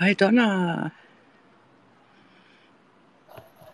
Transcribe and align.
Hi 0.00 0.14
Donna. 0.14 0.92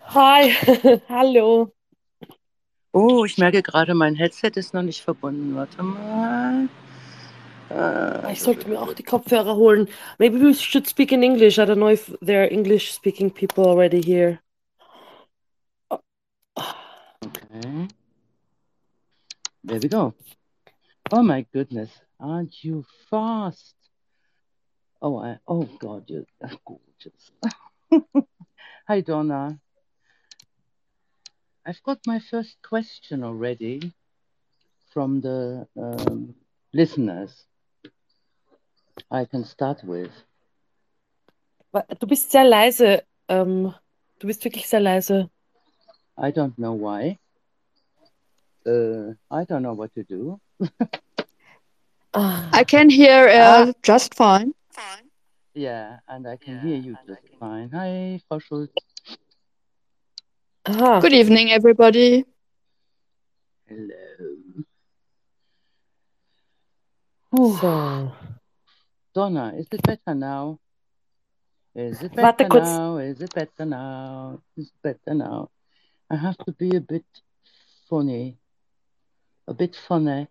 Hi, 0.07 0.53
hallo. 1.11 1.71
Oh, 2.95 3.27
ich 3.27 3.37
merke 3.37 3.63
gerade, 3.63 3.95
mein 3.95 4.15
Headset 4.15 4.53
ist 4.55 4.73
noch 4.73 4.83
nicht 4.83 5.03
verbunden. 5.03 5.55
Warte 5.55 5.83
mal. 5.83 6.69
Ah, 7.69 8.31
Ich 8.31 8.41
sollte 8.41 8.71
mir 8.71 8.81
auch 8.81 8.95
die 8.95 9.03
Kopfhörer 9.03 9.55
holen. 9.57 9.87
Maybe 10.19 10.41
we 10.41 10.55
should 10.55 10.89
speak 10.89 11.13
in 11.13 11.23
English. 11.23 11.59
I 11.59 11.67
don't 11.67 11.77
know 11.77 11.91
if 11.91 12.11
there 12.23 12.41
are 12.45 12.51
English-speaking 12.51 13.31
people 13.31 13.67
already 13.67 14.01
here. 14.03 14.41
Okay. 17.23 17.89
There 19.63 19.81
we 19.81 19.89
go. 19.89 20.15
Oh 21.13 21.23
my 21.23 21.45
goodness. 21.53 21.91
Aren't 22.19 22.65
you 22.65 22.87
fast? 23.11 23.84
Oh, 25.05 25.19
I, 25.19 25.37
oh 25.47 25.69
God, 25.81 26.05
you're 26.07 26.25
gorgeous. 26.65 27.31
Hi 28.89 29.03
Donna. 29.03 29.61
I've 31.67 31.83
got 31.83 31.99
my 32.07 32.21
first 32.21 32.57
question 32.63 33.23
already 33.23 33.93
from 34.95 35.21
the 35.21 35.69
um, 35.77 36.35
listeners. 36.73 37.45
I 39.11 39.27
can 39.27 39.45
start 39.45 39.85
with. 39.85 40.11
Du 42.01 42.07
bist 42.07 42.31
sehr 42.31 42.45
leise. 42.45 43.03
Ähm, 43.29 43.75
du 44.21 44.27
bist 44.27 44.43
wirklich 44.43 44.67
sehr 44.67 44.81
leise. 44.81 45.29
I 46.17 46.31
don't 46.31 46.57
know 46.59 46.73
why. 46.73 47.19
Uh, 48.65 49.13
I 49.31 49.45
don't 49.45 49.61
know 49.61 49.75
what 49.75 49.93
to 49.97 50.03
do. 50.03 50.41
Ah, 52.15 52.49
I 52.55 52.65
can 52.65 52.89
hear 52.89 53.29
uh, 53.29 53.75
just 53.83 54.15
fine. 54.15 54.55
Yeah, 55.55 55.99
and 56.09 56.27
I 56.27 56.37
can 56.37 56.61
hear 56.61 56.77
you 56.77 56.97
just 57.07 57.23
fine. 57.39 57.71
Hi, 57.71 58.21
Frau 58.27 58.39
Schulz. 58.41 58.71
Aha. 60.67 61.01
Good 61.01 61.13
evening, 61.13 61.53
everybody. 61.53 62.25
Hello. 63.69 63.95
Whew. 67.31 67.57
So. 67.61 68.13
Donna, 69.15 69.55
is 69.57 69.67
it 69.71 69.83
better 69.83 70.15
now? 70.15 70.59
Is 71.75 72.03
it 72.03 72.13
Warte 72.17 72.39
better 72.39 72.49
kurz. 72.51 72.67
now? 72.67 72.97
Is 72.99 73.21
it 73.21 73.35
better 73.35 73.65
now? 73.65 74.41
Is 74.57 74.67
it 74.67 74.83
better 74.83 75.15
now? 75.15 75.51
I 76.11 76.17
have 76.17 76.37
to 76.39 76.53
be 76.53 76.77
a 76.77 76.81
bit 76.81 77.05
funny. 77.89 78.39
A 79.47 79.55
bit 79.55 79.77
funny. 79.77 80.27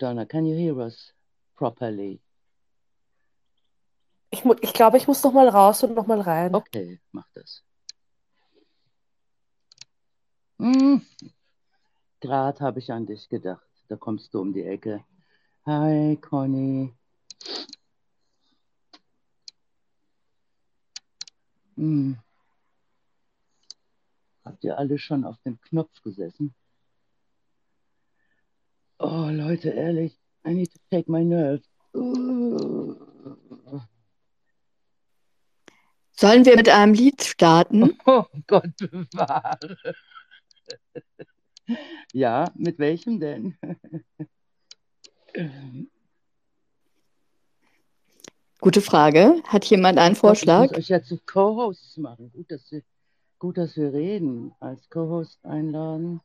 Donna, 0.00 0.24
can 0.24 0.46
you 0.46 0.56
hear 0.56 0.80
us 0.80 1.12
properly? 1.56 2.22
Ich, 4.30 4.42
ich 4.62 4.72
glaube, 4.72 4.96
ich 4.96 5.06
muss 5.06 5.22
noch 5.22 5.34
mal 5.34 5.48
raus 5.48 5.82
und 5.82 5.94
noch 5.94 6.06
mal 6.06 6.20
rein. 6.22 6.54
Okay, 6.54 7.00
mach 7.12 7.28
das. 7.34 7.62
Hm. 10.58 11.04
Gerade 12.20 12.60
habe 12.60 12.78
ich 12.78 12.90
an 12.90 13.04
dich 13.04 13.28
gedacht. 13.28 13.66
Da 13.88 13.96
kommst 13.96 14.32
du 14.32 14.40
um 14.40 14.54
die 14.54 14.62
Ecke. 14.62 15.04
Hi, 15.66 16.16
Conny. 16.16 16.94
Hm. 21.76 22.16
Habt 24.46 24.64
ihr 24.64 24.78
alle 24.78 24.98
schon 24.98 25.26
auf 25.26 25.38
dem 25.42 25.60
Knopf 25.60 26.00
gesessen? 26.02 26.54
Oh, 29.02 29.30
Leute, 29.30 29.70
ehrlich, 29.70 30.14
I 30.46 30.52
need 30.52 30.70
to 30.72 30.78
take 30.90 31.10
my 31.10 31.24
nerves. 31.24 31.64
Sollen 36.12 36.44
wir 36.44 36.54
mit 36.56 36.68
einem 36.68 36.92
Lied 36.92 37.22
starten? 37.22 37.96
Oh 38.06 38.24
Gott 38.46 38.76
bewahre. 38.76 39.78
Ja, 42.12 42.44
mit 42.54 42.78
welchem 42.78 43.20
denn? 43.20 43.56
Gute 48.60 48.82
Frage. 48.82 49.42
Hat 49.44 49.64
jemand 49.64 49.96
einen 49.98 50.14
glaub, 50.14 50.34
ich 50.34 50.40
Vorschlag? 50.44 50.68
muss 50.68 50.78
euch 50.78 50.88
ja 50.88 51.02
zu 51.02 51.18
Co-Hosts 51.24 51.96
machen. 51.96 52.30
Gut, 52.32 52.50
dass 52.50 52.70
wir, 52.70 52.82
gut, 53.38 53.56
dass 53.56 53.78
wir 53.78 53.94
reden. 53.94 54.52
Als 54.60 54.90
Co-Host 54.90 55.42
einladen. 55.42 56.20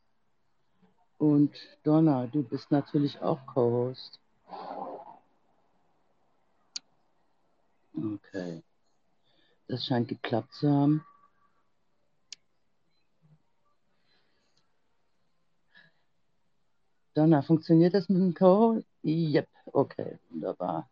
Und 1.18 1.56
Donna, 1.84 2.28
du 2.28 2.44
bist 2.44 2.72
natürlich 2.72 3.22
auch 3.22 3.46
Co-Host. 3.46 4.20
Okay. 7.94 8.64
Das 9.68 9.86
scheint 9.86 10.10
geklappt 10.10 10.54
zu 10.54 10.70
haben. 10.70 11.06
Donna, 17.14 17.42
funktioniert 17.42 17.94
das 17.94 18.10
mit 18.10 18.22
dem 18.22 18.34
Co-Host? 18.34 18.86
Yep, 19.04 19.48
okay, 19.72 20.20
wunderbar. 20.30 20.90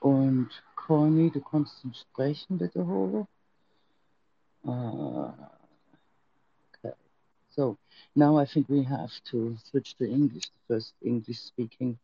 Und 0.00 0.50
Conny, 0.74 1.30
du 1.30 1.40
kommst 1.40 1.78
zum 1.78 1.94
Sprechen 1.94 2.58
bitte 2.58 2.84
hoch. 2.84 3.26
Ah. 4.64 5.61
So 7.54 7.76
now 8.16 8.38
I 8.38 8.46
think 8.46 8.68
we 8.68 8.82
have 8.84 9.10
to 9.30 9.56
switch 9.70 9.96
to 9.98 10.08
English. 10.08 10.44
The 10.44 10.74
first 10.74 10.94
English 11.04 11.38
speaking 11.38 11.98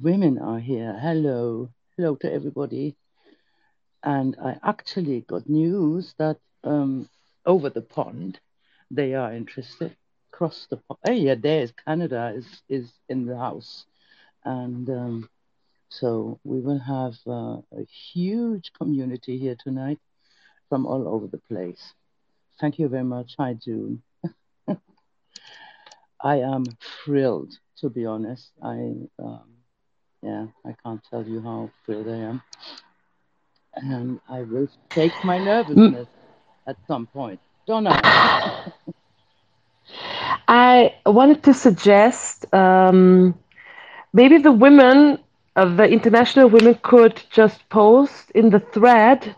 women 0.00 0.38
are 0.38 0.58
here. 0.58 0.98
Hello. 1.00 1.70
Hello 1.96 2.16
to 2.16 2.30
everybody. 2.30 2.94
And 4.02 4.36
I 4.42 4.58
actually 4.62 5.22
got 5.22 5.48
news 5.48 6.14
that 6.18 6.38
um, 6.62 7.08
over 7.46 7.70
the 7.70 7.80
pond 7.80 8.38
they 8.90 9.14
are 9.14 9.32
interested. 9.32 9.96
Across 10.32 10.66
the 10.68 10.76
pond. 10.76 10.98
Oh, 11.08 11.12
yeah, 11.12 11.34
there's 11.34 11.72
Canada 11.86 12.34
is, 12.36 12.46
is 12.68 12.92
in 13.08 13.24
the 13.24 13.38
house. 13.38 13.86
And 14.44 14.88
um, 14.90 15.30
so 15.88 16.38
we 16.44 16.60
will 16.60 16.78
have 16.78 17.14
uh, 17.26 17.62
a 17.72 17.86
huge 18.12 18.70
community 18.78 19.38
here 19.38 19.56
tonight 19.58 19.98
from 20.68 20.84
all 20.84 21.08
over 21.08 21.26
the 21.26 21.40
place. 21.48 21.94
Thank 22.60 22.78
you 22.78 22.88
very 22.88 23.04
much. 23.04 23.34
Hi, 23.38 23.54
June. 23.54 24.02
I 26.26 26.40
am 26.40 26.76
thrilled, 27.04 27.52
to 27.80 27.90
be 27.90 28.04
honest. 28.06 28.52
I, 28.62 29.08
um, 29.26 29.50
yeah, 30.22 30.46
I 30.64 30.74
can't 30.84 31.02
tell 31.10 31.24
you 31.26 31.40
how 31.40 31.70
thrilled 31.84 32.08
I 32.08 32.18
am. 32.30 32.42
And 33.76 34.20
I 34.28 34.42
will 34.42 34.68
take 34.94 35.22
my 35.24 35.38
nervousness 35.38 36.08
at 36.66 36.76
some 36.88 37.06
point. 37.06 37.40
Donna, 37.66 38.00
I 40.48 40.94
wanted 41.06 41.42
to 41.44 41.54
suggest 41.54 42.52
um, 42.54 43.34
maybe 44.12 44.38
the 44.38 44.52
women, 44.52 45.18
uh, 45.56 45.74
the 45.76 45.88
international 45.88 46.48
women, 46.48 46.74
could 46.82 47.22
just 47.30 47.68
post 47.70 48.30
in 48.32 48.50
the 48.50 48.60
thread 48.60 49.34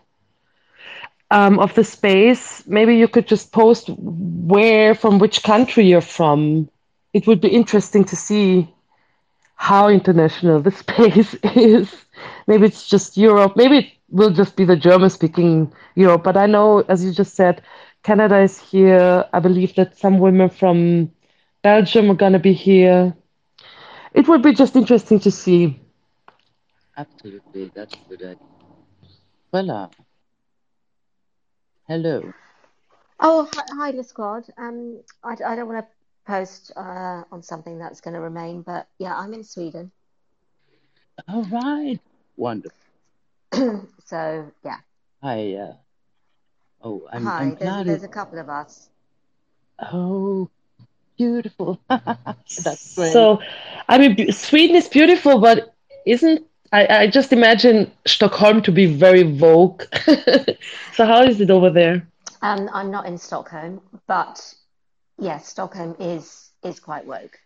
um, 1.31 1.59
of 1.59 1.73
the 1.75 1.83
space. 1.83 2.65
Maybe 2.67 2.97
you 2.97 3.07
could 3.07 3.27
just 3.27 3.51
post 3.51 3.89
where, 3.89 4.95
from 4.95 5.19
which 5.19 5.43
country 5.43 5.85
you're 5.85 6.01
from. 6.01 6.69
It 7.13 7.27
would 7.27 7.41
be 7.41 7.49
interesting 7.49 8.03
to 8.05 8.15
see 8.15 8.73
how 9.55 9.89
international 9.89 10.61
the 10.61 10.71
space 10.83 11.33
is. 11.43 11.93
Maybe 12.47 12.65
it's 12.67 12.87
just 12.87 13.17
Europe. 13.17 13.55
Maybe 13.55 13.77
it 13.79 13.87
will 14.09 14.31
just 14.31 14.55
be 14.55 14.65
the 14.65 14.75
German 14.75 15.09
speaking 15.09 15.73
Europe. 15.95 16.23
But 16.23 16.37
I 16.37 16.45
know, 16.45 16.79
as 16.87 17.03
you 17.03 17.11
just 17.11 17.35
said, 17.35 17.61
Canada 18.03 18.39
is 18.39 18.57
here. 18.59 19.25
I 19.33 19.39
believe 19.39 19.75
that 19.75 19.97
some 19.97 20.19
women 20.19 20.49
from 20.49 21.11
Belgium 21.61 22.09
are 22.11 22.15
going 22.15 22.33
to 22.33 22.39
be 22.39 22.53
here. 22.53 23.15
It 24.13 24.27
would 24.27 24.41
be 24.41 24.53
just 24.53 24.75
interesting 24.75 25.19
to 25.21 25.31
see. 25.31 25.79
absolutely, 26.97 27.71
that's 27.75 27.93
a 27.93 28.09
good 28.09 28.21
idea. 28.23 28.47
Voila. 29.51 29.89
Hello. 31.87 32.33
Oh, 33.19 33.49
hi, 33.53 33.63
hi 33.77 33.91
the 33.91 34.03
squad. 34.03 34.45
Um, 34.57 35.01
I, 35.23 35.33
I 35.45 35.55
don't 35.55 35.67
want 35.67 35.85
to 35.85 35.98
post 36.29 36.71
uh, 36.77 37.23
on 37.31 37.43
something 37.43 37.79
that's 37.79 38.01
going 38.01 38.15
to 38.15 38.21
remain, 38.21 38.61
but 38.63 38.87
yeah, 38.99 39.15
I'm 39.17 39.33
in 39.33 39.43
Sweden. 39.43 39.91
All 41.27 41.43
right. 41.45 41.99
Wonderful. 42.37 42.77
So 44.05 44.51
yeah, 44.65 44.79
Hi. 45.23 45.53
Uh, 45.55 45.73
oh, 46.83 47.07
I'm, 47.11 47.31
hi. 47.31 47.39
I'm 47.39 47.55
There's 47.55 47.77
glad. 47.77 47.85
there's 47.85 48.03
It, 48.03 48.03
a 48.03 48.07
couple 48.07 48.39
of 48.39 48.49
us. 48.49 48.89
oh, 49.93 50.49
beautiful. 51.17 51.79
that's 52.63 52.87
great. 52.95 53.11
So, 53.13 53.39
I 53.87 53.97
mean, 53.97 54.31
Sweden 54.31 54.75
is 54.75 54.87
beautiful, 54.87 55.39
but 55.39 55.73
isn't 56.05 56.45
I, 56.71 56.87
I 57.03 57.07
just 57.07 57.33
imagine 57.33 57.91
Stockholm 58.05 58.61
to 58.63 58.71
be 58.71 58.85
very 58.85 59.23
vogue. 59.23 59.83
so, 60.93 61.05
how 61.05 61.23
is 61.23 61.41
it 61.41 61.49
over 61.51 61.69
there? 61.69 62.07
Um, 62.41 62.69
I'm 62.73 62.91
not 62.91 63.05
in 63.05 63.17
Stockholm, 63.17 63.81
but 64.07 64.53
yes, 65.19 65.47
Stockholm 65.47 65.95
is 65.99 66.51
is 66.63 66.79
quite 66.79 67.05
woke. 67.05 67.37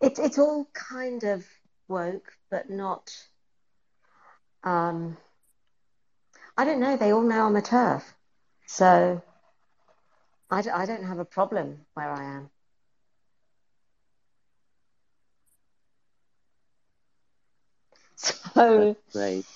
It's 0.00 0.18
it's 0.18 0.38
all 0.38 0.66
kind 0.72 1.24
of 1.24 1.44
woke, 1.88 2.32
but 2.50 2.70
not. 2.70 3.12
Um, 4.64 5.16
I 6.56 6.64
don't 6.64 6.80
know. 6.80 6.96
They 6.96 7.12
all 7.12 7.22
know 7.22 7.46
I'm 7.46 7.56
a 7.56 7.62
TERF, 7.62 8.02
so 8.66 9.22
I, 10.50 10.62
d- 10.62 10.70
I 10.70 10.86
don't 10.86 11.04
have 11.04 11.18
a 11.18 11.24
problem 11.24 11.86
where 11.94 12.10
I 12.10 12.24
am. 12.36 12.50
So 18.54 18.96
Great. 19.12 19.46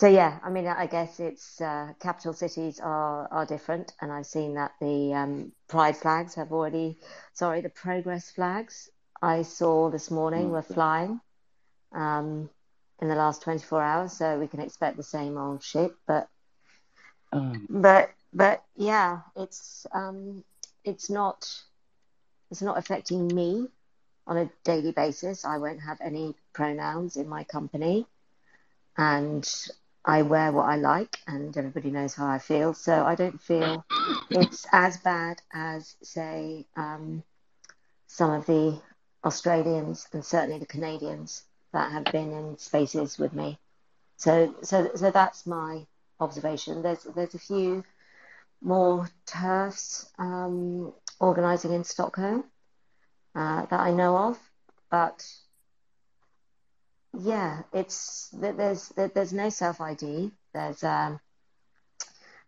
So 0.00 0.08
yeah, 0.08 0.38
I 0.42 0.48
mean, 0.48 0.66
I 0.66 0.86
guess 0.86 1.20
it's 1.20 1.60
uh, 1.60 1.92
capital 2.00 2.32
cities 2.32 2.80
are 2.80 3.28
are 3.30 3.44
different, 3.44 3.92
and 4.00 4.10
I've 4.10 4.26
seen 4.26 4.54
that 4.54 4.72
the 4.80 5.12
um, 5.14 5.52
pride 5.68 5.96
flags 5.98 6.34
have 6.36 6.52
already, 6.52 6.98
sorry, 7.34 7.60
the 7.60 7.68
progress 7.68 8.30
flags 8.30 8.88
I 9.22 9.42
saw 9.42 9.90
this 9.90 10.10
morning 10.10 10.50
were 10.50 10.62
flying 10.62 11.20
um, 11.92 12.48
in 13.02 13.08
the 13.08 13.14
last 13.14 13.42
24 13.42 13.82
hours, 13.82 14.12
so 14.14 14.38
we 14.38 14.48
can 14.48 14.60
expect 14.60 14.96
the 14.96 15.02
same 15.02 15.36
old 15.36 15.62
shit. 15.62 15.92
But 16.06 16.28
Um, 17.32 17.66
but 17.68 18.10
but 18.32 18.64
yeah, 18.76 19.20
it's 19.36 19.86
um, 19.92 20.44
it's 20.84 21.10
not 21.10 21.46
it's 22.50 22.62
not 22.62 22.78
affecting 22.78 23.28
me 23.28 23.68
on 24.26 24.38
a 24.38 24.50
daily 24.64 24.92
basis. 24.92 25.44
I 25.44 25.58
won't 25.58 25.82
have 25.82 26.00
any 26.00 26.34
pronouns 26.54 27.16
in 27.16 27.28
my 27.28 27.44
company, 27.44 28.06
and 28.96 29.46
I 30.04 30.22
wear 30.22 30.52
what 30.52 30.68
I 30.68 30.76
like, 30.76 31.18
and 31.26 31.56
everybody 31.56 31.90
knows 31.90 32.14
how 32.14 32.26
I 32.26 32.38
feel. 32.38 32.74
So 32.74 33.04
I 33.04 33.14
don't 33.14 33.40
feel 33.40 33.84
it's 34.30 34.66
as 34.72 34.96
bad 34.98 35.40
as, 35.52 35.96
say, 36.02 36.66
um, 36.76 37.22
some 38.06 38.30
of 38.32 38.46
the 38.46 38.80
Australians 39.24 40.08
and 40.12 40.24
certainly 40.24 40.58
the 40.58 40.66
Canadians 40.66 41.44
that 41.72 41.92
have 41.92 42.10
been 42.10 42.32
in 42.32 42.58
spaces 42.58 43.18
with 43.18 43.32
me. 43.32 43.58
So 44.16 44.54
so 44.62 44.90
so 44.94 45.10
that's 45.10 45.46
my 45.46 45.86
observation. 46.18 46.82
There's 46.82 47.04
there's 47.04 47.34
a 47.34 47.38
few 47.38 47.84
more 48.60 49.08
TERFs 49.26 50.10
um, 50.18 50.92
organising 51.18 51.72
in 51.72 51.84
Stockholm 51.84 52.44
uh, 53.34 53.66
that 53.66 53.80
I 53.80 53.92
know 53.92 54.16
of, 54.16 54.38
but 54.90 55.26
yeah, 57.12 57.62
it's 57.72 58.28
there- 58.30 58.52
there's 58.52 58.88
there's 58.90 59.32
no 59.32 59.48
self 59.50 59.80
ID. 59.80 60.32
There's 60.52 60.82
um, 60.84 61.20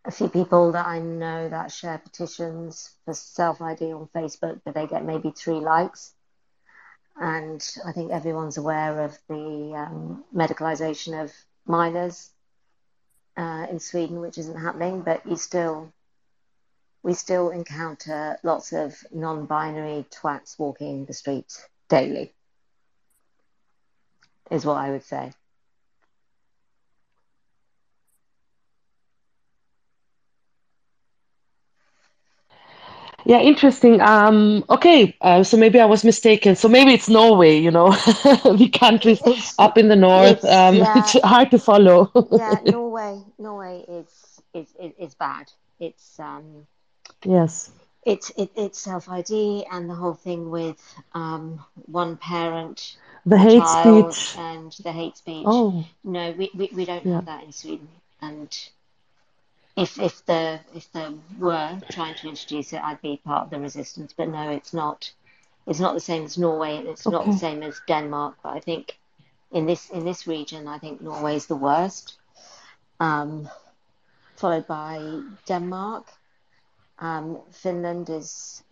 a 0.05 0.11
few 0.11 0.29
people 0.29 0.71
that 0.73 0.85
I 0.85 0.99
know 0.99 1.49
that 1.49 1.71
share 1.71 1.97
petitions 1.97 2.95
for 3.05 3.13
self 3.13 3.61
ID 3.61 3.93
on 3.93 4.07
Facebook, 4.15 4.61
but 4.65 4.73
they 4.73 4.87
get 4.87 5.05
maybe 5.05 5.31
three 5.31 5.59
likes. 5.59 6.13
And 7.15 7.63
I 7.85 7.91
think 7.91 8.11
everyone's 8.11 8.57
aware 8.57 9.01
of 9.03 9.17
the 9.27 9.73
um, 9.75 10.23
medicalization 10.35 11.23
of 11.23 11.31
minors 11.65 12.31
uh, 13.37 13.67
in 13.69 13.79
Sweden, 13.79 14.19
which 14.19 14.37
isn't 14.37 14.59
happening, 14.59 15.01
but 15.01 15.25
you 15.25 15.35
still 15.35 15.93
we 17.03 17.13
still 17.13 17.49
encounter 17.49 18.37
lots 18.43 18.71
of 18.71 18.95
non-binary 19.11 20.05
twats 20.09 20.57
walking 20.57 21.05
the 21.05 21.13
streets 21.13 21.67
daily, 21.89 22.33
is 24.51 24.65
what 24.65 24.77
I 24.77 24.91
would 24.91 25.03
say. 25.03 25.31
Yeah, 33.25 33.39
interesting. 33.39 34.01
Um, 34.01 34.63
okay, 34.69 35.15
uh, 35.21 35.43
so 35.43 35.57
maybe 35.57 35.79
I 35.79 35.85
was 35.85 36.03
mistaken. 36.03 36.55
So 36.55 36.67
maybe 36.67 36.93
it's 36.93 37.09
Norway, 37.09 37.57
you 37.59 37.71
know, 37.71 37.91
the 37.91 38.69
countries 38.73 39.21
It's 39.23 39.59
up 39.59 39.77
in 39.77 39.87
the 39.87 39.95
north. 39.95 40.43
it's 40.43 40.45
Um, 40.45 40.87
yeah 40.95 40.95
it's 40.95 41.17
hard 41.23 41.51
to 41.51 41.59
follow. 41.59 42.11
yeah 42.29 42.59
Norway 42.63 43.23
Norway 43.37 43.83
is 43.87 44.41
is 44.53 44.73
is, 44.97 45.15
bad. 45.15 45.51
It's 45.79 46.19
um 46.19 46.67
Yes. 47.25 47.71
it's 48.05 48.29
it, 48.37 48.51
it's 48.55 48.79
self 48.79 49.09
ID 49.09 49.65
and 49.71 49.89
the 49.89 49.95
whole 49.95 50.13
thing 50.13 50.49
with 50.49 50.77
um 51.13 51.63
one 51.85 52.17
parent 52.17 52.97
The 53.25 53.37
hate 53.37 53.65
speech. 53.65 54.35
and 54.37 54.71
the 54.83 54.91
hate 54.91 55.17
speech. 55.17 55.45
Oh, 55.47 55.85
No, 56.03 56.31
we, 56.31 56.49
we, 56.53 56.69
we 56.73 56.85
don't 56.85 57.05
yeah. 57.05 57.15
have 57.15 57.25
that 57.25 57.43
in 57.43 57.51
Sweden. 57.51 57.87
And 58.21 58.49
if 59.75 59.99
if 59.99 60.25
the 60.25 60.59
if 60.75 60.91
they 60.91 61.07
were 61.39 61.79
trying 61.89 62.15
to 62.15 62.29
introduce 62.29 62.73
it, 62.73 62.81
I'd 62.83 63.01
be 63.01 63.21
part 63.25 63.45
of 63.45 63.49
the 63.49 63.59
resistance. 63.59 64.13
But 64.15 64.29
no, 64.29 64.49
it's 64.51 64.73
not. 64.73 65.11
It's 65.65 65.79
not 65.79 65.93
the 65.93 66.01
same 66.01 66.25
as 66.25 66.37
Norway. 66.37 66.77
and 66.77 66.87
It's 66.87 67.07
not 67.07 67.25
the 67.25 67.37
same 67.37 67.63
as 67.63 67.79
Denmark. 67.87 68.35
But 68.43 68.49
I 68.57 68.59
think 68.59 68.97
in 69.51 69.65
this 69.65 69.89
in 69.89 70.03
this 70.05 70.27
region, 70.27 70.67
I 70.67 70.77
think 70.77 71.01
Norway 71.01 71.35
is 71.35 71.47
the 71.47 71.55
worst, 71.55 72.17
um, 72.99 73.49
followed 74.35 74.67
by 74.67 75.21
Denmark. 75.45 76.05
Um, 76.99 77.39
Finland 77.51 78.09
is 78.09 78.63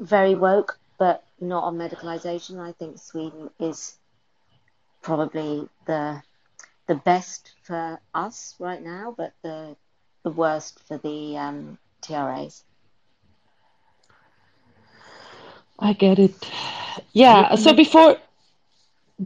very 0.00 0.34
woke, 0.34 0.78
but 1.04 1.22
not 1.38 1.64
on 1.64 1.76
medicalization. 1.76 2.58
I 2.58 2.72
think 2.72 2.98
Sweden 2.98 3.50
is 3.60 3.98
probably 5.02 5.68
the 5.84 6.22
the 6.86 6.94
best 6.94 7.52
for 7.62 8.00
us 8.14 8.54
right 8.58 8.82
now, 8.82 9.14
but 9.14 9.32
the 9.42 9.76
the 10.22 10.30
worst 10.30 10.80
for 10.88 10.96
the 10.96 11.36
um, 11.36 11.76
TRAs. 12.00 12.64
I 15.78 15.92
get 15.92 16.18
it. 16.18 16.38
are 16.44 17.02
you 17.02 17.04
Yeah. 17.12 17.54
So 17.56 17.74
before, 17.74 18.16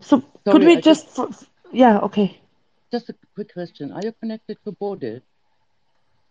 so 0.02 0.22
could 0.50 0.64
we 0.64 0.74
I 0.78 0.80
just 0.80 1.06
just, 1.06 1.18
f- 1.18 1.46
yeah, 1.72 1.98
okay. 2.10 2.40
just 2.90 3.08
a 3.10 3.14
quick 3.36 3.52
question. 3.52 3.92
Are 3.92 4.02
you 4.02 4.12
connected 4.18 4.58
to 4.64 4.72
Bodil? 4.72 5.22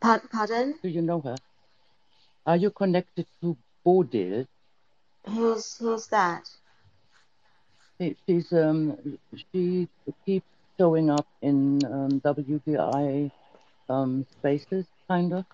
Pardon? 0.01 0.75
Do 0.83 0.89
you 0.89 1.01
know 1.01 1.21
her? 1.21 1.37
Are 2.45 2.57
you 2.57 2.69
connected 2.83 3.27
to 3.41 3.55
Bodil? 3.85 4.45
Who's 5.27 5.77
who's 5.77 6.07
that? 6.07 6.49
She- 7.99 8.17
She's 8.25 8.51
um 8.53 9.17
she 9.51 9.87
keeps 10.25 10.47
showing 10.79 11.09
up 11.09 11.27
in 11.41 11.85
um, 11.85 12.19
WDI 12.21 13.31
um 13.89 14.25
spaces 14.39 14.85
kind 15.07 15.33
of, 15.33 15.45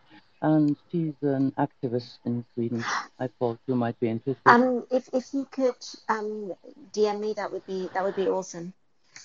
and 0.42 0.75
she's 0.89 1.15
an 1.22 1.51
activist 1.58 2.20
in 2.25 2.46
Sweden. 2.53 2.84
I 3.20 3.27
thought 3.39 3.60
you 3.68 3.75
might 3.75 4.00
be 4.00 4.10
interested. 4.10 4.46
Um, 4.46 4.86
if 4.92 5.10
if 5.13 5.34
you 5.34 5.46
could 5.51 5.75
um 6.10 6.53
DM 6.94 7.20
me, 7.20 7.34
that 7.34 7.51
would 7.51 7.65
be 7.65 7.89
that 7.94 8.03
would 8.03 8.15
be 8.15 8.27
awesome. 8.27 8.74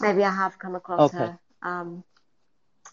Maybe 0.01 0.25
I 0.25 0.31
have 0.35 0.59
come 0.59 0.75
across 0.75 1.11
Okay. 1.11 1.19
her. 1.19 1.39
Um, 1.63 2.05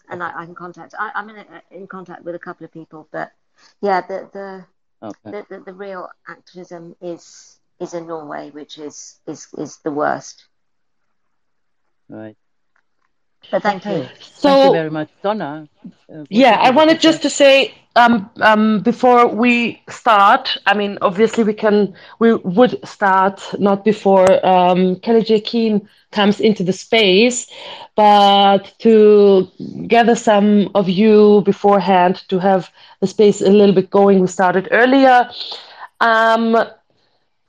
and 0.08 0.22
I, 0.22 0.42
I 0.42 0.44
can 0.46 0.54
contact. 0.54 0.94
I, 0.98 1.10
I'm 1.14 1.28
in 1.30 1.44
in 1.70 1.86
contact 1.86 2.24
with 2.24 2.34
a 2.34 2.38
couple 2.38 2.64
of 2.64 2.72
people, 2.72 3.08
but 3.12 3.32
yeah, 3.80 4.00
the 4.00 4.28
the 4.32 4.64
Okay. 5.02 5.30
the, 5.30 5.46
the, 5.48 5.60
the 5.66 5.72
real 5.72 6.08
activism 6.28 6.96
is 7.00 7.58
is 7.78 7.92
in 7.92 8.06
Norway, 8.06 8.50
which 8.50 8.78
is 8.78 9.20
is 9.26 9.48
is 9.58 9.78
the 9.78 9.90
worst. 9.90 10.46
Right. 12.08 12.36
But 13.50 13.62
thank 13.62 13.88
you. 13.88 14.08
Okay. 14.08 14.40
Thank 14.42 14.62
you 14.64 14.70
So 14.70 14.70
very 14.70 14.90
much, 14.90 15.10
Donna. 15.22 15.68
Uh, 16.12 16.24
Yeah, 16.28 16.58
I 16.60 16.70
wanted 16.70 17.00
just 17.00 17.22
to 17.22 17.30
say 17.30 17.74
um, 17.96 18.30
um, 18.40 18.80
before 18.80 19.26
we 19.28 19.82
start. 19.88 20.56
I 20.66 20.74
mean, 20.74 20.98
obviously 21.02 21.44
we 21.44 21.54
can 21.54 21.94
we 22.18 22.34
would 22.34 22.78
start 22.86 23.40
not 23.58 23.84
before 23.84 24.26
um, 24.46 24.96
Kellie 25.00 25.22
J. 25.22 25.40
Keen 25.40 25.88
comes 26.12 26.40
into 26.40 26.62
the 26.62 26.72
space, 26.72 27.50
but 27.96 28.72
to 28.80 29.48
gather 29.86 30.14
some 30.14 30.70
of 30.74 30.88
you 30.88 31.42
beforehand 31.44 32.16
to 32.28 32.38
have 32.38 32.70
the 33.00 33.06
space 33.06 33.40
a 33.40 33.50
little 33.50 33.74
bit 33.74 33.90
going. 33.90 34.20
We 34.20 34.26
started 34.28 34.68
earlier. 34.70 35.28
Um, 36.00 36.56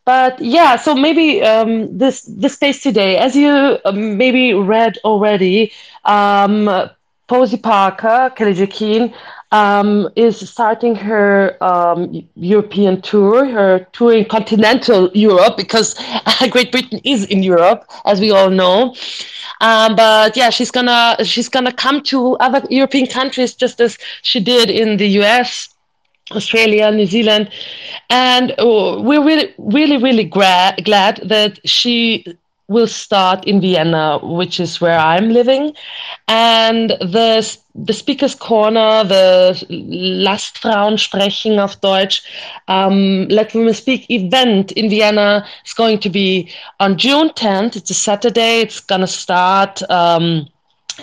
but 0.08 0.42
yeah, 0.42 0.78
so 0.78 0.96
maybe 0.96 1.44
um, 1.44 1.98
this 1.98 2.24
the 2.24 2.50
space 2.50 2.82
today, 2.82 3.18
as 3.18 3.36
you 3.36 3.80
um, 3.86 4.18
maybe 4.18 4.54
read 4.54 4.98
already, 5.04 5.74
um, 6.06 6.90
Posie 7.28 7.58
Parker, 7.58 8.32
Kellie 8.36 8.54
J. 8.54 8.68
Keen, 8.68 9.14
um, 9.52 10.10
is 10.16 10.50
starting 10.50 10.96
her 10.96 11.62
um, 11.64 12.28
European 12.36 13.02
tour, 13.02 13.46
her 13.46 13.86
tour 13.92 14.14
in 14.14 14.26
continental 14.26 15.12
Europe, 15.14 15.58
because 15.58 15.96
Great 16.52 16.72
Britain 16.72 17.02
is 17.04 17.26
in 17.26 17.44
Europe, 17.44 17.86
as 18.06 18.22
we 18.22 18.32
all 18.32 18.50
know. 18.50 18.96
Um, 19.62 19.96
but 19.96 20.38
yeah, 20.38 20.50
she's 20.50 20.72
gonna 20.72 21.18
she's 21.24 21.50
gonna 21.50 21.74
come 21.74 22.02
to 22.04 22.38
other 22.38 22.64
European 22.70 23.08
countries 23.08 23.56
just 23.56 23.82
as 23.82 23.98
she 24.24 24.40
did 24.40 24.70
in 24.70 24.98
the 24.98 25.08
US 25.22 25.70
Australia, 26.32 26.92
New 26.92 27.06
Zealand, 27.06 27.50
and 28.10 28.54
oh, 28.58 29.02
we're 29.02 29.24
really, 29.24 29.54
really, 29.58 29.98
really 29.98 30.24
gra- 30.24 30.76
glad 30.84 31.22
that 31.24 31.60
she 31.68 32.26
will 32.68 32.88
start 32.88 33.46
in 33.46 33.62
Vienna, 33.62 34.20
which 34.22 34.60
is 34.60 34.82
where 34.82 35.00
I'm 35.00 35.30
living. 35.30 35.74
And 36.28 36.90
the 36.90 37.58
the 37.76 37.94
Speaker's 37.94 38.36
Corner, 38.36 39.04
the 39.04 39.66
Lasst 39.70 40.58
Frauen 40.58 40.98
sprechen 40.98 41.60
auf 41.60 41.80
Deutsch, 41.80 42.24
um, 42.68 43.28
Let 43.30 43.54
Women 43.54 43.74
Speak 43.74 44.10
event 44.10 44.72
in 44.74 44.90
Vienna 44.90 45.46
is 45.66 45.74
going 45.74 46.00
to 46.00 46.10
be 46.10 46.50
on 46.80 46.98
June 46.98 47.30
10th. 47.30 47.76
It's 47.76 47.92
a 47.92 47.94
Saturday. 47.94 48.62
It's 48.62 48.80
going 48.80 49.02
to 49.02 49.08
start 49.08 49.82
um, 49.90 50.48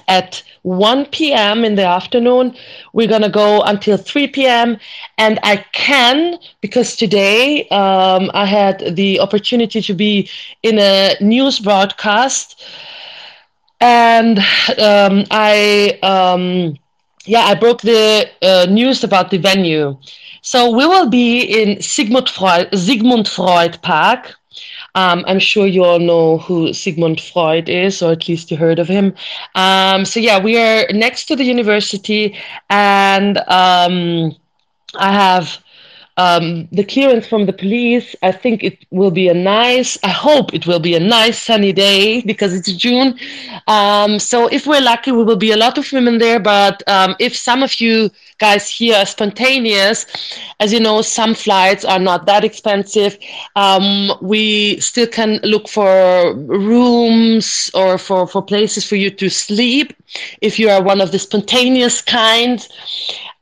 at 0.09 0.43
1 0.65 1.33
p.m. 1.35 1.65
in 1.65 1.77
the 1.77 1.85
afternoon. 1.87 2.57
We're 2.93 3.09
going 3.09 3.23
to 3.23 3.31
go 3.31 3.63
until 3.63 3.97
3 3.97 4.29
p.m. 4.29 4.79
And 5.19 5.39
I 5.45 5.65
can, 5.73 6.39
because 6.61 6.97
today 6.97 7.69
um, 7.69 8.31
I 8.35 8.47
had 8.47 8.97
the 8.97 9.21
opportunity 9.21 9.81
to 9.83 9.95
be 9.95 10.29
in 10.63 10.79
a 10.79 11.15
news 11.21 11.61
broadcast 11.61 12.63
and 13.81 14.39
um, 14.79 15.25
I 15.31 15.99
um, 16.03 16.79
yeah 17.27 17.43
I 17.45 17.55
broke 17.55 17.83
the 17.83 18.29
uh, 18.43 18.67
news 18.71 19.05
about 19.05 19.31
the 19.31 19.39
venue. 19.39 19.99
So 20.43 20.71
we 20.71 20.87
will 20.87 21.09
be 21.09 21.41
in 21.43 21.81
Sigmund 21.83 22.29
Freud, 22.29 22.69
Sigmund 22.75 23.29
Freud 23.29 23.81
Park. 23.83 24.37
Um, 24.95 25.25
I'm 25.27 25.39
sure 25.39 25.67
you 25.67 25.85
all 25.85 25.99
know 25.99 26.39
who 26.39 26.73
Sigmund 26.73 27.21
Freud 27.21 27.69
is, 27.69 28.03
or 28.03 28.13
at 28.13 28.29
least 28.29 28.51
you 28.51 28.57
heard 28.57 28.79
of 28.79 28.89
him. 28.89 29.15
Um, 29.55 30.05
so 30.05 30.21
yeah, 30.21 30.39
we 30.43 30.59
are 30.59 30.87
next 30.93 31.27
to 31.27 31.37
the 31.37 31.45
university, 31.45 32.37
and 32.71 33.39
um, 33.49 34.35
I 34.99 35.13
have 35.13 35.64
um, 36.17 36.69
the 36.73 36.85
clearance 36.85 37.27
from 37.27 37.47
the 37.47 37.53
police. 37.53 38.15
I 38.23 38.33
think 38.33 38.63
it 38.63 38.85
will 38.91 39.11
be 39.11 39.29
a 39.29 39.35
nice, 39.35 39.99
I 40.03 40.11
hope 40.11 40.55
it 40.55 40.67
will 40.67 40.79
be 40.79 40.95
a 40.95 41.01
nice 41.01 41.41
sunny 41.43 41.73
day 41.73 42.23
because 42.23 42.55
it's 42.55 42.73
June. 42.73 43.19
Um, 43.67 44.19
so 44.19 44.47
if 44.49 44.67
we're 44.67 44.81
lucky, 44.81 45.13
we 45.13 45.25
will 45.25 45.37
be 45.37 45.53
a 45.53 45.57
lot 45.57 45.79
of 45.79 45.91
women 45.93 46.19
there. 46.19 46.39
But 46.39 46.83
um, 46.89 47.17
if 47.19 47.37
some 47.37 47.63
of 47.63 47.81
you 47.81 48.11
guys 48.39 48.69
here 48.71 48.97
are 48.97 49.07
spontaneous, 49.07 50.07
as 50.61 50.73
you 50.73 50.81
know, 50.81 51.03
some 51.03 51.35
flights 51.35 51.85
are 51.85 51.99
not 51.99 52.27
that 52.27 52.45
expensive. 52.45 53.19
Um, 53.57 54.13
we 54.21 54.79
still 54.81 55.07
can 55.07 55.41
look 55.43 55.69
for 55.69 56.35
rooms 56.35 57.71
or 57.75 57.99
for, 57.99 58.27
for 58.27 58.43
places 58.43 58.85
for 58.85 58.97
you 58.97 59.11
to 59.11 59.29
sleep 59.29 59.95
if 60.41 60.59
you 60.59 60.69
are 60.69 60.83
one 60.83 61.01
of 61.01 61.11
the 61.13 61.19
spontaneous 61.19 62.01
kind. 62.03 62.67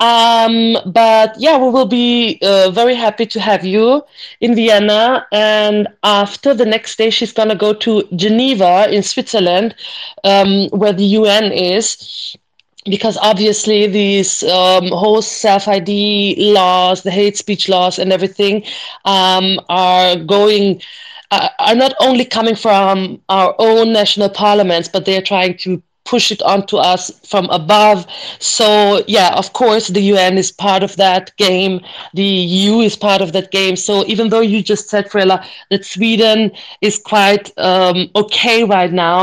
Um, 0.03 0.77
but 0.87 1.35
yeah, 1.39 1.59
we 1.59 1.71
will 1.71 1.87
be 1.87 2.39
uh, 2.43 2.71
very 2.71 2.95
happy 2.95 3.27
to 3.27 3.41
have 3.41 3.65
you 3.65 4.03
in 4.41 4.55
Vienna. 4.57 5.27
And 5.33 5.89
after 6.03 6.55
the 6.55 6.67
next 6.67 6.99
day, 6.99 7.11
she's 7.11 7.33
going 7.33 7.51
to 7.51 7.57
go 7.57 7.73
to 7.75 8.03
Geneva 8.17 8.89
in 8.93 9.03
Switzerland, 9.03 9.77
um, 10.25 10.69
where 10.71 10.93
the 10.93 11.05
UN 11.05 11.53
is. 11.53 12.37
Because 12.85 13.17
obviously, 13.19 13.87
these 13.87 14.43
um, 14.45 14.89
whole 14.89 15.23
self 15.23 15.69
ID 15.69 16.37
laws, 16.53 17.03
the 17.03 17.11
hate 17.11 17.37
speech 17.37 17.69
laws, 17.69 17.99
and 17.99 18.13
everything 18.13 18.65
um, 19.05 19.61
are 19.69 20.17
going, 20.17 20.83
uh, 21.31 21.49
are 21.61 21.77
not 21.77 21.95
only 22.01 22.25
coming 22.25 22.57
from 22.57 23.21
our 23.29 23.55
own 23.59 23.93
national 23.93 24.31
parliaments, 24.31 24.89
but 24.89 25.05
they're 25.07 25.23
trying 25.23 25.57
to 25.59 25.83
push 26.13 26.31
it 26.31 26.43
onto 26.43 26.77
us 26.77 27.03
from 27.33 27.47
above. 27.61 28.07
So 28.39 29.03
yeah, 29.07 29.31
of 29.43 29.47
course, 29.55 29.89
the 29.89 30.05
UN 30.15 30.35
is 30.37 30.53
part 30.53 30.83
of 30.83 30.93
that 30.97 31.25
game. 31.37 31.75
The 32.13 32.31
EU 32.57 32.75
is 32.89 32.97
part 32.97 33.23
of 33.23 33.33
that 33.33 33.51
game. 33.51 33.77
So 33.77 34.05
even 34.13 34.29
though 34.29 34.47
you 34.53 34.63
just 34.73 34.91
said, 34.91 35.05
Frela, 35.11 35.39
that 35.71 35.85
Sweden 35.95 36.53
is 36.83 36.99
quite 36.99 37.47
um, 37.57 38.11
okay 38.15 38.65
right 38.65 38.93
now, 38.93 39.19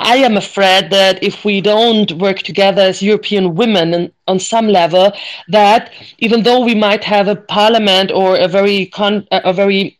I 0.00 0.16
am 0.28 0.36
afraid 0.36 0.90
that 0.90 1.22
if 1.22 1.44
we 1.44 1.60
don't 1.60 2.10
work 2.24 2.38
together 2.50 2.82
as 2.82 3.00
European 3.00 3.54
women 3.54 3.94
and 3.94 4.12
on 4.26 4.38
some 4.40 4.66
level, 4.66 5.12
that 5.48 5.92
even 6.18 6.42
though 6.42 6.62
we 6.64 6.74
might 6.74 7.04
have 7.04 7.28
a 7.28 7.36
parliament 7.36 8.10
or 8.10 8.36
a 8.36 8.48
very 8.48 8.86
con- 8.86 9.26
a 9.30 9.52
very 9.52 9.98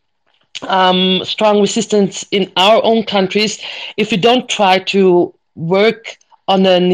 um, 0.67 1.21
strong 1.23 1.61
resistance 1.61 2.25
in 2.31 2.51
our 2.57 2.79
own 2.83 3.03
countries, 3.03 3.53
if 3.95 4.11
we 4.11 4.17
don't 4.17 4.49
try 4.49 4.79
to 4.95 5.33
work 5.55 6.17
on 6.47 6.65
an 6.65 6.91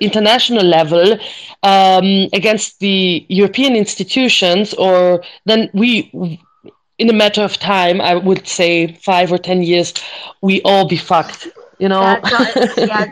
international 0.00 0.64
level 0.64 1.18
um, 1.62 2.28
against 2.32 2.78
the 2.80 3.26
European 3.28 3.74
institutions, 3.76 4.72
or 4.74 5.22
then 5.46 5.68
we, 5.74 6.40
in 6.98 7.10
a 7.10 7.12
matter 7.12 7.42
of 7.42 7.58
time, 7.58 8.00
I 8.00 8.14
would 8.14 8.46
say 8.46 8.94
five 8.94 9.32
or 9.32 9.38
ten 9.38 9.62
years, 9.62 9.94
we 10.42 10.62
all 10.62 10.86
be 10.86 10.96
fucked. 10.96 11.48
You 11.78 11.88
know. 11.88 12.02
yeah, 12.76 13.06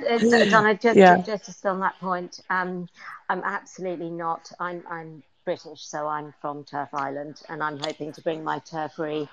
Donna. 0.51 0.75
Just, 0.75 0.97
yeah. 0.97 1.17
just, 1.23 1.47
just 1.47 1.67
on 1.67 1.81
that 1.81 1.99
point, 2.01 2.41
um, 2.51 2.89
I'm 3.29 3.43
absolutely 3.43 4.11
not. 4.11 4.53
I'm, 4.61 4.85
I'm 4.89 5.23
British, 5.45 5.87
so 5.87 6.07
I'm 6.07 6.35
from 6.43 6.65
TERF 6.65 6.91
Island, 6.93 7.41
and 7.49 7.63
I'm 7.63 7.79
hoping 7.79 8.13
to 8.13 8.21
bring 8.21 8.45
my 8.45 8.59
turfery 8.61 9.27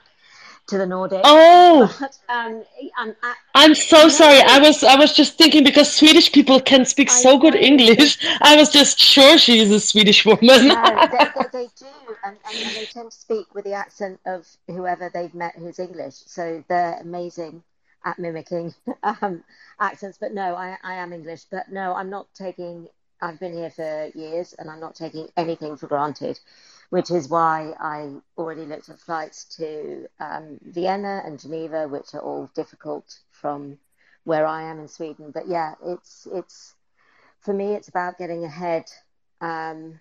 to 0.68 0.78
the 0.78 0.86
Nordic. 0.86 1.22
Oh, 1.24 1.96
but, 2.00 2.18
um, 2.30 2.64
I'm, 2.98 3.16
I, 3.22 3.36
I'm 3.54 3.76
so 3.76 4.10
sorry. 4.10 4.40
I 4.40 4.60
was 4.60 4.84
I 4.84 4.96
was 4.96 5.14
just 5.14 5.38
thinking 5.38 5.64
because 5.64 5.94
Swedish 5.94 6.32
people 6.32 6.60
can 6.60 6.86
speak 6.86 7.10
I 7.10 7.14
so 7.14 7.34
know. 7.34 7.40
good 7.40 7.56
English. 7.56 8.18
I 8.42 8.56
was 8.56 8.70
just 8.70 9.00
sure 9.00 9.38
she 9.38 9.60
is 9.60 9.72
a 9.72 9.80
Swedish 9.80 10.26
woman. 10.26 10.68
no, 10.68 11.08
they, 11.12 11.18
they, 11.36 11.48
they 11.52 11.68
do, 11.78 11.86
and, 12.24 12.38
and, 12.46 12.76
they 12.76 12.86
tend 12.86 13.12
to 13.12 13.18
speak 13.18 13.54
with 13.54 13.66
the 13.66 13.74
accent 13.74 14.20
of 14.26 14.48
whoever 14.68 15.10
they've 15.14 15.34
met 15.34 15.56
who's 15.56 15.80
English. 15.80 16.16
So 16.26 16.64
they're 16.68 17.00
amazing 17.00 17.64
at 18.04 18.18
mimicking 18.18 18.74
um, 19.04 19.44
accents. 19.80 20.18
But 20.18 20.34
no, 20.34 20.56
I, 20.56 20.78
I 20.84 20.96
am 20.96 21.14
English. 21.14 21.44
But 21.52 21.72
no, 21.72 21.94
I'm 21.94 22.10
not 22.10 22.28
taking. 22.34 22.88
I've 23.22 23.40
been 23.40 23.54
here 23.54 23.70
for 23.70 24.12
years, 24.14 24.54
and 24.58 24.70
I'm 24.70 24.80
not 24.80 24.96
taking 24.96 25.30
anything 25.38 25.78
for 25.78 25.88
granted 25.88 26.40
which 26.90 27.12
is 27.12 27.30
why 27.30 27.74
I 27.80 28.14
already 28.38 28.66
looked 28.66 28.90
at 28.90 29.00
flights 29.00 29.46
to 29.58 30.08
um, 30.20 30.60
Vienna 30.62 31.22
and 31.26 31.40
Geneva, 31.40 31.88
which 31.88 32.14
are 32.14 32.22
all 32.22 32.50
difficult 32.56 33.20
from 33.32 33.78
where 34.24 34.46
I 34.46 34.64
am 34.64 34.80
in 34.80 34.88
Sweden. 34.88 35.32
But 35.32 35.48
yeah, 35.48 35.76
it's 35.84 36.28
it's 36.32 36.76
for 37.46 37.54
me, 37.54 37.74
it's 37.74 37.90
about 37.90 38.18
getting 38.18 38.44
ahead 38.44 38.86
um, 39.40 40.00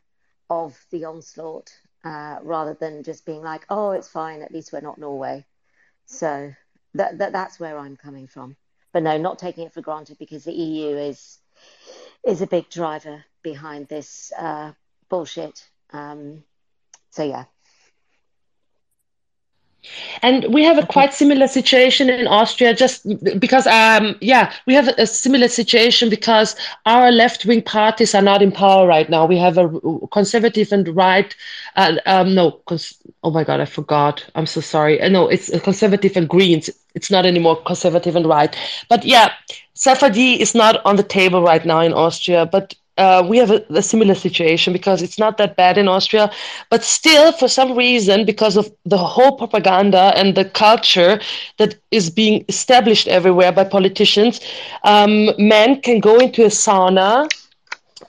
of 0.48 0.78
the 0.90 1.04
onslaught 1.04 1.70
uh, 2.04 2.38
rather 2.42 2.74
than 2.74 3.02
just 3.02 3.26
being 3.26 3.42
like, 3.42 3.66
oh, 3.68 3.90
it's 3.90 4.08
fine, 4.08 4.42
at 4.42 4.52
least 4.52 4.72
we're 4.72 4.80
not 4.80 4.98
Norway. 4.98 5.44
So 6.06 6.54
that, 6.94 7.18
that 7.18 7.32
that's 7.32 7.60
where 7.60 7.78
I'm 7.78 7.96
coming 7.96 8.26
from. 8.26 8.56
But 8.92 9.02
no, 9.02 9.18
not 9.18 9.38
taking 9.38 9.66
it 9.66 9.74
for 9.74 9.82
granted 9.82 10.18
because 10.18 10.44
the 10.44 10.52
EU 10.52 10.96
is 10.96 11.38
is 12.26 12.40
a 12.40 12.46
big 12.46 12.70
driver 12.70 13.24
behind 13.42 13.88
this 13.88 14.32
uh, 14.38 14.72
bullshit. 15.08 15.68
Um, 15.90 16.44
so 17.14 17.22
yeah. 17.22 17.44
And 20.22 20.52
we 20.52 20.64
have 20.64 20.78
a 20.78 20.86
quite 20.86 21.12
similar 21.12 21.46
situation 21.46 22.08
in 22.08 22.26
Austria, 22.26 22.74
just 22.74 23.06
because, 23.38 23.66
um, 23.66 24.16
yeah, 24.22 24.52
we 24.66 24.72
have 24.74 24.88
a 24.88 25.06
similar 25.06 25.46
situation 25.48 26.08
because 26.08 26.56
our 26.86 27.12
left 27.12 27.44
wing 27.44 27.60
parties 27.60 28.14
are 28.14 28.22
not 28.22 28.40
in 28.40 28.50
power 28.50 28.86
right 28.86 29.08
now. 29.10 29.26
We 29.26 29.36
have 29.36 29.58
a 29.58 29.68
conservative 30.10 30.72
and 30.72 30.88
right, 30.96 31.36
uh, 31.76 31.96
um, 32.06 32.34
no, 32.34 32.62
oh 33.22 33.30
my 33.30 33.44
God, 33.44 33.60
I 33.60 33.66
forgot. 33.66 34.24
I'm 34.34 34.46
so 34.46 34.62
sorry. 34.62 35.00
Uh, 35.02 35.10
no, 35.10 35.28
it's 35.28 35.50
conservative 35.60 36.16
and 36.16 36.28
Greens. 36.28 36.70
It's 36.94 37.10
not 37.10 37.26
anymore 37.26 37.62
conservative 37.62 38.16
and 38.16 38.26
right. 38.26 38.56
But 38.88 39.04
yeah, 39.04 39.32
Sefardí 39.76 40.38
is 40.38 40.54
not 40.54 40.84
on 40.86 40.96
the 40.96 41.02
table 41.02 41.42
right 41.42 41.64
now 41.64 41.80
in 41.80 41.92
Austria. 41.92 42.46
But 42.46 42.74
uh, 42.98 43.24
we 43.28 43.38
have 43.38 43.50
a, 43.50 43.64
a, 43.70 43.82
similar 43.82 44.14
situation 44.14 44.72
because 44.72 45.02
it's 45.02 45.18
not 45.18 45.36
that 45.36 45.56
bad 45.56 45.76
in 45.76 45.88
Austria, 45.88 46.30
but 46.70 46.82
still, 46.82 47.32
for 47.32 47.48
some 47.48 47.76
reason, 47.76 48.24
because 48.24 48.56
of 48.56 48.70
the 48.84 48.98
whole 48.98 49.36
propaganda 49.36 50.12
and 50.16 50.36
the 50.36 50.44
culture 50.44 51.20
that 51.58 51.74
is 51.90 52.08
being 52.08 52.44
established 52.48 53.08
everywhere 53.08 53.50
by 53.50 53.64
politicians, 53.64 54.40
um, 54.84 55.30
men 55.38 55.80
can 55.80 55.98
go 55.98 56.18
into 56.18 56.44
a 56.44 56.48
sauna 56.48 57.28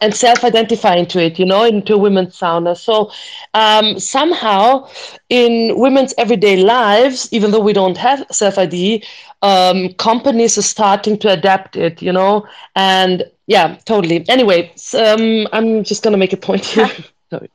and 0.01 0.13
self-identify 0.13 0.95
into 0.95 1.23
it, 1.23 1.39
you 1.39 1.45
know, 1.45 1.63
into 1.63 1.93
a 1.93 1.97
women's 1.97 2.37
sauna. 2.37 2.77
So 2.77 3.11
um, 3.53 3.99
somehow, 3.99 4.87
in 5.29 5.79
women's 5.79 6.13
everyday 6.17 6.57
lives, 6.57 7.29
even 7.31 7.51
though 7.51 7.59
we 7.59 7.73
don't 7.73 7.97
have 7.97 8.25
self-ID, 8.31 9.03
um, 9.41 9.93
companies 9.93 10.57
are 10.57 10.63
starting 10.63 11.17
to 11.19 11.31
adapt 11.31 11.75
it, 11.75 12.01
you 12.01 12.11
know, 12.11 12.47
and 12.75 13.23
yeah, 13.47 13.77
totally. 13.85 14.27
Anyway, 14.29 14.71
so, 14.75 15.03
um, 15.03 15.47
I'm 15.51 15.83
just 15.83 16.03
going 16.03 16.13
to 16.13 16.17
make 16.17 16.33
a 16.33 16.37
point 16.37 16.65
here. 16.65 16.89
Sorry. 17.29 17.49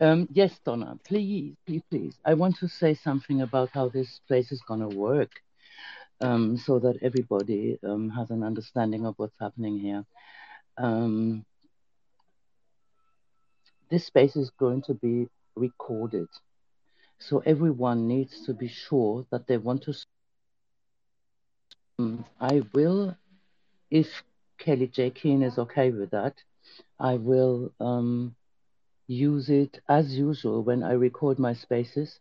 Um, 0.00 0.28
yes, 0.32 0.58
Donna, 0.64 0.98
please, 1.04 1.54
please, 1.66 1.82
please. 1.90 2.14
I 2.24 2.34
want 2.34 2.58
to 2.58 2.68
say 2.68 2.94
something 2.94 3.42
about 3.42 3.70
how 3.72 3.88
this 3.88 4.20
place 4.26 4.52
is 4.52 4.62
going 4.62 4.80
to 4.80 4.88
work 4.88 5.30
um, 6.20 6.56
so 6.56 6.78
that 6.78 6.98
everybody 7.02 7.78
um, 7.82 8.10
has 8.10 8.30
an 8.30 8.42
understanding 8.42 9.06
of 9.06 9.14
what's 9.18 9.38
happening 9.40 9.78
here. 9.78 10.04
Um, 10.76 11.44
this 13.90 14.06
space 14.06 14.36
is 14.36 14.50
going 14.50 14.82
to 14.82 14.94
be 14.94 15.28
recorded. 15.54 16.28
So 17.18 17.42
everyone 17.46 18.08
needs 18.08 18.44
to 18.46 18.54
be 18.54 18.68
sure 18.68 19.26
that 19.30 19.46
they 19.46 19.56
want 19.56 19.82
to. 19.84 19.94
Um, 21.98 22.24
I 22.40 22.62
will, 22.72 23.16
if 23.90 24.22
Kellie 24.58 24.88
J. 24.88 25.10
Keen 25.10 25.42
is 25.42 25.58
okay 25.58 25.90
with 25.90 26.10
that, 26.10 26.34
I 26.98 27.14
will 27.14 27.72
um, 27.80 28.34
use 29.06 29.48
it 29.50 29.80
as 29.88 30.16
usual 30.16 30.62
when 30.62 30.82
I 30.82 30.92
record 30.92 31.38
my 31.38 31.54
spaces. 31.54 32.18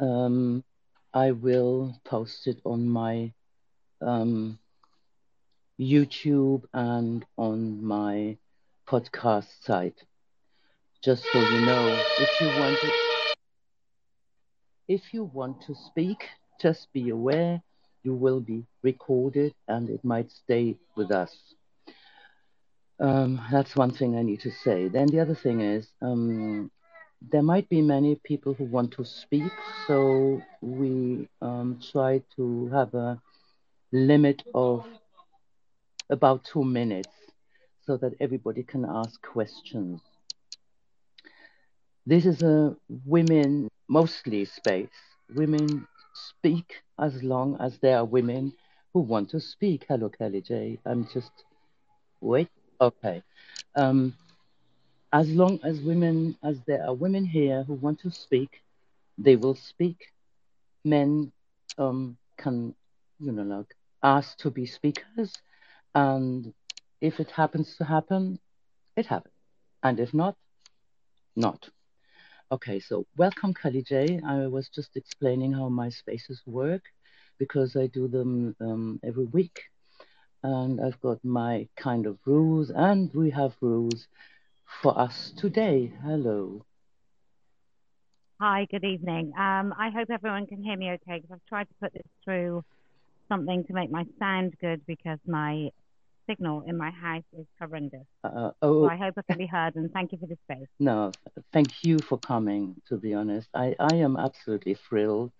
Um, 0.00 0.62
I 1.12 1.32
will 1.32 1.96
post 2.04 2.46
it 2.46 2.60
on 2.64 2.88
my 2.88 3.32
um, 4.00 4.58
YouTube 5.78 6.62
and 6.72 7.24
on 7.36 7.84
my 7.84 8.36
podcast 8.86 9.48
site. 9.64 10.04
Just 11.02 11.24
so 11.32 11.40
you 11.40 11.66
know, 11.66 11.98
if 12.18 12.40
you 12.40 12.46
want 12.60 12.78
to, 12.80 12.92
if 14.86 15.14
you 15.14 15.24
want 15.24 15.62
to 15.62 15.74
speak, 15.74 16.28
just 16.60 16.92
be 16.92 17.08
aware 17.08 17.62
you 18.02 18.14
will 18.14 18.40
be 18.40 18.64
recorded 18.82 19.54
and 19.68 19.90
it 19.90 20.04
might 20.04 20.30
stay 20.30 20.76
with 20.96 21.10
us. 21.10 21.34
Um, 22.98 23.40
that's 23.50 23.76
one 23.76 23.92
thing 23.92 24.16
I 24.16 24.22
need 24.22 24.40
to 24.40 24.50
say. 24.50 24.88
Then 24.88 25.06
the 25.06 25.20
other 25.20 25.34
thing 25.34 25.60
is, 25.60 25.88
um, 26.02 26.70
there 27.30 27.42
might 27.42 27.68
be 27.68 27.82
many 27.82 28.16
people 28.24 28.54
who 28.54 28.64
want 28.64 28.92
to 28.92 29.04
speak, 29.04 29.52
so 29.86 30.40
we 30.60 31.28
um, 31.42 31.80
try 31.92 32.22
to 32.36 32.68
have 32.68 32.94
a 32.94 33.20
limit 33.92 34.42
of 34.54 34.86
about 36.10 36.44
two 36.44 36.64
minutes 36.64 37.08
so 37.86 37.96
that 37.98 38.14
everybody 38.20 38.62
can 38.62 38.84
ask 38.84 39.20
questions. 39.22 40.00
This 42.06 42.26
is 42.26 42.42
a 42.42 42.76
women 42.88 43.68
mostly 43.88 44.44
space. 44.44 44.88
Women 45.34 45.86
speak 46.14 46.82
as 47.00 47.22
long 47.22 47.56
as 47.60 47.78
there 47.78 47.96
are 47.96 48.04
women 48.04 48.52
who 48.92 49.00
want 49.00 49.30
to 49.30 49.40
speak. 49.40 49.86
Hello, 49.88 50.08
Kellie 50.08 50.42
J. 50.42 50.78
I'm 50.84 51.08
just 51.12 51.32
wait. 52.20 52.48
Okay. 52.80 53.22
Um, 53.74 54.14
as 55.12 55.28
long 55.28 55.58
as 55.64 55.80
women, 55.80 56.36
as 56.44 56.58
there 56.66 56.84
are 56.86 56.94
women 56.94 57.24
here 57.24 57.64
who 57.64 57.74
want 57.74 58.00
to 58.00 58.10
speak, 58.10 58.62
they 59.18 59.36
will 59.36 59.54
speak. 59.54 60.12
Men 60.84 61.32
um, 61.78 62.16
can, 62.38 62.74
you 63.18 63.32
know, 63.32 63.42
like 63.42 63.74
ask 64.02 64.38
to 64.38 64.50
be 64.50 64.66
speakers, 64.66 65.32
and 65.94 66.52
if 67.00 67.20
it 67.20 67.30
happens 67.30 67.76
to 67.76 67.84
happen, 67.84 68.38
it 68.96 69.06
happens, 69.06 69.34
and 69.82 70.00
if 70.00 70.14
not, 70.14 70.36
not. 71.36 71.68
Okay, 72.52 72.80
so 72.80 73.06
welcome, 73.16 73.54
Kellie 73.54 73.82
J. 73.82 74.20
I 74.26 74.46
was 74.48 74.68
just 74.68 74.96
explaining 74.96 75.52
how 75.52 75.68
my 75.68 75.88
spaces 75.88 76.42
work 76.46 76.82
because 77.38 77.76
I 77.76 77.86
do 77.86 78.08
them 78.08 78.56
um, 78.60 79.00
every 79.04 79.24
week 79.26 79.60
and 80.42 80.80
I've 80.80 81.00
got 81.00 81.24
my 81.24 81.68
kind 81.76 82.06
of 82.06 82.18
rules, 82.26 82.70
and 82.70 83.12
we 83.14 83.30
have 83.30 83.54
rules 83.60 84.08
for 84.82 84.98
us 84.98 85.32
today. 85.36 85.92
Hello. 86.02 86.64
Hi, 88.40 88.66
good 88.70 88.84
evening. 88.84 89.32
Um, 89.38 89.74
I 89.78 89.90
hope 89.94 90.08
everyone 90.10 90.46
can 90.46 90.62
hear 90.62 90.76
me 90.76 90.90
okay 90.92 91.20
because 91.20 91.30
I've 91.32 91.46
tried 91.48 91.68
to 91.68 91.74
put 91.80 91.92
this 91.92 92.06
through 92.24 92.62
something 93.28 93.64
to 93.66 93.72
make 93.74 93.90
my 93.90 94.04
sound 94.18 94.54
good 94.60 94.82
because 94.86 95.18
my 95.26 95.70
signal 96.30 96.62
in 96.66 96.76
my 96.76 96.90
house 96.90 97.24
is 97.38 97.46
horrendous. 97.58 98.06
Uh, 98.22 98.50
oh, 98.62 98.84
so 98.84 98.90
I 98.90 98.96
hope 98.96 99.14
I 99.18 99.22
can 99.28 99.38
be 99.38 99.46
heard 99.46 99.74
and 99.76 99.90
thank 99.92 100.12
you 100.12 100.18
for 100.18 100.26
the 100.26 100.36
space. 100.44 100.68
No, 100.78 101.12
thank 101.52 101.82
you 101.82 101.98
for 101.98 102.18
coming, 102.18 102.76
to 102.88 102.96
be 102.96 103.14
honest. 103.14 103.48
I, 103.54 103.74
I 103.78 103.96
am 103.96 104.16
absolutely 104.16 104.74
thrilled. 104.74 105.32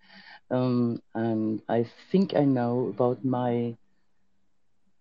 Um, 0.49 1.01
and 1.15 1.61
I 1.69 1.85
think 2.11 2.35
I 2.35 2.43
know 2.43 2.87
about 2.93 3.23
my 3.23 3.75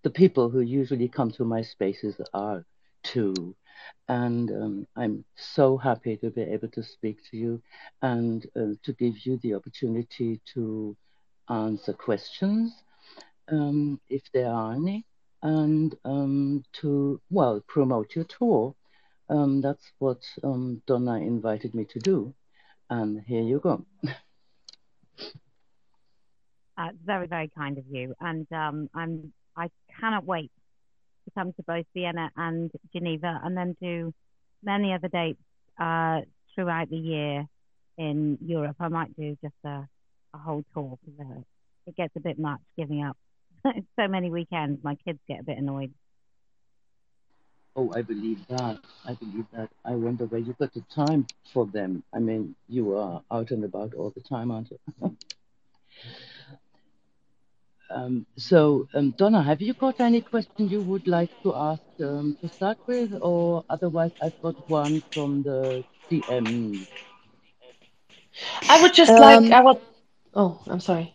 the 0.02 0.10
people 0.10 0.48
who 0.48 0.60
usually 0.60 1.08
come 1.08 1.30
to 1.32 1.44
my 1.44 1.62
spaces 1.62 2.20
are 2.32 2.64
too. 3.02 3.54
And 4.08 4.50
um, 4.50 4.86
I'm 4.96 5.24
so 5.36 5.76
happy 5.76 6.16
to 6.18 6.30
be 6.30 6.42
able 6.42 6.68
to 6.68 6.82
speak 6.82 7.18
to 7.30 7.36
you 7.36 7.62
and 8.00 8.46
uh, 8.56 8.74
to 8.82 8.92
give 8.94 9.26
you 9.26 9.38
the 9.42 9.54
opportunity 9.54 10.40
to 10.54 10.96
answer 11.48 11.92
questions 11.92 12.72
um, 13.50 14.00
if 14.08 14.22
there 14.32 14.50
are 14.50 14.72
any, 14.72 15.04
and 15.42 15.94
um, 16.04 16.64
to, 16.80 17.20
well, 17.30 17.62
promote 17.66 18.14
your 18.14 18.24
tour. 18.24 18.74
Um, 19.28 19.60
that's 19.60 19.92
what 19.98 20.20
um, 20.42 20.82
Donna 20.86 21.16
invited 21.16 21.74
me 21.74 21.84
to 21.86 21.98
do. 21.98 22.34
And 22.88 23.22
here 23.26 23.42
you 23.42 23.60
go. 23.60 23.84
Uh, 26.76 26.88
very, 27.04 27.26
very 27.26 27.50
kind 27.56 27.78
of 27.78 27.84
you. 27.90 28.14
And 28.20 28.46
um, 28.52 28.88
I'm 28.94 29.32
I 29.56 29.68
cannot 30.00 30.24
wait 30.24 30.50
to 31.24 31.30
come 31.34 31.52
to 31.52 31.62
both 31.62 31.84
Vienna 31.94 32.30
and 32.36 32.70
Geneva 32.92 33.40
and 33.44 33.56
then 33.56 33.76
do 33.80 34.14
many 34.62 34.92
other 34.92 35.08
dates 35.08 35.42
uh, 35.78 36.20
throughout 36.54 36.88
the 36.88 36.96
year 36.96 37.46
in 37.98 38.38
Europe. 38.40 38.76
I 38.80 38.88
might 38.88 39.14
do 39.16 39.36
just 39.42 39.54
a, 39.64 39.86
a 40.34 40.38
whole 40.38 40.64
tour 40.72 40.98
because 41.04 41.36
uh, 41.36 41.40
it 41.86 41.96
gets 41.96 42.16
a 42.16 42.20
bit 42.20 42.38
much 42.38 42.60
giving 42.76 43.02
up 43.02 43.16
so 43.98 44.08
many 44.08 44.30
weekends. 44.30 44.82
My 44.82 44.96
kids 45.06 45.18
get 45.28 45.40
a 45.40 45.44
bit 45.44 45.58
annoyed. 45.58 45.92
Oh, 47.76 47.92
I 47.94 48.02
believe 48.02 48.46
that. 48.48 48.78
I 49.06 49.14
believe 49.14 49.46
that. 49.52 49.70
I 49.84 49.94
wonder 49.94 50.26
where 50.26 50.40
you 50.40 50.54
got 50.58 50.72
the 50.74 50.82
time 50.94 51.26
for 51.52 51.66
them. 51.66 52.02
I 52.12 52.18
mean, 52.18 52.54
you 52.68 52.96
are 52.96 53.22
out 53.30 53.50
and 53.50 53.64
about 53.64 53.94
all 53.94 54.10
the 54.10 54.20
time, 54.22 54.50
aren't 54.50 54.70
you? 54.70 54.78
Um, 57.90 58.26
so, 58.36 58.86
um, 58.94 59.10
Donna, 59.18 59.42
have 59.42 59.60
you 59.60 59.74
got 59.74 60.00
any 60.00 60.20
question 60.20 60.68
you 60.68 60.80
would 60.82 61.06
like 61.08 61.30
to 61.42 61.54
ask 61.54 61.82
um, 62.00 62.36
to 62.40 62.48
start 62.48 62.78
with, 62.86 63.12
or 63.20 63.64
otherwise, 63.68 64.12
I've 64.22 64.40
got 64.42 64.56
one 64.68 65.02
from 65.12 65.42
the 65.42 65.84
DM. 66.08 66.86
I 68.68 68.80
would 68.82 68.94
just 68.94 69.18
like 69.18 69.40
um, 69.40 69.52
I 69.52 69.60
would. 69.60 69.78
Oh, 70.34 70.60
I'm 70.68 70.80
sorry. 70.80 71.12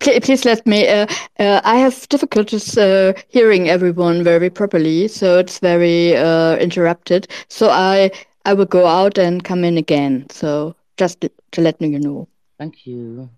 Please 0.00 0.44
let 0.44 0.66
me. 0.66 0.88
Uh, 0.88 1.06
uh, 1.38 1.60
I 1.64 1.76
have 1.76 2.08
difficulties 2.08 2.76
uh, 2.76 3.12
hearing 3.28 3.68
everyone 3.68 4.22
very 4.22 4.50
properly, 4.50 5.08
so 5.08 5.38
it's 5.38 5.58
very 5.58 6.16
uh, 6.16 6.56
interrupted. 6.56 7.28
So 7.48 7.70
I 7.70 8.10
I 8.44 8.54
will 8.54 8.66
go 8.66 8.86
out 8.86 9.18
and 9.18 9.42
come 9.42 9.64
in 9.64 9.76
again. 9.78 10.26
So 10.30 10.74
just 10.96 11.20
to 11.52 11.60
let 11.60 11.80
me 11.80 11.88
know. 11.88 12.28
Thank 12.58 12.86
you. 12.86 13.28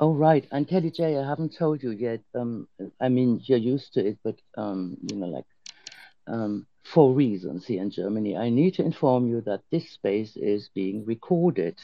Oh, 0.00 0.12
right. 0.12 0.46
And 0.50 0.66
Kellie 0.68 0.90
J, 0.90 1.18
I 1.18 1.26
haven't 1.26 1.56
told 1.56 1.82
you 1.82 1.90
yet. 1.90 2.20
Um, 2.34 2.68
I 3.00 3.08
mean, 3.08 3.40
you're 3.44 3.58
used 3.58 3.94
to 3.94 4.06
it, 4.06 4.18
but 4.24 4.36
um, 4.56 4.96
you 5.08 5.16
know, 5.16 5.26
like 5.26 5.46
um, 6.26 6.66
for 6.82 7.14
reasons 7.14 7.66
here 7.66 7.82
in 7.82 7.90
Germany, 7.90 8.36
I 8.36 8.50
need 8.50 8.74
to 8.74 8.84
inform 8.84 9.28
you 9.28 9.40
that 9.42 9.62
this 9.70 9.90
space 9.90 10.36
is 10.36 10.68
being 10.74 11.04
recorded. 11.04 11.80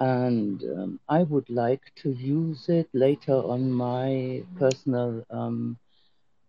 And 0.00 0.62
um, 0.76 1.00
I 1.08 1.22
would 1.22 1.48
like 1.48 1.92
to 2.02 2.10
use 2.10 2.68
it 2.68 2.88
later 2.92 3.34
on 3.34 3.70
my 3.70 4.42
personal 4.58 5.24
um, 5.30 5.78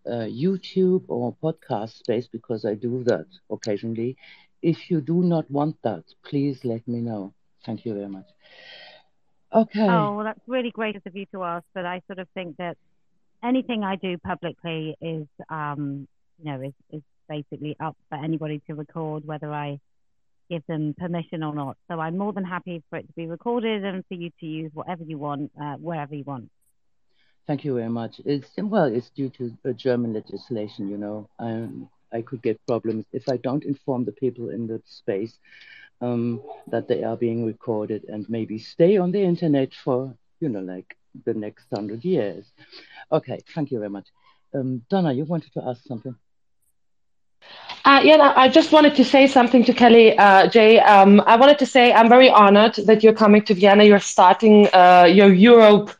uh, 0.05 0.27
YouTube 0.27 1.03
or 1.07 1.35
podcast 1.43 1.97
space 1.97 2.27
because 2.27 2.65
I 2.65 2.73
do 2.75 3.03
that 3.05 3.27
occasionally. 3.49 4.17
If 4.61 4.89
you 4.89 5.01
do 5.01 5.21
not 5.21 5.49
want 5.51 5.77
that, 5.83 6.03
please 6.23 6.59
let 6.63 6.87
me 6.87 6.99
know. 6.99 7.33
Thank 7.65 7.85
you 7.85 7.93
very 7.93 8.09
much. 8.09 8.25
Okay. 9.53 9.87
Oh, 9.87 10.15
well, 10.15 10.25
that's 10.25 10.41
really 10.47 10.71
great 10.71 10.95
of 10.95 11.15
you 11.15 11.25
to 11.33 11.43
ask, 11.43 11.65
but 11.73 11.85
I 11.85 12.01
sort 12.07 12.19
of 12.19 12.27
think 12.33 12.57
that 12.57 12.77
anything 13.43 13.83
I 13.83 13.95
do 13.95 14.17
publicly 14.17 14.95
is, 15.01 15.27
um, 15.49 16.07
you 16.39 16.51
know, 16.51 16.61
is, 16.61 16.73
is 16.91 17.01
basically 17.29 17.75
up 17.79 17.95
for 18.09 18.17
anybody 18.17 18.61
to 18.67 18.75
record, 18.75 19.25
whether 19.25 19.51
I 19.51 19.79
give 20.49 20.63
them 20.67 20.95
permission 20.97 21.43
or 21.43 21.53
not. 21.53 21.77
So 21.89 21.99
I'm 21.99 22.17
more 22.17 22.33
than 22.33 22.43
happy 22.43 22.83
for 22.89 22.97
it 22.97 23.07
to 23.07 23.13
be 23.13 23.27
recorded 23.27 23.83
and 23.83 24.03
for 24.07 24.15
you 24.15 24.29
to 24.39 24.45
use 24.45 24.71
whatever 24.73 25.03
you 25.03 25.17
want, 25.17 25.51
uh, 25.61 25.75
wherever 25.75 26.15
you 26.15 26.23
want. 26.23 26.49
Thank 27.47 27.63
you 27.63 27.75
very 27.75 27.89
much. 27.89 28.19
It's 28.25 28.49
well, 28.57 28.85
it's 28.85 29.09
due 29.11 29.29
to 29.37 29.73
German 29.73 30.13
legislation. 30.13 30.89
You 30.89 30.97
know, 30.97 31.29
I 31.39 31.67
I 32.11 32.21
could 32.21 32.41
get 32.41 32.65
problems 32.65 33.05
if 33.11 33.29
I 33.29 33.37
don't 33.37 33.63
inform 33.63 34.05
the 34.05 34.11
people 34.13 34.49
in 34.49 34.67
the 34.67 34.81
space 34.85 35.37
um, 36.01 36.41
that 36.67 36.87
they 36.87 37.03
are 37.03 37.17
being 37.17 37.45
recorded 37.45 38.05
and 38.07 38.27
maybe 38.29 38.57
stay 38.57 38.97
on 38.97 39.11
the 39.11 39.21
internet 39.21 39.73
for, 39.83 40.15
you 40.39 40.49
know, 40.49 40.61
like 40.61 40.97
the 41.25 41.33
next 41.33 41.65
hundred 41.73 42.03
years. 42.03 42.45
Okay, 43.11 43.41
thank 43.53 43.71
you 43.71 43.79
very 43.79 43.89
much. 43.89 44.07
Um, 44.53 44.83
Donna, 44.89 45.13
you 45.13 45.25
wanted 45.25 45.53
to 45.53 45.63
ask 45.63 45.83
something? 45.85 46.15
Uh, 47.85 48.01
yeah, 48.03 48.33
I 48.35 48.49
just 48.49 48.71
wanted 48.71 48.95
to 48.95 49.05
say 49.05 49.27
something 49.27 49.63
to 49.63 49.73
Kellie 49.73 50.17
uh, 50.17 50.47
Jay. 50.47 50.79
Um, 50.79 51.21
I 51.27 51.35
wanted 51.35 51.59
to 51.59 51.67
say 51.67 51.93
I'm 51.93 52.09
very 52.09 52.29
honored 52.29 52.75
that 52.87 53.03
you're 53.03 53.13
coming 53.13 53.43
to 53.43 53.53
Vienna. 53.53 53.83
You're 53.83 53.99
starting 53.99 54.67
uh, 54.73 55.07
your 55.07 55.31
Europe 55.31 55.91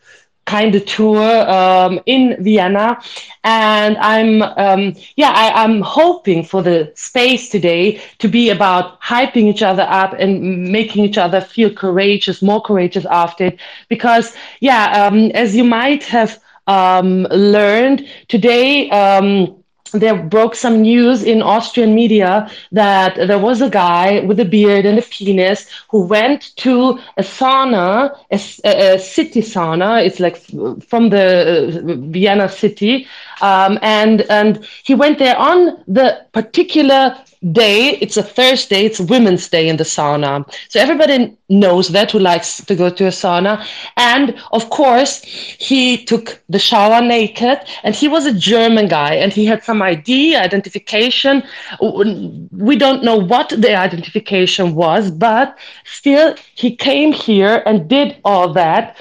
kind 0.46 0.76
of 0.76 0.86
tour 0.86 1.50
um, 1.50 2.00
in 2.06 2.42
Vienna. 2.44 3.00
And 3.44 3.98
I'm, 3.98 4.42
um, 4.42 4.96
yeah, 5.16 5.32
I, 5.32 5.64
am 5.64 5.82
hoping 5.82 6.44
for 6.44 6.62
the 6.64 6.92
space 6.96 7.50
today 7.50 8.02
to 8.20 8.28
be 8.28 8.50
about 8.50 9.02
hyping 9.02 9.48
each 9.48 9.62
other 9.64 9.84
up 9.84 10.14
and 10.18 10.72
making 10.72 11.04
each 11.04 11.18
other 11.18 11.42
feel 11.42 11.72
courageous, 11.72 12.42
more 12.42 12.62
courageous 12.62 13.06
after 13.06 13.46
it. 13.46 13.60
Because, 13.90 14.36
yeah, 14.60 15.06
um, 15.06 15.32
as 15.32 15.56
you 15.56 15.64
might 15.64 16.04
have 16.04 16.40
um, 16.68 17.24
learned 17.32 18.08
today, 18.28 18.90
um, 18.92 19.64
there 19.92 20.16
broke 20.16 20.56
some 20.56 20.82
news 20.82 21.24
in 21.24 21.42
Austrian 21.42 21.94
media 21.96 22.50
that 22.72 23.16
there 23.16 23.40
was 23.40 23.62
a 23.62 23.70
guy 23.70 24.20
with 24.22 24.40
a 24.40 24.46
beard 24.46 24.86
and 24.86 24.98
a 24.98 25.02
penis 25.02 25.68
who 25.90 26.06
went 26.06 26.56
to 26.58 27.00
a 27.18 27.22
sauna, 27.22 28.18
a, 28.32 28.96
a 28.96 29.00
city 29.00 29.42
sauna. 29.42 30.06
It's 30.06 30.20
like 30.20 30.38
from 30.84 31.10
the 31.10 31.84
uh, 31.88 31.96
Vienna 32.12 32.50
city, 32.50 33.08
um, 33.42 33.80
and 33.82 34.22
and 34.30 34.68
he 34.84 34.96
went 34.96 35.20
there 35.20 35.38
on 35.38 35.84
the 35.88 36.26
particular 36.34 37.18
day. 37.52 37.98
It's 38.02 38.18
a 38.18 38.24
Thursday. 38.24 38.86
It's 38.86 39.00
Women's 39.00 39.48
Day 39.50 39.68
in 39.68 39.78
the 39.78 39.84
sauna. 39.84 40.52
So 40.70 40.80
everybody 40.80 41.38
knows 41.50 41.90
that 41.90 42.12
who 42.12 42.20
likes 42.20 42.64
to 42.64 42.76
go 42.76 42.90
to 42.90 43.06
a 43.06 43.10
sauna. 43.10 43.66
And 43.98 44.36
of 44.52 44.70
course, 44.70 45.22
he 45.24 46.04
took 46.06 46.42
the 46.50 46.60
shower 46.60 47.02
naked. 47.02 47.60
And 47.84 47.94
he 47.94 48.08
was 48.08 48.26
a 48.26 48.34
German 48.34 48.88
guy, 48.88 49.16
and 49.16 49.32
he 49.32 49.46
had 49.46 49.64
some 49.64 49.82
ID 49.82 50.36
identification. 50.36 51.44
We 51.82 52.76
don't 52.76 53.04
know 53.04 53.18
what 53.18 53.50
the 53.50 53.76
identification 53.76 54.76
was, 54.76 55.12
but 55.12 55.58
still, 55.86 56.36
he 56.56 56.76
came 56.76 57.12
here 57.12 57.62
and 57.66 57.88
did 57.88 58.18
all 58.24 58.54
that 58.54 58.98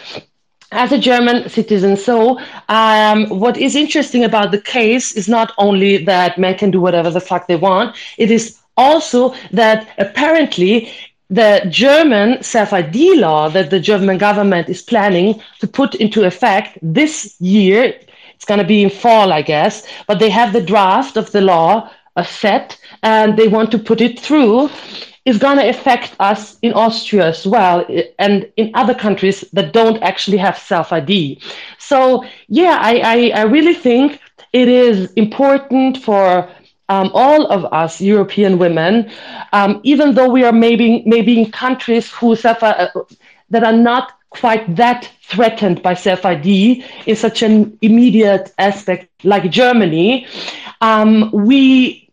as 0.73 0.93
a 0.93 0.99
German 0.99 1.49
citizen. 1.49 1.97
So, 1.97 2.41
um, 2.69 3.27
what 3.29 3.57
is 3.57 3.77
interesting 3.77 4.25
about 4.25 4.51
the 4.51 4.61
case 4.61 5.13
is 5.13 5.29
not 5.29 5.53
only 5.59 5.99
that 6.05 6.39
men 6.39 6.57
can 6.57 6.71
do 6.71 6.81
whatever 6.81 7.11
the 7.11 7.21
fuck 7.21 7.47
they 7.47 7.57
want, 7.57 7.97
it 8.19 8.31
is 8.31 8.59
also 8.77 9.35
that 9.53 9.89
apparently 9.99 10.91
the 11.31 11.67
German 11.71 12.43
self 12.43 12.73
ID 12.73 13.17
law 13.17 13.49
that 13.49 13.71
the 13.71 13.81
German 13.81 14.19
government 14.19 14.69
is 14.69 14.83
planning 14.83 15.41
to 15.61 15.67
put 15.67 15.95
into 15.95 16.25
effect 16.25 16.79
this 16.83 17.37
year, 17.41 17.95
it's 18.35 18.45
going 18.45 18.61
to 18.61 18.67
be 18.67 18.83
in 18.83 18.91
fall, 18.91 19.33
I 19.33 19.43
guess, 19.43 19.87
but 20.07 20.19
they 20.19 20.31
have 20.31 20.53
the 20.53 20.61
draft 20.61 21.17
of 21.17 21.33
the 21.33 21.41
law 21.41 21.91
uh, 22.17 22.23
set 22.23 22.79
and 23.03 23.37
they 23.37 23.49
want 23.49 23.71
to 23.73 23.79
put 23.79 24.01
it 24.01 24.21
through 24.21 24.71
is 25.25 25.39
going 25.39 25.57
to 25.59 25.69
affect 25.69 26.15
us 26.21 26.59
in 26.61 26.73
Austria 26.75 27.27
as 27.27 27.47
well 27.47 27.87
and 28.19 28.51
in 28.57 28.71
other 28.75 28.95
countries 28.95 29.43
that 29.53 29.73
don't 29.73 30.03
actually 30.03 30.37
have 30.37 30.59
self 30.59 30.93
ID. 30.93 31.41
So, 31.79 32.25
yeah, 32.49 32.79
I, 32.81 32.99
I, 32.99 33.41
I, 33.41 33.43
really 33.43 33.75
think 33.75 34.21
it 34.53 34.69
is 34.69 35.13
important 35.13 35.99
for 35.99 36.49
um, 36.91 37.11
all 37.15 37.47
of 37.47 37.65
us 37.73 38.01
European 38.01 38.59
women, 38.59 39.11
um, 39.53 39.81
even 39.83 40.15
though 40.15 40.29
we 40.29 40.45
are 40.45 40.53
maybe, 40.53 41.03
maybe 41.07 41.41
in 41.41 41.51
countries 41.51 42.11
who 42.11 42.37
suffer, 42.37 42.67
uh, 42.67 43.01
that 43.51 43.65
are 43.65 43.73
not 43.73 44.13
quite 44.31 44.77
that 44.77 45.11
threatened 45.23 45.83
by 45.83 45.95
self 45.95 46.25
ID 46.25 46.85
in 47.07 47.17
such 47.17 47.43
an 47.43 47.79
immediate 47.81 48.53
aspect 48.59 49.09
like 49.25 49.51
Germany, 49.51 50.27
um, 50.81 51.31
we 51.33 52.04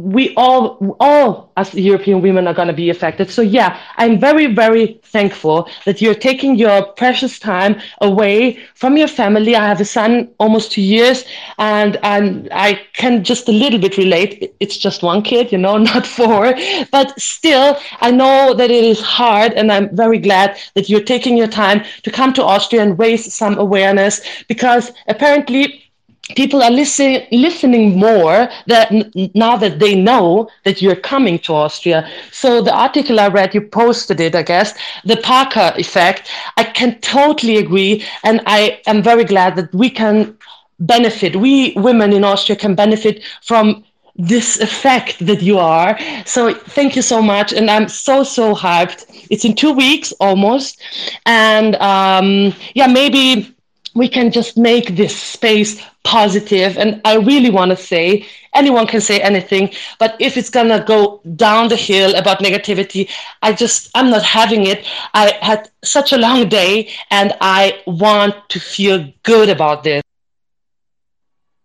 we 0.00 0.34
all 0.36 0.96
all 1.00 1.52
as 1.56 1.74
european 1.74 2.20
women 2.22 2.46
are 2.46 2.54
going 2.54 2.68
to 2.68 2.74
be 2.74 2.90
affected. 2.90 3.30
So 3.30 3.42
yeah 3.42 3.78
i'm 3.96 4.18
very 4.18 4.46
very 4.46 5.00
thankful 5.04 5.68
that 5.84 6.00
you're 6.00 6.14
taking 6.14 6.56
your 6.56 6.82
precious 7.02 7.38
time 7.38 7.80
away 8.00 8.58
from 8.74 8.96
your 8.96 9.08
family. 9.08 9.56
I 9.56 9.66
have 9.66 9.80
a 9.80 9.84
son 9.84 10.30
almost 10.38 10.72
two 10.72 10.82
years 10.82 11.24
and 11.58 11.98
and 12.02 12.48
i 12.52 12.80
can 12.94 13.24
just 13.24 13.48
a 13.48 13.52
little 13.52 13.78
bit 13.78 13.96
relate. 13.96 14.54
It's 14.60 14.76
just 14.76 15.02
one 15.02 15.22
kid 15.22 15.52
you 15.52 15.58
know 15.58 15.76
not 15.92 16.06
four. 16.06 16.54
But 16.90 17.18
still 17.20 17.76
i 18.00 18.10
know 18.10 18.54
that 18.54 18.70
it 18.70 18.84
is 18.84 19.00
hard 19.00 19.52
and 19.54 19.70
i'm 19.72 19.94
very 19.96 20.18
glad 20.18 20.56
that 20.74 20.88
you're 20.88 21.02
taking 21.14 21.36
your 21.36 21.46
time 21.48 21.84
to 22.02 22.10
come 22.10 22.32
to 22.34 22.44
austria 22.44 22.82
and 22.82 22.98
raise 22.98 23.32
some 23.32 23.58
awareness 23.58 24.20
because 24.48 24.92
apparently 25.08 25.89
people 26.36 26.62
are 26.62 26.70
listening 26.70 27.26
listening 27.30 27.98
more 27.98 28.48
that 28.66 28.90
now 29.34 29.56
that 29.56 29.78
they 29.78 29.94
know 29.94 30.48
that 30.64 30.80
you're 30.82 30.96
coming 30.96 31.38
to 31.40 31.54
Austria. 31.54 32.08
So 32.32 32.62
the 32.62 32.74
article 32.74 33.20
I 33.20 33.28
read, 33.28 33.54
you 33.54 33.60
posted 33.62 34.20
it, 34.20 34.34
I 34.34 34.42
guess, 34.42 34.74
the 35.04 35.16
Parker 35.16 35.72
effect. 35.76 36.30
I 36.56 36.64
can 36.64 36.98
totally 37.00 37.56
agree, 37.58 38.04
and 38.24 38.40
I 38.46 38.80
am 38.86 39.02
very 39.02 39.24
glad 39.24 39.56
that 39.56 39.74
we 39.74 39.90
can 39.90 40.36
benefit. 40.78 41.36
We 41.36 41.72
women 41.76 42.12
in 42.12 42.24
Austria 42.24 42.56
can 42.56 42.74
benefit 42.74 43.22
from 43.42 43.84
this 44.16 44.60
effect 44.60 45.24
that 45.26 45.42
you 45.42 45.58
are. 45.58 45.98
So 46.26 46.54
thank 46.54 46.96
you 46.96 47.02
so 47.02 47.22
much, 47.22 47.52
and 47.52 47.70
I'm 47.70 47.88
so 47.88 48.22
so 48.24 48.54
hyped. 48.54 49.04
It's 49.30 49.44
in 49.44 49.54
two 49.54 49.72
weeks 49.72 50.12
almost, 50.20 50.80
and 51.26 51.76
um, 51.76 52.54
yeah, 52.74 52.86
maybe 52.86 53.54
we 53.94 54.08
can 54.08 54.30
just 54.30 54.56
make 54.56 54.96
this 54.96 55.16
space 55.16 55.82
positive. 56.04 56.78
And 56.78 57.00
i 57.04 57.16
really 57.16 57.50
want 57.50 57.70
to 57.70 57.76
say 57.76 58.26
anyone 58.54 58.86
can 58.86 59.00
say 59.00 59.20
anything 59.20 59.70
but 59.98 60.16
if 60.18 60.36
it's 60.36 60.50
going 60.50 60.68
to 60.68 60.82
go 60.86 61.20
down 61.36 61.68
the 61.68 61.76
hill 61.76 62.14
about 62.16 62.40
negativity 62.40 63.08
i 63.42 63.52
just 63.52 63.90
i'm 63.94 64.10
not 64.10 64.22
having 64.22 64.66
it. 64.66 64.84
I 65.14 65.32
had 65.40 65.70
such 65.84 66.12
a 66.12 66.18
long 66.18 66.48
day 66.48 66.90
and 67.10 67.34
i 67.40 67.80
want 67.86 68.34
to 68.48 68.60
feel 68.60 69.12
good 69.22 69.48
about 69.48 69.84
this. 69.84 70.02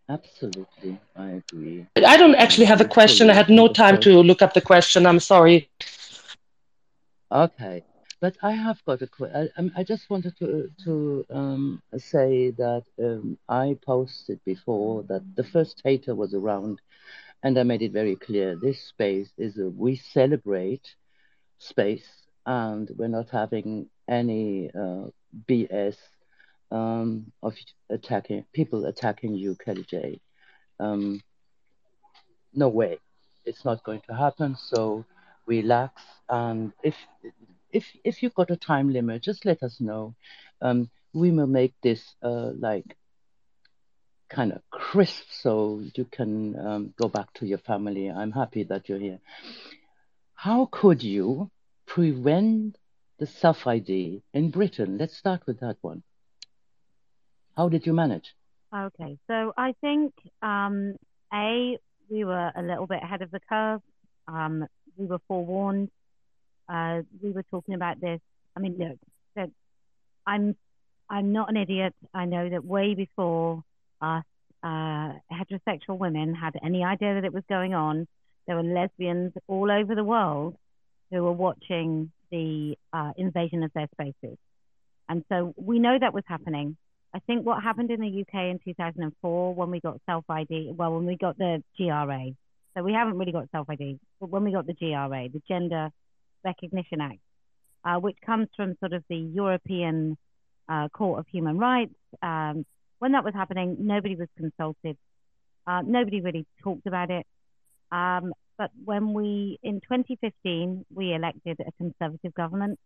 Absolutely. 0.07 0.99
I 1.15 1.41
agree. 1.41 1.87
I 1.95 2.15
don't 2.17 2.35
actually 2.35 2.65
have 2.65 2.79
a 2.79 2.85
question. 2.85 3.29
I 3.31 3.33
had 3.33 3.49
no 3.49 3.67
time 3.67 3.99
to 4.01 4.21
look 4.21 4.43
up 4.43 4.53
the 4.53 4.61
question. 4.61 5.07
I'm 5.07 5.19
sorry. 5.19 5.67
Okay 7.31 7.83
but 8.25 8.37
I 8.41 8.53
have 8.53 8.83
got 8.85 9.03
a 9.03 9.07
question. 9.07 9.51
I, 9.55 9.81
I 9.81 9.83
just 9.83 10.09
wanted 10.09 10.35
to 10.39 10.71
to 10.85 11.23
um, 11.29 11.83
say 11.95 12.49
that 12.57 12.85
um, 12.99 13.37
I 13.47 13.77
posted 13.85 14.39
before 14.43 15.03
that 15.09 15.23
the 15.35 15.43
first 15.43 15.79
hater 15.83 16.15
was 16.15 16.33
around, 16.33 16.81
and 17.43 17.55
I 17.59 17.61
made 17.61 17.83
it 17.83 17.91
very 17.91 18.15
clear. 18.15 18.55
This 18.59 18.81
space 18.81 19.29
is 19.37 19.59
a 19.59 19.69
we 19.69 19.95
celebrate 19.95 20.87
space, 21.59 22.09
and 22.47 22.89
we're 22.97 23.15
not 23.19 23.29
having 23.29 23.91
any 24.07 24.71
uh, 24.73 25.05
BS 25.47 25.97
um, 26.71 27.31
of 27.43 27.53
attacking 27.91 28.43
people 28.53 28.85
attacking 28.85 29.35
you, 29.35 29.55
Kellie 29.63 29.85
J. 29.87 30.19
Um, 30.79 31.21
no 32.55 32.69
way, 32.69 32.97
it's 33.45 33.63
not 33.63 33.83
going 33.83 34.01
to 34.07 34.15
happen. 34.15 34.57
So 34.57 35.05
relax, 35.45 36.01
and 36.27 36.71
if 36.81 36.95
if 37.75 37.85
if 38.03 38.23
you've 38.23 38.39
got 38.41 38.51
a 38.51 38.55
time 38.55 38.91
limit, 38.91 39.21
just 39.21 39.45
let 39.45 39.61
us 39.61 39.75
know. 39.79 40.15
Um, 40.61 40.89
we 41.13 41.31
will 41.31 41.47
make 41.61 41.73
this 41.83 42.01
uh, 42.23 42.51
like 42.67 42.97
kind 44.29 44.53
of 44.53 44.61
crisp 44.69 45.25
so 45.29 45.81
you 45.95 46.05
can 46.05 46.57
um, 46.67 46.93
go 47.01 47.07
back 47.07 47.33
to 47.33 47.45
your 47.45 47.57
family. 47.59 48.09
I'm 48.09 48.31
happy 48.31 48.63
that 48.63 48.87
you're 48.87 48.99
here. 49.09 49.19
How 50.33 50.69
could 50.71 51.03
you 51.03 51.51
prevent 51.85 52.77
the 53.19 53.27
self 53.27 53.67
ID 53.67 54.23
in 54.33 54.51
Britain? 54.51 54.97
Let's 54.97 55.17
start 55.17 55.41
with 55.45 55.59
that 55.59 55.77
one. 55.81 56.01
How 57.57 57.69
did 57.69 57.85
you 57.85 57.93
manage? 57.93 58.35
Okay, 58.73 59.17
so 59.27 59.53
I 59.57 59.73
think 59.81 60.13
um, 60.41 60.95
a 61.33 61.77
we 62.09 62.23
were 62.23 62.51
a 62.55 62.61
little 62.61 62.87
bit 62.87 63.03
ahead 63.03 63.21
of 63.21 63.31
the 63.31 63.41
curve. 63.49 63.81
Um, 64.27 64.65
we 64.97 65.05
were 65.05 65.21
forewarned 65.27 65.89
uh, 66.69 67.01
we 67.21 67.31
were 67.31 67.43
talking 67.43 67.75
about 67.75 67.99
this. 68.01 68.19
I 68.55 68.59
mean, 68.59 68.75
look, 68.77 68.97
that 69.35 69.49
I'm 70.25 70.55
I'm 71.09 71.31
not 71.31 71.49
an 71.49 71.57
idiot. 71.57 71.93
I 72.13 72.25
know 72.25 72.49
that 72.49 72.65
way 72.65 72.93
before 72.93 73.63
us 74.01 74.23
uh, 74.65 75.13
heterosexual 75.31 75.97
women 75.99 76.33
had 76.33 76.55
any 76.63 76.83
idea 76.83 77.13
that 77.13 77.23
it 77.23 77.33
was 77.33 77.43
going 77.47 77.75
on, 77.75 78.07
there 78.47 78.55
were 78.55 78.63
lesbians 78.63 79.33
all 79.47 79.69
over 79.71 79.93
the 79.93 80.03
world 80.03 80.55
who 81.11 81.23
were 81.23 81.31
watching 81.31 82.11
the 82.31 82.75
uh, 82.91 83.11
invasion 83.15 83.61
of 83.61 83.71
their 83.73 83.87
spaces, 83.93 84.37
and 85.07 85.23
so 85.29 85.53
we 85.55 85.77
know 85.77 85.97
that 85.99 86.13
was 86.13 86.23
happening. 86.27 86.75
I 87.13 87.19
think 87.19 87.45
what 87.45 87.61
happened 87.63 87.91
in 87.91 88.01
the 88.01 88.21
UK 88.21 88.49
in 88.49 88.59
2004 88.65 89.53
when 89.53 89.69
we 89.69 89.79
got 89.79 90.01
self 90.07 90.25
ID, 90.27 90.73
well, 90.75 90.93
when 90.95 91.05
we 91.05 91.15
got 91.15 91.37
the 91.37 91.63
GRA, 91.77 92.31
so 92.75 92.83
we 92.83 92.91
haven't 92.91 93.17
really 93.19 93.31
got 93.31 93.49
self 93.51 93.69
ID, 93.69 93.99
but 94.19 94.31
when 94.31 94.43
we 94.43 94.51
got 94.51 94.65
the 94.65 94.73
GRA, 94.73 95.29
the 95.29 95.41
Gender 95.47 95.91
Recognition 96.45 97.01
Act, 97.01 97.19
uh, 97.83 97.95
which 97.95 98.17
comes 98.25 98.47
from 98.55 98.75
sort 98.79 98.93
of 98.93 99.03
the 99.09 99.17
European 99.17 100.17
uh, 100.69 100.87
Court 100.89 101.19
of 101.19 101.25
Human 101.31 101.57
Rights. 101.57 101.95
Um, 102.21 102.65
when 102.99 103.11
that 103.13 103.23
was 103.23 103.33
happening, 103.33 103.77
nobody 103.79 104.15
was 104.15 104.29
consulted. 104.37 104.97
Uh, 105.67 105.81
nobody 105.85 106.21
really 106.21 106.45
talked 106.63 106.85
about 106.85 107.09
it. 107.09 107.25
Um, 107.91 108.33
but 108.57 108.71
when 108.83 109.13
we, 109.13 109.59
in 109.63 109.81
2015, 109.81 110.85
we 110.93 111.13
elected 111.13 111.59
a 111.59 111.71
conservative 111.73 112.33
government, 112.33 112.79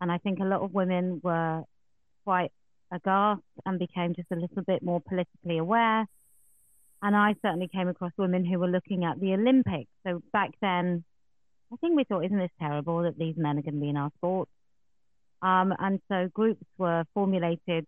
and 0.00 0.10
I 0.10 0.18
think 0.18 0.40
a 0.40 0.44
lot 0.44 0.62
of 0.62 0.74
women 0.74 1.20
were 1.22 1.62
quite 2.24 2.50
aghast 2.90 3.42
and 3.64 3.78
became 3.78 4.14
just 4.14 4.28
a 4.32 4.36
little 4.36 4.62
bit 4.66 4.82
more 4.82 5.00
politically 5.00 5.58
aware. 5.58 6.06
And 7.02 7.14
I 7.14 7.34
certainly 7.42 7.68
came 7.68 7.88
across 7.88 8.12
women 8.16 8.44
who 8.44 8.58
were 8.58 8.68
looking 8.68 9.04
at 9.04 9.20
the 9.20 9.34
Olympics. 9.34 9.90
So 10.06 10.22
back 10.32 10.50
then, 10.60 11.04
I 11.74 11.76
think 11.78 11.96
we 11.96 12.04
thought, 12.04 12.24
isn't 12.24 12.38
this 12.38 12.50
terrible 12.60 13.02
that 13.02 13.18
these 13.18 13.36
men 13.36 13.58
are 13.58 13.62
going 13.62 13.74
to 13.74 13.80
be 13.80 13.88
in 13.88 13.96
our 13.96 14.10
sports? 14.18 14.50
Um, 15.42 15.74
and 15.78 16.00
so 16.08 16.28
groups 16.32 16.64
were 16.78 17.04
formulated 17.14 17.86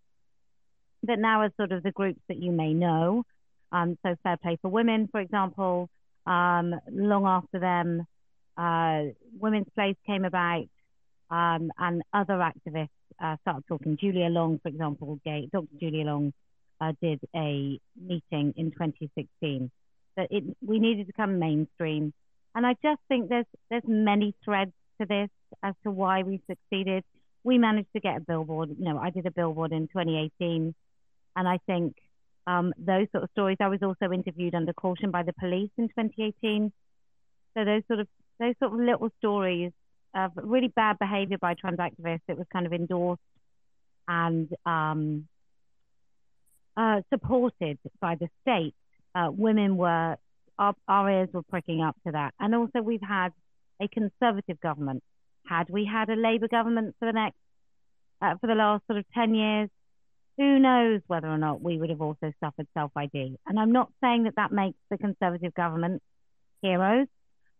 that 1.04 1.18
now 1.20 1.42
are 1.42 1.52
sort 1.56 1.70
of 1.70 1.84
the 1.84 1.92
groups 1.92 2.18
that 2.28 2.36
you 2.36 2.50
may 2.50 2.74
know. 2.74 3.22
Um, 3.70 3.96
so 4.04 4.16
Fair 4.24 4.36
Play 4.38 4.58
for 4.60 4.68
Women, 4.68 5.08
for 5.10 5.20
example, 5.20 5.88
um, 6.26 6.74
long 6.90 7.26
after 7.26 7.60
them, 7.60 8.06
uh, 8.56 9.12
Women's 9.38 9.68
Place 9.74 9.96
came 10.04 10.24
about, 10.24 10.66
um, 11.30 11.70
and 11.78 12.02
other 12.12 12.34
activists 12.34 12.88
uh, 13.22 13.36
started 13.42 13.64
talking. 13.68 13.96
Julia 14.00 14.26
Long, 14.26 14.58
for 14.58 14.68
example, 14.68 15.20
Dr. 15.24 15.66
Julia 15.78 16.04
Long 16.04 16.32
uh, 16.80 16.92
did 17.00 17.20
a 17.36 17.78
meeting 17.96 18.52
in 18.56 18.72
2016 18.72 19.70
that 20.16 20.28
it, 20.30 20.44
we 20.66 20.80
needed 20.80 21.06
to 21.06 21.12
come 21.12 21.38
mainstream. 21.38 22.12
And 22.56 22.66
I 22.66 22.72
just 22.82 23.00
think 23.06 23.28
there's 23.28 23.46
there's 23.70 23.82
many 23.86 24.34
threads 24.42 24.72
to 24.98 25.06
this 25.06 25.28
as 25.62 25.74
to 25.84 25.90
why 25.90 26.22
we 26.22 26.40
succeeded. 26.48 27.04
We 27.44 27.58
managed 27.58 27.92
to 27.92 28.00
get 28.00 28.16
a 28.16 28.20
billboard. 28.20 28.70
You 28.78 28.84
know, 28.86 28.98
I 28.98 29.10
did 29.10 29.26
a 29.26 29.30
billboard 29.30 29.72
in 29.72 29.88
2018, 29.88 30.74
and 31.36 31.48
I 31.48 31.58
think 31.66 31.96
um, 32.46 32.72
those 32.78 33.08
sort 33.12 33.24
of 33.24 33.30
stories. 33.32 33.58
I 33.60 33.68
was 33.68 33.82
also 33.82 34.10
interviewed 34.10 34.54
under 34.54 34.72
caution 34.72 35.10
by 35.10 35.22
the 35.22 35.34
police 35.34 35.70
in 35.76 35.88
2018. 35.88 36.72
So 37.52 37.64
those 37.66 37.82
sort 37.88 38.00
of 38.00 38.08
those 38.40 38.54
sort 38.58 38.72
of 38.72 38.80
little 38.80 39.10
stories 39.18 39.72
of 40.14 40.32
really 40.36 40.68
bad 40.68 40.98
behaviour 40.98 41.36
by 41.36 41.54
trans 41.54 41.78
activists. 41.78 42.22
It 42.26 42.38
was 42.38 42.46
kind 42.50 42.64
of 42.64 42.72
endorsed 42.72 43.20
and 44.08 44.48
um, 44.64 45.28
uh, 46.74 47.02
supported 47.12 47.78
by 48.00 48.14
the 48.14 48.30
state. 48.40 48.74
Uh, 49.14 49.28
women 49.30 49.76
were 49.76 50.16
our, 50.58 50.74
our 50.88 51.10
ears 51.10 51.28
were 51.32 51.42
pricking 51.42 51.82
up 51.82 51.96
to 52.06 52.12
that, 52.12 52.34
and 52.40 52.54
also 52.54 52.80
we've 52.82 53.00
had 53.02 53.30
a 53.80 53.88
conservative 53.88 54.60
government. 54.60 55.02
Had 55.46 55.68
we 55.70 55.84
had 55.90 56.08
a 56.08 56.16
Labour 56.16 56.48
government 56.48 56.94
for 56.98 57.06
the 57.06 57.12
next 57.12 57.36
uh, 58.20 58.34
for 58.40 58.46
the 58.46 58.54
last 58.54 58.86
sort 58.86 58.98
of 58.98 59.04
ten 59.14 59.34
years, 59.34 59.68
who 60.38 60.58
knows 60.58 61.00
whether 61.06 61.28
or 61.28 61.38
not 61.38 61.62
we 61.62 61.78
would 61.78 61.90
have 61.90 62.00
also 62.00 62.32
suffered 62.42 62.66
self 62.74 62.90
ID. 62.96 63.36
And 63.46 63.58
I'm 63.58 63.72
not 63.72 63.90
saying 64.02 64.24
that 64.24 64.36
that 64.36 64.52
makes 64.52 64.78
the 64.90 64.98
Conservative 64.98 65.54
government 65.54 66.02
heroes. 66.62 67.06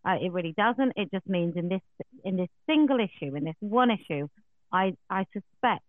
Uh, 0.05 0.15
it 0.21 0.31
really 0.31 0.53
doesn't. 0.55 0.93
It 0.95 1.11
just 1.11 1.27
means 1.27 1.55
in 1.55 1.69
this 1.69 1.81
in 2.23 2.37
this 2.37 2.49
single 2.67 2.99
issue, 2.99 3.35
in 3.35 3.43
this 3.43 3.55
one 3.59 3.89
issue, 3.91 4.27
I 4.71 4.93
I 5.09 5.25
suspect 5.33 5.85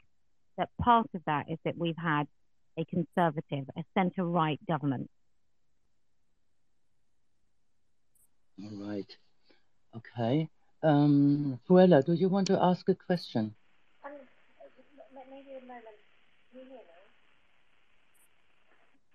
that 0.57 0.69
part 0.81 1.09
of 1.15 1.23
that 1.27 1.47
is 1.49 1.59
that 1.65 1.77
we've 1.79 1.97
had 1.97 2.25
a 2.79 2.85
conservative, 2.85 3.69
a 3.77 3.85
centre 3.95 4.25
right 4.25 4.61
government. 4.67 5.09
All 8.65 8.89
right. 8.89 9.17
Okay. 9.97 10.49
Um, 10.83 11.61
Fuela, 11.69 12.05
do 12.05 12.13
you 12.13 12.29
want 12.29 12.49
to 12.49 12.59
ask 12.61 12.89
a 12.89 12.95
question? 12.95 13.55
Um, 14.05 14.13
maybe 15.31 15.51
a 15.57 15.61
moment. 15.61 15.85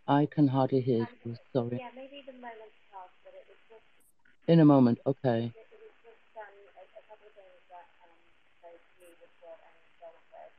I 0.07 0.25
can 0.25 0.47
hardly 0.47 0.81
hear 0.81 1.07
you. 1.25 1.35
Sorry. 1.53 1.77
Yeah, 1.79 1.89
maybe 1.95 2.23
the 2.25 2.33
moment 2.33 2.71
passed, 2.91 3.11
but 3.23 3.33
it 3.33 3.45
was 3.47 3.57
just. 3.69 3.83
In 4.47 4.59
a 4.59 4.65
moment, 4.65 4.99
okay. 5.05 5.51
It, 5.51 5.55
it 5.55 5.79
was 5.79 5.95
just 6.03 6.35
um, 6.35 6.43
a, 6.75 6.83
a, 6.83 7.03
couple 7.07 7.27
of 7.27 7.35
things 7.35 7.63
that 7.71 7.87
um, 8.03 8.15
both 8.61 8.83
you, 8.99 9.07
Richard, 9.23 9.59
and 9.63 9.79
John 9.99 10.15
said 10.31 10.51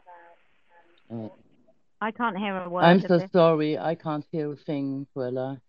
about. 0.00 0.36
Um, 1.10 1.24
uh, 1.24 2.04
I 2.04 2.10
can't 2.10 2.36
hear 2.36 2.56
a 2.56 2.68
word. 2.68 2.84
I'm 2.84 3.00
so 3.00 3.18
this. 3.18 3.30
sorry. 3.32 3.78
I 3.78 3.94
can't 3.94 4.26
hear 4.30 4.52
a 4.52 4.56
thing, 4.56 5.06
Fuela. 5.14 5.60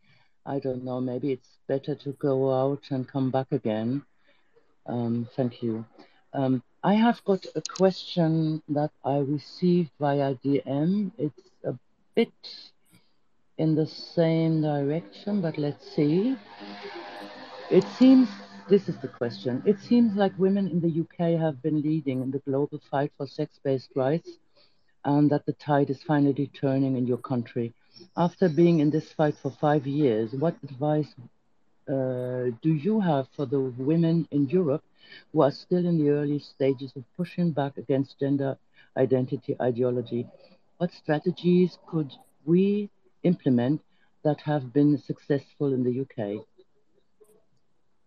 I 0.46 0.60
don't 0.60 0.84
know. 0.84 1.02
Maybe 1.02 1.32
it's 1.32 1.58
better 1.68 1.96
to 1.96 2.12
go 2.14 2.54
out 2.54 2.84
and 2.92 3.08
come 3.08 3.32
back 3.32 3.52
again. 3.52 4.04
Um, 4.86 5.28
thank 5.36 5.64
you. 5.64 5.86
Um, 6.34 6.62
I 6.84 6.94
have 6.94 7.24
got 7.24 7.46
a 7.56 7.62
question 7.78 8.62
that 8.70 8.92
I 9.04 9.18
received 9.18 9.90
via 10.00 10.36
DM. 10.36 11.12
It's 11.18 11.50
a 11.64 11.74
bit 12.14 12.34
in 13.58 13.74
the 13.74 13.88
same 13.88 14.62
direction, 14.62 15.42
but 15.42 15.58
let's 15.58 15.96
see. 15.96 16.36
It 17.72 17.86
seems, 17.98 18.30
this 18.70 18.88
is 18.88 18.98
the 18.98 19.08
question, 19.08 19.64
it 19.66 19.80
seems 19.80 20.16
like 20.16 20.38
women 20.38 20.68
in 20.68 20.80
the 20.82 21.02
UK 21.02 21.40
have 21.40 21.64
been 21.64 21.82
leading 21.82 22.22
in 22.22 22.30
the 22.30 22.40
global 22.40 22.80
fight 22.92 23.12
for 23.18 23.26
sex 23.26 23.60
based 23.64 23.90
rights 23.96 24.30
and 25.06 25.30
that 25.30 25.46
the 25.46 25.54
tide 25.54 25.90
is 25.90 26.02
finally 26.04 26.48
turning 26.60 26.98
in 26.98 27.06
your 27.06 27.18
country. 27.18 27.74
After 28.18 28.50
being 28.50 28.80
in 28.80 28.90
this 28.90 29.12
fight 29.14 29.36
for 29.42 29.52
five 29.52 29.88
years, 29.88 30.34
what 30.34 30.56
advice 30.64 31.14
uh, 31.88 32.50
do 32.62 32.74
you 32.74 33.00
have 33.00 33.28
for 33.36 33.46
the 33.46 33.60
women 33.60 34.28
in 34.32 34.50
Europe 34.50 34.84
who 35.32 35.42
are 35.42 35.52
still 35.52 35.86
in 35.86 36.04
the 36.04 36.10
early 36.10 36.40
stages 36.40 36.92
of 36.96 37.04
pushing 37.16 37.52
back 37.52 37.78
against 37.78 38.20
gender 38.20 38.58
identity 38.98 39.56
ideology? 39.62 40.28
What 40.78 40.92
strategies 40.92 41.78
could 41.88 42.12
we 42.44 42.90
implement 43.24 43.82
that 44.24 44.42
have 44.42 44.74
been 44.74 44.98
successful 44.98 45.74
in 45.74 45.84
the 45.84 46.02
UK? 46.02 46.44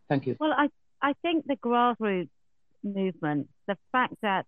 Thank 0.09 0.27
you. 0.27 0.37
Well, 0.41 0.53
I, 0.53 0.69
I 1.01 1.13
think 1.23 1.47
the 1.47 1.57
grassroots 1.57 2.31
movement, 2.83 3.49
the 3.67 3.77
fact 3.93 4.15
that 4.23 4.47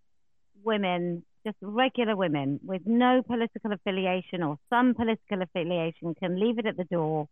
women, 0.65 1.23
just 1.45 1.57
regular 1.61 2.17
women 2.17 2.61
with 2.65 2.83
no 2.87 3.23
political 3.23 3.73
affiliation 3.73 4.43
or 4.43 4.59
some 4.69 4.95
political 4.95 5.43
affiliation, 5.43 6.15
can 6.15 6.39
leave 6.39 6.59
it 6.59 6.67
at 6.67 6.77
the 6.77 6.85
door. 6.85 7.27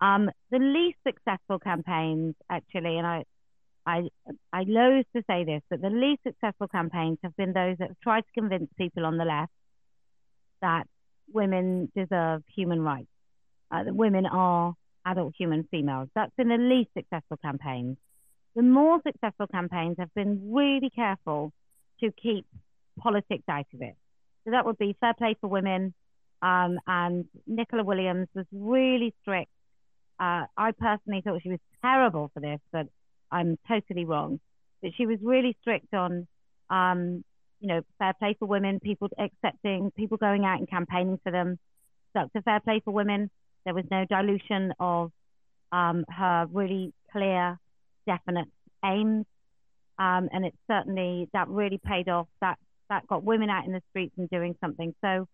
Um, 0.00 0.30
the 0.50 0.58
least 0.58 0.98
successful 1.06 1.58
campaigns, 1.58 2.34
actually, 2.50 2.98
and 2.98 3.06
I, 3.06 3.24
I, 3.86 4.08
I 4.52 4.64
loathe 4.66 5.06
to 5.16 5.22
say 5.28 5.44
this, 5.44 5.62
but 5.70 5.80
the 5.80 5.90
least 5.90 6.22
successful 6.24 6.68
campaigns 6.68 7.18
have 7.22 7.36
been 7.36 7.52
those 7.52 7.76
that 7.78 7.88
have 7.88 8.00
tried 8.00 8.22
to 8.22 8.32
convince 8.34 8.68
people 8.76 9.04
on 9.04 9.16
the 9.16 9.24
left 9.24 9.52
that 10.60 10.84
women 11.32 11.90
deserve 11.94 12.42
human 12.54 12.82
rights, 12.82 13.08
uh, 13.70 13.84
that 13.84 13.94
women 13.94 14.26
are 14.26 14.74
adult 15.04 15.34
human 15.36 15.66
females. 15.70 16.08
That's 16.14 16.32
been 16.36 16.48
the 16.48 16.56
least 16.56 16.90
successful 16.96 17.38
campaigns. 17.38 17.96
The 18.54 18.62
more 18.62 19.00
successful 19.06 19.46
campaigns 19.46 19.96
have 19.98 20.12
been 20.14 20.52
really 20.52 20.90
careful 20.90 21.52
to 22.00 22.12
keep 22.12 22.46
politics 22.98 23.44
out 23.48 23.66
of 23.74 23.82
it. 23.82 23.96
So 24.44 24.50
that 24.50 24.64
would 24.66 24.78
be 24.78 24.96
Fair 25.00 25.14
Play 25.14 25.36
for 25.40 25.48
Women. 25.48 25.94
Um, 26.40 26.78
and 26.86 27.26
Nicola 27.46 27.84
Williams 27.84 28.28
was 28.34 28.46
really 28.52 29.14
strict. 29.22 29.50
Uh, 30.18 30.46
I 30.56 30.72
personally 30.72 31.22
thought 31.24 31.40
she 31.42 31.50
was 31.50 31.60
terrible 31.82 32.30
for 32.34 32.40
this, 32.40 32.60
but 32.72 32.86
I'm 33.30 33.58
totally 33.68 34.04
wrong. 34.04 34.40
But 34.82 34.92
she 34.96 35.06
was 35.06 35.18
really 35.22 35.56
strict 35.60 35.94
on 35.94 36.26
um, 36.68 37.24
you 37.62 37.68
know, 37.68 37.82
fair 37.98 38.12
play 38.18 38.34
for 38.38 38.46
women, 38.46 38.80
people 38.80 39.08
accepting, 39.18 39.92
people 39.92 40.16
going 40.16 40.44
out 40.44 40.58
and 40.58 40.68
campaigning 40.68 41.18
for 41.22 41.30
them. 41.30 41.58
Stuck 42.10 42.32
to 42.32 42.42
fair 42.42 42.60
play 42.60 42.82
for 42.84 42.90
women. 42.90 43.30
There 43.64 43.72
was 43.72 43.84
no 43.90 44.04
dilution 44.04 44.74
of 44.80 45.12
um, 45.70 46.04
her 46.08 46.46
really 46.50 46.92
clear, 47.12 47.58
definite 48.04 48.48
aims. 48.84 49.26
Um, 49.96 50.28
and 50.32 50.44
it 50.44 50.54
certainly, 50.68 51.28
that 51.32 51.48
really 51.48 51.78
paid 51.78 52.08
off. 52.08 52.26
That, 52.40 52.58
that 52.88 53.06
got 53.06 53.24
women 53.24 53.50
out 53.50 53.66
in 53.66 53.72
the 53.72 53.82
streets 53.90 54.14
and 54.18 54.28
doing 54.30 54.54
something. 54.60 54.94
So 55.00 55.26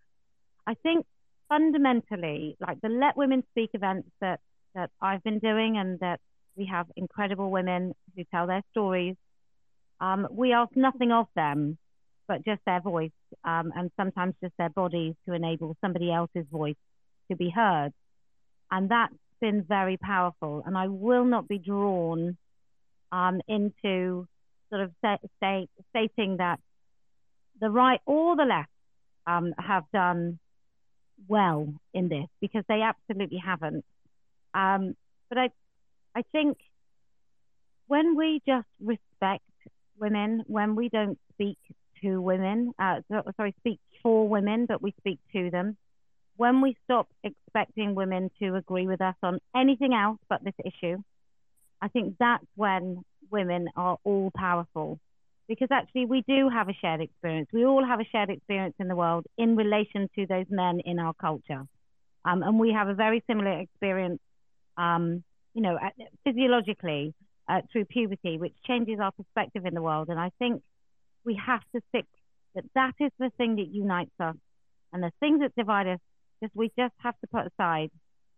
I 0.67 0.75
think 0.83 1.07
fundamentally, 1.49 2.57
like 2.61 2.81
the 2.81 2.89
Let 2.89 3.17
Women 3.17 3.43
Speak 3.51 3.71
events 3.75 4.09
that, 4.21 4.41
that 4.75 4.91
I've 5.01 5.23
been 5.25 5.39
doing 5.39 5.79
and 5.79 5.99
that 6.01 6.21
we 6.57 6.67
have 6.67 6.87
incredible 6.97 7.51
women 7.51 7.95
who 8.17 8.25
tell 8.25 8.47
their 8.47 8.63
stories, 8.73 9.17
um, 10.01 10.29
we 10.31 10.53
ask 10.53 10.77
nothing 10.77 11.13
of 11.13 11.27
them 11.35 11.79
but 12.27 12.45
just 12.45 12.61
their 12.67 12.81
voice 12.81 13.11
um, 13.45 13.73
and 13.75 13.91
sometimes 13.97 14.35
just 14.43 14.53
their 14.59 14.69
bodies 14.69 15.15
to 15.27 15.33
enable 15.33 15.77
somebody 15.81 16.13
else's 16.13 16.45
voice 16.53 16.77
to 17.31 17.37
be 17.37 17.49
heard. 17.49 17.93
And 18.71 18.91
that's 18.91 19.15
been 19.41 19.63
very 19.63 19.97
powerful. 19.97 20.63
And 20.67 20.77
I 20.77 20.89
will 20.89 21.25
not 21.25 21.49
be 21.49 21.59
drawn 21.59 22.37
um, 23.11 23.41
into 23.49 24.29
sort 24.69 24.83
of 24.83 24.93
stating 25.01 26.37
that 26.37 26.61
the 27.61 27.71
right 27.71 28.01
or 28.07 28.37
the 28.37 28.45
left 28.45 28.71
um, 29.27 29.55
have 29.59 29.85
done 29.93 30.39
well 31.27 31.73
in 31.93 32.09
this 32.09 32.27
because 32.41 32.65
they 32.69 32.83
absolutely 32.83 33.39
haven't. 33.45 33.85
Um, 34.55 34.97
but 35.29 35.39
I, 35.39 35.51
I 36.15 36.23
think 36.33 36.59
when 37.87 38.17
we 38.17 38.41
just 38.47 38.67
respect 38.81 39.43
women, 39.99 40.45
when 40.47 40.77
we 40.77 40.89
don't 40.89 41.19
speak 41.33 41.59
to 42.03 42.21
women, 42.21 42.73
uh, 42.79 43.01
sorry, 43.37 43.55
speak 43.59 43.81
for 44.03 44.29
women, 44.29 44.67
but 44.67 44.81
we 44.81 44.95
speak 44.99 45.19
to 45.33 45.51
them. 45.51 45.77
When 46.37 46.61
we 46.61 46.77
stop 46.85 47.09
expecting 47.25 47.95
women 47.95 48.31
to 48.39 48.55
agree 48.55 48.87
with 48.87 49.01
us 49.01 49.17
on 49.23 49.41
anything 49.57 49.93
else 49.93 50.19
but 50.29 50.45
this 50.45 50.55
issue, 50.65 50.99
I 51.83 51.89
think 51.89 52.15
that's 52.19 52.47
when 52.55 53.05
women 53.31 53.69
are 53.77 53.99
all 54.05 54.31
powerful. 54.37 55.01
Because 55.49 55.69
actually, 55.71 56.07
we 56.07 56.23
do 56.29 56.51
have 56.51 56.69
a 56.69 56.75
shared 56.75 57.01
experience. 57.01 57.49
We 57.53 57.65
all 57.65 57.85
have 57.85 58.01
a 58.01 58.05
shared 58.13 58.31
experience 58.31 58.75
in 58.79 58.89
the 58.89 58.97
world 58.97 59.27
in 59.39 59.57
relation 59.57 60.09
to 60.17 60.27
those 60.27 60.47
men 60.51 60.81
in 60.85 60.99
our 60.99 61.15
culture. 61.15 61.65
Um, 62.25 62.43
and 62.43 62.59
we 62.61 62.73
have 62.73 62.89
a 62.89 62.95
very 62.95 63.25
similar 63.27 63.61
experience, 63.61 64.21
um, 64.77 65.25
you 65.55 65.63
know, 65.63 65.79
physiologically 66.25 67.15
uh, 67.49 67.63
through 67.73 67.87
puberty, 67.87 68.39
which 68.39 68.55
changes 68.67 69.01
our 69.01 69.13
perspective 69.13 69.65
in 69.67 69.75
the 69.75 69.83
world. 69.83 70.09
And 70.11 70.21
I 70.21 70.31
think 70.39 70.63
we 71.25 71.41
have 71.47 71.63
to 71.75 71.83
stick 71.89 72.07
that 72.55 72.65
that 72.75 72.95
is 73.01 73.13
the 73.19 73.31
thing 73.39 73.57
that 73.57 73.69
unites 73.69 74.13
us 74.21 74.37
and 74.93 75.03
the 75.03 75.13
things 75.21 75.41
that 75.41 75.55
divide 75.57 75.87
us 75.89 76.01
just 76.43 76.55
we 76.55 76.71
just 76.79 76.95
have 76.99 77.15
to 77.21 77.27
put 77.27 77.47
aside 77.47 77.91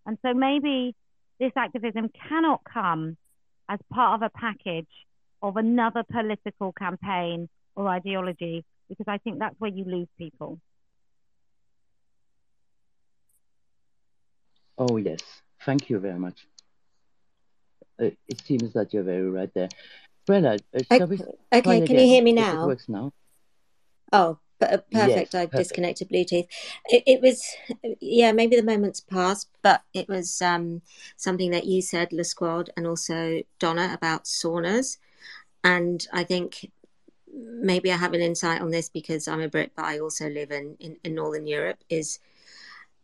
And 0.07 0.19
so 0.23 0.35
maybe 0.35 0.95
this 1.39 1.53
activism 1.57 2.11
cannot 2.29 2.63
come 2.65 3.17
as 3.69 3.79
part 3.93 4.21
of 4.21 4.23
a 4.23 4.39
package 4.39 4.89
of 5.43 5.57
another 5.57 6.03
political 6.03 6.73
campaign 6.73 7.49
or 7.75 7.89
ideology, 7.89 8.65
because 8.89 9.07
I 9.09 9.19
think 9.19 9.39
that's 9.39 9.55
where 9.59 9.71
you 9.71 9.85
lose 9.85 10.09
people. 10.19 10.61
Oh, 14.79 14.97
yes. 14.97 15.21
Thank 15.65 15.91
you 15.91 15.99
very 15.99 16.19
much. 16.19 16.47
Uh, 18.01 18.11
it 18.29 18.41
seems 18.45 18.73
that 18.73 18.95
you're 18.95 19.03
very 19.03 19.29
right 19.29 19.51
there. 19.55 19.69
Brella, 20.29 20.59
uh, 20.75 20.83
shall 20.97 21.07
we 21.07 21.21
Okay, 21.53 21.87
can 21.87 21.99
you 21.99 22.07
hear 22.07 22.23
me 22.23 22.31
if 22.31 22.37
it 22.39 22.41
now? 22.41 22.67
works 22.67 22.89
now? 22.89 23.13
Oh, 24.13 24.39
p- 24.59 24.67
uh, 24.67 24.79
perfect. 24.91 24.91
Yes, 24.91 25.35
I've 25.35 25.51
perfect. 25.51 25.57
disconnected 25.57 26.09
Bluetooth. 26.09 26.47
It, 26.87 27.03
it 27.07 27.21
was, 27.21 27.45
yeah, 28.01 28.33
maybe 28.33 28.57
the 28.57 28.63
moment's 28.63 29.01
passed, 29.01 29.51
but 29.63 29.83
it 29.93 30.09
was 30.09 30.41
um, 30.41 30.83
something 31.17 31.51
that 31.51 31.67
you 31.67 31.83
said, 31.83 32.13
La 32.13 32.23
Squad, 32.23 32.71
and 32.77 32.87
also 32.87 33.43
Donna 33.59 33.93
about 33.93 34.25
saunas. 34.25 34.99
And 35.63 36.07
I 36.13 36.25
think 36.25 36.71
maybe 37.33 37.93
I 37.93 37.97
have 37.97 38.15
an 38.15 38.21
insight 38.21 38.61
on 38.61 38.71
this 38.71 38.89
because 38.89 39.29
I'm 39.29 39.41
a 39.41 39.49
Brit, 39.49 39.73
but 39.77 39.85
I 39.85 39.99
also 39.99 40.29
live 40.29 40.51
in, 40.51 40.77
in, 40.81 40.97
in 41.05 41.15
Northern 41.15 41.47
Europe, 41.47 41.79
is 41.89 42.19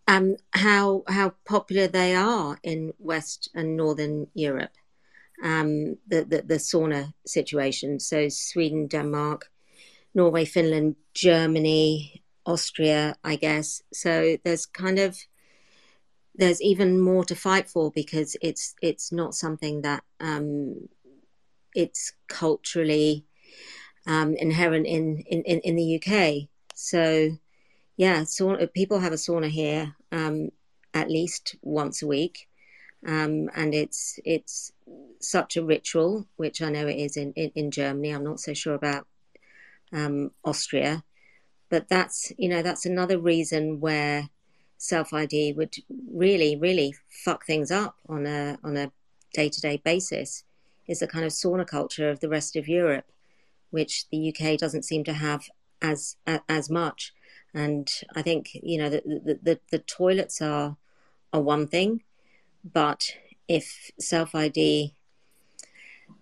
um, 0.08 0.36
how 0.52 1.02
how 1.08 1.34
popular 1.44 1.88
they 1.88 2.14
are 2.14 2.58
in 2.62 2.92
West 2.98 3.50
and 3.54 3.76
Northern 3.76 4.28
Europe. 4.34 4.72
Um, 5.42 5.98
the, 6.06 6.24
the 6.24 6.42
the 6.42 6.54
sauna 6.54 7.12
situation. 7.26 8.00
So 8.00 8.28
Sweden, 8.28 8.86
Denmark, 8.86 9.50
Norway, 10.14 10.44
Finland, 10.46 10.96
Germany, 11.12 12.22
Austria, 12.46 13.16
I 13.22 13.36
guess. 13.36 13.82
So 13.92 14.38
there's 14.44 14.64
kind 14.64 14.98
of 14.98 15.18
there's 16.36 16.62
even 16.62 17.00
more 17.00 17.24
to 17.24 17.34
fight 17.34 17.68
for 17.68 17.90
because 17.90 18.36
it's 18.40 18.74
it's 18.80 19.12
not 19.12 19.34
something 19.34 19.82
that 19.82 20.04
um, 20.20 20.88
it's 21.76 22.12
culturally 22.26 23.26
um, 24.06 24.34
inherent 24.34 24.86
in, 24.86 25.18
in, 25.26 25.42
in, 25.42 25.76
the 25.76 25.96
UK. 25.96 26.48
So 26.74 27.36
yeah, 27.96 28.20
sauna, 28.22 28.72
people 28.72 28.98
have 29.00 29.12
a 29.12 29.16
sauna 29.16 29.48
here 29.48 29.94
um, 30.10 30.48
at 30.94 31.10
least 31.10 31.56
once 31.62 32.02
a 32.02 32.06
week, 32.06 32.48
um, 33.06 33.50
and 33.54 33.74
it's 33.74 34.18
it's 34.24 34.72
such 35.20 35.56
a 35.56 35.64
ritual, 35.64 36.26
which 36.36 36.62
I 36.62 36.70
know 36.70 36.86
it 36.86 36.96
is 36.96 37.16
in, 37.16 37.32
in, 37.34 37.50
in 37.54 37.70
Germany. 37.70 38.10
I'm 38.10 38.24
not 38.24 38.40
so 38.40 38.54
sure 38.54 38.74
about 38.74 39.06
um, 39.92 40.30
Austria, 40.44 41.04
but 41.68 41.88
that's 41.88 42.32
you 42.38 42.48
know 42.48 42.62
that's 42.62 42.86
another 42.86 43.18
reason 43.18 43.80
where 43.80 44.30
self 44.78 45.12
ID 45.12 45.54
would 45.54 45.74
really 46.12 46.56
really 46.56 46.94
fuck 47.24 47.44
things 47.44 47.70
up 47.70 47.96
on 48.08 48.26
a 48.26 48.58
on 48.62 48.76
a 48.76 48.92
day 49.34 49.48
to 49.48 49.60
day 49.60 49.80
basis. 49.84 50.44
Is 50.86 51.02
a 51.02 51.06
kind 51.06 51.24
of 51.24 51.32
sauna 51.32 51.66
culture 51.66 52.08
of 52.08 52.20
the 52.20 52.28
rest 52.28 52.56
of 52.56 52.68
Europe, 52.68 53.10
which 53.70 54.08
the 54.10 54.32
UK 54.32 54.58
doesn't 54.58 54.84
seem 54.84 55.04
to 55.04 55.12
have 55.12 55.48
as 55.82 56.16
as 56.48 56.70
much. 56.70 57.12
And 57.54 57.90
I 58.14 58.22
think 58.22 58.50
you 58.54 58.78
know 58.78 58.88
the 58.88 59.02
the, 59.04 59.38
the, 59.42 59.60
the 59.70 59.78
toilets 59.78 60.40
are 60.40 60.76
are 61.32 61.40
one 61.40 61.66
thing, 61.66 62.02
but 62.64 63.16
if 63.48 63.90
self 63.98 64.34
ID 64.34 64.94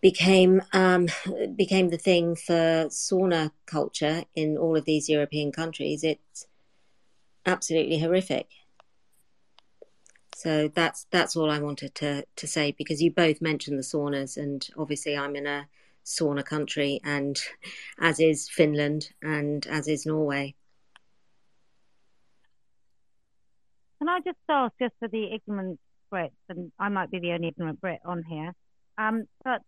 became 0.01 0.63
um, 0.73 1.09
became 1.57 1.89
the 1.89 1.99
thing 1.99 2.37
for 2.37 2.87
sauna 2.89 3.51
culture 3.67 4.25
in 4.35 4.57
all 4.57 4.77
of 4.77 4.85
these 4.85 5.09
European 5.09 5.53
countries, 5.53 6.05
it's 6.05 6.47
absolutely 7.47 7.99
horrific. 7.99 8.49
So 10.45 10.69
that's 10.69 11.07
that's 11.11 11.37
all 11.37 11.51
I 11.51 11.59
wanted 11.59 11.95
to 11.97 12.27
to 12.37 12.47
say 12.47 12.73
because 12.77 13.03
you 13.03 13.11
both 13.11 13.41
mentioned 13.41 13.79
the 13.79 13.83
saunas, 13.83 14.37
and 14.37 14.69
obviously 14.77 15.17
I'm 15.17 15.37
in 15.37 15.47
a 15.47 15.67
sauna 16.05 16.45
country, 16.45 17.01
and 17.03 17.41
as 17.99 18.21
is 18.21 18.51
Finland, 18.51 19.09
and 19.23 19.67
as 19.67 19.89
is 19.89 20.05
Norway. 20.05 20.55
Can 23.99 24.11
I 24.11 24.21
just 24.21 24.37
ask, 24.51 24.75
just 24.79 24.93
for 24.99 25.09
the 25.09 25.33
ignorant 25.33 25.81
Brits, 26.13 26.33
and 26.51 26.71
I 26.79 26.91
might 26.91 27.11
be 27.11 27.21
the 27.21 27.33
only 27.33 27.49
ignorant 27.49 27.81
Brit 27.81 28.01
on 28.05 28.23
here, 28.23 28.53
um, 28.99 29.25
but 29.45 29.63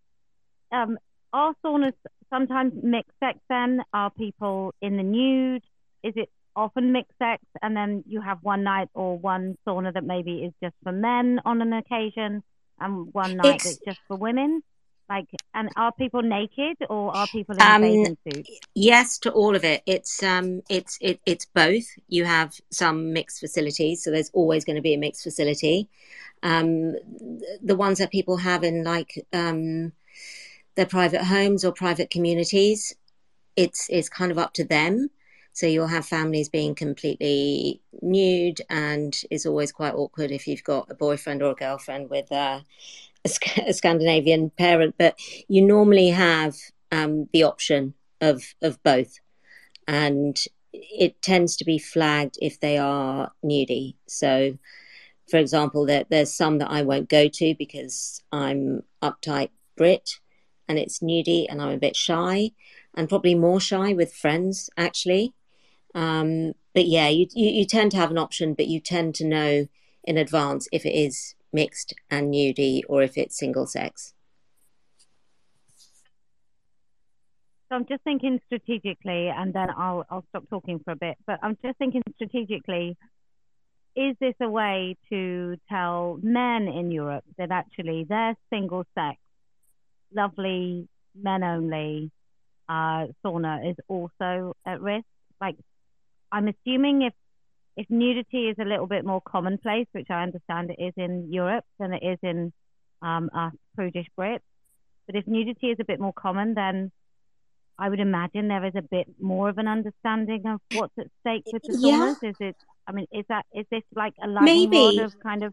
um, 0.72 0.98
are 1.32 1.54
saunas 1.64 1.94
sometimes 2.28 2.74
mixed 2.82 3.18
sex 3.18 3.38
then? 3.48 3.80
Are 3.94 4.10
people 4.10 4.74
in 4.82 4.98
the 4.98 5.02
nude? 5.02 5.64
Is 6.02 6.12
it 6.16 6.28
often 6.56 6.92
mixed 6.92 7.16
sex 7.18 7.44
and 7.62 7.76
then 7.76 8.02
you 8.08 8.20
have 8.20 8.38
one 8.42 8.64
night 8.64 8.88
or 8.94 9.18
one 9.18 9.56
sauna 9.66 9.92
that 9.92 10.04
maybe 10.04 10.44
is 10.44 10.52
just 10.62 10.74
for 10.82 10.92
men 10.92 11.40
on 11.44 11.62
an 11.62 11.72
occasion 11.72 12.42
and 12.80 13.12
one 13.12 13.36
night 13.36 13.62
It's 13.64 13.64
that's 13.64 13.78
just 13.86 13.98
for 14.08 14.16
women? 14.16 14.62
Like, 15.08 15.26
and 15.54 15.70
are 15.76 15.92
people 15.92 16.22
naked 16.22 16.78
or 16.90 17.14
are 17.14 17.28
people 17.28 17.54
in 17.56 17.60
um, 17.60 17.80
bathing 17.80 18.16
suits? 18.24 18.50
yes 18.74 19.18
to 19.18 19.30
all 19.30 19.54
of 19.54 19.64
it. 19.64 19.82
It's 19.86 20.22
um, 20.22 20.62
it's 20.68 20.98
it, 21.00 21.20
it's 21.26 21.44
both. 21.46 21.86
You 22.08 22.24
have 22.24 22.54
some 22.70 23.12
mixed 23.12 23.40
facilities, 23.40 24.02
so 24.02 24.10
there's 24.10 24.30
always 24.32 24.64
going 24.64 24.76
to 24.76 24.82
be 24.82 24.94
a 24.94 24.98
mixed 24.98 25.22
facility. 25.22 25.88
Um, 26.42 26.94
the 27.62 27.76
ones 27.76 27.98
that 27.98 28.10
people 28.10 28.36
have 28.38 28.64
in 28.64 28.82
like 28.84 29.26
um, 29.32 29.92
their 30.74 30.86
private 30.86 31.22
homes 31.22 31.64
or 31.64 31.72
private 31.72 32.10
communities, 32.10 32.94
it's 33.56 33.88
it's 33.90 34.08
kind 34.08 34.32
of 34.32 34.38
up 34.38 34.52
to 34.54 34.64
them. 34.64 35.08
So 35.56 35.66
you'll 35.66 35.86
have 35.86 36.04
families 36.04 36.50
being 36.50 36.74
completely 36.74 37.80
nude, 38.02 38.60
and 38.68 39.18
it's 39.30 39.46
always 39.46 39.72
quite 39.72 39.94
awkward 39.94 40.30
if 40.30 40.46
you've 40.46 40.62
got 40.62 40.90
a 40.90 40.94
boyfriend 40.94 41.42
or 41.42 41.52
a 41.52 41.54
girlfriend 41.54 42.10
with 42.10 42.30
a, 42.30 42.62
Sc- 43.26 43.56
a 43.66 43.72
Scandinavian 43.72 44.50
parent. 44.50 44.96
But 44.98 45.18
you 45.48 45.62
normally 45.62 46.10
have 46.10 46.56
um, 46.92 47.30
the 47.32 47.44
option 47.44 47.94
of 48.20 48.42
of 48.60 48.82
both, 48.82 49.18
and 49.88 50.38
it 50.74 51.22
tends 51.22 51.56
to 51.56 51.64
be 51.64 51.78
flagged 51.78 52.36
if 52.42 52.60
they 52.60 52.76
are 52.76 53.32
nudie. 53.42 53.94
So, 54.06 54.58
for 55.30 55.38
example, 55.38 55.86
there, 55.86 56.04
there's 56.10 56.34
some 56.34 56.58
that 56.58 56.70
I 56.70 56.82
won't 56.82 57.08
go 57.08 57.28
to 57.28 57.54
because 57.58 58.22
I'm 58.30 58.82
uptight 59.02 59.48
Brit, 59.74 60.20
and 60.68 60.78
it's 60.78 60.98
nudie, 60.98 61.46
and 61.48 61.62
I'm 61.62 61.72
a 61.72 61.78
bit 61.78 61.96
shy, 61.96 62.50
and 62.94 63.08
probably 63.08 63.34
more 63.34 63.58
shy 63.58 63.94
with 63.94 64.12
friends 64.12 64.68
actually. 64.76 65.32
Um, 65.96 66.52
but 66.74 66.86
yeah, 66.86 67.08
you, 67.08 67.26
you 67.34 67.48
you 67.48 67.64
tend 67.64 67.90
to 67.92 67.96
have 67.96 68.10
an 68.10 68.18
option, 68.18 68.52
but 68.52 68.68
you 68.68 68.80
tend 68.80 69.14
to 69.16 69.24
know 69.24 69.66
in 70.04 70.18
advance 70.18 70.68
if 70.70 70.84
it 70.84 70.94
is 70.94 71.34
mixed 71.52 71.94
and 72.10 72.32
nudie 72.32 72.82
or 72.86 73.02
if 73.02 73.16
it's 73.16 73.38
single 73.38 73.66
sex. 73.66 74.12
So 77.68 77.76
I'm 77.76 77.86
just 77.86 78.04
thinking 78.04 78.38
strategically, 78.44 79.28
and 79.28 79.54
then 79.54 79.68
I'll 79.70 80.04
I'll 80.10 80.24
stop 80.28 80.44
talking 80.50 80.80
for 80.84 80.92
a 80.92 80.96
bit. 80.96 81.16
But 81.26 81.40
I'm 81.42 81.56
just 81.64 81.78
thinking 81.78 82.02
strategically. 82.14 82.96
Is 83.96 84.14
this 84.20 84.34
a 84.42 84.50
way 84.50 84.98
to 85.08 85.56
tell 85.70 86.20
men 86.22 86.68
in 86.68 86.90
Europe 86.90 87.24
that 87.38 87.50
actually 87.50 88.04
their 88.04 88.34
single 88.50 88.84
sex, 88.94 89.16
lovely 90.14 90.86
men 91.14 91.42
only 91.42 92.10
uh, 92.68 93.06
sauna 93.24 93.70
is 93.70 93.76
also 93.88 94.54
at 94.66 94.82
risk? 94.82 95.06
Like, 95.40 95.56
I'm 96.32 96.48
assuming 96.48 97.02
if 97.02 97.14
if 97.76 97.86
nudity 97.90 98.48
is 98.48 98.56
a 98.58 98.64
little 98.64 98.86
bit 98.86 99.04
more 99.04 99.20
commonplace, 99.20 99.86
which 99.92 100.06
I 100.10 100.22
understand 100.22 100.70
it 100.70 100.82
is 100.82 100.94
in 100.96 101.30
Europe 101.30 101.64
than 101.78 101.92
it 101.92 102.02
is 102.02 102.18
in 102.22 102.52
um, 103.02 103.28
us 103.34 103.52
prudish 103.74 104.06
Brits, 104.18 104.40
but 105.06 105.14
if 105.14 105.26
nudity 105.26 105.68
is 105.68 105.78
a 105.78 105.84
bit 105.84 106.00
more 106.00 106.14
common, 106.14 106.54
then 106.54 106.90
I 107.78 107.88
would 107.88 108.00
imagine 108.00 108.48
there 108.48 108.64
is 108.64 108.74
a 108.74 108.82
bit 108.82 109.06
more 109.20 109.48
of 109.50 109.58
an 109.58 109.68
understanding 109.68 110.46
of 110.46 110.60
what's 110.70 110.98
at 110.98 111.08
stake 111.20 111.44
with 111.52 111.62
the 111.64 111.76
Yeah. 111.78 112.14
Is 112.22 112.36
it? 112.40 112.56
I 112.86 112.92
mean, 112.92 113.06
is 113.12 113.24
that 113.28 113.44
is 113.54 113.66
this 113.70 113.82
like 113.94 114.14
a 114.22 114.26
maybe. 114.26 114.98
of 115.00 115.12
kind 115.20 115.42
of 115.42 115.52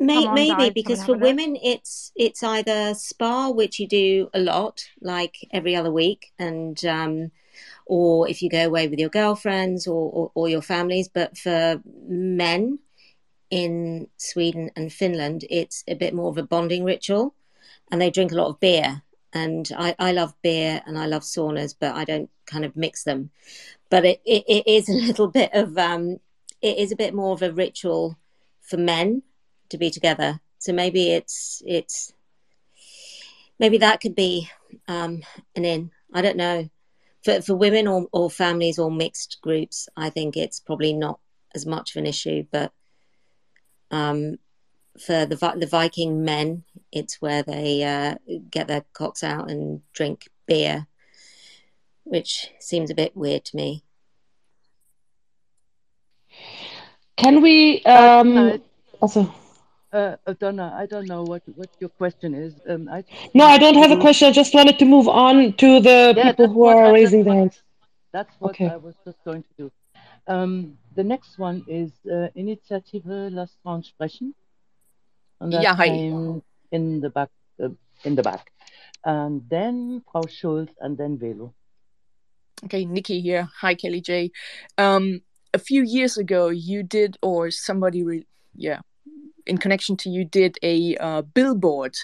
May, 0.00 0.26
maybe 0.26 0.48
guys, 0.48 0.72
because 0.72 1.04
for 1.04 1.12
a 1.12 1.14
look? 1.14 1.22
women 1.22 1.56
it's 1.60 2.12
it's 2.14 2.42
either 2.42 2.94
spa 2.94 3.50
which 3.50 3.80
you 3.80 3.88
do 3.88 4.30
a 4.32 4.38
lot 4.38 4.84
like 5.00 5.34
every 5.52 5.74
other 5.74 5.90
week 5.90 6.32
and 6.38 6.84
um 6.84 7.32
or 7.88 8.28
if 8.28 8.42
you 8.42 8.50
go 8.50 8.64
away 8.64 8.86
with 8.88 8.98
your 8.98 9.08
girlfriends 9.08 9.86
or, 9.86 10.10
or, 10.12 10.30
or 10.34 10.48
your 10.48 10.62
families 10.62 11.08
but 11.08 11.36
for 11.36 11.80
men 12.06 12.78
in 13.50 14.06
Sweden 14.16 14.70
and 14.76 14.92
Finland 14.92 15.44
it's 15.50 15.84
a 15.88 15.94
bit 15.94 16.14
more 16.14 16.28
of 16.28 16.38
a 16.38 16.42
bonding 16.42 16.84
ritual 16.84 17.34
and 17.90 18.00
they 18.00 18.10
drink 18.10 18.32
a 18.32 18.36
lot 18.36 18.48
of 18.48 18.60
beer 18.60 19.02
and 19.32 19.70
I, 19.76 19.94
I 19.98 20.12
love 20.12 20.34
beer 20.42 20.82
and 20.86 20.98
I 20.98 21.06
love 21.06 21.22
saunas 21.22 21.74
but 21.78 21.94
I 21.94 22.04
don't 22.04 22.30
kind 22.46 22.64
of 22.64 22.76
mix 22.76 23.04
them 23.04 23.30
but 23.90 24.04
it, 24.04 24.20
it, 24.24 24.44
it 24.46 24.66
is 24.66 24.88
a 24.88 24.92
little 25.06 25.28
bit 25.28 25.50
of 25.54 25.76
um 25.78 26.18
it 26.60 26.78
is 26.78 26.92
a 26.92 26.96
bit 26.96 27.14
more 27.14 27.32
of 27.32 27.42
a 27.42 27.52
ritual 27.52 28.18
for 28.62 28.76
men 28.76 29.22
to 29.70 29.78
be 29.78 29.90
together. 29.90 30.40
So 30.58 30.72
maybe 30.72 31.12
it's 31.12 31.62
it's 31.66 32.12
maybe 33.58 33.78
that 33.78 34.00
could 34.00 34.14
be 34.14 34.50
um, 34.86 35.22
an 35.54 35.64
in. 35.64 35.90
I 36.12 36.22
don't 36.22 36.36
know. 36.36 36.68
For 37.24 37.42
for 37.42 37.54
women 37.54 37.88
or, 37.88 38.06
or 38.12 38.30
families 38.30 38.78
or 38.78 38.90
mixed 38.90 39.38
groups, 39.42 39.88
I 39.96 40.10
think 40.10 40.36
it's 40.36 40.60
probably 40.60 40.92
not 40.92 41.18
as 41.54 41.66
much 41.66 41.94
of 41.94 42.00
an 42.00 42.06
issue. 42.06 42.44
But 42.50 42.72
um, 43.90 44.38
for 44.98 45.26
the 45.26 45.36
the 45.36 45.66
Viking 45.66 46.24
men, 46.24 46.64
it's 46.92 47.20
where 47.20 47.42
they 47.42 47.82
uh, 47.84 48.16
get 48.50 48.68
their 48.68 48.84
cocks 48.92 49.22
out 49.24 49.50
and 49.50 49.82
drink 49.92 50.28
beer, 50.46 50.86
which 52.04 52.48
seems 52.60 52.90
a 52.90 52.94
bit 52.94 53.16
weird 53.16 53.44
to 53.46 53.56
me. 53.56 53.84
Can 57.16 57.42
we 57.42 57.82
um, 57.84 58.36
uh, 58.36 58.58
also? 59.00 59.34
Uh, 59.90 60.16
Donna, 60.38 60.74
I 60.76 60.84
don't 60.86 61.06
know 61.06 61.22
what, 61.22 61.42
what 61.54 61.70
your 61.80 61.88
question 61.88 62.34
is. 62.34 62.54
Um, 62.68 62.88
I 62.90 63.04
no, 63.34 63.46
I 63.46 63.56
don't 63.56 63.76
have 63.76 63.90
a 63.90 64.00
question. 64.00 64.28
I 64.28 64.32
just 64.32 64.52
wanted 64.52 64.78
to 64.78 64.84
move 64.84 65.08
on 65.08 65.54
to 65.54 65.80
the 65.80 66.12
yeah, 66.14 66.30
people 66.30 66.48
who 66.48 66.64
are 66.66 66.86
I 66.86 66.90
raising 66.90 67.24
their 67.24 67.34
hands. 67.34 67.62
That's 68.12 68.34
what 68.38 68.50
okay. 68.50 68.68
I 68.68 68.76
was 68.76 68.94
just 69.04 69.18
going 69.24 69.42
to 69.42 69.48
do. 69.56 69.72
Um, 70.26 70.76
the 70.94 71.04
next 71.04 71.38
one 71.38 71.64
is 71.66 71.90
uh, 72.10 72.28
Initiative 72.34 73.06
Lasst 73.06 73.56
Frauen 73.62 73.82
sprechen. 73.82 74.34
And 75.40 75.52
that's 75.52 75.62
yeah, 75.62 75.74
hi. 75.74 75.86
in 75.86 77.00
the 77.00 77.10
back, 77.10 77.30
uh, 77.62 77.68
in 78.04 78.14
the 78.14 78.22
back. 78.22 78.52
And 79.04 79.42
then 79.48 80.02
Frau 80.10 80.26
Schulz 80.28 80.68
and 80.80 80.98
then 80.98 81.16
Velo. 81.16 81.54
Okay, 82.64 82.84
Nikki 82.84 83.20
here. 83.20 83.48
Hi, 83.60 83.74
Kellie 83.74 84.00
J. 84.00 84.32
Um, 84.76 85.22
a 85.54 85.58
few 85.58 85.82
years 85.82 86.18
ago, 86.18 86.48
you 86.48 86.82
did, 86.82 87.16
or 87.22 87.50
somebody, 87.50 88.02
re- 88.02 88.26
yeah, 88.54 88.80
in 89.48 89.58
connection 89.58 89.96
to 89.98 90.10
you 90.10 90.24
did 90.24 90.58
a 90.62 90.96
uh, 90.98 91.22
billboard 91.22 91.96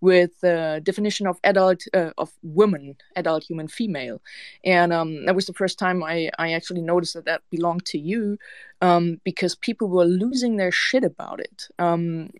with 0.00 0.40
the 0.40 0.80
definition 0.82 1.26
of 1.26 1.38
adult 1.44 1.82
uh, 1.94 2.10
of 2.18 2.32
woman 2.42 2.96
adult 3.16 3.44
human 3.44 3.68
female. 3.68 4.20
And 4.64 4.92
um, 4.92 5.26
that 5.26 5.34
was 5.34 5.46
the 5.46 5.52
first 5.52 5.78
time 5.78 6.02
I, 6.02 6.30
I 6.38 6.52
actually 6.52 6.82
noticed 6.82 7.14
that 7.14 7.24
that 7.24 7.42
belonged 7.50 7.84
to 7.86 7.98
you 7.98 8.38
um, 8.80 9.20
because 9.24 9.54
people 9.54 9.88
were 9.88 10.04
losing 10.04 10.56
their 10.56 10.72
shit 10.72 11.04
about 11.04 11.40
it. 11.40 11.68
Um, 11.78 12.30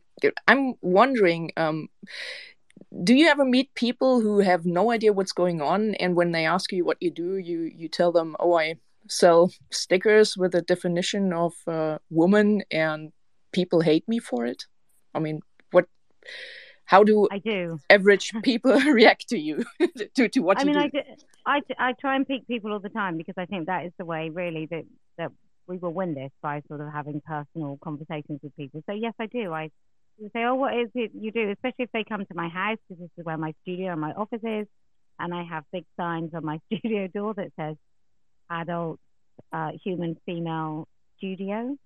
i'm 0.49 0.73
wondering 0.81 1.53
um, 1.59 1.91
do 3.03 3.15
you 3.15 3.29
ever 3.29 3.45
meet 3.45 3.75
people 3.75 4.21
who 4.21 4.39
have 4.39 4.65
no 4.65 4.91
idea 4.91 5.13
what's 5.13 5.33
going 5.33 5.61
on? 5.61 5.95
And 5.97 6.15
when 6.15 6.33
they 6.33 6.47
ask 6.47 6.73
you 6.73 6.85
what 6.85 6.97
you 7.01 7.11
do 7.11 7.37
you 7.37 7.71
you 7.75 7.89
tell 7.89 8.13
them 8.13 8.37
oh 8.41 8.55
i 8.59 8.77
sell 9.09 9.51
stickers 9.71 10.37
with 10.37 10.55
a 10.55 10.63
definition 10.63 11.33
of 11.33 11.55
uh, 11.67 11.99
woman 12.11 12.63
and 12.71 13.13
people 13.53 13.81
hate 13.81 14.09
me 14.09 14.19
for 14.19 14.47
it? 14.47 14.65
I 15.15 15.19
mean, 15.19 15.41
what? 15.71 15.87
How 16.85 17.03
do 17.03 17.29
I 17.31 17.39
do 17.39 17.79
average 17.91 18.33
people 18.43 18.79
react 18.93 19.29
to 19.29 19.39
you 19.39 19.65
to 20.15 20.29
to 20.29 20.41
what 20.41 20.59
I 20.59 20.63
you 20.63 20.67
mean, 20.67 20.91
do? 20.91 21.01
I, 21.47 21.61
do, 21.61 21.75
I 21.79 21.89
I 21.89 21.93
try 22.01 22.17
and 22.17 22.27
pick 22.27 22.47
people 22.47 22.73
all 22.73 22.81
the 22.81 22.89
time 22.89 23.17
because 23.17 23.35
I 23.37 23.47
think 23.47 23.67
that 23.67 23.87
is 23.87 23.93
the 23.99 24.05
way 24.05 24.31
really 24.31 24.67
that 24.67 24.85
that 25.19 25.33
we 25.67 25.79
will 25.79 25.93
win 25.93 26.15
this 26.15 26.31
by 26.43 26.63
sort 26.69 26.81
of 26.81 26.93
having 26.93 27.21
personal 27.21 27.79
conversations 27.83 28.41
with 28.43 28.57
people. 28.57 28.83
So 28.87 28.93
yes, 28.93 29.15
I 29.19 29.27
do. 29.27 29.53
I 29.53 29.71
say, 30.33 30.45
oh, 30.45 30.55
what 30.55 30.75
is 30.75 30.89
it 30.95 31.11
you 31.15 31.31
do? 31.31 31.51
Especially 31.51 31.85
if 31.85 31.93
they 31.93 32.05
come 32.05 32.25
to 32.25 32.35
my 32.35 32.49
house 32.49 32.79
because 32.89 33.03
this 33.03 33.11
is 33.19 33.25
where 33.25 33.37
my 33.37 33.53
studio 33.63 33.93
and 33.93 34.01
my 34.01 34.13
office 34.13 34.41
is, 34.43 34.67
and 35.19 35.35
I 35.35 35.45
have 35.45 35.65
big 35.73 35.85
signs 35.97 36.35
on 36.35 36.45
my 36.45 36.61
studio 36.67 37.07
door 37.09 37.35
that 37.35 37.53
says 37.59 37.77
adult 38.51 38.99
uh, 39.53 39.71
human 39.85 40.17
female 40.27 40.89
studio. 41.19 41.77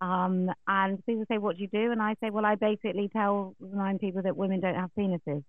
Um, 0.00 0.50
and 0.66 1.04
people 1.06 1.24
say, 1.30 1.38
What 1.38 1.56
do 1.56 1.62
you 1.62 1.68
do? 1.68 1.92
And 1.92 2.02
I 2.02 2.14
say, 2.22 2.30
Well, 2.30 2.44
I 2.44 2.54
basically 2.54 3.08
tell 3.12 3.54
nine 3.60 3.98
people 3.98 4.22
that 4.22 4.36
women 4.36 4.60
don't 4.60 4.74
have 4.74 4.90
penises. 4.98 5.42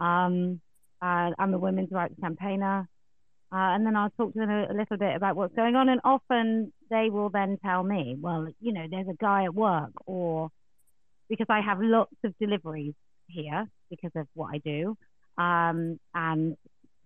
Um, 0.00 0.60
uh, 1.00 1.30
I'm 1.38 1.54
a 1.54 1.58
women's 1.58 1.90
rights 1.90 2.14
campaigner. 2.20 2.88
Uh, 3.52 3.76
and 3.76 3.84
then 3.84 3.96
I'll 3.96 4.10
talk 4.10 4.32
to 4.32 4.38
them 4.38 4.50
a, 4.50 4.72
a, 4.72 4.74
little 4.74 4.96
bit 4.96 5.14
about 5.14 5.36
what's 5.36 5.54
going 5.54 5.76
on. 5.76 5.90
And 5.90 6.00
often 6.04 6.72
they 6.88 7.10
will 7.10 7.28
then 7.28 7.58
tell 7.64 7.82
me, 7.82 8.16
Well, 8.18 8.48
you 8.60 8.72
know, 8.72 8.86
there's 8.90 9.08
a 9.08 9.16
guy 9.20 9.44
at 9.44 9.54
work, 9.54 9.92
or 10.06 10.50
because 11.28 11.46
I 11.48 11.60
have 11.60 11.78
lots 11.80 12.14
of 12.24 12.34
deliveries 12.38 12.94
here 13.26 13.66
because 13.90 14.12
of 14.16 14.26
what 14.34 14.54
I 14.54 14.58
do. 14.58 14.96
Um, 15.36 15.98
and 16.14 16.56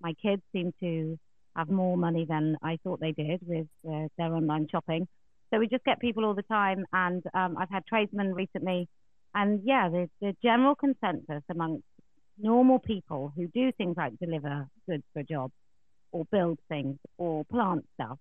my 0.01 0.15
kids 0.23 0.43
seem 0.53 0.73
to 0.81 1.19
have 1.57 1.71
more 1.71 1.97
money 1.97 2.27
than 2.29 2.57
I 2.63 2.79
thought 2.83 3.01
they 3.01 3.13
did 3.13 3.41
with 3.47 3.67
uh, 3.89 4.09
their 4.19 4.35
online 4.35 4.69
shopping. 4.71 5.09
So 5.53 5.59
we 5.59 5.69
just 5.69 5.85
get 5.85 6.01
people 6.01 6.25
all 6.25 6.35
the 6.35 6.43
time. 6.43 6.85
And 6.93 7.23
um, 7.35 7.57
I've 7.59 7.71
had 7.71 7.87
tradesmen 7.87 8.35
recently. 8.35 8.89
And 9.35 9.61
yeah, 9.65 9.89
the, 9.89 10.09
the 10.21 10.35
general 10.43 10.75
consensus 10.75 11.43
amongst 11.51 11.85
normal 12.39 12.79
people 12.79 13.33
who 13.37 13.49
do 13.49 13.73
things 13.73 13.97
like 13.97 14.19
deliver 14.19 14.69
goods 14.89 15.05
for 15.13 15.21
a 15.21 15.25
job 15.25 15.51
or 16.13 16.25
build 16.31 16.59
things 16.69 16.97
or 17.19 17.45
plant 17.45 17.85
stuff 17.95 18.19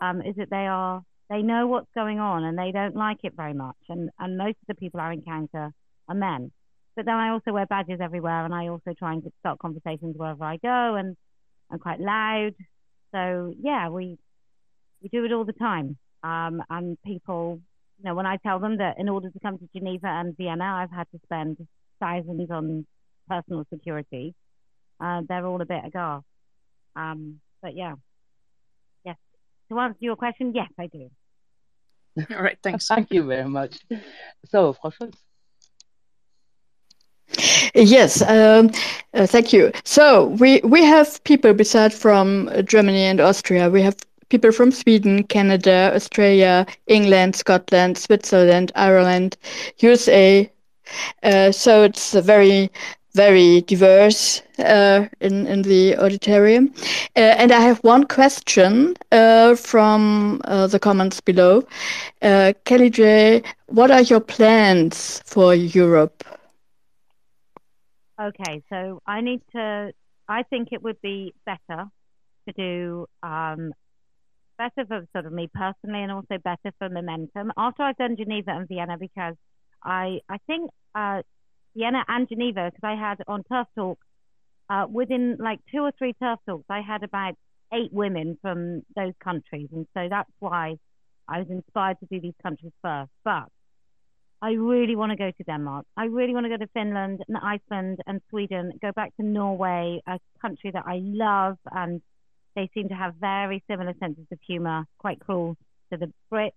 um, 0.00 0.20
is 0.22 0.34
that 0.36 0.50
they 0.50 0.66
are 0.66 1.02
they 1.30 1.42
know 1.42 1.66
what's 1.66 1.90
going 1.94 2.18
on 2.18 2.44
and 2.44 2.58
they 2.58 2.72
don't 2.72 2.96
like 2.96 3.18
it 3.22 3.34
very 3.36 3.52
much. 3.52 3.76
And, 3.88 4.08
and 4.18 4.38
most 4.38 4.56
of 4.62 4.66
the 4.68 4.74
people 4.74 4.98
I 4.98 5.12
encounter 5.12 5.72
are 6.08 6.14
men. 6.14 6.50
But 6.96 7.04
then 7.04 7.14
I 7.14 7.30
also 7.30 7.52
wear 7.52 7.66
badges 7.66 8.00
everywhere 8.00 8.44
and 8.44 8.54
I 8.54 8.68
also 8.68 8.94
try 8.98 9.12
and 9.12 9.22
start 9.40 9.58
conversations 9.58 10.16
wherever 10.16 10.42
I 10.42 10.56
go 10.56 10.94
and 10.94 11.16
I'm 11.70 11.78
quite 11.78 12.00
loud. 12.00 12.54
So 13.12 13.52
yeah, 13.62 13.88
we 13.88 14.18
we 15.02 15.08
do 15.10 15.24
it 15.24 15.32
all 15.32 15.44
the 15.44 15.52
time. 15.52 15.96
Um, 16.22 16.62
and 16.70 16.98
people, 17.04 17.60
you 17.98 18.04
know, 18.04 18.14
when 18.14 18.26
I 18.26 18.36
tell 18.38 18.58
them 18.58 18.78
that 18.78 18.98
in 18.98 19.08
order 19.08 19.30
to 19.30 19.40
come 19.40 19.58
to 19.58 19.68
Geneva 19.74 20.06
and 20.06 20.36
Vienna, 20.36 20.64
I've 20.64 20.90
had 20.90 21.06
to 21.12 21.20
spend 21.24 21.66
thousands 22.00 22.50
on 22.50 22.86
personal 23.28 23.64
security, 23.72 24.34
uh, 25.00 25.22
they're 25.28 25.46
all 25.46 25.60
a 25.60 25.66
bit 25.66 25.82
aghast. 25.84 26.24
Um, 26.96 27.40
but 27.62 27.76
yeah, 27.76 27.94
yes. 29.04 29.16
To 29.70 29.78
answer 29.78 29.98
your 30.00 30.16
question, 30.16 30.52
yes, 30.54 30.70
I 30.78 30.86
do. 30.86 31.10
All 32.34 32.42
right, 32.42 32.58
thanks. 32.62 32.86
Thank 32.86 33.12
you 33.12 33.22
very 33.24 33.48
much. 33.48 33.78
So, 34.46 34.72
Frau 34.72 34.90
Schulz. 34.90 35.16
Yes, 37.74 38.22
um, 38.22 38.70
uh, 39.14 39.26
thank 39.26 39.52
you. 39.52 39.70
So 39.84 40.26
we 40.40 40.60
we 40.64 40.82
have 40.82 41.22
people 41.24 41.52
besides 41.52 41.96
from 41.96 42.50
Germany 42.64 43.02
and 43.04 43.20
Austria. 43.20 43.68
We 43.68 43.82
have 43.82 43.96
people 44.28 44.52
from 44.52 44.70
Sweden, 44.70 45.24
Canada, 45.24 45.92
Australia, 45.94 46.66
England, 46.86 47.36
Scotland, 47.36 47.98
Switzerland, 47.98 48.72
Ireland, 48.74 49.36
USA. 49.78 50.50
Uh, 51.22 51.52
so 51.52 51.82
it's 51.82 52.14
a 52.14 52.22
very, 52.22 52.70
very 53.14 53.62
diverse 53.62 54.42
uh, 54.58 55.06
in 55.20 55.46
in 55.46 55.62
the 55.62 55.96
auditorium. 55.96 56.72
Uh, 57.16 57.34
and 57.40 57.52
I 57.52 57.60
have 57.60 57.78
one 57.84 58.04
question 58.04 58.94
uh, 59.12 59.54
from 59.54 60.40
uh, 60.44 60.66
the 60.66 60.78
comments 60.78 61.20
below. 61.20 61.62
Uh, 62.22 62.52
Kellie 62.64 62.90
J, 62.90 63.42
what 63.66 63.90
are 63.90 64.02
your 64.02 64.20
plans 64.20 65.20
for 65.24 65.54
Europe? 65.54 66.24
Okay, 68.20 68.62
so 68.68 69.00
I 69.06 69.20
need 69.20 69.42
to. 69.52 69.92
I 70.28 70.42
think 70.42 70.68
it 70.72 70.82
would 70.82 71.00
be 71.00 71.32
better 71.46 71.86
to 72.46 72.52
do 72.52 73.06
um, 73.22 73.72
better 74.58 74.86
for 74.86 75.06
sort 75.12 75.26
of 75.26 75.32
me 75.32 75.48
personally 75.54 76.02
and 76.02 76.12
also 76.12 76.36
better 76.42 76.72
for 76.78 76.88
momentum. 76.88 77.52
After 77.56 77.82
I've 77.82 77.96
done 77.96 78.16
Geneva 78.16 78.50
and 78.50 78.68
Vienna 78.68 78.96
because 78.98 79.36
I 79.82 80.20
I 80.28 80.38
think 80.46 80.70
uh, 80.94 81.22
Vienna 81.74 82.04
and 82.08 82.28
Geneva 82.28 82.70
because 82.70 82.86
I 82.86 82.96
had 82.96 83.22
on 83.26 83.44
TERF 83.50 83.66
Talk 83.76 83.98
uh, 84.68 84.86
within 84.90 85.36
like 85.38 85.60
two 85.72 85.82
or 85.82 85.92
three 85.96 86.14
TERF 86.20 86.38
Talks 86.46 86.64
I 86.68 86.80
had 86.80 87.02
about 87.02 87.34
eight 87.72 87.92
women 87.92 88.38
from 88.42 88.82
those 88.96 89.12
countries. 89.22 89.68
And 89.72 89.86
so 89.94 90.08
that's 90.10 90.30
why 90.40 90.76
I 91.28 91.38
was 91.38 91.48
inspired 91.50 91.98
to 92.00 92.06
do 92.06 92.20
these 92.20 92.34
countries 92.42 92.72
first. 92.82 93.10
But 93.24 93.48
I 94.40 94.52
really 94.52 94.96
want 94.96 95.10
to 95.10 95.16
go 95.16 95.30
to 95.30 95.44
Denmark. 95.44 95.86
I 95.96 96.04
really 96.04 96.32
want 96.32 96.44
to 96.44 96.50
go 96.50 96.56
to 96.56 96.68
Finland 96.72 97.22
and 97.26 97.36
Iceland 97.36 97.98
and 98.06 98.20
Sweden, 98.30 98.72
go 98.80 98.92
back 98.92 99.14
to 99.16 99.22
Norway, 99.24 100.00
a 100.06 100.18
country 100.40 100.70
that 100.72 100.84
I 100.86 101.00
love 101.02 101.58
and 101.72 102.00
they 102.54 102.70
seem 102.74 102.88
to 102.88 102.94
have 102.94 103.14
very 103.16 103.62
similar 103.68 103.94
senses 104.00 104.26
of 104.32 104.38
humor, 104.46 104.84
quite 104.98 105.20
cruel 105.20 105.56
to 105.92 105.98
the 105.98 106.12
Brits. 106.32 106.52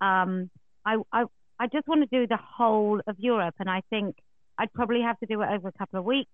Um, 0.00 0.50
I, 0.84 0.96
I, 1.12 1.24
I 1.58 1.66
just 1.68 1.88
want 1.88 2.08
to 2.08 2.18
do 2.18 2.26
the 2.26 2.38
whole 2.38 3.00
of 3.06 3.18
Europe, 3.18 3.54
and 3.58 3.70
I 3.70 3.82
think 3.90 4.16
I'd 4.58 4.72
probably 4.72 5.02
have 5.02 5.18
to 5.20 5.26
do 5.26 5.42
it 5.42 5.48
over 5.50 5.68
a 5.68 5.72
couple 5.72 5.98
of 5.98 6.04
weeks, 6.04 6.30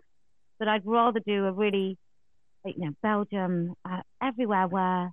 but 0.59 0.69
I'd 0.69 0.87
rather 0.87 1.21
do 1.21 1.47
a 1.47 1.53
really, 1.53 1.99
you 2.65 2.75
know, 2.79 2.93
Belgium, 3.03 3.75
uh, 3.85 4.03
everywhere 4.23 4.67
where 4.69 5.13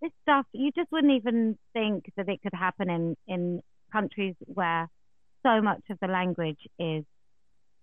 this 0.00 0.12
stuff 0.22 0.46
you 0.52 0.70
just 0.72 0.90
wouldn't 0.90 1.12
even 1.12 1.58
think 1.72 2.10
that 2.16 2.28
it 2.28 2.40
could 2.42 2.54
happen 2.54 2.88
in 2.88 3.16
in 3.28 3.62
countries 3.92 4.34
where 4.46 4.88
so 5.42 5.60
much 5.60 5.82
of 5.90 5.98
the 6.00 6.06
language 6.06 6.60
is. 6.78 7.04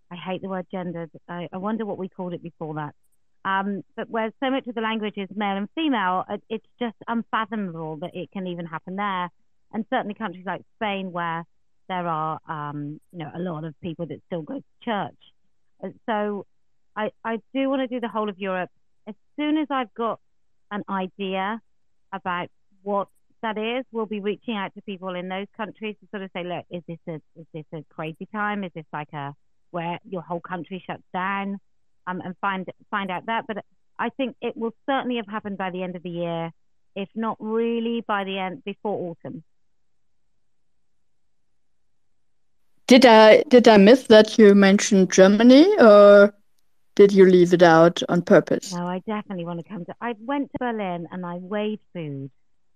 I 0.10 0.16
hate 0.16 0.42
the 0.42 0.48
word 0.48 0.66
gendered. 0.72 1.12
I, 1.28 1.50
I 1.52 1.58
wonder 1.58 1.86
what 1.86 1.98
we 1.98 2.08
called 2.08 2.34
it 2.34 2.42
before 2.42 2.76
that. 2.76 2.96
Um, 3.46 3.84
but 3.96 4.10
where 4.10 4.32
so 4.44 4.50
much 4.50 4.68
of 4.68 4.76
the 4.76 4.82
language 4.82 5.14
is 5.18 5.30
male 5.36 5.58
and 5.58 5.70
female, 5.74 6.26
it's 6.50 6.66
just 6.80 6.96
unfathomable 7.08 7.98
that 7.98 8.12
it 8.14 8.32
can 8.32 8.48
even 8.48 8.66
happen 8.66 8.96
there. 8.96 9.30
And 9.72 9.86
certainly 9.90 10.14
countries 10.14 10.46
like 10.46 10.62
Spain, 10.76 11.12
where 11.12 11.46
there 11.88 12.08
are, 12.08 12.40
um, 12.48 13.00
you 13.12 13.20
know, 13.20 13.32
a 13.34 13.40
lot 13.40 13.64
of 13.64 13.74
people 13.82 14.06
that 14.08 14.20
still 14.28 14.42
go 14.42 14.56
to 14.56 14.64
church. 14.84 15.16
Uh, 15.84 15.90
so 16.06 16.46
I, 16.96 17.12
I 17.24 17.38
do 17.54 17.70
want 17.70 17.82
to 17.82 17.88
do 17.88 18.00
the 18.00 18.08
whole 18.08 18.30
of 18.30 18.38
Europe. 18.38 18.70
As 19.08 19.16
soon 19.38 19.58
as 19.58 19.68
I've 19.70 19.94
got 19.94 20.20
an 20.72 20.84
idea 20.90 21.62
about 22.12 22.50
what 22.84 23.08
that 23.42 23.58
is, 23.58 23.86
we'll 23.92 24.06
be 24.06 24.20
reaching 24.20 24.56
out 24.56 24.74
to 24.76 24.82
people 24.82 25.16
in 25.16 25.30
those 25.30 25.48
countries 25.56 25.96
to 26.02 26.08
sort 26.10 26.24
of 26.24 26.32
say, 26.34 26.44
look, 26.44 26.66
is 26.70 26.84
this 26.88 27.00
a 27.08 27.22
is 27.40 27.46
this 27.54 27.66
a 27.74 27.84
crazy 27.94 28.28
time? 28.32 28.64
Is 28.64 28.72
this 28.74 28.86
like 28.92 29.14
a 29.14 29.34
where 29.72 30.00
your 30.10 30.22
whole 30.22 30.40
country 30.40 30.84
shuts 30.86 31.04
down? 31.14 31.60
Um, 32.08 32.22
and 32.24 32.36
find 32.40 32.66
find 32.90 33.12
out 33.12 33.26
that. 33.26 33.46
But 33.48 33.66
I 34.00 34.10
think 34.10 34.36
it 34.42 34.56
will 34.56 34.74
certainly 34.90 35.18
have 35.18 35.28
happened 35.28 35.58
by 35.58 35.72
the 35.72 35.84
end 35.84 35.96
of 35.96 36.04
the 36.04 36.10
year, 36.10 36.52
if 36.96 37.10
not 37.16 37.38
really 37.40 38.02
by 38.08 38.24
the 38.24 38.40
end 38.40 38.64
before 38.64 39.12
autumn. 39.12 39.44
Did 42.88 43.06
I 43.06 43.44
did 43.44 43.68
I 43.68 43.78
miss 43.78 44.04
that 44.04 44.38
you 44.38 44.56
mentioned 44.56 45.12
Germany 45.12 45.66
or 45.80 46.34
did 46.96 47.12
you 47.12 47.26
leave 47.26 47.54
it 47.54 47.62
out 47.62 48.02
on 48.10 48.24
purpose? 48.24 48.74
No, 48.74 48.88
I 48.88 49.04
definitely 49.06 49.46
want 49.46 49.60
to 49.60 49.70
come 49.70 49.86
to. 49.86 49.94
I 50.02 50.16
went 50.20 50.50
to 50.54 50.58
Berlin 50.60 51.08
and 51.12 51.26
I 51.26 51.36
weighed 51.36 51.80
food 51.94 52.32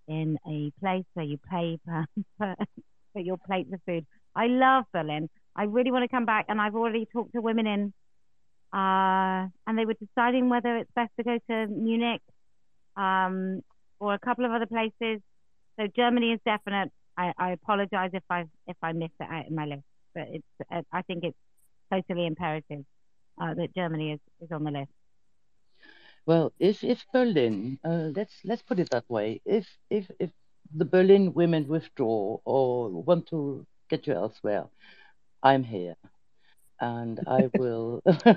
in 0.07 0.38
a 0.45 0.71
place 0.79 1.05
where 1.15 1.25
you 1.25 1.39
pay 1.49 1.79
per, 1.88 2.05
per, 2.38 2.55
for 3.13 3.19
your 3.19 3.38
plate 3.38 3.67
of 3.73 3.79
food. 3.86 4.05
I 4.36 4.45
love 4.47 4.86
Berlin. 4.93 5.27
I 5.55 5.63
really 5.63 5.91
want 5.91 6.03
to 6.03 6.07
come 6.07 6.25
back, 6.25 6.45
and 6.49 6.61
I've 6.61 6.75
already 6.75 7.07
talked 7.11 7.34
to 7.34 7.41
women 7.41 7.65
in, 7.65 7.93
uh, 8.74 9.47
and 9.67 9.78
they 9.78 9.86
were 9.86 9.95
deciding 9.95 10.49
whether 10.49 10.78
it's 10.78 10.91
best 10.95 11.11
to 11.17 11.24
go 11.24 11.38
to 11.49 11.67
Munich 11.67 12.22
um, 12.95 13.61
or 13.99 14.13
a 14.13 14.19
couple 14.19 14.45
of 14.45 14.51
other 14.51 14.65
places. 14.65 15.22
So 15.80 15.88
Germany 15.95 16.32
is 16.34 16.39
definite. 16.45 16.91
I, 17.17 17.34
I 17.38 17.51
apologize 17.51 18.11
if 18.13 18.24
I 18.30 18.45
if 18.67 18.78
I 18.82 18.93
missed 18.93 19.13
it 19.19 19.28
out 19.30 19.47
in 19.47 19.55
my 19.55 19.65
list, 19.65 19.84
but 20.15 20.28
it's 20.30 20.86
I 20.91 21.01
think 21.03 21.24
it's 21.24 21.38
totally 21.91 22.26
imperative 22.26 22.86
uh, 23.41 23.53
that 23.53 23.76
Germany 23.76 24.13
is, 24.13 24.19
is 24.41 24.51
on 24.51 24.63
the 24.63 24.72
list. 24.72 24.91
Well, 26.26 26.53
if 26.59 26.84
if 26.84 27.05
Berlin, 27.13 27.80
uh, 27.84 28.09
let's 28.15 28.34
let's 28.45 28.61
put 28.61 28.80
it 28.80 28.89
that 28.91 29.09
way, 29.09 29.41
if 29.45 29.67
if 29.89 30.09
if 30.19 30.32
the 30.74 30.86
Berlin 30.86 31.34
women 31.34 31.67
withdraw 31.67 32.39
or 32.45 32.89
want 32.89 33.28
to 33.28 33.65
get 33.89 34.07
you 34.07 34.13
elsewhere, 34.13 34.69
I'm 35.43 35.63
here, 35.63 35.95
and 36.82 37.19
I 37.27 37.49
will 37.57 38.01
uh, 38.25 38.34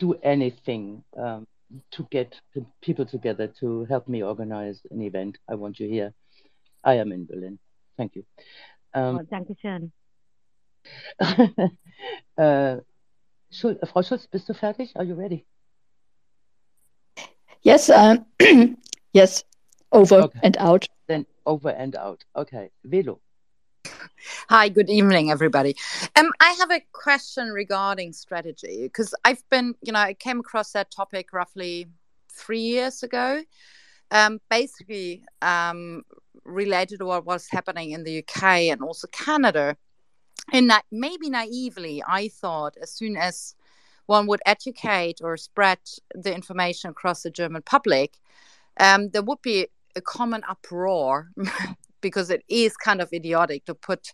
do 0.00 0.14
anything 0.22 1.04
um, 1.16 1.46
to 1.92 2.06
get 2.10 2.40
people 2.80 3.04
together 3.04 3.52
to 3.60 3.84
help 3.84 4.08
me 4.08 4.22
organize 4.22 4.80
an 4.90 5.02
event. 5.02 5.38
I 5.48 5.54
want 5.54 5.78
you 5.78 5.88
here. 5.88 6.14
I 6.82 6.94
am 6.94 7.12
in 7.12 7.26
Berlin. 7.26 7.58
Thank 7.96 8.16
you. 8.16 8.24
Um, 8.94 9.18
oh, 9.18 9.22
danke 9.30 9.54
schön. 9.60 9.92
uh, 12.38 12.78
Frau 13.86 14.02
Schulz, 14.02 14.26
bist 14.28 14.48
du 14.48 14.54
fertig? 14.54 14.96
Are 14.96 15.04
you 15.04 15.14
ready? 15.14 15.46
Yes, 17.62 17.90
um, 17.90 18.26
yes, 19.12 19.44
over 19.92 20.22
okay. 20.22 20.40
and 20.42 20.56
out. 20.58 20.86
Then 21.08 21.26
over 21.44 21.70
and 21.70 21.96
out. 21.96 22.24
Okay, 22.36 22.70
Velo. 22.84 23.20
Hi, 24.48 24.68
good 24.68 24.90
evening, 24.90 25.30
everybody. 25.30 25.76
Um, 26.16 26.30
I 26.40 26.50
have 26.58 26.70
a 26.70 26.80
question 26.92 27.48
regarding 27.48 28.12
strategy 28.12 28.82
because 28.82 29.14
I've 29.24 29.42
been, 29.50 29.74
you 29.82 29.92
know, 29.92 30.00
I 30.00 30.14
came 30.14 30.40
across 30.40 30.72
that 30.72 30.90
topic 30.90 31.32
roughly 31.32 31.86
three 32.30 32.60
years 32.60 33.02
ago. 33.02 33.42
Um, 34.10 34.40
basically, 34.50 35.24
um, 35.42 36.02
related 36.44 36.98
to 36.98 37.06
what 37.06 37.26
was 37.26 37.48
happening 37.50 37.90
in 37.90 38.04
the 38.04 38.18
UK 38.18 38.42
and 38.70 38.82
also 38.82 39.08
Canada. 39.08 39.76
And 40.52 40.70
that 40.70 40.84
maybe 40.92 41.28
naively, 41.28 42.02
I 42.06 42.28
thought 42.28 42.76
as 42.80 42.92
soon 42.92 43.16
as 43.16 43.54
one 44.06 44.26
would 44.28 44.40
educate 44.46 45.20
or 45.22 45.36
spread 45.36 45.78
the 46.14 46.32
information 46.32 46.90
across 46.90 47.22
the 47.22 47.30
German 47.30 47.62
public, 47.62 48.18
um, 48.78 49.08
there 49.08 49.22
would 49.22 49.42
be 49.42 49.66
a 49.96 50.00
common 50.00 50.42
uproar 50.48 51.30
because 52.06 52.30
it 52.30 52.42
is 52.48 52.76
kind 52.76 53.00
of 53.00 53.12
idiotic 53.12 53.64
to 53.64 53.74
put 53.74 54.12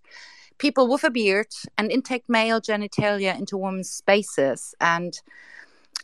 people 0.58 0.88
with 0.88 1.04
a 1.04 1.10
beard 1.10 1.52
and 1.76 1.90
intact 1.90 2.28
male 2.28 2.60
genitalia 2.60 3.38
into 3.38 3.56
women's 3.58 3.90
spaces 3.90 4.74
and 4.80 5.20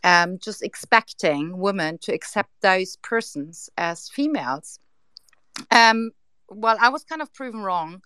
um, 0.05 0.39
just 0.39 0.62
expecting 0.62 1.59
women 1.59 1.99
to 1.99 2.12
accept 2.12 2.51
those 2.61 2.97
persons 2.97 3.70
as 3.78 4.09
females. 4.09 4.78
Um, 5.70 6.11
well, 6.51 6.76
I 6.80 6.89
was 6.89 7.05
kind 7.05 7.22
of 7.22 7.32
proven 7.32 7.62
wrong. 7.62 8.03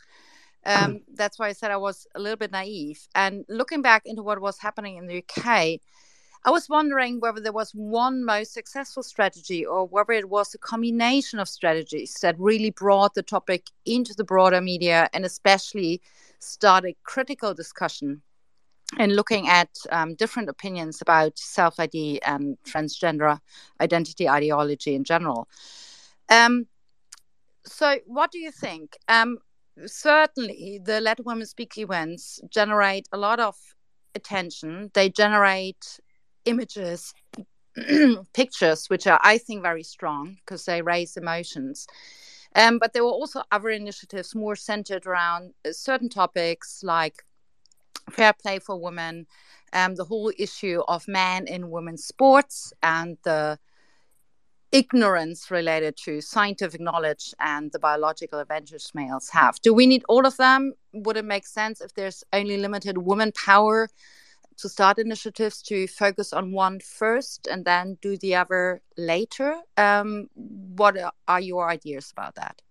Um, 0.64 1.00
that's 1.14 1.38
why 1.38 1.48
I 1.48 1.52
said 1.52 1.70
I 1.70 1.76
was 1.76 2.06
a 2.14 2.20
little 2.20 2.36
bit 2.36 2.52
naive. 2.52 3.00
And 3.14 3.44
looking 3.48 3.82
back 3.82 4.02
into 4.04 4.22
what 4.22 4.40
was 4.40 4.58
happening 4.58 4.96
in 4.96 5.06
the 5.06 5.24
UK, 5.24 5.80
I 6.44 6.50
was 6.50 6.68
wondering 6.68 7.20
whether 7.20 7.40
there 7.40 7.52
was 7.52 7.70
one 7.72 8.24
most 8.24 8.52
successful 8.52 9.04
strategy 9.04 9.64
or 9.64 9.86
whether 9.86 10.12
it 10.12 10.28
was 10.28 10.54
a 10.54 10.58
combination 10.58 11.38
of 11.38 11.48
strategies 11.48 12.14
that 12.22 12.38
really 12.38 12.70
brought 12.70 13.14
the 13.14 13.22
topic 13.22 13.68
into 13.86 14.12
the 14.14 14.24
broader 14.24 14.60
media 14.60 15.08
and 15.12 15.24
especially 15.24 16.00
started 16.40 16.96
critical 17.04 17.54
discussion 17.54 18.22
and 18.98 19.14
looking 19.14 19.48
at 19.48 19.70
um, 19.90 20.14
different 20.16 20.48
opinions 20.48 21.00
about 21.00 21.38
self 21.38 21.78
ID 21.78 22.20
and 22.22 22.58
transgender 22.64 23.38
identity 23.80 24.28
ideology 24.28 24.94
in 24.96 25.04
general. 25.04 25.48
Um, 26.28 26.66
so, 27.64 27.98
what 28.06 28.32
do 28.32 28.38
you 28.38 28.50
think? 28.50 28.96
Um, 29.08 29.38
certainly 29.86 30.80
the 30.84 31.00
Let 31.00 31.24
Women 31.24 31.46
Speak 31.46 31.78
events 31.78 32.40
generate 32.50 33.08
a 33.12 33.16
lot 33.16 33.38
of 33.38 33.56
attention. 34.14 34.90
They 34.94 35.08
generate 35.08 36.00
images, 36.44 37.14
pictures, 38.34 38.86
which 38.88 39.06
are, 39.06 39.20
I 39.22 39.38
think, 39.38 39.62
very 39.62 39.82
strong 39.82 40.36
because 40.44 40.64
they 40.64 40.82
raise 40.82 41.16
emotions. 41.16 41.86
Um, 42.54 42.78
but 42.78 42.92
there 42.92 43.04
were 43.04 43.10
also 43.10 43.42
other 43.50 43.70
initiatives 43.70 44.34
more 44.34 44.56
centered 44.56 45.06
around 45.06 45.54
uh, 45.64 45.72
certain 45.72 46.08
topics 46.08 46.82
like 46.82 47.24
fair 48.10 48.32
play 48.32 48.58
for 48.58 48.78
women, 48.78 49.26
um, 49.72 49.94
the 49.94 50.04
whole 50.04 50.32
issue 50.38 50.82
of 50.86 51.08
men 51.08 51.46
in 51.46 51.70
women's 51.70 52.04
sports, 52.04 52.72
and 52.82 53.16
the 53.24 53.58
ignorance 54.70 55.50
related 55.50 55.96
to 55.98 56.20
scientific 56.20 56.80
knowledge 56.80 57.34
and 57.40 57.70
the 57.72 57.78
biological 57.78 58.40
advantage 58.40 58.86
males 58.94 59.28
have. 59.28 59.60
Do 59.60 59.74
we 59.74 59.86
need 59.86 60.02
all 60.08 60.26
of 60.26 60.36
them? 60.38 60.72
Would 60.94 61.18
it 61.18 61.26
make 61.26 61.46
sense 61.46 61.80
if 61.80 61.94
there's 61.94 62.24
only 62.32 62.56
limited 62.56 62.98
woman 62.98 63.32
power 63.32 63.88
to 64.62 64.68
start 64.68 64.98
initiatives 64.98 65.62
to 65.62 65.86
focus 65.86 66.32
on 66.32 66.52
one 66.52 66.80
first 66.80 67.46
and 67.46 67.64
then 67.64 67.98
do 68.00 68.16
the 68.16 68.34
other 68.34 68.80
later? 68.96 69.60
Um, 69.76 70.28
what 70.34 70.96
are 71.28 71.40
your 71.40 71.68
ideas 71.68 72.10
about 72.10 72.34
that? 72.36 72.62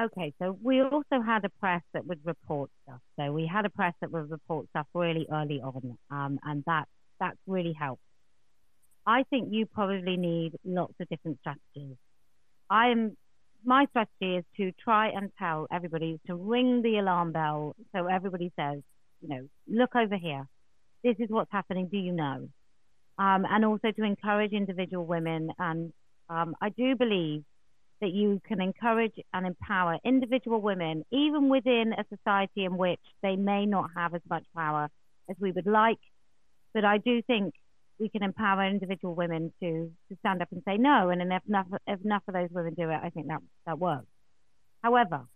Okay, 0.00 0.32
so 0.40 0.58
we 0.62 0.80
also 0.80 1.20
had 1.24 1.44
a 1.44 1.50
press 1.60 1.82
that 1.92 2.06
would 2.06 2.20
report 2.24 2.70
stuff. 2.84 3.00
So 3.18 3.30
we 3.30 3.46
had 3.46 3.66
a 3.66 3.70
press 3.70 3.92
that 4.00 4.10
would 4.10 4.30
report 4.30 4.68
stuff 4.70 4.86
really 4.94 5.26
early 5.30 5.60
on, 5.60 5.98
um, 6.10 6.38
and 6.44 6.64
that 6.66 6.88
that's 7.20 7.36
really 7.46 7.74
helped. 7.74 8.00
I 9.06 9.24
think 9.24 9.52
you 9.52 9.66
probably 9.66 10.16
need 10.16 10.52
lots 10.64 10.94
of 10.98 11.08
different 11.08 11.40
strategies. 11.40 11.96
I'm 12.70 13.16
my 13.64 13.86
strategy 13.90 14.36
is 14.36 14.44
to 14.56 14.72
try 14.82 15.08
and 15.08 15.30
tell 15.38 15.66
everybody 15.70 16.18
to 16.26 16.34
ring 16.34 16.82
the 16.82 16.98
alarm 16.98 17.32
bell 17.32 17.76
so 17.94 18.06
everybody 18.06 18.52
says, 18.58 18.80
you 19.20 19.28
know, 19.28 19.48
look 19.68 19.94
over 19.94 20.16
here. 20.16 20.48
This 21.02 21.16
is 21.18 21.28
what's 21.30 21.50
happening. 21.52 21.88
Do 21.88 21.98
you 21.98 22.12
know? 22.12 22.48
Um, 23.18 23.46
and 23.48 23.64
also 23.64 23.90
to 23.90 24.04
encourage 24.04 24.52
individual 24.52 25.04
women. 25.04 25.50
And 25.58 25.92
um, 26.28 26.54
I 26.60 26.70
do 26.70 26.96
believe 26.96 27.44
that 28.00 28.10
you 28.10 28.40
can 28.46 28.60
encourage 28.60 29.14
and 29.32 29.46
empower 29.46 29.98
individual 30.04 30.60
women, 30.60 31.04
even 31.12 31.48
within 31.48 31.92
a 31.92 32.04
society 32.14 32.64
in 32.64 32.76
which 32.76 33.00
they 33.22 33.36
may 33.36 33.64
not 33.64 33.90
have 33.96 34.14
as 34.14 34.22
much 34.28 34.44
power 34.56 34.88
as 35.30 35.36
we 35.38 35.52
would 35.52 35.66
like. 35.66 36.00
But 36.74 36.84
I 36.84 36.98
do 36.98 37.22
think 37.22 37.54
we 37.98 38.08
can 38.08 38.24
empower 38.24 38.66
individual 38.66 39.14
women 39.14 39.52
to 39.60 39.90
to 40.08 40.16
stand 40.18 40.42
up 40.42 40.48
and 40.50 40.62
say 40.66 40.76
no. 40.78 41.10
And 41.10 41.22
if 41.22 41.42
enough 41.48 41.66
if 41.86 42.04
enough 42.04 42.22
of 42.26 42.34
those 42.34 42.48
women 42.50 42.74
do 42.74 42.90
it, 42.90 42.98
I 43.02 43.10
think 43.10 43.28
that 43.28 43.40
that 43.66 43.78
works. 43.78 44.06
However, 44.82 45.26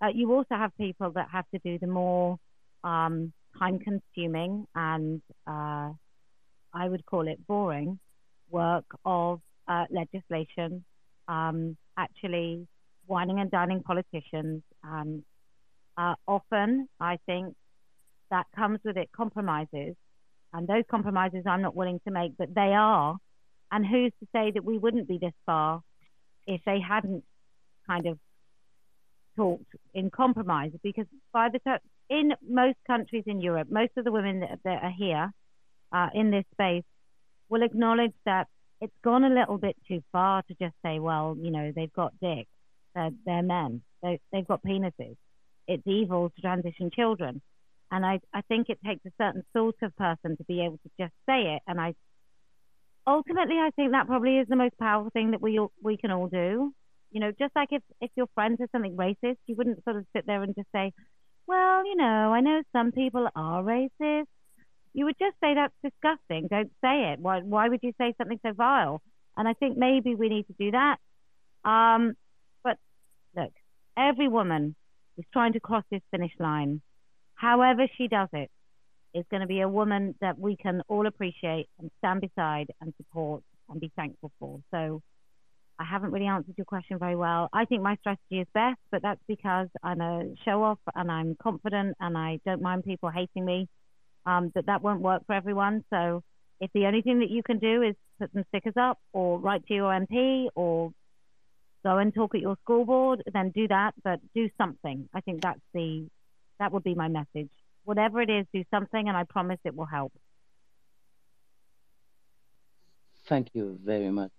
uh, 0.00 0.08
you 0.14 0.32
also 0.32 0.54
have 0.54 0.70
people 0.76 1.10
that 1.12 1.28
have 1.32 1.46
to 1.52 1.58
do 1.64 1.78
the 1.78 1.88
more 1.88 2.38
um, 2.84 3.32
time-consuming 3.58 4.66
and 4.74 5.22
uh, 5.46 5.90
I 6.72 6.88
would 6.88 7.04
call 7.06 7.28
it 7.28 7.46
boring 7.46 7.98
work 8.50 8.84
of 9.04 9.40
uh, 9.68 9.84
legislation, 9.90 10.84
um, 11.28 11.76
actually 11.96 12.66
whining 13.06 13.40
and 13.40 13.50
dining 13.50 13.82
politicians, 13.82 14.62
and 14.82 15.22
uh, 15.96 16.14
often 16.26 16.88
I 17.00 17.18
think 17.26 17.54
that 18.30 18.46
comes 18.56 18.80
with 18.84 18.96
it 18.96 19.10
compromises 19.14 19.94
and 20.54 20.68
those 20.68 20.84
compromises 20.88 21.42
I'm 21.46 21.62
not 21.62 21.74
willing 21.74 22.00
to 22.06 22.12
make, 22.12 22.36
but 22.38 22.54
they 22.54 22.72
are. 22.74 23.16
And 23.72 23.84
who's 23.84 24.12
to 24.20 24.28
say 24.32 24.52
that 24.52 24.64
we 24.64 24.78
wouldn't 24.78 25.08
be 25.08 25.18
this 25.18 25.32
far 25.44 25.82
if 26.46 26.60
they 26.64 26.78
hadn't 26.80 27.24
kind 27.88 28.06
of 28.06 28.18
talked 29.36 29.74
in 29.94 30.10
compromise? 30.10 30.70
Because 30.82 31.06
by 31.32 31.48
the 31.52 31.58
time, 31.58 31.80
in 32.10 32.32
most 32.46 32.78
countries 32.86 33.24
in 33.26 33.40
Europe, 33.40 33.68
most 33.70 33.92
of 33.96 34.04
the 34.04 34.12
women 34.12 34.40
that, 34.40 34.58
that 34.64 34.82
are 34.82 34.92
here 34.96 35.30
uh, 35.92 36.08
in 36.14 36.30
this 36.30 36.44
space 36.52 36.84
will 37.48 37.62
acknowledge 37.62 38.14
that 38.24 38.48
it's 38.80 38.94
gone 39.02 39.24
a 39.24 39.28
little 39.28 39.58
bit 39.58 39.76
too 39.88 40.02
far 40.12 40.42
to 40.42 40.54
just 40.60 40.74
say, 40.84 40.98
well, 40.98 41.36
you 41.40 41.50
know, 41.50 41.72
they've 41.74 41.92
got 41.92 42.12
dicks. 42.20 42.48
They're, 42.94 43.10
they're 43.24 43.42
men. 43.42 43.82
They, 44.02 44.20
they've 44.32 44.46
got 44.46 44.62
penises. 44.62 45.16
It's 45.66 45.82
evil 45.86 46.30
to 46.30 46.40
transition 46.40 46.90
children. 46.94 47.40
And 47.90 48.04
I, 48.04 48.20
I 48.32 48.42
think 48.42 48.68
it 48.68 48.78
takes 48.84 49.04
a 49.06 49.12
certain 49.18 49.44
sort 49.56 49.76
of 49.82 49.96
person 49.96 50.36
to 50.36 50.44
be 50.44 50.62
able 50.62 50.78
to 50.78 50.90
just 50.98 51.12
say 51.26 51.54
it. 51.54 51.62
And 51.66 51.80
I 51.80 51.94
ultimately, 53.06 53.56
I 53.56 53.70
think 53.76 53.92
that 53.92 54.06
probably 54.06 54.38
is 54.38 54.48
the 54.48 54.56
most 54.56 54.76
powerful 54.78 55.10
thing 55.10 55.30
that 55.30 55.40
we 55.40 55.58
all, 55.58 55.72
we 55.82 55.96
can 55.96 56.10
all 56.10 56.28
do. 56.28 56.72
You 57.10 57.20
know, 57.20 57.30
just 57.38 57.54
like 57.54 57.68
if, 57.70 57.82
if 58.00 58.10
your 58.16 58.26
friend 58.34 58.56
says 58.58 58.68
something 58.72 58.96
racist, 58.96 59.36
you 59.46 59.54
wouldn't 59.54 59.84
sort 59.84 59.96
of 59.96 60.04
sit 60.14 60.26
there 60.26 60.42
and 60.42 60.54
just 60.54 60.68
say, 60.74 60.92
well, 61.46 61.86
you 61.86 61.96
know, 61.96 62.32
I 62.32 62.40
know 62.40 62.62
some 62.72 62.92
people 62.92 63.28
are 63.34 63.62
racist. 63.62 64.26
You 64.92 65.06
would 65.06 65.16
just 65.18 65.36
say 65.40 65.54
that's 65.54 65.74
disgusting. 65.82 66.48
Don't 66.48 66.70
say 66.80 67.12
it. 67.12 67.20
Why, 67.20 67.40
why 67.40 67.68
would 67.68 67.80
you 67.82 67.92
say 67.98 68.14
something 68.16 68.38
so 68.44 68.52
vile? 68.52 69.02
And 69.36 69.48
I 69.48 69.54
think 69.54 69.76
maybe 69.76 70.14
we 70.14 70.28
need 70.28 70.46
to 70.46 70.54
do 70.58 70.70
that. 70.70 70.98
Um, 71.68 72.14
but 72.62 72.76
look, 73.36 73.52
every 73.96 74.28
woman 74.28 74.76
is 75.18 75.24
trying 75.32 75.54
to 75.54 75.60
cross 75.60 75.84
this 75.90 76.02
finish 76.10 76.32
line. 76.38 76.80
However 77.34 77.86
she 77.96 78.08
does 78.08 78.28
it, 78.32 78.50
is 79.14 79.24
going 79.30 79.40
to 79.40 79.46
be 79.46 79.60
a 79.60 79.68
woman 79.68 80.14
that 80.20 80.38
we 80.38 80.56
can 80.56 80.82
all 80.88 81.06
appreciate 81.06 81.68
and 81.78 81.90
stand 81.98 82.20
beside 82.20 82.66
and 82.80 82.92
support 82.96 83.42
and 83.68 83.80
be 83.80 83.90
thankful 83.96 84.32
for. 84.40 84.58
So 84.72 85.02
I 85.78 85.84
haven't 85.84 86.12
really 86.12 86.26
answered 86.26 86.54
your 86.56 86.64
question 86.64 86.98
very 86.98 87.16
well. 87.16 87.48
I 87.52 87.64
think 87.64 87.82
my 87.82 87.96
strategy 87.96 88.38
is 88.40 88.46
best, 88.54 88.78
but 88.92 89.02
that's 89.02 89.20
because 89.26 89.68
I'm 89.82 90.00
a 90.00 90.34
show 90.44 90.62
off 90.62 90.78
and 90.94 91.10
I'm 91.10 91.36
confident 91.42 91.96
and 92.00 92.16
I 92.16 92.38
don't 92.46 92.62
mind 92.62 92.84
people 92.84 93.10
hating 93.10 93.44
me. 93.44 93.68
Um, 94.26 94.52
but 94.54 94.66
that 94.66 94.82
won't 94.82 95.00
work 95.00 95.26
for 95.26 95.34
everyone. 95.34 95.84
So 95.90 96.22
if 96.60 96.70
the 96.72 96.86
only 96.86 97.02
thing 97.02 97.18
that 97.20 97.30
you 97.30 97.42
can 97.42 97.58
do 97.58 97.82
is 97.82 97.96
put 98.20 98.32
some 98.32 98.44
stickers 98.48 98.74
up 98.76 98.98
or 99.12 99.38
write 99.38 99.66
to 99.66 99.74
your 99.74 99.92
MP 99.92 100.46
or 100.54 100.92
go 101.82 101.98
and 101.98 102.14
talk 102.14 102.34
at 102.34 102.40
your 102.40 102.56
school 102.62 102.84
board, 102.84 103.22
then 103.32 103.50
do 103.50 103.66
that. 103.68 103.92
But 104.02 104.20
do 104.34 104.48
something. 104.56 105.08
I 105.12 105.20
think 105.20 105.42
that's 105.42 105.60
the 105.74 106.06
that 106.60 106.72
would 106.72 106.84
be 106.84 106.94
my 106.94 107.08
message. 107.08 107.50
Whatever 107.84 108.22
it 108.22 108.30
is, 108.30 108.46
do 108.54 108.64
something, 108.70 109.08
and 109.08 109.16
I 109.16 109.24
promise 109.24 109.58
it 109.64 109.74
will 109.74 109.84
help. 109.84 110.12
Thank 113.26 113.48
you 113.54 113.78
very 113.84 114.10
much. 114.10 114.30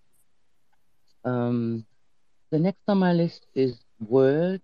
Um, 1.25 1.85
the 2.51 2.59
next 2.59 2.81
on 2.87 2.99
my 2.99 3.11
list 3.11 3.47
is 3.55 3.79
Word. 3.99 4.61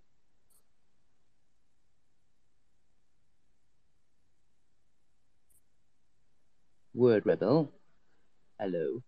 Word 6.94 7.26
Rebel. 7.26 7.72
Hello. 8.60 9.02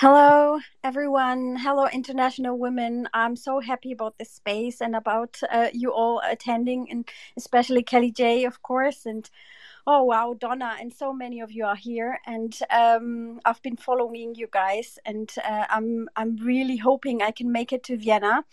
Hello, 0.00 0.60
everyone. 0.84 1.56
Hello, 1.56 1.88
international 1.88 2.56
women. 2.56 3.08
I'm 3.12 3.34
so 3.34 3.58
happy 3.58 3.90
about 3.90 4.16
this 4.18 4.30
space 4.30 4.80
and 4.80 4.94
about 4.94 5.40
uh, 5.50 5.70
you 5.72 5.92
all 5.92 6.20
attending, 6.24 6.88
and 6.90 7.08
especially 7.36 7.82
Kellie 7.82 8.12
J, 8.12 8.44
of 8.44 8.62
course. 8.62 9.04
And 9.04 9.28
oh 9.88 10.02
wow, 10.02 10.34
Donna, 10.38 10.76
and 10.78 10.92
so 10.92 11.14
many 11.14 11.40
of 11.40 11.50
you 11.50 11.64
are 11.64 11.74
here. 11.74 12.18
And 12.26 12.56
um, 12.70 13.40
I've 13.46 13.62
been 13.62 13.76
following 13.76 14.34
you 14.34 14.46
guys, 14.50 14.98
and 15.06 15.32
uh, 15.42 15.64
I'm 15.70 16.08
I'm 16.14 16.36
really 16.36 16.76
hoping 16.76 17.22
I 17.22 17.30
can 17.30 17.50
make 17.50 17.72
it 17.72 17.82
to 17.84 17.96
Vienna. 17.96 18.44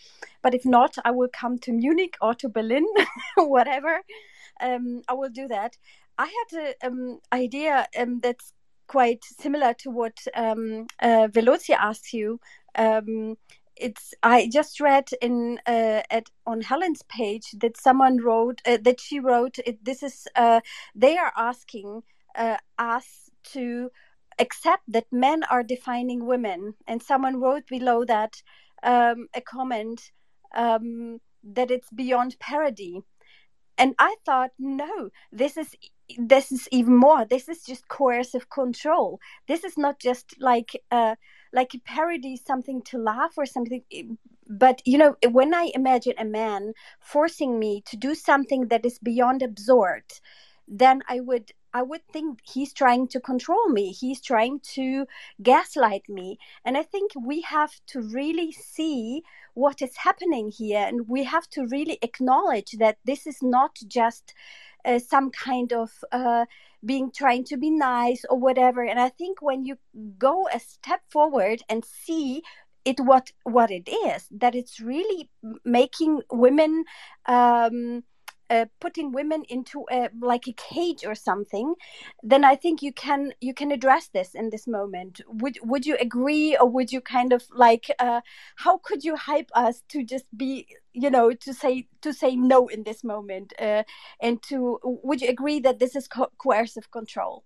But 0.42 0.54
if 0.54 0.64
not, 0.64 0.96
I 1.04 1.10
will 1.10 1.28
come 1.28 1.58
to 1.58 1.72
Munich 1.72 2.16
or 2.22 2.34
to 2.36 2.48
Berlin, 2.48 2.86
whatever. 3.36 4.00
Um, 4.62 5.02
I 5.08 5.12
will 5.12 5.28
do 5.28 5.46
that. 5.48 5.76
I 6.16 6.24
had 6.38 6.58
an 6.66 6.74
um, 6.82 7.20
idea 7.30 7.86
um, 7.98 8.20
that's 8.20 8.54
quite 8.86 9.22
similar 9.24 9.74
to 9.74 9.90
what 9.90 10.18
um, 10.34 10.86
uh, 11.02 11.28
Velocia 11.28 11.76
asked 11.78 12.14
you. 12.14 12.40
Um, 12.76 13.36
it's 13.76 14.14
I 14.22 14.48
just 14.52 14.80
read 14.80 15.10
in 15.20 15.60
uh, 15.66 16.02
at 16.10 16.30
on 16.46 16.62
Helen's 16.62 17.02
page 17.02 17.52
that 17.60 17.76
someone 17.76 18.18
wrote 18.22 18.62
uh, 18.66 18.78
that 18.82 19.00
she 19.00 19.20
wrote 19.20 19.58
it, 19.66 19.84
this 19.84 20.02
is 20.02 20.26
uh, 20.36 20.60
they 20.94 21.16
are 21.16 21.32
asking 21.36 22.02
uh, 22.36 22.58
us 22.78 23.30
to 23.52 23.90
accept 24.38 24.82
that 24.88 25.06
men 25.12 25.42
are 25.44 25.62
defining 25.62 26.26
women, 26.26 26.74
and 26.86 27.02
someone 27.02 27.40
wrote 27.40 27.66
below 27.68 28.04
that 28.04 28.42
um, 28.82 29.28
a 29.34 29.40
comment 29.40 30.12
um, 30.54 31.20
that 31.44 31.70
it's 31.70 31.90
beyond 31.90 32.36
parody. 32.40 33.02
And 33.78 33.94
i 33.98 34.16
thought 34.24 34.52
no 34.58 35.10
this 35.30 35.56
is 35.58 35.76
this 36.18 36.52
is 36.52 36.68
even 36.70 36.96
more. 36.96 37.24
This 37.24 37.48
is 37.48 37.62
just 37.64 37.88
coercive 37.88 38.48
control. 38.48 39.20
This 39.48 39.64
is 39.64 39.76
not 39.76 39.98
just 39.98 40.34
like 40.40 40.70
uh 40.90 41.16
like 41.56 41.74
a 41.74 41.80
parody 41.80 42.36
something 42.36 42.82
to 42.82 42.98
laugh 42.98 43.34
or 43.36 43.46
something 43.46 43.82
eh, 43.92 44.04
but 44.48 44.80
you 44.84 44.98
know 44.98 45.16
when 45.30 45.54
i 45.54 45.70
imagine 45.74 46.14
a 46.18 46.24
man 46.24 46.72
forcing 47.00 47.58
me 47.58 47.82
to 47.86 47.96
do 47.96 48.14
something 48.14 48.68
that 48.68 48.86
is 48.86 48.98
beyond 48.98 49.42
absurd 49.42 50.04
then 50.68 51.02
i 51.08 51.18
would 51.18 51.52
I 51.76 51.82
would 51.82 52.08
think 52.10 52.38
he's 52.42 52.72
trying 52.72 53.06
to 53.08 53.20
control 53.20 53.68
me. 53.68 53.92
He's 53.92 54.22
trying 54.22 54.60
to 54.76 55.04
gaslight 55.42 56.08
me. 56.08 56.38
And 56.64 56.74
I 56.74 56.82
think 56.82 57.10
we 57.14 57.42
have 57.42 57.72
to 57.88 58.00
really 58.00 58.50
see 58.50 59.22
what 59.52 59.82
is 59.82 59.94
happening 59.98 60.50
here. 60.50 60.82
And 60.88 61.06
we 61.06 61.24
have 61.24 61.46
to 61.50 61.66
really 61.66 61.98
acknowledge 62.00 62.70
that 62.78 62.96
this 63.04 63.26
is 63.26 63.42
not 63.42 63.76
just 63.86 64.32
uh, 64.86 64.98
some 64.98 65.30
kind 65.30 65.72
of 65.72 65.90
uh, 66.12 66.46
being 66.84 67.10
trying 67.10 67.44
to 67.44 67.56
be 67.56 67.70
nice 67.70 68.24
or 68.30 68.38
whatever. 68.38 68.84
And 68.84 69.00
I 69.00 69.08
think 69.08 69.42
when 69.42 69.64
you 69.64 69.76
go 70.18 70.48
a 70.52 70.60
step 70.60 71.00
forward 71.10 71.62
and 71.68 71.84
see 71.84 72.42
it 72.84 73.00
what 73.00 73.32
what 73.42 73.70
it 73.70 73.88
is, 73.88 74.28
that 74.30 74.54
it's 74.54 74.80
really 74.80 75.28
making 75.64 76.22
women. 76.30 76.84
Um, 77.26 78.04
uh, 78.50 78.66
putting 78.80 79.12
women 79.12 79.42
into 79.48 79.84
a 79.90 80.08
like 80.20 80.46
a 80.46 80.52
cage 80.52 81.04
or 81.04 81.14
something 81.14 81.74
then 82.22 82.44
i 82.44 82.54
think 82.54 82.82
you 82.82 82.92
can 82.92 83.32
you 83.40 83.54
can 83.54 83.72
address 83.72 84.08
this 84.08 84.34
in 84.34 84.50
this 84.50 84.66
moment 84.66 85.20
would 85.28 85.58
would 85.62 85.86
you 85.86 85.96
agree 86.00 86.56
or 86.56 86.68
would 86.68 86.92
you 86.92 87.00
kind 87.00 87.32
of 87.32 87.44
like 87.54 87.90
uh, 87.98 88.20
how 88.56 88.78
could 88.78 89.04
you 89.04 89.16
hype 89.16 89.50
us 89.54 89.82
to 89.88 90.04
just 90.04 90.26
be 90.36 90.66
you 90.92 91.10
know 91.10 91.32
to 91.32 91.52
say 91.52 91.86
to 92.00 92.12
say 92.12 92.36
no 92.36 92.68
in 92.68 92.84
this 92.84 93.02
moment 93.02 93.52
uh, 93.60 93.82
and 94.20 94.42
to 94.42 94.78
would 94.84 95.20
you 95.20 95.28
agree 95.28 95.60
that 95.60 95.78
this 95.78 95.96
is 95.96 96.08
co 96.08 96.28
coercive 96.38 96.90
control 96.90 97.44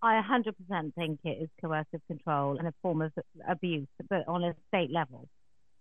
I 0.00 0.22
100% 0.22 0.94
think 0.94 1.20
it 1.24 1.38
is 1.42 1.48
coercive 1.60 2.00
control 2.06 2.56
and 2.58 2.68
a 2.68 2.74
form 2.82 3.02
of 3.02 3.12
abuse, 3.48 3.88
but 4.08 4.28
on 4.28 4.44
a 4.44 4.54
state 4.68 4.90
level. 4.92 5.28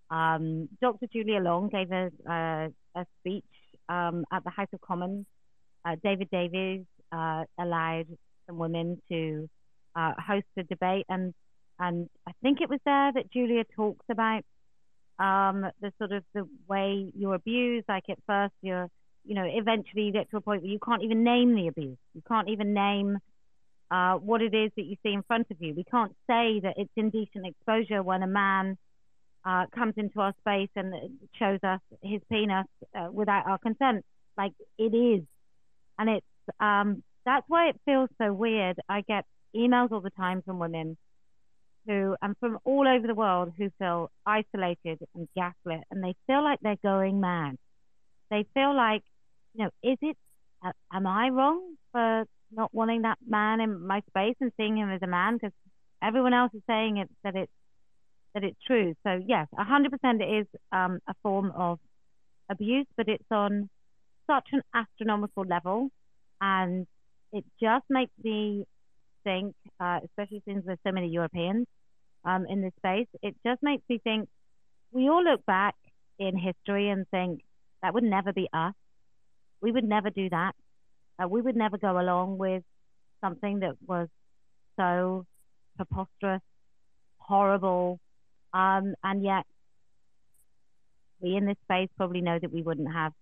Um, 0.10 0.70
Dr. 0.82 1.08
Julia 1.12 1.40
Long 1.40 1.68
gave 1.68 1.92
a, 1.92 2.10
a, 2.28 2.70
a 2.98 3.06
speech 3.20 3.44
um, 3.90 4.26
at 4.32 4.44
the 4.44 4.50
House 4.50 4.68
of 4.74 4.82
Commons. 4.82 5.26
Uh, 5.86 5.96
David 6.04 6.30
Davies 6.32 6.86
uh, 7.12 7.44
allowed 7.60 8.08
some 8.46 8.58
women 8.58 9.02
to 9.10 9.50
uh, 9.96 10.14
host 10.20 10.46
a 10.58 10.64
debate, 10.64 11.06
and 11.10 11.34
and 11.80 12.10
I 12.28 12.32
think 12.42 12.60
it 12.62 12.70
was 12.70 12.80
there 12.86 13.12
that 13.14 13.32
Julia 13.32 13.64
talks 13.76 14.06
about 14.10 14.44
um, 15.20 15.66
the 15.82 15.92
sort 16.00 16.12
of 16.12 16.24
the 16.34 16.48
way 16.68 17.12
you're 17.16 17.36
abused. 17.36 17.86
Like 17.88 18.10
at 18.10 18.18
first, 18.26 18.54
you're 18.62 18.90
you 19.24 19.36
know 19.36 19.46
eventually 19.46 20.04
you 20.04 20.12
get 20.12 20.30
to 20.32 20.38
a 20.38 20.42
point 20.42 20.64
where 20.64 20.72
you 20.72 20.80
can't 20.84 21.04
even 21.04 21.24
name 21.24 21.56
the 21.56 21.68
abuse. 21.68 21.98
You 22.14 22.24
can't 22.28 22.50
even 22.50 22.74
name 22.74 23.18
uh, 23.92 24.16
what 24.16 24.42
it 24.42 24.54
is 24.54 24.72
that 24.76 24.86
you 24.86 24.98
see 25.04 25.14
in 25.14 25.24
front 25.24 25.48
of 25.52 25.58
you. 25.60 25.74
We 25.74 25.84
can't 25.84 26.14
say 26.28 26.60
that 26.62 26.74
it's 26.78 26.92
indecent 26.96 27.46
exposure 27.46 28.04
when 28.04 28.24
a 28.24 28.28
man 28.28 28.78
uh, 29.48 29.66
comes 29.74 29.94
into 29.96 30.20
our 30.20 30.34
space 30.42 30.70
and 30.76 30.94
shows 31.40 31.60
us 31.64 31.80
his 32.04 32.20
penis 32.30 32.66
uh, 32.94 33.08
without 33.12 33.48
our 33.48 33.58
consent. 33.58 34.04
Like 34.38 34.52
it 34.78 34.94
is, 34.94 35.24
and 35.98 36.10
it's 36.10 36.26
um, 36.60 37.02
that's 37.26 37.46
why 37.48 37.70
it 37.70 37.80
feels 37.86 38.10
so 38.22 38.34
weird. 38.34 38.78
I 38.90 39.02
get 39.02 39.26
emails 39.56 39.92
all 39.92 40.02
the 40.02 40.12
time 40.12 40.42
from 40.42 40.60
women 40.60 40.98
who 41.88 42.16
and 42.22 42.36
from 42.40 42.60
all 42.66 42.86
over 42.88 43.08
the 43.08 43.16
world 43.16 43.54
who 43.58 43.70
feel 43.80 44.12
isolated 44.26 45.00
and 45.16 45.28
gaslit, 45.36 45.86
and 45.90 46.04
they 46.04 46.14
feel 46.28 46.44
like 46.44 46.60
they're 46.62 46.76
going 46.84 47.22
mad. 47.22 47.56
They 48.30 48.46
feel 48.54 48.76
like, 48.76 49.04
you 49.54 49.64
know, 49.64 49.70
is 49.82 49.98
it? 50.02 50.18
Uh, 50.64 50.72
am 50.92 51.08
I 51.08 51.30
wrong 51.30 51.76
for 51.94 52.26
not 52.52 52.74
wanting 52.74 53.04
that 53.04 53.20
man 53.26 53.62
in 53.62 53.86
my 53.88 54.02
space 54.10 54.36
and 54.42 54.52
seeing 54.58 54.78
him 54.78 54.90
as 54.92 55.02
a 55.02 55.08
man? 55.08 55.36
Because 55.36 55.54
everyone 56.04 56.34
else 56.34 56.52
is 56.54 56.62
saying 56.68 56.98
it 56.98 57.10
that 57.24 57.36
it's 57.36 57.52
that 58.38 58.44
it's 58.44 58.58
true. 58.68 58.94
So 59.04 59.20
yes, 59.26 59.48
100% 59.58 59.88
it 60.22 60.42
is 60.42 60.48
um, 60.72 61.00
a 61.08 61.16
form 61.24 61.52
of 61.56 61.80
abuse, 62.50 62.86
but 62.96 63.10
it's 63.10 63.32
on 63.32 63.68
such 64.28 64.48
an 64.52 64.62
astronomical 64.76 65.44
level, 65.44 65.90
and 66.40 66.86
it 67.34 67.44
just 67.60 67.86
makes 67.90 68.12
me 68.24 68.66
think, 69.24 69.56
uh, 69.80 70.02
especially 70.06 70.44
since 70.48 70.64
there's 70.66 70.78
so 70.86 70.92
many 70.92 71.08
Europeans 71.08 71.66
um, 72.26 72.46
in 72.48 72.62
this 72.62 72.74
space, 72.78 73.08
it 73.24 73.36
just 73.46 73.64
makes 73.64 73.84
me 73.90 74.00
think. 74.04 74.30
We 74.92 75.10
all 75.10 75.24
look 75.24 75.46
back 75.46 75.76
in 76.18 76.38
history 76.38 76.90
and 76.90 77.06
think 77.10 77.42
that 77.82 77.94
would 77.94 78.04
never 78.04 78.32
be 78.32 78.48
us. 78.54 78.74
We 79.62 79.72
would 79.72 79.84
never 79.84 80.10
do 80.10 80.30
that. 80.30 80.54
Uh, 81.22 81.28
we 81.28 81.42
would 81.42 81.56
never 81.56 81.78
go 81.78 82.00
along 82.00 82.38
with 82.38 82.64
something 83.20 83.60
that 83.60 83.76
was 83.86 84.08
so 84.80 85.26
preposterous, 85.76 86.42
horrible, 87.18 88.00
Um, 88.54 88.96
and 89.04 89.24
yet, 89.24 89.46
we 91.20 91.36
in 91.36 91.46
this 91.46 91.58
space 91.64 91.90
probably 91.98 92.22
know 92.22 92.38
that 92.40 92.52
we 92.52 92.62
wouldn't 92.62 92.92
have, 92.94 93.14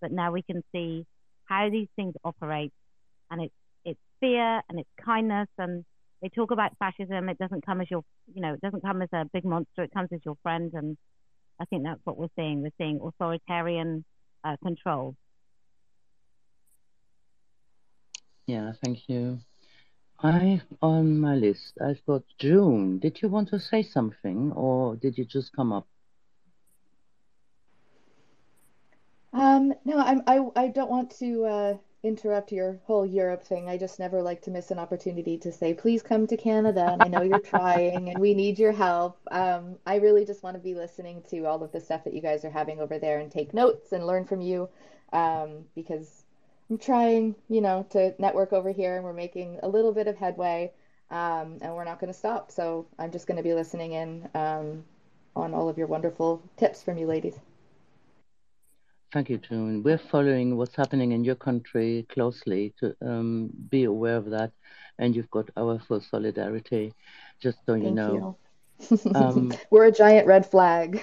but 0.00 0.12
now 0.12 0.32
we 0.32 0.42
can 0.42 0.62
see 0.72 1.06
how 1.44 1.70
these 1.70 1.88
things 1.96 2.14
operate, 2.24 2.72
and 3.30 3.42
it's 3.42 3.54
it's 3.84 4.00
fear 4.20 4.60
and 4.68 4.78
it's 4.78 4.90
kindness, 5.04 5.48
and 5.58 5.84
they 6.22 6.28
talk 6.28 6.50
about 6.50 6.72
fascism. 6.78 7.28
It 7.28 7.38
doesn't 7.38 7.64
come 7.64 7.80
as 7.80 7.90
your, 7.90 8.02
you 8.34 8.42
know, 8.42 8.54
it 8.54 8.60
doesn't 8.60 8.82
come 8.82 9.02
as 9.02 9.08
a 9.12 9.24
big 9.32 9.44
monster. 9.44 9.82
It 9.82 9.92
comes 9.92 10.08
as 10.12 10.20
your 10.24 10.36
friend, 10.42 10.70
and 10.74 10.96
I 11.60 11.64
think 11.66 11.84
that's 11.84 12.00
what 12.04 12.16
we're 12.18 12.28
seeing. 12.36 12.62
We're 12.62 12.70
seeing 12.78 13.00
authoritarian 13.02 14.04
uh, 14.44 14.56
control. 14.62 15.14
Yeah, 18.46 18.72
thank 18.82 19.08
you. 19.08 19.40
I 20.20 20.60
on 20.82 21.20
my 21.20 21.36
list 21.36 21.78
I've 21.80 22.04
got 22.04 22.22
June. 22.38 22.98
Did 22.98 23.22
you 23.22 23.28
want 23.28 23.48
to 23.50 23.60
say 23.60 23.82
something 23.82 24.52
or 24.52 24.96
did 24.96 25.16
you 25.16 25.24
just 25.24 25.52
come 25.54 25.72
up? 25.72 25.86
Um, 29.32 29.74
no, 29.84 29.98
I'm, 29.98 30.22
I, 30.26 30.40
I 30.56 30.68
don't 30.68 30.90
want 30.90 31.10
to 31.18 31.44
uh, 31.44 31.76
interrupt 32.02 32.50
your 32.50 32.80
whole 32.84 33.06
Europe 33.06 33.44
thing. 33.44 33.68
I 33.68 33.76
just 33.76 33.98
never 34.00 34.22
like 34.22 34.42
to 34.42 34.50
miss 34.50 34.70
an 34.70 34.78
opportunity 34.78 35.38
to 35.38 35.52
say, 35.52 35.74
please 35.74 36.02
come 36.02 36.26
to 36.26 36.36
Canada. 36.36 36.88
And 36.90 37.02
I 37.02 37.08
know 37.08 37.22
you're 37.22 37.38
trying 37.38 38.08
and 38.08 38.18
we 38.18 38.34
need 38.34 38.58
your 38.58 38.72
help. 38.72 39.20
Um, 39.30 39.76
I 39.86 39.96
really 39.96 40.24
just 40.24 40.42
want 40.42 40.56
to 40.56 40.62
be 40.62 40.74
listening 40.74 41.22
to 41.30 41.44
all 41.44 41.62
of 41.62 41.70
the 41.70 41.80
stuff 41.80 42.02
that 42.04 42.14
you 42.14 42.22
guys 42.22 42.44
are 42.44 42.50
having 42.50 42.80
over 42.80 42.98
there 42.98 43.20
and 43.20 43.30
take 43.30 43.54
notes 43.54 43.92
and 43.92 44.06
learn 44.06 44.24
from 44.24 44.40
you 44.40 44.68
um, 45.12 45.64
because 45.74 46.24
I'm 46.70 46.78
trying, 46.78 47.34
you 47.48 47.60
know, 47.60 47.86
to 47.90 48.14
network 48.18 48.52
over 48.52 48.70
here 48.70 48.96
and 48.96 49.04
we're 49.04 49.12
making 49.14 49.58
a 49.62 49.68
little 49.68 49.92
bit 49.92 50.06
of 50.06 50.16
headway 50.16 50.72
um, 51.10 51.58
and 51.62 51.74
we're 51.74 51.84
not 51.84 51.98
going 51.98 52.12
to 52.12 52.18
stop. 52.18 52.50
So 52.50 52.86
I'm 52.98 53.10
just 53.10 53.26
going 53.26 53.38
to 53.38 53.42
be 53.42 53.54
listening 53.54 53.92
in 53.92 54.28
um, 54.34 54.84
on 55.34 55.54
all 55.54 55.68
of 55.68 55.78
your 55.78 55.86
wonderful 55.86 56.42
tips 56.56 56.82
from 56.82 56.98
you 56.98 57.06
ladies. 57.06 57.38
Thank 59.12 59.30
you, 59.30 59.38
June. 59.38 59.82
We're 59.82 59.96
following 59.96 60.58
what's 60.58 60.76
happening 60.76 61.12
in 61.12 61.24
your 61.24 61.34
country 61.34 62.06
closely 62.10 62.74
to 62.80 62.94
um, 63.00 63.48
be 63.70 63.84
aware 63.84 64.16
of 64.16 64.28
that, 64.30 64.52
and 64.98 65.16
you've 65.16 65.30
got 65.30 65.48
our 65.56 65.78
full 65.78 66.02
solidarity. 66.02 66.92
Just 67.40 67.58
so 67.64 67.74
you 67.74 67.84
Thank 67.84 67.96
know. 67.96 68.14
you. 68.14 68.36
Um, 69.14 69.52
We're 69.70 69.86
a 69.86 69.92
giant 69.92 70.26
red 70.26 70.46
flag. 70.46 71.02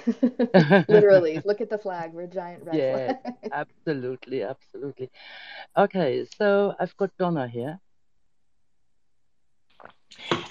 Literally, 0.88 1.42
look 1.46 1.62
at 1.62 1.70
the 1.70 1.78
flag. 1.78 2.14
We're 2.14 2.24
a 2.24 2.28
giant 2.28 2.64
red 2.64 2.76
yeah, 2.76 3.14
flag. 3.22 3.36
absolutely, 3.52 4.44
absolutely. 4.44 5.12
Okay, 5.78 6.26
so 6.38 6.74
I've 6.80 6.96
got 6.98 7.12
Donna 7.18 7.48
here. 7.48 7.80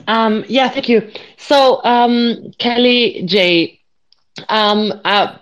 Um, 0.07 0.45
yeah, 0.49 0.69
thank 0.69 0.89
you. 0.89 1.11
So, 1.37 1.83
um, 1.85 2.53
Kellie 2.59 3.23
J, 3.25 3.81
um, 4.49 4.93
uh, 5.05 5.39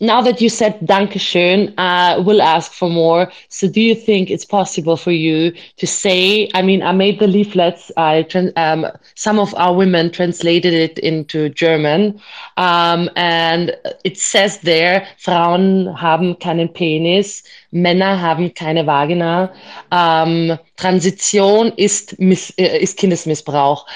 now 0.00 0.20
that 0.20 0.40
you 0.40 0.48
said 0.48 0.78
Dankeschön, 0.80 1.72
uh, 1.78 2.22
we'll 2.22 2.42
ask 2.42 2.72
for 2.72 2.90
more. 2.90 3.32
So, 3.48 3.66
do 3.68 3.80
you 3.80 3.94
think 3.94 4.30
it's 4.30 4.44
possible 4.44 4.96
for 4.96 5.12
you 5.12 5.52
to 5.76 5.86
say? 5.86 6.50
I 6.54 6.62
mean, 6.62 6.82
I 6.82 6.92
made 6.92 7.18
the 7.18 7.26
leaflets. 7.26 7.90
I 7.96 8.26
um, 8.56 8.86
some 9.14 9.38
of 9.38 9.54
our 9.54 9.74
women 9.74 10.10
translated 10.10 10.74
it 10.74 10.98
into 10.98 11.48
German, 11.48 12.20
um, 12.58 13.08
and 13.16 13.74
it 14.04 14.18
says 14.18 14.58
there: 14.58 15.06
Frauen 15.18 15.98
haben 15.98 16.36
keinen 16.38 16.72
Penis, 16.72 17.42
Männer 17.72 18.20
haben 18.20 18.52
keine 18.54 18.86
Vagina. 18.86 19.52
Ähm, 19.90 20.58
Transition 20.76 21.72
ist, 21.76 22.18
Miss, 22.18 22.50
äh, 22.58 22.78
ist 22.78 22.98
Kindesmissbrauch. 22.98 23.86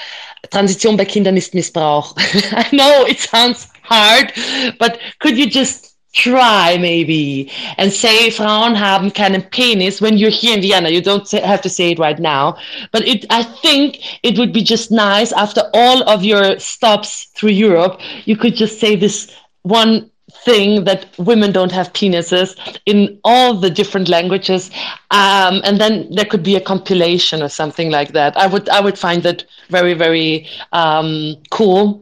Transition 0.49 0.97
bei 0.97 1.05
Kindern 1.05 1.37
ist 1.37 1.53
Missbrauch. 1.53 2.15
I 2.51 2.75
know 2.75 3.05
it 3.05 3.19
sounds 3.19 3.69
hard, 3.83 4.33
but 4.79 4.97
could 5.19 5.37
you 5.37 5.45
just 5.45 5.90
try 6.13 6.77
maybe 6.77 7.49
and 7.77 7.91
say 7.91 8.29
Frauen 8.29 8.75
haben 8.75 9.11
keinen 9.11 9.49
Penis 9.51 10.01
when 10.01 10.17
you're 10.17 10.29
here 10.29 10.55
in 10.55 10.61
Vienna. 10.61 10.89
You 10.89 11.01
don't 11.01 11.29
have 11.31 11.61
to 11.61 11.69
say 11.69 11.91
it 11.91 11.99
right 11.99 12.19
now, 12.19 12.57
but 12.91 13.07
it. 13.07 13.25
I 13.29 13.43
think 13.43 13.99
it 14.23 14.37
would 14.37 14.53
be 14.53 14.63
just 14.63 14.91
nice 14.91 15.31
after 15.31 15.63
all 15.73 16.03
of 16.09 16.23
your 16.23 16.59
stops 16.59 17.27
through 17.35 17.51
Europe. 17.51 17.99
You 18.25 18.35
could 18.35 18.55
just 18.55 18.79
say 18.79 18.95
this 18.95 19.33
one 19.63 20.11
thing 20.31 20.85
that 20.85 21.07
women 21.17 21.51
don't 21.51 21.71
have 21.71 21.93
penises 21.93 22.55
in 22.85 23.19
all 23.23 23.53
the 23.53 23.69
different 23.69 24.07
languages 24.07 24.71
um, 25.11 25.61
and 25.63 25.79
then 25.79 26.07
there 26.11 26.25
could 26.25 26.41
be 26.41 26.55
a 26.55 26.61
compilation 26.61 27.43
or 27.43 27.49
something 27.49 27.91
like 27.91 28.13
that 28.13 28.35
i 28.37 28.47
would 28.47 28.67
i 28.69 28.79
would 28.79 28.97
find 28.97 29.23
that 29.23 29.43
very 29.69 29.93
very 29.93 30.47
um, 30.71 31.35
cool 31.51 32.01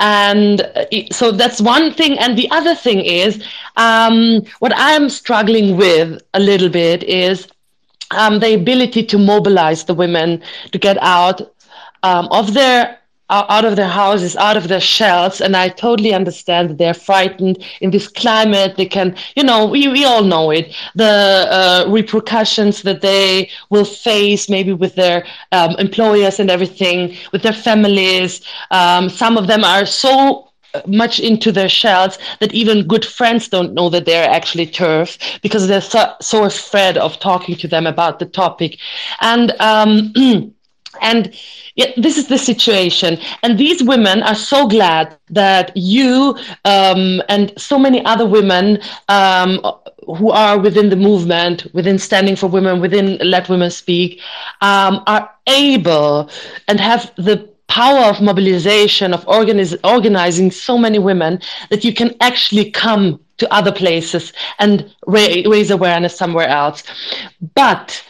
and 0.00 0.60
uh, 0.60 0.84
so 1.10 1.30
that's 1.30 1.60
one 1.60 1.92
thing. 1.92 2.18
And 2.18 2.36
the 2.36 2.50
other 2.50 2.74
thing 2.74 3.00
is 3.00 3.42
um, 3.76 4.42
what 4.58 4.72
i'm 4.76 5.08
struggling 5.08 5.76
with 5.76 6.20
a 6.34 6.40
little 6.40 6.68
bit 6.68 7.02
is 7.04 7.46
um, 8.10 8.38
the 8.40 8.54
ability 8.54 9.02
to 9.04 9.18
mobilize 9.18 9.84
the 9.84 9.94
women 9.94 10.42
to 10.72 10.78
get 10.78 10.96
out 11.00 11.40
um, 12.02 12.28
of 12.30 12.54
their 12.54 12.98
out 13.28 13.64
of 13.64 13.76
their 13.76 13.88
houses, 13.88 14.36
out 14.36 14.56
of 14.56 14.68
their 14.68 14.80
shells, 14.80 15.40
and 15.40 15.56
I 15.56 15.68
totally 15.68 16.14
understand 16.14 16.70
that 16.70 16.78
they're 16.78 16.94
frightened 16.94 17.64
in 17.80 17.90
this 17.90 18.08
climate. 18.08 18.76
They 18.76 18.86
can, 18.86 19.16
you 19.34 19.42
know, 19.42 19.66
we, 19.66 19.88
we 19.88 20.04
all 20.04 20.22
know 20.22 20.50
it, 20.50 20.74
the 20.94 21.04
uh, 21.50 21.86
repercussions 21.88 22.82
that 22.82 23.00
they 23.00 23.50
will 23.70 23.84
face, 23.84 24.48
maybe 24.48 24.72
with 24.72 24.94
their 24.94 25.26
um, 25.52 25.74
employers 25.78 26.38
and 26.38 26.50
everything, 26.50 27.16
with 27.32 27.42
their 27.42 27.52
families. 27.52 28.42
Um, 28.70 29.08
some 29.08 29.36
of 29.36 29.46
them 29.48 29.64
are 29.64 29.86
so 29.86 30.52
much 30.86 31.18
into 31.18 31.50
their 31.50 31.70
shells 31.70 32.18
that 32.40 32.52
even 32.52 32.86
good 32.86 33.04
friends 33.04 33.48
don't 33.48 33.72
know 33.72 33.88
that 33.88 34.04
they're 34.04 34.28
actually 34.28 34.66
TERF 34.66 35.40
because 35.40 35.66
they're 35.66 35.80
so, 35.80 36.12
so 36.20 36.44
afraid 36.44 36.98
of 36.98 37.18
talking 37.18 37.56
to 37.56 37.66
them 37.66 37.86
about 37.86 38.18
the 38.20 38.26
topic, 38.26 38.78
and. 39.20 39.52
Um, 39.60 40.12
and 41.00 41.34
yeah, 41.76 41.92
this 41.96 42.16
is 42.16 42.26
the 42.26 42.38
situation. 42.38 43.18
And 43.42 43.58
these 43.58 43.82
women 43.82 44.22
are 44.22 44.34
so 44.34 44.66
glad 44.66 45.16
that 45.28 45.76
you 45.76 46.36
um, 46.64 47.22
and 47.28 47.52
so 47.58 47.78
many 47.78 48.04
other 48.04 48.26
women 48.26 48.80
um, 49.08 49.60
who 50.06 50.30
are 50.30 50.58
within 50.58 50.88
the 50.88 50.96
movement 50.96 51.66
within 51.74 51.98
standing 51.98 52.36
for 52.36 52.46
women 52.46 52.80
within 52.80 53.18
let 53.18 53.48
women 53.48 53.70
speak 53.70 54.20
um, 54.60 55.02
are 55.06 55.30
able 55.48 56.30
and 56.68 56.80
have 56.80 57.12
the 57.16 57.48
power 57.68 58.04
of 58.04 58.22
mobilization 58.22 59.12
of 59.12 59.24
organiz- 59.26 59.78
organizing 59.84 60.50
so 60.50 60.78
many 60.78 60.98
women 60.98 61.40
that 61.70 61.84
you 61.84 61.92
can 61.92 62.14
actually 62.20 62.70
come 62.70 63.20
to 63.38 63.52
other 63.52 63.72
places 63.72 64.32
and 64.58 64.94
ra- 65.06 65.42
raise 65.46 65.70
awareness 65.70 66.16
somewhere 66.16 66.48
else. 66.48 66.84
But 67.54 68.02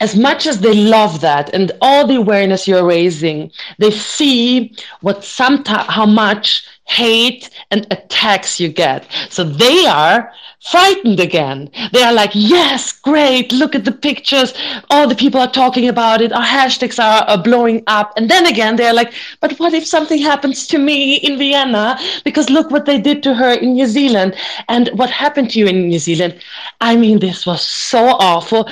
as 0.00 0.16
much 0.16 0.46
as 0.46 0.60
they 0.60 0.74
love 0.74 1.20
that 1.20 1.52
and 1.52 1.72
all 1.80 2.06
the 2.06 2.14
awareness 2.16 2.68
you're 2.68 2.86
raising, 2.86 3.50
they 3.78 3.90
see 3.90 4.74
what 5.00 5.24
sometimes 5.24 5.88
how 5.88 6.06
much 6.06 6.66
hate 6.88 7.50
and 7.70 7.86
attacks 7.90 8.58
you 8.58 8.68
get. 8.68 9.06
So 9.28 9.44
they 9.44 9.86
are 9.86 10.32
frightened 10.70 11.20
again. 11.20 11.70
They 11.92 12.02
are 12.02 12.12
like, 12.12 12.30
yes, 12.34 12.92
great. 12.92 13.52
Look 13.52 13.74
at 13.74 13.84
the 13.84 13.92
pictures. 13.92 14.54
All 14.90 15.06
the 15.06 15.14
people 15.14 15.40
are 15.40 15.50
talking 15.50 15.88
about 15.88 16.20
it. 16.20 16.32
Our 16.32 16.42
hashtags 16.42 16.98
are, 16.98 17.22
are 17.28 17.42
blowing 17.42 17.82
up. 17.86 18.12
And 18.16 18.28
then 18.28 18.46
again, 18.46 18.76
they're 18.76 18.94
like, 18.94 19.12
but 19.40 19.52
what 19.58 19.74
if 19.74 19.86
something 19.86 20.18
happens 20.20 20.66
to 20.68 20.78
me 20.78 21.16
in 21.16 21.38
Vienna? 21.38 21.98
Because 22.24 22.50
look 22.50 22.70
what 22.70 22.86
they 22.86 23.00
did 23.00 23.22
to 23.22 23.34
her 23.34 23.52
in 23.52 23.74
New 23.74 23.86
Zealand 23.86 24.34
and 24.68 24.88
what 24.94 25.10
happened 25.10 25.50
to 25.50 25.58
you 25.58 25.66
in 25.66 25.88
New 25.88 25.98
Zealand. 25.98 26.40
I 26.80 26.96
mean, 26.96 27.18
this 27.18 27.46
was 27.46 27.62
so 27.62 28.16
awful. 28.18 28.68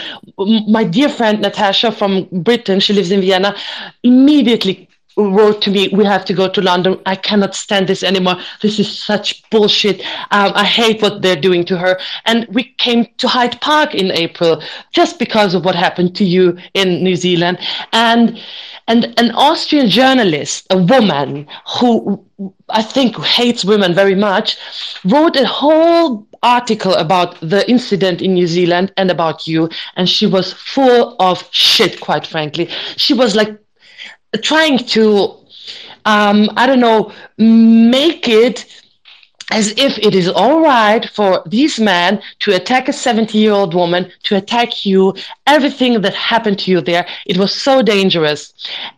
My 0.66 0.84
dear 0.84 1.08
friend 1.08 1.40
Natasha 1.40 1.92
from 1.92 2.28
Britain, 2.32 2.80
she 2.80 2.92
lives 2.92 3.10
in 3.10 3.20
Vienna, 3.20 3.54
immediately 4.02 4.88
wrote 5.16 5.62
to 5.62 5.70
me, 5.70 5.88
we 5.92 6.04
have 6.04 6.24
to 6.26 6.34
go 6.34 6.48
to 6.48 6.60
London. 6.60 7.00
I 7.06 7.16
cannot 7.16 7.54
stand 7.54 7.88
this 7.88 8.02
anymore. 8.02 8.36
This 8.60 8.78
is 8.78 8.98
such 8.98 9.48
bullshit. 9.50 10.00
Um, 10.30 10.52
I 10.54 10.64
hate 10.64 11.00
what 11.00 11.22
they're 11.22 11.40
doing 11.40 11.64
to 11.66 11.78
her. 11.78 11.98
And 12.26 12.46
we 12.48 12.64
came 12.78 13.06
to 13.18 13.28
Hyde 13.28 13.60
Park 13.60 13.94
in 13.94 14.10
April 14.12 14.62
just 14.92 15.18
because 15.18 15.54
of 15.54 15.64
what 15.64 15.74
happened 15.74 16.14
to 16.16 16.24
you 16.24 16.58
in 16.74 17.02
New 17.02 17.16
Zealand. 17.16 17.58
And 17.92 18.38
and 18.88 19.12
an 19.18 19.32
Austrian 19.32 19.88
journalist, 19.88 20.66
a 20.70 20.78
woman 20.78 21.48
who 21.80 22.24
I 22.68 22.82
think 22.82 23.16
hates 23.18 23.64
women 23.64 23.94
very 23.94 24.14
much, 24.14 24.56
wrote 25.04 25.34
a 25.34 25.44
whole 25.44 26.24
article 26.44 26.94
about 26.94 27.40
the 27.40 27.68
incident 27.68 28.22
in 28.22 28.34
New 28.34 28.46
Zealand 28.46 28.92
and 28.96 29.10
about 29.10 29.48
you. 29.48 29.68
And 29.96 30.08
she 30.08 30.26
was 30.26 30.52
full 30.52 31.16
of 31.18 31.48
shit, 31.50 32.00
quite 32.00 32.28
frankly. 32.28 32.68
She 32.96 33.12
was 33.12 33.34
like 33.34 33.58
trying 34.42 34.78
to 34.78 35.36
um, 36.04 36.50
I 36.56 36.66
don't 36.66 36.80
know 36.80 37.12
make 37.38 38.28
it 38.28 38.64
as 39.52 39.70
if 39.76 39.96
it 39.98 40.14
is 40.14 40.28
all 40.28 40.60
right 40.60 41.08
for 41.10 41.42
these 41.46 41.78
men 41.78 42.20
to 42.40 42.54
attack 42.54 42.88
a 42.88 42.92
70 42.92 43.38
year 43.38 43.52
old 43.52 43.74
woman, 43.74 44.10
to 44.24 44.36
attack 44.36 44.84
you, 44.84 45.14
everything 45.46 46.00
that 46.00 46.14
happened 46.14 46.58
to 46.58 46.70
you 46.70 46.80
there. 46.80 47.06
It 47.26 47.36
was 47.36 47.54
so 47.54 47.80
dangerous. 47.80 48.52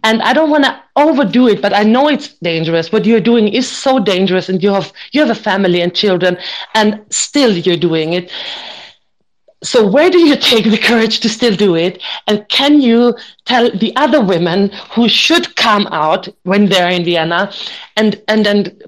And 0.04 0.22
I 0.22 0.32
don't 0.32 0.50
want 0.50 0.64
to 0.64 0.80
overdo 0.96 1.48
it, 1.48 1.60
but 1.60 1.74
I 1.74 1.82
know 1.82 2.08
it's 2.08 2.28
dangerous. 2.34 2.90
What 2.90 3.04
you're 3.04 3.20
doing 3.20 3.48
is 3.48 3.68
so 3.68 3.98
dangerous, 3.98 4.48
and 4.48 4.62
you 4.62 4.72
have 4.72 4.92
you 5.12 5.20
have 5.20 5.30
a 5.30 5.40
family 5.40 5.82
and 5.82 5.94
children, 5.94 6.38
and 6.74 7.04
still 7.10 7.52
you're 7.52 7.76
doing 7.76 8.14
it 8.14 8.32
so 9.62 9.86
where 9.86 10.08
do 10.08 10.18
you 10.18 10.36
take 10.36 10.64
the 10.64 10.78
courage 10.78 11.20
to 11.20 11.28
still 11.28 11.54
do 11.54 11.74
it? 11.74 12.00
And 12.26 12.48
can 12.48 12.80
you 12.80 13.16
tell 13.44 13.70
the 13.70 13.94
other 13.96 14.20
women 14.20 14.70
who 14.92 15.08
should 15.08 15.56
come 15.56 15.86
out 15.88 16.28
when 16.44 16.66
they're 16.66 16.90
in 16.90 17.04
vienna 17.04 17.52
and 17.96 18.22
and 18.28 18.46
and 18.46 18.82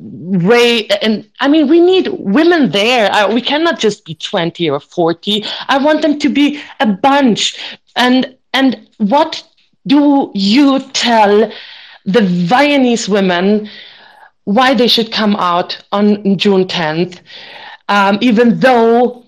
ray 0.47 0.87
and 1.03 1.29
i 1.41 1.49
mean 1.49 1.67
we 1.69 1.81
need 1.81 2.09
women 2.13 2.71
there. 2.71 3.11
Uh, 3.13 3.33
we 3.33 3.41
cannot 3.41 3.79
just 3.81 4.05
be 4.05 4.15
20 4.15 4.71
or 4.71 4.79
40 4.81 5.45
i 5.69 5.79
want 5.79 6.03
them 6.03 6.19
to 6.19 6.29
be 6.29 6.63
a 6.79 6.87
bunch. 6.87 7.59
And 7.97 8.37
and 8.53 8.89
what 8.99 9.43
do 9.87 10.31
you 10.35 10.81
tell 10.93 11.51
the 12.05 12.23
viennese 12.23 13.09
women 13.09 13.69
why 14.45 14.75
they 14.75 14.89
should 14.89 15.13
come 15.13 15.37
out 15.37 15.79
on 15.93 16.37
june 16.37 16.65
10th 16.65 17.21
um, 17.89 18.19
even 18.21 18.59
though 18.61 19.25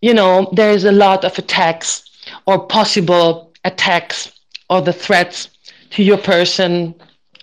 you 0.00 0.14
know, 0.14 0.48
there's 0.52 0.84
a 0.84 0.92
lot 0.92 1.24
of 1.24 1.38
attacks 1.38 2.04
or 2.46 2.66
possible 2.66 3.52
attacks 3.64 4.32
or 4.68 4.80
the 4.82 4.92
threats 4.92 5.48
to 5.90 6.02
your 6.02 6.18
person, 6.18 6.94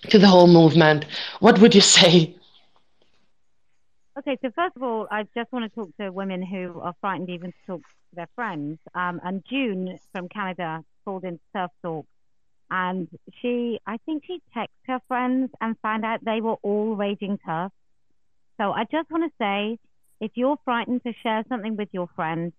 to 0.10 0.20
the 0.20 0.28
whole 0.28 0.48
movement. 0.48 1.06
What 1.40 1.60
would 1.60 1.74
you 1.74 1.82
say? 1.82 2.36
Okay, 4.18 4.38
so 4.42 4.52
first 4.56 4.76
of 4.76 4.84
all, 4.84 5.08
I 5.10 5.24
just 5.36 5.52
want 5.52 5.66
to 5.66 5.74
talk 5.74 5.90
to 6.00 6.12
women 6.12 6.44
who 6.44 6.80
are 6.82 6.94
frightened 7.02 7.30
even 7.30 7.52
to 7.52 7.58
talk 7.66 7.82
to 7.82 8.16
their 8.16 8.30
friends. 8.36 8.78
Um, 8.94 9.20
and 9.24 9.44
June 9.50 9.98
from 10.12 10.30
Canada 10.30 10.84
called 11.04 11.24
in 11.24 11.40
TERF 11.56 11.70
Talk, 11.82 12.06
and 12.70 13.08
she, 13.42 13.80
I 13.88 13.98
think 14.06 14.24
she 14.26 14.40
texted 14.56 14.68
her 14.88 15.00
friends 15.08 15.50
and 15.60 15.76
found 15.80 16.06
out 16.06 16.24
they 16.24 16.42
were 16.42 16.58
all 16.62 16.96
raging 16.96 17.40
TERF. 17.40 17.72
So 18.58 18.72
I 18.72 18.84
just 18.84 19.10
want 19.10 19.24
to 19.24 19.36
say 19.40 19.80
if 20.24 20.32
you're 20.36 20.58
frightened 20.64 21.04
to 21.04 21.12
share 21.22 21.44
something 21.50 21.76
with 21.76 21.90
your 21.92 22.08
friend, 22.16 22.54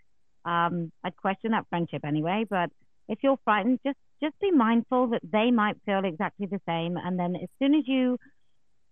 um, 0.45 0.93
I'd 1.03 1.17
question 1.17 1.53
that 1.53 1.67
friendship 1.71 2.05
anyway. 2.05 2.45
But 2.49 2.69
if 3.09 3.21
you're 3.23 3.39
frightened, 3.43 3.81
just 3.87 3.99
just 4.23 4.39
be 4.39 4.51
mindful 4.51 5.09
that 5.09 5.23
they 5.23 5.51
might 5.51 5.77
feel 5.87 6.05
exactly 6.05 6.47
the 6.47 6.61
same. 6.69 6.97
And 6.97 7.19
then 7.19 7.37
as 7.37 7.49
soon 7.59 7.75
as 7.75 7.85
you 7.87 8.19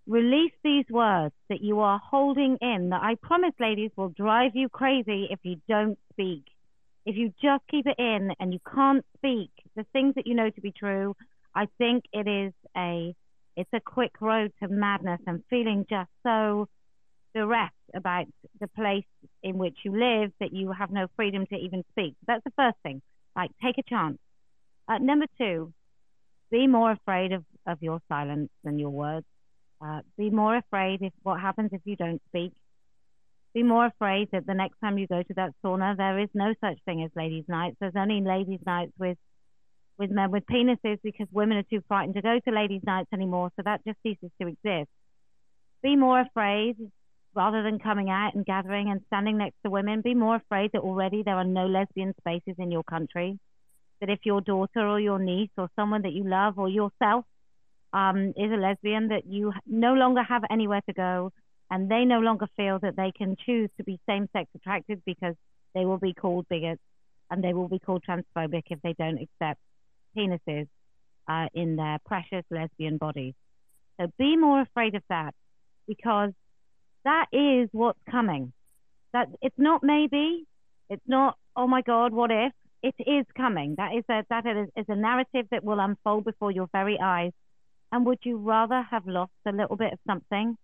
release 0.06 0.52
these 0.64 0.86
words 0.90 1.34
that 1.50 1.60
you 1.60 1.80
are 1.80 2.00
holding 2.02 2.56
in, 2.60 2.88
that 2.90 3.02
I 3.02 3.14
promise, 3.22 3.52
ladies, 3.60 3.90
will 3.96 4.08
drive 4.08 4.52
you 4.54 4.68
crazy 4.68 5.28
if 5.30 5.38
you 5.42 5.56
don't 5.68 5.98
speak. 6.10 6.44
If 7.04 7.16
you 7.16 7.32
just 7.42 7.62
keep 7.70 7.86
it 7.86 7.98
in 7.98 8.30
and 8.40 8.52
you 8.54 8.60
can't 8.74 9.04
speak 9.18 9.50
the 9.76 9.84
things 9.92 10.14
that 10.14 10.26
you 10.26 10.34
know 10.34 10.48
to 10.48 10.60
be 10.62 10.72
true, 10.72 11.14
I 11.54 11.66
think 11.76 12.04
it 12.12 12.26
is 12.26 12.54
a 12.74 13.14
it's 13.54 13.72
a 13.74 13.80
quick 13.80 14.12
road 14.22 14.50
to 14.62 14.68
madness 14.68 15.20
and 15.26 15.42
feeling 15.50 15.84
just 15.90 16.10
so 16.22 16.68
bereft 17.34 17.74
about 17.94 18.26
the 18.60 18.68
place 18.68 19.04
in 19.42 19.58
which 19.58 19.76
you 19.84 19.92
live 19.92 20.32
that 20.40 20.52
you 20.52 20.72
have 20.72 20.90
no 20.90 21.06
freedom 21.16 21.46
to 21.46 21.56
even 21.56 21.84
speak. 21.90 22.14
That's 22.26 22.44
the 22.44 22.52
first 22.56 22.76
thing. 22.82 23.02
Like, 23.34 23.50
take 23.62 23.78
a 23.78 23.82
chance. 23.82 24.18
Uh, 24.88 24.98
number 24.98 25.26
two, 25.38 25.72
be 26.50 26.66
more 26.66 26.92
afraid 26.92 27.32
of, 27.32 27.44
of 27.66 27.78
your 27.80 28.00
silence 28.08 28.50
than 28.64 28.78
your 28.78 28.90
words. 28.90 29.26
Uh, 29.84 30.00
be 30.16 30.30
more 30.30 30.56
afraid 30.56 31.02
if 31.02 31.12
what 31.22 31.40
happens 31.40 31.70
if 31.72 31.80
you 31.84 31.96
don't 31.96 32.20
speak. 32.28 32.52
Be 33.54 33.62
more 33.62 33.86
afraid 33.86 34.28
that 34.32 34.46
the 34.46 34.54
next 34.54 34.78
time 34.80 34.96
you 34.96 35.06
go 35.06 35.22
to 35.22 35.34
that 35.34 35.52
sauna, 35.64 35.96
there 35.96 36.18
is 36.18 36.28
no 36.34 36.54
such 36.60 36.78
thing 36.84 37.02
as 37.02 37.10
ladies' 37.16 37.44
nights. 37.48 37.76
There's 37.80 37.96
only 37.96 38.20
ladies' 38.20 38.60
nights 38.64 38.92
with 38.98 39.18
with 39.98 40.10
men 40.10 40.30
with 40.30 40.44
penises 40.46 40.98
because 41.02 41.26
women 41.30 41.58
are 41.58 41.62
too 41.64 41.82
frightened 41.86 42.14
to 42.14 42.22
go 42.22 42.38
to 42.38 42.50
ladies' 42.50 42.82
nights 42.84 43.08
anymore. 43.12 43.50
So 43.56 43.62
that 43.64 43.84
just 43.84 43.98
ceases 44.02 44.30
to 44.40 44.48
exist. 44.48 44.88
Be 45.82 45.96
more 45.96 46.20
afraid 46.20 46.76
rather 47.34 47.62
than 47.62 47.78
coming 47.78 48.10
out 48.10 48.34
and 48.34 48.44
gathering 48.44 48.90
and 48.90 49.00
standing 49.06 49.38
next 49.38 49.56
to 49.64 49.70
women, 49.70 50.00
be 50.00 50.14
more 50.14 50.36
afraid 50.36 50.70
that 50.72 50.80
already 50.80 51.22
there 51.22 51.36
are 51.36 51.44
no 51.44 51.66
lesbian 51.66 52.14
spaces 52.20 52.54
in 52.58 52.70
your 52.70 52.84
country. 52.84 53.38
That 54.00 54.10
if 54.10 54.20
your 54.24 54.40
daughter 54.40 54.86
or 54.86 55.00
your 55.00 55.18
niece 55.18 55.50
or 55.56 55.68
someone 55.76 56.02
that 56.02 56.12
you 56.12 56.24
love 56.24 56.58
or 56.58 56.68
yourself 56.68 57.24
um, 57.92 58.32
is 58.36 58.50
a 58.50 58.56
lesbian, 58.56 59.08
that 59.08 59.26
you 59.26 59.52
no 59.66 59.94
longer 59.94 60.22
have 60.22 60.42
anywhere 60.50 60.82
to 60.86 60.92
go 60.92 61.32
and 61.70 61.90
they 61.90 62.04
no 62.04 62.18
longer 62.18 62.46
feel 62.56 62.78
that 62.80 62.96
they 62.96 63.12
can 63.16 63.34
choose 63.46 63.70
to 63.78 63.84
be 63.84 63.98
same 64.06 64.28
sex 64.34 64.50
attracted 64.54 65.02
because 65.06 65.34
they 65.74 65.86
will 65.86 65.98
be 65.98 66.12
called 66.12 66.46
bigots 66.50 66.82
and 67.30 67.42
they 67.42 67.54
will 67.54 67.68
be 67.68 67.78
called 67.78 68.04
transphobic 68.06 68.64
if 68.68 68.78
they 68.82 68.92
don't 68.98 69.18
accept 69.18 69.58
penises 70.14 70.68
uh, 71.28 71.46
in 71.54 71.76
their 71.76 71.98
precious 72.04 72.44
lesbian 72.50 72.98
bodies. 72.98 73.32
So 73.98 74.08
be 74.18 74.36
more 74.36 74.60
afraid 74.60 74.94
of 74.94 75.02
that 75.08 75.34
because 75.88 76.32
that 77.04 77.26
is 77.32 77.68
what's 77.72 77.98
coming. 78.10 78.52
That 79.12 79.28
it's 79.40 79.58
not 79.58 79.82
maybe, 79.82 80.46
it's 80.88 81.02
not 81.06 81.36
oh 81.56 81.66
my 81.66 81.82
god, 81.82 82.12
what 82.12 82.30
if? 82.30 82.52
It 82.82 82.94
is 82.98 83.26
coming. 83.36 83.74
That 83.76 83.92
is 83.94 84.04
a 84.10 84.24
that 84.28 84.46
is, 84.46 84.68
is 84.76 84.86
a 84.88 84.96
narrative 84.96 85.46
that 85.50 85.64
will 85.64 85.80
unfold 85.80 86.24
before 86.24 86.50
your 86.50 86.68
very 86.72 86.98
eyes. 87.00 87.32
And 87.90 88.06
would 88.06 88.18
you 88.22 88.38
rather 88.38 88.82
have 88.90 89.06
lost 89.06 89.32
a 89.46 89.52
little 89.52 89.76
bit 89.76 89.92
of 89.92 89.98
something 90.06 90.56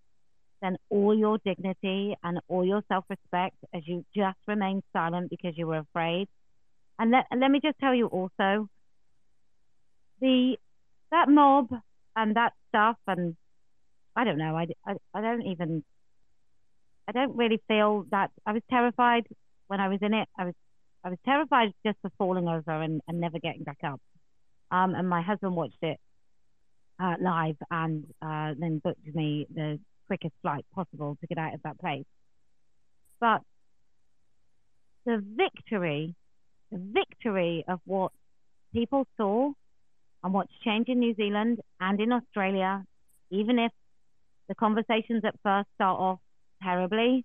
than 0.63 0.77
all 0.91 1.17
your 1.17 1.39
dignity 1.45 2.17
and 2.25 2.41
all 2.49 2.65
your 2.65 2.83
self-respect 2.89 3.57
as 3.73 3.83
you 3.87 4.05
just 4.17 4.39
remained 4.47 4.83
silent 4.93 5.31
because 5.31 5.57
you 5.57 5.67
were 5.67 5.79
afraid? 5.79 6.29
And 6.99 7.11
let 7.11 7.27
let 7.37 7.51
me 7.51 7.61
just 7.63 7.79
tell 7.79 7.95
you 7.95 8.07
also, 8.07 8.69
the 10.21 10.57
that 11.11 11.29
mob 11.29 11.69
and 12.17 12.35
that 12.35 12.53
stuff 12.69 12.97
and 13.07 13.37
I 14.17 14.25
don't 14.25 14.39
know. 14.39 14.57
I, 14.57 14.67
I, 14.85 14.95
I 15.15 15.21
don't 15.21 15.47
even 15.47 15.85
I 17.09 17.13
don't 17.13 17.37
really 17.37 17.61
feel 17.67 18.05
that 18.11 18.31
I 18.45 18.53
was 18.53 18.63
terrified 18.71 19.27
when 19.69 19.81
I 19.81 19.89
was 19.89 19.99
in 20.03 20.13
it. 20.13 20.29
I 20.39 20.45
was 20.45 20.55
I 21.03 21.09
was 21.09 21.19
terrified 21.25 21.73
just 21.87 21.97
for 22.03 22.11
falling 22.19 22.49
over 22.49 22.83
and, 22.83 23.01
and 23.09 23.21
never 23.21 23.39
getting 23.39 23.63
back 23.63 23.79
up. 23.83 24.01
Um, 24.71 24.95
and 24.95 25.09
my 25.09 25.23
husband 25.23 25.57
watched 25.57 25.83
it 25.83 25.99
uh, 27.01 27.15
live 27.21 27.57
and 27.71 28.05
uh, 28.21 28.53
then 28.59 28.81
booked 28.85 29.07
me 29.15 29.47
the 29.55 29.79
quickest 30.07 30.35
flight 30.43 30.67
possible 30.75 31.17
to 31.21 31.27
get 31.27 31.39
out 31.39 31.55
of 31.55 31.63
that 31.63 31.79
place. 31.79 32.05
But 33.21 33.41
the 35.07 35.25
victory, 35.37 36.15
the 36.71 36.79
victory 36.79 37.65
of 37.69 37.81
what 37.87 38.13
people 38.73 39.07
saw 39.17 39.53
and 40.23 40.35
what's 40.35 40.53
changed 40.65 40.91
in 40.91 40.99
New 40.99 41.15
Zealand 41.15 41.61
and 41.81 42.01
in 42.01 42.13
Australia, 42.13 42.85
even 43.31 43.59
if 43.59 43.73
the 44.49 44.55
conversations 44.55 45.23
at 45.25 45.35
first 45.43 45.69
start 45.77 46.01
off 46.01 46.19
terribly, 46.63 47.25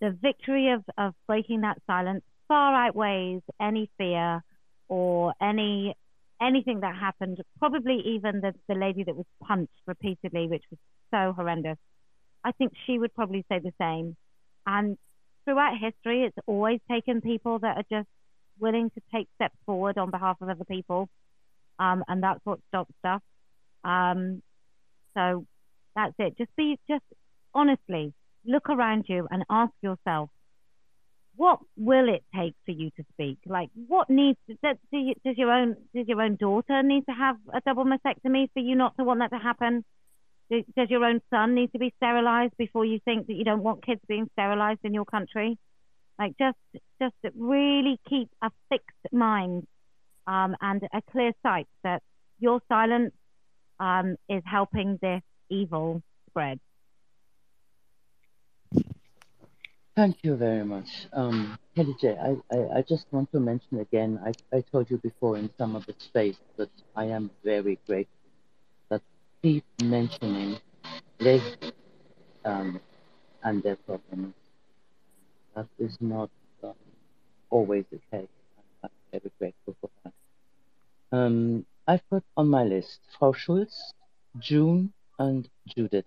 the 0.00 0.10
victory 0.10 0.70
of, 0.70 0.84
of 0.96 1.14
breaking 1.26 1.62
that 1.62 1.78
silence 1.86 2.22
far 2.48 2.74
outweighs 2.74 3.42
any 3.60 3.90
fear 3.98 4.42
or 4.88 5.32
any 5.40 5.94
anything 6.42 6.80
that 6.80 6.96
happened, 6.96 7.38
probably 7.58 8.00
even 8.04 8.40
the, 8.40 8.54
the 8.66 8.74
lady 8.74 9.04
that 9.04 9.14
was 9.14 9.26
punched 9.46 9.70
repeatedly, 9.86 10.48
which 10.48 10.64
was 10.70 10.78
so 11.10 11.34
horrendous. 11.34 11.76
I 12.42 12.52
think 12.52 12.72
she 12.86 12.98
would 12.98 13.14
probably 13.14 13.44
say 13.50 13.58
the 13.58 13.72
same. 13.78 14.16
And 14.66 14.96
throughout 15.44 15.74
history, 15.78 16.24
it's 16.24 16.38
always 16.46 16.80
taken 16.90 17.20
people 17.20 17.58
that 17.58 17.76
are 17.76 17.84
just 17.90 18.08
willing 18.58 18.90
to 18.90 19.02
take 19.14 19.28
steps 19.34 19.56
forward 19.66 19.98
on 19.98 20.10
behalf 20.10 20.38
of 20.40 20.48
other 20.48 20.64
people. 20.64 21.08
Um, 21.78 22.04
and 22.08 22.22
that's 22.22 22.40
what 22.44 22.60
stops 22.68 22.92
stuff. 23.00 23.22
Um, 23.84 24.42
so 25.14 25.44
that's 25.94 26.14
it. 26.18 26.38
Just 26.38 26.54
be, 26.56 26.78
just 26.88 27.04
honestly, 27.54 28.14
look 28.44 28.68
around 28.68 29.04
you 29.08 29.26
and 29.30 29.44
ask 29.50 29.72
yourself, 29.82 30.30
what 31.36 31.60
will 31.76 32.08
it 32.12 32.22
take 32.34 32.54
for 32.66 32.72
you 32.72 32.90
to 32.96 33.04
speak? 33.12 33.38
Like, 33.46 33.70
what 33.88 34.10
needs 34.10 34.38
does, 34.62 34.76
does 34.92 35.36
your 35.36 35.50
own 35.50 35.76
does 35.94 36.06
your 36.06 36.20
own 36.20 36.36
daughter 36.36 36.82
need 36.82 37.06
to 37.06 37.12
have 37.12 37.36
a 37.54 37.60
double 37.64 37.84
mastectomy 37.84 38.48
for 38.52 38.60
you 38.60 38.74
not 38.74 38.96
to 38.98 39.04
want 39.04 39.20
that 39.20 39.30
to 39.30 39.42
happen? 39.42 39.84
Does 40.50 40.90
your 40.90 41.04
own 41.04 41.20
son 41.30 41.54
need 41.54 41.70
to 41.72 41.78
be 41.78 41.94
sterilized 41.96 42.54
before 42.58 42.84
you 42.84 42.98
think 43.04 43.28
that 43.28 43.34
you 43.34 43.44
don't 43.44 43.62
want 43.62 43.86
kids 43.86 44.00
being 44.08 44.28
sterilized 44.32 44.80
in 44.82 44.92
your 44.92 45.04
country? 45.04 45.56
Like, 46.18 46.34
just 46.38 46.58
just 47.00 47.14
really 47.36 47.98
keep 48.08 48.28
a 48.42 48.50
fixed 48.68 49.12
mind 49.12 49.66
um, 50.26 50.56
and 50.60 50.82
a 50.92 51.00
clear 51.10 51.32
sight 51.42 51.68
that 51.84 52.02
your 52.38 52.60
silence 52.68 53.14
um, 53.78 54.16
is 54.28 54.42
helping 54.44 54.98
this 55.00 55.22
evil 55.48 56.02
spread. 56.28 56.60
Thank 59.96 60.18
you 60.22 60.36
very 60.36 60.64
much. 60.64 60.88
Um, 61.12 61.58
Kellie 61.76 61.96
J, 62.00 62.16
I, 62.50 62.82
just 62.88 63.06
want 63.10 63.30
to 63.32 63.40
mention 63.40 63.80
again, 63.80 64.20
I, 64.24 64.56
I 64.56 64.62
told 64.72 64.90
you 64.90 64.98
before 64.98 65.36
in 65.36 65.50
some 65.58 65.76
of 65.76 65.84
the 65.86 65.94
space 65.98 66.38
that 66.56 66.70
I 66.96 67.06
am 67.06 67.30
very 67.44 67.78
grateful 67.86 68.14
that 68.88 69.02
keep 69.42 69.64
mentioning 69.82 70.58
les, 71.18 71.42
um, 72.44 72.80
and 73.42 73.62
their 73.62 73.76
problems. 73.76 74.34
That 75.56 75.66
is 75.78 75.96
not 76.00 76.30
uh, 76.62 76.72
always 77.50 77.84
the 77.90 78.00
case. 78.10 78.28
I'm 78.82 78.90
very 79.12 79.32
grateful 79.38 79.76
for 79.80 79.90
that. 80.04 80.12
Um, 81.16 81.66
I've 81.86 82.08
put 82.08 82.24
on 82.36 82.48
my 82.48 82.62
list 82.62 83.00
Frau 83.18 83.32
Schulz, 83.32 83.92
June, 84.38 84.92
and 85.18 85.48
Judith. 85.66 86.06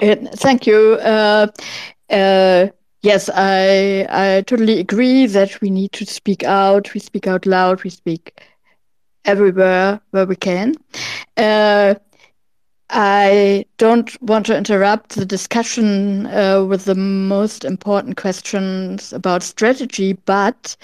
Thank 0.00 0.66
you. 0.66 0.94
Uh, 1.00 1.46
uh, 2.10 2.66
yes, 3.02 3.30
I 3.32 4.06
I 4.10 4.42
totally 4.46 4.80
agree 4.80 5.26
that 5.26 5.60
we 5.60 5.70
need 5.70 5.92
to 5.92 6.06
speak 6.06 6.44
out. 6.44 6.92
We 6.94 7.00
speak 7.00 7.26
out 7.26 7.46
loud. 7.46 7.82
We 7.84 7.90
speak 7.90 8.40
everywhere 9.24 10.00
where 10.10 10.26
we 10.26 10.36
can. 10.36 10.74
Uh, 11.36 11.94
I 12.90 13.64
don't 13.78 14.10
want 14.22 14.46
to 14.46 14.56
interrupt 14.56 15.16
the 15.16 15.24
discussion 15.24 16.26
uh, 16.26 16.64
with 16.64 16.84
the 16.84 16.94
most 16.94 17.64
important 17.64 18.16
questions 18.16 19.12
about 19.12 19.42
strategy, 19.42 20.12
but 20.26 20.76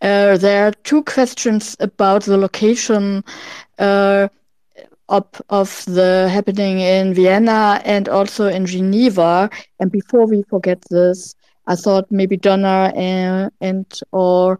uh, 0.00 0.36
there 0.38 0.66
are 0.68 0.72
two 0.84 1.02
questions 1.04 1.76
about 1.80 2.22
the 2.24 2.36
location 2.38 3.24
uh, 3.78 4.28
of, 5.10 5.26
of 5.50 5.84
the 5.86 6.28
happening 6.32 6.80
in 6.80 7.12
Vienna 7.12 7.82
and 7.84 8.08
also 8.08 8.46
in 8.46 8.64
Geneva. 8.64 9.50
And 9.78 9.92
before 9.92 10.26
we 10.26 10.42
forget 10.44 10.82
this, 10.88 11.34
I 11.66 11.76
thought 11.76 12.10
maybe 12.10 12.36
Donna 12.36 12.92
and, 12.96 13.52
and 13.60 14.00
or 14.12 14.58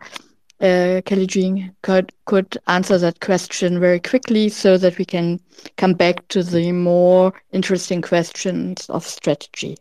uh, 0.60 1.00
Kellie 1.06 1.26
J 1.26 1.70
could 1.82 2.12
could 2.26 2.58
answer 2.66 2.98
that 2.98 3.20
question 3.20 3.80
very 3.80 4.00
quickly 4.00 4.48
so 4.50 4.76
that 4.76 4.98
we 4.98 5.04
can 5.04 5.40
come 5.76 5.94
back 5.94 6.28
to 6.28 6.42
the 6.42 6.72
more 6.72 7.32
interesting 7.52 8.02
questions 8.02 8.86
of 8.90 9.06
strategy. 9.06 9.76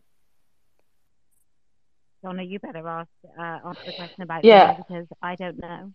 Donna, 2.23 2.43
you 2.43 2.59
better 2.59 2.87
ask 2.87 3.09
uh, 3.37 3.59
ask 3.65 3.83
the 3.85 3.93
question 3.93 4.23
about 4.23 4.45
yeah. 4.45 4.73
because 4.73 5.07
I 5.21 5.35
don't 5.35 5.59
know. 5.59 5.93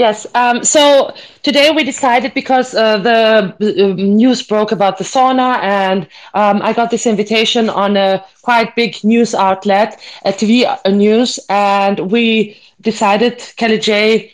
Yes. 0.00 0.26
Um, 0.34 0.64
so 0.64 1.12
today 1.42 1.70
we 1.70 1.84
decided 1.84 2.32
because 2.32 2.74
uh, 2.74 2.96
the 2.98 3.54
uh, 3.60 3.94
news 3.94 4.42
broke 4.42 4.72
about 4.72 4.96
the 4.96 5.04
sauna, 5.04 5.58
and 5.62 6.06
um, 6.32 6.62
I 6.62 6.72
got 6.72 6.90
this 6.90 7.06
invitation 7.06 7.68
on 7.68 7.98
a 7.98 8.24
quite 8.40 8.74
big 8.74 8.96
news 9.04 9.34
outlet, 9.34 10.00
a 10.24 10.32
TV 10.32 10.64
news, 10.90 11.38
and 11.50 12.10
we 12.10 12.56
decided, 12.80 13.42
Kellie 13.56 13.78
J 13.78 14.32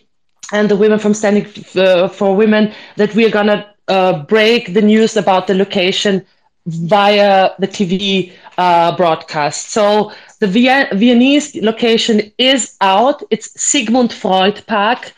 and 0.52 0.68
the 0.68 0.76
women 0.76 1.00
from 1.00 1.14
Standing 1.14 1.46
uh, 1.76 2.06
for 2.08 2.36
Women, 2.36 2.72
that 2.96 3.14
we 3.16 3.26
are 3.26 3.30
gonna 3.30 3.66
uh, 3.88 4.22
break 4.22 4.72
the 4.72 4.82
news 4.82 5.16
about 5.16 5.48
the 5.48 5.54
location 5.54 6.24
via 6.66 7.50
the 7.58 7.66
TV 7.66 8.32
uh, 8.56 8.96
broadcast. 8.96 9.70
So 9.70 10.12
the 10.38 10.46
Viennese 10.46 11.56
location 11.56 12.32
is 12.38 12.76
out. 12.80 13.22
It's 13.30 13.60
Sigmund 13.60 14.12
Freud 14.12 14.62
Park 14.68 15.12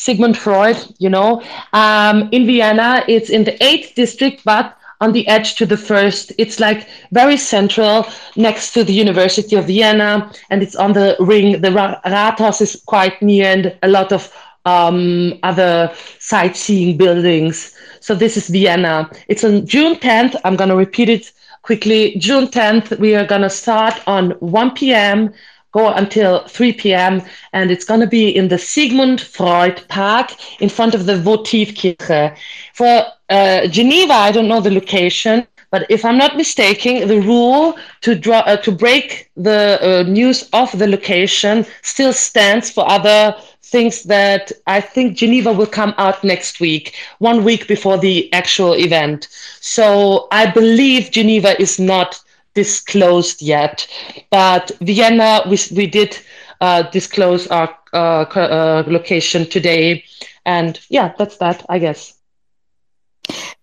Sigmund 0.00 0.38
Freud, 0.38 0.78
you 0.98 1.10
know. 1.10 1.42
Um, 1.74 2.30
in 2.32 2.46
Vienna, 2.46 3.04
it's 3.06 3.28
in 3.28 3.44
the 3.44 3.62
eighth 3.62 3.94
district, 3.94 4.42
but 4.46 4.74
on 5.02 5.12
the 5.12 5.28
edge 5.28 5.56
to 5.56 5.66
the 5.66 5.76
first. 5.76 6.32
It's 6.38 6.58
like 6.58 6.88
very 7.12 7.36
central 7.36 8.06
next 8.34 8.72
to 8.72 8.82
the 8.82 8.94
University 8.94 9.56
of 9.56 9.66
Vienna, 9.66 10.32
and 10.48 10.62
it's 10.62 10.74
on 10.74 10.94
the 10.94 11.16
ring. 11.20 11.60
The 11.60 11.68
Rathaus 11.68 12.62
is 12.62 12.82
quite 12.86 13.20
near, 13.20 13.44
and 13.44 13.76
a 13.82 13.88
lot 13.88 14.10
of 14.10 14.32
um, 14.64 15.38
other 15.42 15.92
sightseeing 16.18 16.96
buildings. 16.96 17.76
So 18.00 18.14
this 18.14 18.38
is 18.38 18.48
Vienna. 18.48 19.10
It's 19.28 19.44
on 19.44 19.66
June 19.66 19.96
10th. 19.96 20.34
I'm 20.44 20.56
going 20.56 20.70
to 20.70 20.76
repeat 20.76 21.10
it 21.10 21.30
quickly. 21.60 22.16
June 22.18 22.46
10th, 22.46 22.98
we 22.98 23.14
are 23.14 23.26
going 23.26 23.42
to 23.42 23.50
start 23.50 24.00
on 24.06 24.30
1 24.40 24.70
p.m 24.70 25.34
go 25.72 25.92
until 25.92 26.46
3 26.48 26.72
p.m. 26.74 27.22
and 27.52 27.70
it's 27.70 27.84
going 27.84 28.00
to 28.00 28.06
be 28.06 28.28
in 28.28 28.48
the 28.48 28.58
Sigmund 28.58 29.20
Freud 29.20 29.82
Park 29.88 30.32
in 30.60 30.68
front 30.68 30.94
of 30.94 31.06
the 31.06 31.14
Votivkirche. 31.14 32.36
For 32.74 33.04
uh, 33.28 33.66
Geneva, 33.68 34.12
I 34.12 34.32
don't 34.32 34.48
know 34.48 34.60
the 34.60 34.70
location, 34.70 35.46
but 35.70 35.86
if 35.88 36.04
I'm 36.04 36.18
not 36.18 36.36
mistaken, 36.36 37.06
the 37.06 37.20
rule 37.20 37.76
to 38.00 38.14
draw 38.16 38.40
uh, 38.40 38.56
to 38.58 38.72
break 38.72 39.30
the 39.36 39.78
uh, 39.80 40.02
news 40.02 40.48
of 40.52 40.76
the 40.76 40.88
location 40.88 41.64
still 41.82 42.12
stands 42.12 42.70
for 42.70 42.88
other 42.90 43.36
things 43.62 44.02
that 44.04 44.50
I 44.66 44.80
think 44.80 45.16
Geneva 45.16 45.52
will 45.52 45.66
come 45.66 45.94
out 45.96 46.24
next 46.24 46.58
week, 46.58 46.96
one 47.18 47.44
week 47.44 47.68
before 47.68 47.98
the 47.98 48.32
actual 48.32 48.74
event. 48.74 49.28
So 49.60 50.26
I 50.32 50.50
believe 50.50 51.12
Geneva 51.12 51.60
is 51.60 51.78
not 51.78 52.20
disclosed 52.54 53.42
yet. 53.42 53.86
But 54.30 54.70
Vienna, 54.80 55.42
we, 55.48 55.58
we 55.74 55.86
did 55.86 56.18
uh, 56.60 56.82
disclose 56.82 57.46
our 57.48 57.76
uh, 57.92 58.22
uh, 58.34 58.84
location 58.86 59.48
today. 59.48 60.04
And 60.44 60.78
yeah, 60.88 61.12
that's 61.18 61.36
that, 61.38 61.64
I 61.68 61.78
guess. 61.78 62.14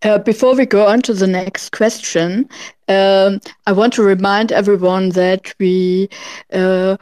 Uh, 0.04 0.18
before 0.20 0.56
we 0.56 0.66
go 0.66 0.88
on 0.88 1.02
to 1.02 1.14
the 1.14 1.28
next 1.28 1.72
question, 1.72 2.48
um, 2.88 3.40
I 3.66 3.72
want 3.74 3.94
to 3.94 4.04
remind 4.04 4.52
everyone 4.52 5.10
that 5.10 5.54
we 5.60 6.10
uh, 6.54 6.98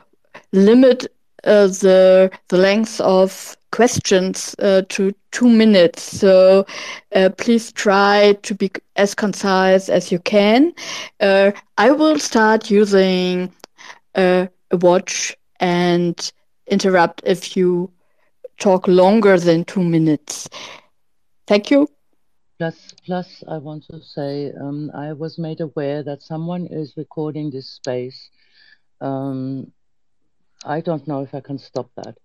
limit 0.52 1.06
uh, 1.44 1.68
the 1.68 2.32
the 2.50 2.58
length 2.58 3.00
of 3.02 3.56
questions 3.76 4.56
uh, 4.60 4.84
to 4.88 5.14
two 5.32 5.50
minutes. 5.50 6.02
So 6.02 6.66
uh, 7.14 7.30
please 7.38 7.74
try 7.74 8.38
to 8.42 8.56
be 8.56 8.72
as 8.96 9.14
concise 9.14 9.90
as 9.90 10.14
you 10.14 10.20
can. 10.20 10.74
Uh, 11.20 11.52
I 11.78 11.92
will 11.92 12.18
start 12.18 12.72
using 12.72 13.52
uh, 14.16 14.48
a 14.72 14.78
watch 14.78 15.36
and 15.60 16.16
interrupt 16.68 17.22
if 17.26 17.58
you 17.58 17.92
talk 18.60 18.88
longer 18.88 19.38
than 19.38 19.66
two 19.66 19.84
minutes. 19.84 20.48
Thank 21.46 21.70
you. 21.70 21.90
Plus, 22.58 22.94
plus, 23.06 23.44
I 23.50 23.58
want 23.58 23.84
to 23.92 24.00
say 24.02 24.54
um, 24.54 24.90
I 24.96 25.12
was 25.12 25.38
made 25.38 25.60
aware 25.60 26.02
that 26.04 26.22
someone 26.22 26.68
is 26.68 26.94
recording 26.96 27.52
this 27.52 27.70
space. 27.70 28.30
Um, 29.02 29.74
I 30.64 30.80
don't 30.80 31.06
know 31.10 31.22
if 31.24 31.36
I 31.36 31.42
can 31.42 31.60
stop 31.60 31.90
that 31.98 32.16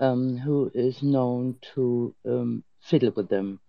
um, 0.00 0.36
who 0.38 0.70
is 0.74 1.02
known 1.02 1.56
to 1.74 2.14
um, 2.26 2.64
fiddle 2.80 3.12
with 3.14 3.28
them. 3.28 3.60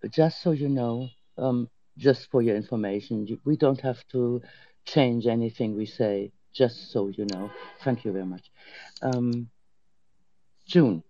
But 0.00 0.12
just 0.12 0.42
so 0.42 0.52
you 0.52 0.68
know, 0.68 1.08
um, 1.36 1.68
just 1.98 2.30
for 2.30 2.40
your 2.40 2.56
information, 2.56 3.38
we 3.44 3.56
don't 3.56 3.80
have 3.80 4.06
to 4.12 4.40
change 4.84 5.26
anything 5.26 5.76
we 5.76 5.86
say, 5.86 6.32
just 6.52 6.90
so 6.90 7.08
you 7.08 7.26
know. 7.32 7.50
Thank 7.84 8.04
you 8.04 8.12
very 8.12 8.24
much. 8.24 8.50
Um, 9.02 9.50
June. 10.66 11.02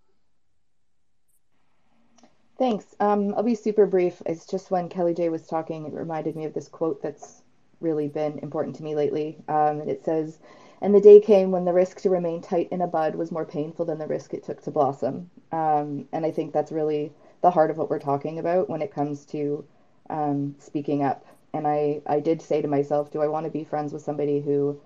Thanks. 2.59 2.95
Um, 3.01 3.35
I'll 3.37 3.43
be 3.43 3.55
super 3.55 3.87
brief. 3.87 4.21
It's 4.27 4.45
just 4.45 4.71
when 4.71 4.89
Kellie 4.89 5.15
J 5.15 5.31
was 5.31 5.47
talking, 5.47 5.87
it 5.87 5.93
reminded 5.95 6.37
me 6.37 6.45
of 6.45 6.53
this 6.53 6.69
quote 6.69 7.03
that's 7.03 7.43
really 7.81 8.09
been 8.09 8.39
important 8.41 8.77
to 8.77 8.83
me 8.83 8.95
lately. 8.95 9.39
Um, 9.49 9.81
and 9.81 9.91
it 9.91 10.05
says, 10.05 10.39
and 10.81 10.95
the 10.95 11.01
day 11.01 11.21
came 11.21 11.51
when 11.51 11.65
the 11.65 11.73
risk 11.73 12.01
to 12.01 12.11
remain 12.11 12.41
tight 12.41 12.69
in 12.71 12.81
a 12.81 12.87
bud 12.87 13.15
was 13.15 13.31
more 13.33 13.45
painful 13.45 13.85
than 13.85 13.99
the 13.99 14.07
risk 14.07 14.35
it 14.35 14.43
took 14.43 14.61
to 14.63 14.71
blossom. 14.71 15.31
Um, 15.53 16.07
and 16.13 16.25
I 16.27 16.31
think 16.31 16.53
that's 16.53 16.73
really 16.73 17.13
the 17.43 17.51
heart 17.51 17.71
of 17.71 17.77
what 17.79 17.91
we're 17.91 17.99
talking 17.99 18.39
about 18.39 18.69
when 18.71 18.83
it 18.83 18.91
comes 18.95 19.25
to 19.27 19.65
um, 20.11 20.55
speaking 20.59 21.03
up. 21.03 21.25
And 21.53 21.67
I, 21.67 22.01
I 22.07 22.21
did 22.21 22.41
say 22.43 22.63
to 22.63 22.69
myself, 22.69 23.11
do 23.11 23.21
I 23.23 23.29
want 23.29 23.45
to 23.45 23.51
be 23.51 23.65
friends 23.65 23.93
with 23.93 24.03
somebody 24.03 24.41
who 24.41 24.81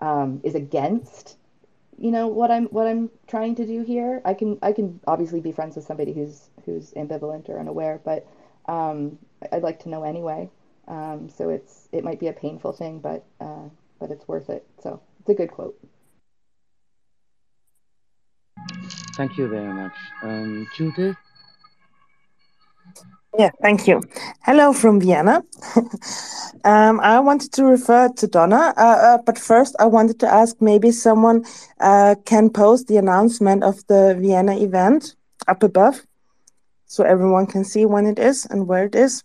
um, 0.00 0.40
is 0.44 0.54
against, 0.54 1.36
you 1.98 2.10
know, 2.10 2.28
what 2.28 2.50
I'm 2.50 2.66
what 2.66 2.86
I'm 2.86 3.10
trying 3.26 3.54
to 3.56 3.66
do 3.66 3.82
here? 3.82 4.20
I 4.24 4.34
can 4.34 4.58
I 4.62 4.72
can 4.72 5.00
obviously 5.06 5.40
be 5.40 5.52
friends 5.52 5.76
with 5.76 5.84
somebody 5.86 6.12
who's 6.12 6.50
who's 6.64 6.92
ambivalent 6.92 7.48
or 7.48 7.58
unaware, 7.58 8.00
but 8.04 8.26
um, 8.66 9.18
I'd 9.52 9.62
like 9.62 9.80
to 9.80 9.88
know 9.88 10.02
anyway. 10.04 10.50
Um, 10.88 11.28
so 11.28 11.48
it's 11.50 11.88
it 11.92 12.04
might 12.04 12.20
be 12.20 12.28
a 12.28 12.32
painful 12.32 12.72
thing, 12.72 13.00
but 13.00 13.24
uh, 13.40 13.68
but 13.98 14.10
it's 14.10 14.28
worth 14.28 14.50
it. 14.50 14.66
So 14.82 15.00
it's 15.28 15.40
a 15.40 15.42
good 15.42 15.50
quote. 15.50 15.76
Thank 19.16 19.36
you 19.38 19.48
very 19.48 19.72
much. 19.72 19.92
Um, 20.22 20.68
Judith? 20.76 21.16
Yeah, 23.38 23.50
thank 23.60 23.86
you. 23.88 24.02
Hello 24.42 24.72
from 24.72 25.00
Vienna. 25.00 25.42
um, 26.64 27.00
I 27.00 27.20
wanted 27.20 27.52
to 27.54 27.64
refer 27.64 28.08
to 28.08 28.26
Donna, 28.26 28.72
uh, 28.76 28.80
uh, 28.80 29.18
but 29.26 29.38
first 29.38 29.74
I 29.78 29.86
wanted 29.86 30.20
to 30.20 30.32
ask 30.32 30.56
maybe 30.60 30.90
someone 30.90 31.44
uh, 31.80 32.14
can 32.24 32.48
post 32.48 32.86
the 32.86 32.96
announcement 32.96 33.62
of 33.64 33.86
the 33.88 34.16
Vienna 34.18 34.56
event 34.56 35.16
up 35.48 35.62
above 35.62 36.02
so 36.86 37.04
everyone 37.04 37.46
can 37.46 37.64
see 37.64 37.84
when 37.84 38.06
it 38.06 38.18
is 38.18 38.46
and 38.46 38.68
where 38.68 38.84
it 38.84 38.94
is. 38.94 39.22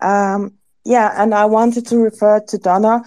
Um, 0.00 0.54
yeah, 0.84 1.10
and 1.16 1.34
I 1.34 1.46
wanted 1.46 1.86
to 1.86 1.96
refer 1.96 2.40
to 2.40 2.58
Donna 2.58 3.02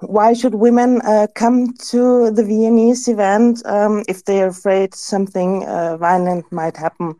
why 0.00 0.32
should 0.32 0.54
women 0.54 1.00
uh, 1.02 1.26
come 1.34 1.74
to 1.90 2.30
the 2.30 2.44
Viennese 2.44 3.08
event 3.08 3.64
um, 3.66 4.04
if 4.08 4.24
they're 4.24 4.48
afraid 4.48 4.94
something 4.94 5.64
uh, 5.64 5.96
violent 5.96 6.50
might 6.52 6.76
happen? 6.76 7.14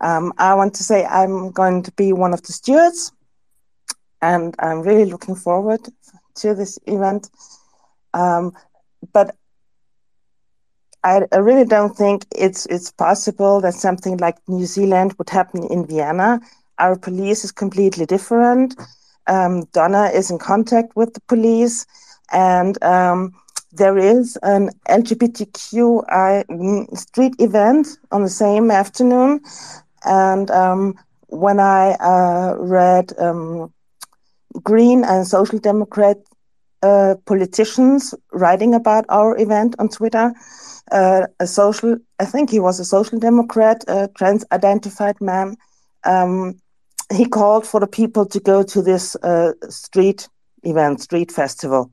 Um, 0.00 0.32
I 0.38 0.54
want 0.54 0.74
to 0.74 0.84
say 0.84 1.04
I'm 1.04 1.50
going 1.50 1.82
to 1.82 1.92
be 1.92 2.12
one 2.12 2.32
of 2.32 2.42
the 2.42 2.52
stewards, 2.52 3.12
and 4.22 4.54
I'm 4.58 4.82
really 4.82 5.04
looking 5.04 5.34
forward 5.34 5.80
to 6.36 6.54
this 6.54 6.78
event. 6.86 7.30
Um, 8.14 8.52
but 9.12 9.34
I, 11.04 11.22
I, 11.32 11.36
really 11.36 11.64
don't 11.64 11.96
think 11.96 12.26
it's 12.34 12.66
it's 12.66 12.90
possible 12.90 13.60
that 13.60 13.74
something 13.74 14.16
like 14.18 14.36
New 14.48 14.66
Zealand 14.66 15.14
would 15.18 15.30
happen 15.30 15.64
in 15.70 15.86
Vienna. 15.86 16.40
Our 16.78 16.96
police 16.96 17.44
is 17.44 17.52
completely 17.52 18.06
different. 18.06 18.74
Um, 19.30 19.64
Donna 19.72 20.10
is 20.12 20.30
in 20.30 20.38
contact 20.38 20.96
with 20.96 21.14
the 21.14 21.20
police, 21.28 21.86
and 22.32 22.82
um, 22.82 23.32
there 23.72 23.96
is 23.96 24.36
an 24.42 24.70
LGBTQI 24.88 26.98
street 26.98 27.34
event 27.38 27.86
on 28.10 28.24
the 28.24 28.28
same 28.28 28.72
afternoon. 28.72 29.40
And 30.04 30.50
um, 30.50 30.96
when 31.28 31.60
I 31.60 31.92
uh, 31.92 32.56
read 32.58 33.12
um, 33.18 33.72
Green 34.64 35.04
and 35.04 35.24
Social 35.26 35.60
Democrat 35.60 36.16
uh, 36.82 37.14
politicians 37.24 38.14
writing 38.32 38.74
about 38.74 39.04
our 39.10 39.38
event 39.38 39.76
on 39.78 39.90
Twitter, 39.90 40.32
uh, 40.90 41.28
a 41.38 41.46
social, 41.46 41.96
I 42.18 42.24
think 42.24 42.50
he 42.50 42.58
was 42.58 42.80
a 42.80 42.84
social 42.84 43.20
democrat, 43.20 43.84
a 43.86 44.08
trans 44.16 44.44
identified 44.50 45.20
man. 45.20 45.56
He 47.12 47.26
called 47.26 47.66
for 47.66 47.80
the 47.80 47.86
people 47.86 48.26
to 48.26 48.40
go 48.40 48.62
to 48.62 48.82
this 48.82 49.16
uh, 49.16 49.52
street 49.68 50.28
event, 50.62 51.00
street 51.00 51.32
festival 51.32 51.90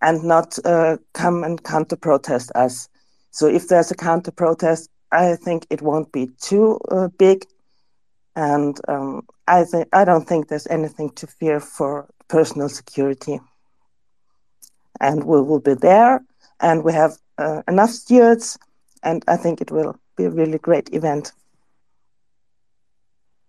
and 0.00 0.24
not 0.24 0.58
uh, 0.64 0.96
come 1.14 1.44
and 1.44 1.62
counter 1.62 1.96
protest 1.96 2.50
us. 2.54 2.88
So 3.30 3.46
if 3.46 3.68
there's 3.68 3.90
a 3.90 3.94
counter 3.94 4.30
protest, 4.30 4.90
I 5.12 5.36
think 5.36 5.66
it 5.70 5.82
won't 5.82 6.12
be 6.12 6.28
too 6.40 6.78
uh, 6.90 7.08
big, 7.18 7.46
and 8.36 8.78
um, 8.88 9.26
I 9.46 9.64
think 9.64 9.88
I 9.92 10.04
don't 10.04 10.26
think 10.28 10.48
there's 10.48 10.66
anything 10.66 11.10
to 11.10 11.26
fear 11.26 11.60
for 11.60 12.08
personal 12.28 12.68
security. 12.68 13.40
And 15.00 15.24
we 15.24 15.40
will 15.40 15.60
be 15.60 15.74
there, 15.74 16.20
and 16.60 16.84
we 16.84 16.92
have 16.92 17.12
uh, 17.38 17.62
enough 17.68 17.90
stewards, 17.90 18.58
and 19.02 19.24
I 19.28 19.36
think 19.36 19.60
it 19.60 19.70
will 19.70 19.98
be 20.16 20.24
a 20.24 20.30
really 20.30 20.58
great 20.58 20.92
event. 20.92 21.32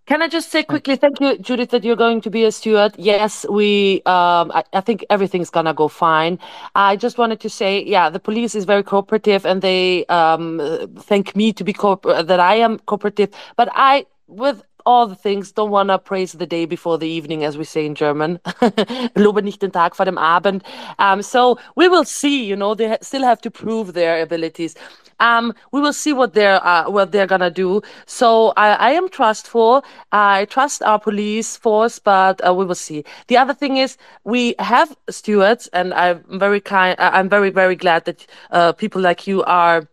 Can 0.09 0.23
I 0.23 0.27
just 0.27 0.49
say 0.49 0.63
quickly, 0.63 0.95
thank 0.95 1.21
you, 1.21 1.37
Judith, 1.37 1.69
that 1.69 1.83
you're 1.83 1.95
going 1.95 2.19
to 2.21 2.31
be 2.31 2.43
a 2.43 2.51
steward. 2.51 2.95
Yes, 2.97 3.45
we. 3.47 3.97
Um, 4.07 4.51
I, 4.51 4.63
I, 4.73 4.81
think 4.81 5.05
everything's 5.11 5.51
gonna 5.51 5.71
go 5.71 5.87
fine. 5.87 6.39
I 6.73 6.95
just 6.95 7.19
wanted 7.19 7.39
to 7.41 7.49
say, 7.49 7.83
yeah, 7.83 8.09
the 8.09 8.19
police 8.19 8.55
is 8.55 8.65
very 8.65 8.81
cooperative, 8.81 9.45
and 9.45 9.61
they 9.61 10.07
um, 10.07 10.59
thank 10.97 11.35
me 11.35 11.53
to 11.53 11.63
be 11.63 11.73
co- 11.73 12.01
that 12.23 12.39
I 12.39 12.55
am 12.55 12.79
cooperative. 12.79 13.29
But 13.55 13.69
I, 13.73 14.07
with 14.25 14.63
all 14.89 15.05
the 15.05 15.15
things, 15.15 15.51
don't 15.51 15.69
want 15.69 15.89
to 15.89 15.99
praise 15.99 16.33
the 16.33 16.47
day 16.47 16.65
before 16.65 16.97
the 16.97 17.07
evening, 17.07 17.43
as 17.43 17.59
we 17.59 17.63
say 17.63 17.85
in 17.85 17.93
German. 17.93 18.39
Lobe 19.15 19.43
nicht 19.43 19.61
den 19.61 19.71
Tag 19.71 19.95
vor 19.95 20.05
dem 20.05 20.17
Abend. 20.17 20.63
Um, 20.97 21.21
so 21.21 21.59
we 21.75 21.87
will 21.87 22.05
see. 22.05 22.43
You 22.43 22.55
know, 22.55 22.73
they 22.73 22.97
still 23.01 23.23
have 23.23 23.39
to 23.41 23.51
prove 23.51 23.93
their 23.93 24.19
abilities. 24.23 24.73
Um, 25.19 25.53
we 25.71 25.79
will 25.79 25.93
see 25.93 26.11
what 26.11 26.33
they're 26.33 26.65
uh, 26.65 26.89
what 26.89 27.11
they're 27.11 27.27
gonna 27.27 27.51
do. 27.51 27.81
So 28.07 28.53
I, 28.57 28.69
I 28.87 28.89
am 28.91 29.09
trustful. 29.09 29.83
I 30.11 30.45
trust 30.45 30.81
our 30.81 30.99
police 30.99 31.55
force, 31.55 31.99
but 31.99 32.41
uh, 32.43 32.53
we 32.53 32.65
will 32.65 32.81
see. 32.87 33.03
The 33.27 33.37
other 33.37 33.53
thing 33.53 33.77
is 33.77 33.97
we 34.23 34.55
have 34.57 34.95
stewards, 35.09 35.67
and 35.71 35.93
I'm 35.93 36.23
very 36.39 36.61
kind. 36.61 36.95
I'm 36.99 37.29
very 37.29 37.51
very 37.51 37.75
glad 37.75 38.05
that 38.05 38.25
uh, 38.49 38.71
people 38.73 39.01
like 39.01 39.27
you 39.27 39.43
are 39.43 39.87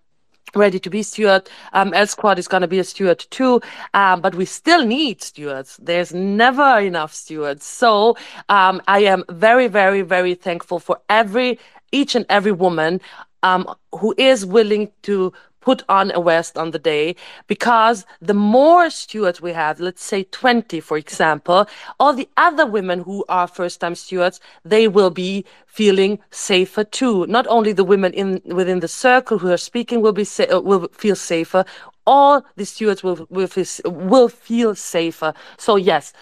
ready 0.56 0.78
to 0.80 0.90
be 0.90 1.02
steward. 1.02 1.48
Um, 1.72 1.92
L 1.94 2.06
Squad 2.06 2.38
is 2.38 2.48
going 2.48 2.62
to 2.62 2.68
be 2.68 2.78
a 2.78 2.84
steward 2.84 3.18
too, 3.30 3.60
um, 3.94 4.20
but 4.20 4.34
we 4.34 4.44
still 4.44 4.84
need 4.84 5.22
stewards. 5.22 5.78
There's 5.82 6.12
never 6.14 6.78
enough 6.80 7.14
stewards. 7.14 7.64
So 7.66 8.16
um, 8.48 8.80
I 8.88 9.00
am 9.00 9.24
very, 9.28 9.68
very, 9.68 10.02
very 10.02 10.34
thankful 10.34 10.78
for 10.80 11.00
every 11.08 11.58
each 11.92 12.14
and 12.14 12.26
every 12.28 12.52
woman 12.52 13.00
um, 13.42 13.72
who 13.94 14.14
is 14.18 14.44
willing 14.44 14.90
to 15.02 15.32
put 15.66 15.82
on 15.88 16.12
a 16.14 16.22
vest 16.22 16.56
on 16.56 16.70
the 16.70 16.78
day 16.78 17.16
because 17.48 18.06
the 18.22 18.32
more 18.56 18.88
stewards 18.88 19.42
we 19.42 19.52
have, 19.52 19.80
let's 19.80 20.04
say 20.04 20.22
20, 20.22 20.78
for 20.78 20.96
example, 20.96 21.66
all 21.98 22.12
the 22.14 22.28
other 22.36 22.64
women 22.64 23.00
who 23.00 23.24
are 23.28 23.48
first 23.48 23.80
time 23.80 23.96
stewards, 23.96 24.38
they 24.64 24.86
will 24.86 25.10
be 25.10 25.44
feeling 25.66 26.20
safer 26.30 26.84
too. 26.84 27.26
Not 27.26 27.48
only 27.48 27.72
the 27.72 27.82
women 27.92 28.12
in 28.12 28.40
within 28.60 28.78
the 28.78 28.92
circle 29.06 29.38
who 29.38 29.50
are 29.50 29.64
speaking 29.70 30.00
will 30.00 30.12
be 30.12 30.22
sa- 30.22 30.52
uh, 30.56 30.60
will 30.60 30.86
feel 30.92 31.16
safer, 31.16 31.64
all 32.06 32.44
the 32.54 32.64
stewards 32.64 33.02
will, 33.02 33.26
will, 33.28 33.48
will 33.84 34.28
feel 34.28 34.76
safer. 34.76 35.34
So 35.58 35.74
yes, 35.74 36.12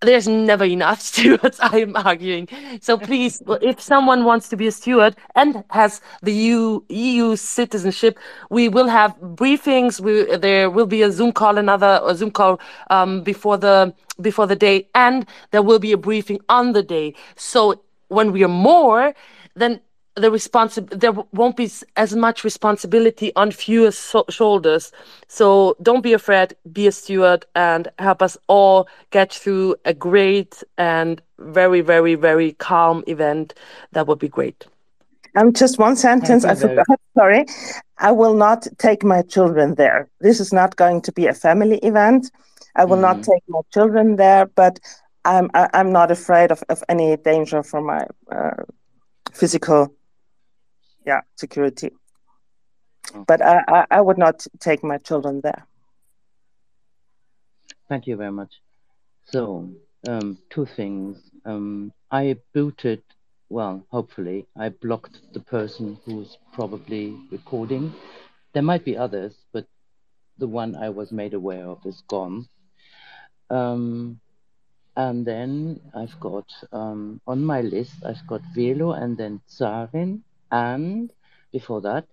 there's 0.00 0.26
never 0.26 0.64
enough 0.64 1.00
stewards 1.10 1.58
i'm 1.62 1.96
arguing. 1.96 2.48
So 2.80 2.98
please 2.98 3.42
if 3.60 3.80
someone 3.80 4.24
wants 4.24 4.48
to 4.50 4.56
be 4.56 4.66
a 4.66 4.72
steward 4.72 5.16
and 5.34 5.64
has 5.70 6.00
the 6.22 6.32
EU, 6.32 6.80
EU 6.88 7.36
citizenship 7.36 8.18
we 8.50 8.68
will 8.68 8.88
have 8.88 9.16
briefings. 9.20 10.00
We, 10.00 10.36
there 10.36 10.70
will 10.70 10.86
be 10.86 11.02
a 11.02 11.10
zoom 11.10 11.32
call 11.32 11.58
another 11.58 12.00
a 12.04 12.14
zoom 12.14 12.30
call 12.30 12.60
um, 12.90 13.22
before 13.22 13.58
the 13.58 13.94
before 14.20 14.46
the 14.46 14.56
day 14.56 14.88
and 14.94 15.26
there 15.50 15.62
will 15.62 15.78
be 15.78 15.92
a 15.92 15.98
briefing 15.98 16.40
on 16.48 16.72
the 16.72 16.82
day. 16.82 17.14
So 17.36 17.82
when 18.08 18.32
we 18.32 18.42
are 18.44 18.48
more 18.48 19.14
then 19.54 19.80
the 20.16 20.30
responsibility 20.30 20.96
there 20.96 21.12
won't 21.32 21.56
be 21.56 21.70
as 21.96 22.14
much 22.16 22.44
responsibility 22.44 23.32
on 23.36 23.50
fewer 23.50 23.90
so 23.90 24.24
shoulders. 24.28 24.92
So 25.28 25.76
don't 25.82 26.02
be 26.02 26.12
afraid 26.12 26.54
be 26.72 26.86
a 26.86 26.92
steward 26.92 27.46
and 27.54 27.88
help 27.98 28.22
us 28.22 28.36
all 28.48 28.88
get 29.10 29.32
through 29.32 29.76
a 29.84 29.94
great 29.94 30.62
and 30.78 31.22
very 31.38 31.80
very 31.80 32.14
very 32.16 32.52
calm 32.52 33.04
event. 33.06 33.54
That 33.92 34.06
would 34.06 34.18
be 34.18 34.28
great. 34.28 34.66
Um 35.36 35.52
just 35.52 35.78
one 35.78 35.96
sentence. 35.96 36.44
I 36.44 36.54
forgot 36.54 36.86
sorry. 37.14 37.46
I 37.98 38.12
will 38.12 38.34
not 38.34 38.66
take 38.78 39.04
my 39.04 39.22
children 39.22 39.74
there. 39.74 40.08
This 40.20 40.40
is 40.40 40.52
not 40.52 40.76
going 40.76 41.02
to 41.02 41.12
be 41.12 41.26
a 41.26 41.34
family 41.34 41.78
event. 41.78 42.30
I 42.76 42.84
will 42.84 42.96
mm. 42.96 43.02
not 43.02 43.22
take 43.22 43.42
my 43.48 43.60
children 43.72 44.16
there 44.16 44.46
but 44.46 44.78
i'm 45.24 45.50
I, 45.54 45.62
am 45.62 45.70
i 45.74 45.80
am 45.80 45.92
not 45.92 46.10
afraid 46.10 46.50
of, 46.50 46.62
of 46.68 46.82
any 46.88 47.16
danger 47.16 47.62
for 47.62 47.80
my 47.80 48.06
uh, 48.32 48.62
physical 49.32 49.92
yeah 51.10 51.22
security. 51.36 51.90
Okay. 53.10 53.24
but 53.26 53.40
I, 53.42 53.56
I, 53.76 53.80
I 53.98 54.00
would 54.00 54.18
not 54.18 54.46
take 54.60 54.84
my 54.84 54.98
children 54.98 55.40
there. 55.40 55.66
Thank 57.88 58.06
you 58.06 58.16
very 58.16 58.30
much. 58.30 58.52
So 59.24 59.70
um, 60.06 60.38
two 60.50 60.66
things. 60.66 61.18
Um, 61.44 61.92
i 62.12 62.36
booted 62.52 63.02
well 63.48 63.76
hopefully 63.96 64.38
i 64.64 64.68
blocked 64.68 65.16
the 65.32 65.40
person 65.56 65.98
who's 66.04 66.38
probably 66.52 67.04
recording. 67.30 67.84
There 68.52 68.66
might 68.70 68.84
be 68.84 68.96
others 68.96 69.34
but 69.54 69.66
the 70.42 70.50
one 70.60 70.76
i 70.86 70.88
was 71.00 71.12
made 71.12 71.34
aware 71.34 71.66
of 71.66 71.78
is 71.86 72.02
gone. 72.08 72.48
Um, 73.58 74.20
and 74.96 75.24
then 75.24 75.80
I've 75.94 76.18
got 76.20 76.48
um, 76.72 77.20
on 77.26 77.44
my 77.44 77.60
list, 77.62 77.94
I've 78.04 78.26
got 78.26 78.42
Velo 78.54 78.92
and 78.92 79.16
then 79.16 79.40
Zarin 79.48 80.20
and 80.50 81.12
before 81.52 81.80
that, 81.82 82.06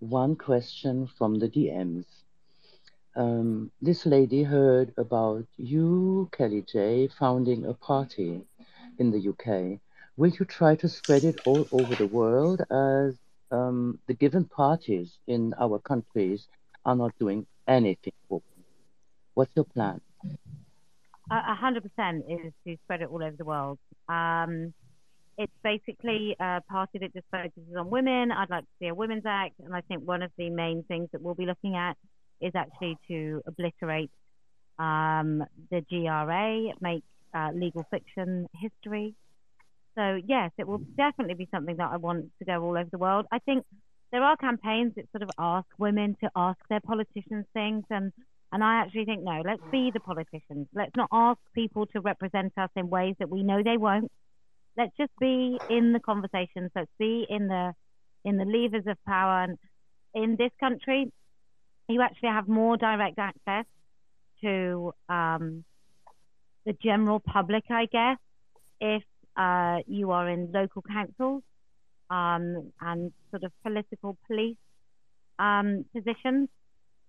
one 0.00 0.36
question 0.36 1.06
from 1.06 1.38
the 1.38 1.48
DMs. 1.48 2.04
Um, 3.16 3.70
this 3.80 4.04
lady 4.06 4.42
heard 4.42 4.92
about 4.98 5.46
you, 5.56 6.28
Kellie 6.36 6.62
J, 6.70 7.08
founding 7.08 7.64
a 7.64 7.74
party 7.74 8.42
in 8.98 9.10
the 9.10 9.28
UK. 9.30 9.80
Will 10.16 10.30
you 10.30 10.44
try 10.44 10.76
to 10.76 10.88
spread 10.88 11.24
it 11.24 11.40
all 11.46 11.66
over 11.72 11.94
the 11.94 12.06
world 12.06 12.62
as 12.70 13.16
um, 13.50 13.98
the 14.06 14.14
given 14.14 14.44
parties 14.44 15.18
in 15.26 15.54
our 15.58 15.78
countries 15.78 16.48
are 16.84 16.96
not 16.96 17.12
doing 17.18 17.46
anything? 17.66 18.12
What's 19.34 19.54
your 19.56 19.64
plan? 19.64 20.00
A 21.30 21.54
hundred 21.54 21.82
percent 21.82 22.24
is 22.28 22.52
to 22.66 22.76
spread 22.84 23.02
it 23.02 23.08
all 23.10 23.22
over 23.22 23.36
the 23.36 23.44
world. 23.44 23.78
Um, 24.08 24.72
it's 25.38 25.52
basically 25.62 26.34
a 26.40 26.60
party 26.68 26.98
that 26.98 27.12
just 27.12 27.26
focuses 27.30 27.76
on 27.76 27.90
women. 27.90 28.32
I'd 28.32 28.50
like 28.50 28.64
to 28.64 28.70
see 28.80 28.86
a 28.88 28.94
women's 28.94 29.24
act, 29.26 29.54
and 29.62 29.74
I 29.74 29.82
think 29.82 30.06
one 30.06 30.22
of 30.22 30.30
the 30.38 30.50
main 30.50 30.82
things 30.88 31.08
that 31.12 31.20
we'll 31.20 31.34
be 31.34 31.46
looking 31.46 31.76
at 31.76 31.96
is 32.40 32.52
actually 32.54 32.96
to 33.08 33.42
obliterate 33.46 34.10
um, 34.78 35.44
the 35.70 35.82
GRA, 35.90 36.72
make 36.80 37.02
uh, 37.34 37.50
legal 37.54 37.84
fiction 37.90 38.46
history. 38.54 39.14
So 39.94 40.18
yes, 40.26 40.50
it 40.58 40.66
will 40.66 40.80
definitely 40.96 41.34
be 41.34 41.48
something 41.50 41.76
that 41.76 41.90
I 41.90 41.96
want 41.96 42.26
to 42.38 42.44
go 42.44 42.62
all 42.62 42.76
over 42.76 42.88
the 42.90 42.98
world. 42.98 43.26
I 43.32 43.38
think 43.38 43.64
there 44.12 44.22
are 44.22 44.36
campaigns 44.36 44.94
that 44.96 45.10
sort 45.10 45.22
of 45.22 45.30
ask 45.38 45.66
women 45.78 46.16
to 46.22 46.30
ask 46.36 46.58
their 46.68 46.80
politicians 46.80 47.46
things, 47.52 47.84
and 47.90 48.12
and 48.52 48.62
I 48.62 48.76
actually 48.76 49.04
think 49.06 49.22
no, 49.22 49.42
let's 49.44 49.62
be 49.70 49.90
the 49.92 50.00
politicians. 50.00 50.68
Let's 50.74 50.94
not 50.96 51.08
ask 51.12 51.38
people 51.54 51.86
to 51.86 52.00
represent 52.00 52.52
us 52.56 52.70
in 52.76 52.88
ways 52.88 53.16
that 53.18 53.28
we 53.28 53.42
know 53.42 53.62
they 53.62 53.76
won't 53.76 54.10
let's 54.76 54.96
just 54.96 55.12
be 55.18 55.58
in 55.70 55.92
the 55.92 56.00
conversations. 56.00 56.70
Let's 56.74 56.90
be 56.98 57.26
in 57.28 57.48
the 57.48 57.72
in 58.24 58.36
the 58.36 58.44
levers 58.44 58.86
of 58.86 58.96
power. 59.06 59.44
And 59.44 59.58
in 60.14 60.36
this 60.36 60.50
country, 60.58 61.12
you 61.88 62.02
actually 62.02 62.30
have 62.30 62.48
more 62.48 62.76
direct 62.76 63.18
access 63.18 63.64
to 64.42 64.92
um, 65.08 65.64
the 66.64 66.72
general 66.82 67.20
public, 67.20 67.64
I 67.70 67.86
guess, 67.86 68.18
if 68.80 69.02
uh, 69.36 69.78
you 69.86 70.10
are 70.10 70.28
in 70.28 70.50
local 70.52 70.82
councils 70.82 71.42
um, 72.10 72.72
and 72.80 73.12
sort 73.30 73.44
of 73.44 73.52
political 73.62 74.16
police 74.26 74.56
um, 75.38 75.84
positions. 75.94 76.48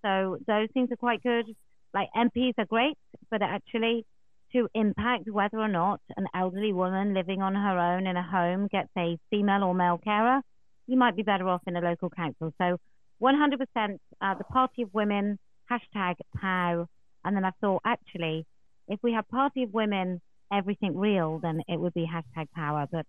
So 0.03 0.37
those 0.45 0.69
things 0.73 0.91
are 0.91 0.97
quite 0.97 1.23
good. 1.23 1.45
Like 1.93 2.09
MPs 2.15 2.53
are 2.57 2.65
great, 2.65 2.97
but 3.31 3.41
actually 3.41 4.05
to 4.53 4.67
impact 4.73 5.29
whether 5.29 5.59
or 5.59 5.67
not 5.67 5.99
an 6.15 6.27
elderly 6.33 6.73
woman 6.73 7.13
living 7.13 7.41
on 7.41 7.55
her 7.55 7.77
own 7.77 8.07
in 8.07 8.17
a 8.17 8.23
home 8.23 8.67
gets 8.67 8.89
a 8.97 9.17
female 9.29 9.63
or 9.63 9.73
male 9.73 9.99
carer, 10.03 10.41
you 10.87 10.97
might 10.97 11.15
be 11.15 11.23
better 11.23 11.47
off 11.47 11.61
in 11.67 11.75
a 11.75 11.81
local 11.81 12.09
council. 12.09 12.53
So 12.57 12.77
100% 13.21 13.99
uh, 14.21 14.33
the 14.35 14.43
Party 14.45 14.83
of 14.83 14.93
Women, 14.93 15.37
hashtag 15.69 16.15
POW. 16.39 16.87
And 17.25 17.35
then 17.35 17.43
I 17.43 17.51
thought, 17.59 17.81
actually, 17.85 18.45
if 18.87 18.99
we 19.03 19.13
have 19.13 19.27
Party 19.27 19.63
of 19.63 19.73
Women, 19.73 20.21
everything 20.51 20.97
real, 20.97 21.39
then 21.39 21.61
it 21.67 21.79
would 21.79 21.93
be 21.93 22.07
hashtag 22.07 22.49
power. 22.55 22.87
But 22.91 23.05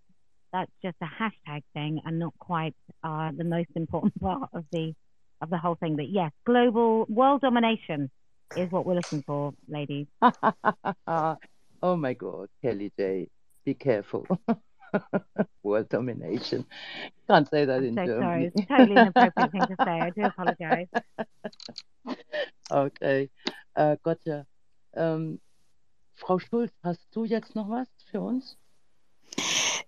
that's 0.51 0.71
just 0.83 0.97
a 1.01 1.05
hashtag 1.05 1.63
thing 1.73 2.01
and 2.05 2.19
not 2.19 2.33
quite 2.39 2.75
uh, 3.03 3.31
the 3.35 3.43
most 3.43 3.69
important 3.75 4.19
part 4.19 4.49
of 4.53 4.65
the 4.71 4.93
of 5.41 5.49
the 5.49 5.57
whole 5.57 5.75
thing. 5.75 5.95
But 5.95 6.09
yes, 6.09 6.31
global 6.45 7.05
world 7.07 7.41
domination 7.41 8.09
is 8.55 8.71
what 8.71 8.85
we're 8.85 8.95
looking 8.95 9.23
for, 9.25 9.53
ladies. 9.67 10.07
oh 11.07 11.95
my 11.95 12.13
God, 12.13 12.49
Kelly 12.61 12.91
J, 12.97 13.29
be 13.65 13.73
careful. 13.73 14.25
world 15.63 15.89
domination. 15.89 16.65
Can't 17.27 17.47
say 17.49 17.65
that 17.65 17.77
I'm 17.77 17.85
in 17.85 17.95
so 17.95 18.05
Germany. 18.05 18.21
sorry. 18.21 18.51
It's 18.55 18.67
totally 18.69 18.97
inappropriate 18.97 19.51
thing 19.51 19.61
to 19.67 19.75
say. 19.85 19.99
I 19.99 20.09
do 20.09 20.25
apologize. 20.25 20.87
Okay, 22.71 23.29
äh, 23.75 23.97
Gotcha. 24.03 24.45
Ähm, 24.93 25.39
Frau 26.15 26.39
Schulz, 26.39 26.71
hast 26.83 27.07
du 27.15 27.25
jetzt 27.25 27.55
noch 27.55 27.69
was 27.69 27.87
für 28.11 28.21
uns? 28.21 28.57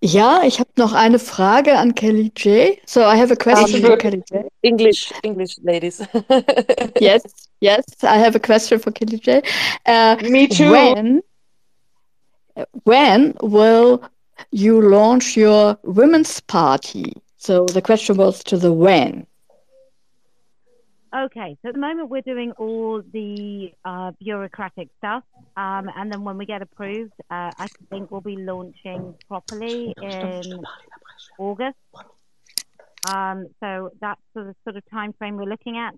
Ja, 0.04 0.42
ich 0.44 0.60
habe 0.60 0.70
noch 0.78 0.94
eine 0.94 1.20
Frage 1.20 1.78
an 1.78 1.94
Kelly 1.94 2.32
J. 2.36 2.80
So 2.88 3.02
I 3.02 3.16
have 3.18 3.32
a 3.32 3.36
question 3.36 3.82
for 3.82 3.98
Kelly 3.98 4.24
J. 4.28 4.46
English, 4.64 5.14
English 5.22 5.58
ladies. 5.62 6.02
Yes, 7.00 7.24
yes, 7.60 7.86
I 8.02 8.18
have 8.18 8.36
a 8.36 8.40
question 8.40 8.80
for 8.80 8.92
Kelly 8.92 9.20
J. 9.20 9.44
Uh, 9.86 10.18
Me 10.24 10.48
too. 10.48 10.72
When, 10.72 11.22
when 12.84 13.36
will 13.44 14.02
you 14.52 14.82
launch 14.82 15.38
your 15.38 15.78
women's 15.84 16.42
party? 16.42 17.14
So 17.38 17.66
the 17.66 17.82
question 17.82 18.18
was 18.18 18.44
to 18.46 18.58
the 18.58 18.74
when. 18.74 19.28
Okay, 21.14 21.58
so 21.62 21.68
at 21.68 21.74
the 21.74 21.82
moment 21.82 22.10
we're 22.10 22.22
doing 22.22 22.54
all 22.58 23.02
the 23.12 23.72
uh, 23.84 24.12
bureaucratic 24.24 24.88
stuff, 24.98 25.24
um, 25.58 25.90
and 25.98 26.10
then 26.10 26.24
when 26.24 26.38
we 26.38 26.46
get 26.46 26.62
approved, 26.62 27.12
uh, 27.30 27.52
I 27.58 27.68
think 27.90 28.12
we'll 28.12 28.22
be 28.22 28.38
launching 28.38 29.14
properly 29.28 29.94
in 30.02 30.64
August. 31.38 31.76
Um, 33.04 33.48
so 33.60 33.90
that's 34.00 34.22
the 34.36 34.56
sort 34.64 34.78
of 34.78 34.84
time 34.90 35.12
frame 35.18 35.36
we're 35.36 35.44
looking 35.44 35.78
at. 35.78 35.96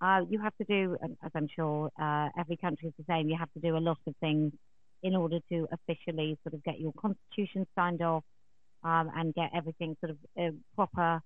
Uh, 0.00 0.24
you 0.28 0.40
have 0.40 0.56
to 0.56 0.64
do, 0.64 0.96
as 1.24 1.30
I'm 1.36 1.48
sure 1.54 1.90
uh, 2.00 2.30
every 2.36 2.56
country 2.56 2.88
is 2.88 2.94
the 2.98 3.04
same, 3.08 3.28
you 3.28 3.36
have 3.38 3.52
to 3.52 3.60
do 3.60 3.76
a 3.76 3.78
lot 3.78 3.98
of 4.08 4.14
things 4.20 4.52
in 5.04 5.14
order 5.14 5.38
to 5.50 5.68
officially 5.70 6.36
sort 6.42 6.54
of 6.54 6.64
get 6.64 6.80
your 6.80 6.92
constitution 6.94 7.64
signed 7.76 8.02
off 8.02 8.24
um, 8.82 9.08
and 9.14 9.32
get 9.34 9.50
everything 9.54 9.96
sort 10.00 10.10
of 10.10 10.16
uh, 10.36 10.50
proper 10.74 11.22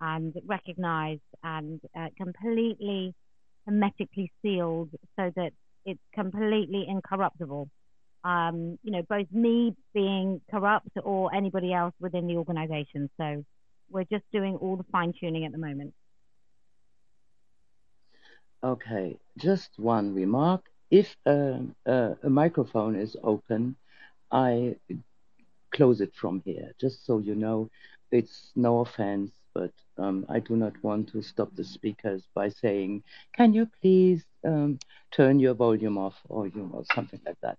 and 0.00 0.34
recognized 0.46 1.22
and 1.42 1.80
uh, 1.96 2.08
completely 2.16 3.14
hermetically 3.66 4.30
sealed 4.42 4.90
so 5.16 5.32
that 5.36 5.52
it's 5.84 6.00
completely 6.14 6.86
incorruptible. 6.88 7.68
Um, 8.24 8.78
you 8.82 8.90
know, 8.90 9.02
both 9.08 9.26
me 9.30 9.74
being 9.92 10.40
corrupt 10.50 10.90
or 11.02 11.34
anybody 11.34 11.72
else 11.72 11.94
within 12.00 12.26
the 12.26 12.36
organization. 12.36 13.10
So 13.18 13.44
we're 13.90 14.04
just 14.04 14.24
doing 14.32 14.56
all 14.56 14.76
the 14.76 14.84
fine 14.90 15.12
tuning 15.18 15.44
at 15.44 15.52
the 15.52 15.58
moment. 15.58 15.92
Okay, 18.62 19.18
just 19.36 19.78
one 19.78 20.14
remark. 20.14 20.62
If 20.90 21.14
uh, 21.26 21.58
uh, 21.86 22.14
a 22.22 22.30
microphone 22.30 22.96
is 22.96 23.14
open, 23.22 23.76
I 24.30 24.76
close 25.74 26.00
it 26.00 26.14
from 26.14 26.40
here, 26.46 26.72
just 26.80 27.04
so 27.04 27.18
you 27.18 27.34
know. 27.34 27.68
It's 28.10 28.52
no 28.56 28.80
offense, 28.80 29.32
but 29.54 29.72
um, 29.98 30.26
I 30.28 30.40
do 30.40 30.56
not 30.56 30.72
want 30.82 31.08
to 31.12 31.22
stop 31.22 31.54
the 31.54 31.64
speakers 31.64 32.22
by 32.34 32.48
saying, 32.48 33.02
"Can 33.36 33.52
you 33.52 33.68
please 33.80 34.24
um, 34.44 34.78
turn 35.10 35.38
your 35.38 35.54
volume 35.54 35.98
off?" 35.98 36.16
or 36.28 36.46
you 36.46 36.62
know 36.72 36.84
something 36.94 37.20
like 37.26 37.40
that. 37.42 37.58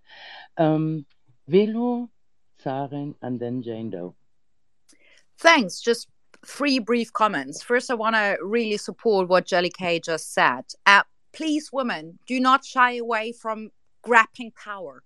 Um, 0.57 1.05
Velo, 1.47 2.09
Saren, 2.63 3.15
and 3.21 3.39
then 3.39 3.61
Jane 3.61 3.89
Doe. 3.89 4.15
Thanks. 5.37 5.79
Just 5.81 6.07
three 6.45 6.79
brief 6.79 7.11
comments. 7.13 7.61
First, 7.61 7.91
I 7.91 7.95
want 7.95 8.15
to 8.15 8.37
really 8.41 8.77
support 8.77 9.27
what 9.27 9.45
Jelly 9.45 9.71
Kay 9.71 9.99
just 9.99 10.33
said. 10.33 10.63
Uh, 10.85 11.03
please, 11.33 11.71
women, 11.71 12.19
do 12.27 12.39
not 12.39 12.63
shy 12.65 12.95
away 12.97 13.31
from 13.31 13.71
grabbing 14.01 14.51
power. 14.51 15.03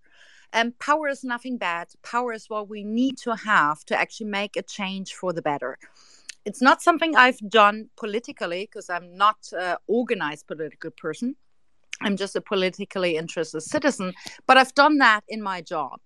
And 0.51 0.77
power 0.80 1.07
is 1.07 1.23
nothing 1.23 1.57
bad. 1.57 1.89
Power 2.03 2.34
is 2.34 2.49
what 2.49 2.69
we 2.69 2.84
need 2.84 3.18
to 3.19 3.35
have 3.35 3.85
to 3.85 3.99
actually 3.99 4.27
make 4.27 4.56
a 4.56 4.64
change 4.64 5.14
for 5.14 5.31
the 5.31 5.41
better. 5.41 5.77
It's 6.45 6.61
not 6.61 6.82
something 6.82 7.16
I've 7.16 7.40
done 7.49 7.90
politically 7.98 8.61
because 8.61 8.90
I'm 8.90 9.16
not 9.16 9.38
an 9.52 9.78
organized 9.88 10.48
political 10.48 10.91
person. 10.91 11.36
I'm 12.02 12.16
just 12.16 12.36
a 12.36 12.41
politically 12.41 13.18
interested 13.18 13.61
citizen, 13.61 14.14
but 14.48 14.57
I've 14.57 14.74
done 14.74 14.98
that 14.99 15.24
in 15.28 15.41
my 15.41 15.61
job. 15.61 15.99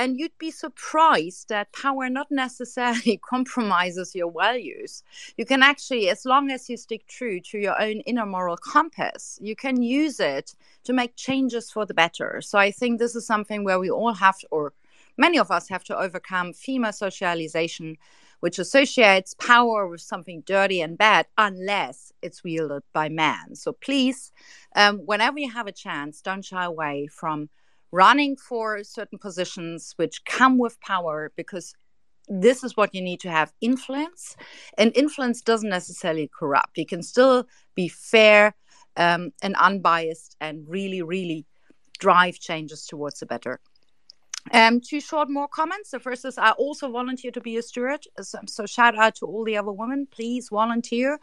And 0.00 0.16
you'd 0.16 0.38
be 0.38 0.52
surprised 0.52 1.48
that 1.48 1.72
power 1.72 2.08
not 2.08 2.28
necessarily 2.30 3.20
compromises 3.28 4.14
your 4.14 4.30
values. 4.30 5.02
You 5.36 5.44
can 5.44 5.60
actually, 5.60 6.08
as 6.08 6.24
long 6.24 6.52
as 6.52 6.70
you 6.70 6.76
stick 6.76 7.08
true 7.08 7.40
to 7.40 7.58
your 7.58 7.80
own 7.82 8.00
inner 8.06 8.24
moral 8.24 8.56
compass, 8.56 9.40
you 9.42 9.56
can 9.56 9.82
use 9.82 10.20
it 10.20 10.54
to 10.84 10.92
make 10.92 11.16
changes 11.16 11.72
for 11.72 11.84
the 11.84 11.94
better. 11.94 12.40
So 12.40 12.60
I 12.60 12.70
think 12.70 13.00
this 13.00 13.16
is 13.16 13.26
something 13.26 13.64
where 13.64 13.80
we 13.80 13.90
all 13.90 14.14
have, 14.14 14.38
to, 14.38 14.46
or 14.52 14.72
many 15.16 15.36
of 15.36 15.50
us 15.50 15.68
have 15.68 15.82
to 15.84 15.98
overcome 15.98 16.52
female 16.52 16.92
socialization, 16.92 17.96
which 18.40 18.58
associates 18.58 19.34
power 19.34 19.86
with 19.88 20.00
something 20.00 20.42
dirty 20.46 20.80
and 20.80 20.96
bad, 20.96 21.26
unless 21.36 22.12
it's 22.22 22.44
wielded 22.44 22.82
by 22.92 23.08
man. 23.08 23.54
So 23.54 23.72
please, 23.72 24.32
um, 24.76 24.98
whenever 24.98 25.38
you 25.38 25.50
have 25.50 25.66
a 25.66 25.72
chance, 25.72 26.20
don't 26.20 26.44
shy 26.44 26.64
away 26.64 27.08
from 27.10 27.48
running 27.90 28.36
for 28.36 28.84
certain 28.84 29.18
positions 29.18 29.94
which 29.96 30.24
come 30.24 30.58
with 30.58 30.80
power 30.80 31.32
because 31.36 31.74
this 32.28 32.62
is 32.62 32.76
what 32.76 32.94
you 32.94 33.00
need 33.00 33.20
to 33.20 33.30
have 33.30 33.52
influence. 33.60 34.36
And 34.76 34.94
influence 34.94 35.40
doesn't 35.40 35.70
necessarily 35.70 36.30
corrupt. 36.38 36.76
You 36.76 36.84
can 36.84 37.02
still 37.02 37.46
be 37.74 37.88
fair 37.88 38.54
um, 38.96 39.32
and 39.42 39.56
unbiased 39.56 40.36
and 40.40 40.68
really 40.68 41.02
really 41.02 41.46
drive 41.98 42.38
changes 42.38 42.86
towards 42.86 43.20
the 43.20 43.26
better 43.26 43.60
um, 44.52 44.80
two 44.80 45.00
short 45.00 45.28
more 45.30 45.48
comments. 45.48 45.90
The 45.90 46.00
first 46.00 46.24
is 46.24 46.38
I 46.38 46.50
also 46.52 46.90
volunteer 46.90 47.30
to 47.32 47.40
be 47.40 47.56
a 47.56 47.62
steward. 47.62 48.00
So, 48.20 48.38
so 48.46 48.66
shout 48.66 48.96
out 48.96 49.16
to 49.16 49.26
all 49.26 49.44
the 49.44 49.56
other 49.56 49.72
women. 49.72 50.06
Please 50.10 50.48
volunteer. 50.50 51.18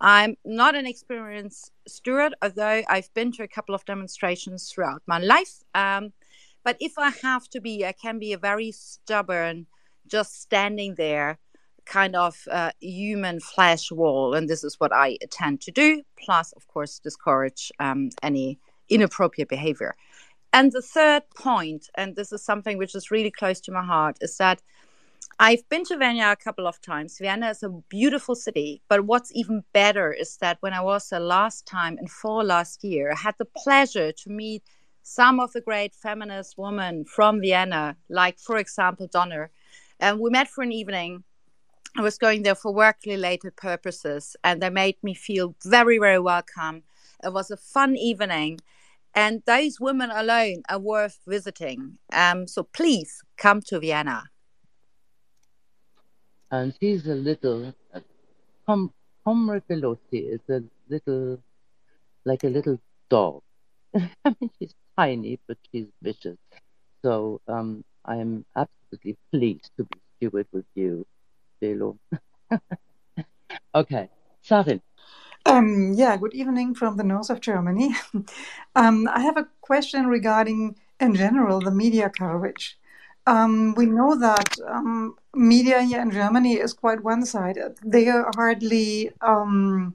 I'm 0.00 0.36
not 0.44 0.74
an 0.76 0.86
experienced 0.86 1.72
steward, 1.86 2.34
although 2.40 2.82
I've 2.88 3.12
been 3.14 3.32
to 3.32 3.42
a 3.42 3.48
couple 3.48 3.74
of 3.74 3.84
demonstrations 3.84 4.70
throughout 4.70 5.02
my 5.06 5.18
life. 5.18 5.64
Um, 5.74 6.12
but 6.64 6.76
if 6.80 6.98
I 6.98 7.10
have 7.22 7.48
to 7.50 7.60
be, 7.60 7.84
I 7.84 7.92
can 7.92 8.18
be 8.18 8.32
a 8.32 8.38
very 8.38 8.70
stubborn, 8.72 9.66
just 10.06 10.40
standing 10.40 10.94
there, 10.94 11.38
kind 11.84 12.14
of 12.14 12.36
uh, 12.50 12.70
human 12.80 13.40
flesh 13.40 13.90
wall. 13.90 14.34
And 14.34 14.48
this 14.48 14.62
is 14.62 14.78
what 14.78 14.92
I 14.92 15.16
tend 15.30 15.60
to 15.62 15.72
do. 15.72 16.02
Plus, 16.16 16.52
of 16.52 16.68
course, 16.68 16.98
discourage 16.98 17.72
um, 17.80 18.10
any 18.22 18.58
inappropriate 18.88 19.48
behavior. 19.48 19.96
And 20.52 20.72
the 20.72 20.82
third 20.82 21.22
point, 21.34 21.88
and 21.94 22.16
this 22.16 22.32
is 22.32 22.42
something 22.42 22.78
which 22.78 22.94
is 22.94 23.10
really 23.10 23.30
close 23.30 23.60
to 23.60 23.72
my 23.72 23.84
heart, 23.84 24.18
is 24.20 24.36
that 24.38 24.62
I've 25.38 25.68
been 25.68 25.84
to 25.84 25.96
Vienna 25.96 26.32
a 26.32 26.36
couple 26.36 26.66
of 26.66 26.80
times. 26.80 27.18
Vienna 27.18 27.50
is 27.50 27.62
a 27.62 27.68
beautiful 27.88 28.34
city, 28.34 28.82
but 28.88 29.04
what's 29.04 29.30
even 29.34 29.62
better 29.72 30.12
is 30.12 30.36
that 30.38 30.56
when 30.60 30.72
I 30.72 30.80
was 30.80 31.08
the 31.08 31.20
last 31.20 31.66
time 31.66 31.96
in 31.98 32.08
fall 32.08 32.42
last 32.42 32.82
year, 32.82 33.12
I 33.12 33.16
had 33.16 33.36
the 33.38 33.44
pleasure 33.44 34.10
to 34.10 34.30
meet 34.30 34.64
some 35.02 35.38
of 35.38 35.52
the 35.52 35.60
great 35.60 35.94
feminist 35.94 36.58
women 36.58 37.04
from 37.04 37.40
Vienna, 37.40 37.96
like, 38.08 38.38
for 38.38 38.58
example, 38.58 39.06
Donna. 39.06 39.48
And 40.00 40.18
we 40.18 40.30
met 40.30 40.48
for 40.48 40.62
an 40.62 40.72
evening. 40.72 41.24
I 41.96 42.02
was 42.02 42.18
going 42.18 42.42
there 42.42 42.54
for 42.54 42.74
work 42.74 42.96
related 43.06 43.56
purposes, 43.56 44.36
and 44.42 44.60
they 44.60 44.70
made 44.70 44.96
me 45.02 45.14
feel 45.14 45.54
very, 45.64 45.98
very 45.98 46.18
welcome. 46.18 46.82
It 47.24 47.32
was 47.32 47.50
a 47.50 47.56
fun 47.56 47.96
evening, 47.96 48.60
and 49.14 49.42
those 49.46 49.80
women 49.80 50.10
alone 50.10 50.62
are 50.68 50.78
worth 50.78 51.18
visiting. 51.26 51.98
Um, 52.12 52.46
so 52.46 52.62
please 52.62 53.22
come 53.36 53.60
to 53.68 53.80
Vienna 53.80 54.24
and 56.50 56.74
she's 56.80 57.06
a 57.06 57.14
little 57.14 57.74
uh, 57.94 58.00
Com- 58.66 58.92
Comrade 59.24 59.62
Veloci 59.68 60.32
is 60.34 60.40
a 60.48 60.62
little 60.88 61.38
like 62.24 62.44
a 62.44 62.48
little 62.48 62.78
dog. 63.08 63.42
I 63.94 64.34
mean, 64.40 64.50
she's 64.58 64.74
tiny, 64.96 65.38
but 65.46 65.56
she's 65.70 65.86
vicious. 66.02 66.36
So 67.02 67.40
um, 67.48 67.84
I'm 68.04 68.44
absolutely 68.56 69.16
pleased 69.32 69.70
to 69.78 69.84
be 69.84 69.98
steward 70.16 70.46
with 70.52 70.66
you, 70.74 71.06
Belo. 71.62 71.96
okay, 73.74 74.10
Sarin. 74.44 74.80
Um, 75.48 75.94
yeah, 75.94 76.14
good 76.18 76.34
evening 76.34 76.74
from 76.74 76.98
the 76.98 77.04
north 77.04 77.30
of 77.30 77.40
Germany. 77.40 77.94
um, 78.76 79.08
I 79.08 79.20
have 79.20 79.38
a 79.38 79.48
question 79.62 80.06
regarding, 80.06 80.76
in 81.00 81.14
general, 81.14 81.60
the 81.60 81.70
media 81.70 82.10
coverage. 82.10 82.78
Um, 83.26 83.74
we 83.74 83.86
know 83.86 84.14
that 84.18 84.56
um, 84.66 85.16
media 85.34 85.80
here 85.82 86.02
in 86.02 86.10
Germany 86.10 86.54
is 86.54 86.74
quite 86.74 87.02
one 87.02 87.24
sided. 87.24 87.78
They 87.82 88.04
hardly 88.36 89.10
um, 89.22 89.94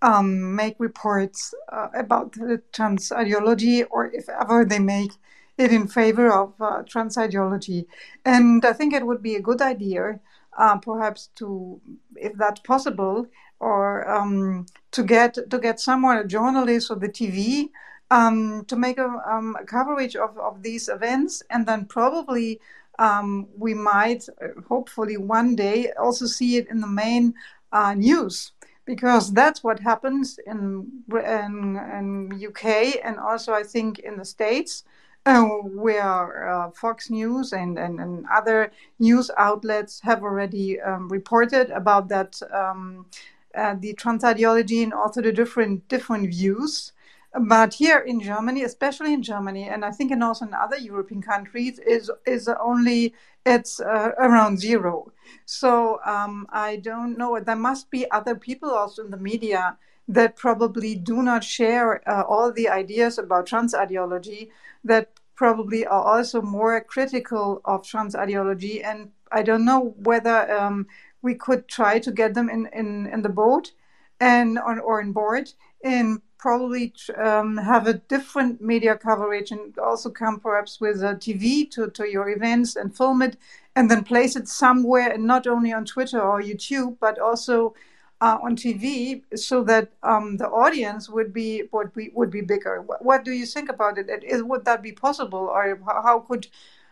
um, 0.00 0.56
make 0.56 0.76
reports 0.78 1.52
uh, 1.70 1.88
about 1.94 2.32
the 2.32 2.62
trans 2.72 3.12
ideology, 3.12 3.84
or 3.84 4.10
if 4.10 4.26
ever 4.30 4.64
they 4.64 4.78
make 4.78 5.12
it 5.58 5.70
in 5.70 5.86
favor 5.86 6.32
of 6.32 6.54
uh, 6.60 6.82
trans 6.88 7.18
ideology. 7.18 7.86
And 8.24 8.64
I 8.64 8.72
think 8.72 8.94
it 8.94 9.06
would 9.06 9.22
be 9.22 9.34
a 9.34 9.40
good 9.42 9.60
idea, 9.60 10.20
uh, 10.58 10.78
perhaps 10.78 11.28
to, 11.36 11.80
if 12.16 12.32
that's 12.38 12.60
possible, 12.60 13.26
or 13.62 14.08
um, 14.10 14.66
to 14.90 15.02
get 15.04 15.38
to 15.50 15.58
get 15.58 15.80
someone, 15.80 16.18
a 16.18 16.24
journalist 16.24 16.90
or 16.90 16.96
the 16.96 17.08
TV, 17.08 17.70
um, 18.10 18.64
to 18.66 18.76
make 18.76 18.98
a, 18.98 19.08
um, 19.24 19.56
a, 19.58 19.64
coverage 19.64 20.16
of, 20.16 20.36
of 20.36 20.62
these 20.62 20.88
events, 20.88 21.42
and 21.48 21.64
then 21.66 21.86
probably 21.86 22.60
um, 22.98 23.46
we 23.56 23.72
might, 23.72 24.28
uh, 24.28 24.60
hopefully, 24.68 25.16
one 25.16 25.54
day 25.54 25.92
also 25.92 26.26
see 26.26 26.56
it 26.56 26.68
in 26.68 26.80
the 26.80 26.88
main 26.88 27.34
uh, 27.72 27.94
news 27.94 28.52
because 28.84 29.32
that's 29.32 29.62
what 29.62 29.78
happens 29.78 30.40
in 30.44 30.90
in, 31.12 31.76
in 31.98 32.46
UK 32.48 32.98
and 33.04 33.16
also 33.18 33.52
I 33.52 33.62
think 33.62 34.00
in 34.00 34.16
the 34.18 34.24
States. 34.24 34.84
Uh, 35.24 35.44
where 35.84 36.50
uh, 36.50 36.68
Fox 36.72 37.08
News 37.08 37.52
and, 37.52 37.78
and, 37.78 38.00
and, 38.00 38.26
other 38.26 38.72
news 38.98 39.30
outlets 39.38 40.00
have 40.00 40.24
already 40.24 40.80
um, 40.80 41.08
reported 41.08 41.70
about 41.70 42.08
that 42.08 42.42
um, 42.52 43.06
uh, 43.54 43.74
the 43.78 43.94
trans 43.94 44.24
ideology 44.24 44.82
and 44.82 44.92
also 44.92 45.20
the 45.22 45.32
different 45.32 45.88
different 45.88 46.28
views. 46.30 46.92
But 47.34 47.74
here 47.74 47.98
in 47.98 48.20
Germany, 48.20 48.62
especially 48.62 49.14
in 49.14 49.22
Germany, 49.22 49.66
and 49.66 49.86
I 49.86 49.90
think 49.90 50.12
in 50.12 50.22
also 50.22 50.44
in 50.44 50.52
other 50.52 50.76
European 50.76 51.22
countries, 51.22 51.78
is 51.78 52.10
is 52.26 52.48
only 52.48 53.14
it's 53.46 53.80
uh, 53.80 54.10
around 54.18 54.60
zero. 54.60 55.12
So 55.46 56.00
um, 56.04 56.46
I 56.50 56.76
don't 56.76 57.16
know. 57.16 57.40
There 57.40 57.56
must 57.56 57.90
be 57.90 58.10
other 58.10 58.34
people 58.34 58.70
also 58.70 59.04
in 59.04 59.10
the 59.10 59.16
media 59.16 59.78
that 60.08 60.36
probably 60.36 60.94
do 60.94 61.22
not 61.22 61.42
share 61.42 62.06
uh, 62.08 62.22
all 62.22 62.52
the 62.52 62.68
ideas 62.68 63.18
about 63.18 63.46
trans 63.46 63.74
ideology, 63.74 64.50
that 64.84 65.12
probably 65.34 65.86
are 65.86 66.02
also 66.02 66.42
more 66.42 66.80
critical 66.82 67.62
of 67.64 67.86
trans 67.86 68.14
ideology. 68.14 68.82
And 68.82 69.10
I 69.30 69.42
don't 69.42 69.64
know 69.64 69.94
whether 69.96 70.52
um, 70.52 70.86
we 71.22 71.34
could 71.34 71.68
try 71.68 71.98
to 71.98 72.10
get 72.12 72.34
them 72.34 72.48
in, 72.50 72.68
in, 72.72 73.06
in 73.06 73.22
the 73.22 73.28
boat 73.28 73.72
and 74.20 74.58
on 74.58 74.78
or 74.78 75.00
on 75.00 75.12
board 75.12 75.52
and 75.84 76.20
probably 76.38 76.92
um, 77.16 77.56
have 77.56 77.86
a 77.86 77.94
different 77.94 78.60
media 78.60 78.96
coverage 78.96 79.52
and 79.52 79.78
also 79.78 80.10
come 80.10 80.40
perhaps 80.40 80.80
with 80.80 81.02
a 81.02 81.14
TV 81.14 81.70
to, 81.70 81.88
to 81.90 82.10
your 82.10 82.28
events 82.28 82.74
and 82.76 82.96
film 82.96 83.22
it 83.22 83.36
and 83.76 83.90
then 83.90 84.02
place 84.04 84.36
it 84.36 84.48
somewhere 84.48 85.10
and 85.12 85.24
not 85.24 85.46
only 85.46 85.72
on 85.72 85.84
Twitter 85.84 86.20
or 86.20 86.42
YouTube, 86.42 86.96
but 87.00 87.18
also 87.18 87.74
uh, 88.20 88.38
on 88.42 88.54
TV 88.56 89.22
so 89.34 89.64
that 89.64 89.90
um, 90.04 90.36
the 90.36 90.48
audience 90.48 91.08
would 91.10 91.32
be 91.32 91.64
would 91.72 91.92
be 91.92 92.10
would 92.14 92.30
be 92.30 92.40
bigger. 92.40 92.80
What, 92.82 93.04
what 93.04 93.24
do 93.24 93.32
you 93.32 93.46
think 93.46 93.68
about 93.68 93.98
it? 93.98 94.08
it? 94.08 94.22
Is, 94.22 94.42
would 94.44 94.64
that 94.64 94.80
be 94.82 94.92
possible, 94.92 95.50
or 95.52 95.80
how 95.86 96.20
could 96.20 96.46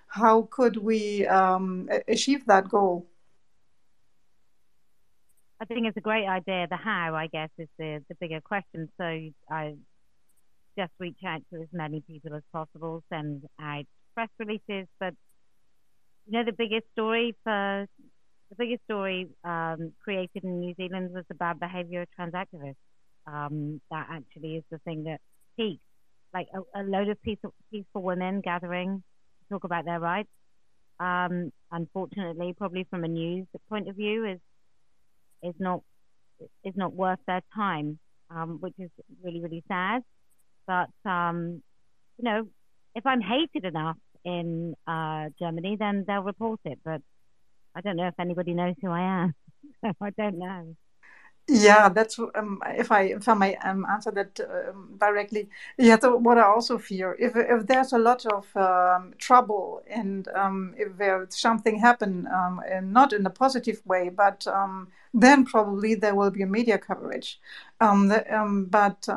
how 0.09 0.49
could 0.51 0.77
we 0.77 1.27
um, 1.29 1.89
achieve 2.09 2.47
that 2.47 2.69
goal? 2.69 3.07
I 5.61 5.67
think 5.67 5.87
it's 5.87 5.97
a 5.97 6.01
great 6.01 6.27
idea. 6.27 6.67
The 6.71 6.77
how, 6.77 7.15
I 7.15 7.27
guess, 7.27 7.51
is 7.59 7.69
the 7.79 8.03
the 8.09 8.15
bigger 8.21 8.41
question. 8.41 8.89
So 8.97 9.05
I 9.51 9.75
just 10.79 10.93
reach 10.99 11.19
out 11.27 11.43
to 11.53 11.61
as 11.61 11.69
many 11.73 12.01
people 12.01 12.35
as 12.35 12.43
possible, 12.53 13.03
send 13.13 13.45
out 13.61 13.85
press 14.15 14.29
releases, 14.39 14.87
but 14.99 15.15
you 16.27 16.33
know, 16.33 16.45
the 16.45 16.53
biggest 16.53 16.87
story 16.93 17.37
for 17.45 17.87
the 18.51 18.57
biggest 18.57 18.83
story 18.85 19.29
um, 19.45 19.93
created 20.03 20.45
in 20.45 20.61
New 20.61 20.75
Zealand 20.75 21.13
was 21.13 21.25
the 21.29 21.35
bad 21.35 21.61
behavior 21.61 22.03
of 22.03 22.09
trans 22.17 22.33
activists. 22.33 22.77
Um, 23.27 23.81
that 23.91 24.07
actually 24.11 24.57
is 24.57 24.65
the 24.71 24.79
thing 24.79 25.05
that 25.05 25.21
peaked. 25.57 25.83
Like 26.33 26.49
a, 26.55 26.81
a 26.81 26.83
load 26.83 27.09
of 27.09 27.21
peaceful, 27.23 27.53
peaceful 27.71 28.03
women 28.03 28.41
gathering 28.41 29.03
to 29.43 29.55
talk 29.55 29.65
about 29.65 29.85
their 29.85 30.01
rights. 30.01 30.29
Um, 30.99 31.53
unfortunately, 31.71 32.55
probably 32.57 32.87
from 32.91 33.05
a 33.05 33.09
news 33.09 33.47
point 33.69 33.89
of 33.89 33.97
view, 33.97 34.25
is 34.27 34.39
is 35.43 35.55
not 35.59 35.83
is 36.65 36.75
not 36.77 36.95
worth 36.95 37.19
their 37.27 37.43
time, 37.55 37.99
um, 38.31 38.59
which 38.61 38.75
is 38.79 38.91
really 39.23 39.41
really 39.41 39.63
sad. 39.69 40.03
But 40.67 41.11
um, 41.11 41.63
you 42.19 42.25
know, 42.25 42.49
if 42.95 43.07
I'm 43.07 43.21
hated 43.21 43.65
enough 43.65 43.97
in 44.25 44.75
uh, 44.87 45.27
Germany, 45.39 45.77
then 45.79 46.05
they'll 46.07 46.23
report 46.23 46.61
it. 46.65 46.79
But 46.85 47.01
I 47.75 47.81
don't 47.81 47.97
know 47.97 48.09
if 48.09 48.19
anybody 48.19 48.55
knows 48.55 48.75
who 48.83 48.91
I 48.91 49.25
am. 49.25 49.35
I 50.01 50.11
don't 50.11 50.39
know. 50.39 50.77
Yeah, 51.53 51.89
that's 51.89 52.17
um, 52.19 52.63
if 52.69 52.93
I 52.93 53.03
if 53.05 53.27
I 53.29 53.35
may 53.35 53.57
um, 53.57 53.85
answer 53.91 54.13
that 54.13 54.39
um, 54.41 54.95
directly. 55.01 55.49
Yeah, 55.79 55.99
so 55.99 56.17
what 56.17 56.39
I 56.39 56.43
also 56.45 56.79
fear 56.79 57.17
if 57.19 57.33
if 57.35 57.67
there's 57.67 57.93
a 57.93 57.99
lot 57.99 58.25
of 58.27 58.55
um, 58.57 59.15
trouble 59.19 59.83
and 59.89 60.29
um, 60.29 60.75
if 60.79 60.97
there's 60.97 61.37
something 61.37 61.79
happen, 61.81 62.29
um, 62.29 62.61
and 62.71 62.93
not 62.93 63.13
in 63.13 63.27
a 63.27 63.31
positive 63.31 63.81
way, 63.85 64.11
but 64.11 64.47
then 65.13 65.45
probably 65.45 65.95
there 65.97 66.15
will 66.15 66.31
be 66.31 66.45
media 66.45 66.79
coverage. 66.79 67.41
The, 67.81 68.67
but 68.71 69.09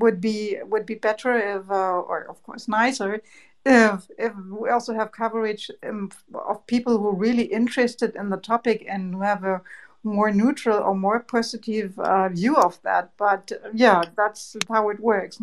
would 0.00 0.20
be 0.20 0.58
would 0.64 0.86
be 0.86 0.94
better 0.94 1.36
if, 1.36 1.70
uh, 1.70 1.74
or 1.74 2.24
of 2.30 2.42
course 2.42 2.68
nicer, 2.68 3.20
if, 3.66 4.08
if 4.18 4.32
we 4.36 4.70
also 4.70 4.94
have 4.94 5.12
coverage 5.12 5.70
um, 5.86 6.10
of 6.34 6.66
people 6.66 6.98
who 6.98 7.08
are 7.08 7.14
really 7.14 7.44
interested 7.44 8.14
in 8.16 8.30
the 8.30 8.36
topic 8.38 8.84
and 8.88 9.14
who 9.14 9.20
have 9.22 9.44
a 9.44 9.60
more 10.04 10.32
neutral 10.32 10.78
or 10.78 10.94
more 10.94 11.20
positive 11.20 11.98
uh, 11.98 12.28
view 12.28 12.56
of 12.56 12.80
that. 12.82 13.10
But 13.16 13.52
uh, 13.52 13.68
yeah, 13.72 14.02
that's 14.16 14.56
how 14.68 14.90
it 14.90 15.00
works. 15.00 15.40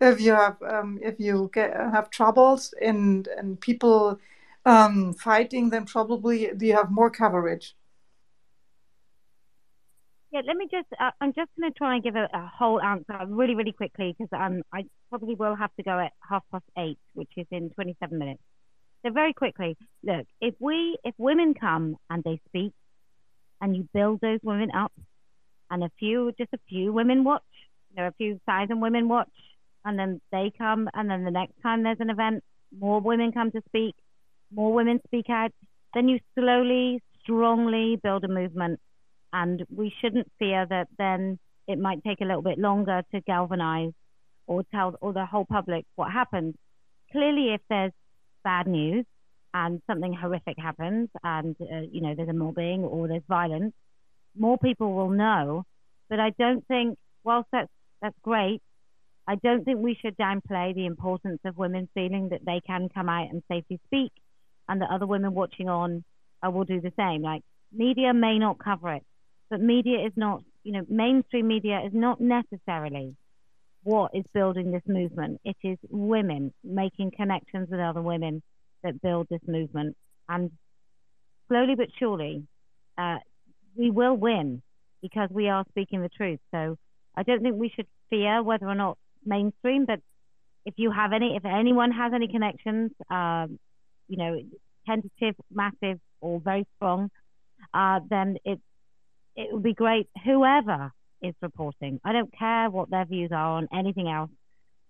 If 0.00 0.20
you 0.20 0.32
have 0.32 0.62
um, 0.62 0.98
if 1.02 1.18
you 1.18 1.50
get, 1.52 1.74
have 1.74 2.10
troubles 2.10 2.74
and 2.80 3.26
and 3.36 3.60
people 3.60 4.18
um, 4.64 5.14
fighting, 5.14 5.70
then 5.70 5.84
probably 5.84 6.50
you 6.60 6.74
have 6.74 6.90
more 6.90 7.10
coverage. 7.10 7.74
Yeah, 10.30 10.42
let 10.46 10.56
me 10.56 10.68
just, 10.70 10.88
uh, 11.00 11.10
I'm 11.22 11.32
just 11.32 11.48
going 11.58 11.72
to 11.72 11.78
try 11.78 11.94
and 11.94 12.04
give 12.04 12.14
a, 12.14 12.28
a 12.34 12.50
whole 12.54 12.82
answer 12.82 13.18
really, 13.28 13.54
really 13.54 13.72
quickly 13.72 14.14
because 14.16 14.28
um, 14.38 14.60
I 14.74 14.84
probably 15.08 15.34
will 15.34 15.54
have 15.56 15.74
to 15.76 15.82
go 15.82 15.98
at 15.98 16.12
half 16.28 16.42
past 16.52 16.66
eight, 16.76 16.98
which 17.14 17.30
is 17.38 17.46
in 17.50 17.70
27 17.70 18.18
minutes. 18.18 18.42
So 19.04 19.10
very 19.10 19.32
quickly, 19.32 19.76
look, 20.02 20.26
if 20.42 20.54
we, 20.58 20.98
if 21.02 21.14
women 21.16 21.54
come 21.54 21.96
and 22.10 22.22
they 22.24 22.40
speak 22.48 22.72
and 23.60 23.76
you 23.76 23.88
build 23.92 24.20
those 24.20 24.40
women 24.42 24.70
up. 24.72 24.92
And 25.70 25.84
a 25.84 25.90
few, 25.98 26.32
just 26.38 26.52
a 26.54 26.58
few 26.68 26.92
women 26.92 27.24
watch, 27.24 27.42
there 27.94 28.04
are 28.04 28.08
a 28.08 28.12
few 28.12 28.40
thousand 28.46 28.80
women 28.80 29.08
watch 29.08 29.28
and 29.84 29.98
then 29.98 30.20
they 30.32 30.52
come 30.56 30.88
and 30.94 31.10
then 31.10 31.24
the 31.24 31.30
next 31.30 31.54
time 31.62 31.82
there's 31.82 32.00
an 32.00 32.10
event, 32.10 32.42
more 32.78 33.00
women 33.00 33.32
come 33.32 33.50
to 33.50 33.62
speak, 33.66 33.94
more 34.52 34.72
women 34.72 35.00
speak 35.06 35.26
out, 35.30 35.50
then 35.94 36.08
you 36.08 36.20
slowly, 36.38 37.02
strongly 37.22 37.98
build 38.02 38.24
a 38.24 38.28
movement. 38.28 38.80
And 39.32 39.64
we 39.74 39.92
shouldn't 40.00 40.30
fear 40.38 40.66
that 40.66 40.88
then 40.96 41.38
it 41.66 41.78
might 41.78 42.02
take 42.02 42.20
a 42.20 42.24
little 42.24 42.42
bit 42.42 42.58
longer 42.58 43.02
to 43.12 43.20
galvanize 43.20 43.92
or 44.46 44.62
tell 44.70 44.96
or 45.00 45.12
the 45.12 45.26
whole 45.26 45.44
public 45.44 45.84
what 45.96 46.10
happened. 46.10 46.54
Clearly, 47.12 47.52
if 47.52 47.60
there's 47.68 47.92
bad 48.42 48.66
news 48.66 49.04
and 49.54 49.80
something 49.86 50.12
horrific 50.12 50.58
happens 50.58 51.08
and 51.24 51.56
uh, 51.60 51.80
you 51.90 52.00
know 52.00 52.14
there's 52.14 52.28
a 52.28 52.32
mobbing 52.34 52.84
or 52.84 53.08
there's 53.08 53.22
violence, 53.28 53.74
more 54.36 54.58
people 54.58 54.92
will 54.92 55.10
know. 55.10 55.64
But 56.08 56.20
I 56.20 56.30
don't 56.38 56.66
think, 56.66 56.98
whilst 57.24 57.48
that's 57.52 57.70
that's 58.00 58.16
great, 58.22 58.60
I 59.26 59.34
don't 59.36 59.64
think 59.64 59.80
we 59.80 59.98
should 60.00 60.16
downplay 60.16 60.74
the 60.74 60.86
importance 60.86 61.40
of 61.44 61.58
women 61.58 61.88
feeling 61.94 62.30
that 62.30 62.44
they 62.44 62.60
can 62.66 62.88
come 62.88 63.08
out 63.08 63.30
and 63.30 63.42
safely 63.50 63.80
speak, 63.86 64.12
and 64.68 64.80
that 64.80 64.90
other 64.90 65.06
women 65.06 65.34
watching 65.34 65.68
on 65.68 66.04
uh, 66.44 66.50
will 66.50 66.64
do 66.64 66.80
the 66.80 66.92
same. 66.96 67.22
Like 67.22 67.42
media 67.72 68.14
may 68.14 68.38
not 68.38 68.58
cover 68.58 68.94
it, 68.94 69.04
but 69.50 69.60
media 69.60 70.06
is 70.06 70.12
not, 70.16 70.42
you 70.62 70.72
know, 70.72 70.84
mainstream 70.88 71.48
media 71.48 71.80
is 71.84 71.92
not 71.92 72.20
necessarily 72.20 73.16
what 73.82 74.14
is 74.14 74.24
building 74.34 74.70
this 74.70 74.82
movement. 74.86 75.40
It 75.44 75.56
is 75.62 75.78
women 75.88 76.52
making 76.64 77.12
connections 77.12 77.68
with 77.70 77.80
other 77.80 78.02
women 78.02 78.42
that 78.82 79.00
build 79.02 79.28
this 79.30 79.40
movement. 79.46 79.96
And 80.28 80.50
slowly 81.48 81.74
but 81.74 81.88
surely, 81.98 82.46
uh, 82.96 83.18
we 83.76 83.90
will 83.90 84.16
win 84.16 84.62
because 85.02 85.28
we 85.30 85.48
are 85.48 85.64
speaking 85.70 86.02
the 86.02 86.08
truth. 86.08 86.40
So 86.50 86.76
I 87.16 87.22
don't 87.22 87.42
think 87.42 87.56
we 87.56 87.72
should 87.74 87.86
fear 88.10 88.42
whether 88.42 88.66
or 88.66 88.74
not 88.74 88.98
mainstream, 89.24 89.84
but 89.86 90.00
if 90.64 90.74
you 90.76 90.90
have 90.90 91.12
any, 91.12 91.36
if 91.36 91.44
anyone 91.44 91.92
has 91.92 92.12
any 92.14 92.28
connections, 92.28 92.90
um, 93.10 93.58
you 94.08 94.18
know, 94.18 94.38
tentative, 94.86 95.34
massive, 95.50 95.98
or 96.20 96.40
very 96.40 96.66
strong, 96.76 97.10
uh, 97.72 98.00
then 98.08 98.36
it 98.44 98.60
it 99.36 99.52
would 99.52 99.62
be 99.62 99.74
great. 99.74 100.08
Whoever 100.24 100.92
is 101.22 101.34
reporting, 101.40 102.00
I 102.04 102.12
don't 102.12 102.32
care 102.36 102.70
what 102.70 102.90
their 102.90 103.04
views 103.04 103.30
are 103.32 103.58
on 103.58 103.68
anything 103.72 104.08
else. 104.08 104.30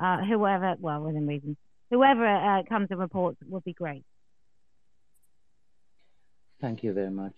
Uh, 0.01 0.19
whoever, 0.25 0.75
well, 0.79 1.03
within 1.03 1.27
reason, 1.27 1.57
whoever 1.91 2.27
uh, 2.27 2.63
comes 2.69 2.89
and 2.91 3.01
reports 3.01 3.39
would 3.47 3.65
be 3.65 3.73
great. 3.73 4.05
Thank 6.61 6.83
you 6.83 6.93
very 6.93 7.11
much. 7.11 7.35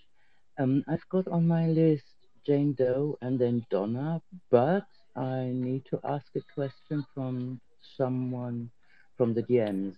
Um, 0.59 0.85
I've 0.89 1.09
got 1.10 1.28
on 1.28 1.47
my 1.47 1.66
list 1.66 2.05
Jane 2.47 2.72
Doe 2.72 3.18
and 3.20 3.39
then 3.39 3.64
Donna, 3.70 4.20
but 4.51 4.86
I 5.14 5.51
need 5.52 5.85
to 5.90 6.01
ask 6.05 6.27
a 6.36 6.40
question 6.55 7.05
from 7.14 7.60
someone 7.97 8.70
from 9.16 9.35
the 9.35 9.43
DMs. 9.43 9.97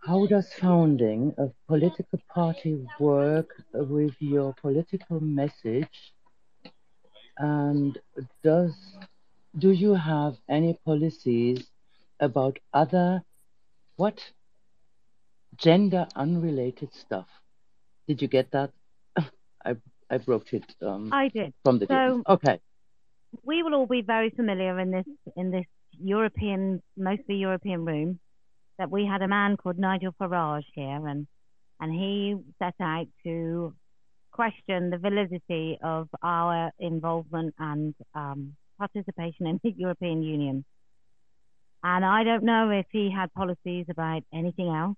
How 0.00 0.26
does 0.26 0.52
founding 0.54 1.34
a 1.38 1.48
political 1.66 2.20
party 2.32 2.86
work 3.00 3.48
with 3.72 4.14
your 4.20 4.54
political 4.60 5.20
message? 5.20 6.12
And 7.38 7.98
does 8.42 8.74
do 9.58 9.70
you 9.70 9.94
have 9.94 10.36
any 10.48 10.78
policies 10.84 11.66
about 12.20 12.58
other 12.72 13.22
what 13.96 14.20
gender 15.56 16.06
unrelated 16.16 16.90
stuff? 16.94 17.28
Did 18.06 18.22
you 18.22 18.28
get 18.28 18.50
that? 18.52 18.70
I 19.64 19.76
I 20.10 20.20
wrote 20.26 20.52
it 20.52 20.64
um, 20.82 21.10
I 21.12 21.28
did. 21.28 21.52
from 21.64 21.78
the 21.78 21.86
So 21.86 22.22
Okay. 22.28 22.60
we 23.44 23.62
will 23.62 23.74
all 23.74 23.86
be 23.86 24.02
very 24.02 24.30
familiar 24.30 24.78
in 24.78 24.90
this 24.90 25.06
in 25.36 25.50
this 25.50 25.66
European, 26.00 26.82
mostly 26.96 27.36
European 27.36 27.84
room, 27.84 28.20
that 28.78 28.90
we 28.90 29.04
had 29.04 29.22
a 29.22 29.28
man 29.28 29.56
called 29.56 29.78
Nigel 29.78 30.14
Farage 30.20 30.64
here, 30.74 31.06
and 31.06 31.26
and 31.80 31.92
he 31.92 32.36
set 32.58 32.74
out 32.80 33.06
to 33.24 33.74
question 34.32 34.90
the 34.90 34.98
validity 34.98 35.78
of 35.82 36.08
our 36.22 36.70
involvement 36.78 37.54
and 37.58 37.94
um, 38.14 38.54
participation 38.78 39.46
in 39.46 39.60
the 39.62 39.74
European 39.76 40.22
Union. 40.22 40.64
And 41.82 42.04
I 42.04 42.24
don't 42.24 42.44
know 42.44 42.70
if 42.70 42.86
he 42.90 43.10
had 43.10 43.32
policies 43.34 43.86
about 43.88 44.22
anything 44.32 44.68
else, 44.68 44.96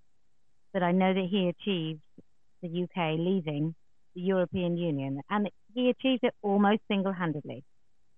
but 0.73 0.83
I 0.83 0.93
know 0.93 1.13
that 1.13 1.29
he 1.31 1.49
achieved 1.49 2.01
the 2.63 2.85
UK 2.85 3.19
leaving 3.19 3.75
the 4.15 4.23
European 4.23 4.77
Union, 4.77 5.21
and 5.31 5.49
he 5.75 5.91
achieved 5.91 6.25
it 6.25 6.35
almost 6.43 6.81
single-handedly. 6.89 7.65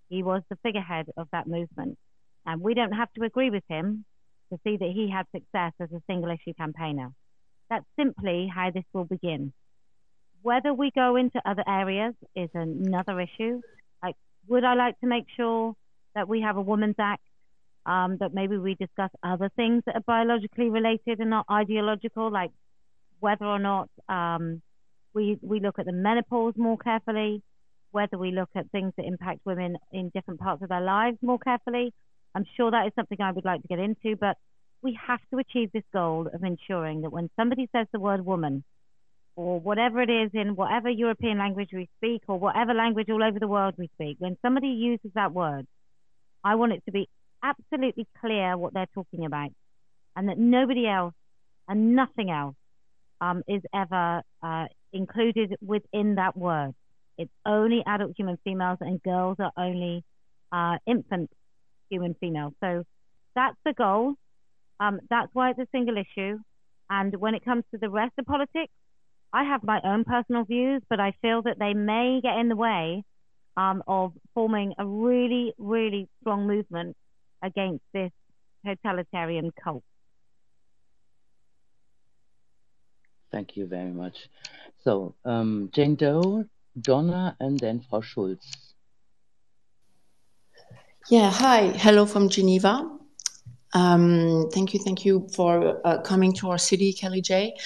He 0.09 0.22
was 0.22 0.43
the 0.48 0.56
figurehead 0.62 1.06
of 1.16 1.28
that 1.32 1.47
movement. 1.47 1.98
And 2.47 2.60
we 2.60 2.74
don't 2.74 2.93
have 2.93 3.12
to 3.14 3.24
agree 3.24 3.51
with 3.51 3.64
him 3.68 4.05
to 4.52 4.59
see 4.64 4.76
that 4.76 4.90
he 4.90 5.10
had 5.10 5.26
success 5.34 5.72
as 5.80 5.90
a 5.93 6.02
single 6.06 6.30
issue 6.30 6.55
campaigner. 6.55 7.10
That's 7.70 7.84
simply 7.97 8.51
how 8.52 8.70
this 8.70 8.84
will 8.93 9.05
begin. 9.05 9.52
Whether 10.43 10.74
we 10.74 10.90
go 10.90 11.16
into 11.16 11.40
other 11.44 11.64
areas 11.66 12.14
is 12.34 12.51
another 12.55 13.20
issue. 13.20 13.60
Like, 14.02 14.16
would 14.48 14.64
I 14.64 14.74
like 14.74 14.98
to 15.01 15.06
make 15.06 15.26
sure 15.36 15.74
that 16.14 16.28
we 16.28 16.43
have 16.43 16.56
a 16.56 16.60
Women's 16.60 16.97
Act, 16.98 17.22
um, 17.87 18.17
that 18.19 18.33
maybe 18.33 18.57
we 18.57 18.75
discuss 18.75 19.11
other 19.23 19.51
things 19.57 19.83
that 19.87 19.97
are 19.97 20.03
biologically 20.07 20.71
related 20.71 21.21
and 21.21 21.31
not 21.31 21.47
ideological, 21.51 22.31
like 22.31 22.51
whether 23.21 23.45
or 23.45 23.59
not 23.59 23.89
um, 24.09 24.63
we, 25.15 25.39
we 25.43 25.61
look 25.61 25.79
at 25.79 25.87
the 25.87 25.93
menopause 25.93 26.55
more 26.57 26.79
carefully, 26.79 27.43
whether 27.91 28.17
we 28.17 28.31
look 28.31 28.51
at 28.55 28.71
things 28.71 28.93
that 28.97 29.07
impact 29.07 29.41
women 29.45 29.77
in 29.93 30.11
different 30.15 30.41
parts 30.41 30.63
of 30.63 30.69
their 30.69 30.81
lives 30.81 31.19
more 31.23 31.39
carefully. 31.39 31.93
I'm 32.35 32.47
sure 32.57 32.71
that 32.71 32.87
is 32.87 32.93
something 32.95 33.21
I 33.21 33.33
would 33.33 33.45
like 33.45 33.63
to 33.63 33.69
get 33.69 33.79
into, 33.79 34.17
but 34.17 34.37
we 34.83 34.99
have 35.07 35.21
to 35.31 35.39
achieve 35.39 35.71
this 35.73 35.85
goal 35.93 36.29
of 36.33 36.43
ensuring 36.43 37.03
that 37.03 37.13
when 37.13 37.31
somebody 37.37 37.69
says 37.73 37.87
the 37.93 38.01
word 38.01 38.25
woman, 38.25 38.65
or 39.35 39.61
whatever 39.61 40.03
it 40.03 40.11
is 40.11 40.31
in 40.35 40.57
whatever 40.57 40.91
European 40.91 41.39
language 41.39 41.71
we 41.73 41.89
speak, 41.99 42.23
or 42.27 42.39
whatever 42.39 42.75
language 42.75 43.09
all 43.11 43.23
over 43.23 43.39
the 43.39 43.49
world 43.49 43.75
we 43.79 43.89
speak, 43.95 44.17
when 44.19 44.37
somebody 44.43 44.69
uses 44.69 45.11
that 45.15 45.33
word, 45.33 45.67
I 46.45 46.57
want 46.57 46.73
it 46.73 46.83
to 46.87 46.93
be 46.93 47.09
absolutely 47.43 48.06
clear 48.20 48.56
what 48.56 48.74
they're 48.74 48.89
talking 48.94 49.24
about, 49.24 49.51
and 50.16 50.28
that 50.28 50.39
nobody 50.39 50.86
else 50.86 51.14
and 51.69 51.94
nothing 51.94 52.31
else 52.31 52.55
um, 53.20 53.43
is 53.48 53.62
ever 53.74 54.23
uh, 54.43 54.66
included 54.93 55.56
within 55.64 56.16
that 56.16 56.36
word. 56.36 56.74
It's 57.19 57.31
only 57.47 57.82
adult 57.86 58.12
human 58.16 58.39
females, 58.44 58.78
and 58.81 59.02
girls 59.02 59.36
are 59.39 59.52
only 59.56 60.05
uh, 60.51 60.78
infant 60.86 61.31
human 61.90 62.14
females. 62.20 62.55
So 62.60 62.85
that's 63.35 63.56
the 63.64 63.73
goal. 63.73 64.14
Um, 64.81 65.01
that's 65.10 65.28
why 65.32 65.51
it's 65.51 65.59
a 65.59 65.69
single 65.73 65.97
issue. 65.97 66.39
And 66.90 67.14
when 67.16 67.35
it 67.35 67.44
comes 67.44 67.64
to 67.73 67.78
the 67.78 67.89
rest 67.89 68.12
of 68.19 68.27
politics, 68.27 68.73
I 69.32 69.44
have 69.44 69.62
my 69.62 69.81
own 69.85 70.05
personal 70.05 70.44
views, 70.44 70.82
but 70.90 71.01
I 71.01 71.14
feel 71.23 71.43
that 71.43 71.59
they 71.59 71.74
may 71.74 72.20
get 72.23 72.36
in 72.39 72.48
the 72.48 72.56
way 72.56 73.05
um, 73.56 73.82
of 73.86 74.12
forming 74.35 74.74
a 74.78 74.85
really, 74.85 75.55
really 75.59 76.09
strong 76.20 76.47
movement 76.47 76.97
against 77.43 77.82
this 77.93 78.10
totalitarian 78.64 79.51
cult. 79.62 79.82
Thank 83.31 83.56
you 83.56 83.66
very 83.66 83.90
much. 83.90 84.28
So, 84.85 85.14
um, 85.24 85.70
Jane 85.73 85.94
Doe, 85.94 86.44
Donna, 86.81 87.36
and 87.40 87.59
then 87.59 87.81
Frau 87.81 88.01
Schulz. 88.01 88.74
Yeah, 91.09 91.31
hi. 91.31 91.69
Hello 91.69 92.06
from 92.06 92.28
Geneva. 92.28 92.89
Um, 93.74 94.48
thank 94.52 94.74
you, 94.74 94.81
thank 94.81 95.05
you 95.05 95.27
for 95.35 95.81
uh, 95.86 96.01
coming 96.02 96.32
to 96.35 96.51
our 96.51 96.59
city, 96.59 96.93
Kellie 96.93 97.23
J. 97.23 97.56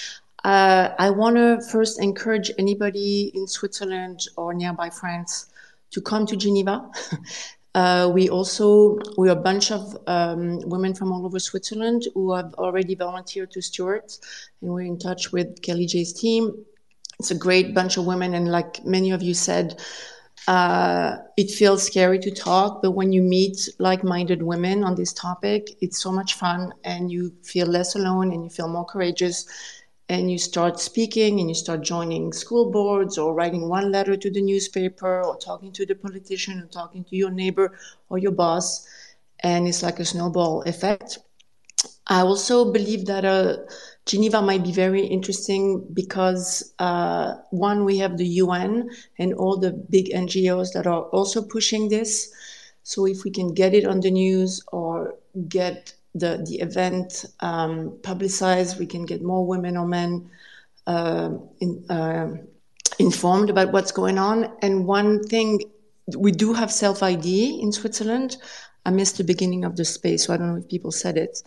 Uh, 0.43 0.89
I 0.97 1.09
want 1.09 1.35
to 1.35 1.59
first 1.69 2.01
encourage 2.01 2.49
anybody 2.57 3.31
in 3.35 3.45
Switzerland 3.45 4.21
or 4.37 4.53
nearby 4.53 4.89
France 4.89 5.47
to 5.91 6.01
come 6.01 6.25
to 6.25 6.35
Geneva. 6.35 6.89
uh, 7.77 8.09
we 8.11 8.27
also 8.27 8.97
we 9.19 9.29
are 9.29 9.37
a 9.37 9.43
bunch 9.49 9.71
of 9.71 9.95
um, 10.07 10.59
women 10.67 10.95
from 10.95 11.11
all 11.11 11.23
over 11.27 11.39
Switzerland 11.39 12.01
who 12.15 12.33
have 12.33 12.51
already 12.55 12.95
volunteered 12.95 13.51
to 13.51 13.61
steward, 13.61 14.05
and 14.61 14.71
we're 14.71 14.81
in 14.81 14.97
touch 14.97 15.31
with 15.31 15.61
Kellie 15.61 15.85
J's 15.85 16.11
team. 16.11 16.65
It's 17.19 17.29
a 17.29 17.35
great 17.35 17.75
bunch 17.75 17.97
of 17.97 18.05
women, 18.05 18.33
and 18.33 18.51
like 18.51 18.83
many 18.83 19.11
of 19.11 19.21
you 19.21 19.35
said, 19.35 19.79
uh, 20.47 21.17
it 21.35 21.51
feels 21.51 21.85
scary 21.85 22.17
to 22.19 22.31
talk, 22.31 22.81
but 22.81 22.91
when 22.91 23.13
you 23.13 23.21
meet 23.21 23.69
like-minded 23.77 24.41
women 24.41 24.83
on 24.83 24.95
this 24.95 25.13
topic, 25.13 25.77
it's 25.79 26.01
so 26.01 26.11
much 26.11 26.33
fun, 26.33 26.73
and 26.83 27.11
you 27.11 27.31
feel 27.43 27.67
less 27.67 27.95
alone, 27.95 28.31
and 28.33 28.43
you 28.43 28.49
feel 28.49 28.69
more 28.69 28.85
courageous, 28.85 29.45
and 30.09 30.31
you 30.31 30.37
start 30.37 30.79
speaking, 30.79 31.39
and 31.39 31.49
you 31.49 31.55
start 31.55 31.81
joining 31.81 32.31
school 32.31 32.71
boards, 32.71 33.17
or 33.17 33.33
writing 33.33 33.67
one 33.67 33.91
letter 33.91 34.15
to 34.15 34.31
the 34.31 34.41
newspaper, 34.41 35.23
or 35.23 35.37
talking 35.37 35.71
to 35.73 35.85
the 35.85 35.95
politician, 35.95 36.61
or 36.61 36.67
talking 36.67 37.03
to 37.05 37.15
your 37.15 37.31
neighbor 37.31 37.77
or 38.09 38.17
your 38.17 38.31
boss, 38.31 38.87
and 39.41 39.67
it's 39.67 39.83
like 39.83 39.99
a 39.99 40.05
snowball 40.05 40.61
effect. 40.63 41.19
I 42.07 42.21
also 42.21 42.71
believe 42.71 43.05
that 43.07 43.25
uh, 43.25 43.57
Geneva 44.05 44.41
might 44.41 44.63
be 44.63 44.71
very 44.71 45.05
interesting 45.05 45.85
because 45.93 46.73
uh, 46.79 47.35
one, 47.49 47.83
we 47.83 47.97
have 47.97 48.17
the 48.17 48.27
UN 48.43 48.89
and 49.19 49.33
all 49.33 49.57
the 49.57 49.71
big 49.71 50.09
NGOs 50.13 50.71
that 50.73 50.87
are 50.87 51.03
also 51.09 51.41
pushing 51.41 51.89
this. 51.89 52.31
So 52.83 53.05
if 53.05 53.25
we 53.25 53.31
can 53.31 53.53
get 53.53 53.73
it 53.73 53.85
on 53.85 53.99
the 53.99 54.11
news 54.11 54.63
or 54.71 55.15
get 55.49 55.93
the 56.19 56.43
the 56.45 56.59
event 56.59 57.25
um, 57.39 57.97
publicized, 58.03 58.79
we 58.79 58.85
can 58.85 59.05
get 59.05 59.21
more 59.21 59.45
women 59.45 59.77
or 59.77 59.87
men 59.87 60.29
uh, 60.85 61.31
in, 61.59 61.85
uh, 61.89 62.29
informed 62.99 63.49
about 63.49 63.71
what's 63.71 63.91
going 63.91 64.17
on. 64.17 64.51
And 64.61 64.85
one 64.85 65.23
thing, 65.23 65.61
we 66.17 66.31
do 66.31 66.53
have 66.53 66.71
self 66.71 67.03
ID 67.03 67.59
in 67.61 67.71
Switzerland. 67.71 68.37
I 68.85 68.89
missed 68.91 69.17
the 69.17 69.23
beginning 69.23 69.65
of 69.65 69.75
the 69.75 69.85
space, 69.85 70.25
so 70.25 70.33
I 70.33 70.37
don't 70.37 70.53
know 70.53 70.59
if 70.59 70.69
people 70.69 70.91
said 70.91 71.17
it. 71.17 71.43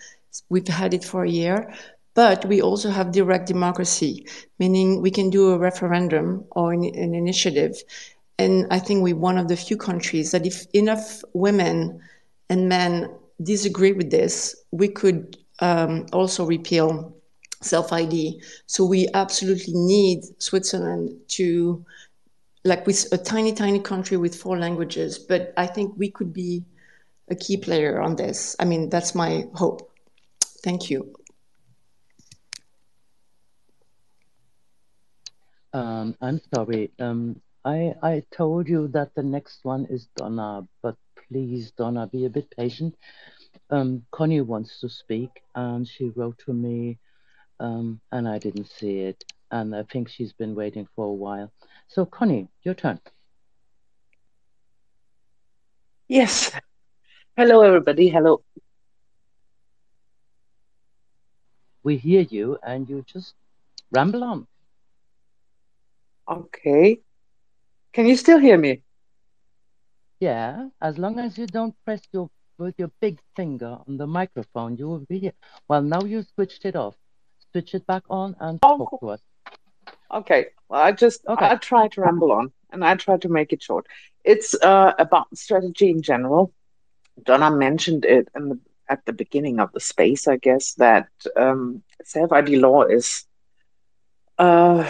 We've 0.48 0.68
had 0.68 0.94
it 0.94 1.04
for 1.04 1.24
a 1.24 1.30
year, 1.30 1.72
but 2.14 2.44
we 2.44 2.60
also 2.60 2.90
have 2.90 3.12
direct 3.12 3.46
democracy, 3.46 4.26
meaning 4.58 5.00
we 5.00 5.10
can 5.10 5.30
do 5.30 5.50
a 5.50 5.58
referendum 5.58 6.44
or 6.50 6.72
an, 6.72 6.84
an 6.84 7.14
initiative. 7.14 7.82
And 8.38 8.66
I 8.70 8.78
think 8.78 9.02
we're 9.02 9.16
one 9.16 9.38
of 9.38 9.48
the 9.48 9.56
few 9.56 9.76
countries 9.76 10.30
that 10.32 10.46
if 10.46 10.66
enough 10.74 11.22
women 11.32 12.00
and 12.48 12.68
men 12.68 13.10
disagree 13.42 13.92
with 13.92 14.10
this, 14.10 14.54
we 14.70 14.88
could 14.88 15.36
um, 15.60 16.06
also 16.12 16.44
repeal 16.44 17.14
self 17.62 17.92
ID. 17.92 18.42
So 18.66 18.84
we 18.84 19.08
absolutely 19.14 19.74
need 19.74 20.24
Switzerland 20.38 21.12
to, 21.28 21.84
like, 22.64 22.86
with 22.86 23.06
a 23.12 23.18
tiny, 23.18 23.52
tiny 23.52 23.80
country 23.80 24.16
with 24.16 24.34
four 24.34 24.58
languages. 24.58 25.18
But 25.18 25.52
I 25.56 25.66
think 25.66 25.94
we 25.96 26.10
could 26.10 26.32
be 26.32 26.64
a 27.28 27.34
key 27.34 27.56
player 27.56 28.00
on 28.00 28.16
this. 28.16 28.56
I 28.58 28.64
mean, 28.64 28.88
that's 28.88 29.14
my 29.14 29.46
hope. 29.54 29.90
Thank 30.62 30.90
you. 30.90 31.14
Um, 35.72 36.16
I'm 36.20 36.40
sorry. 36.52 36.90
Um, 36.98 37.40
I 37.64 37.94
I 38.02 38.24
told 38.32 38.68
you 38.68 38.88
that 38.88 39.14
the 39.14 39.22
next 39.22 39.64
one 39.64 39.86
is 39.86 40.08
Donna, 40.16 40.66
but 40.82 40.96
please, 41.14 41.70
Donna, 41.72 42.06
be 42.06 42.24
a 42.24 42.30
bit 42.30 42.50
patient. 42.50 42.96
Um, 43.70 44.04
Connie 44.10 44.40
wants 44.40 44.80
to 44.80 44.88
speak, 44.88 45.30
and 45.54 45.86
she 45.86 46.10
wrote 46.16 46.38
to 46.46 46.52
me 46.52 46.98
um, 47.60 48.00
and 48.10 48.26
I 48.26 48.38
didn't 48.38 48.68
see 48.68 49.00
it. 49.00 49.22
And 49.52 49.74
I 49.76 49.82
think 49.84 50.08
she's 50.08 50.32
been 50.32 50.54
waiting 50.54 50.88
for 50.96 51.06
a 51.06 51.12
while. 51.12 51.52
So, 51.88 52.06
Connie, 52.06 52.48
your 52.62 52.74
turn. 52.74 53.00
Yes. 56.08 56.52
Hello, 57.36 57.62
everybody. 57.62 58.08
Hello. 58.08 58.42
We 61.82 61.96
hear 61.96 62.22
you, 62.22 62.58
and 62.62 62.88
you 62.88 63.04
just 63.06 63.34
ramble 63.90 64.24
on. 64.24 64.46
Okay. 66.28 67.00
Can 67.92 68.06
you 68.06 68.16
still 68.16 68.38
hear 68.38 68.58
me? 68.58 68.82
Yeah, 70.20 70.68
as 70.80 70.98
long 70.98 71.18
as 71.18 71.38
you 71.38 71.46
don't 71.46 71.74
press 71.84 72.02
your 72.12 72.30
with 72.60 72.78
your 72.78 72.90
big 73.00 73.18
finger 73.36 73.78
on 73.86 73.96
the 73.96 74.06
microphone, 74.06 74.76
you 74.76 74.88
will 74.88 75.00
be 75.08 75.18
here. 75.18 75.32
Well, 75.68 75.82
now 75.82 76.02
you 76.02 76.22
switched 76.34 76.64
it 76.64 76.76
off. 76.76 76.96
Switch 77.52 77.74
it 77.74 77.86
back 77.86 78.04
on 78.10 78.36
and 78.40 78.58
Oh, 78.62 78.78
talk 78.78 79.00
to 79.00 79.10
us. 79.10 79.20
Okay. 80.12 80.46
Well, 80.68 80.80
I 80.80 80.92
just 80.92 81.26
Okay. 81.26 81.46
I 81.46 81.56
try 81.56 81.88
to 81.88 82.00
ramble 82.02 82.32
on, 82.32 82.52
and 82.72 82.84
I 82.84 82.94
try 82.96 83.16
to 83.18 83.28
make 83.28 83.52
it 83.52 83.62
short. 83.62 83.86
It's 84.24 84.54
uh, 84.62 84.92
about 84.98 85.36
strategy 85.36 85.90
in 85.90 86.02
general. 86.02 86.52
Donna 87.24 87.50
mentioned 87.50 88.04
it 88.04 88.28
in 88.34 88.48
the, 88.50 88.58
at 88.88 89.04
the 89.06 89.12
beginning 89.12 89.60
of 89.60 89.72
the 89.72 89.80
space, 89.80 90.26
I 90.28 90.36
guess, 90.36 90.74
that 90.74 91.08
um, 91.36 91.82
self-ID 92.04 92.56
law 92.56 92.82
is 92.82 93.24
uh, 94.38 94.88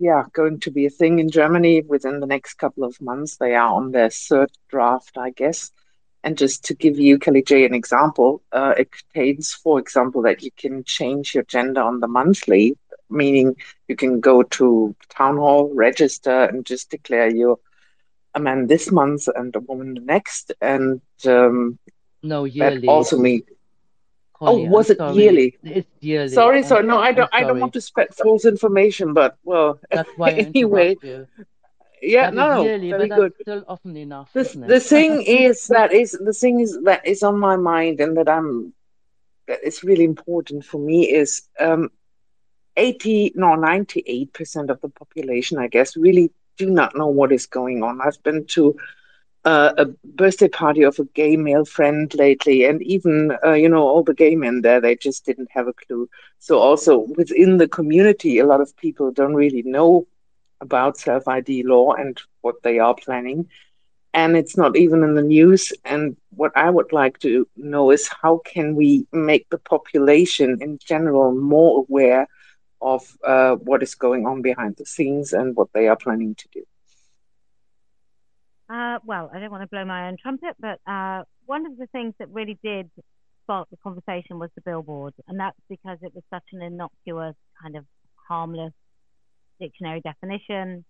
yeah, 0.00 0.24
going 0.32 0.60
to 0.60 0.70
be 0.70 0.86
a 0.86 0.90
thing 0.90 1.18
in 1.18 1.30
Germany 1.30 1.82
within 1.82 2.20
the 2.20 2.26
next 2.26 2.54
couple 2.54 2.84
of 2.84 3.00
months. 3.00 3.36
They 3.36 3.54
are 3.54 3.72
on 3.74 3.92
their 3.92 4.10
third 4.10 4.50
draft, 4.68 5.16
I 5.18 5.30
guess. 5.30 5.70
And 6.24 6.36
just 6.36 6.64
to 6.64 6.74
give 6.74 6.98
you, 6.98 7.18
Kellie 7.18 7.42
J, 7.42 7.64
an 7.64 7.74
example, 7.74 8.42
uh, 8.52 8.74
it 8.76 8.90
contains, 8.90 9.52
for 9.52 9.78
example, 9.78 10.22
that 10.22 10.42
you 10.42 10.50
can 10.56 10.82
change 10.84 11.34
your 11.34 11.44
gender 11.44 11.80
on 11.80 12.00
the 12.00 12.08
monthly, 12.08 12.76
meaning 13.08 13.56
you 13.86 13.96
can 13.96 14.20
go 14.20 14.42
to 14.42 14.94
town 15.08 15.36
hall, 15.36 15.72
register, 15.74 16.44
and 16.44 16.66
just 16.66 16.90
declare 16.90 17.30
you're 17.30 17.58
a 18.34 18.40
man 18.40 18.66
this 18.66 18.90
month 18.90 19.28
and 19.34 19.54
a 19.56 19.60
woman 19.60 19.94
the 19.94 20.00
next. 20.00 20.52
And 20.60 21.00
um, 21.24 21.78
No, 22.22 22.44
that 22.46 22.50
yearly. 22.54 22.88
also 22.88 23.16
means, 23.16 23.44
oh, 24.40 24.46
Connie, 24.46 24.64
I'm 24.66 24.70
was 24.70 24.90
it 24.90 24.98
sorry. 24.98 25.14
yearly? 25.16 25.56
It's 25.62 25.88
yearly. 26.00 26.28
Sorry, 26.28 26.62
sorry. 26.64 26.84
No, 26.86 26.98
I 26.98 27.12
don't. 27.12 27.30
I 27.32 27.42
don't 27.44 27.60
want 27.60 27.72
to 27.74 27.80
spread 27.80 28.14
false 28.14 28.44
information, 28.44 29.14
but 29.14 29.36
well, 29.44 29.78
That's 29.90 30.10
why 30.16 30.30
anyway. 30.32 30.96
Yeah, 32.02 32.30
no, 32.30 32.62
yearly, 32.62 32.90
very 32.90 33.08
good. 33.08 33.32
still 33.42 33.64
often 33.68 33.96
enough, 33.96 34.32
The 34.34 34.40
isn't 34.40 34.62
the 34.64 34.76
it? 34.76 34.80
thing 34.80 35.22
is 35.22 35.66
that 35.68 35.92
is 35.92 36.12
the 36.12 36.32
thing 36.32 36.60
is 36.60 36.78
that 36.84 37.06
is 37.06 37.22
on 37.22 37.38
my 37.38 37.56
mind 37.56 38.00
and 38.00 38.16
that 38.16 38.28
I'm 38.28 38.72
that 39.46 39.60
is 39.64 39.82
really 39.84 40.04
important 40.04 40.64
for 40.64 40.78
me 40.78 41.10
is 41.10 41.42
um 41.60 41.90
80 42.76 43.32
no 43.34 43.54
98% 43.56 44.70
of 44.70 44.80
the 44.80 44.88
population, 44.88 45.58
I 45.58 45.68
guess, 45.68 45.96
really 45.96 46.30
do 46.56 46.70
not 46.70 46.96
know 46.96 47.08
what 47.08 47.32
is 47.32 47.46
going 47.46 47.82
on. 47.82 48.00
I've 48.00 48.22
been 48.22 48.44
to 48.56 48.76
uh, 49.44 49.72
a 49.78 49.86
birthday 50.04 50.48
party 50.48 50.82
of 50.82 50.98
a 50.98 51.04
gay 51.04 51.36
male 51.36 51.64
friend 51.64 52.12
lately, 52.14 52.64
and 52.64 52.82
even 52.82 53.32
uh, 53.44 53.52
you 53.52 53.68
know 53.68 53.86
all 53.86 54.02
the 54.02 54.14
gay 54.14 54.34
men 54.34 54.62
there, 54.62 54.80
they 54.80 54.96
just 54.96 55.24
didn't 55.24 55.50
have 55.52 55.66
a 55.68 55.72
clue. 55.72 56.08
So 56.38 56.58
also 56.58 56.98
within 57.16 57.58
the 57.58 57.68
community, 57.68 58.38
a 58.38 58.46
lot 58.46 58.60
of 58.60 58.76
people 58.76 59.10
don't 59.12 59.34
really 59.34 59.62
know 59.62 60.06
about 60.60 60.98
self 60.98 61.28
ID 61.28 61.62
law 61.64 61.92
and 61.92 62.20
what 62.40 62.62
they 62.62 62.78
are 62.78 62.94
planning, 62.94 63.48
and 64.14 64.36
it's 64.36 64.56
not 64.56 64.76
even 64.76 65.02
in 65.02 65.14
the 65.14 65.22
news. 65.22 65.72
And 65.84 66.16
what 66.30 66.52
I 66.56 66.70
would 66.70 66.92
like 66.92 67.18
to 67.20 67.46
know 67.56 67.90
is 67.90 68.08
how 68.22 68.40
can 68.44 68.74
we 68.74 69.06
make 69.12 69.48
the 69.50 69.58
population 69.58 70.58
in 70.60 70.78
general 70.78 71.32
more 71.32 71.84
aware 71.88 72.26
of 72.80 73.02
uh, 73.24 73.56
what 73.56 73.82
is 73.82 73.94
going 73.94 74.26
on 74.26 74.42
behind 74.42 74.76
the 74.76 74.86
scenes 74.86 75.32
and 75.32 75.56
what 75.56 75.68
they 75.72 75.88
are 75.88 75.96
planning 75.96 76.34
to 76.36 76.48
do. 76.52 76.64
Uh, 78.70 78.98
well, 79.04 79.30
I 79.32 79.40
don't 79.40 79.50
want 79.50 79.62
to 79.62 79.66
blow 79.66 79.84
my 79.84 80.08
own 80.08 80.16
trumpet, 80.20 80.54
but 80.60 80.78
uh, 80.86 81.24
one 81.46 81.66
of 81.66 81.76
the 81.78 81.86
things 81.86 82.14
that 82.18 82.28
really 82.30 82.58
did 82.62 82.90
spark 83.44 83.68
the 83.70 83.78
conversation 83.78 84.38
was 84.38 84.50
the 84.54 84.60
billboard, 84.60 85.14
and 85.26 85.40
that's 85.40 85.58
because 85.68 85.98
it 86.02 86.14
was 86.14 86.22
such 86.30 86.44
an 86.52 86.60
innocuous, 86.60 87.34
kind 87.62 87.76
of 87.76 87.84
harmless 88.28 88.74
dictionary 89.60 90.00
definition. 90.00 90.84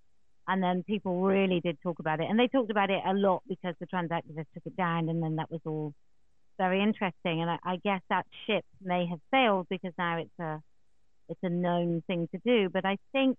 And 0.46 0.62
then 0.62 0.82
people 0.82 1.20
really 1.20 1.60
did 1.60 1.76
talk 1.82 1.98
about 1.98 2.20
it, 2.20 2.26
and 2.30 2.38
they 2.40 2.48
talked 2.48 2.70
about 2.70 2.88
it 2.88 3.02
a 3.06 3.12
lot 3.12 3.42
because 3.46 3.74
the 3.80 3.86
trans 3.86 4.08
activists 4.08 4.46
took 4.54 4.64
it 4.64 4.76
down, 4.78 5.10
and 5.10 5.22
then 5.22 5.36
that 5.36 5.50
was 5.50 5.60
all 5.66 5.92
very 6.56 6.82
interesting. 6.82 7.42
And 7.42 7.50
I, 7.50 7.58
I 7.62 7.76
guess 7.84 8.00
that 8.08 8.24
ship 8.46 8.64
may 8.82 9.06
have 9.06 9.20
sailed 9.30 9.66
because 9.68 9.92
now 9.98 10.18
it's 10.18 10.38
a 10.40 10.62
it's 11.28 11.40
a 11.42 11.50
known 11.50 12.02
thing 12.06 12.28
to 12.32 12.40
do. 12.44 12.70
But 12.70 12.86
I 12.86 12.96
think 13.12 13.36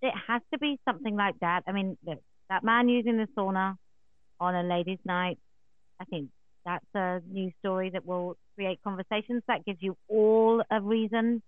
it 0.00 0.14
has 0.28 0.40
to 0.52 0.58
be 0.58 0.78
something 0.84 1.16
like 1.16 1.34
that. 1.40 1.62
I 1.66 1.72
mean, 1.72 1.98
look, 2.06 2.20
that 2.48 2.62
man 2.62 2.88
using 2.88 3.16
the 3.16 3.26
sauna 3.36 3.74
on 4.38 4.54
a 4.54 4.62
ladies' 4.62 4.98
night, 5.04 5.38
I 6.00 6.04
think 6.04 6.28
that's 6.64 6.84
a 6.94 7.20
new 7.28 7.50
story 7.58 7.90
that 7.90 8.06
will 8.06 8.36
create 8.54 8.78
conversations. 8.84 9.42
That 9.48 9.64
gives 9.64 9.82
you 9.82 9.96
all 10.08 10.62
a 10.70 10.80
reason 10.80 11.42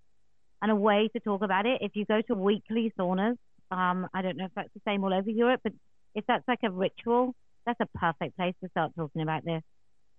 and 0.62 0.70
a 0.70 0.74
way 0.74 1.08
to 1.14 1.20
talk 1.20 1.42
about 1.42 1.66
it. 1.66 1.78
If 1.80 1.92
you 1.94 2.04
go 2.04 2.20
to 2.22 2.34
weekly 2.34 2.92
saunas, 2.98 3.36
um, 3.70 4.08
I 4.12 4.22
don't 4.22 4.36
know 4.36 4.46
if 4.46 4.50
that's 4.54 4.72
the 4.74 4.80
same 4.86 5.04
all 5.04 5.14
over 5.14 5.30
Europe, 5.30 5.60
but 5.62 5.72
if 6.14 6.24
that's 6.26 6.46
like 6.48 6.60
a 6.64 6.70
ritual, 6.70 7.34
that's 7.66 7.80
a 7.80 7.98
perfect 7.98 8.36
place 8.36 8.54
to 8.62 8.70
start 8.70 8.92
talking 8.96 9.22
about 9.22 9.44
this. 9.44 9.62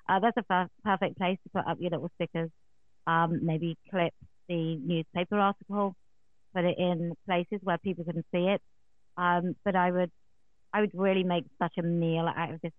Uh, 0.07 0.19
that's 0.19 0.37
a 0.37 0.67
perfect 0.83 1.17
place 1.17 1.37
to 1.43 1.49
put 1.53 1.69
up 1.69 1.77
your 1.79 1.91
little 1.91 2.09
stickers. 2.15 2.49
Um, 3.07 3.39
maybe 3.43 3.77
clip 3.89 4.13
the 4.47 4.75
newspaper 4.77 5.39
article, 5.39 5.95
put 6.55 6.65
it 6.65 6.77
in 6.77 7.13
places 7.25 7.59
where 7.63 7.77
people 7.77 8.03
can 8.03 8.23
see 8.33 8.47
it. 8.47 8.61
Um, 9.17 9.55
but 9.63 9.75
I 9.75 9.91
would, 9.91 10.11
I 10.73 10.81
would 10.81 10.91
really 10.93 11.23
make 11.23 11.45
such 11.61 11.73
a 11.77 11.83
meal 11.83 12.27
out 12.27 12.53
of 12.53 12.61
this 12.61 12.71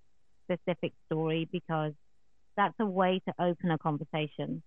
specific 0.45 0.93
story 1.07 1.49
because 1.51 1.93
that's 2.57 2.75
a 2.81 2.87
way 2.87 3.21
to 3.27 3.35
open 3.39 3.71
a 3.71 3.79
conversation. 3.79 4.63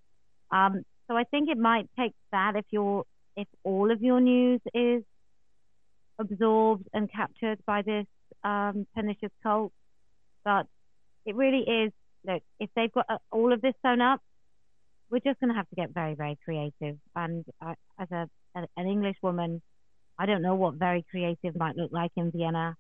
Um, 0.51 0.83
so 1.07 1.15
I 1.15 1.23
think 1.25 1.49
it 1.49 1.57
might 1.57 1.87
take 1.97 2.13
that 2.31 2.55
if 2.55 2.65
you're, 2.71 3.03
if 3.35 3.47
all 3.63 3.91
of 3.91 4.01
your 4.01 4.19
news 4.19 4.61
is 4.73 5.03
absorbed 6.19 6.87
and 6.93 7.11
captured 7.11 7.59
by 7.65 7.81
this 7.81 8.05
um, 8.43 8.87
pernicious 8.95 9.31
cult. 9.43 9.71
But 10.43 10.67
it 11.25 11.35
really 11.35 11.61
is. 11.61 11.91
Look, 12.25 12.41
if 12.59 12.69
they've 12.75 12.91
got 12.91 13.05
uh, 13.09 13.17
all 13.31 13.53
of 13.53 13.61
this 13.61 13.73
sewn 13.83 14.01
up, 14.01 14.21
we're 15.09 15.19
just 15.19 15.39
going 15.39 15.49
to 15.49 15.55
have 15.55 15.69
to 15.69 15.75
get 15.75 15.93
very, 15.93 16.15
very 16.15 16.37
creative. 16.43 16.97
And 17.15 17.45
uh, 17.63 17.75
as 17.99 18.07
a, 18.11 18.27
a 18.55 18.65
an 18.77 18.87
English 18.87 19.17
woman, 19.21 19.61
I 20.17 20.25
don't 20.25 20.41
know 20.41 20.55
what 20.55 20.75
very 20.75 21.05
creative 21.09 21.55
might 21.55 21.75
look 21.75 21.91
like 21.91 22.11
in 22.15 22.31
Vienna 22.31 22.75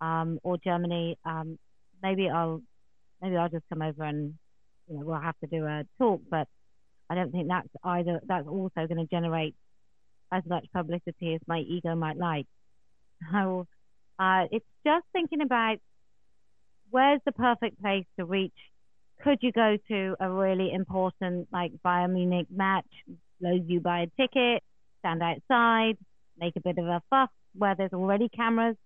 um, 0.00 0.40
or 0.42 0.58
Germany. 0.58 1.16
Um, 1.24 1.58
maybe 2.02 2.28
I'll 2.28 2.62
maybe 3.22 3.36
I'll 3.36 3.48
just 3.48 3.64
come 3.68 3.82
over 3.82 4.02
and 4.04 4.34
you 4.88 4.96
know 4.96 5.04
we'll 5.04 5.20
have 5.20 5.38
to 5.40 5.46
do 5.46 5.64
a 5.66 5.84
talk. 5.98 6.22
But 6.30 6.48
I 7.10 7.14
don't 7.14 7.32
think 7.32 7.48
that's 7.48 7.68
either. 7.84 8.20
That's 8.26 8.46
also 8.46 8.86
going 8.86 8.98
to 8.98 9.06
generate 9.06 9.54
as 10.32 10.42
much 10.46 10.66
publicity 10.72 11.34
as 11.34 11.40
my 11.46 11.60
ego 11.60 11.94
might 11.94 12.16
like. 12.16 12.46
So 13.32 13.66
uh, 14.18 14.44
it's 14.50 14.66
just 14.84 15.04
thinking 15.12 15.40
about 15.40 15.78
where's 16.90 17.20
the 17.24 17.32
perfect 17.32 17.80
place 17.80 18.04
to 18.18 18.24
reach. 18.24 18.52
Could 19.22 19.38
you 19.40 19.52
go 19.52 19.76
to 19.88 20.16
a 20.20 20.30
really 20.30 20.72
important 20.72 21.48
like 21.52 21.72
Bayern 21.84 22.12
Munich 22.12 22.46
match, 22.50 22.86
load 23.40 23.68
you 23.68 23.80
buy 23.80 24.00
a 24.02 24.06
ticket, 24.20 24.62
stand 25.00 25.22
outside, 25.22 25.96
make 26.38 26.54
a 26.56 26.60
bit 26.60 26.78
of 26.78 26.86
a 26.86 27.02
fuss 27.10 27.30
where 27.56 27.74
there's 27.74 27.92
already 27.92 28.28
cameras, 28.28 28.76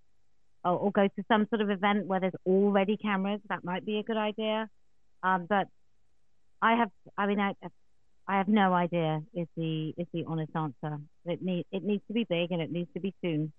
or, 0.65 0.73
or 0.73 0.93
go 0.93 1.07
to 1.07 1.25
some 1.29 1.47
sort 1.51 1.61
of 1.61 1.71
event 1.71 2.07
where 2.07 2.21
there's 2.21 2.33
already 2.47 2.97
cameras. 2.97 3.41
That 3.49 3.65
might 3.65 3.85
be 3.85 3.99
a 3.99 4.03
good 4.03 4.17
idea. 4.17 4.69
Um, 5.23 5.47
but 5.49 5.69
I 6.63 6.77
have, 6.77 6.91
I 7.19 7.27
mean, 7.27 7.41
I, 7.41 7.53
I 8.29 8.39
have 8.39 8.49
no 8.49 8.73
idea 8.73 9.23
is 9.35 9.49
the 9.57 9.95
is 9.97 10.07
the 10.13 10.25
honest 10.27 10.53
answer. 10.55 10.99
It 11.25 11.43
need 11.43 11.67
it 11.73 11.83
needs 11.83 12.03
to 12.07 12.13
be 12.13 12.25
big 12.25 12.53
and 12.53 12.63
it 12.63 12.71
needs 12.71 12.91
to 12.95 13.01
be 13.01 13.15
soon. 13.21 13.53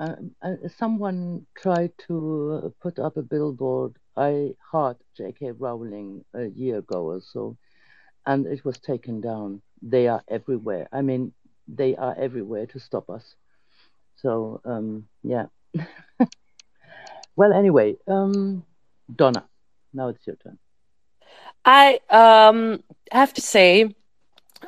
Uh, 0.00 0.14
uh, 0.42 0.54
someone 0.78 1.44
tried 1.56 1.90
to 2.06 2.62
uh, 2.64 2.68
put 2.80 2.98
up 2.98 3.16
a 3.16 3.22
billboard. 3.22 3.96
I 4.16 4.54
heart 4.70 4.96
J.K. 5.16 5.52
Rowling 5.52 6.24
a 6.34 6.46
year 6.46 6.78
ago 6.78 7.06
or 7.06 7.20
so, 7.20 7.56
and 8.24 8.46
it 8.46 8.64
was 8.64 8.78
taken 8.78 9.20
down. 9.20 9.60
They 9.82 10.06
are 10.06 10.22
everywhere. 10.28 10.88
I 10.92 11.02
mean, 11.02 11.32
they 11.66 11.96
are 11.96 12.16
everywhere 12.16 12.66
to 12.66 12.78
stop 12.80 13.10
us. 13.10 13.34
So, 14.16 14.60
um, 14.64 15.08
yeah. 15.22 15.46
well, 17.36 17.52
anyway, 17.52 17.96
um, 18.06 18.64
Donna, 19.14 19.48
now 19.92 20.08
it's 20.08 20.26
your 20.26 20.36
turn. 20.36 20.58
I 21.64 22.00
um, 22.10 22.82
have 23.12 23.34
to 23.34 23.40
say, 23.40 23.94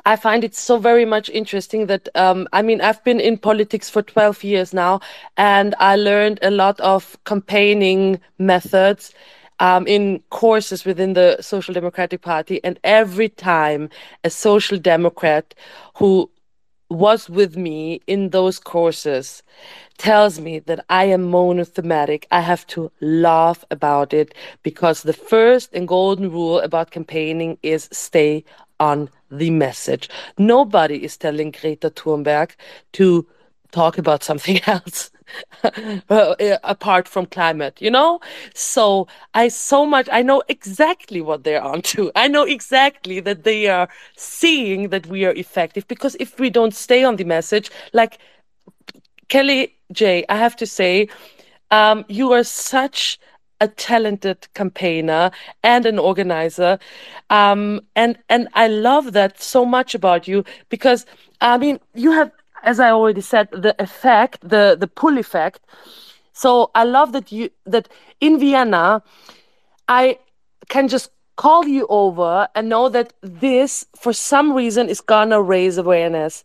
I 0.05 0.15
find 0.15 0.43
it 0.43 0.55
so 0.55 0.77
very 0.77 1.05
much 1.05 1.29
interesting 1.29 1.87
that 1.87 2.09
um, 2.15 2.47
I 2.53 2.61
mean 2.61 2.81
I've 2.81 3.03
been 3.03 3.19
in 3.19 3.37
politics 3.37 3.89
for 3.89 4.01
12 4.01 4.43
years 4.43 4.73
now, 4.73 5.01
and 5.37 5.75
I 5.79 5.95
learned 5.95 6.39
a 6.41 6.51
lot 6.51 6.79
of 6.79 7.17
campaigning 7.25 8.19
methods. 8.37 9.13
um, 9.61 9.85
in 9.85 10.21
courses 10.31 10.85
within 10.85 11.13
the 11.13 11.37
Social 11.39 11.73
Democratic 11.73 12.21
Party, 12.21 12.59
and 12.63 12.79
every 12.83 13.29
time 13.29 13.89
a 14.23 14.29
Social 14.29 14.77
Democrat 14.77 15.53
who 15.97 16.29
was 16.91 17.29
with 17.29 17.55
me 17.55 18.01
in 18.05 18.29
those 18.29 18.59
courses 18.59 19.43
tells 19.97 20.39
me 20.39 20.59
that 20.59 20.83
I 20.89 21.05
am 21.05 21.29
monothematic, 21.29 22.27
I 22.31 22.41
have 22.41 22.65
to 22.67 22.91
laugh 23.01 23.63
about 23.71 24.13
it 24.13 24.33
because 24.63 25.03
the 25.03 25.13
first 25.13 25.73
and 25.73 25.87
golden 25.87 26.31
rule 26.31 26.59
about 26.59 26.91
campaigning 26.91 27.57
is 27.63 27.87
stay 27.91 28.43
on 28.79 29.09
the 29.29 29.51
message. 29.51 30.09
Nobody 30.37 31.03
is 31.03 31.17
telling 31.17 31.51
Greta 31.51 31.91
Thunberg 31.91 32.51
to 32.93 33.27
talk 33.71 33.97
about 33.97 34.23
something 34.23 34.59
else. 34.67 35.11
uh, 36.09 36.35
apart 36.63 37.07
from 37.07 37.25
climate, 37.25 37.81
you 37.81 37.89
know? 37.89 38.19
So 38.53 39.07
I 39.33 39.47
so 39.47 39.85
much, 39.85 40.09
I 40.11 40.21
know 40.21 40.43
exactly 40.49 41.21
what 41.21 41.43
they're 41.43 41.63
onto. 41.73 42.11
I 42.15 42.27
know 42.27 42.43
exactly 42.43 43.19
that 43.21 43.43
they 43.43 43.67
are 43.67 43.87
seeing 44.17 44.89
that 44.89 45.07
we 45.07 45.25
are 45.25 45.33
effective 45.33 45.87
because 45.87 46.15
if 46.19 46.39
we 46.39 46.49
don't 46.49 46.73
stay 46.75 47.03
on 47.03 47.15
the 47.15 47.23
message, 47.23 47.71
like 47.93 48.17
Kellie 49.29 49.75
J, 49.91 50.25
I 50.29 50.35
have 50.37 50.55
to 50.57 50.65
say, 50.65 51.07
um, 51.71 52.05
you 52.09 52.31
are 52.33 52.43
such 52.43 53.19
a 53.61 53.67
talented 53.67 54.47
campaigner 54.55 55.31
and 55.63 55.85
an 55.85 55.99
organizer. 55.99 56.79
Um, 57.29 57.81
and, 57.95 58.17
and 58.27 58.47
I 58.53 58.67
love 58.67 59.13
that 59.13 59.41
so 59.41 59.65
much 59.65 59.93
about 59.95 60.27
you 60.27 60.43
because, 60.69 61.05
I 61.41 61.57
mean, 61.57 61.79
you 61.93 62.11
have 62.11 62.31
as 62.63 62.79
I 62.79 62.91
already 62.91 63.21
said, 63.21 63.49
the 63.51 63.75
effect, 63.81 64.39
the 64.41 64.77
the 64.79 64.87
pull 64.87 65.17
effect. 65.17 65.61
So 66.33 66.71
I 66.75 66.83
love 66.83 67.11
that 67.13 67.31
you 67.31 67.49
that 67.65 67.89
in 68.19 68.39
Vienna, 68.39 69.03
I 69.87 70.19
can 70.69 70.87
just 70.87 71.11
call 71.35 71.67
you 71.67 71.87
over 71.89 72.47
and 72.55 72.69
know 72.69 72.87
that 72.89 73.13
this, 73.21 73.85
for 73.95 74.13
some 74.13 74.53
reason, 74.53 74.89
is 74.89 75.01
gonna 75.01 75.41
raise 75.41 75.77
awareness. 75.77 76.43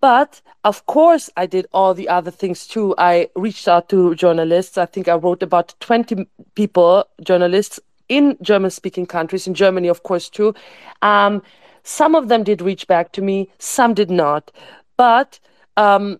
But 0.00 0.40
of 0.64 0.86
course, 0.86 1.30
I 1.36 1.46
did 1.46 1.66
all 1.72 1.94
the 1.94 2.08
other 2.08 2.30
things 2.30 2.66
too. 2.66 2.94
I 2.98 3.28
reached 3.36 3.68
out 3.68 3.88
to 3.90 4.14
journalists. 4.16 4.76
I 4.76 4.86
think 4.86 5.08
I 5.08 5.14
wrote 5.14 5.42
about 5.42 5.74
20 5.80 6.26
people, 6.54 7.04
journalists 7.22 7.78
in 8.08 8.36
German 8.42 8.70
speaking 8.70 9.06
countries, 9.06 9.46
in 9.46 9.54
Germany, 9.54 9.88
of 9.88 10.02
course, 10.02 10.28
too. 10.28 10.54
Um, 11.02 11.42
some 11.84 12.14
of 12.14 12.28
them 12.28 12.44
did 12.44 12.60
reach 12.60 12.86
back 12.86 13.12
to 13.12 13.22
me, 13.22 13.50
some 13.58 13.94
did 13.94 14.10
not. 14.10 14.50
But 14.96 15.40
um, 15.76 16.18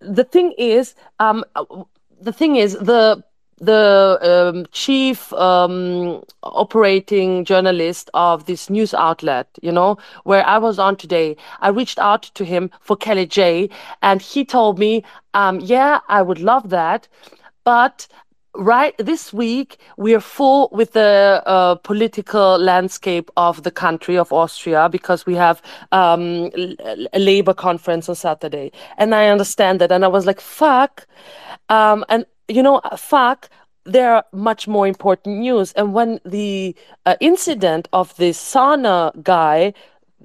the 0.00 0.24
thing 0.24 0.52
is, 0.58 0.94
um, 1.20 1.44
the 2.20 2.32
thing 2.32 2.56
is, 2.56 2.74
the 2.74 3.22
the 3.58 4.18
um, 4.22 4.66
chief 4.72 5.32
um, 5.34 6.22
operating 6.42 7.44
journalist 7.44 8.10
of 8.12 8.46
this 8.46 8.68
news 8.68 8.92
outlet, 8.94 9.46
you 9.62 9.70
know, 9.70 9.96
where 10.24 10.44
I 10.46 10.58
was 10.58 10.78
on 10.78 10.96
today, 10.96 11.36
I 11.60 11.68
reached 11.68 11.98
out 11.98 12.22
to 12.34 12.44
him 12.44 12.70
for 12.80 12.96
Kellie 12.96 13.26
J, 13.26 13.70
and 14.02 14.20
he 14.20 14.44
told 14.44 14.78
me, 14.78 15.04
um, 15.34 15.60
yeah, 15.60 16.00
I 16.08 16.22
would 16.22 16.40
love 16.40 16.70
that, 16.70 17.06
but 17.62 18.08
right 18.54 18.94
this 18.98 19.32
week 19.32 19.78
we 19.96 20.14
are 20.14 20.20
full 20.20 20.68
with 20.72 20.92
the 20.92 21.42
uh, 21.44 21.74
political 21.76 22.58
landscape 22.58 23.30
of 23.36 23.62
the 23.64 23.70
country 23.70 24.16
of 24.16 24.32
austria 24.32 24.88
because 24.88 25.26
we 25.26 25.34
have 25.34 25.60
um, 25.92 26.50
a 27.12 27.18
labor 27.18 27.54
conference 27.54 28.08
on 28.08 28.14
saturday. 28.14 28.70
And 28.98 29.14
i 29.14 29.28
understand 29.28 29.80
that. 29.80 29.90
And 29.90 30.04
i 30.04 30.08
was 30.08 30.26
like 30.26 30.40
fuck. 30.40 31.06
Um, 31.68 32.04
and 32.08 32.26
you 32.48 32.62
know 32.62 32.80
fuck 32.96 33.48
there 33.86 34.14
are 34.14 34.24
much 34.32 34.66
more 34.66 34.86
important 34.86 35.40
news. 35.40 35.72
And 35.72 35.92
when 35.92 36.18
the 36.24 36.74
uh, 37.04 37.16
incident 37.20 37.86
of 37.92 38.16
this 38.16 38.38
sauna 38.38 39.12
guy 39.22 39.74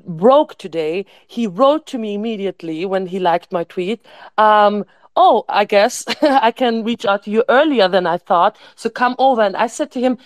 broke 0.07 0.57
today 0.57 1.05
he 1.27 1.45
wrote 1.45 1.85
to 1.87 1.97
me 1.97 2.13
immediately 2.13 2.85
when 2.85 3.05
he 3.05 3.19
liked 3.19 3.51
my 3.51 3.65
tweet 3.65 4.05
um, 4.37 4.85
oh, 5.15 5.45
I 5.49 5.65
guess 5.65 6.05
I 6.21 6.51
can 6.51 6.83
reach 6.83 7.05
out 7.05 7.23
to 7.23 7.31
you 7.31 7.43
earlier 7.49 7.87
than 7.87 8.07
I 8.07 8.17
thought. 8.17 8.57
So 8.75 8.89
come 8.89 9.15
over. 9.19 9.41
And 9.41 9.55
I 9.55 9.67
said 9.67 9.91
to 9.91 9.99
him, 9.99 10.17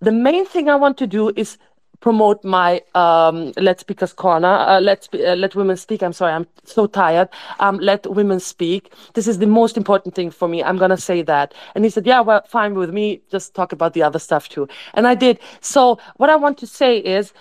the 0.00 0.12
main 0.12 0.44
thing 0.46 0.68
I 0.68 0.76
want 0.76 0.98
to 0.98 1.06
do 1.06 1.32
is 1.36 1.58
promote 2.00 2.42
my 2.44 2.82
um, 2.94 3.52
Let 3.56 3.80
Speakers 3.80 4.12
Corner. 4.12 4.48
Uh, 4.48 4.80
let 4.80 5.08
uh, 5.14 5.34
let 5.34 5.54
women 5.54 5.76
speak. 5.76 6.02
I'm 6.02 6.12
sorry, 6.12 6.32
I'm 6.32 6.46
so 6.64 6.86
tired. 6.86 7.28
Um, 7.60 7.78
let 7.78 8.06
women 8.06 8.40
speak. 8.40 8.92
This 9.14 9.26
is 9.26 9.38
the 9.38 9.46
most 9.46 9.76
important 9.76 10.14
thing 10.14 10.30
for 10.30 10.48
me. 10.48 10.62
I'm 10.62 10.76
gonna 10.76 10.96
say 10.98 11.22
that. 11.22 11.54
And 11.74 11.84
he 11.84 11.90
said, 11.90 12.04
Yeah, 12.04 12.20
well, 12.20 12.42
fine 12.48 12.74
with 12.74 12.90
me. 12.90 13.22
Just 13.30 13.54
talk 13.54 13.72
about 13.72 13.94
the 13.94 14.02
other 14.02 14.18
stuff 14.18 14.48
too. 14.48 14.68
And 14.94 15.06
I 15.06 15.14
did. 15.14 15.38
So 15.60 15.98
what 16.16 16.28
I 16.28 16.36
want 16.36 16.58
to 16.58 16.66
say 16.66 16.98
is, 16.98 17.32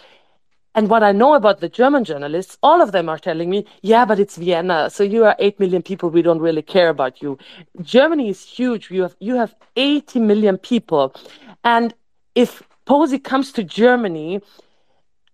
and 0.74 0.90
what 0.90 1.04
I 1.04 1.12
know 1.12 1.34
about 1.34 1.60
the 1.60 1.68
German 1.70 2.04
journalists, 2.06 2.58
all 2.64 2.82
of 2.82 2.92
them 2.92 3.10
are 3.10 3.20
telling 3.20 3.50
me, 3.50 3.66
yeah, 3.82 4.06
but 4.06 4.20
it's 4.20 4.38
Vienna. 4.38 4.90
So 4.90 5.04
you 5.04 5.26
are 5.26 5.36
8 5.38 5.60
million 5.60 5.82
people. 5.82 6.10
We 6.10 6.22
don't 6.22 6.40
really 6.40 6.62
care 6.62 6.90
about 6.90 7.22
you. 7.22 7.38
Germany 7.82 8.30
is 8.30 8.44
huge. 8.44 8.90
You 8.90 9.02
have, 9.04 9.16
you 9.20 9.36
have 9.36 9.54
80 9.76 10.20
million 10.20 10.58
people. 10.58 11.14
And 11.64 11.94
if 12.36 12.64
Posie 12.86 13.20
comes 13.20 13.52
to 13.54 13.64
Germany, 13.64 14.42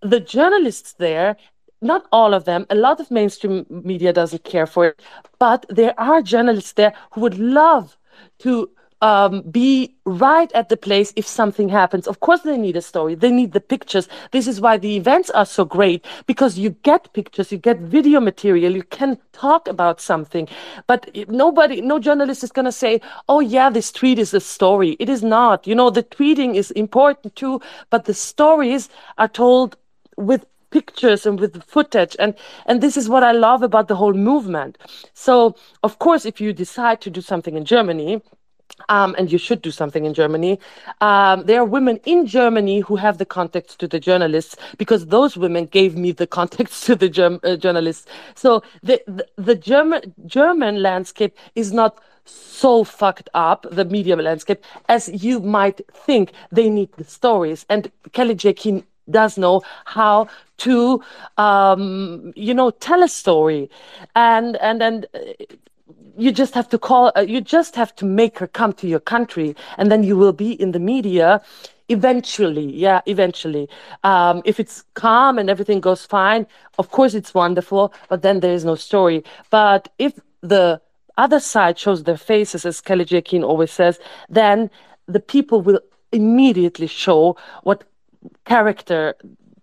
the 0.02 0.20
journalists 0.20 0.94
there, 0.94 1.38
not 1.82 2.08
all 2.12 2.34
of 2.34 2.46
them, 2.46 2.66
a 2.72 2.76
lot 2.76 3.00
of 3.00 3.12
mainstream 3.12 3.66
media 3.70 4.12
doesn't 4.12 4.44
care 4.44 4.66
for 4.66 4.88
it, 4.88 5.02
but 5.38 5.66
there 5.70 5.94
are 6.00 6.24
journalists 6.24 6.74
there 6.74 6.94
who 7.12 7.22
would 7.22 7.38
love 7.38 7.96
to 8.40 8.72
um, 9.02 9.42
be 9.42 9.96
right 10.06 10.52
at 10.54 10.70
the 10.70 10.78
place 10.78 11.14
if 11.16 11.28
something 11.28 11.70
happens. 11.70 12.08
Of 12.08 12.20
course, 12.20 12.42
they 12.42 12.58
need 12.58 12.76
a 12.76 12.82
story. 12.82 13.16
They 13.16 13.32
need 13.32 13.54
the 13.54 13.60
pictures. 13.60 14.08
This 14.32 14.48
is 14.48 14.60
why 14.60 14.78
the 14.78 14.96
events 14.96 15.30
are 15.32 15.46
so 15.46 15.66
great 15.66 16.06
because 16.26 16.58
you 16.58 16.72
get 16.84 17.14
pictures, 17.14 17.52
you 17.52 17.58
get 17.58 17.80
video 17.80 18.20
material, 18.20 18.76
you 18.76 18.84
can 18.84 19.18
talk 19.34 19.68
about 19.68 20.02
something. 20.02 20.48
But 20.88 21.16
nobody, 21.30 21.82
no 21.82 22.00
journalist 22.00 22.44
is 22.44 22.52
going 22.52 22.66
to 22.66 22.72
say, 22.72 23.02
oh, 23.30 23.40
yeah, 23.40 23.70
this 23.70 23.92
tweet 23.92 24.20
is 24.20 24.34
a 24.34 24.40
story. 24.40 24.98
It 25.00 25.10
is 25.10 25.24
not. 25.24 25.68
You 25.68 25.76
know, 25.76 25.90
the 25.90 26.04
tweeting 26.04 26.56
is 26.56 26.72
important 26.72 27.36
too, 27.36 27.62
but 27.90 28.06
the 28.06 28.14
stories 28.14 28.90
are 29.18 29.28
told 29.28 29.78
with 30.18 30.46
pictures 30.70 31.26
and 31.26 31.40
with 31.40 31.64
footage 31.64 32.16
and 32.20 32.34
and 32.66 32.82
this 32.82 32.98
is 32.98 33.08
what 33.08 33.24
i 33.24 33.32
love 33.32 33.64
about 33.64 33.88
the 33.88 33.96
whole 33.96 34.14
movement 34.14 34.78
so 35.14 35.56
of 35.82 35.98
course 36.00 36.26
if 36.26 36.42
you 36.42 36.52
decide 36.52 37.00
to 37.00 37.10
do 37.10 37.22
something 37.22 37.56
in 37.56 37.64
germany 37.64 38.22
um, 38.90 39.16
and 39.18 39.32
you 39.32 39.38
should 39.38 39.62
do 39.62 39.72
something 39.72 40.06
in 40.06 40.14
Germany. 40.14 40.60
Um, 41.02 41.44
there 41.46 41.60
are 41.62 41.66
women 41.66 42.00
in 42.06 42.26
Germany 42.26 42.80
who 42.82 42.96
have 42.96 43.18
the 43.18 43.26
contacts 43.26 43.76
to 43.78 43.88
the 43.88 44.00
journalists 44.00 44.56
because 44.78 45.08
those 45.08 45.38
women 45.38 45.66
gave 45.66 45.96
me 45.96 46.12
the 46.12 46.28
contacts 46.38 46.86
to 46.86 46.96
the 46.96 47.10
germ- 47.10 47.40
uh, 47.44 47.56
journalists. 47.56 48.06
So 48.36 48.64
the, 48.84 49.02
the, 49.08 49.28
the 49.36 49.56
German 49.56 50.14
German 50.26 50.82
landscape 50.82 51.36
is 51.56 51.74
not 51.74 52.00
so 52.26 52.84
fucked 52.84 53.30
up 53.34 53.66
the 53.72 53.86
media 53.86 54.16
landscape 54.16 54.64
as 54.90 55.10
you 55.24 55.40
might 55.40 55.82
think. 55.94 56.32
They 56.52 56.70
need 56.70 56.92
the 56.94 57.04
stories, 57.04 57.66
and 57.70 57.92
Kellie 58.12 58.36
J. 58.36 58.54
Keen 58.54 58.84
does 59.10 59.38
know 59.38 59.62
how 59.86 60.28
to 60.58 61.02
um, 61.38 62.34
you 62.36 62.54
know 62.54 62.72
tell 62.72 63.04
a 63.04 63.08
story 63.08 63.70
and 64.16 64.58
and 64.58 64.84
and 64.84 65.06
uh, 65.14 65.20
you 66.18 66.32
just 66.32 66.54
have 66.54 66.68
to 66.70 66.78
call 66.78 67.12
uh, 67.16 67.22
you 67.22 67.40
just 67.40 67.76
have 67.76 67.96
to 67.96 68.06
make 68.06 68.40
her 68.40 68.48
come 68.48 68.74
to 68.74 68.88
your 68.88 69.00
country 69.00 69.56
and 69.78 69.92
then 69.92 70.04
you 70.04 70.18
will 70.18 70.34
be 70.34 70.52
in 70.62 70.72
the 70.72 70.80
media 70.80 71.42
eventually 71.90 72.74
yeah 72.76 73.02
eventually. 73.06 73.70
Um, 74.04 74.42
if 74.44 74.60
it's 74.60 74.84
calm 74.96 75.38
and 75.38 75.50
everything 75.50 75.80
goes 75.80 76.06
fine 76.06 76.48
of 76.78 76.90
course 76.92 77.14
it's 77.14 77.34
wonderful 77.34 77.94
but 78.10 78.22
then 78.22 78.40
there 78.40 78.54
is 78.54 78.66
no 78.66 78.76
story. 78.76 79.24
But 79.50 79.90
if 80.00 80.20
the 80.42 80.82
other 81.18 81.40
side 81.40 81.80
shows 81.80 82.04
their 82.04 82.18
faces 82.18 82.66
as 82.66 82.82
kellie 82.82 83.06
j. 83.06 83.22
Keen 83.22 83.44
always 83.44 83.72
says 83.72 84.00
then 84.30 84.70
the 85.08 85.20
people 85.20 85.62
will 85.62 85.80
immediately 86.12 86.88
show 86.88 87.38
what 87.64 87.84
character 88.46 89.16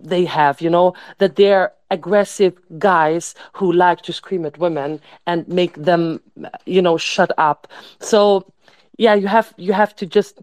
they 0.05 0.25
have 0.25 0.61
you 0.61 0.71
know 0.71 0.95
that 1.19 1.37
they're 1.37 1.73
aggressive 1.91 2.55
guys 2.79 3.35
who 3.55 3.73
like 3.73 4.03
to 4.03 4.13
scream 4.13 4.45
at 4.45 4.59
women 4.59 5.01
and 5.27 5.47
make 5.49 5.75
them 5.75 6.21
you 6.67 6.83
know 6.83 6.97
shut 6.97 7.31
up. 7.39 7.69
So 8.01 8.19
yeah 8.99 9.15
you 9.15 9.27
have 9.27 9.55
you 9.57 9.73
have 9.73 9.95
to 9.97 10.07
just 10.07 10.41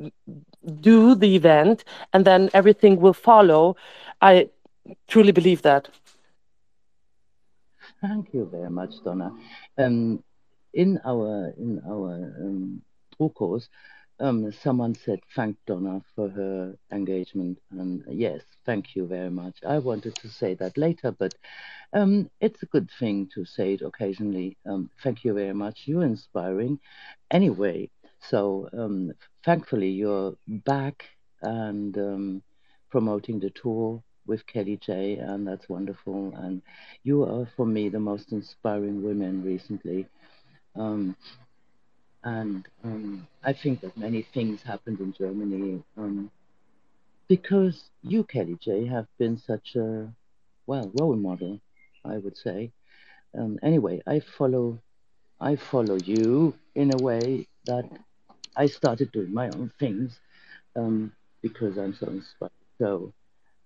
do 0.80 1.16
the 1.16 1.36
event 1.36 1.84
and 2.14 2.26
then 2.26 2.50
everything 2.54 3.00
will 3.00 3.14
follow. 3.14 3.76
I 4.22 4.50
truly 5.08 5.32
believe 5.32 5.62
that. 5.64 5.90
Thank 8.02 8.34
you 8.34 8.50
very 8.52 8.70
much 8.70 8.94
donna. 9.04 9.32
Um, 9.78 10.24
in 10.74 11.00
our 11.06 11.54
in 11.58 11.82
our 11.86 12.14
um, 12.42 12.82
course 13.30 13.70
um, 14.22 14.52
someone 14.52 14.96
said 14.96 15.20
thank 15.36 15.58
Donna 15.68 16.02
for 16.16 16.30
her 16.30 16.76
engagement, 16.92 17.60
and 17.72 18.04
yes, 18.10 18.42
thank 18.66 18.96
you 18.96 19.08
very 19.08 19.30
much. 19.32 19.58
I 19.68 19.80
wanted 19.80 20.16
to 20.18 20.30
say 20.30 20.54
that 20.56 20.78
later, 20.78 21.12
but 21.12 21.34
um, 21.94 22.30
it's 22.40 22.64
a 22.64 22.68
good 22.68 22.90
thing 23.00 23.30
to 23.36 23.46
say 23.46 23.74
it 23.74 23.82
occasionally. 23.82 24.58
Um, 24.66 24.90
thank 25.04 25.24
you 25.26 25.34
very 25.34 25.54
much. 25.54 25.84
You're 25.86 26.04
inspiring. 26.06 26.80
Anyway, 27.32 27.90
So 28.30 28.70
um, 28.78 29.12
thankfully, 29.46 29.90
you're 29.90 30.36
back 30.48 31.06
and 31.42 31.98
um, 31.98 32.44
promoting 32.90 33.40
the 33.40 33.50
tour 33.52 34.04
with 34.28 34.46
Kellie 34.48 34.78
J, 34.78 35.16
and 35.18 35.48
that's 35.48 35.68
wonderful. 35.70 36.34
And 36.36 36.62
you 37.04 37.24
are, 37.24 37.48
for 37.58 37.66
me, 37.66 37.90
the 37.90 38.00
most 38.00 38.32
inspiring 38.32 39.04
women 39.04 39.44
recently. 39.44 40.08
Um, 40.76 41.16
and 42.24 42.68
um, 42.84 43.28
I 43.44 43.54
think 43.54 43.82
that 43.82 43.98
many 43.98 44.22
things 44.22 44.62
happened 44.62 45.00
in 45.00 45.14
Germany 45.14 45.84
um, 45.98 46.30
because 47.28 47.90
you, 48.04 48.24
Kellie 48.24 48.58
J, 48.62 48.86
have 48.86 49.08
been 49.18 49.38
such 49.38 49.76
a 49.76 50.08
well 50.68 50.92
role 51.00 51.16
model, 51.16 51.60
I 52.06 52.18
would 52.18 52.38
say. 52.38 52.72
Um, 53.38 53.58
anyway, 53.64 54.02
I 54.06 54.20
follow, 54.20 54.80
I 55.40 55.56
follow 55.56 55.96
you 55.96 56.54
in 56.76 56.94
a 56.94 56.98
way 57.02 57.48
that 57.66 57.90
I 58.56 58.68
started 58.68 59.12
doing 59.12 59.34
my 59.34 59.48
own 59.50 59.72
things 59.80 60.20
um, 60.76 61.14
because 61.42 61.78
I'm 61.78 61.96
so 61.96 62.08
inspired. 62.08 62.52
So, 62.78 63.14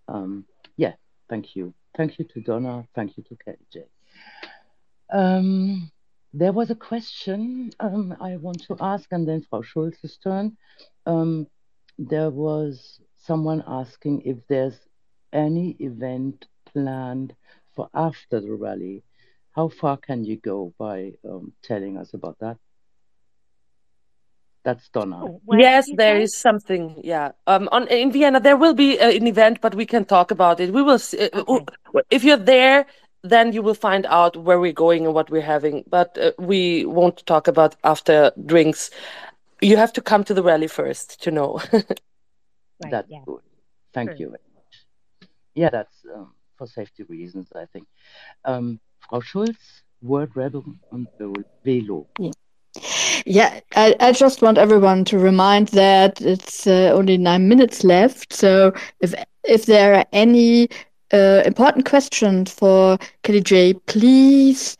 um, 0.07 0.45
yeah, 0.77 0.93
thank 1.29 1.55
you, 1.55 1.73
thank 1.97 2.19
you 2.19 2.25
to 2.25 2.41
Donna, 2.41 2.87
thank 2.95 3.17
you 3.17 3.23
to 3.23 3.35
Kellie 3.43 3.57
J. 3.73 3.83
Um, 5.11 5.91
there 6.35 6.51
was 6.51 6.69
a 6.69 6.75
question 6.75 7.71
um, 7.79 8.15
I 8.19 8.35
want 8.35 8.61
to 8.67 8.75
ask, 8.81 9.07
and 9.11 9.27
then 9.27 9.41
Frau 9.49 9.61
Schulz's 9.61 10.17
turn. 10.17 10.57
Um, 11.05 11.47
there 11.97 12.29
was 12.29 12.99
someone 13.15 13.63
asking 13.65 14.23
if 14.25 14.37
there's 14.49 14.77
any 15.31 15.77
event 15.79 16.45
planned 16.65 17.33
for 17.73 17.89
after 17.93 18.41
the 18.41 18.51
rally. 18.51 19.03
How 19.51 19.69
far 19.69 19.95
can 19.97 20.25
you 20.25 20.35
go 20.35 20.73
by 20.77 21.13
um, 21.23 21.53
telling 21.63 21.97
us 21.97 22.13
about 22.13 22.37
that? 22.39 22.57
That's 24.65 24.89
Donna. 24.89 25.21
Oh, 25.23 25.41
Yes, 25.51 25.85
did 25.85 25.91
you 25.91 25.97
there 25.97 26.15
say? 26.17 26.23
is 26.23 26.35
something. 26.35 26.99
Yeah. 27.03 27.31
Um, 27.47 27.69
on 27.71 27.87
in 27.87 28.11
Vienna 28.11 28.39
there 28.41 28.57
will 28.57 28.73
be 28.73 28.99
uh, 28.99 29.09
an 29.11 29.27
event, 29.27 29.61
but 29.61 29.75
we 29.75 29.85
can 29.85 30.03
talk 30.03 30.31
about 30.31 30.59
it. 30.59 30.73
We 30.73 30.81
will 30.81 30.99
see, 30.99 31.29
uh, 31.29 31.43
Okay. 31.47 31.75
uh, 31.95 32.01
if 32.09 32.23
you're 32.25 32.35
there, 32.37 32.87
then 33.29 33.53
you 33.53 33.61
will 33.61 33.73
find 33.73 34.05
out 34.05 34.37
where 34.37 34.59
we're 34.59 34.73
going 34.73 35.05
and 35.05 35.13
what 35.13 35.29
we're 35.29 35.41
having. 35.41 35.83
But 35.87 36.17
uh, 36.17 36.31
we 36.39 36.85
won't 36.85 37.25
talk 37.25 37.47
about 37.47 37.75
after 37.83 38.31
drinks. 38.45 38.91
You 39.61 39.77
have 39.77 39.93
to 39.93 40.01
come 40.01 40.23
to 40.25 40.33
the 40.33 40.43
rally 40.43 40.67
first 40.67 41.21
to 41.23 41.31
know. 41.31 41.61
Right, 42.83 42.91
That's 42.91 43.09
yeah. 43.09 43.21
good. 43.25 43.39
Thank 43.93 44.09
True. 44.09 44.19
you 44.19 44.25
very 44.25 44.39
much. 44.53 45.29
Yeah, 45.53 45.69
that's 45.69 45.95
um, 46.13 46.33
for 46.57 46.67
safety 46.67 47.03
reasons, 47.03 47.47
I 47.55 47.65
think. 47.71 47.87
Um, 48.43 48.81
Frau 49.09 49.21
Schulz, 49.21 49.83
Word 50.01 50.31
Rebel 50.35 50.65
on 50.91 51.07
the 51.17 51.45
Velo. 51.63 52.07
Yeah, 53.25 53.61
I, 53.75 53.95
I 53.99 54.11
just 54.11 54.41
want 54.41 54.57
everyone 54.57 55.05
to 55.05 55.17
remind 55.17 55.69
that 55.69 56.21
it's 56.21 56.67
uh, 56.67 56.91
only 56.93 57.17
nine 57.17 57.47
minutes 57.47 57.83
left. 57.83 58.33
So 58.33 58.73
if 58.99 59.13
if 59.43 59.65
there 59.65 59.95
are 59.95 60.05
any 60.11 60.67
uh, 61.13 61.43
important 61.45 61.85
questions 61.85 62.53
for 62.53 62.97
Kellie 63.23 63.41
J, 63.41 63.73
please 63.73 64.77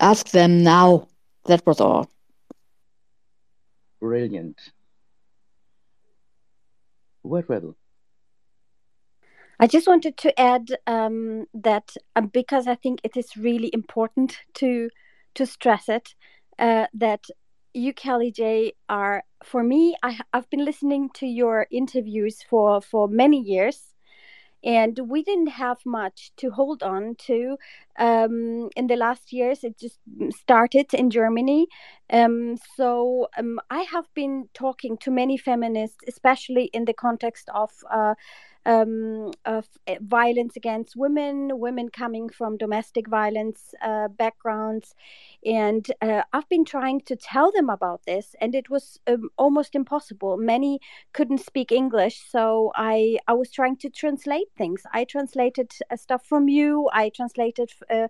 ask 0.00 0.30
them 0.30 0.62
now. 0.62 1.08
That 1.46 1.64
was 1.66 1.80
all. 1.80 2.08
Brilliant. 4.00 4.58
Word 7.22 7.46
Rebel. 7.48 7.76
I 9.60 9.66
just 9.66 9.88
wanted 9.88 10.16
to 10.18 10.40
add 10.40 10.68
um, 10.86 11.46
that 11.52 11.96
um, 12.14 12.28
because 12.28 12.68
I 12.68 12.76
think 12.76 13.00
it 13.02 13.16
is 13.16 13.36
really 13.36 13.70
important 13.72 14.38
to 14.54 14.88
to 15.34 15.46
stress 15.46 15.88
it 15.88 16.14
uh, 16.58 16.86
that 16.94 17.24
you, 17.74 17.92
Kellie 17.92 18.32
J, 18.32 18.72
are 18.88 19.24
for 19.44 19.62
me. 19.62 19.96
I, 20.02 20.20
I've 20.32 20.48
been 20.50 20.64
listening 20.64 21.10
to 21.14 21.26
your 21.26 21.66
interviews 21.70 22.42
for 22.48 22.80
for 22.80 23.08
many 23.08 23.40
years, 23.40 23.94
and 24.64 24.98
we 25.08 25.22
didn't 25.22 25.48
have 25.48 25.78
much 25.86 26.32
to 26.38 26.50
hold 26.50 26.82
on 26.82 27.14
to 27.26 27.56
um, 27.98 28.68
in 28.76 28.86
the 28.88 28.96
last 28.96 29.32
years. 29.32 29.64
It 29.64 29.78
just 29.78 30.00
started 30.36 30.92
in 30.94 31.10
Germany. 31.10 31.68
Um, 32.10 32.56
so 32.76 33.28
um, 33.38 33.60
I 33.70 33.82
have 33.82 34.06
been 34.14 34.48
talking 34.54 34.96
to 34.98 35.10
many 35.10 35.36
feminists, 35.36 35.98
especially 36.08 36.64
in 36.72 36.84
the 36.84 36.94
context 36.94 37.48
of. 37.54 37.70
Uh, 37.90 38.14
um, 38.68 39.32
of 39.46 39.66
uh, 39.88 39.94
violence 40.02 40.54
against 40.56 40.94
women, 40.94 41.58
women 41.58 41.88
coming 41.88 42.28
from 42.28 42.58
domestic 42.58 43.08
violence 43.08 43.74
uh, 43.82 44.08
backgrounds. 44.08 44.94
And 45.44 45.90
uh, 46.02 46.22
I've 46.34 46.48
been 46.50 46.66
trying 46.66 47.00
to 47.02 47.16
tell 47.16 47.50
them 47.50 47.70
about 47.70 48.02
this, 48.06 48.36
and 48.40 48.54
it 48.54 48.68
was 48.68 49.00
um, 49.06 49.30
almost 49.38 49.74
impossible. 49.74 50.36
Many 50.36 50.80
couldn't 51.14 51.38
speak 51.40 51.72
English, 51.72 52.20
so 52.30 52.70
I, 52.76 53.18
I 53.26 53.32
was 53.32 53.50
trying 53.50 53.78
to 53.78 53.88
translate 53.88 54.48
things. 54.58 54.82
I 54.92 55.04
translated 55.04 55.72
uh, 55.90 55.96
stuff 55.96 56.26
from 56.26 56.48
you, 56.48 56.90
I 56.92 57.08
translated 57.08 57.70
uh, 57.90 58.08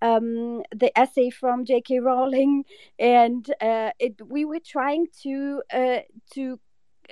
um, 0.00 0.62
the 0.74 0.90
essay 0.98 1.30
from 1.30 1.64
J.K. 1.64 2.00
Rowling, 2.00 2.64
and 2.98 3.48
uh, 3.60 3.90
it, 4.00 4.16
we 4.26 4.44
were 4.44 4.60
trying 4.64 5.06
to 5.22 5.62
uh, 5.72 6.00
to 6.34 6.58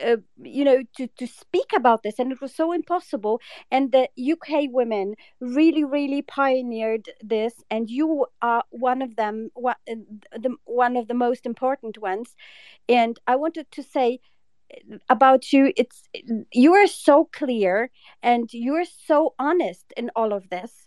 uh, 0.04 0.16
you 0.42 0.64
know 0.64 0.82
to 0.96 1.06
to 1.18 1.26
speak 1.26 1.72
about 1.74 2.02
this 2.02 2.18
and 2.18 2.32
it 2.32 2.40
was 2.40 2.54
so 2.54 2.72
impossible 2.72 3.40
and 3.70 3.92
the 3.92 4.08
uk 4.32 4.48
women 4.70 5.14
really 5.40 5.84
really 5.84 6.22
pioneered 6.22 7.10
this 7.22 7.54
and 7.70 7.90
you 7.90 8.26
are 8.42 8.64
one 8.70 9.02
of 9.02 9.16
them 9.16 9.50
one, 9.54 9.76
the, 9.86 10.56
one 10.64 10.96
of 10.96 11.08
the 11.08 11.14
most 11.14 11.46
important 11.46 11.98
ones. 11.98 12.34
And 12.88 13.18
i 13.26 13.36
wanted 13.36 13.70
to 13.72 13.82
say 13.82 14.20
about 15.08 15.52
you 15.52 15.72
it's 15.76 16.04
you 16.52 16.74
are 16.74 16.86
so 16.86 17.28
clear 17.32 17.90
and 18.22 18.52
you 18.52 18.74
are 18.74 18.84
so 18.84 19.34
honest 19.38 19.92
in 19.96 20.10
all 20.16 20.32
of 20.32 20.48
this. 20.50 20.86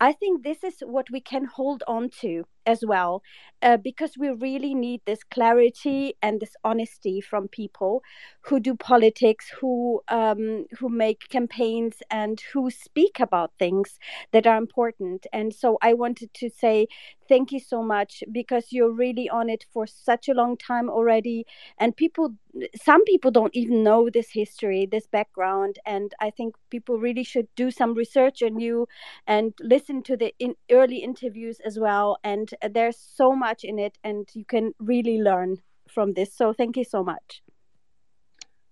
I 0.00 0.12
think 0.12 0.42
this 0.42 0.64
is 0.64 0.76
what 0.80 1.10
we 1.10 1.20
can 1.20 1.44
hold 1.44 1.82
on 1.86 2.10
to 2.20 2.44
as 2.66 2.84
well 2.86 3.22
uh, 3.62 3.76
because 3.78 4.16
we 4.18 4.28
really 4.28 4.74
need 4.74 5.00
this 5.06 5.24
clarity 5.24 6.14
and 6.22 6.40
this 6.40 6.54
honesty 6.64 7.20
from 7.20 7.48
people 7.48 8.02
who 8.42 8.60
do 8.60 8.74
politics 8.74 9.50
who 9.60 10.02
um, 10.08 10.66
who 10.78 10.88
make 10.88 11.28
campaigns 11.30 11.96
and 12.10 12.42
who 12.52 12.70
speak 12.70 13.20
about 13.20 13.52
things 13.58 13.98
that 14.32 14.46
are 14.46 14.56
important. 14.58 15.26
And 15.32 15.54
so 15.54 15.78
i 15.82 15.92
wanted 15.94 16.32
to 16.34 16.50
say 16.50 16.86
thank 17.28 17.52
you 17.52 17.60
so 17.60 17.82
much 17.82 18.22
because 18.30 18.66
you're 18.70 18.92
really 18.92 19.28
on 19.30 19.48
it 19.48 19.64
for 19.72 19.86
such 19.86 20.28
a 20.28 20.34
long 20.34 20.56
time 20.56 20.90
already. 20.90 21.46
And 21.78 21.96
people 21.96 22.34
some 22.76 23.04
people 23.04 23.30
don't 23.30 23.56
even 23.56 23.82
know 23.82 24.08
this 24.10 24.30
history 24.32 24.86
this 24.90 25.06
background. 25.06 25.78
And 25.86 26.14
i 26.20 26.30
think 26.30 26.54
people 26.70 26.98
really 26.98 27.24
should 27.24 27.48
do 27.56 27.70
some 27.70 27.94
research 27.94 28.42
on 28.42 28.60
you 28.60 28.86
and 29.26 29.54
listen 29.60 30.02
to 30.04 30.16
the 30.16 30.34
in 30.38 30.54
early 30.70 30.98
interviews 30.98 31.60
as 31.64 31.78
well. 31.78 32.18
And 32.22 32.53
there's 32.70 32.98
so 32.98 33.34
much 33.34 33.64
in 33.64 33.78
it 33.78 33.98
and 34.02 34.28
you 34.34 34.44
can 34.44 34.72
really 34.78 35.18
learn 35.20 35.58
from 35.88 36.12
this 36.14 36.34
so 36.34 36.52
thank 36.52 36.76
you 36.76 36.84
so 36.84 37.02
much 37.02 37.42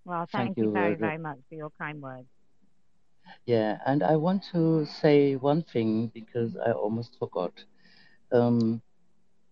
Well, 0.05 0.27
Thank 0.33 0.57
thank 0.57 0.61
you 0.61 0.69
you, 0.69 0.73
very, 0.73 0.95
very 0.95 1.19
much 1.19 1.39
for 1.49 1.55
your 1.55 1.71
kind 1.71 2.01
words. 2.01 2.29
Yeah, 3.47 3.79
and 3.87 4.03
I 4.03 4.17
want 4.17 4.45
to 4.53 4.85
say 4.87 5.37
one 5.37 5.63
thing 5.63 6.09
because 6.09 6.57
I 6.57 6.73
almost 6.73 7.19
forgot. 7.19 7.53
Um, 8.33 8.83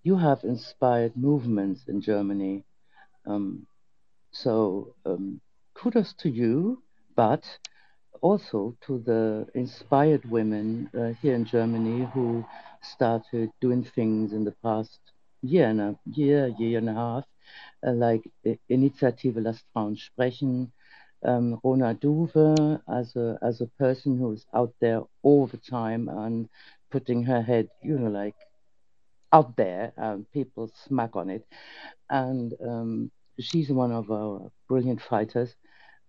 you 0.03 0.17
have 0.17 0.45
inspired 0.45 1.17
movements 1.17 1.89
in 1.89 2.01
Germany. 2.01 2.65
Um, 3.27 3.67
so 4.33 4.95
um, 5.05 5.41
kudos 5.75 6.15
to 6.15 6.29
you, 6.31 6.83
but 7.17 7.45
also 8.21 8.77
to 8.87 8.99
the 9.01 9.47
inspired 9.55 10.25
women 10.31 10.91
uh, 10.95 11.13
here 11.21 11.35
in 11.35 11.45
Germany 11.45 12.09
who 12.15 12.45
started 12.83 13.51
doing 13.61 13.85
things 13.85 14.33
in 14.33 14.45
the 14.45 14.55
past 14.63 14.99
year 15.43 15.69
and 15.69 15.81
a 15.81 15.99
year, 16.07 16.49
year 16.59 16.79
and 16.79 16.89
a 16.89 16.95
half, 16.95 17.25
uh, 17.87 17.93
like 17.93 18.23
Initiative 18.69 19.37
Lasst 19.37 19.65
Frauen 19.73 19.97
Sprechen, 19.97 20.73
um, 21.25 21.61
Rona 21.63 21.95
Duve 21.95 22.81
as 22.89 23.17
a 23.17 23.39
as 23.43 23.61
a 23.61 23.67
person 23.79 24.19
who's 24.19 24.47
out 24.55 24.73
there 24.81 25.03
all 25.23 25.47
the 25.47 25.59
time 25.59 26.09
and 26.09 26.49
putting 26.91 27.23
her 27.25 27.43
head, 27.43 27.69
you 27.83 27.99
know, 27.99 28.11
like 28.11 28.37
out 29.33 29.57
there, 29.57 29.93
and 29.97 30.31
people 30.33 30.71
smack 30.75 31.17
on 31.17 31.31
it, 31.31 31.47
and 32.11 32.55
um, 32.67 33.11
she's 33.39 33.71
one 33.71 33.93
of 33.93 34.11
our 34.11 34.51
brilliant 34.69 35.01
fighters. 35.01 35.55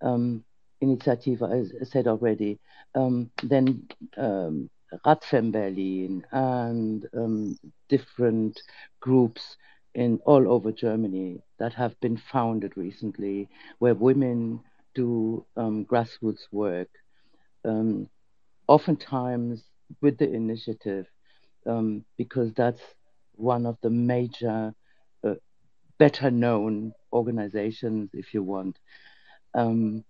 Um, 0.02 0.44
Initiative, 0.82 1.42
as 1.44 1.72
I 1.80 1.86
said 1.86 2.08
already. 2.08 2.60
Um, 2.96 3.32
then 3.44 3.88
um, 4.18 4.70
Radfem 5.06 5.52
Berlin 5.52 6.26
and 6.32 7.08
um, 7.16 7.58
different 7.88 8.60
groups 9.00 9.58
in 9.94 10.20
all 10.26 10.52
over 10.52 10.72
Germany 10.72 11.42
that 11.60 11.74
have 11.74 12.00
been 12.00 12.18
founded 12.18 12.74
recently, 12.76 13.50
where 13.80 13.94
women 13.94 14.62
do 14.96 15.46
um, 15.56 15.86
grassroots 15.86 16.42
work, 16.52 16.90
um, 17.66 18.10
oftentimes 18.68 19.64
with 20.02 20.18
the 20.18 20.32
initiative, 20.32 21.08
um, 21.66 22.04
because 22.18 22.54
that's 22.54 22.82
one 23.36 23.66
of 23.66 23.78
the 23.82 23.90
major 23.90 24.74
uh, 25.24 25.36
better 25.98 26.32
known 26.32 26.94
organizations, 27.14 28.10
if 28.14 28.34
you 28.34 28.44
want. 28.44 28.78
Um, 29.54 30.04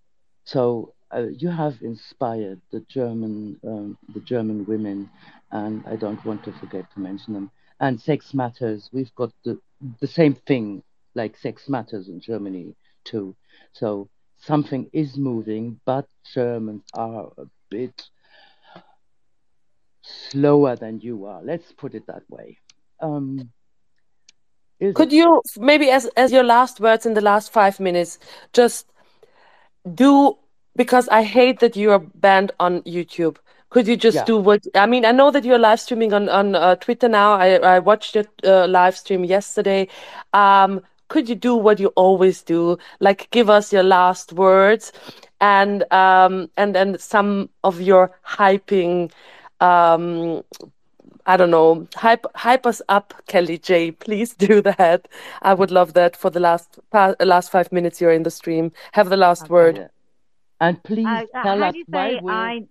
so 0.51 0.93
uh, 1.13 1.27
you 1.37 1.49
have 1.49 1.75
inspired 1.81 2.61
the 2.71 2.81
German 2.81 3.59
um, 3.63 3.97
the 4.13 4.19
German 4.21 4.65
women, 4.65 5.09
and 5.51 5.83
I 5.87 5.95
don't 5.95 6.23
want 6.25 6.43
to 6.43 6.51
forget 6.53 6.85
to 6.93 6.99
mention 6.99 7.33
them. 7.33 7.51
And 7.79 7.99
Sex 7.99 8.33
Matters, 8.33 8.89
we've 8.91 9.13
got 9.15 9.31
the 9.45 9.59
the 9.99 10.07
same 10.07 10.35
thing 10.35 10.83
like 11.15 11.37
Sex 11.37 11.69
Matters 11.69 12.07
in 12.07 12.19
Germany 12.19 12.75
too. 13.03 13.35
So 13.73 14.09
something 14.37 14.89
is 14.93 15.17
moving, 15.17 15.79
but 15.85 16.07
Germans 16.33 16.83
are 16.93 17.31
a 17.37 17.45
bit 17.69 18.09
slower 20.03 20.75
than 20.75 20.99
you 20.99 21.25
are. 21.25 21.41
Let's 21.43 21.71
put 21.71 21.95
it 21.95 22.07
that 22.07 22.23
way. 22.29 22.57
Um, 22.99 23.51
Could 24.95 25.13
you 25.13 25.41
maybe, 25.57 25.89
as 25.91 26.05
as 26.17 26.31
your 26.31 26.43
last 26.43 26.79
words 26.79 27.05
in 27.05 27.13
the 27.13 27.21
last 27.21 27.51
five 27.51 27.79
minutes, 27.79 28.19
just 28.53 28.91
do 29.93 30.37
because 30.75 31.07
I 31.09 31.23
hate 31.23 31.59
that 31.59 31.75
you 31.75 31.91
are 31.91 31.99
banned 31.99 32.51
on 32.59 32.81
YouTube. 32.81 33.37
Could 33.69 33.87
you 33.87 33.95
just 33.95 34.25
Yeah. 34.25 34.25
do 34.25 34.37
what? 34.37 34.61
I 34.75 34.85
mean, 34.85 35.05
I 35.05 35.11
know 35.11 35.31
that 35.31 35.43
you're 35.45 35.57
live 35.59 35.79
streaming 35.79 36.13
on 36.13 36.29
on 36.29 36.55
uh, 36.55 36.75
Twitter 36.75 37.07
now. 37.09 37.33
I 37.33 37.55
I 37.57 37.79
watched 37.79 38.15
your 38.15 38.25
uh, 38.43 38.67
live 38.67 38.95
stream 38.97 39.23
yesterday. 39.23 39.87
Um, 40.33 40.81
could 41.07 41.29
you 41.29 41.35
do 41.35 41.55
what 41.55 41.79
you 41.79 41.87
always 41.95 42.41
do? 42.41 42.77
Like 42.99 43.29
give 43.31 43.49
us 43.49 43.71
your 43.73 43.83
last 43.83 44.33
words, 44.33 44.91
and 45.39 45.83
um 45.91 46.49
and 46.57 46.75
and 46.75 46.99
some 46.99 47.49
of 47.63 47.81
your 47.81 48.11
hyping. 48.25 49.11
Um, 49.59 50.43
I 51.25 51.37
don't 51.37 51.51
know. 51.51 51.87
Hype 51.95 52.25
hype 52.35 52.65
us 52.65 52.81
up, 52.89 53.13
Kellie 53.27 53.57
J. 53.57 53.91
Please 53.91 54.33
do 54.33 54.61
that. 54.61 55.07
I 55.41 55.53
would 55.53 55.71
love 55.71 55.93
that 55.93 56.15
for 56.15 56.29
the 56.29 56.39
last 56.39 56.79
pa- 56.91 57.15
last 57.19 57.51
five 57.51 57.71
minutes 57.71 58.01
you're 58.01 58.11
in 58.11 58.23
the 58.23 58.31
stream. 58.31 58.71
Have 58.93 59.09
the 59.09 59.17
last 59.17 59.49
word. 59.49 59.89
And 60.59 60.81
please 60.83 61.07
Uh, 61.07 61.25
uh, 61.33 61.43
tell 61.43 61.63
us 61.63 61.75
why 61.87 62.19
we're. 62.21 62.31
I? 62.31 62.61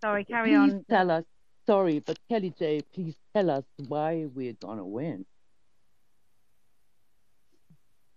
Sorry, 0.00 0.24
carry 0.24 0.50
please 0.50 0.74
on. 0.74 0.84
tell 0.88 1.10
us. 1.10 1.24
Sorry, 1.66 1.98
but 1.98 2.18
Kellie 2.28 2.54
J, 2.58 2.80
please 2.94 3.16
tell 3.34 3.50
us 3.50 3.64
why 3.88 4.26
we're 4.34 4.54
gonna 4.54 4.86
win. 4.86 5.26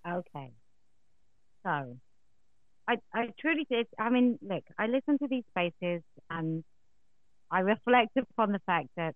Okay. 0.07 0.51
So, 1.63 1.97
I 2.87 2.97
I 3.13 3.29
truly 3.39 3.65
did. 3.69 3.87
I 3.99 4.09
mean, 4.09 4.39
look, 4.41 4.63
I 4.77 4.87
listen 4.87 5.17
to 5.19 5.27
these 5.27 5.43
spaces 5.49 6.01
and 6.29 6.63
I 7.51 7.59
reflect 7.59 8.17
upon 8.17 8.51
the 8.51 8.61
fact 8.65 8.87
that 8.97 9.15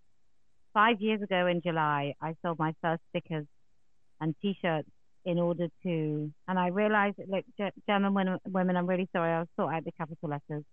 five 0.75 0.97
years 0.99 1.21
ago 1.21 1.47
in 1.47 1.61
July, 1.61 2.13
I 2.21 2.35
sold 2.41 2.59
my 2.59 2.73
first 2.83 3.01
stickers 3.09 3.47
and 4.19 4.35
T-shirts 4.41 4.89
in 5.23 5.39
order 5.39 5.67
to, 5.83 6.31
and 6.47 6.59
I 6.59 6.67
realized, 6.67 7.15
look, 7.27 7.45
Ge- 7.59 7.73
German 7.89 8.13
women, 8.13 8.37
women, 8.45 8.77
I'm 8.77 8.85
really 8.85 9.09
sorry, 9.11 9.31
I'll 9.31 9.47
sort 9.55 9.73
out 9.73 9.85
the 9.85 9.91
capital 9.93 10.29
letters. 10.29 10.65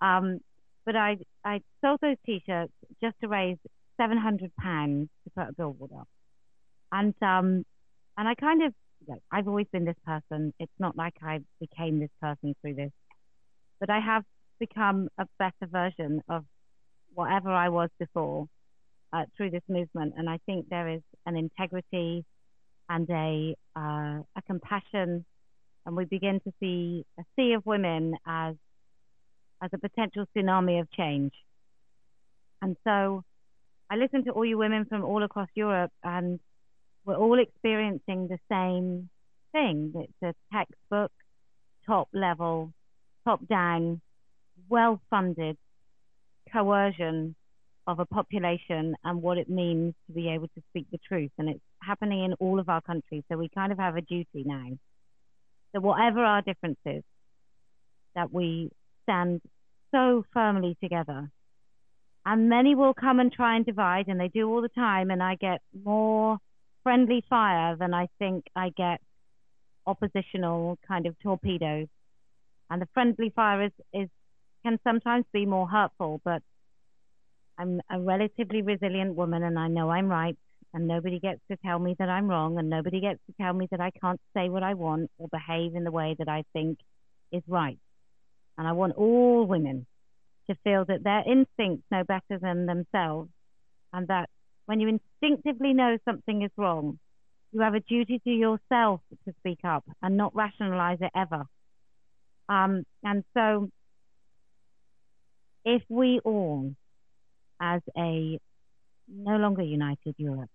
Um, 0.00 0.38
but 0.86 0.96
I 0.96 1.10
I 1.44 1.60
sold 1.82 1.98
those 2.00 2.16
T-shirts 2.24 2.72
just 3.02 3.16
to 3.20 3.28
raise 3.28 3.58
seven 4.00 4.18
hundred 4.18 4.52
pounds 4.56 5.08
to 5.24 5.30
put 5.36 5.48
a 5.50 5.52
billboard 5.52 5.90
up, 5.98 6.08
and 6.92 7.14
um, 7.20 7.64
and 8.16 8.28
I 8.28 8.34
kind 8.34 8.62
of, 8.62 8.72
like, 9.08 9.22
I've 9.32 9.48
always 9.48 9.66
been 9.72 9.84
this 9.84 10.02
person. 10.06 10.54
It's 10.58 10.78
not 10.78 10.96
like 10.96 11.14
I 11.22 11.40
became 11.60 11.98
this 11.98 12.14
person 12.20 12.54
through 12.60 12.74
this, 12.74 12.92
but 13.80 13.90
I 13.90 14.00
have 14.00 14.24
become 14.60 15.08
a 15.18 15.26
better 15.38 15.66
version 15.66 16.22
of 16.28 16.44
whatever 17.14 17.50
I 17.50 17.68
was 17.68 17.90
before 17.98 18.46
uh, 19.14 19.24
through 19.36 19.50
this 19.50 19.62
movement. 19.68 20.14
And 20.16 20.28
I 20.28 20.38
think 20.46 20.68
there 20.68 20.88
is 20.88 21.02
an 21.26 21.36
integrity 21.36 22.24
and 22.88 23.08
a 23.10 23.56
uh, 23.76 24.22
a 24.36 24.42
compassion, 24.46 25.24
and 25.86 25.96
we 25.96 26.04
begin 26.04 26.40
to 26.40 26.52
see 26.60 27.06
a 27.18 27.22
sea 27.36 27.52
of 27.52 27.64
women 27.64 28.14
as 28.26 28.56
as 29.62 29.70
a 29.72 29.78
potential 29.78 30.26
tsunami 30.36 30.80
of 30.80 30.90
change. 30.90 31.32
And 32.60 32.76
so 32.84 33.22
I 33.90 33.96
listen 33.96 34.24
to 34.24 34.32
all 34.32 34.44
you 34.44 34.58
women 34.58 34.84
from 34.84 35.04
all 35.04 35.22
across 35.22 35.48
Europe, 35.54 35.92
and 36.02 36.40
we're 37.04 37.16
all 37.16 37.38
experiencing 37.38 38.28
the 38.28 38.38
same 38.50 39.08
thing. 39.52 39.92
It's 39.94 40.22
a 40.22 40.34
textbook, 40.54 41.12
top 41.86 42.08
level, 42.12 42.72
top 43.24 43.46
down, 43.46 44.00
well 44.68 45.00
funded 45.08 45.56
coercion 46.52 47.34
of 47.86 47.98
a 47.98 48.06
population 48.06 48.94
and 49.04 49.22
what 49.22 49.38
it 49.38 49.48
means 49.48 49.94
to 50.06 50.12
be 50.12 50.28
able 50.30 50.48
to 50.48 50.62
speak 50.70 50.86
the 50.90 50.98
truth. 51.06 51.30
And 51.38 51.48
it's 51.48 51.60
happening 51.82 52.24
in 52.24 52.32
all 52.34 52.58
of 52.58 52.68
our 52.68 52.80
countries. 52.80 53.22
So 53.30 53.36
we 53.36 53.48
kind 53.48 53.72
of 53.72 53.78
have 53.78 53.96
a 53.96 54.00
duty 54.00 54.42
now 54.44 54.70
that 55.72 55.82
whatever 55.82 56.24
our 56.24 56.40
differences, 56.40 57.02
that 58.14 58.32
we 58.32 58.70
stand 59.02 59.40
so 59.90 60.24
firmly 60.32 60.76
together. 60.82 61.30
And 62.24 62.48
many 62.48 62.74
will 62.74 62.94
come 62.94 63.20
and 63.20 63.30
try 63.30 63.56
and 63.56 63.66
divide, 63.66 64.08
and 64.08 64.18
they 64.18 64.28
do 64.28 64.48
all 64.48 64.62
the 64.62 64.68
time. 64.68 65.10
And 65.10 65.22
I 65.22 65.34
get 65.34 65.60
more 65.84 66.38
friendly 66.82 67.22
fire 67.28 67.76
than 67.76 67.92
I 67.92 68.08
think 68.18 68.46
I 68.56 68.70
get 68.70 69.00
oppositional 69.86 70.78
kind 70.88 71.06
of 71.06 71.18
torpedoes. 71.20 71.88
And 72.70 72.80
the 72.80 72.88
friendly 72.94 73.30
fire 73.34 73.64
is, 73.64 73.72
is 73.92 74.08
can 74.64 74.78
sometimes 74.82 75.26
be 75.32 75.44
more 75.44 75.68
hurtful, 75.68 76.22
but 76.24 76.42
I'm 77.58 77.80
a 77.90 78.00
relatively 78.00 78.62
resilient 78.62 79.14
woman 79.14 79.42
and 79.42 79.58
I 79.58 79.68
know 79.68 79.90
I'm 79.90 80.08
right 80.08 80.36
and 80.72 80.88
nobody 80.88 81.20
gets 81.20 81.40
to 81.50 81.56
tell 81.58 81.78
me 81.78 81.94
that 81.98 82.08
I'm 82.08 82.28
wrong 82.28 82.58
and 82.58 82.68
nobody 82.68 83.00
gets 83.00 83.20
to 83.26 83.34
tell 83.40 83.52
me 83.52 83.68
that 83.70 83.80
I 83.80 83.90
can't 84.00 84.20
say 84.36 84.48
what 84.48 84.62
I 84.62 84.74
want 84.74 85.10
or 85.18 85.28
behave 85.28 85.76
in 85.76 85.84
the 85.84 85.92
way 85.92 86.16
that 86.18 86.28
I 86.28 86.44
think 86.52 86.78
is 87.30 87.42
right. 87.46 87.78
And 88.58 88.66
I 88.66 88.72
want 88.72 88.94
all 88.96 89.46
women 89.46 89.86
to 90.48 90.56
feel 90.64 90.84
that 90.86 91.04
their 91.04 91.22
instincts 91.26 91.84
know 91.90 92.04
better 92.04 92.38
than 92.40 92.66
themselves 92.66 93.30
and 93.92 94.08
that 94.08 94.28
when 94.66 94.80
you 94.80 94.88
instinctively 94.88 95.72
know 95.74 95.98
something 96.04 96.42
is 96.42 96.50
wrong, 96.56 96.98
you 97.52 97.60
have 97.60 97.74
a 97.74 97.80
duty 97.80 98.20
to 98.24 98.30
yourself 98.30 99.00
to 99.26 99.34
speak 99.38 99.60
up 99.64 99.84
and 100.02 100.16
not 100.16 100.34
rationalize 100.34 100.98
it 101.00 101.10
ever. 101.14 101.44
Um, 102.48 102.84
and 103.02 103.24
so 103.34 103.70
if 105.64 105.82
we 105.88 106.20
all, 106.24 106.74
as 107.60 107.80
a 107.96 108.38
no 109.08 109.36
longer 109.36 109.62
united 109.62 110.14
Europe, 110.16 110.50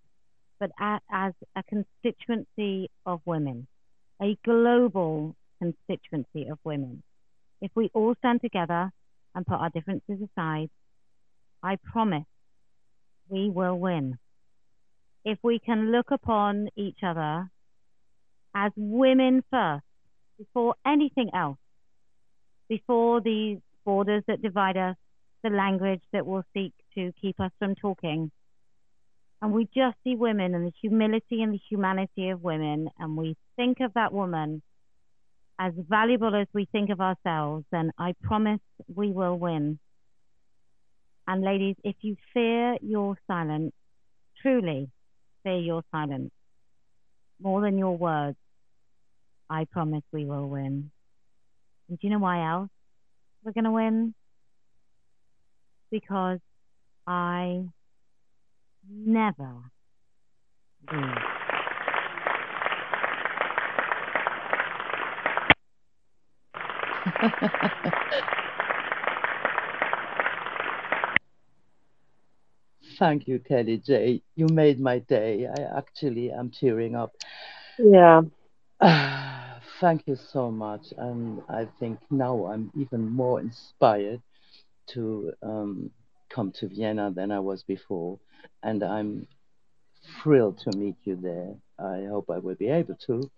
but 0.58 0.70
as 0.80 1.32
a 1.56 1.62
constituency 1.62 2.90
of 3.06 3.20
women, 3.24 3.66
a 4.20 4.36
global 4.44 5.34
constituency 5.58 6.48
of 6.48 6.58
women, 6.64 7.02
if 7.60 7.70
we 7.74 7.90
all 7.94 8.14
stand 8.18 8.40
together 8.40 8.90
and 9.34 9.46
put 9.46 9.54
our 9.54 9.70
differences 9.70 10.18
aside, 10.32 10.70
I 11.62 11.76
promise 11.76 12.24
we 13.28 13.50
will 13.50 13.78
win. 13.78 14.18
If 15.24 15.38
we 15.42 15.58
can 15.58 15.92
look 15.92 16.10
upon 16.10 16.68
each 16.76 16.98
other 17.06 17.50
as 18.54 18.72
women 18.76 19.44
first, 19.50 19.84
before 20.38 20.74
anything 20.86 21.30
else, 21.34 21.58
before 22.68 23.20
these 23.20 23.58
borders 23.84 24.24
that 24.26 24.40
divide 24.40 24.76
us, 24.76 24.96
the 25.42 25.50
language 25.50 26.00
that 26.12 26.26
will 26.26 26.44
seek 26.54 26.72
to 26.94 27.12
keep 27.20 27.38
us 27.40 27.50
from 27.58 27.74
talking. 27.74 28.30
And 29.42 29.52
we 29.52 29.64
just 29.74 29.96
see 30.04 30.16
women 30.16 30.54
and 30.54 30.66
the 30.66 30.72
humility 30.80 31.42
and 31.42 31.54
the 31.54 31.60
humanity 31.68 32.28
of 32.30 32.42
women, 32.42 32.90
and 32.98 33.16
we 33.16 33.36
think 33.56 33.80
of 33.80 33.94
that 33.94 34.12
woman 34.12 34.62
as 35.60 35.74
valuable 35.76 36.34
as 36.34 36.46
we 36.54 36.66
think 36.72 36.88
of 36.88 37.02
ourselves, 37.02 37.66
then 37.70 37.92
I 37.98 38.14
promise 38.22 38.60
we 38.94 39.10
will 39.10 39.38
win. 39.38 39.78
And 41.28 41.44
ladies, 41.44 41.76
if 41.84 41.96
you 42.00 42.16
fear 42.32 42.76
your 42.80 43.18
silence, 43.26 43.72
truly 44.40 44.88
fear 45.42 45.58
your 45.58 45.82
silence, 45.92 46.30
more 47.42 47.60
than 47.60 47.76
your 47.76 47.96
words, 47.96 48.38
I 49.50 49.66
promise 49.66 50.02
we 50.12 50.24
will 50.24 50.48
win. 50.48 50.90
And 51.90 51.98
do 51.98 52.06
you 52.06 52.12
know 52.14 52.20
why 52.20 52.50
else 52.50 52.70
we're 53.44 53.52
going 53.52 53.64
to 53.64 53.70
win? 53.70 54.14
Because 55.90 56.38
I 57.06 57.64
never 58.88 59.54
lose. 60.92 61.18
Thank 72.98 73.26
you, 73.26 73.38
Kellie 73.38 73.78
J. 73.78 74.22
You 74.36 74.46
made 74.52 74.78
my 74.78 74.98
day. 74.98 75.46
I 75.46 75.78
actually 75.78 76.30
am 76.30 76.50
tearing 76.50 76.94
up. 76.94 77.12
Yeah. 77.78 78.22
Thank 79.80 80.06
you 80.06 80.16
so 80.16 80.50
much. 80.50 80.92
And 80.98 81.40
I 81.48 81.66
think 81.78 81.98
now 82.10 82.44
I'm 82.46 82.70
even 82.78 83.08
more 83.08 83.40
inspired 83.40 84.20
to 84.88 85.32
um, 85.42 85.90
come 86.30 86.52
to 86.52 86.68
Vienna 86.68 87.10
than 87.14 87.30
I 87.30 87.40
was 87.40 87.62
before. 87.62 88.18
And 88.62 88.82
I'm 88.82 89.26
thrilled 90.22 90.58
to 90.58 90.76
meet 90.76 90.96
you 91.04 91.16
there. 91.16 91.54
I 91.78 92.06
hope 92.08 92.30
I 92.30 92.38
will 92.38 92.54
be 92.54 92.68
able 92.68 92.96
to. 93.06 93.30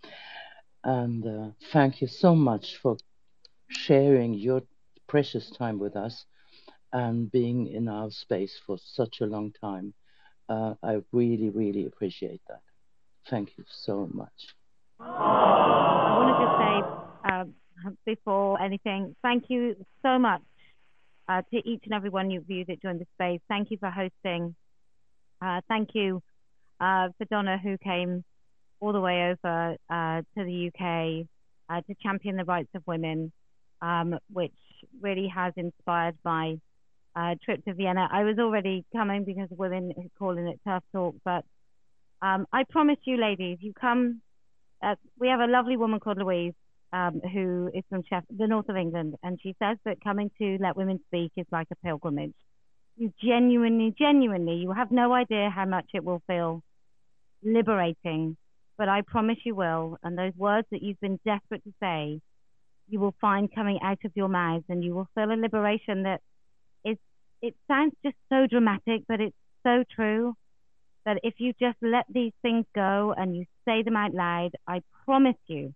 And 0.84 1.26
uh, 1.26 1.50
thank 1.72 2.00
you 2.00 2.08
so 2.08 2.34
much 2.34 2.76
for 2.76 2.96
sharing 3.68 4.34
your 4.34 4.62
precious 5.08 5.50
time 5.50 5.78
with 5.78 5.96
us 5.96 6.24
and 6.92 7.30
being 7.30 7.68
in 7.68 7.88
our 7.88 8.10
space 8.10 8.58
for 8.66 8.76
such 8.78 9.20
a 9.20 9.26
long 9.26 9.52
time. 9.60 9.94
Uh, 10.48 10.74
I 10.82 10.98
really, 11.12 11.50
really 11.50 11.86
appreciate 11.86 12.42
that. 12.48 12.60
Thank 13.30 13.56
you 13.56 13.64
so 13.68 14.08
much. 14.12 14.54
I 15.00 16.16
want 16.18 16.36
to 16.36 16.44
just 16.44 16.58
say 16.58 17.88
uh, 17.88 17.90
before 18.04 18.60
anything, 18.60 19.16
thank 19.22 19.44
you 19.48 19.76
so 20.02 20.18
much 20.18 20.42
uh, 21.32 21.42
to 21.50 21.68
each 21.68 21.82
and 21.84 21.94
every 21.94 22.10
one 22.10 22.26
of 22.32 22.50
you 22.50 22.64
that 22.66 22.82
joined 22.82 23.00
the 23.00 23.06
space. 23.14 23.40
Thank 23.48 23.70
you 23.70 23.78
for 23.78 23.90
hosting. 23.90 24.54
Uh, 25.40 25.60
thank 25.68 25.90
you 25.94 26.22
uh, 26.80 27.08
for 27.16 27.24
Donna, 27.30 27.58
who 27.62 27.78
came 27.78 28.24
all 28.80 28.92
the 28.92 29.00
way 29.00 29.32
over 29.32 29.76
uh, 29.88 30.22
to 30.36 30.44
the 30.44 30.68
UK 30.68 31.26
uh, 31.70 31.80
to 31.82 31.94
champion 32.02 32.36
the 32.36 32.44
rights 32.44 32.68
of 32.74 32.82
women, 32.86 33.32
um, 33.80 34.18
which 34.30 34.52
really 35.00 35.28
has 35.28 35.52
inspired 35.56 36.16
my 36.24 36.58
uh, 37.16 37.34
trip 37.42 37.64
to 37.64 37.74
Vienna. 37.74 38.08
I 38.12 38.24
was 38.24 38.38
already 38.38 38.84
coming 38.94 39.24
because 39.24 39.48
women 39.50 39.92
are 39.96 40.04
calling 40.18 40.46
it 40.48 40.60
TERF 40.66 40.82
Talk, 40.92 41.14
but 41.24 41.44
um, 42.20 42.46
I 42.52 42.64
promise 42.64 42.98
you, 43.04 43.16
ladies, 43.16 43.58
you 43.60 43.72
come. 43.72 44.20
We 45.18 45.28
have 45.28 45.40
a 45.40 45.46
lovely 45.46 45.76
woman 45.76 46.00
called 46.00 46.18
Louise 46.18 46.54
um, 46.92 47.20
who 47.32 47.70
is 47.74 47.84
from 47.88 48.02
Sheff- 48.02 48.24
the 48.36 48.46
north 48.46 48.68
of 48.68 48.76
England, 48.76 49.16
and 49.22 49.38
she 49.42 49.54
says 49.58 49.78
that 49.84 50.02
coming 50.02 50.30
to 50.38 50.58
Let 50.60 50.76
Women 50.76 51.00
Speak 51.06 51.32
is 51.36 51.46
like 51.50 51.68
a 51.72 51.76
pilgrimage. 51.76 52.34
You 52.96 53.12
genuinely, 53.22 53.94
genuinely, 53.98 54.56
you 54.56 54.72
have 54.72 54.90
no 54.90 55.12
idea 55.14 55.50
how 55.50 55.64
much 55.64 55.86
it 55.94 56.04
will 56.04 56.22
feel 56.26 56.62
liberating, 57.42 58.36
but 58.76 58.88
I 58.88 59.00
promise 59.02 59.38
you 59.44 59.54
will. 59.54 59.96
And 60.02 60.16
those 60.16 60.34
words 60.36 60.66
that 60.70 60.82
you've 60.82 61.00
been 61.00 61.18
desperate 61.24 61.64
to 61.64 61.72
say, 61.80 62.20
you 62.88 63.00
will 63.00 63.14
find 63.20 63.52
coming 63.54 63.78
out 63.82 63.98
of 64.04 64.12
your 64.14 64.28
mouths, 64.28 64.64
and 64.68 64.84
you 64.84 64.94
will 64.94 65.08
feel 65.14 65.30
a 65.30 65.34
liberation 65.34 66.02
that 66.02 66.20
is. 66.84 66.98
It 67.40 67.54
sounds 67.66 67.94
just 68.04 68.16
so 68.28 68.46
dramatic, 68.46 69.02
but 69.08 69.20
it's 69.20 69.36
so 69.62 69.84
true. 69.94 70.34
That 71.04 71.18
if 71.24 71.34
you 71.38 71.52
just 71.58 71.78
let 71.82 72.04
these 72.08 72.32
things 72.42 72.64
go 72.76 73.12
and 73.16 73.34
you 73.34 73.44
say 73.64 73.82
them 73.82 73.96
out 73.96 74.14
loud, 74.14 74.50
I 74.68 74.82
promise 75.04 75.34
you, 75.48 75.74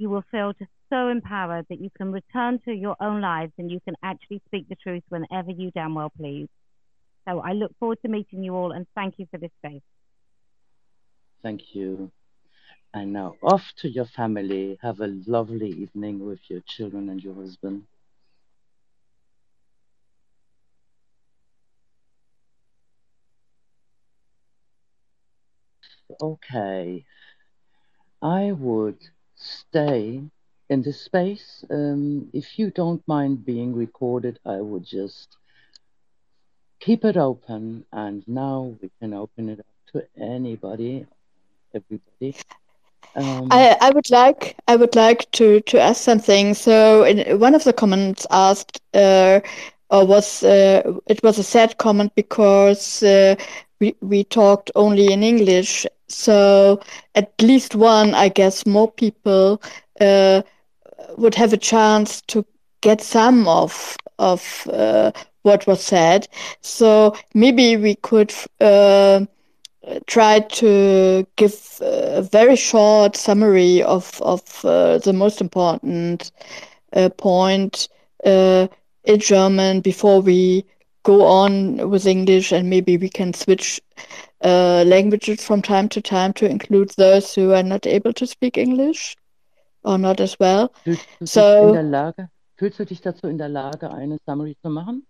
you 0.00 0.08
will 0.08 0.24
feel 0.30 0.52
just 0.58 0.70
so 0.88 1.08
empowered 1.08 1.66
that 1.68 1.80
you 1.80 1.90
can 1.96 2.10
return 2.10 2.58
to 2.64 2.72
your 2.72 2.96
own 3.00 3.20
lives 3.20 3.52
and 3.58 3.70
you 3.70 3.80
can 3.84 3.94
actually 4.02 4.40
speak 4.46 4.66
the 4.68 4.76
truth 4.76 5.02
whenever 5.10 5.50
you 5.50 5.70
damn 5.72 5.94
well 5.94 6.10
please. 6.16 6.48
So 7.28 7.40
I 7.40 7.52
look 7.52 7.72
forward 7.78 7.98
to 8.02 8.08
meeting 8.08 8.42
you 8.42 8.54
all 8.54 8.72
and 8.72 8.86
thank 8.94 9.14
you 9.18 9.26
for 9.30 9.38
this 9.38 9.50
space. 9.62 9.82
Thank 11.42 11.74
you. 11.74 12.10
And 12.94 13.12
now 13.12 13.34
off 13.42 13.62
to 13.78 13.88
your 13.88 14.06
family. 14.06 14.78
Have 14.82 15.00
a 15.00 15.06
lovely 15.26 15.68
evening 15.68 16.26
with 16.26 16.40
your 16.48 16.60
children 16.66 17.08
and 17.10 17.22
your 17.22 17.34
husband. 17.34 17.84
Okay. 26.20 27.04
I 28.22 28.52
would 28.52 28.98
stay 29.40 30.22
in 30.68 30.82
this 30.82 31.00
space. 31.00 31.64
Um, 31.70 32.28
if 32.32 32.58
you 32.58 32.70
don't 32.70 33.02
mind 33.06 33.44
being 33.44 33.74
recorded, 33.74 34.38
I 34.46 34.60
would 34.60 34.84
just 34.84 35.36
keep 36.78 37.04
it 37.04 37.16
open. 37.16 37.84
And 37.92 38.22
now 38.26 38.76
we 38.80 38.90
can 39.00 39.14
open 39.14 39.48
it 39.48 39.60
up 39.60 39.66
to 39.92 40.06
anybody, 40.16 41.06
everybody. 41.74 42.36
Um, 43.16 43.48
I, 43.50 43.76
I 43.80 43.90
would 43.90 44.08
like 44.10 44.56
I 44.68 44.76
would 44.76 44.94
like 44.94 45.28
to, 45.32 45.60
to 45.62 45.80
ask 45.80 46.02
something. 46.02 46.54
So 46.54 47.02
in 47.04 47.40
one 47.40 47.56
of 47.56 47.64
the 47.64 47.72
comments 47.72 48.26
asked 48.30 48.80
uh, 48.94 49.40
or 49.90 50.06
was 50.06 50.42
uh, 50.42 50.82
it 51.06 51.22
was 51.22 51.38
a 51.38 51.42
sad 51.42 51.78
comment 51.78 52.12
because 52.14 53.02
uh, 53.02 53.34
we 53.80 53.94
we 54.00 54.24
talked 54.24 54.70
only 54.74 55.12
in 55.12 55.22
English. 55.22 55.86
So 56.08 56.80
at 57.14 57.32
least 57.40 57.74
one, 57.74 58.14
I 58.14 58.28
guess, 58.28 58.66
more 58.66 58.90
people 58.90 59.60
uh, 60.00 60.42
would 61.16 61.34
have 61.34 61.52
a 61.52 61.56
chance 61.58 62.20
to 62.28 62.44
get 62.80 63.00
some 63.00 63.48
of 63.48 63.96
of 64.18 64.66
uh, 64.72 65.12
what 65.42 65.66
was 65.66 65.82
said. 65.82 66.28
So 66.60 67.14
maybe 67.34 67.76
we 67.76 67.94
could 67.96 68.32
uh, 68.60 69.26
try 70.06 70.40
to 70.40 71.26
give 71.36 71.78
a 71.80 72.22
very 72.22 72.56
short 72.56 73.16
summary 73.16 73.82
of 73.82 74.20
of 74.22 74.64
uh, 74.64 74.98
the 74.98 75.12
most 75.12 75.40
important 75.40 76.30
uh, 76.92 77.08
point 77.10 77.88
uh, 78.24 78.68
in 79.04 79.20
German 79.20 79.80
before 79.80 80.20
we 80.20 80.64
go 81.02 81.24
on 81.24 81.90
with 81.90 82.06
English, 82.06 82.52
and 82.52 82.68
maybe 82.68 82.96
we 82.96 83.08
can 83.08 83.32
switch 83.32 83.80
uh, 84.44 84.84
languages 84.86 85.44
from 85.44 85.62
time 85.62 85.88
to 85.88 86.00
time 86.00 86.32
to 86.34 86.48
include 86.48 86.90
those 86.96 87.34
who 87.34 87.52
are 87.52 87.62
not 87.62 87.86
able 87.86 88.12
to 88.12 88.26
speak 88.26 88.58
English 88.58 89.16
or 89.84 89.98
not 89.98 90.20
as 90.20 90.38
well. 90.38 90.72
Fühlst 90.84 91.06
du 91.18 91.24
dich 91.24 91.36
in 91.36 91.72
der 91.72 91.82
Lage, 91.82 92.28
fühlst 92.56 92.78
du 92.78 92.84
dich 92.84 93.00
dazu 93.00 93.28
in 93.28 93.38
der 93.38 93.48
Lage, 93.48 93.90
eine 93.90 94.18
Summary 94.26 94.56
zu 94.62 94.70
machen? 94.70 95.06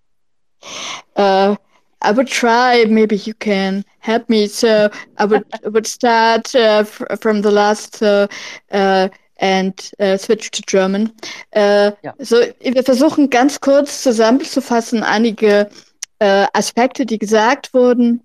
uh, 1.17 1.57
I 2.03 2.13
would 2.13 2.29
try. 2.29 2.85
Maybe 2.87 3.17
you 3.17 3.35
can 3.35 3.85
help 3.99 4.29
me. 4.29 4.47
So 4.47 4.91
I 5.19 5.25
would 5.25 5.45
I 5.65 5.69
would 5.69 5.87
start 5.87 6.55
uh, 6.55 6.85
fr 6.85 7.05
from 7.21 7.43
the 7.43 7.51
last 7.51 8.03
uh, 8.03 8.27
uh, 8.71 9.09
and 9.41 9.75
uh, 9.99 10.17
switch 10.19 10.51
to 10.51 10.63
German. 10.67 11.13
Äh, 11.51 11.93
Ja. 12.03 12.15
so, 12.19 12.37
wir 12.61 12.85
versuchen 12.85 13.31
ganz 13.31 13.61
kurz 13.61 14.03
zusammenzufassen 14.03 15.03
einige 15.03 15.71
äh, 16.19 16.47
Aspekte, 16.53 17.07
die 17.07 17.19
gesagt 17.19 17.75
wurden. 17.75 18.23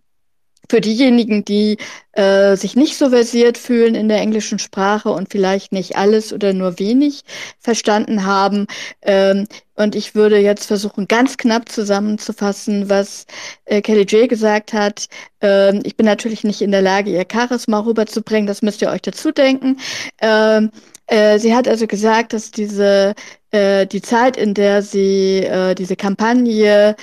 Für 0.70 0.82
diejenigen, 0.82 1.46
die 1.46 1.78
äh, 2.14 2.56
sich 2.56 2.76
nicht 2.76 2.98
so 2.98 3.10
versiert 3.10 3.58
fühlen 3.58 3.96
in 3.96 4.08
der 4.10 4.20
englischen 4.20 4.60
Sprache 4.60 5.10
und 5.10 5.32
vielleicht 5.32 5.72
nicht 5.72 5.98
alles 5.98 6.34
oder 6.34 6.54
nur 6.54 6.80
wenig 6.80 7.24
verstanden 7.60 8.26
haben. 8.26 8.68
Ähm, 9.02 9.48
und 9.76 9.96
ich 9.96 10.16
würde 10.16 10.38
jetzt 10.40 10.66
versuchen, 10.66 11.08
ganz 11.08 11.38
knapp 11.38 11.70
zusammenzufassen, 11.70 12.90
was 12.90 13.26
äh, 13.66 13.82
Kelly 13.82 14.04
J 14.04 14.30
gesagt 14.30 14.74
hat. 14.74 15.08
Ähm, 15.42 15.82
ich 15.84 15.98
bin 15.98 16.06
natürlich 16.06 16.44
nicht 16.44 16.62
in 16.62 16.72
der 16.72 16.82
Lage, 16.82 17.12
ihr 17.12 17.26
Charisma 17.30 17.80
rüberzubringen. 17.80 18.48
Das 18.48 18.62
müsst 18.62 18.82
ihr 18.82 18.90
euch 18.90 19.02
dazu 19.02 19.32
denken. 19.32 19.78
Ähm, 20.22 20.72
äh, 21.08 21.38
sie 21.40 21.54
hat 21.54 21.68
also 21.68 21.86
gesagt, 21.88 22.34
dass 22.34 22.52
diese 22.52 23.14
äh, 23.52 23.86
die 23.86 24.02
Zeit, 24.02 24.38
in 24.38 24.54
der 24.54 24.82
sie 24.82 25.40
äh, 25.44 25.76
diese 25.76 25.96
Kampagne 25.96 26.96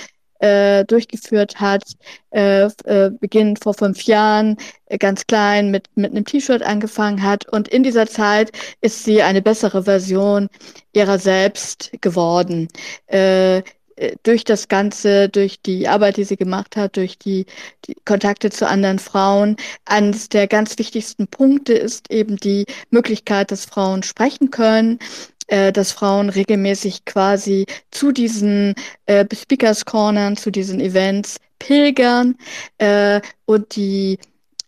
äh, 0.43 0.83
durchgeführt 0.85 1.59
hat, 1.61 1.83
äh, 2.31 2.65
äh, 2.83 3.11
beginnend 3.11 3.63
vor 3.63 3.73
fünf 3.73 4.03
Jahren, 4.03 4.57
äh, 4.87 4.97
ganz 4.97 5.25
klein 5.25 5.71
mit, 5.71 5.87
mit 5.95 6.11
einem 6.11 6.25
T-Shirt 6.25 6.61
angefangen 6.61 7.23
hat. 7.23 7.47
Und 7.49 7.69
in 7.69 7.83
dieser 7.83 8.07
Zeit 8.07 8.51
ist 8.81 9.05
sie 9.05 9.21
eine 9.21 9.41
bessere 9.41 9.83
Version 9.83 10.49
ihrer 10.91 11.17
selbst 11.17 11.91
geworden. 12.01 12.67
Äh, 13.07 13.63
äh, 13.95 14.15
durch 14.23 14.43
das 14.43 14.67
Ganze, 14.67 15.29
durch 15.29 15.61
die 15.61 15.87
Arbeit, 15.87 16.17
die 16.17 16.23
sie 16.23 16.35
gemacht 16.35 16.75
hat, 16.75 16.97
durch 16.97 17.17
die, 17.17 17.45
die 17.85 17.95
Kontakte 18.05 18.49
zu 18.49 18.67
anderen 18.67 18.99
Frauen. 18.99 19.55
Eines 19.85 20.29
der 20.29 20.47
ganz 20.47 20.77
wichtigsten 20.77 21.27
Punkte 21.27 21.73
ist 21.73 22.11
eben 22.11 22.37
die 22.37 22.65
Möglichkeit, 22.89 23.51
dass 23.51 23.65
Frauen 23.65 24.03
sprechen 24.03 24.51
können, 24.51 24.99
äh, 25.47 25.71
dass 25.71 25.91
Frauen 25.91 26.29
regelmäßig 26.29 27.05
quasi 27.05 27.65
zu 27.91 28.11
diesen 28.11 28.75
äh, 29.05 29.25
Speakers 29.33 29.85
Cornern, 29.85 30.37
zu 30.37 30.51
diesen 30.51 30.79
Events 30.79 31.37
pilgern 31.59 32.35
äh, 32.77 33.21
und 33.45 33.75
die 33.75 34.19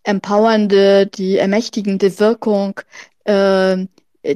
empowernde, 0.04 1.08
die 1.08 1.38
ermächtigende 1.38 2.20
Wirkung 2.20 2.80
äh, 3.26 3.86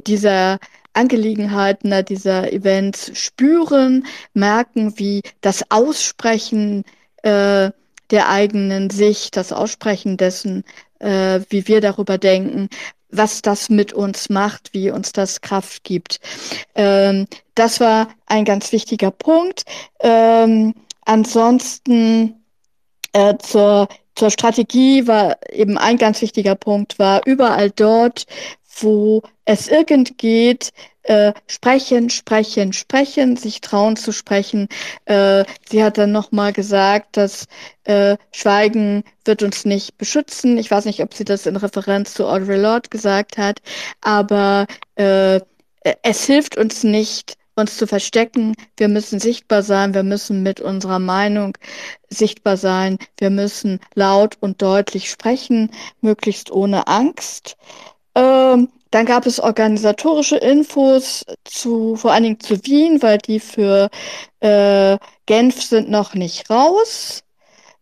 dieser 0.06 0.58
Angelegenheiten, 0.92 2.04
dieser 2.04 2.52
Events 2.52 3.12
spüren, 3.14 4.06
merken, 4.34 4.98
wie 4.98 5.22
das 5.40 5.64
Aussprechen 5.70 6.84
äh, 7.22 7.70
der 8.10 8.28
eigenen 8.28 8.90
Sicht, 8.90 9.36
das 9.36 9.52
Aussprechen 9.52 10.16
dessen, 10.16 10.64
äh, 10.98 11.40
wie 11.48 11.68
wir 11.68 11.80
darüber 11.80 12.18
denken, 12.18 12.68
was 13.10 13.42
das 13.42 13.68
mit 13.68 13.92
uns 13.92 14.28
macht, 14.28 14.72
wie 14.72 14.90
uns 14.90 15.12
das 15.12 15.40
Kraft 15.40 15.84
gibt. 15.84 16.20
Ähm, 16.74 17.26
das 17.54 17.80
war 17.80 18.08
ein 18.26 18.44
ganz 18.44 18.72
wichtiger 18.72 19.10
Punkt. 19.10 19.64
Ähm, 20.00 20.74
ansonsten 21.04 22.44
äh, 23.12 23.36
zur, 23.38 23.88
zur 24.14 24.30
Strategie 24.30 25.06
war 25.06 25.38
eben 25.50 25.78
ein 25.78 25.98
ganz 25.98 26.22
wichtiger 26.22 26.54
Punkt, 26.54 26.98
war 26.98 27.22
überall 27.26 27.70
dort, 27.70 28.26
wo 28.80 29.22
es 29.44 29.68
irgend 29.68 30.18
geht, 30.18 30.70
äh, 31.04 31.32
sprechen, 31.46 32.10
sprechen, 32.10 32.72
sprechen, 32.72 33.36
sich 33.36 33.60
trauen 33.60 33.96
zu 33.96 34.12
sprechen. 34.12 34.68
Äh, 35.06 35.44
sie 35.68 35.82
hat 35.82 35.98
dann 35.98 36.12
nochmal 36.12 36.52
gesagt, 36.52 37.16
dass 37.16 37.46
äh, 37.84 38.16
Schweigen 38.32 39.04
wird 39.24 39.42
uns 39.42 39.64
nicht 39.64 39.98
beschützen. 39.98 40.58
Ich 40.58 40.70
weiß 40.70 40.84
nicht, 40.84 41.02
ob 41.02 41.14
sie 41.14 41.24
das 41.24 41.46
in 41.46 41.56
Referenz 41.56 42.14
zu 42.14 42.26
Audre 42.26 42.60
Lorde 42.60 42.88
gesagt 42.88 43.38
hat, 43.38 43.60
aber 44.00 44.66
äh, 44.96 45.40
es 46.02 46.24
hilft 46.24 46.56
uns 46.58 46.84
nicht, 46.84 47.36
uns 47.56 47.76
zu 47.76 47.86
verstecken. 47.86 48.54
Wir 48.76 48.88
müssen 48.88 49.20
sichtbar 49.20 49.62
sein. 49.62 49.94
Wir 49.94 50.02
müssen 50.02 50.42
mit 50.42 50.60
unserer 50.60 50.98
Meinung 50.98 51.56
sichtbar 52.08 52.56
sein. 52.56 52.98
Wir 53.18 53.30
müssen 53.30 53.80
laut 53.94 54.36
und 54.40 54.62
deutlich 54.62 55.10
sprechen, 55.10 55.70
möglichst 56.00 56.50
ohne 56.50 56.86
Angst. 56.86 57.56
Ähm, 58.14 58.68
dann 58.90 59.06
gab 59.06 59.26
es 59.26 59.40
organisatorische 59.40 60.36
Infos 60.36 61.24
zu, 61.44 61.96
vor 61.96 62.12
allen 62.12 62.24
Dingen 62.24 62.40
zu 62.40 62.64
Wien, 62.64 63.02
weil 63.02 63.18
die 63.18 63.40
für 63.40 63.88
äh, 64.40 64.98
Genf 65.26 65.62
sind 65.62 65.90
noch 65.90 66.14
nicht 66.14 66.50
raus. 66.50 67.22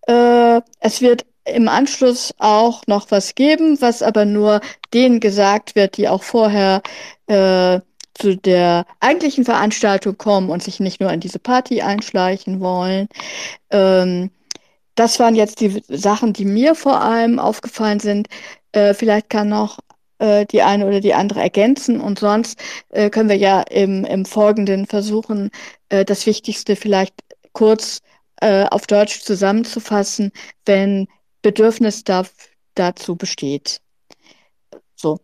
Äh, 0.07 0.61
es 0.81 1.01
wird 1.01 1.25
im 1.45 1.69
Anschluss 1.69 2.35
auch 2.39 2.83
noch 2.87 3.11
was 3.11 3.35
geben, 3.35 3.81
was 3.81 4.03
aber 4.03 4.25
nur 4.25 4.61
denen 4.93 5.21
gesagt 5.21 5.75
wird, 5.75 5.97
die 5.97 6.09
auch 6.09 6.23
vorher 6.23 6.83
äh, 7.27 7.81
zu 8.15 8.37
der 8.37 8.85
eigentlichen 9.01 9.45
Veranstaltung 9.45 10.19
kommen 10.19 10.51
und 10.51 10.63
sich 10.63 10.81
nicht 10.81 11.01
nur 11.01 11.13
in 11.13 11.21
diese 11.21 11.39
Party 11.39 11.83
einschleichen 11.83 12.61
wollen. 12.61 13.09
Ähm, 13.71 14.31
das 14.95 15.21
waren 15.21 15.35
jetzt 15.37 15.61
die 15.61 15.83
Sachen, 15.89 16.33
die 16.33 16.45
mir 16.45 16.75
vor 16.75 17.01
allem 17.01 17.39
aufgefallen 17.39 18.01
sind. 18.01 18.29
Äh, 18.73 18.95
vielleicht 18.95 19.31
kann 19.31 19.49
noch 19.49 19.79
äh, 20.19 20.47
die 20.47 20.63
eine 20.63 20.87
oder 20.87 21.01
die 21.01 21.15
andere 21.15 21.41
ergänzen 21.41 22.01
und 22.01 22.19
sonst 22.19 22.61
äh, 22.91 23.11
können 23.11 23.29
wir 23.29 23.37
ja 23.37 23.63
im, 23.63 24.05
im 24.05 24.25
Folgenden 24.25 24.87
versuchen, 24.87 25.51
äh, 25.89 26.05
das 26.05 26.27
Wichtigste 26.27 26.77
vielleicht 26.77 27.15
kurz 27.53 28.01
äh, 28.41 28.65
auf 28.67 28.87
Deutsch 28.87 29.21
zusammenzufassen, 29.21 30.33
wenn 30.65 31.09
Bedürfnis 31.43 32.05
da, 32.05 32.25
dazu 32.75 33.17
besteht. 33.17 33.81
So, 34.95 35.21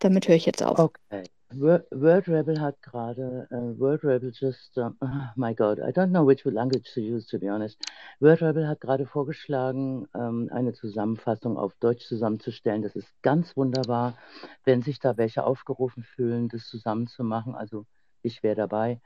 damit 0.00 0.28
höre 0.28 0.36
ich 0.36 0.46
jetzt 0.46 0.62
auf. 0.62 0.78
Okay. 0.78 1.24
Word 1.50 2.28
Rebel 2.28 2.60
hat 2.60 2.82
gerade, 2.82 3.46
uh, 3.52 3.78
Word 3.78 4.02
Rebel 4.02 4.32
just, 4.32 4.76
um, 4.78 4.96
oh 5.00 5.30
my 5.36 5.54
God, 5.54 5.78
I 5.78 5.92
don't 5.92 6.10
know 6.10 6.24
which 6.24 6.44
language 6.44 6.92
to 6.94 7.00
use, 7.00 7.26
to 7.26 7.38
be 7.38 7.48
honest. 7.48 7.78
Word 8.20 8.42
Rebel 8.42 8.66
hat 8.66 8.80
gerade 8.80 9.06
vorgeschlagen, 9.06 10.06
um, 10.12 10.48
eine 10.50 10.72
Zusammenfassung 10.72 11.56
auf 11.56 11.74
Deutsch 11.76 12.04
zusammenzustellen. 12.06 12.82
Das 12.82 12.96
ist 12.96 13.08
ganz 13.22 13.56
wunderbar, 13.56 14.18
wenn 14.64 14.82
sich 14.82 14.98
da 14.98 15.16
welche 15.16 15.44
aufgerufen 15.44 16.02
fühlen, 16.02 16.48
das 16.48 16.66
zusammenzumachen. 16.66 17.54
Also 17.54 17.86
ich 18.22 18.42
wäre 18.42 18.56
dabei. 18.56 19.00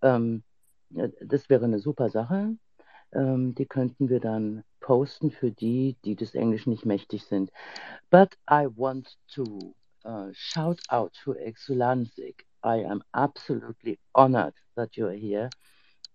Um, 0.00 0.42
das 0.90 1.48
wäre 1.48 1.64
eine 1.64 1.78
super 1.78 2.10
Sache. 2.10 2.56
die 3.12 3.66
könnten 3.66 4.08
wir 4.08 4.20
dann 4.20 4.64
posten 4.80 5.30
für 5.30 5.50
die, 5.50 5.96
die 6.04 6.14
des 6.16 6.34
Englischen 6.34 6.70
nicht 6.70 6.84
mächtig 6.84 7.24
sind. 7.24 7.50
But 8.10 8.36
I 8.50 8.66
want 8.76 9.16
to 9.34 9.74
uh, 10.04 10.28
shout 10.32 10.80
out 10.90 11.12
to 11.24 11.34
Exulanzik. 11.34 12.40
I 12.62 12.76
am 12.76 13.02
absolutely 13.14 13.98
honored 14.14 14.54
that 14.76 14.96
you're 14.96 15.12
here. 15.12 15.50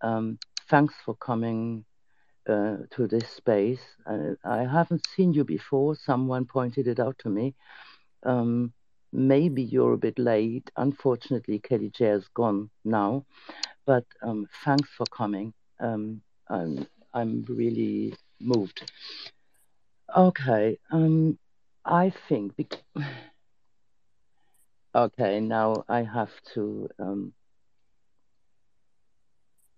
Um, 0.02 0.40
thanks 0.70 0.94
for 1.06 1.16
coming 1.16 1.86
uh, 2.48 2.78
to 2.91 3.07
this 3.07 3.30
space. 3.30 3.82
Uh, 4.06 4.36
I 4.44 4.64
haven't 4.64 5.06
seen 5.16 5.34
you 5.34 5.44
before. 5.44 5.95
Someone 5.95 6.45
pointed 6.45 6.88
it 6.88 6.99
out 6.99 7.18
to 7.20 7.30
me. 7.30 7.56
Um, 8.24 8.74
maybe 9.11 9.64
you're 9.64 9.94
a 9.94 9.98
bit 9.98 10.18
late. 10.20 10.70
Unfortunately, 10.78 11.60
Kellie 11.60 11.91
J 11.91 12.06
has 12.06 12.28
gone 12.34 12.70
now. 12.84 13.26
But 13.86 14.06
um, 14.22 14.48
thanks 14.64 14.90
for 14.98 15.06
coming. 15.06 15.53
Um, 15.80 16.22
I'm, 16.48 16.88
I'm 17.14 17.45
really 17.48 18.16
moved. 18.40 18.91
Okay. 20.16 20.80
Um, 20.91 21.38
I 21.86 22.11
think. 22.28 22.53
Okay, 24.95 25.40
now 25.40 25.84
I 25.88 26.02
have 26.02 26.32
to. 26.56 26.90
Um, 26.98 27.34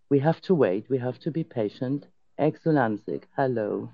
we 0.10 0.20
have 0.20 0.42
to 0.42 0.56
wait. 0.56 0.90
We 0.90 0.98
have 1.00 1.20
to 1.20 1.32
be 1.32 1.44
patient. 1.44 2.08
Exulanzig, 2.40 3.24
hello. 3.36 3.90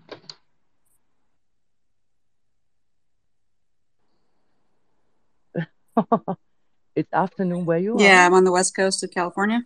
it's 6.96 7.12
afternoon 7.12 7.66
where 7.66 7.80
you 7.80 7.98
yeah, 8.00 8.06
are. 8.06 8.10
Yeah, 8.10 8.26
I'm 8.28 8.34
on 8.36 8.44
the 8.44 8.52
west 8.52 8.76
coast 8.76 9.04
of 9.04 9.12
California. 9.12 9.62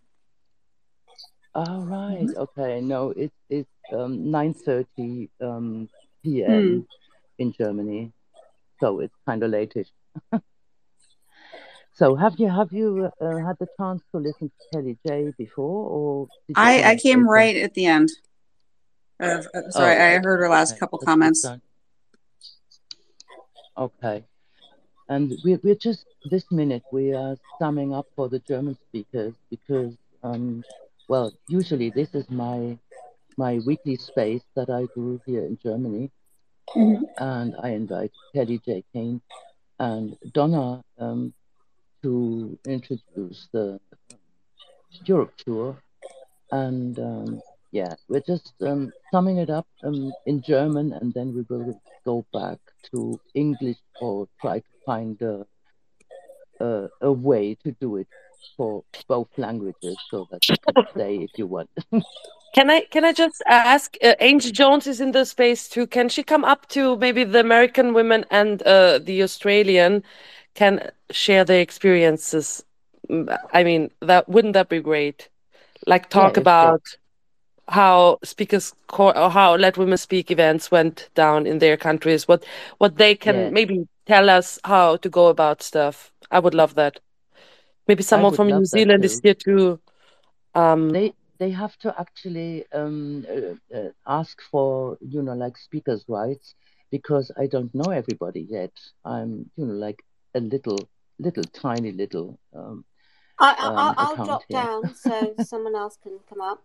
All 1.53 1.81
right. 1.81 2.27
mm-hmm. 2.27 2.37
Okay. 2.37 2.79
No, 2.81 3.09
it's 3.11 3.35
it's 3.49 3.69
um, 3.93 4.31
9:30 4.31 5.29
um, 5.41 5.89
p.m. 6.23 6.53
Hmm. 6.53 6.79
in 7.39 7.53
Germany, 7.53 8.13
so 8.79 9.01
it's 9.01 9.15
kind 9.25 9.43
of 9.43 9.51
lateish. 9.51 9.91
So 11.93 12.15
have 12.15 12.35
you 12.37 12.47
have 12.47 12.71
you 12.71 13.11
uh, 13.19 13.37
had 13.37 13.57
the 13.59 13.67
chance 13.77 14.01
to 14.11 14.17
listen 14.17 14.49
to 14.49 14.65
Kellie 14.71 14.97
J 15.05 15.33
before, 15.37 15.89
or 15.89 16.27
I 16.55 16.91
I 16.91 16.95
came 16.95 17.27
right 17.27 17.55
at 17.57 17.73
the 17.73 17.85
end. 17.85 18.09
Of, 19.19 19.45
uh, 19.53 19.69
so 19.69 19.83
oh, 19.83 19.85
I, 19.85 20.17
heard 20.19 20.39
her 20.39 20.49
last 20.49 20.71
okay. 20.71 20.79
couple 20.79 20.99
comments. 20.99 21.45
Okay, 23.77 24.23
and 25.09 25.33
we're 25.43 25.59
we're 25.63 25.75
just 25.75 26.05
this 26.29 26.49
minute 26.49 26.83
we 26.91 27.13
are 27.13 27.35
summing 27.59 27.93
up 27.93 28.07
for 28.15 28.29
the 28.29 28.39
German 28.39 28.77
speakers 28.87 29.33
because 29.49 29.93
um 30.23 30.63
well 31.07 31.33
usually 31.49 31.89
this 31.89 32.15
is 32.15 32.29
my 32.29 32.77
my 33.37 33.59
weekly 33.65 33.97
space 33.97 34.43
that 34.55 34.69
I 34.69 34.87
do 34.95 35.19
here 35.25 35.45
in 35.45 35.57
Germany, 35.61 36.09
mm-hmm. 36.69 37.03
and 37.17 37.55
I 37.61 37.69
invite 37.69 38.11
Kellie 38.33 38.61
J 38.65 38.83
Keen 38.93 39.21
and 39.79 40.17
Donna 40.33 40.83
um, 40.99 41.33
to 42.03 42.57
introduce 42.65 43.47
the 43.51 43.79
Europe 45.05 45.33
tour. 45.37 45.77
And 46.51 46.97
um, 46.99 47.41
yeah, 47.71 47.95
we're 48.07 48.21
just 48.21 48.53
um, 48.61 48.91
summing 49.11 49.37
it 49.37 49.49
up 49.49 49.67
um, 49.83 50.11
in 50.25 50.41
German 50.41 50.93
and 50.93 51.13
then 51.13 51.33
we 51.33 51.45
will 51.49 51.81
go 52.05 52.25
back 52.33 52.59
to 52.91 53.19
English 53.33 53.77
or 54.01 54.27
try 54.41 54.59
to 54.59 54.65
find 54.85 55.21
a, 55.21 55.45
a, 56.59 56.89
a 57.01 57.11
way 57.11 57.55
to 57.63 57.71
do 57.79 57.97
it 57.97 58.07
for 58.57 58.83
both 59.07 59.29
languages 59.37 59.95
so 60.09 60.27
that 60.31 60.47
you 60.49 60.55
can 60.67 60.85
stay 60.91 61.15
if 61.17 61.31
you 61.37 61.47
want. 61.47 61.69
Can 62.53 62.69
I 62.69 62.81
can 62.81 63.05
I 63.05 63.13
just 63.13 63.41
ask? 63.47 63.95
Uh, 64.03 64.15
Angel 64.19 64.51
Jones 64.51 64.85
is 64.85 64.99
in 64.99 65.13
the 65.13 65.23
space 65.23 65.69
too. 65.69 65.87
Can 65.87 66.09
she 66.09 66.21
come 66.21 66.43
up 66.43 66.67
to 66.69 66.97
maybe 66.97 67.23
the 67.23 67.39
American 67.39 67.93
women 67.93 68.25
and 68.29 68.61
uh, 68.63 68.99
the 68.99 69.23
Australian 69.23 70.03
can 70.53 70.91
share 71.11 71.43
their 71.45 71.61
experiences 71.61 72.63
i 73.53 73.63
mean 73.63 73.89
that 74.01 74.27
wouldn't 74.29 74.53
that 74.53 74.69
be 74.69 74.79
great? 74.79 75.29
Like 75.87 76.09
talk 76.09 76.35
yeah, 76.35 76.41
about 76.41 76.81
how 77.67 78.19
speakers 78.23 78.73
or 78.97 79.29
how 79.29 79.55
let 79.55 79.77
women 79.77 79.97
speak 79.97 80.29
events 80.29 80.69
went 80.71 81.09
down 81.15 81.47
in 81.47 81.59
their 81.59 81.77
countries 81.77 82.27
what 82.27 82.43
what 82.77 82.97
they 82.97 83.15
can 83.15 83.35
yeah. 83.35 83.49
maybe 83.49 83.87
tell 84.05 84.29
us 84.29 84.59
how 84.63 84.97
to 84.97 85.09
go 85.09 85.27
about 85.27 85.63
stuff. 85.63 86.11
I 86.29 86.39
would 86.39 86.53
love 86.53 86.75
that. 86.75 86.99
Maybe 87.87 88.03
someone 88.03 88.33
from 88.33 88.47
new 88.47 88.65
zealand 88.65 89.03
is 89.03 89.19
here 89.23 89.33
too. 89.33 89.79
Um 90.55 90.89
they 90.89 91.13
they 91.39 91.49
have 91.51 91.75
to 91.79 91.93
actually 91.99 92.65
um, 92.71 93.25
uh, 93.27 93.75
uh, 93.75 93.89
ask 94.05 94.39
for 94.51 94.97
you 95.01 95.23
know 95.23 95.33
like 95.33 95.57
speakers 95.57 96.05
rights 96.07 96.53
because 96.91 97.31
i 97.35 97.47
don't 97.47 97.73
know 97.73 97.89
everybody 97.91 98.41
yet. 98.41 98.73
I'm 99.03 99.49
you 99.55 99.65
know 99.65 99.73
like 99.73 100.03
a 100.35 100.39
little, 100.39 100.89
little 101.21 101.43
tiny 101.43 101.91
little. 101.91 102.39
Um, 102.53 102.85
I, 103.39 103.55
I, 103.97 104.03
will 104.03 104.19
um, 104.19 104.25
drop 104.25 104.43
here. 104.47 104.61
down 104.61 104.95
so 104.95 105.35
someone 105.43 105.75
else 105.75 105.97
can 106.01 106.19
come 106.29 106.41
up. 106.41 106.63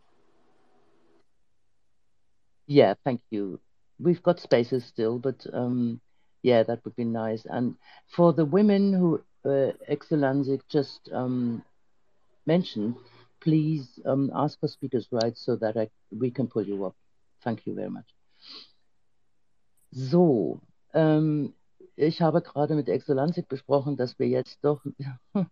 Yeah, 2.67 2.95
thank 3.05 3.21
you. 3.31 3.61
We've 3.99 4.23
got 4.23 4.41
spaces 4.41 4.85
still, 4.85 5.19
but 5.19 5.47
um, 5.53 6.01
yeah, 6.43 6.63
that 6.65 6.85
would 6.85 6.97
be 6.97 7.05
nice. 7.05 7.47
And 7.47 7.77
for 8.09 8.33
the 8.33 8.45
women 8.45 8.93
who 8.93 9.23
uh, 9.45 9.73
Excellenzik 9.89 10.63
just 10.69 11.09
um, 11.13 11.63
mentioned, 12.47 12.97
please 13.41 14.01
um, 14.05 14.31
ask 14.35 14.59
for 14.61 14.69
speakers' 14.69 15.09
rights 15.11 15.45
so 15.45 15.57
that 15.57 15.77
I, 15.77 15.89
we 16.11 16.31
can 16.31 16.47
pull 16.47 16.65
you 16.65 16.85
up. 16.85 16.95
Thank 17.43 17.67
you 17.67 17.75
very 17.75 17.91
much. 17.91 18.07
So, 19.93 20.61
ähm, 20.95 21.55
ich 21.97 22.23
habe 22.23 22.43
gerade 22.43 22.75
mit 22.75 22.89
Excellentik 22.89 23.49
besprochen, 23.49 23.97
dass 23.97 24.19
wir 24.19 24.29
jetzt 24.29 24.59
doch, 24.65 24.85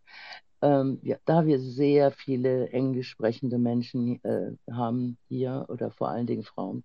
ähm, 0.62 1.00
ja, 1.02 1.16
da 1.24 1.46
wir 1.46 1.60
sehr 1.60 2.12
viele 2.12 2.68
englisch 2.70 3.10
sprechende 3.10 3.58
Menschen 3.58 4.22
äh, 4.24 4.52
haben 4.70 5.18
hier 5.28 5.66
oder 5.68 5.90
vor 5.90 6.08
allen 6.10 6.26
Dingen 6.26 6.44
Frauen, 6.44 6.84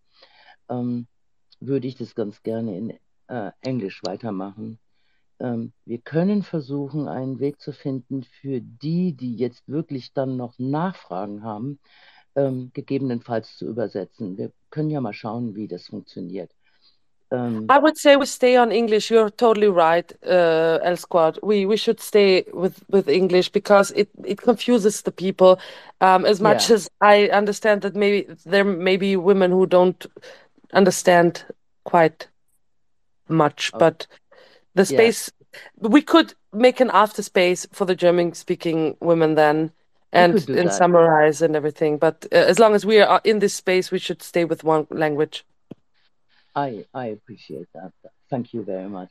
ähm, 0.69 1.07
würde 1.59 1.87
ich 1.87 1.95
das 1.97 2.15
ganz 2.15 2.43
gerne 2.43 2.77
in 2.77 2.99
äh, 3.27 3.51
Englisch 3.61 4.01
weitermachen. 4.03 4.79
ähm, 5.39 5.73
wir 5.85 5.99
können 5.99 6.43
versuchen, 6.43 7.07
einen 7.07 7.39
Weg 7.39 7.61
zu 7.61 7.73
finden 7.73 8.23
für 8.23 8.61
die, 8.61 9.15
die 9.15 9.35
jetzt 9.37 9.67
wirklich 9.67 10.13
dann 10.13 10.37
noch 10.37 10.59
Nachfragen 10.59 11.43
haben, 11.43 11.79
ähm, 12.35 12.71
gegebenenfalls 12.73 13.57
zu 13.57 13.67
übersetzen. 13.67 14.37
Wir 14.37 14.51
können 14.71 14.89
ja 14.91 15.01
mal 15.01 15.13
schauen, 15.13 15.55
wie 15.55 15.67
das 15.67 15.87
funktioniert. 15.87 16.53
Um, 17.31 17.65
I 17.69 17.77
would 17.77 17.97
say 17.97 18.15
we 18.15 18.25
stay 18.25 18.55
on 18.57 18.71
English. 18.71 19.11
You're 19.11 19.29
totally 19.29 19.67
right, 19.67 20.11
uh, 20.25 20.79
L 20.83 20.97
Squad. 20.97 21.39
We 21.43 21.65
we 21.65 21.77
should 21.77 21.99
stay 21.99 22.43
with 22.53 22.83
with 22.89 23.07
English 23.07 23.49
because 23.49 23.91
it 23.91 24.09
it 24.25 24.41
confuses 24.41 25.01
the 25.01 25.11
people. 25.11 25.59
Um, 26.01 26.25
as 26.25 26.39
much 26.41 26.69
Yeah. 26.69 26.75
as 26.75 26.89
I 27.01 27.29
understand 27.29 27.81
that 27.81 27.95
maybe 27.95 28.27
there 28.45 28.63
may 28.63 28.97
be 28.97 29.15
women 29.15 29.51
who 29.51 29.65
don't 29.67 30.05
understand 30.73 31.45
quite 31.83 32.27
much, 33.27 33.71
but 33.77 34.07
the 34.75 34.85
Yeah. 34.85 34.85
space 34.85 35.31
we 35.79 36.01
could 36.01 36.33
make 36.51 36.79
an 36.79 36.89
after 36.93 37.21
space 37.21 37.67
for 37.71 37.85
the 37.85 37.95
German 37.95 38.33
speaking 38.33 38.95
women 39.01 39.35
then. 39.35 39.71
And, 40.11 40.49
and 40.49 40.73
summarize 40.73 41.41
and 41.43 41.55
everything, 41.55 41.99
but 41.99 42.25
uh, 42.31 42.35
as 42.35 42.57
long 42.57 42.73
as 42.73 42.83
we 42.83 42.99
are 42.99 43.21
in 43.23 43.39
this 43.39 43.53
space, 43.53 43.91
we 43.91 43.99
should 43.99 44.23
stay 44.23 44.43
with 44.43 44.63
one 44.63 44.87
language. 44.89 45.45
I 46.55 46.85
I 46.93 47.07
appreciate 47.07 47.67
that. 47.73 47.91
Thank 48.29 48.53
you 48.53 48.63
very 48.63 48.87
much. 48.89 49.09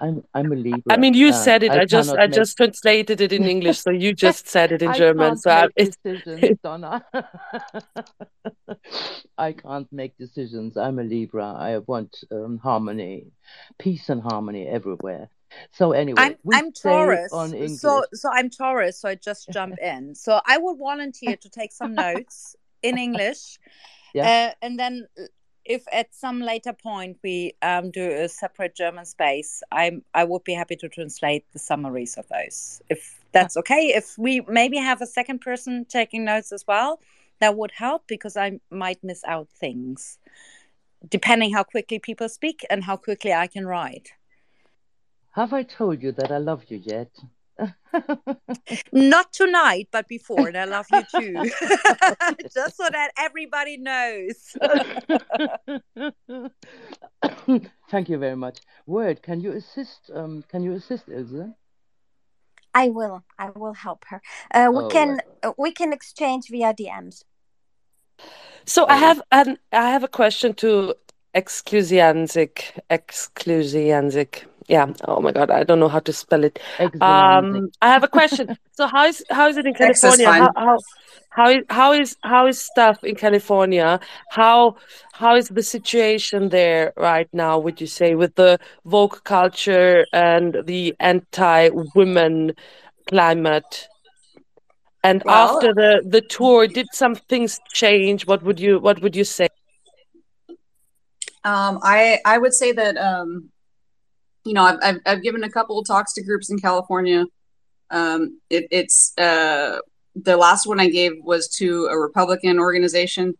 I'm 0.00 0.22
I'm 0.34 0.52
a 0.52 0.56
Libra. 0.56 0.82
I 0.90 0.96
mean, 0.98 1.14
you 1.14 1.30
uh, 1.30 1.32
said 1.32 1.62
it. 1.62 1.70
I, 1.72 1.84
just 1.84 2.10
I 2.10 2.26
make- 2.26 2.32
just 2.32 2.56
translated 2.56 3.20
it 3.20 3.32
in 3.32 3.44
English, 3.44 3.78
so 3.80 3.90
you 3.90 4.12
just 4.12 4.48
said 4.54 4.72
it 4.72 4.82
in 4.82 4.90
I 4.90 4.98
German. 4.98 5.28
can't 5.30 5.40
So 5.42 5.50
I, 5.50 5.62
make 5.62 5.70
it's, 5.76 5.96
decisions, 6.04 6.58
Donna. 6.62 7.04
I 9.38 9.52
can't 9.52 9.90
make 9.92 10.16
decisions. 10.18 10.76
I'm 10.76 10.98
a 10.98 11.02
Libra. 11.04 11.46
I 11.46 11.78
want 11.78 12.16
um, 12.30 12.58
harmony, 12.58 13.28
peace 13.78 14.08
and 14.08 14.22
harmony 14.22 14.66
everywhere. 14.66 15.28
So 15.72 15.92
anyway, 15.92 16.20
I'm 16.20 16.36
we 16.44 16.56
I'm 16.56 16.72
Taurus, 16.72 17.32
on 17.32 17.68
so 17.70 18.04
so 18.12 18.28
I'm 18.30 18.50
Taurus, 18.50 19.00
so 19.00 19.08
I 19.08 19.14
just 19.14 19.48
jump 19.50 19.78
in. 19.78 20.14
So 20.14 20.40
I 20.46 20.58
would 20.58 20.76
volunteer 20.78 21.36
to 21.36 21.48
take 21.48 21.72
some 21.72 21.94
notes 21.94 22.54
in 22.82 22.98
English, 22.98 23.58
Yeah. 24.14 24.28
uh, 24.28 24.54
and 24.60 24.78
then 24.78 25.06
if 25.68 25.84
at 25.92 26.14
some 26.14 26.40
later 26.40 26.72
point 26.72 27.18
we 27.22 27.52
um, 27.60 27.90
do 27.90 28.10
a 28.10 28.28
separate 28.28 28.74
German 28.74 29.04
space, 29.04 29.62
I'm 29.70 30.02
I 30.14 30.24
would 30.24 30.42
be 30.42 30.54
happy 30.54 30.76
to 30.76 30.88
translate 30.88 31.44
the 31.52 31.58
summaries 31.58 32.16
of 32.16 32.26
those. 32.28 32.82
If 32.88 33.20
that's 33.32 33.56
okay, 33.58 33.92
if 33.94 34.16
we 34.16 34.40
maybe 34.48 34.78
have 34.78 35.02
a 35.02 35.06
second 35.06 35.40
person 35.40 35.84
taking 35.84 36.24
notes 36.24 36.52
as 36.52 36.66
well, 36.66 37.00
that 37.40 37.54
would 37.56 37.72
help 37.72 38.04
because 38.08 38.36
I 38.36 38.60
might 38.70 39.04
miss 39.04 39.22
out 39.24 39.48
things, 39.50 40.18
depending 41.08 41.52
how 41.52 41.64
quickly 41.64 41.98
people 41.98 42.30
speak 42.30 42.64
and 42.70 42.82
how 42.82 42.96
quickly 42.96 43.34
I 43.34 43.46
can 43.46 43.66
write. 43.66 44.08
Have 45.32 45.52
I 45.52 45.62
told 45.62 46.02
you 46.02 46.12
that 46.12 46.32
I 46.32 46.38
love 46.38 46.64
you 46.68 46.78
yet? 46.82 47.10
Not 48.92 49.32
tonight, 49.32 49.88
but 49.90 50.06
before, 50.08 50.48
and 50.48 50.56
I 50.56 50.64
love 50.64 50.86
you 50.90 51.02
too. 51.04 51.50
Just 52.54 52.76
so 52.76 52.88
that 52.90 53.10
everybody 53.18 53.76
knows. 53.78 54.56
Thank 57.90 58.08
you 58.08 58.18
very 58.18 58.36
much. 58.36 58.58
Word, 58.86 59.22
can 59.22 59.40
you 59.40 59.52
assist? 59.52 60.10
Um, 60.14 60.44
can 60.48 60.62
you 60.62 60.72
assist 60.74 61.08
Ilse? 61.08 61.50
I 62.74 62.90
will. 62.90 63.24
I 63.38 63.50
will 63.50 63.72
help 63.74 64.04
her. 64.08 64.20
Uh, 64.52 64.70
we 64.72 64.84
Oh, 64.84 64.86
can 64.86 65.20
uh, 65.42 65.52
we 65.58 65.72
can 65.72 65.92
exchange 65.92 66.48
via 66.50 66.72
DMs. 66.74 67.24
so 68.66 68.86
I 68.88 68.96
have 68.96 69.22
an 69.32 69.58
I 69.72 69.90
have 69.90 70.04
a 70.04 70.08
question 70.08 70.54
to 70.54 70.94
Exclusianzik. 71.34 72.78
Exclusianzik. 72.90 74.46
Yeah. 74.68 74.92
Oh 75.06 75.20
my 75.20 75.32
God, 75.32 75.50
I 75.50 75.64
don't 75.64 75.80
know 75.80 75.88
how 75.88 76.00
to 76.00 76.12
spell 76.12 76.44
it. 76.44 76.58
Um, 77.00 77.70
I 77.80 77.88
have 77.88 78.04
a 78.04 78.08
question. 78.08 78.56
so 78.72 78.86
how 78.86 79.06
is 79.06 79.24
how 79.30 79.48
is 79.48 79.56
it 79.56 79.66
in 79.66 79.74
California? 79.74 80.26
How 80.30 80.52
how 80.56 80.78
how 81.30 81.50
is 81.50 81.64
how 81.70 81.92
is 81.92 82.16
how 82.22 82.46
is 82.46 82.60
stuff 82.60 83.02
in 83.02 83.14
California? 83.14 83.98
How 84.30 84.76
how 85.12 85.36
is 85.36 85.48
the 85.48 85.62
situation 85.62 86.50
there 86.50 86.92
right 86.96 87.28
now? 87.32 87.58
Would 87.58 87.80
you 87.80 87.86
say 87.86 88.14
with 88.14 88.34
the 88.34 88.58
woke 88.84 89.24
culture 89.24 90.06
and 90.12 90.58
the 90.66 90.94
anti-women 91.00 92.52
climate? 93.08 93.88
And 95.02 95.22
Well- 95.24 95.56
after 95.56 95.72
the 95.72 96.02
the 96.04 96.20
tour, 96.20 96.66
did 96.66 96.88
some 96.92 97.14
things 97.14 97.58
change? 97.72 98.26
What 98.26 98.42
would 98.42 98.60
you 98.60 98.80
what 98.80 99.00
would 99.00 99.16
you 99.16 99.24
say? 99.24 99.48
Um, 101.48 101.78
I 101.82 102.18
I 102.26 102.36
would 102.36 102.52
say 102.52 102.72
that 102.72 102.98
um, 102.98 103.48
you 104.44 104.52
know 104.52 104.64
I've, 104.64 104.78
I've 104.82 105.00
I've 105.06 105.22
given 105.22 105.44
a 105.44 105.50
couple 105.50 105.78
of 105.78 105.86
talks 105.86 106.12
to 106.14 106.22
groups 106.22 106.50
in 106.50 106.58
California. 106.58 107.24
Um, 107.90 108.40
it, 108.50 108.66
it's 108.70 109.14
uh, 109.16 109.78
the 110.14 110.36
last 110.36 110.66
one 110.66 110.78
I 110.78 110.90
gave 110.90 111.12
was 111.22 111.48
to 111.56 111.86
a 111.86 111.98
Republican 111.98 112.58
organization, 112.58 113.32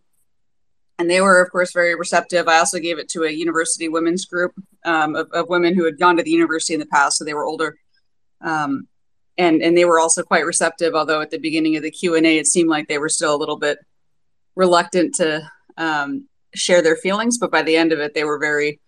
and 0.99 1.11
they 1.11 1.21
were 1.21 1.43
of 1.43 1.51
course 1.53 1.73
very 1.73 1.95
receptive. 1.95 2.49
I 2.49 2.59
also 2.59 2.79
gave 2.79 2.99
it 2.99 3.11
to 3.11 3.25
a 3.25 3.31
university 3.31 3.91
women's 3.91 4.25
group 4.25 4.53
um, 4.87 5.15
of, 5.15 5.31
of 5.33 5.51
women 5.51 5.75
who 5.75 5.85
had 5.85 5.99
gone 5.99 6.17
to 6.17 6.23
the 6.23 6.31
university 6.31 6.73
in 6.73 6.81
the 6.81 6.87
past, 6.87 7.19
so 7.19 7.25
they 7.27 7.35
were 7.35 7.45
older. 7.45 7.77
Um, 8.41 8.89
and 9.37 9.61
and 9.61 9.77
they 9.77 9.85
were 9.85 10.01
also 10.01 10.23
quite 10.23 10.47
receptive. 10.47 10.95
Although 10.95 11.21
at 11.21 11.31
the 11.31 11.39
beginning 11.39 11.77
of 11.77 11.83
the 11.83 11.91
Q 11.91 12.15
and 12.15 12.25
A, 12.25 12.39
it 12.39 12.47
seemed 12.47 12.71
like 12.71 12.89
they 12.89 12.99
were 12.99 13.11
still 13.11 13.35
a 13.35 13.43
little 13.43 13.59
bit 13.59 13.79
reluctant 14.57 15.15
to 15.17 15.47
um, 15.77 16.28
share 16.55 16.83
their 16.83 16.97
feelings, 16.97 17.39
but 17.39 17.51
by 17.51 17.63
the 17.63 17.77
end 17.77 17.93
of 17.93 18.01
it, 18.01 18.15
they 18.15 18.25
were 18.25 18.39
very 18.39 18.81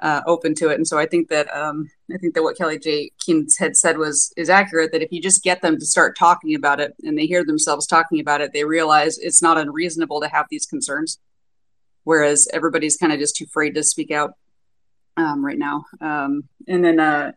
uh, 0.00 0.20
open 0.26 0.54
to 0.54 0.68
it. 0.68 0.74
And 0.74 0.86
so 0.86 0.98
I 0.98 1.06
think 1.06 1.28
that 1.28 1.48
um, 1.56 1.90
I 2.12 2.18
think 2.18 2.34
that 2.34 2.42
what 2.42 2.56
Kellie 2.56 2.78
J. 2.78 3.10
Keen 3.18 3.46
had 3.58 3.76
said 3.76 3.98
was 3.98 4.32
is 4.36 4.50
accurate. 4.50 4.92
That 4.92 5.02
if 5.02 5.10
you 5.10 5.22
just 5.22 5.42
get 5.42 5.62
them 5.62 5.78
to 5.78 5.86
start 5.86 6.18
talking 6.18 6.54
about 6.54 6.80
it, 6.80 6.94
and 7.02 7.16
they 7.16 7.26
hear 7.26 7.44
themselves 7.44 7.86
talking 7.86 8.20
about 8.20 8.40
it, 8.40 8.52
they 8.52 8.64
realize 8.64 9.18
it's 9.18 9.42
not 9.42 9.58
unreasonable 9.58 10.20
to 10.20 10.28
have 10.28 10.46
these 10.50 10.66
concerns. 10.66 11.18
Whereas 12.04 12.46
everybody's 12.52 12.96
kind 12.96 13.12
of 13.12 13.18
just 13.18 13.36
too 13.36 13.46
afraid 13.46 13.74
to 13.74 13.82
speak 13.82 14.10
out 14.10 14.34
um, 15.16 15.44
right 15.44 15.58
now. 15.58 15.86
Um, 16.00 16.44
and 16.68 16.84
then 16.84 17.00
uh, 17.00 17.32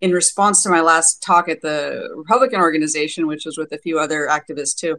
in 0.00 0.12
response 0.12 0.62
to 0.62 0.70
my 0.70 0.80
last 0.80 1.22
talk 1.22 1.48
at 1.48 1.60
the 1.60 2.08
Republican 2.14 2.60
organization, 2.60 3.26
which 3.26 3.44
was 3.44 3.58
with 3.58 3.72
a 3.72 3.78
few 3.78 3.98
other 3.98 4.28
activists 4.30 4.76
too, 4.76 4.96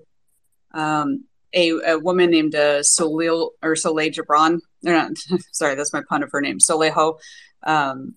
um, 0.73 1.23
a, 1.53 1.69
a 1.91 1.99
woman 1.99 2.29
named 2.29 2.55
uh, 2.55 2.83
Soleil 2.83 3.51
or 3.61 3.75
Soleil 3.75 4.11
Gibran, 4.11 4.59
not, 4.83 5.11
sorry, 5.51 5.75
that's 5.75 5.93
my 5.93 6.01
pun 6.07 6.23
of 6.23 6.31
her 6.31 6.41
name, 6.41 6.59
Soleil 6.59 6.93
Ho, 6.93 7.19
um, 7.63 8.15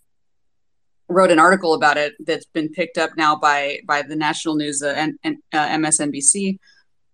wrote 1.08 1.30
an 1.30 1.38
article 1.38 1.74
about 1.74 1.96
it 1.96 2.14
that's 2.20 2.46
been 2.46 2.68
picked 2.68 2.98
up 2.98 3.10
now 3.16 3.34
by 3.34 3.80
by 3.86 4.02
the 4.02 4.16
national 4.16 4.56
news 4.56 4.82
uh, 4.82 4.94
and, 4.96 5.18
and 5.24 5.36
uh, 5.52 5.68
MSNBC, 5.68 6.58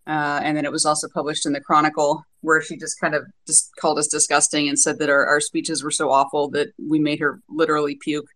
uh, 0.07 0.41
and 0.43 0.57
then 0.57 0.65
it 0.65 0.73
was 0.73 0.85
also 0.85 1.09
published 1.09 1.47
in 1.47 1.53
the 1.53 1.61
Chronicle, 1.61 2.25
where 2.41 2.61
she 2.61 2.77
just 2.77 3.01
kind 3.01 3.15
of 3.15 3.25
just 3.47 3.71
called 3.77 3.99
us 3.99 4.09
disgusting 4.09 4.69
and 4.69 4.79
said 4.79 4.99
that 4.99 5.11
our, 5.11 5.27
our 5.27 5.41
speeches 5.41 5.83
were 5.83 5.91
so 5.91 6.11
awful 6.11 6.51
that 6.51 6.69
we 6.79 6.99
made 6.99 7.21
her 7.21 7.41
literally 7.49 7.97
puke. 7.97 8.29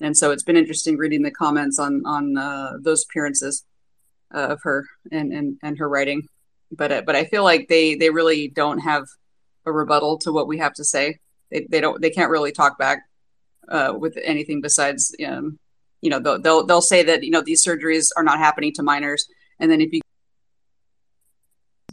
And 0.00 0.16
so 0.16 0.32
it's 0.32 0.42
been 0.42 0.56
interesting 0.56 0.96
reading 0.96 1.22
the 1.22 1.30
comments 1.30 1.78
on 1.78 2.02
on 2.06 2.36
uh, 2.36 2.72
those 2.80 3.04
appearances 3.04 3.64
uh, 4.34 4.48
of 4.48 4.60
her 4.62 4.86
and, 5.10 5.32
and 5.32 5.58
and 5.62 5.78
her 5.78 5.88
writing. 5.88 6.26
But 6.72 6.92
uh, 6.92 7.02
but 7.04 7.16
I 7.16 7.24
feel 7.24 7.44
like 7.44 7.68
they 7.68 7.94
they 7.94 8.10
really 8.10 8.48
don't 8.48 8.78
have 8.78 9.04
a 9.66 9.72
rebuttal 9.72 10.18
to 10.18 10.32
what 10.32 10.48
we 10.48 10.58
have 10.58 10.74
to 10.74 10.84
say. 10.84 11.18
They 11.50 11.66
they 11.70 11.80
don't 11.80 12.00
they 12.00 12.10
can't 12.10 12.30
really 12.30 12.52
talk 12.52 12.78
back 12.78 13.02
uh, 13.68 13.94
with 13.96 14.18
anything 14.22 14.60
besides 14.60 15.14
um, 15.26 15.58
you 16.00 16.10
know 16.10 16.18
they'll, 16.18 16.40
they'll 16.40 16.66
they'll 16.66 16.80
say 16.80 17.02
that 17.04 17.22
you 17.22 17.30
know 17.30 17.42
these 17.42 17.64
surgeries 17.64 18.10
are 18.16 18.24
not 18.24 18.38
happening 18.38 18.72
to 18.74 18.82
minors, 18.82 19.26
and 19.60 19.70
then 19.70 19.80
if 19.80 19.92
you 19.92 20.00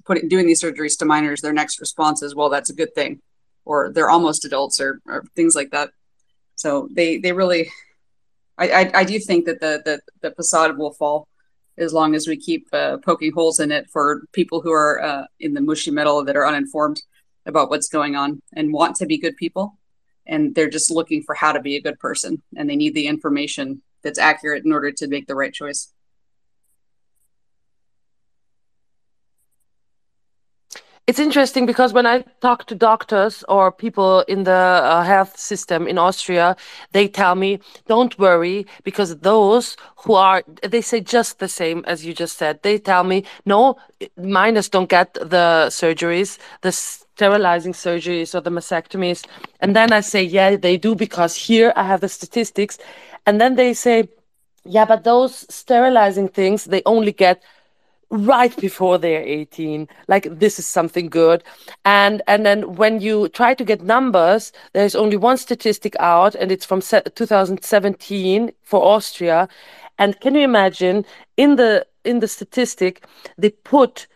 put 0.05 0.27
doing 0.29 0.47
these 0.47 0.61
surgeries 0.61 0.97
to 0.97 1.05
minors, 1.05 1.41
their 1.41 1.53
next 1.53 1.79
response 1.79 2.23
is 2.23 2.35
well 2.35 2.49
that's 2.49 2.69
a 2.69 2.75
good 2.75 2.93
thing, 2.95 3.21
or 3.65 3.91
they're 3.91 4.09
almost 4.09 4.45
adults 4.45 4.79
or, 4.79 4.99
or 5.05 5.23
things 5.35 5.55
like 5.55 5.71
that. 5.71 5.91
So 6.55 6.87
they 6.91 7.17
they 7.17 7.31
really 7.31 7.69
I, 8.57 8.69
I, 8.69 8.91
I 8.95 9.03
do 9.03 9.19
think 9.19 9.45
that 9.45 9.59
the, 9.61 9.81
the 9.85 10.01
the 10.21 10.35
facade 10.35 10.77
will 10.77 10.91
fall 10.93 11.27
as 11.79 11.93
long 11.93 12.13
as 12.13 12.27
we 12.27 12.37
keep 12.37 12.67
uh, 12.73 12.97
poking 12.97 13.31
holes 13.31 13.59
in 13.59 13.71
it 13.71 13.89
for 13.89 14.23
people 14.33 14.61
who 14.61 14.71
are 14.71 15.01
uh, 15.01 15.25
in 15.39 15.53
the 15.53 15.61
mushy 15.61 15.91
middle 15.91 16.23
that 16.23 16.35
are 16.35 16.45
uninformed 16.45 17.01
about 17.45 17.69
what's 17.69 17.89
going 17.89 18.15
on 18.15 18.41
and 18.53 18.73
want 18.73 18.95
to 18.97 19.05
be 19.05 19.17
good 19.17 19.35
people. 19.37 19.77
And 20.27 20.53
they're 20.53 20.69
just 20.69 20.91
looking 20.91 21.23
for 21.23 21.33
how 21.33 21.53
to 21.53 21.61
be 21.61 21.75
a 21.75 21.81
good 21.81 21.99
person 21.99 22.41
and 22.55 22.69
they 22.69 22.75
need 22.75 22.93
the 22.93 23.07
information 23.07 23.81
that's 24.03 24.19
accurate 24.19 24.65
in 24.65 24.71
order 24.71 24.91
to 24.91 25.07
make 25.07 25.27
the 25.27 25.35
right 25.35 25.53
choice 25.53 25.91
it's 31.09 31.17
interesting 31.17 31.65
because 31.65 31.91
when 31.91 32.05
I 32.05 32.21
talk 32.39 32.65
to 32.65 32.75
doctors 32.75 33.43
or 33.49 33.71
people 33.71 34.21
in 34.27 34.43
the 34.43 34.51
uh, 34.51 35.01
health 35.01 35.39
system 35.39 35.87
in 35.87 35.97
Austria, 35.97 36.55
they 36.91 37.07
tell 37.07 37.33
me, 37.33 37.57
don't 37.87 38.15
worry, 38.19 38.67
because 38.83 39.17
those 39.17 39.75
who 39.97 40.13
are, 40.13 40.43
they 40.61 40.81
say 40.81 41.01
just 41.01 41.39
the 41.39 41.47
same 41.47 41.83
as 41.87 42.05
you 42.05 42.13
just 42.13 42.37
said. 42.37 42.61
They 42.61 42.77
tell 42.77 43.03
me, 43.03 43.23
no, 43.43 43.75
minors 44.17 44.69
don't 44.69 44.87
get 44.87 45.15
the 45.15 45.69
surgeries, 45.71 46.37
the 46.61 46.71
sterilizing 46.71 47.73
surgeries 47.73 48.35
or 48.35 48.41
the 48.41 48.51
mastectomies. 48.51 49.25
And 49.61 49.75
then 49.75 49.91
I 49.91 50.01
say, 50.01 50.21
yeah, 50.21 50.57
they 50.57 50.77
do, 50.77 50.93
because 50.93 51.35
here 51.35 51.73
I 51.75 51.85
have 51.85 52.01
the 52.01 52.09
statistics. 52.09 52.77
And 53.25 53.41
then 53.41 53.55
they 53.55 53.73
say, 53.73 54.09
yeah, 54.63 54.85
but 54.85 55.05
those 55.05 55.51
sterilizing 55.51 56.27
things, 56.27 56.65
they 56.65 56.83
only 56.85 57.13
get 57.13 57.41
right 58.09 58.55
before 58.57 58.97
they're 58.97 59.21
18 59.21 59.87
like 60.07 60.27
this 60.39 60.57
is 60.59 60.65
something 60.65 61.09
good. 61.09 61.43
And 61.85 62.21
and 62.27 62.45
then 62.45 62.75
when 62.75 63.01
you 63.01 63.29
try 63.29 63.53
to 63.53 63.63
get 63.63 63.81
numbers 63.81 64.51
there's 64.73 64.95
only 64.95 65.17
one 65.17 65.37
statistic 65.37 65.95
out 65.99 66.35
and 66.35 66.51
it's 66.51 66.65
from 66.65 66.81
2017 66.81 68.51
for 68.63 68.83
austria. 68.83 69.47
And 69.97 70.19
can 70.19 70.35
you 70.35 70.41
imagine 70.41 71.05
in 71.37 71.55
the 71.55 71.85
in 72.03 72.19
the 72.19 72.27
statistic 72.27 73.05
they 73.37 73.51
put 73.51 74.07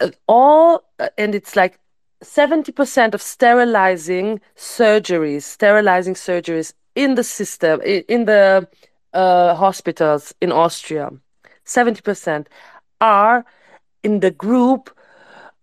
uh, 0.00 0.10
all 0.26 0.84
uh, 0.98 1.08
and 1.18 1.34
it's 1.34 1.56
like 1.56 1.78
70% 2.24 3.12
of 3.12 3.20
sterilizing 3.20 4.40
surgeries 4.56 5.42
sterilizing 5.42 6.14
surgeries 6.14 6.72
in 6.94 7.14
the 7.14 7.24
system 7.24 7.80
in 7.82 8.24
the 8.24 8.66
uh, 9.12 9.54
hospitals 9.54 10.34
in 10.40 10.50
austria. 10.50 11.10
70% 11.66 12.46
are 13.00 13.44
in 14.02 14.20
the 14.20 14.30
group 14.30 14.90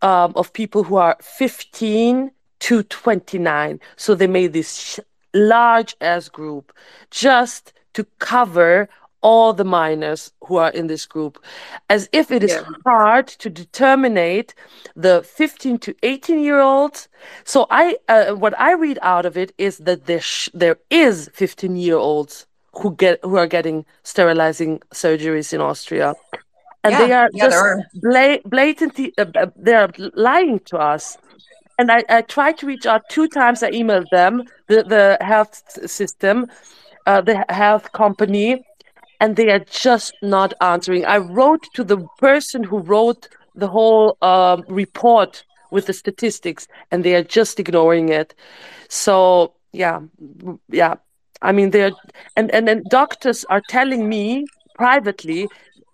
um, 0.01 0.33
of 0.35 0.53
people 0.53 0.83
who 0.83 0.95
are 0.95 1.17
15 1.21 2.31
to 2.59 2.83
29. 2.83 3.79
So 3.95 4.15
they 4.15 4.27
made 4.27 4.53
this 4.53 4.99
large 5.33 5.95
as 6.01 6.29
group 6.29 6.73
just 7.09 7.73
to 7.93 8.05
cover 8.19 8.89
all 9.23 9.53
the 9.53 9.63
minors 9.63 10.31
who 10.45 10.57
are 10.57 10.69
in 10.71 10.87
this 10.87 11.05
group 11.05 11.43
as 11.89 12.09
if 12.11 12.29
it 12.29 12.43
is 12.43 12.51
yeah. 12.51 12.63
hard 12.85 13.25
to 13.25 13.49
determine 13.49 14.43
the 14.95 15.23
15 15.23 15.79
to 15.79 15.95
18 16.03 16.43
year 16.43 16.59
olds 16.59 17.07
so 17.45 17.65
i 17.71 17.97
uh, 18.09 18.33
what 18.33 18.57
i 18.59 18.73
read 18.73 18.99
out 19.01 19.25
of 19.25 19.37
it 19.37 19.53
is 19.57 19.77
that 19.77 20.05
there 20.05 20.19
sh- 20.19 20.49
there 20.53 20.77
is 20.89 21.29
15 21.33 21.77
year 21.77 21.95
olds 21.95 22.45
who 22.73 22.93
get 22.95 23.19
who 23.23 23.37
are 23.37 23.47
getting 23.47 23.85
sterilizing 24.03 24.79
surgeries 24.93 25.53
in 25.53 25.61
austria 25.61 26.13
and 26.83 26.91
yeah, 26.91 26.97
they 26.97 27.11
are 27.11 27.29
yeah, 27.33 27.45
just 27.45 27.53
are. 27.53 27.79
bla- 27.93 28.39
blatantly 28.45 29.13
uh, 29.17 29.25
uh, 29.35 29.47
they 29.55 29.73
are 29.73 29.89
lying 30.15 30.59
to 30.65 30.77
us. 30.77 31.17
And 31.77 31.91
I, 31.91 32.03
I 32.09 32.21
tried 32.21 32.57
to 32.59 32.67
reach 32.67 32.85
out 32.85 33.09
two 33.09 33.27
times. 33.27 33.63
I 33.63 33.71
emailed 33.71 34.09
them 34.09 34.43
the, 34.67 34.83
the 34.83 35.17
health 35.21 35.61
system 35.89 36.47
uh, 37.05 37.21
the 37.21 37.45
health 37.49 37.91
company 37.93 38.65
and 39.19 39.35
they 39.35 39.49
are 39.49 39.59
just 39.59 40.13
not 40.21 40.53
answering. 40.61 41.05
I 41.05 41.17
wrote 41.17 41.63
to 41.73 41.83
the 41.83 42.07
person 42.19 42.63
who 42.63 42.79
wrote 42.79 43.27
the 43.55 43.67
whole 43.67 44.17
uh, 44.21 44.61
report 44.67 45.43
with 45.71 45.85
the 45.87 45.93
statistics 45.93 46.67
and 46.91 47.03
they 47.03 47.15
are 47.15 47.23
just 47.23 47.59
ignoring 47.59 48.09
it. 48.09 48.33
So 48.89 49.53
yeah 49.71 50.01
yeah. 50.69 50.95
I 51.41 51.51
mean 51.51 51.71
they're 51.71 51.91
and 52.35 52.51
and 52.51 52.67
then 52.67 52.83
doctors 52.89 53.43
are 53.45 53.61
telling 53.61 54.07
me 54.09 54.45
privately 54.75 55.47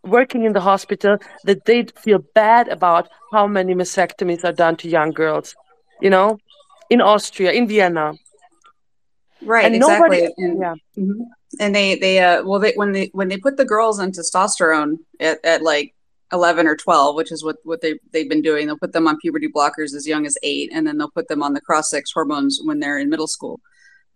working 0.04 0.44
in 0.44 0.54
the 0.54 0.62
hospital 0.62 1.18
that 1.44 1.66
they 1.66 1.84
feel 1.98 2.20
bad 2.34 2.68
about 2.68 3.10
how 3.32 3.48
many 3.48 3.74
mastectomies 3.74 4.44
are 4.44 4.54
done 4.54 4.76
to 4.78 4.90
young 4.90 5.12
girls 5.12 5.56
you 6.02 6.10
know 6.10 6.38
in 6.90 7.02
austria 7.02 7.52
in 7.52 7.68
vienna. 7.68 8.14
Right 9.42 9.66
and 9.66 9.76
exactly. 9.76 10.22
Nobody, 10.22 10.34
and, 10.38 10.60
yeah. 10.60 10.76
Mhm. 10.98 11.20
and 11.60 11.74
they 11.74 11.96
they 11.96 12.20
uh 12.20 12.44
well 12.44 12.60
they 12.60 12.74
when 12.74 12.92
they 12.92 13.10
when 13.14 13.30
they 13.30 13.38
put 13.38 13.56
the 13.56 13.66
girls 13.66 14.00
on 14.00 14.12
testosterone 14.12 14.98
at, 15.20 15.40
at 15.46 15.62
like 15.62 15.96
11 16.34 16.68
or 16.68 16.76
12 16.76 17.16
which 17.16 17.32
is 17.32 17.44
what 17.44 17.56
what 17.64 17.82
they 17.82 17.98
they've 18.12 18.28
been 18.30 18.42
doing 18.42 18.68
they'll 18.68 18.78
put 18.78 18.92
them 18.92 19.08
on 19.08 19.18
puberty 19.18 19.48
blockers 19.48 19.96
as 19.96 20.06
young 20.06 20.26
as 20.26 20.38
8 20.44 20.72
and 20.74 20.86
then 20.86 20.98
they'll 20.98 21.10
put 21.10 21.28
them 21.30 21.42
on 21.42 21.54
the 21.54 21.62
cross 21.62 21.90
sex 21.90 22.12
hormones 22.12 22.60
when 22.64 22.80
they're 22.80 23.00
in 23.00 23.10
middle 23.10 23.28
school 23.28 23.62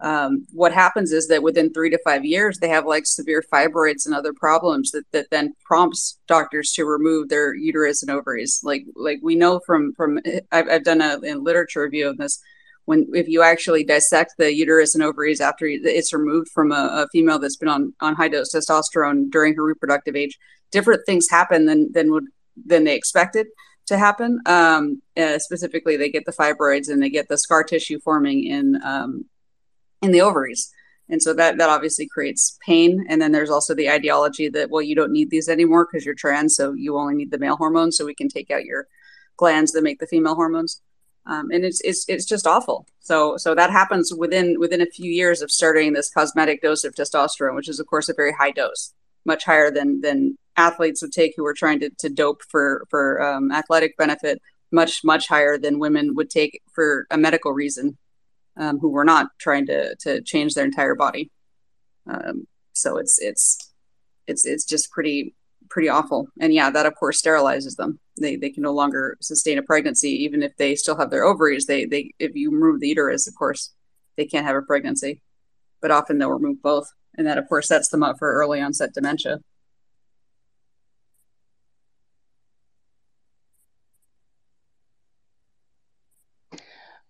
um, 0.03 0.45
what 0.51 0.73
happens 0.73 1.11
is 1.11 1.27
that 1.30 1.41
within 1.41 1.71
three 1.71 1.89
to 1.89 1.99
five 2.03 2.25
years 2.25 2.59
they 2.59 2.69
have 2.69 2.85
like 2.85 3.05
severe 3.05 3.43
fibroids 3.51 4.05
and 4.05 4.13
other 4.13 4.34
problems 4.34 4.91
that, 4.91 5.05
that 5.13 5.30
then 5.31 5.53
prompts 5.63 6.19
doctors 6.27 6.71
to 6.73 6.85
remove 6.85 7.30
their 7.30 7.55
uterus 7.55 8.03
and 8.03 8.11
ovaries. 8.11 8.59
Like 8.63 8.84
like 8.95 9.19
we 9.23 9.35
know 9.35 9.61
from 9.65 9.93
from 9.93 10.19
i've, 10.51 10.67
I've 10.69 10.84
done 10.84 11.01
a, 11.01 11.19
a 11.23 11.35
literature 11.35 11.81
review 11.81 12.09
of 12.09 12.17
this. 12.17 12.39
When 12.85 13.07
if 13.13 13.30
you 13.30 13.41
actually 13.41 13.85
dissect 13.85 14.34
the 14.38 14.53
uterus 14.53 14.93
and 14.93 15.03
ovaries 15.03 15.39
after 15.39 15.65
it's 15.65 16.13
removed 16.13 16.49
from 16.53 16.73
a, 16.73 17.05
a 17.05 17.07
female 17.13 17.39
that's 17.39 17.57
been 17.57 17.69
on 17.69 17.93
on 18.01 18.15
high 18.15 18.27
dose 18.27 18.53
testosterone 18.53 19.31
during 19.31 19.55
her 19.55 19.63
reproductive 19.63 20.17
age 20.17 20.38
different 20.71 21.05
things 21.05 21.27
happen 21.30 21.65
than 21.65 21.91
than 21.93 22.11
would 22.11 22.25
than 22.65 22.84
they 22.84 22.95
expected 22.95 23.47
to 23.85 23.97
happen. 23.97 24.39
Um, 24.45 25.01
uh, 25.15 25.39
specifically 25.39 25.95
they 25.95 26.09
get 26.09 26.25
the 26.25 26.34
fibroids 26.34 26.89
and 26.89 27.01
they 27.01 27.09
get 27.09 27.30
the 27.30 27.38
scar 27.38 27.63
tissue 27.63 27.99
forming 27.99 28.45
in 28.45 28.81
um, 28.84 29.25
in 30.03 30.11
the 30.11 30.21
ovaries. 30.21 30.71
And 31.09 31.21
so 31.21 31.34
that 31.34 31.57
that 31.57 31.69
obviously 31.69 32.07
creates 32.07 32.57
pain. 32.65 33.05
And 33.09 33.21
then 33.21 33.31
there's 33.31 33.49
also 33.49 33.73
the 33.73 33.89
ideology 33.89 34.49
that 34.49 34.69
well, 34.69 34.81
you 34.81 34.95
don't 34.95 35.11
need 35.11 35.30
these 35.30 35.49
anymore 35.49 35.85
because 35.85 36.05
you're 36.05 36.15
trans, 36.15 36.55
so 36.55 36.73
you 36.73 36.97
only 36.97 37.15
need 37.15 37.31
the 37.31 37.38
male 37.38 37.57
hormones, 37.57 37.97
so 37.97 38.05
we 38.05 38.15
can 38.15 38.30
take 38.30 38.51
out 38.51 38.65
your 38.65 38.88
glands 39.38 39.71
that 39.73 39.84
make 39.84 39.99
the 39.99 40.07
female 40.07 40.35
hormones. 40.35 40.81
Um, 41.25 41.51
and 41.51 41.63
it's 41.63 41.81
it's 41.81 42.05
it's 42.07 42.25
just 42.25 42.47
awful. 42.47 42.88
So 42.99 43.38
so 43.38 43.53
that 43.55 43.69
happens 43.69 44.13
within 44.13 44.59
within 44.59 44.81
a 44.81 44.85
few 44.85 45.11
years 45.11 45.41
of 45.41 45.51
starting 45.51 45.93
this 45.93 46.09
cosmetic 46.09 46.61
dose 46.61 46.84
of 46.84 46.95
testosterone, 46.95 47.55
which 47.55 47.69
is 47.69 47.80
of 47.80 47.88
course 47.88 48.09
a 48.09 48.13
very 48.13 48.34
high 48.34 48.51
dose, 48.51 48.93
much 49.25 49.43
higher 49.45 49.71
than 49.71 50.01
than 50.01 50.38
athletes 50.55 51.01
would 51.01 51.11
take 51.11 51.34
who 51.35 51.45
are 51.45 51.53
trying 51.53 51.80
to, 51.80 51.89
to 51.99 52.09
dope 52.09 52.41
for 52.49 52.85
for 52.89 53.21
um, 53.21 53.51
athletic 53.51 53.97
benefit, 53.97 54.41
much 54.71 55.01
much 55.03 55.27
higher 55.27 55.57
than 55.57 55.80
women 55.80 56.15
would 56.15 56.30
take 56.30 56.61
for 56.73 57.07
a 57.11 57.17
medical 57.17 57.51
reason 57.51 57.97
um, 58.57 58.80
who 58.80 58.89
were 58.89 59.05
not 59.05 59.27
trying 59.39 59.65
to 59.67 59.95
to 60.01 60.21
change 60.21 60.53
their 60.53 60.65
entire 60.65 60.95
body. 60.95 61.31
Um, 62.07 62.47
so 62.73 62.97
it's 62.97 63.19
it's 63.19 63.57
it's 64.27 64.45
it's 64.45 64.65
just 64.65 64.91
pretty 64.91 65.35
pretty 65.69 65.89
awful. 65.89 66.27
And 66.39 66.53
yeah, 66.53 66.69
that 66.69 66.85
of 66.85 66.95
course 66.95 67.21
sterilizes 67.21 67.75
them. 67.75 67.99
They 68.19 68.35
they 68.35 68.49
can 68.49 68.63
no 68.63 68.73
longer 68.73 69.17
sustain 69.21 69.57
a 69.57 69.63
pregnancy 69.63 70.09
even 70.23 70.43
if 70.43 70.55
they 70.57 70.75
still 70.75 70.97
have 70.97 71.09
their 71.09 71.23
ovaries. 71.23 71.65
They 71.65 71.85
they 71.85 72.13
if 72.19 72.35
you 72.35 72.51
remove 72.51 72.80
the 72.80 72.89
uterus, 72.89 73.27
of 73.27 73.35
course, 73.35 73.73
they 74.17 74.25
can't 74.25 74.45
have 74.45 74.55
a 74.55 74.61
pregnancy. 74.61 75.21
But 75.81 75.91
often 75.91 76.17
they'll 76.17 76.30
remove 76.31 76.61
both, 76.61 76.88
and 77.17 77.27
that 77.27 77.38
of 77.38 77.47
course 77.49 77.67
sets 77.67 77.89
them 77.89 78.03
up 78.03 78.17
for 78.17 78.34
early 78.34 78.61
onset 78.61 78.93
dementia. 78.93 79.39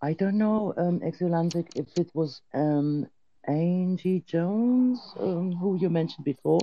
I 0.04 0.12
don't 0.12 0.38
know, 0.38 0.74
um, 0.76 1.00
if 1.02 1.22
it 1.22 2.10
was 2.14 2.42
um, 2.54 3.08
Angie 3.48 4.22
Jones, 4.28 5.00
um, 5.18 5.54
who 5.54 5.78
you 5.78 5.90
mentioned 5.90 6.26
before. 6.26 6.60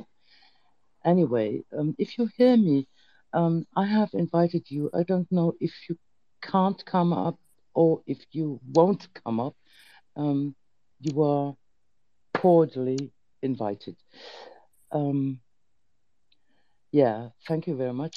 Anyway, 1.06 1.62
um, 1.76 1.96
if 1.98 2.18
you 2.18 2.28
hear 2.36 2.58
me, 2.58 2.86
um, 3.32 3.66
I 3.74 3.86
have 3.86 4.10
invited 4.12 4.70
you. 4.70 4.90
I 4.92 5.04
don't 5.04 5.30
know 5.32 5.54
if 5.58 5.72
you 5.88 5.96
can't 6.42 6.84
come 6.84 7.14
up 7.14 7.38
or 7.72 8.02
if 8.06 8.18
you 8.30 8.60
won't 8.74 9.08
come 9.24 9.40
up. 9.40 9.54
Um, 10.16 10.54
you 11.00 11.22
are 11.22 11.56
cordially 12.34 13.10
invited. 13.40 13.96
Um, 14.92 15.40
yeah, 16.92 17.30
thank 17.48 17.66
you 17.66 17.74
very 17.74 17.94
much. 17.94 18.16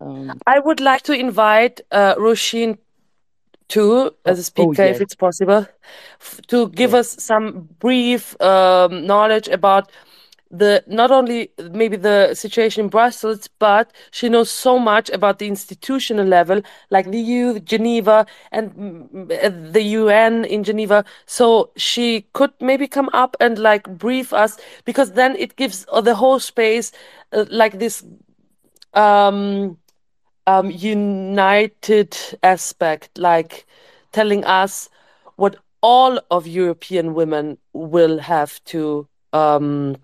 Um, 0.00 0.38
I 0.46 0.60
would 0.60 0.78
like 0.78 1.02
to 1.02 1.12
invite 1.12 1.80
uh, 1.90 2.14
Roisin 2.14 2.78
too 3.68 4.12
as 4.24 4.38
a 4.38 4.44
oh, 4.56 4.72
speaker 4.72 4.82
yes. 4.82 4.98
if 4.98 5.00
it's 5.00 5.14
possible 5.14 5.66
f- 6.20 6.40
to 6.48 6.68
give 6.70 6.94
Yes. 6.94 6.94
us 6.94 7.16
some 7.22 7.68
brief 7.78 8.40
um, 8.40 9.06
knowledge 9.06 9.48
about 9.48 9.90
the 10.50 10.84
not 10.86 11.10
only 11.10 11.50
maybe 11.72 11.96
the 11.96 12.34
situation 12.34 12.84
in 12.84 12.88
Brussels, 12.88 13.48
but 13.58 13.92
she 14.12 14.28
knows 14.28 14.50
so 14.50 14.78
much 14.78 15.10
about 15.10 15.38
the 15.38 15.46
institutional 15.48 16.24
level, 16.26 16.62
like 16.90 17.10
the 17.10 17.18
EU, 17.18 17.58
Geneva, 17.60 18.26
and 18.52 18.72
mm, 18.74 19.44
uh, 19.44 19.72
the 19.72 19.82
UN 19.82 20.44
in 20.44 20.62
Geneva. 20.62 21.04
So 21.26 21.70
she 21.76 22.26
could 22.34 22.52
maybe 22.60 22.86
come 22.86 23.10
up 23.12 23.36
and 23.40 23.58
like 23.58 23.88
brief 23.98 24.32
us, 24.32 24.58
because 24.84 25.12
then 25.12 25.34
it 25.36 25.56
gives 25.56 25.86
uh, 25.90 26.00
the 26.00 26.14
whole 26.14 26.38
space 26.38 26.92
uh, 27.32 27.44
like 27.50 27.78
this 27.78 28.04
um 28.94 29.76
um, 30.46 30.70
united 30.70 32.16
aspect, 32.42 33.18
like 33.18 33.66
telling 34.12 34.44
us 34.44 34.88
what 35.36 35.56
all 35.82 36.20
of 36.30 36.46
European 36.46 37.14
women 37.14 37.58
will 37.72 38.18
have 38.18 38.62
to 38.64 39.06
um, 39.32 39.96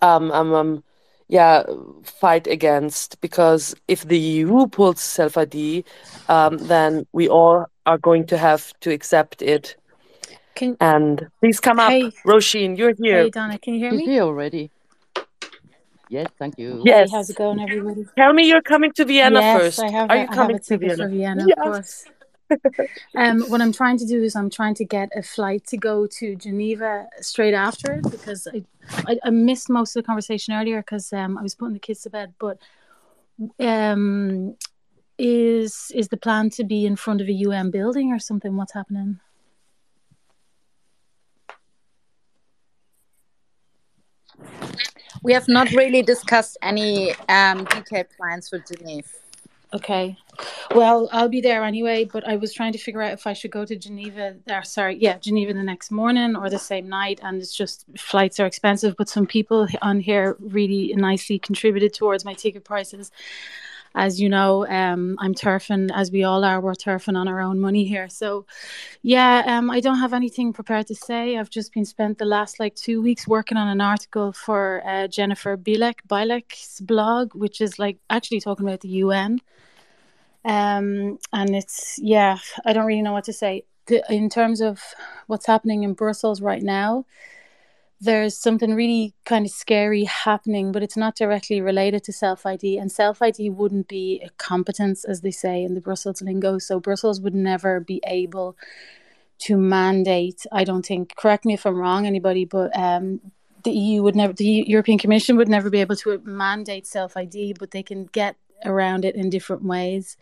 um, 0.00 0.30
um, 0.32 0.54
um, 0.54 0.84
yeah 1.28 1.62
fight 2.02 2.46
against 2.46 3.20
because 3.20 3.74
if 3.88 4.02
the 4.08 4.18
EU 4.18 4.66
pulls 4.68 5.00
self 5.00 5.36
ID, 5.36 5.84
um, 6.28 6.58
then 6.58 7.06
we 7.12 7.28
all 7.28 7.66
are 7.86 7.98
going 7.98 8.26
to 8.26 8.38
have 8.38 8.72
to 8.80 8.90
accept 8.90 9.42
it. 9.42 9.76
Can 10.54 10.76
and 10.80 11.28
please 11.40 11.60
come 11.60 11.78
hey, 11.78 12.06
up, 12.06 12.12
Roisin. 12.26 12.76
You're 12.76 12.94
here. 12.98 13.24
Hey 13.24 13.30
Donna, 13.30 13.58
can 13.58 13.74
you 13.74 13.80
hear 13.80 13.90
She's 13.90 14.00
me? 14.00 14.06
here 14.06 14.22
already. 14.22 14.70
Yes, 16.12 16.28
thank 16.38 16.58
you. 16.58 16.82
Yes. 16.84 17.10
Hey, 17.10 17.16
how's 17.16 17.30
it 17.30 17.36
going, 17.36 17.58
everybody? 17.58 18.04
Tell 18.18 18.34
me 18.34 18.46
you're 18.46 18.60
coming 18.60 18.92
to 18.92 19.06
Vienna 19.06 19.40
yes, 19.40 19.58
first. 19.58 19.80
I 19.80 19.90
have. 19.90 20.10
Are 20.10 20.16
a, 20.16 20.20
you 20.20 20.28
I 20.28 20.34
coming 20.34 20.56
have 20.56 20.60
a 20.60 20.64
to 20.64 20.78
ticket 20.78 20.96
Vienna? 20.98 21.04
for 21.04 21.08
Vienna, 21.08 21.44
yes. 21.46 21.56
of 21.56 21.64
course. 21.64 22.90
um, 23.16 23.40
what 23.48 23.62
I'm 23.62 23.72
trying 23.72 23.96
to 23.96 24.04
do 24.04 24.22
is 24.22 24.36
I'm 24.36 24.50
trying 24.50 24.74
to 24.74 24.84
get 24.84 25.08
a 25.16 25.22
flight 25.22 25.66
to 25.68 25.78
go 25.78 26.06
to 26.06 26.36
Geneva 26.36 27.06
straight 27.22 27.54
after 27.54 27.92
it 27.92 28.10
because 28.10 28.46
I, 28.46 28.62
I, 29.08 29.18
I 29.24 29.30
missed 29.30 29.70
most 29.70 29.96
of 29.96 30.02
the 30.02 30.06
conversation 30.06 30.52
earlier 30.52 30.82
because 30.82 31.14
um, 31.14 31.38
I 31.38 31.42
was 31.42 31.54
putting 31.54 31.72
the 31.72 31.80
kids 31.80 32.02
to 32.02 32.10
bed. 32.10 32.34
But 32.38 32.58
um, 33.58 34.54
is 35.16 35.90
is 35.94 36.08
the 36.08 36.18
plan 36.18 36.50
to 36.50 36.64
be 36.64 36.84
in 36.84 36.96
front 36.96 37.22
of 37.22 37.28
a 37.28 37.32
UN 37.32 37.70
building 37.70 38.12
or 38.12 38.18
something? 38.18 38.54
What's 38.54 38.74
happening? 38.74 39.18
We 45.22 45.32
have 45.32 45.48
not 45.48 45.70
really 45.72 46.02
discussed 46.02 46.58
any 46.62 47.14
um, 47.28 47.64
detailed 47.64 48.06
plans 48.16 48.48
for 48.48 48.58
Geneva. 48.58 49.08
Okay. 49.74 50.18
Well, 50.74 51.08
I'll 51.12 51.28
be 51.28 51.40
there 51.40 51.64
anyway, 51.64 52.04
but 52.04 52.28
I 52.28 52.36
was 52.36 52.52
trying 52.52 52.72
to 52.72 52.78
figure 52.78 53.00
out 53.00 53.12
if 53.12 53.26
I 53.26 53.32
should 53.32 53.50
go 53.50 53.64
to 53.64 53.74
Geneva, 53.74 54.36
there 54.44 54.62
sorry, 54.64 54.98
yeah, 55.00 55.16
Geneva 55.18 55.54
the 55.54 55.62
next 55.62 55.90
morning 55.90 56.36
or 56.36 56.50
the 56.50 56.58
same 56.58 56.88
night. 56.88 57.20
And 57.22 57.40
it's 57.40 57.54
just 57.54 57.86
flights 57.96 58.38
are 58.38 58.46
expensive, 58.46 58.94
but 58.98 59.08
some 59.08 59.26
people 59.26 59.66
on 59.80 60.00
here 60.00 60.36
really 60.40 60.92
nicely 60.94 61.38
contributed 61.38 61.94
towards 61.94 62.24
my 62.24 62.34
ticket 62.34 62.64
prices. 62.64 63.10
As 63.94 64.20
you 64.20 64.28
know, 64.28 64.66
um, 64.68 65.16
I'm 65.20 65.34
turfing, 65.34 65.90
as 65.94 66.10
we 66.10 66.24
all 66.24 66.44
are, 66.44 66.60
we're 66.60 66.74
turfing 66.74 67.16
on 67.16 67.28
our 67.28 67.40
own 67.40 67.60
money 67.60 67.84
here. 67.84 68.08
So, 68.08 68.46
yeah, 69.02 69.42
um, 69.46 69.70
I 69.70 69.80
don't 69.80 69.98
have 69.98 70.12
anything 70.12 70.52
prepared 70.52 70.86
to 70.88 70.94
say. 70.94 71.36
I've 71.36 71.50
just 71.50 71.72
been 71.72 71.84
spent 71.84 72.18
the 72.18 72.24
last 72.24 72.60
like 72.60 72.74
two 72.74 73.02
weeks 73.02 73.28
working 73.28 73.58
on 73.58 73.68
an 73.68 73.80
article 73.80 74.32
for 74.32 74.82
uh, 74.86 75.08
Jennifer 75.08 75.56
Bilek, 75.56 76.00
Bilek's 76.08 76.80
blog, 76.80 77.34
which 77.34 77.60
is 77.60 77.78
like 77.78 77.98
actually 78.10 78.40
talking 78.40 78.66
about 78.66 78.80
the 78.80 78.88
UN 78.88 79.40
um, 80.44 81.18
and 81.32 81.54
it's 81.54 81.98
yeah 82.02 82.38
i 82.64 82.72
don't 82.72 82.86
really 82.86 83.02
know 83.02 83.12
what 83.12 83.24
to 83.24 83.32
say 83.32 83.64
in 84.08 84.28
terms 84.28 84.60
of 84.60 84.80
what's 85.26 85.46
happening 85.46 85.82
in 85.82 85.92
brussels 85.94 86.40
right 86.40 86.62
now 86.62 87.04
there's 88.02 88.36
something 88.36 88.74
really 88.74 89.14
kind 89.24 89.46
of 89.46 89.52
scary 89.52 90.04
happening 90.04 90.72
but 90.72 90.82
it's 90.82 90.96
not 90.96 91.16
directly 91.16 91.60
related 91.60 92.02
to 92.04 92.12
self 92.12 92.44
id 92.44 92.76
and 92.76 92.90
self 92.92 93.22
id 93.22 93.50
wouldn't 93.50 93.88
be 93.88 94.20
a 94.24 94.30
competence 94.38 95.04
as 95.04 95.20
they 95.20 95.30
say 95.30 95.62
in 95.62 95.74
the 95.74 95.80
brussels 95.80 96.20
lingo 96.20 96.58
so 96.58 96.80
brussels 96.80 97.20
would 97.20 97.34
never 97.34 97.80
be 97.80 98.00
able 98.06 98.56
to 99.38 99.56
mandate 99.56 100.44
i 100.52 100.64
don't 100.64 100.86
think 100.86 101.14
correct 101.16 101.44
me 101.44 101.54
if 101.54 101.64
i'm 101.64 101.76
wrong 101.76 102.06
anybody 102.06 102.44
but 102.44 102.76
um 102.76 103.20
the 103.64 103.70
EU 103.70 104.02
would 104.02 104.16
never, 104.16 104.32
the 104.32 104.64
European 104.66 104.98
Commission 104.98 105.36
would 105.36 105.48
never 105.48 105.70
be 105.70 105.80
able 105.80 105.96
to 105.96 106.20
mandate 106.24 106.86
self 106.86 107.16
ID, 107.16 107.54
but 107.58 107.70
they 107.70 107.82
can 107.82 108.06
get 108.06 108.36
around 108.64 109.04
it 109.04 109.14
in 109.14 109.30
different 109.30 109.64
ways. 109.64 110.16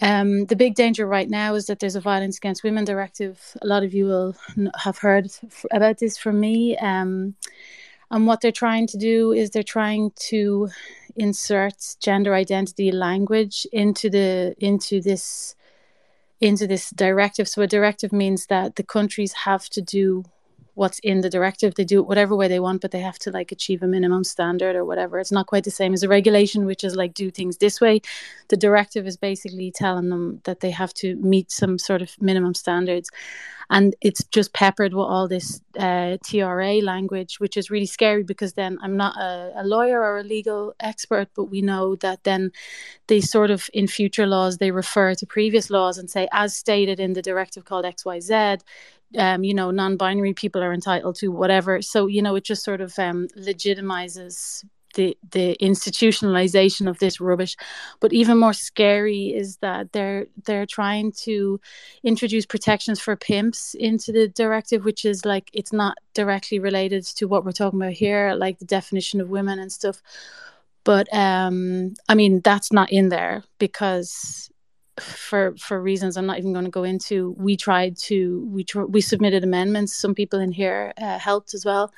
Um, 0.00 0.46
the 0.46 0.56
big 0.56 0.74
danger 0.74 1.06
right 1.06 1.28
now 1.28 1.54
is 1.54 1.66
that 1.66 1.80
there's 1.80 1.96
a 1.96 2.00
violence 2.00 2.38
against 2.38 2.64
women 2.64 2.84
directive. 2.84 3.56
A 3.60 3.66
lot 3.66 3.82
of 3.82 3.92
you 3.92 4.06
will 4.06 4.34
have 4.76 4.98
heard 4.98 5.30
about 5.70 5.98
this 5.98 6.16
from 6.16 6.40
me. 6.40 6.76
Um, 6.78 7.34
and 8.10 8.26
what 8.26 8.40
they're 8.40 8.52
trying 8.52 8.86
to 8.88 8.96
do 8.96 9.32
is 9.32 9.50
they're 9.50 9.62
trying 9.62 10.12
to 10.28 10.68
insert 11.16 11.96
gender 12.00 12.34
identity 12.34 12.90
language 12.90 13.66
into 13.72 14.08
the 14.08 14.54
into 14.58 15.00
this 15.00 15.54
into 16.40 16.66
this 16.66 16.90
directive. 16.90 17.48
So 17.48 17.62
a 17.62 17.66
directive 17.66 18.12
means 18.12 18.46
that 18.46 18.76
the 18.76 18.82
countries 18.82 19.32
have 19.44 19.68
to 19.70 19.82
do 19.82 20.24
what's 20.74 20.98
in 21.00 21.20
the 21.20 21.30
directive. 21.30 21.74
They 21.74 21.84
do 21.84 22.00
it 22.00 22.06
whatever 22.06 22.34
way 22.34 22.48
they 22.48 22.60
want, 22.60 22.80
but 22.80 22.90
they 22.90 23.00
have 23.00 23.18
to 23.20 23.30
like 23.30 23.52
achieve 23.52 23.82
a 23.82 23.86
minimum 23.86 24.24
standard 24.24 24.74
or 24.74 24.84
whatever. 24.84 25.18
It's 25.18 25.32
not 25.32 25.46
quite 25.46 25.64
the 25.64 25.70
same 25.70 25.92
as 25.92 26.02
a 26.02 26.08
regulation, 26.08 26.64
which 26.64 26.84
is 26.84 26.96
like 26.96 27.14
do 27.14 27.30
things 27.30 27.58
this 27.58 27.80
way. 27.80 28.00
The 28.48 28.56
directive 28.56 29.06
is 29.06 29.16
basically 29.16 29.70
telling 29.70 30.08
them 30.08 30.40
that 30.44 30.60
they 30.60 30.70
have 30.70 30.94
to 30.94 31.16
meet 31.16 31.50
some 31.50 31.78
sort 31.78 32.02
of 32.02 32.10
minimum 32.20 32.54
standards. 32.54 33.10
And 33.70 33.94
it's 34.02 34.22
just 34.24 34.52
peppered 34.52 34.92
with 34.92 35.06
all 35.06 35.28
this 35.28 35.60
uh, 35.78 36.18
TRA 36.26 36.74
language, 36.82 37.40
which 37.40 37.56
is 37.56 37.70
really 37.70 37.86
scary 37.86 38.22
because 38.22 38.52
then 38.52 38.78
I'm 38.82 38.96
not 38.96 39.16
a, 39.16 39.52
a 39.56 39.64
lawyer 39.64 40.00
or 40.00 40.18
a 40.18 40.22
legal 40.22 40.74
expert, 40.80 41.28
but 41.34 41.44
we 41.44 41.62
know 41.62 41.96
that 41.96 42.24
then 42.24 42.50
they 43.06 43.20
sort 43.20 43.50
of 43.50 43.70
in 43.72 43.86
future 43.86 44.26
laws 44.26 44.58
they 44.58 44.70
refer 44.70 45.14
to 45.14 45.26
previous 45.26 45.70
laws 45.70 45.96
and 45.96 46.10
say, 46.10 46.28
as 46.32 46.54
stated 46.54 47.00
in 47.00 47.14
the 47.14 47.22
directive 47.22 47.64
called 47.64 47.86
XYZ, 47.86 48.60
um, 49.18 49.44
you 49.44 49.54
know, 49.54 49.70
non-binary 49.70 50.34
people 50.34 50.62
are 50.62 50.72
entitled 50.72 51.16
to 51.16 51.28
whatever. 51.28 51.82
So 51.82 52.06
you 52.06 52.22
know, 52.22 52.34
it 52.36 52.44
just 52.44 52.64
sort 52.64 52.80
of 52.80 52.98
um, 52.98 53.28
legitimizes 53.36 54.64
the 54.94 55.16
the 55.30 55.56
institutionalization 55.60 56.88
of 56.88 56.98
this 56.98 57.20
rubbish. 57.20 57.56
But 58.00 58.12
even 58.12 58.38
more 58.38 58.52
scary 58.52 59.28
is 59.34 59.56
that 59.58 59.92
they're 59.92 60.26
they're 60.44 60.66
trying 60.66 61.12
to 61.24 61.60
introduce 62.02 62.46
protections 62.46 63.00
for 63.00 63.16
pimps 63.16 63.74
into 63.74 64.12
the 64.12 64.28
directive, 64.28 64.84
which 64.84 65.04
is 65.04 65.24
like 65.24 65.50
it's 65.52 65.72
not 65.72 65.98
directly 66.14 66.58
related 66.58 67.04
to 67.16 67.26
what 67.26 67.44
we're 67.44 67.52
talking 67.52 67.80
about 67.80 67.92
here, 67.92 68.34
like 68.34 68.58
the 68.58 68.64
definition 68.64 69.20
of 69.20 69.30
women 69.30 69.58
and 69.58 69.72
stuff. 69.72 70.02
But 70.84 71.12
um, 71.14 71.94
I 72.08 72.14
mean, 72.14 72.40
that's 72.40 72.72
not 72.72 72.90
in 72.90 73.08
there 73.08 73.44
because 73.58 74.50
for 75.00 75.54
for 75.58 75.80
reasons 75.80 76.16
I'm 76.16 76.26
not 76.26 76.38
even 76.38 76.52
going 76.52 76.64
to 76.64 76.70
go 76.70 76.84
into. 76.84 77.34
We 77.38 77.56
tried 77.56 77.96
to 77.98 78.46
we 78.50 78.64
tr- 78.64 78.82
we 78.82 79.00
submitted 79.00 79.44
amendments. 79.44 79.96
Some 79.96 80.14
people 80.14 80.40
in 80.40 80.52
here 80.52 80.92
uh, 81.00 81.18
helped 81.18 81.54
as 81.54 81.64
well 81.64 81.92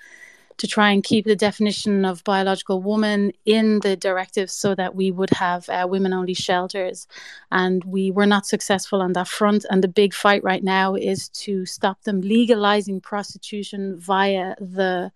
to 0.57 0.69
try 0.69 0.91
and 0.91 1.03
keep 1.03 1.25
the 1.25 1.37
definition 1.37 2.05
of 2.05 2.23
biological 2.25 2.81
woman 2.81 3.33
in 3.45 3.81
the 3.81 3.97
directive 3.97 4.51
so 4.51 4.75
that 4.75 4.95
we 4.95 5.11
would 5.11 5.31
have 5.31 5.69
uh, 5.69 5.87
women 5.89 6.13
only 6.13 6.35
shelters 6.35 7.09
and 7.51 7.83
we 7.85 8.11
were 8.11 8.27
not 8.27 8.47
successful 8.47 9.03
on 9.03 9.15
that 9.15 9.29
front 9.29 9.65
and 9.71 9.83
the 9.83 9.89
big 9.89 10.15
fight 10.15 10.43
right 10.45 10.63
now 10.63 10.95
is 10.95 11.29
to 11.31 11.67
stop 11.67 12.03
them 12.03 12.21
legalizing 12.21 13.01
prostitution 13.01 13.99
via 13.99 14.55
the 14.61 15.11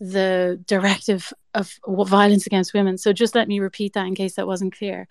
the 0.00 0.60
directive 0.66 1.32
of 1.54 1.78
violence 1.86 2.46
against 2.46 2.74
women. 2.74 2.98
So 2.98 3.12
just 3.12 3.34
let 3.34 3.48
me 3.48 3.60
repeat 3.60 3.94
that 3.94 4.06
in 4.06 4.14
case 4.14 4.34
that 4.34 4.46
wasn't 4.46 4.76
clear. 4.76 5.08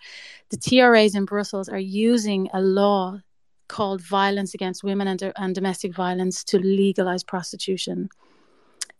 The 0.50 0.56
TRAs 0.56 1.14
in 1.14 1.24
Brussels 1.24 1.68
are 1.68 1.78
using 1.78 2.48
a 2.52 2.60
law 2.60 3.20
called 3.68 4.00
Violence 4.00 4.54
Against 4.54 4.82
Women 4.82 5.08
and, 5.08 5.32
and 5.36 5.54
Domestic 5.54 5.94
Violence 5.94 6.42
to 6.44 6.58
legalize 6.58 7.22
prostitution. 7.22 8.08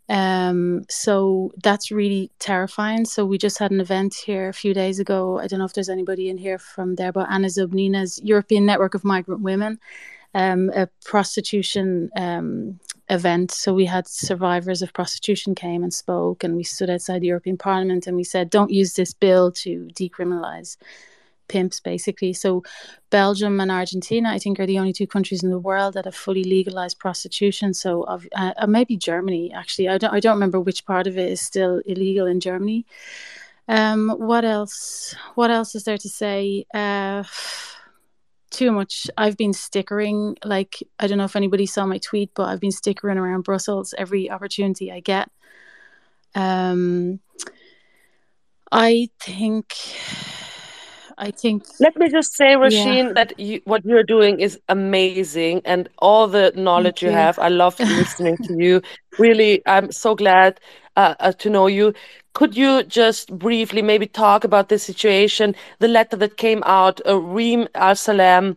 Um, 0.09 0.85
so 0.89 1.51
that's 1.63 1.91
really 1.91 2.31
terrifying. 2.39 3.05
So 3.05 3.25
we 3.25 3.37
just 3.37 3.59
had 3.59 3.71
an 3.71 3.79
event 3.79 4.15
here 4.15 4.49
a 4.49 4.53
few 4.53 4.73
days 4.73 4.99
ago. 4.99 5.39
I 5.39 5.47
don't 5.47 5.59
know 5.59 5.65
if 5.65 5.73
there's 5.73 5.89
anybody 5.89 6.29
in 6.29 6.37
here 6.37 6.57
from 6.57 6.95
there, 6.95 7.11
but 7.11 7.29
Anna 7.29 7.47
Zobnina's 7.47 8.19
European 8.23 8.65
Network 8.65 8.95
of 8.95 9.03
Migrant 9.03 9.41
Women, 9.41 9.79
um, 10.33 10.71
a 10.73 10.87
prostitution 11.05 12.09
um, 12.15 12.79
event. 13.09 13.51
So 13.51 13.73
we 13.73 13.85
had 13.85 14.07
survivors 14.07 14.81
of 14.81 14.93
prostitution 14.93 15.55
came 15.55 15.83
and 15.83 15.93
spoke, 15.93 16.43
and 16.43 16.55
we 16.55 16.63
stood 16.63 16.89
outside 16.89 17.21
the 17.21 17.27
European 17.27 17.57
Parliament 17.57 18.07
and 18.07 18.15
we 18.15 18.23
said, 18.23 18.49
don't 18.49 18.71
use 18.71 18.93
this 18.93 19.13
bill 19.13 19.51
to 19.53 19.87
decriminalize 19.93 20.77
pimps, 21.47 21.79
basically. 21.79 22.31
So 22.31 22.63
Belgium 23.09 23.59
and 23.59 23.71
Argentina, 23.71 24.29
I 24.29 24.39
think, 24.39 24.59
are 24.59 24.67
the 24.67 24.79
only 24.79 24.93
two 24.93 25.07
countries 25.07 25.43
in 25.43 25.49
the 25.49 25.59
world 25.59 25.95
that 25.95 26.05
have 26.05 26.15
fully 26.15 26.43
legalized 26.43 26.99
prostitution. 26.99 27.73
So 27.73 28.03
uh, 28.03 28.67
maybe 28.67 28.95
Germany, 28.95 29.51
actually. 29.51 29.89
I 29.89 29.97
don't, 29.97 30.13
I 30.13 30.19
don't 30.19 30.35
remember 30.35 30.59
which 30.59 30.85
part 30.85 31.07
of 31.07 31.17
it 31.17 31.31
is 31.31 31.41
still 31.41 31.81
illegal 31.85 32.27
in 32.27 32.39
Germany. 32.39 32.85
Um, 33.67 34.09
what 34.17 34.45
else? 34.45 35.15
What 35.35 35.51
else 35.51 35.75
is 35.75 35.83
there 35.83 35.97
to 35.97 36.09
say? 36.09 36.65
Uh, 36.73 37.23
too 38.49 38.71
much. 38.71 39.07
I've 39.17 39.37
been 39.37 39.53
stickering, 39.53 40.37
like, 40.43 40.77
I 40.99 41.07
don't 41.07 41.17
know 41.17 41.25
if 41.25 41.35
anybody 41.35 41.65
saw 41.65 41.85
my 41.85 41.97
tweet, 41.99 42.31
but 42.33 42.49
I've 42.49 42.59
been 42.59 42.71
stickering 42.71 43.17
around 43.17 43.43
Brussels 43.43 43.93
every 43.97 44.29
opportunity 44.29 44.91
I 44.91 44.99
get. 44.99 45.29
Um, 46.35 47.19
I 48.71 49.09
think. 49.19 49.73
I 51.17 51.31
think. 51.31 51.65
Let 51.79 51.97
me 51.97 52.09
just 52.09 52.33
say, 52.35 52.55
Roisin, 52.55 53.07
Yeah. 53.07 53.13
that 53.13 53.39
you, 53.39 53.61
what 53.65 53.83
you're 53.83 54.03
doing 54.03 54.39
is 54.39 54.57
amazing, 54.69 55.61
and 55.65 55.89
all 55.97 56.27
the 56.27 56.53
knowledge 56.55 57.01
you 57.01 57.09
you. 57.09 57.15
have. 57.15 57.37
I 57.39 57.49
love 57.49 57.77
listening 57.79 58.37
to 58.37 58.55
you. 58.57 58.81
Really, 59.17 59.61
I'm 59.65 59.91
so 59.91 60.15
glad 60.15 60.61
uh, 60.95 61.15
uh, 61.19 61.33
to 61.33 61.49
know 61.49 61.67
you. 61.67 61.93
Could 62.39 62.55
you 62.55 62.83
just 62.83 63.37
briefly 63.37 63.81
maybe 63.81 64.07
talk 64.07 64.45
about 64.45 64.69
the 64.69 64.79
situation, 64.79 65.53
the 65.79 65.89
letter 65.89 66.15
that 66.15 66.37
came 66.37 66.63
out, 66.65 67.01
uh, 67.05 67.19
Reem 67.19 67.67
Al 67.75 67.97
Salem 67.97 68.55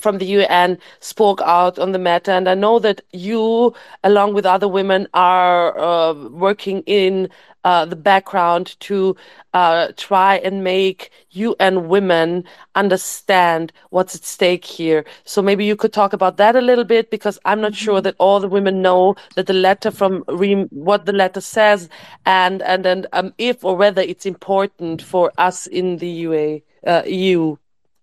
from 0.00 0.18
the 0.18 0.26
UN 0.26 0.76
spoke 0.98 1.40
out 1.42 1.78
on 1.78 1.92
the 1.92 2.00
matter, 2.00 2.32
and 2.32 2.48
I 2.48 2.54
know 2.54 2.80
that 2.80 3.00
you, 3.12 3.74
along 4.02 4.34
with 4.34 4.44
other 4.44 4.66
women, 4.66 5.06
are 5.14 5.78
uh, 5.78 6.14
working 6.30 6.82
in 6.86 7.28
uh, 7.64 7.84
the 7.84 7.96
background 7.96 8.76
to 8.80 9.16
uh, 9.54 9.88
try 9.96 10.36
and 10.36 10.64
make 10.64 11.10
UN 11.30 11.88
women 11.88 12.44
understand 12.74 13.72
what's 13.90 14.14
at 14.14 14.24
stake 14.24 14.64
here. 14.64 15.04
So 15.24 15.42
maybe 15.42 15.64
you 15.64 15.76
could 15.76 15.92
talk 15.92 16.12
about 16.12 16.36
that 16.38 16.56
a 16.56 16.60
little 16.60 16.84
bit 16.84 17.10
because 17.10 17.38
I'm 17.44 17.60
not 17.60 17.74
sure 17.74 18.00
Mm-hmm. 18.00 18.02
that 18.02 18.16
all 18.18 18.40
the 18.40 18.48
women 18.48 18.82
know 18.82 19.16
that 19.34 19.46
the 19.46 19.52
letter 19.52 19.90
from 19.90 20.24
Reem, 20.28 20.68
what 20.70 21.06
the 21.06 21.12
letter 21.12 21.40
says, 21.40 21.88
and 22.26 22.62
and 22.62 22.84
then 22.84 23.06
um, 23.12 23.32
if 23.38 23.64
or 23.64 23.76
whether 23.76 24.02
it's 24.02 24.26
important 24.26 25.02
for 25.02 25.32
us 25.38 25.66
in 25.66 25.98
the 25.98 26.08
UA, 26.08 26.60
uh, 26.86 27.02
EU, 27.06 27.56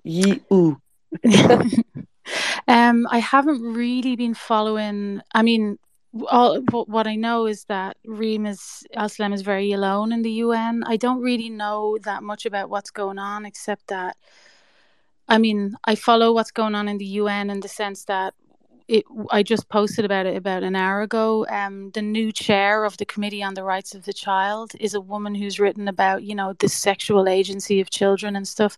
EU. 0.04 0.76
Um, 2.68 3.08
I 3.10 3.20
haven't 3.20 3.62
really 3.62 4.16
been 4.16 4.36
following. 4.36 5.22
I 5.34 5.42
mean, 5.42 5.80
all 6.28 6.62
wh- 6.72 6.90
what 6.90 7.08
I 7.08 7.16
know 7.16 7.46
is 7.46 7.66
that 7.66 7.98
Reem 8.06 8.46
is 8.46 8.84
Al-Salem 8.96 9.34
is 9.34 9.42
very 9.42 9.72
alone 9.72 10.12
in 10.12 10.22
the 10.22 10.32
UN. 10.32 10.84
I 10.86 10.98
don't 10.98 11.22
really 11.22 11.50
know 11.50 11.98
that 12.04 12.24
much 12.24 12.46
about 12.46 12.70
what's 12.70 12.92
going 12.92 13.20
on, 13.20 13.46
except 13.46 13.88
that 13.88 14.18
I 15.28 15.38
mean, 15.38 15.76
I 15.86 15.94
follow 15.96 16.34
what's 16.34 16.52
going 16.52 16.74
on 16.74 16.88
in 16.88 16.98
the 16.98 17.06
UN 17.06 17.52
in 17.52 17.60
the 17.60 17.68
sense 17.68 18.06
that 18.06 18.34
it, 18.88 19.06
I 19.30 19.44
just 19.44 19.70
posted 19.70 20.04
about 20.04 20.26
it 20.26 20.36
about 20.36 20.64
an 20.64 20.76
hour 20.76 21.02
ago. 21.04 21.46
Um, 21.48 21.92
the 21.92 22.02
new 22.02 22.32
chair 22.32 22.84
of 22.84 22.98
the 22.98 23.06
Committee 23.06 23.44
on 23.44 23.54
the 23.54 23.64
Rights 23.64 23.94
of 23.94 24.06
the 24.06 24.14
Child 24.14 24.72
is 24.80 24.96
a 24.96 25.02
woman 25.02 25.36
who's 25.36 25.60
written 25.60 25.88
about, 25.88 26.24
you 26.24 26.34
know, 26.34 26.54
the 26.54 26.68
sexual 26.68 27.30
agency 27.30 27.80
of 27.80 27.92
children 27.92 28.36
and 28.36 28.48
stuff. 28.48 28.76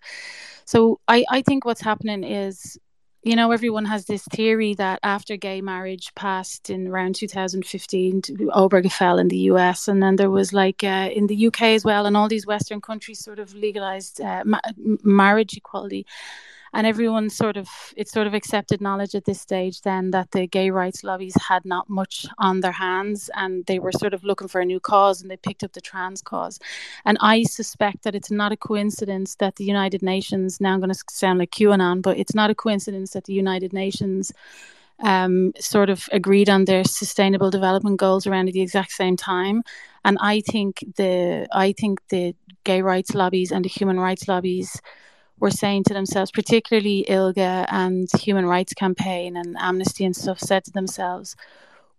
So 0.65 0.99
I, 1.07 1.23
I 1.29 1.41
think 1.41 1.63
what's 1.63 1.79
happening 1.81 2.25
is, 2.25 2.77
you 3.23 3.35
know, 3.35 3.51
everyone 3.51 3.85
has 3.85 4.05
this 4.05 4.23
theory 4.23 4.73
that 4.75 4.99
after 5.03 5.37
gay 5.37 5.61
marriage 5.61 6.13
passed 6.15 6.69
in 6.69 6.87
around 6.87 7.15
2015, 7.15 8.21
to 8.23 8.33
Obergefell 8.33 9.19
in 9.19 9.27
the 9.27 9.37
US, 9.51 9.87
and 9.87 10.01
then 10.01 10.15
there 10.15 10.31
was 10.31 10.53
like 10.53 10.83
uh, 10.83 11.09
in 11.13 11.27
the 11.27 11.47
UK 11.47 11.61
as 11.61 11.85
well, 11.85 12.05
and 12.05 12.17
all 12.17 12.27
these 12.27 12.47
Western 12.47 12.81
countries 12.81 13.19
sort 13.23 13.39
of 13.39 13.53
legalized 13.53 14.21
uh, 14.21 14.43
ma- 14.45 14.59
marriage 15.03 15.55
equality 15.55 16.05
and 16.73 16.87
everyone 16.87 17.29
sort 17.29 17.57
of 17.57 17.67
it's 17.95 18.11
sort 18.11 18.27
of 18.27 18.33
accepted 18.33 18.81
knowledge 18.81 19.15
at 19.15 19.25
this 19.25 19.41
stage 19.41 19.81
then 19.81 20.11
that 20.11 20.31
the 20.31 20.47
gay 20.47 20.69
rights 20.69 21.03
lobbies 21.03 21.35
had 21.41 21.63
not 21.65 21.89
much 21.89 22.25
on 22.37 22.61
their 22.61 22.71
hands 22.71 23.29
and 23.35 23.65
they 23.65 23.79
were 23.79 23.91
sort 23.91 24.13
of 24.13 24.23
looking 24.23 24.47
for 24.47 24.61
a 24.61 24.65
new 24.65 24.79
cause 24.79 25.21
and 25.21 25.29
they 25.29 25.37
picked 25.37 25.63
up 25.63 25.73
the 25.73 25.81
trans 25.81 26.21
cause. 26.21 26.59
And 27.05 27.17
i 27.21 27.43
suspect 27.43 28.03
that 28.03 28.15
it's 28.15 28.31
not 28.31 28.51
a 28.51 28.57
coincidence 28.57 29.35
that 29.35 29.55
the 29.55 29.65
united 29.65 30.01
nations 30.01 30.61
now 30.61 30.73
i'm 30.73 30.79
going 30.79 30.93
to 30.93 31.03
sound 31.09 31.39
like 31.39 31.51
qanon 31.51 32.01
but 32.01 32.17
it's 32.17 32.35
not 32.35 32.49
a 32.49 32.55
coincidence 32.55 33.11
that 33.11 33.25
the 33.25 33.33
united 33.33 33.73
nations 33.73 34.31
um, 35.03 35.51
sort 35.59 35.89
of 35.89 36.07
agreed 36.11 36.49
on 36.49 36.65
their 36.65 36.83
sustainable 36.83 37.49
development 37.49 37.97
goals 37.97 38.27
around 38.27 38.47
at 38.47 38.53
the 38.53 38.61
exact 38.61 38.91
same 38.91 39.17
time. 39.17 39.63
And 40.05 40.17
i 40.21 40.41
think 40.41 40.83
the 40.95 41.47
i 41.51 41.73
think 41.73 42.01
the 42.09 42.35
gay 42.63 42.81
rights 42.81 43.13
lobbies 43.13 43.51
and 43.51 43.65
the 43.65 43.69
human 43.69 43.99
rights 43.99 44.27
lobbies 44.27 44.79
were 45.41 45.51
saying 45.51 45.83
to 45.85 45.93
themselves, 45.93 46.31
particularly 46.31 47.05
ILGA 47.09 47.65
and 47.69 48.07
Human 48.19 48.45
Rights 48.45 48.73
Campaign 48.73 49.35
and 49.35 49.57
Amnesty 49.59 50.05
and 50.05 50.15
stuff, 50.15 50.39
said 50.39 50.63
to 50.65 50.71
themselves, 50.71 51.35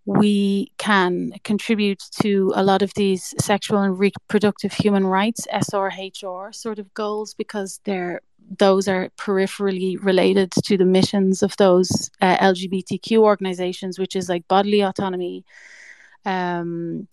we 0.06 0.72
can 0.78 1.32
contribute 1.44 2.02
to 2.22 2.52
a 2.56 2.62
lot 2.62 2.82
of 2.82 2.92
these 2.94 3.34
sexual 3.38 3.78
and 3.78 3.98
reproductive 3.98 4.72
human 4.72 5.06
rights 5.06 5.46
SRHR 5.52 6.54
sort 6.54 6.78
of 6.78 6.92
goals 6.94 7.34
because 7.34 7.80
they're 7.84 8.20
those 8.58 8.88
are 8.88 9.08
peripherally 9.16 9.96
related 10.02 10.50
to 10.50 10.76
the 10.76 10.84
missions 10.84 11.42
of 11.42 11.56
those 11.56 12.10
uh, 12.20 12.36
LGBTQ 12.38 13.18
organizations, 13.18 13.98
which 13.98 14.16
is 14.16 14.28
like 14.28 14.46
bodily 14.48 14.82
autonomy, 14.82 15.44
um, 16.24 17.06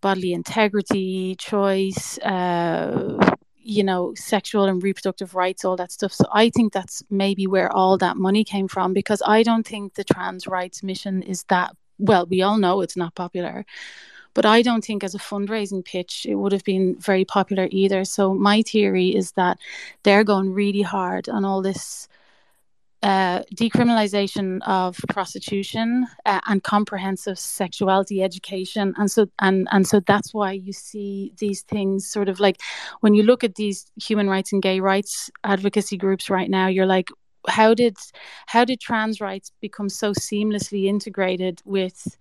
bodily 0.00 0.32
integrity, 0.32 1.34
choice, 1.36 2.18
uh, 2.18 3.35
you 3.66 3.82
know, 3.82 4.14
sexual 4.14 4.64
and 4.64 4.82
reproductive 4.82 5.34
rights, 5.34 5.64
all 5.64 5.76
that 5.76 5.90
stuff. 5.90 6.12
So 6.12 6.24
I 6.32 6.50
think 6.50 6.72
that's 6.72 7.02
maybe 7.10 7.46
where 7.46 7.70
all 7.72 7.98
that 7.98 8.16
money 8.16 8.44
came 8.44 8.68
from 8.68 8.92
because 8.92 9.20
I 9.26 9.42
don't 9.42 9.66
think 9.66 9.94
the 9.94 10.04
trans 10.04 10.46
rights 10.46 10.82
mission 10.82 11.22
is 11.22 11.44
that 11.44 11.74
well, 11.98 12.26
we 12.26 12.42
all 12.42 12.58
know 12.58 12.82
it's 12.82 12.96
not 12.96 13.14
popular. 13.14 13.64
But 14.34 14.44
I 14.44 14.60
don't 14.60 14.84
think 14.84 15.02
as 15.02 15.14
a 15.14 15.18
fundraising 15.18 15.82
pitch 15.82 16.26
it 16.28 16.34
would 16.34 16.52
have 16.52 16.64
been 16.64 16.96
very 17.00 17.24
popular 17.24 17.68
either. 17.70 18.04
So 18.04 18.34
my 18.34 18.62
theory 18.62 19.16
is 19.16 19.32
that 19.32 19.58
they're 20.02 20.24
going 20.24 20.52
really 20.52 20.82
hard 20.82 21.28
on 21.28 21.44
all 21.44 21.62
this 21.62 22.06
uh, 23.02 23.42
decriminalization 23.54 24.60
of 24.66 24.98
prostitution 25.08 26.06
uh, 26.24 26.40
and 26.46 26.62
comprehensive 26.62 27.38
sexuality 27.38 28.22
education, 28.22 28.94
and 28.96 29.10
so 29.10 29.26
and 29.40 29.68
and 29.70 29.86
so 29.86 30.00
that's 30.00 30.32
why 30.32 30.52
you 30.52 30.72
see 30.72 31.32
these 31.38 31.62
things 31.62 32.08
sort 32.08 32.28
of 32.28 32.40
like 32.40 32.60
when 33.00 33.14
you 33.14 33.22
look 33.22 33.44
at 33.44 33.56
these 33.56 33.86
human 33.96 34.28
rights 34.28 34.52
and 34.52 34.62
gay 34.62 34.80
rights 34.80 35.30
advocacy 35.44 35.96
groups 35.96 36.30
right 36.30 36.50
now, 36.50 36.66
you're 36.66 36.86
like, 36.86 37.10
how 37.48 37.74
did 37.74 37.96
how 38.46 38.64
did 38.64 38.80
trans 38.80 39.20
rights 39.20 39.52
become 39.60 39.88
so 39.88 40.12
seamlessly 40.12 40.86
integrated 40.86 41.60
with 41.64 42.16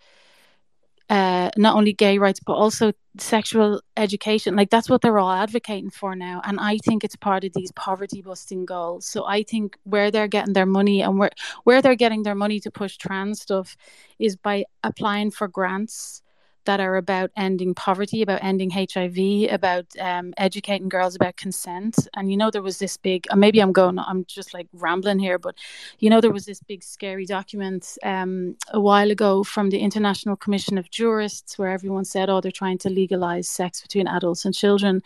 uh, 1.10 1.50
not 1.58 1.76
only 1.76 1.94
gay 1.94 2.18
rights 2.18 2.40
but 2.46 2.54
also 2.54 2.92
sexual 3.18 3.82
education. 3.96 4.56
Like 4.56 4.70
that's 4.70 4.90
what 4.90 5.02
they're 5.02 5.20
all 5.20 5.32
advocating 5.32 5.90
for 5.90 6.16
now. 6.16 6.42
And 6.44 6.60
i 6.60 6.78
think 6.78 7.04
it's 7.04 7.16
part 7.16 7.44
of 7.44 7.54
these 7.54 7.72
poverty 7.74 8.22
busting 8.22 8.66
goals. 8.66 9.06
So 9.08 9.26
i 9.26 9.44
think 9.44 9.78
where 9.84 10.12
they're 10.12 10.28
getting 10.28 10.54
their 10.54 10.66
money 10.66 11.02
and 11.02 11.18
where 11.20 11.32
where 11.64 11.82
they're 11.82 11.96
getting 11.96 12.24
their 12.24 12.36
money 12.36 12.60
to 12.62 12.72
push 12.72 12.98
trans 12.98 13.42
stuff 13.42 13.78
is 14.20 14.36
by 14.36 14.66
applying 14.84 15.32
for 15.32 15.48
grants 15.48 16.22
that 16.66 16.80
are 16.80 16.96
about 16.96 17.32
ending 17.36 17.74
poverty, 17.74 18.22
about 18.22 18.44
ending 18.44 18.70
HIV, 18.70 19.52
about 19.52 19.86
um, 20.00 20.34
educating 20.38 20.90
girls 20.90 21.16
about 21.16 21.38
consent. 21.38 22.08
And 22.16 22.32
you 22.32 22.38
know, 22.38 22.52
there 22.52 22.62
was 22.62 22.80
this 22.80 22.98
big, 22.98 23.26
maybe 23.36 23.60
I'm 23.60 23.72
going, 23.72 23.98
I'm 24.00 24.26
just 24.26 24.54
like 24.54 24.68
rambling 24.74 25.20
here, 25.20 25.40
but 25.40 25.56
you 26.00 26.10
know, 26.10 26.22
there 26.22 26.32
was 26.32 26.46
this 26.46 26.62
big 26.62 26.84
scary 26.84 27.26
document 27.26 27.98
um, 28.04 28.56
a 28.70 28.80
while 28.80 29.12
ago 29.12 29.44
from 29.44 29.70
the 29.70 29.80
International 29.80 30.36
Commission 30.36 30.78
of 30.78 30.90
Jurists 30.92 31.58
where 31.58 31.70
everyone 31.70 32.06
said, 32.06 32.30
oh, 32.30 32.42
they're 32.42 32.52
trying 32.52 32.78
to 32.80 32.90
legalize 32.90 33.48
sex 33.48 33.82
between 33.82 34.08
adults 34.08 34.46
and 34.46 34.54
children. 34.54 35.02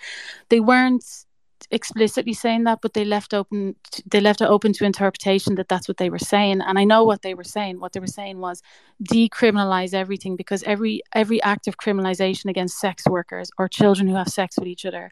They 0.49 0.59
weren't 0.59 1.25
explicitly 1.71 2.33
saying 2.33 2.63
that 2.63 2.79
but 2.81 2.93
they 2.93 3.05
left 3.05 3.33
open 3.33 3.75
they 4.05 4.19
left 4.19 4.41
it 4.41 4.45
open 4.45 4.73
to 4.73 4.85
interpretation 4.85 5.55
that 5.55 5.67
that's 5.69 5.87
what 5.87 5.97
they 5.97 6.09
were 6.09 6.19
saying. 6.19 6.61
And 6.61 6.79
i 6.79 6.83
know 6.83 7.03
what 7.03 7.21
they 7.21 7.33
were 7.33 7.43
saying. 7.43 7.79
What 7.79 7.93
they 7.93 7.99
were 7.99 8.07
saying 8.07 8.39
was 8.39 8.61
decriminalize 9.03 9.93
everything 9.93 10.35
because 10.35 10.63
every 10.63 11.01
every 11.13 11.41
act 11.43 11.67
of 11.67 11.77
criminalization 11.77 12.45
against 12.49 12.79
sex 12.79 13.03
workers 13.07 13.51
or 13.57 13.67
children 13.67 14.07
who 14.07 14.15
have 14.15 14.29
sex 14.29 14.57
with 14.57 14.67
each 14.67 14.85
other 14.85 15.11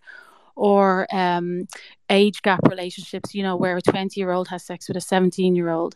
or 0.57 1.07
um, 1.13 1.65
age 2.09 2.41
gap 2.41 2.59
relationships 2.69 3.33
you 3.33 3.43
know 3.43 3.55
where 3.55 3.77
a 3.77 3.81
20 3.81 4.19
year 4.19 4.31
old 4.31 4.47
has 4.47 4.63
sex 4.63 4.87
with 4.87 4.97
a 4.97 5.01
17 5.01 5.55
year 5.55 5.69
old 5.69 5.95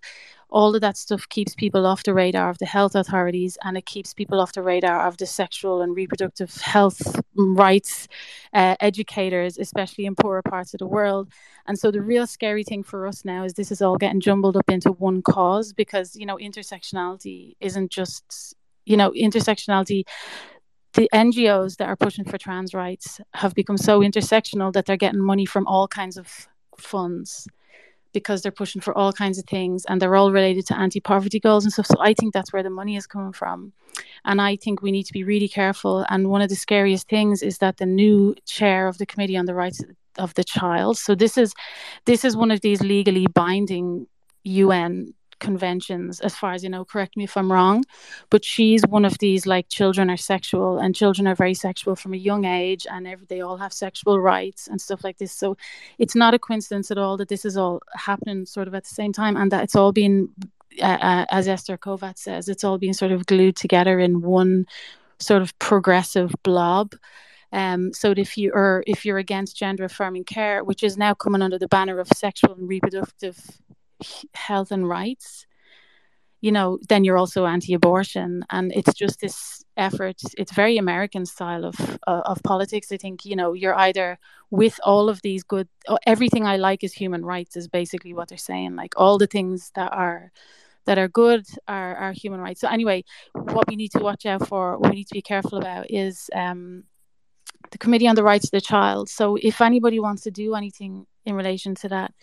all 0.51 0.75
of 0.75 0.81
that 0.81 0.97
stuff 0.97 1.27
keeps 1.29 1.55
people 1.55 1.85
off 1.85 2.03
the 2.03 2.13
radar 2.13 2.49
of 2.49 2.57
the 2.57 2.65
health 2.65 2.93
authorities 2.93 3.57
and 3.63 3.77
it 3.77 3.85
keeps 3.85 4.13
people 4.13 4.39
off 4.41 4.51
the 4.51 4.61
radar 4.61 5.07
of 5.07 5.17
the 5.17 5.25
sexual 5.25 5.81
and 5.81 5.95
reproductive 5.95 6.53
health 6.55 7.21
rights 7.35 8.09
uh, 8.53 8.75
educators, 8.81 9.57
especially 9.57 10.05
in 10.05 10.13
poorer 10.13 10.41
parts 10.41 10.73
of 10.73 10.79
the 10.79 10.87
world. 10.87 11.29
And 11.67 11.79
so 11.79 11.89
the 11.89 12.01
real 12.01 12.27
scary 12.27 12.65
thing 12.65 12.83
for 12.83 13.07
us 13.07 13.23
now 13.23 13.45
is 13.45 13.53
this 13.53 13.71
is 13.71 13.81
all 13.81 13.95
getting 13.95 14.19
jumbled 14.19 14.57
up 14.57 14.69
into 14.69 14.91
one 14.91 15.21
cause 15.21 15.71
because, 15.71 16.17
you 16.17 16.25
know, 16.25 16.35
intersectionality 16.35 17.55
isn't 17.61 17.89
just, 17.89 18.53
you 18.85 18.97
know, 18.97 19.11
intersectionality 19.11 20.03
the 20.93 21.09
NGOs 21.13 21.77
that 21.77 21.87
are 21.87 21.95
pushing 21.95 22.25
for 22.25 22.37
trans 22.37 22.73
rights 22.73 23.21
have 23.33 23.53
become 23.53 23.77
so 23.77 24.01
intersectional 24.01 24.73
that 24.73 24.85
they're 24.85 24.97
getting 24.97 25.21
money 25.21 25.45
from 25.45 25.67
all 25.67 25.87
kinds 25.87 26.17
of 26.17 26.47
funds 26.77 27.47
because 28.13 28.41
they're 28.41 28.51
pushing 28.51 28.81
for 28.81 28.97
all 28.97 29.13
kinds 29.13 29.37
of 29.37 29.45
things 29.45 29.85
and 29.85 30.01
they're 30.01 30.15
all 30.15 30.31
related 30.31 30.65
to 30.67 30.77
anti-poverty 30.77 31.39
goals 31.39 31.63
and 31.63 31.71
stuff. 31.71 31.87
So 31.87 31.95
i 32.01 32.13
think 32.13 32.33
that's 32.33 32.51
where 32.51 32.63
the 32.63 32.69
money 32.69 32.95
is 32.97 33.07
coming 33.07 33.31
from. 33.31 33.71
And 34.25 34.41
i 34.41 34.55
think 34.55 34.81
we 34.81 34.91
need 34.91 35.05
to 35.05 35.13
be 35.13 35.23
really 35.23 35.47
careful. 35.47 36.05
And 36.09 36.29
one 36.29 36.41
of 36.41 36.49
the 36.49 36.55
scariest 36.55 37.07
things 37.07 37.41
is 37.41 37.59
that 37.59 37.77
the 37.77 37.85
new 37.85 38.35
chair 38.45 38.87
of 38.87 38.97
the 38.97 39.05
committee 39.05 39.37
on 39.37 39.45
the 39.45 39.55
rights 39.55 39.81
of 40.17 40.33
the 40.33 40.43
child 40.43 40.97
so 40.97 41.15
this 41.15 41.37
is 41.37 41.53
this 42.05 42.25
is 42.25 42.35
one 42.35 42.51
of 42.51 42.59
these 42.59 42.81
legally 42.81 43.27
binding 43.27 44.05
un 44.45 45.13
conventions 45.41 46.21
as 46.21 46.33
far 46.35 46.53
as 46.53 46.63
you 46.63 46.69
know 46.69 46.85
correct 46.85 47.17
me 47.17 47.25
if 47.25 47.35
i'm 47.35 47.51
wrong 47.51 47.83
but 48.29 48.45
she's 48.45 48.83
one 48.87 49.03
of 49.03 49.17
these 49.17 49.45
like 49.45 49.67
children 49.69 50.09
are 50.09 50.17
sexual 50.17 50.77
and 50.77 50.95
children 50.95 51.27
are 51.27 51.35
very 51.35 51.53
sexual 51.53 51.95
from 51.95 52.13
a 52.13 52.17
young 52.17 52.45
age 52.45 52.85
and 52.89 53.07
every, 53.07 53.25
they 53.27 53.41
all 53.41 53.57
have 53.57 53.73
sexual 53.73 54.19
rights 54.19 54.67
and 54.67 54.79
stuff 54.79 55.03
like 55.03 55.17
this. 55.17 55.31
So 55.31 55.57
it's 55.97 56.15
not 56.15 56.33
a 56.33 56.39
coincidence 56.39 56.91
at 56.91 56.97
all 56.97 57.17
that 57.17 57.29
this 57.29 57.45
is 57.45 57.57
all 57.57 57.81
happening 57.93 58.45
sort 58.45 58.67
of 58.67 58.75
at 58.75 58.83
the 58.83 58.95
same 59.01 59.13
time 59.13 59.37
and 59.37 59.51
that 59.51 59.63
it's 59.63 59.75
all 59.75 59.91
been 59.91 60.29
uh, 60.81 60.85
uh, 60.85 61.25
as 61.29 61.47
Eszter 61.47 61.77
Kováts 61.77 62.19
says 62.19 62.47
it's 62.47 62.63
all 62.63 62.77
being 62.77 62.93
sort 62.93 63.11
of 63.11 63.25
glued 63.25 63.55
together 63.55 63.99
in 63.99 64.21
one 64.21 64.65
sort 65.19 65.41
of 65.41 65.57
progressive 65.59 66.31
blob. 66.43 66.93
Um, 67.53 67.91
so 67.93 68.13
if 68.15 68.37
you 68.37 68.53
are 68.53 68.81
if 68.87 69.05
you're 69.05 69.17
against 69.17 69.57
gender 69.57 69.83
affirming 69.83 70.23
care, 70.23 70.63
which 70.63 70.83
is 70.83 70.97
now 70.97 71.13
coming 71.13 71.41
under 71.41 71.59
the 71.59 71.67
banner 71.67 71.99
of 71.99 72.07
sexual 72.15 72.53
and 72.53 72.69
reproductive 72.69 73.37
health 74.33 74.71
and 74.71 74.87
rights, 74.87 75.47
you 76.41 76.51
know, 76.51 76.79
then 76.89 77.03
you're 77.03 77.17
also 77.17 77.45
anti-abortion, 77.45 78.43
and 78.49 78.71
it's 78.73 78.93
just 78.93 79.19
this 79.19 79.63
effort. 79.77 80.19
It's 80.37 80.51
very 80.51 80.77
American 80.77 81.25
style 81.25 81.65
of 81.65 81.79
uh, 82.07 82.21
of 82.25 82.41
politics. 82.43 82.91
I 82.91 82.97
think 82.97 83.25
you 83.25 83.35
know 83.35 83.53
you're 83.53 83.75
either 83.75 84.17
with 84.49 84.79
all 84.83 85.07
of 85.07 85.21
these 85.21 85.43
good, 85.43 85.67
everything 86.07 86.45
I 86.45 86.57
like 86.57 86.83
is 86.83 86.93
human 86.93 87.23
rights 87.23 87.55
is 87.55 87.67
basically 87.67 88.13
what 88.13 88.29
they're 88.29 88.37
saying. 88.37 88.75
Like 88.75 88.93
all 88.97 89.17
the 89.17 89.27
things 89.27 89.71
that 89.75 89.93
are 89.93 90.31
that 90.85 90.97
are 90.97 91.07
good 91.07 91.45
are, 91.67 91.95
are 91.95 92.11
human 92.11 92.39
rights. 92.39 92.61
So 92.61 92.67
anyway, 92.67 93.03
what 93.33 93.67
we 93.67 93.75
need 93.75 93.91
to 93.91 93.99
watch 93.99 94.25
out 94.25 94.47
for, 94.47 94.77
what 94.77 94.89
we 94.89 94.97
need 94.97 95.07
to 95.07 95.13
be 95.13 95.21
careful 95.21 95.57
about 95.57 95.85
is 95.89 96.29
um, 96.33 96.83
the 97.71 97.77
Committee 97.77 98.07
on 98.07 98.15
the 98.15 98.23
Rights 98.23 98.45
of 98.45 98.51
the 98.51 98.61
Child. 98.61 99.09
So 99.09 99.37
if 99.41 99.61
anybody 99.61 99.99
wants 99.99 100.23
to 100.23 100.31
do 100.31 100.55
anything 100.55 101.05
in 101.25 101.35
relation 101.35 101.75
to 101.75 101.89
that, 101.89 102.13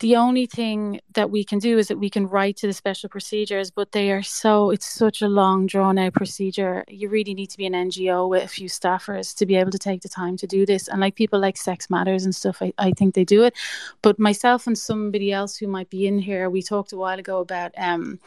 the 0.00 0.16
only 0.16 0.46
thing 0.46 1.00
that 1.14 1.30
we 1.30 1.44
can 1.44 1.58
do 1.58 1.78
is 1.78 1.88
that 1.88 1.98
we 1.98 2.10
can 2.10 2.26
write 2.26 2.56
to 2.58 2.66
the 2.66 2.72
special 2.72 3.08
procedures, 3.08 3.70
but 3.70 3.92
they 3.92 4.10
are 4.10 4.22
so, 4.22 4.70
it's 4.70 4.86
such 4.86 5.22
a 5.22 5.28
long, 5.28 5.66
drawn 5.66 5.98
out 5.98 6.14
procedure. 6.14 6.84
You 6.88 7.08
really 7.08 7.34
need 7.34 7.50
to 7.50 7.56
be 7.56 7.66
an 7.66 7.74
NGO 7.74 8.28
with 8.28 8.42
a 8.42 8.48
few 8.48 8.68
staffers 8.68 9.34
to 9.36 9.46
be 9.46 9.54
able 9.56 9.70
to 9.70 9.78
take 9.78 10.02
the 10.02 10.08
time 10.08 10.36
to 10.38 10.46
do 10.46 10.66
this. 10.66 10.88
And 10.88 11.00
like 11.00 11.14
people 11.14 11.38
like 11.38 11.56
Sex 11.56 11.88
Matters 11.88 12.24
and 12.24 12.34
stuff, 12.34 12.60
I, 12.60 12.72
I 12.78 12.90
think 12.90 13.14
they 13.14 13.24
do 13.24 13.44
it. 13.44 13.54
But 14.02 14.18
myself 14.18 14.66
and 14.66 14.76
somebody 14.76 15.32
else 15.32 15.56
who 15.56 15.68
might 15.68 15.90
be 15.90 16.06
in 16.06 16.18
here, 16.18 16.50
we 16.50 16.62
talked 16.62 16.92
a 16.92 16.96
while 16.96 17.18
ago 17.18 17.38
about 17.38 17.72
um, 17.76 18.18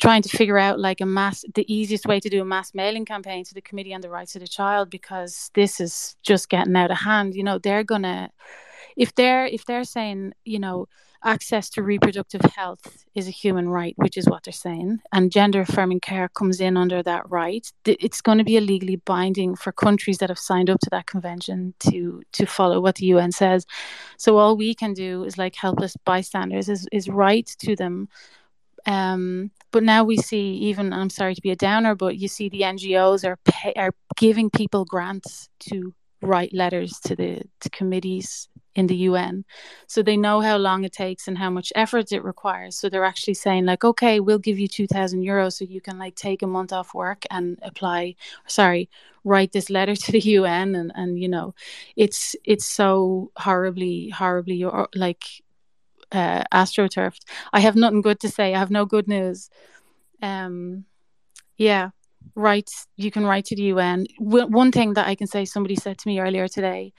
trying 0.00 0.22
to 0.22 0.28
figure 0.28 0.58
out 0.58 0.80
like 0.80 1.00
a 1.00 1.06
mass, 1.06 1.44
the 1.54 1.72
easiest 1.72 2.06
way 2.06 2.18
to 2.18 2.28
do 2.28 2.42
a 2.42 2.44
mass 2.44 2.74
mailing 2.74 3.04
campaign 3.04 3.44
to 3.44 3.54
the 3.54 3.62
Committee 3.62 3.94
on 3.94 4.00
the 4.00 4.10
Rights 4.10 4.34
of 4.34 4.40
the 4.40 4.48
Child 4.48 4.90
because 4.90 5.50
this 5.54 5.80
is 5.80 6.16
just 6.22 6.48
getting 6.48 6.74
out 6.74 6.90
of 6.90 6.98
hand. 6.98 7.34
You 7.34 7.44
know, 7.44 7.58
they're 7.58 7.84
going 7.84 8.02
to, 8.02 8.30
if 8.96 9.14
they're 9.14 9.46
if 9.46 9.64
they're 9.64 9.84
saying 9.84 10.32
you 10.44 10.58
know 10.58 10.86
access 11.26 11.70
to 11.70 11.82
reproductive 11.82 12.42
health 12.54 13.04
is 13.14 13.26
a 13.26 13.30
human 13.30 13.66
right 13.68 13.94
which 13.96 14.18
is 14.18 14.28
what 14.28 14.42
they're 14.42 14.52
saying 14.52 14.98
and 15.10 15.32
gender 15.32 15.62
affirming 15.62 15.98
care 15.98 16.28
comes 16.28 16.60
in 16.60 16.76
under 16.76 17.02
that 17.02 17.28
right 17.30 17.72
it's 17.86 18.20
going 18.20 18.36
to 18.36 18.44
be 18.44 18.60
legally 18.60 18.96
binding 18.96 19.56
for 19.56 19.72
countries 19.72 20.18
that 20.18 20.28
have 20.28 20.38
signed 20.38 20.68
up 20.68 20.78
to 20.80 20.90
that 20.90 21.06
convention 21.06 21.74
to 21.78 22.22
to 22.32 22.46
follow 22.46 22.80
what 22.80 22.96
the 22.96 23.06
UN 23.06 23.32
says. 23.32 23.66
So 24.18 24.38
all 24.38 24.56
we 24.56 24.74
can 24.74 24.94
do 24.94 25.24
is 25.24 25.38
like 25.38 25.54
helpless 25.54 25.96
bystanders 26.04 26.68
is 26.68 26.86
is 26.92 27.08
write 27.08 27.54
to 27.60 27.76
them. 27.76 28.08
Um, 28.86 29.50
but 29.70 29.82
now 29.82 30.04
we 30.04 30.16
see 30.18 30.52
even 30.68 30.92
I'm 30.92 31.10
sorry 31.10 31.34
to 31.34 31.40
be 31.40 31.50
a 31.50 31.56
downer, 31.56 31.94
but 31.94 32.18
you 32.18 32.28
see 32.28 32.48
the 32.48 32.62
NGOs 32.62 33.24
are 33.24 33.38
pay, 33.44 33.72
are 33.76 33.92
giving 34.16 34.50
people 34.50 34.84
grants 34.84 35.48
to 35.70 35.94
write 36.22 36.52
letters 36.52 37.00
to 37.06 37.16
the 37.16 37.42
to 37.60 37.70
committees 37.70 38.48
in 38.74 38.86
the 38.86 38.96
UN. 38.96 39.44
So 39.86 40.02
they 40.02 40.16
know 40.16 40.40
how 40.40 40.56
long 40.56 40.84
it 40.84 40.92
takes 40.92 41.28
and 41.28 41.38
how 41.38 41.50
much 41.50 41.72
effort 41.74 42.12
it 42.12 42.24
requires. 42.24 42.76
So 42.76 42.88
they're 42.88 43.04
actually 43.04 43.34
saying 43.34 43.66
like, 43.66 43.84
okay, 43.84 44.20
we'll 44.20 44.38
give 44.38 44.58
you 44.58 44.68
2000 44.68 45.22
euros 45.22 45.54
so 45.54 45.64
you 45.64 45.80
can 45.80 45.98
like 45.98 46.16
take 46.16 46.42
a 46.42 46.46
month 46.46 46.72
off 46.72 46.94
work 46.94 47.24
and 47.30 47.58
apply, 47.62 48.16
sorry, 48.46 48.88
write 49.22 49.52
this 49.52 49.70
letter 49.70 49.94
to 50.04 50.12
the 50.12 50.20
UN. 50.20 50.74
And, 50.74 50.92
and, 50.94 51.18
you 51.20 51.28
know, 51.28 51.54
it's, 51.96 52.34
it's 52.44 52.66
so 52.66 53.30
horribly, 53.36 54.10
horribly 54.10 54.64
like, 54.94 55.24
uh, 56.12 56.44
astroturfed. 56.52 57.22
I 57.52 57.60
have 57.60 57.76
nothing 57.76 58.02
good 58.02 58.20
to 58.20 58.28
say. 58.28 58.54
I 58.54 58.58
have 58.58 58.70
no 58.70 58.84
good 58.86 59.08
news. 59.08 59.50
Um, 60.22 60.84
yeah, 61.56 61.90
write, 62.34 62.70
you 62.96 63.10
can 63.10 63.24
write 63.24 63.46
to 63.46 63.56
the 63.56 63.64
UN. 63.64 64.06
W- 64.18 64.46
one 64.46 64.72
thing 64.72 64.94
that 64.94 65.06
I 65.06 65.14
can 65.14 65.26
say, 65.26 65.44
somebody 65.44 65.76
said 65.76 65.98
to 65.98 66.08
me 66.08 66.20
earlier 66.20 66.48
today, 66.48 66.92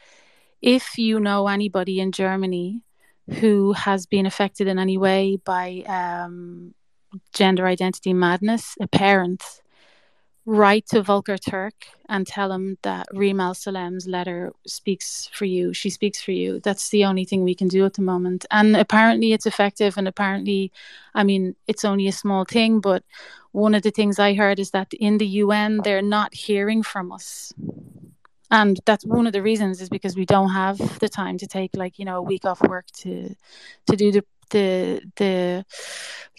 if 0.66 0.98
you 0.98 1.20
know 1.20 1.48
anybody 1.48 2.00
in 2.00 2.12
Germany 2.12 2.82
who 3.40 3.74
has 3.74 4.08
been 4.08 4.26
affected 4.26 4.68
in 4.68 4.80
any 4.80 4.98
way 4.98 5.38
by 5.46 5.84
um, 5.88 6.74
gender 7.34 7.68
identity 7.68 8.14
madness, 8.14 8.76
a 8.82 8.88
parent, 8.88 9.44
write 10.48 10.88
to 10.88 11.04
Volker 11.04 11.38
Turk 11.38 11.86
and 12.10 12.26
tell 12.26 12.52
him 12.52 12.80
that 12.82 13.06
Reem 13.14 13.40
Al 13.40 13.54
Salem's 13.54 14.08
letter 14.08 14.54
speaks 14.66 15.30
for 15.32 15.46
you. 15.46 15.72
She 15.72 15.92
speaks 15.92 16.20
for 16.20 16.32
you. 16.32 16.60
That's 16.60 16.90
the 16.90 17.06
only 17.06 17.26
thing 17.26 17.44
we 17.44 17.54
can 17.54 17.68
do 17.68 17.86
at 17.86 17.94
the 17.94 18.02
moment. 18.02 18.48
And 18.50 18.76
apparently 18.76 19.34
it's 19.34 19.46
effective. 19.46 19.98
And 19.98 20.08
apparently, 20.08 20.72
I 21.14 21.24
mean, 21.24 21.56
it's 21.68 21.86
only 21.86 22.08
a 22.08 22.12
small 22.12 22.44
thing. 22.44 22.80
But 22.80 23.04
one 23.52 23.76
of 23.76 23.84
the 23.84 23.92
things 23.92 24.18
I 24.18 24.34
heard 24.34 24.58
is 24.58 24.72
that 24.72 24.94
in 24.94 25.20
the 25.20 25.28
UN, 25.28 25.82
they're 25.84 26.02
not 26.02 26.34
hearing 26.34 26.82
from 26.82 27.12
us 27.12 27.54
and 28.52 28.80
that's 28.86 29.06
one 29.06 29.28
of 29.28 29.34
the 29.34 29.42
reasons 29.42 29.82
is 29.82 29.90
because 29.90 30.16
we 30.16 30.26
don't 30.26 30.50
have 30.52 30.78
the 31.00 31.10
time 31.10 31.38
to 31.38 31.48
take 31.48 31.72
like 31.76 32.00
you 32.00 32.06
know 32.06 32.18
a 32.18 32.22
week 32.22 32.46
off 32.46 32.62
work 32.62 32.86
to 32.98 33.36
to 33.88 33.96
do 33.96 34.12
the 34.12 34.24
the 34.52 35.02
the 35.18 35.66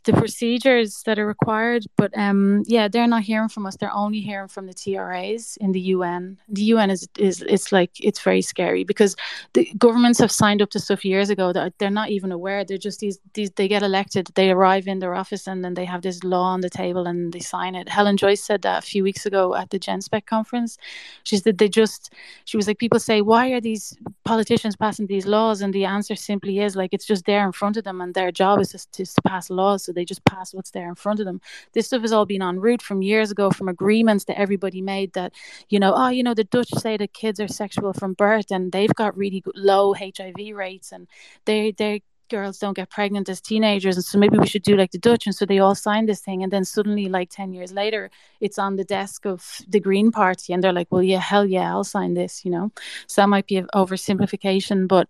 the 0.07 0.13
procedures 0.13 1.03
that 1.05 1.19
are 1.19 1.27
required. 1.27 1.85
But 1.97 2.17
um, 2.17 2.63
yeah, 2.67 2.89
they're 2.89 3.07
not 3.07 3.23
hearing 3.23 3.49
from 3.49 3.67
us. 3.67 3.77
They're 3.77 3.93
only 3.93 4.21
hearing 4.21 4.49
from 4.49 4.67
the 4.67 4.73
TRAs 4.73 5.59
in 5.61 5.73
the 5.73 5.81
UN. 5.81 6.39
The 6.49 6.63
UN 6.63 6.91
is 6.91 7.09
is 7.19 7.43
it's 7.43 7.73
like 7.73 7.91
it's 8.01 8.21
very 8.23 8.41
scary 8.41 8.85
because 8.85 9.17
the 9.53 9.71
governments 9.77 10.19
have 10.21 10.33
signed 10.33 10.63
up 10.63 10.71
to 10.71 10.79
stuff 10.79 11.05
years 11.05 11.29
ago 11.29 11.53
that 11.53 11.75
they're 11.79 11.91
not 11.91 12.11
even 12.11 12.33
aware. 12.33 12.65
They're 12.65 12.79
just 12.79 13.01
these 13.01 13.19
these 13.35 13.51
they 13.51 13.69
get 13.69 13.83
elected, 13.83 14.29
they 14.35 14.51
arrive 14.51 14.87
in 14.87 15.01
their 15.01 15.15
office, 15.15 15.47
and 15.47 15.65
then 15.65 15.75
they 15.75 15.85
have 15.85 16.03
this 16.03 16.23
law 16.25 16.45
on 16.45 16.61
the 16.61 16.71
table 16.71 17.07
and 17.07 17.33
they 17.33 17.41
sign 17.41 17.75
it. 17.75 17.89
Helen 17.89 18.17
Joyce 18.17 18.43
said 18.43 18.63
that 18.63 18.83
a 18.83 18.87
few 18.87 19.03
weeks 19.03 19.27
ago 19.27 19.55
at 19.55 19.71
the 19.71 19.79
Genspect 19.79 20.27
conference. 20.27 20.79
She 21.25 21.37
said 21.37 21.59
they 21.59 21.69
just 21.69 22.13
she 22.45 22.57
was 22.57 22.69
like 22.69 22.79
people 22.79 23.01
say 23.01 23.21
why 23.23 23.51
are 23.51 23.61
these 23.61 23.97
politicians 24.25 24.77
passing 24.77 25.09
these 25.09 25.27
laws, 25.27 25.61
and 25.63 25.75
the 25.75 25.85
answer 25.85 26.15
simply 26.15 26.61
is 26.61 26.77
like 26.77 26.95
it's 26.95 27.07
just 27.07 27.27
there 27.27 27.45
in 27.45 27.53
front 27.53 27.77
of 27.77 27.83
them, 27.83 28.01
and 28.01 28.15
their 28.15 28.31
job 28.31 28.61
is 28.61 28.71
just 28.71 28.93
to 28.93 29.05
pass 29.23 29.51
laws. 29.51 29.85
So 29.85 29.93
they 29.97 30.05
just 30.05 30.25
pass 30.25 30.55
what's 30.55 30.71
there 30.71 30.89
in 30.89 30.95
front 30.95 31.21
of 31.21 31.27
them. 31.27 31.41
This 31.73 31.87
stuff 31.87 32.03
has 32.03 32.13
all 32.13 32.27
been 32.27 32.43
en 32.43 32.61
route 32.61 32.83
from 32.83 33.03
years 33.03 33.31
ago, 33.31 33.51
from 33.51 33.69
agreements 33.69 34.25
that 34.27 34.39
everybody 34.39 34.81
made 34.81 35.13
that, 35.15 35.33
you 35.69 35.81
know, 35.81 35.93
oh, 35.97 36.09
you 36.09 36.23
know, 36.23 36.35
the 36.35 36.45
Dutch 36.45 36.71
say 36.79 36.97
that 36.97 37.13
kids 37.13 37.41
are 37.41 37.49
sexual 37.49 37.93
from 37.93 38.15
birth 38.15 38.51
and 38.51 38.73
they've 38.73 38.95
got 38.95 39.17
really 39.17 39.43
low 39.55 39.95
HIV 39.95 40.55
rates 40.55 40.93
and 40.93 41.09
they 41.45 41.73
they 41.73 42.03
girls 42.29 42.59
don't 42.59 42.75
get 42.75 42.91
pregnant 42.91 43.29
as 43.29 43.41
teenagers 43.41 43.97
and 43.97 44.05
so 44.05 44.19
maybe 44.19 44.39
we 44.39 44.47
should 44.47 44.63
do 44.63 44.77
like 44.77 44.91
the 44.91 44.99
dutch. 44.99 45.27
And 45.27 45.35
so 45.35 45.47
they 45.47 45.59
all 45.59 45.75
signed 45.75 46.09
this 46.09 46.21
thing 46.21 46.43
and 46.43 46.53
then 46.53 46.65
suddenly 46.65 47.09
like 47.09 47.31
10 47.31 47.53
years 47.53 47.73
later 47.73 48.11
it's 48.41 48.59
on 48.59 48.77
the 48.77 48.85
desk 48.85 49.27
of 49.27 49.61
the 49.69 49.81
green 49.81 50.11
party 50.11 50.53
and 50.53 50.63
they're 50.63 50.73
like 50.73 50.89
well 50.91 51.03
yeah 51.03 51.21
hell 51.21 51.47
yeah 51.47 51.71
i'll 51.71 51.85
sign 51.85 52.15
this 52.15 52.45
you 52.45 52.51
know? 52.51 52.73
So 53.07 53.23
that 53.23 53.29
might 53.29 53.47
be 53.47 53.57
an 53.57 53.69
oversimplification 53.75 54.89
but 54.89 55.09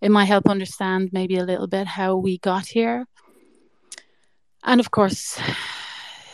it 0.00 0.10
might 0.10 0.24
help 0.24 0.48
understand 0.48 1.10
maybe 1.12 1.36
a 1.36 1.44
little 1.44 1.68
bit 1.68 1.86
how 1.86 2.16
we 2.16 2.38
got 2.38 2.66
here 2.66 3.06
and 4.64 4.80
of 4.80 4.90
course 4.90 5.38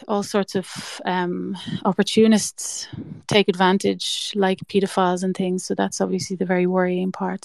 all 0.07 0.23
sorts 0.23 0.55
of 0.55 1.01
um, 1.05 1.57
opportunists 1.85 2.89
take 3.27 3.49
advantage 3.49 4.33
like 4.35 4.59
pedophiles 4.61 5.23
and 5.23 5.37
things. 5.37 5.65
So 5.65 5.75
that's 5.75 6.01
obviously 6.01 6.37
the 6.37 6.47
very 6.47 6.67
worrying 6.67 7.13
part. 7.13 7.45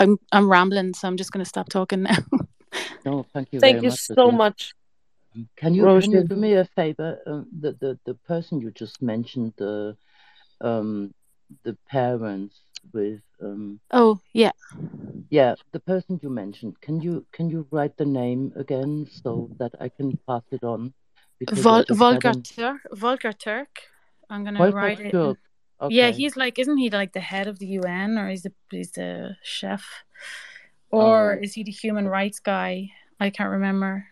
I'm 0.00 0.18
i'm 0.32 0.50
rambling 0.50 0.92
so 0.92 1.06
i'm 1.06 1.16
just 1.16 1.30
going 1.30 1.44
to 1.44 1.48
stop 1.48 1.68
talking 1.68 2.02
now. 2.02 2.16
No 3.04 3.24
thank 3.32 3.52
you 3.52 3.60
thank 3.60 3.82
you 3.82 3.90
much, 3.90 4.00
so 4.00 4.30
much 4.32 4.74
can 5.56 5.74
you 5.74 5.84
can 6.00 6.12
you 6.12 6.24
do 6.24 6.36
me 6.36 6.54
a 6.54 6.64
favor? 6.64 7.18
Uh, 7.26 7.42
the, 7.60 7.72
the 7.72 7.98
the 8.04 8.14
person 8.14 8.60
you 8.60 8.70
just 8.70 9.02
mentioned 9.02 9.52
the 9.56 9.96
um 10.60 11.12
the 11.64 11.76
parents 11.88 12.60
with 12.92 13.20
um 13.44 13.80
oh 13.92 14.18
yeah 14.32 14.50
yeah 15.30 15.54
the 15.72 15.80
person 15.80 16.18
you 16.22 16.30
mentioned 16.30 16.74
can 16.80 17.00
you 17.00 17.24
can 17.32 17.48
you 17.50 17.66
write 17.70 17.96
the 17.96 18.04
name 18.04 18.52
again 18.56 19.06
so 19.22 19.50
that 19.58 19.72
i 19.80 19.88
can 19.88 20.18
pass 20.26 20.42
it 20.50 20.62
on 20.64 20.92
Vol- 21.52 21.84
volker 21.90 22.32
turk 22.34 22.80
volker 22.92 23.32
turk 23.32 23.68
i'm 24.30 24.44
gonna 24.44 24.58
Volker 24.58 24.76
write 24.76 25.00
it 25.00 25.10
Turk. 25.12 25.38
yeah 25.90 26.10
he's 26.10 26.36
like 26.36 26.58
isn't 26.58 26.78
he 26.78 26.88
like 26.90 27.12
the 27.12 27.20
head 27.20 27.46
of 27.46 27.58
the 27.58 27.66
un 27.78 28.16
or 28.18 28.30
is 28.30 28.42
the 28.42 28.52
he's 28.70 28.92
the 28.92 29.36
chef 29.42 29.84
or 30.90 31.34
Oh. 31.36 31.42
is 31.44 31.54
he 31.54 31.62
the 31.64 31.72
human 31.72 32.08
rights 32.08 32.38
guy 32.38 32.90
i 33.20 33.28
can't 33.30 33.50
remember 33.50 34.06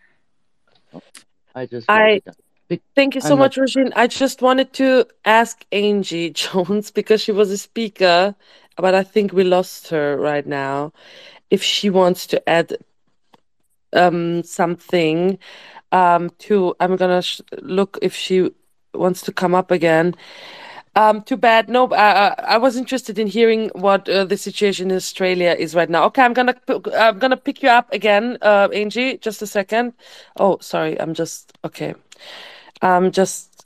i 1.55 1.65
just 1.65 1.89
I 1.89 2.09
it 2.09 2.25
down. 2.25 2.35
Bec- 2.69 2.81
thank 2.95 3.15
you 3.15 3.21
so 3.21 3.33
I'm 3.33 3.39
not- 3.39 3.43
much, 3.45 3.57
Regine. 3.57 3.91
I 3.95 4.07
just 4.07 4.41
wanted 4.41 4.71
to 4.73 5.05
ask 5.25 5.65
Angie 5.71 6.29
Jones 6.41 6.91
because 6.91 7.21
she 7.21 7.31
was 7.33 7.51
a 7.51 7.57
speaker, 7.57 8.35
but 8.77 8.95
I 8.95 9.03
think 9.03 9.33
we 9.33 9.43
lost 9.43 9.89
her 9.89 10.17
right 10.17 10.45
now. 10.45 10.93
If 11.49 11.63
she 11.63 11.89
wants 11.89 12.27
to 12.27 12.49
add 12.49 12.77
um 13.93 14.43
something 14.43 15.37
um 15.91 16.29
to, 16.39 16.75
I'm 16.79 16.95
gonna 16.95 17.21
sh 17.21 17.41
look 17.61 17.97
if 18.01 18.15
she 18.15 18.51
wants 18.93 19.21
to 19.23 19.31
come 19.31 19.55
up 19.55 19.71
again. 19.71 20.15
Um, 20.95 21.21
too 21.23 21.37
bad. 21.37 21.69
No, 21.69 21.87
uh, 21.87 22.35
I 22.39 22.57
was 22.57 22.77
interested 22.77 23.17
in 23.19 23.27
hearing 23.27 23.69
what 23.75 24.09
uh, 24.09 24.25
the 24.25 24.37
situation 24.37 24.91
in 24.91 24.97
Australia 24.97 25.55
is 25.57 25.75
right 25.75 25.89
now. 25.89 26.05
Okay, 26.05 26.21
I'm 26.23 26.33
gonna 26.33 26.55
I'm 26.95 27.19
gonna 27.19 27.37
pick 27.37 27.63
you 27.63 27.69
up 27.69 27.91
again, 27.93 28.37
uh, 28.41 28.69
Angie. 28.73 29.17
Just 29.17 29.41
a 29.41 29.47
second. 29.47 29.93
Oh, 30.39 30.57
sorry. 30.61 30.99
I'm 30.99 31.13
just 31.13 31.53
okay. 31.65 31.95
Um, 32.81 33.11
just 33.11 33.65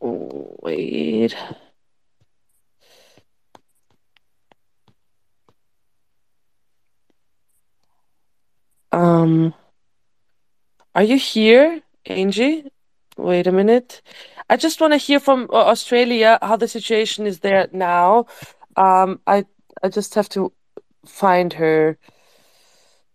wait. 0.00 1.34
Um, 8.92 9.54
Are 10.94 11.02
you 11.02 11.16
here, 11.16 11.82
Angie? 12.06 12.70
Wait 13.16 13.46
a 13.46 13.52
minute. 13.52 14.02
I 14.48 14.56
just 14.56 14.80
want 14.80 14.92
to 14.92 14.98
hear 14.98 15.20
from 15.20 15.48
uh, 15.52 15.56
Australia 15.56 16.38
how 16.42 16.56
the 16.56 16.68
situation 16.68 17.26
is 17.26 17.40
there 17.40 17.68
now. 17.72 18.26
Um, 18.76 19.20
I 19.26 19.44
I 19.82 19.88
just 19.88 20.14
have 20.14 20.28
to 20.30 20.52
find 21.06 21.52
her. 21.54 21.98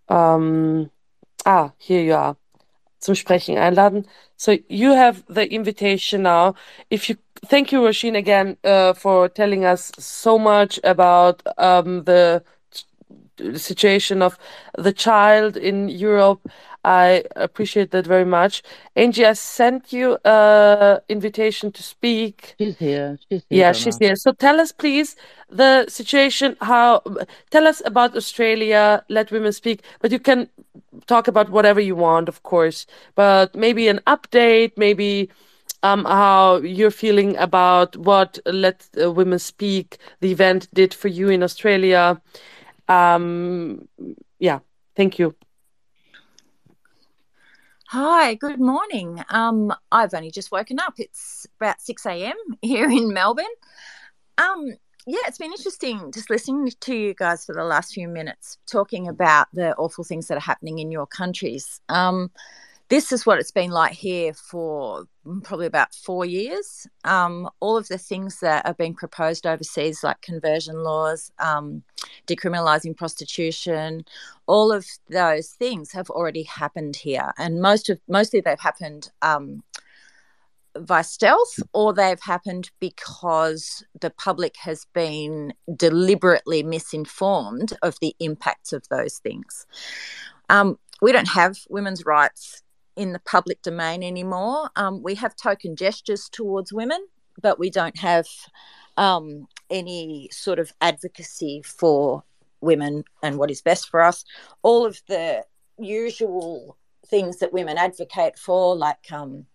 Um, 0.09 0.91
ah, 1.45 1.73
here 1.77 2.01
you 2.01 2.13
are. 2.13 2.37
Zum 3.03 3.15
Sprechen 3.15 3.57
einladen. 3.57 4.05
So 4.37 4.57
you 4.69 4.93
have 4.93 5.23
the 5.27 5.51
invitation 5.51 6.23
now. 6.23 6.55
If 6.89 7.09
you 7.09 7.17
thank 7.45 7.71
you, 7.71 7.81
Roisin, 7.81 8.15
again 8.17 8.57
uh, 8.63 8.93
for 8.93 9.29
telling 9.29 9.65
us 9.65 9.91
so 9.99 10.39
much 10.39 10.79
about 10.83 11.43
um, 11.57 12.03
the 12.05 12.43
situation 13.55 14.21
of 14.21 14.37
the 14.77 14.93
child 14.93 15.57
in 15.57 15.89
Europe. 15.89 16.41
I 16.85 17.23
appreciate 17.35 17.89
that 17.91 18.05
very 18.05 18.25
much. 18.25 18.61
Angie, 18.95 19.25
I 19.25 19.33
sent 19.33 19.91
you 19.91 20.19
a 20.23 21.01
invitation 21.09 21.71
to 21.71 21.81
speak. 21.81 22.53
She's 22.59 22.77
here. 22.77 23.17
She's 23.27 23.43
here. 23.49 23.59
Yeah, 23.59 23.71
she's 23.71 23.97
here. 23.97 24.15
So 24.15 24.33
tell 24.33 24.59
us, 24.61 24.71
please, 24.71 25.15
the 25.49 25.87
situation. 25.87 26.55
How? 26.61 27.01
Tell 27.49 27.65
us 27.65 27.81
about 27.85 28.15
Australia. 28.15 29.03
Let 29.09 29.31
women 29.31 29.51
speak. 29.51 29.81
But 29.99 30.11
you 30.11 30.19
can 30.19 30.47
talk 31.07 31.27
about 31.27 31.49
whatever 31.49 31.81
you 31.81 31.95
want, 31.95 32.29
of 32.29 32.43
course. 32.43 32.85
But 33.15 33.55
maybe 33.55 33.87
an 33.87 33.99
update. 34.05 34.73
Maybe 34.77 35.31
um, 35.85 36.05
how 36.05 36.57
you're 36.57 36.91
feeling 36.91 37.35
about 37.37 37.95
what 37.97 38.39
Let 38.45 38.87
uh, 39.01 39.11
Women 39.11 39.39
Speak, 39.39 39.97
the 40.19 40.31
event, 40.31 40.67
did 40.73 40.93
for 40.93 41.07
you 41.07 41.29
in 41.29 41.43
Australia. 41.43 42.21
Um, 42.87 43.87
yeah, 44.39 44.59
thank 44.95 45.19
you. 45.19 45.35
Hi, 47.89 48.33
good 48.33 48.59
morning. 48.59 49.23
Um, 49.29 49.73
I've 49.91 50.13
only 50.13 50.31
just 50.31 50.51
woken 50.51 50.79
up. 50.79 50.95
It's 50.97 51.45
about 51.59 51.81
6 51.81 52.05
a.m. 52.07 52.35
here 52.61 52.89
in 52.89 53.13
Melbourne. 53.13 53.45
Um, 54.37 54.73
yeah, 55.07 55.19
it's 55.27 55.37
been 55.37 55.51
interesting 55.51 56.11
just 56.11 56.31
listening 56.31 56.71
to 56.79 56.95
you 56.95 57.13
guys 57.13 57.45
for 57.45 57.53
the 57.53 57.63
last 57.63 57.93
few 57.93 58.07
minutes 58.07 58.57
talking 58.65 59.07
about 59.07 59.47
the 59.53 59.75
awful 59.75 60.03
things 60.03 60.27
that 60.27 60.37
are 60.37 60.41
happening 60.41 60.79
in 60.79 60.91
your 60.91 61.05
countries. 61.05 61.79
Um, 61.89 62.31
this 62.89 63.11
is 63.11 63.25
what 63.25 63.39
it's 63.39 63.51
been 63.51 63.71
like 63.71 63.93
here 63.93 64.33
for 64.33 65.05
probably 65.43 65.65
about 65.65 65.93
four 65.93 66.23
years. 66.23 66.85
Um, 67.03 67.49
all 67.59 67.77
of 67.77 67.87
the 67.87 67.97
things 67.97 68.39
that 68.41 68.65
are 68.65 68.75
being 68.75 68.93
proposed 68.93 69.47
overseas, 69.47 70.03
like 70.03 70.21
conversion 70.21 70.83
laws, 70.83 71.31
um, 71.39 71.83
decriminalising 72.27 72.95
prostitution, 72.95 74.05
all 74.45 74.71
of 74.71 74.85
those 75.09 75.49
things 75.49 75.91
have 75.93 76.09
already 76.11 76.43
happened 76.43 76.95
here, 76.95 77.33
and 77.37 77.61
most 77.61 77.89
of 77.89 77.99
mostly 78.07 78.39
they've 78.39 78.59
happened 78.59 79.09
um, 79.23 79.63
by 80.79 81.01
stealth, 81.01 81.59
or 81.73 81.91
they've 81.91 82.21
happened 82.21 82.69
because 82.79 83.83
the 83.99 84.11
public 84.11 84.55
has 84.57 84.85
been 84.93 85.53
deliberately 85.75 86.61
misinformed 86.61 87.73
of 87.81 87.97
the 87.99 88.15
impacts 88.19 88.73
of 88.73 88.87
those 88.89 89.17
things. 89.17 89.65
Um, 90.49 90.77
we 91.01 91.11
don't 91.11 91.29
have 91.29 91.57
women's 91.69 92.05
rights 92.05 92.61
in 92.95 93.13
the 93.13 93.19
public 93.19 93.61
domain 93.61 94.03
anymore. 94.03 94.69
Um, 94.75 95.03
we 95.03 95.15
have 95.15 95.35
token 95.35 95.75
gestures 95.75 96.29
towards 96.29 96.71
women, 96.73 97.05
but 97.41 97.59
we 97.59 97.69
don't 97.69 97.97
have 97.97 98.27
um, 98.97 99.47
any 99.69 100.29
sort 100.31 100.59
of 100.59 100.73
advocacy 100.81 101.61
for 101.65 102.23
women 102.61 103.03
and 103.21 103.37
what 103.37 103.51
is 103.51 103.61
best 103.61 103.89
for 103.89 104.01
us. 104.01 104.25
All 104.63 104.85
of 104.85 105.01
the 105.07 105.43
usual 105.77 106.77
things 107.07 107.37
that 107.37 107.53
women 107.53 107.77
advocate 107.77 108.39
for, 108.39 108.75
like 108.75 109.11
um, 109.11 109.45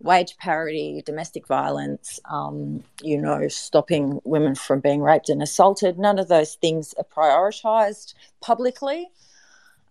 wage 0.00 0.36
parity, 0.38 1.02
domestic 1.04 1.46
violence, 1.46 2.20
um, 2.30 2.82
you 3.02 3.20
know, 3.20 3.48
stopping 3.48 4.20
women 4.24 4.54
from 4.54 4.80
being 4.80 5.00
raped 5.02 5.28
and 5.28 5.42
assaulted, 5.42 5.98
none 5.98 6.18
of 6.18 6.28
those 6.28 6.54
things 6.56 6.94
are 6.98 7.04
prioritised 7.04 8.14
publicly. 8.40 9.08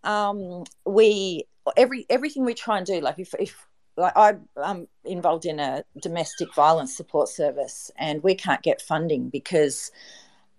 Um, 0.03 0.63
we 0.85 1.45
every 1.77 2.05
everything 2.09 2.45
we 2.45 2.53
try 2.53 2.77
and 2.77 2.85
do, 2.85 2.99
like 3.01 3.19
if 3.19 3.33
if 3.39 3.67
like 3.97 4.13
I'm 4.15 4.47
um, 4.57 4.87
involved 5.03 5.45
in 5.45 5.59
a 5.59 5.83
domestic 6.01 6.53
violence 6.53 6.95
support 6.95 7.29
service, 7.29 7.91
and 7.97 8.23
we 8.23 8.35
can't 8.35 8.61
get 8.61 8.81
funding 8.81 9.29
because 9.29 9.91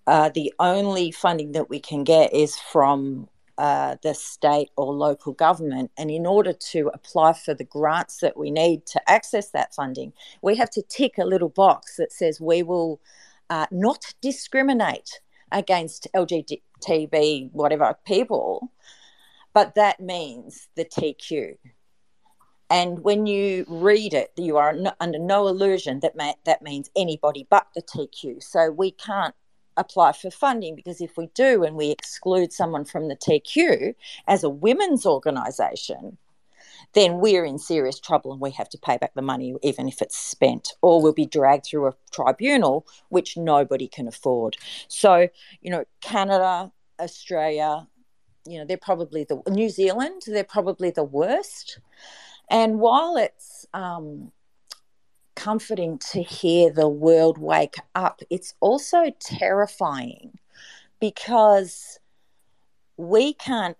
uh, 0.06 0.30
the 0.34 0.52
only 0.58 1.10
funding 1.10 1.52
that 1.52 1.70
we 1.70 1.80
can 1.80 2.04
get 2.04 2.32
is 2.32 2.56
from 2.56 3.28
uh, 3.58 3.96
the 4.02 4.14
state 4.14 4.70
or 4.76 4.92
local 4.92 5.32
government. 5.32 5.90
And 5.98 6.10
in 6.10 6.26
order 6.26 6.52
to 6.72 6.90
apply 6.94 7.34
for 7.34 7.54
the 7.54 7.64
grants 7.64 8.18
that 8.18 8.36
we 8.36 8.50
need 8.50 8.86
to 8.86 9.10
access 9.10 9.50
that 9.50 9.74
funding, 9.74 10.12
we 10.42 10.56
have 10.56 10.70
to 10.70 10.82
tick 10.82 11.18
a 11.18 11.26
little 11.26 11.50
box 11.50 11.96
that 11.96 12.12
says 12.12 12.40
we 12.40 12.62
will 12.62 13.00
uh, 13.50 13.66
not 13.70 14.14
discriminate 14.22 15.20
against 15.52 16.08
LGBTB 16.14 17.52
whatever 17.52 17.96
people 18.06 18.72
but 19.52 19.74
that 19.74 20.00
means 20.00 20.68
the 20.76 20.84
TQ. 20.84 21.56
And 22.70 23.00
when 23.00 23.26
you 23.26 23.64
read 23.68 24.14
it, 24.14 24.30
you 24.36 24.56
are 24.56 24.72
no, 24.72 24.92
under 25.00 25.18
no 25.18 25.48
illusion 25.48 26.00
that 26.00 26.16
ma- 26.16 26.34
that 26.44 26.62
means 26.62 26.88
anybody 26.94 27.46
but 27.50 27.66
the 27.74 27.82
TQ. 27.82 28.42
So 28.42 28.70
we 28.70 28.92
can't 28.92 29.34
apply 29.76 30.12
for 30.12 30.30
funding 30.30 30.76
because 30.76 31.00
if 31.00 31.16
we 31.16 31.28
do 31.34 31.64
and 31.64 31.74
we 31.74 31.90
exclude 31.90 32.52
someone 32.52 32.84
from 32.84 33.08
the 33.08 33.16
TQ 33.16 33.94
as 34.28 34.44
a 34.44 34.48
women's 34.48 35.04
organisation, 35.04 36.18
then 36.92 37.18
we're 37.18 37.44
in 37.44 37.58
serious 37.58 37.98
trouble 37.98 38.32
and 38.32 38.40
we 38.40 38.50
have 38.52 38.68
to 38.68 38.78
pay 38.78 38.96
back 38.98 39.14
the 39.14 39.22
money 39.22 39.54
even 39.62 39.88
if 39.88 40.00
it's 40.00 40.16
spent, 40.16 40.74
or 40.82 41.02
we'll 41.02 41.12
be 41.12 41.26
dragged 41.26 41.66
through 41.66 41.88
a 41.88 41.94
tribunal, 42.12 42.86
which 43.08 43.36
nobody 43.36 43.88
can 43.88 44.06
afford. 44.06 44.56
So, 44.88 45.28
you 45.60 45.70
know, 45.70 45.84
Canada, 46.00 46.72
Australia, 47.00 47.86
you 48.46 48.58
know 48.58 48.64
they're 48.64 48.76
probably 48.76 49.24
the 49.24 49.40
New 49.48 49.68
Zealand 49.68 50.22
they're 50.26 50.44
probably 50.44 50.90
the 50.90 51.04
worst. 51.04 51.78
And 52.50 52.80
while 52.80 53.16
it's 53.16 53.66
um, 53.74 54.32
comforting 55.36 55.98
to 56.10 56.22
hear 56.22 56.72
the 56.72 56.88
world 56.88 57.38
wake 57.38 57.76
up 57.94 58.20
it's 58.30 58.54
also 58.60 59.10
terrifying 59.20 60.38
because 61.00 61.98
we 62.96 63.32
can't 63.34 63.76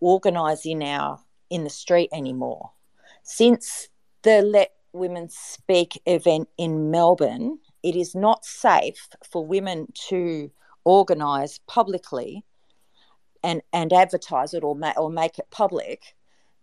organize 0.00 0.66
in 0.66 0.82
our 0.82 1.20
in 1.50 1.64
the 1.64 1.70
street 1.70 2.10
anymore. 2.12 2.72
Since 3.22 3.88
the 4.22 4.42
let 4.42 4.72
women 4.92 5.28
speak 5.28 6.00
event 6.06 6.48
in 6.56 6.90
melbourne 6.90 7.58
it 7.82 7.94
is 7.94 8.14
not 8.14 8.44
safe 8.44 9.08
for 9.30 9.46
women 9.46 9.86
to 10.08 10.50
organize 10.84 11.60
publicly 11.66 12.44
and 13.42 13.62
and 13.72 13.92
advertise 13.92 14.54
it 14.54 14.64
or 14.64 14.74
ma- 14.74 14.94
or 14.96 15.10
make 15.10 15.38
it 15.38 15.50
public 15.50 16.14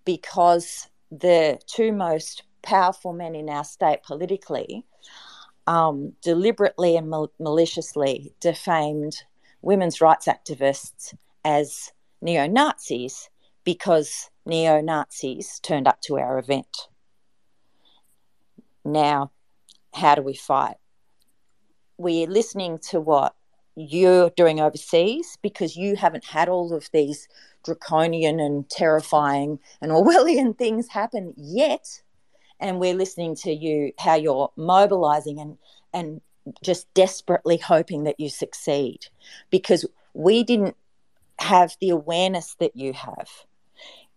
because 0.03 0.87
the 1.11 1.59
two 1.67 1.91
most 1.91 2.43
powerful 2.61 3.13
men 3.13 3.35
in 3.35 3.49
our 3.49 3.63
state 3.63 4.03
politically 4.03 4.85
um, 5.67 6.13
deliberately 6.21 6.95
and 6.95 7.09
mal- 7.09 7.31
maliciously 7.39 8.33
defamed 8.39 9.23
women's 9.61 10.01
rights 10.01 10.27
activists 10.27 11.15
as 11.43 11.91
neo 12.21 12.47
Nazis 12.47 13.29
because 13.63 14.29
neo 14.45 14.81
Nazis 14.81 15.59
turned 15.59 15.87
up 15.87 16.01
to 16.01 16.17
our 16.17 16.37
event. 16.37 16.87
Now, 18.83 19.31
how 19.93 20.15
do 20.15 20.21
we 20.21 20.35
fight? 20.35 20.77
We're 21.97 22.27
listening 22.27 22.77
to 22.89 22.99
what 22.99 23.35
you're 23.75 24.29
doing 24.31 24.59
overseas 24.59 25.37
because 25.41 25.75
you 25.75 25.95
haven't 25.95 26.25
had 26.25 26.49
all 26.49 26.73
of 26.73 26.89
these 26.93 27.27
draconian 27.63 28.39
and 28.39 28.69
terrifying 28.69 29.59
and 29.81 29.91
Orwellian 29.91 30.57
things 30.57 30.87
happen 30.87 31.33
yet. 31.37 32.01
And 32.59 32.79
we're 32.79 32.93
listening 32.93 33.35
to 33.37 33.51
you 33.51 33.91
how 33.99 34.15
you're 34.15 34.51
mobilizing 34.55 35.39
and 35.39 35.57
and 35.93 36.21
just 36.63 36.93
desperately 36.93 37.57
hoping 37.57 38.03
that 38.03 38.19
you 38.19 38.29
succeed 38.29 39.07
because 39.49 39.85
we 40.13 40.43
didn't 40.43 40.75
have 41.39 41.75
the 41.81 41.89
awareness 41.89 42.55
that 42.59 42.75
you 42.75 42.93
have. 42.93 43.29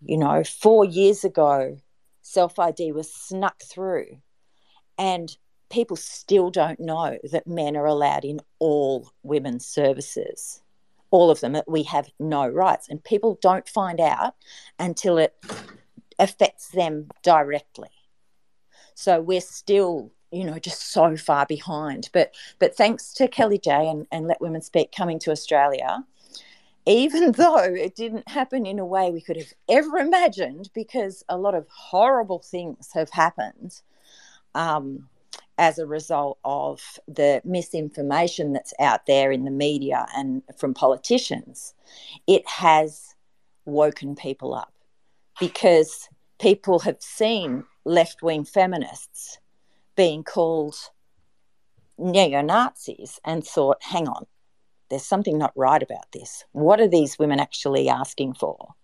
You 0.05 0.19
know, 0.19 0.45
four 0.45 0.85
years 0.85 1.25
ago, 1.25 1.79
self 2.23 2.59
ID 2.59 2.93
was 2.93 3.13
snuck 3.13 3.61
through, 3.63 4.19
and 4.97 5.37
people 5.71 5.97
still 5.97 6.51
don't 6.51 6.81
know 6.81 7.19
that 7.31 7.47
men 7.47 7.77
are 7.77 7.87
allowed 7.87 8.25
in 8.25 8.41
all 8.59 9.11
women's 9.23 9.67
services. 9.67 10.63
All 11.11 11.31
of 11.31 11.41
them, 11.41 11.53
that 11.53 11.69
we 11.69 11.85
have 11.85 12.11
no 12.19 12.47
rights. 12.47 12.89
And 12.89 13.03
people 13.03 13.39
don't 13.41 13.69
find 13.69 14.01
out 14.01 14.35
until 14.79 15.19
it 15.19 15.35
affects 16.19 16.69
them 16.69 17.09
directly. 17.23 17.89
So 18.95 19.21
we're 19.21 19.41
still, 19.41 20.13
you 20.31 20.45
know, 20.45 20.59
just 20.59 20.93
so 20.93 21.17
far 21.17 21.47
behind. 21.47 22.11
But 22.13 22.35
but 22.59 22.77
thanks 22.77 23.15
to 23.15 23.29
Kellie-Jay 23.29 23.89
and, 23.89 24.07
and 24.11 24.27
Let 24.27 24.41
Women 24.41 24.61
Speak 24.61 24.93
coming 24.93 25.19
to 25.21 25.31
Australia, 25.31 26.05
even 26.85 27.33
though 27.37 27.59
it 27.59 27.95
didn't 27.95 28.29
happen 28.29 28.67
in 28.67 28.79
a 28.79 28.87
way 28.87 29.11
we 29.11 29.23
could 29.23 29.37
have 29.37 29.53
ever 29.69 29.97
imagined, 29.99 30.71
because 30.75 31.25
a 31.29 31.39
lot 31.39 31.55
of 31.55 31.67
horrible 31.69 32.41
things 32.41 32.91
have 32.93 33.11
happened 33.11 33.81
um, 34.55 35.09
as 35.59 35.79
a 35.79 35.87
result 35.87 36.39
of 36.45 36.81
the 37.09 37.43
misinformation 37.45 38.53
that's 38.53 38.73
out 38.79 39.07
there 39.07 39.33
in 39.33 39.45
the 39.45 39.51
media 39.51 40.07
and 40.17 40.43
from 40.57 40.73
politicians, 40.73 41.75
it 42.27 42.47
has 42.49 43.15
woken 43.65 44.15
people 44.15 44.55
up 44.55 44.73
because 45.39 46.09
people 46.41 46.79
have 46.79 47.01
seen 47.01 47.65
left 47.85 48.23
wing 48.23 48.45
feminists 48.45 49.39
being 49.97 50.23
called 50.23 50.77
neo 51.99 52.41
Nazis 52.41 53.19
and 53.25 53.45
thought, 53.45 53.83
hang 53.83 54.07
on, 54.07 54.27
there's 54.89 55.05
something 55.05 55.37
not 55.37 55.53
right 55.57 55.83
about 55.83 56.11
this. 56.13 56.45
What 56.53 56.81
are 56.81 56.89
these 56.89 57.19
women 57.19 57.41
actually 57.41 57.89
asking 57.89 58.35
for? 58.35 58.75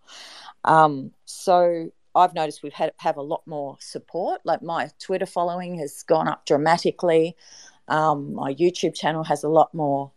Um, 0.64 1.12
so 1.24 1.90
I've 2.14 2.34
noticed 2.34 2.62
we've 2.62 2.72
had 2.72 2.92
have 2.98 3.16
a 3.16 3.22
lot 3.22 3.42
more 3.46 3.76
support. 3.80 4.40
Like 4.44 4.62
my 4.62 4.90
Twitter 4.98 5.26
following 5.26 5.78
has 5.78 6.02
gone 6.02 6.28
up 6.28 6.46
dramatically. 6.46 7.36
Um, 7.88 8.34
my 8.34 8.54
YouTube 8.54 8.94
channel 8.94 9.24
has 9.24 9.44
a 9.44 9.48
lot 9.48 9.74
more 9.74 10.12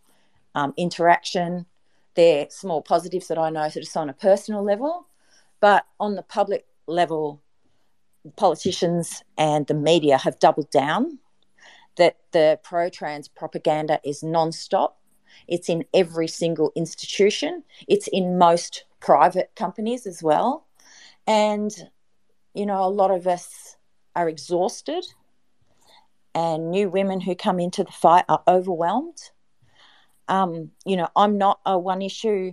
um, 0.54 0.74
interaction. 0.76 1.66
They're 2.14 2.46
small 2.50 2.82
positives 2.82 3.28
that 3.28 3.38
I 3.38 3.50
notice 3.50 3.96
on 3.96 4.08
a 4.08 4.14
personal 4.14 4.62
level, 4.62 5.06
but 5.60 5.86
on 6.00 6.14
the 6.14 6.22
public 6.22 6.66
level, 6.86 7.42
politicians 8.36 9.22
and 9.36 9.66
the 9.66 9.74
media 9.74 10.18
have 10.18 10.38
doubled 10.38 10.70
down 10.70 11.18
that 11.96 12.16
the 12.32 12.58
pro 12.62 12.88
trans 12.88 13.28
propaganda 13.28 14.00
is 14.04 14.22
non 14.22 14.52
stop. 14.52 15.00
It's 15.46 15.68
in 15.68 15.84
every 15.94 16.28
single 16.28 16.72
institution, 16.74 17.64
it's 17.86 18.08
in 18.08 18.38
most 18.38 18.84
private 19.00 19.52
companies 19.56 20.06
as 20.06 20.22
well. 20.22 20.67
And, 21.28 21.70
you 22.54 22.66
know, 22.66 22.82
a 22.82 22.88
lot 22.88 23.12
of 23.12 23.26
us 23.26 23.76
are 24.16 24.28
exhausted, 24.28 25.04
and 26.34 26.70
new 26.70 26.88
women 26.88 27.20
who 27.20 27.34
come 27.36 27.60
into 27.60 27.84
the 27.84 27.92
fight 27.92 28.24
are 28.28 28.42
overwhelmed. 28.48 29.30
Um, 30.26 30.72
you 30.84 30.96
know, 30.96 31.08
I'm 31.14 31.38
not 31.38 31.60
a 31.64 31.78
one 31.78 32.02
issue 32.02 32.52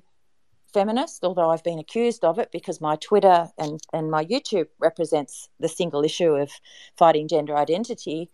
feminist, 0.73 1.23
although 1.23 1.49
I've 1.49 1.63
been 1.63 1.79
accused 1.79 2.25
of 2.25 2.37
it 2.37 2.51
because 2.51 2.81
my 2.81 2.97
Twitter 2.97 3.49
and, 3.57 3.79
and 3.93 4.11
my 4.11 4.25
YouTube 4.25 4.67
represents 4.77 5.47
the 5.57 5.69
single 5.69 6.03
issue 6.03 6.33
of 6.33 6.51
fighting 6.97 7.29
gender 7.29 7.55
identity 7.55 8.29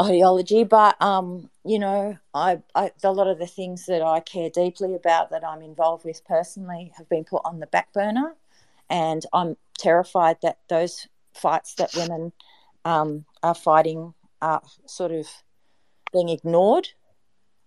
ideology. 0.00 0.64
But 0.64 1.00
um, 1.02 1.50
you 1.64 1.78
know, 1.78 2.16
I, 2.34 2.62
I 2.74 2.92
a 3.02 3.12
lot 3.12 3.28
of 3.28 3.38
the 3.38 3.46
things 3.46 3.86
that 3.86 4.02
I 4.02 4.20
care 4.20 4.50
deeply 4.50 4.94
about 4.94 5.30
that 5.30 5.44
I'm 5.44 5.62
involved 5.62 6.04
with 6.04 6.24
personally 6.24 6.92
have 6.96 7.08
been 7.08 7.24
put 7.24 7.42
on 7.44 7.60
the 7.60 7.66
back 7.66 7.92
burner, 7.92 8.34
and 8.90 9.24
I'm 9.32 9.56
terrified 9.78 10.38
that 10.42 10.58
those 10.68 11.08
fights 11.34 11.74
that 11.74 11.94
women 11.94 12.32
um, 12.84 13.24
are 13.42 13.54
fighting 13.54 14.14
are 14.40 14.62
sort 14.86 15.12
of 15.12 15.26
being 16.12 16.28
ignored. 16.28 16.88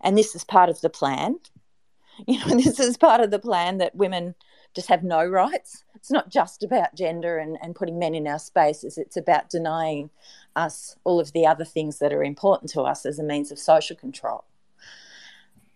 And 0.01 0.17
this 0.17 0.35
is 0.35 0.43
part 0.43 0.69
of 0.69 0.82
the 0.82 0.90
plan. 0.90 1.40
You 2.27 2.38
know, 2.40 2.56
this 2.58 2.80
is 2.80 2.98
part 2.98 3.22
of 3.22 3.32
the 3.32 3.40
plan 3.40 3.77
that 3.77 3.95
women 3.95 4.35
just 4.75 4.90
have 4.90 5.01
no 5.01 5.25
rights. 5.25 5.85
It's 5.95 6.11
not 6.11 6.30
just 6.30 6.61
about 6.61 6.93
gender 6.93 7.38
and, 7.38 7.58
and 7.61 7.74
putting 7.74 7.98
men 7.98 8.14
in 8.14 8.27
our 8.27 8.38
spaces, 8.38 8.98
it's 8.98 9.17
about 9.17 9.50
denying 9.50 10.09
us 10.56 10.98
all 11.03 11.19
of 11.19 11.32
the 11.32 11.48
other 11.48 11.66
things 11.66 12.00
that 12.00 12.14
are 12.14 12.24
important 12.24 12.69
to 12.72 12.82
us 12.82 13.06
as 13.06 13.17
a 13.17 13.24
means 13.24 13.51
of 13.51 13.58
social 13.58 13.95
control. 13.95 14.43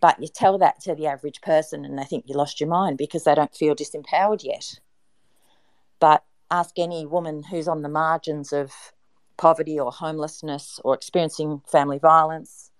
But 0.01 0.21
you 0.21 0.27
tell 0.27 0.57
that 0.59 0.81
to 0.81 0.93
the 0.93 1.07
average 1.07 1.41
person 1.41 1.85
and 1.85 1.97
they 1.97 2.03
think 2.03 2.25
you 2.27 2.35
lost 2.35 2.59
your 2.59 2.69
mind 2.69 2.97
because 2.97 3.23
they 3.23 3.33
don't 3.33 3.55
feel 3.55 3.75
disempowered 3.75 4.43
yet. 4.43 4.79
But 5.99 6.23
ask 6.51 6.77
any 6.77 7.05
woman 7.05 7.43
who's 7.43 7.67
on 7.67 7.81
the 7.81 7.89
margins 7.89 8.53
of 8.53 8.71
poverty 9.37 9.79
or 9.79 9.91
homelessness 9.91 10.79
or 10.83 10.93
experiencing 10.93 11.61
family 11.67 11.99
violence, 11.99 12.71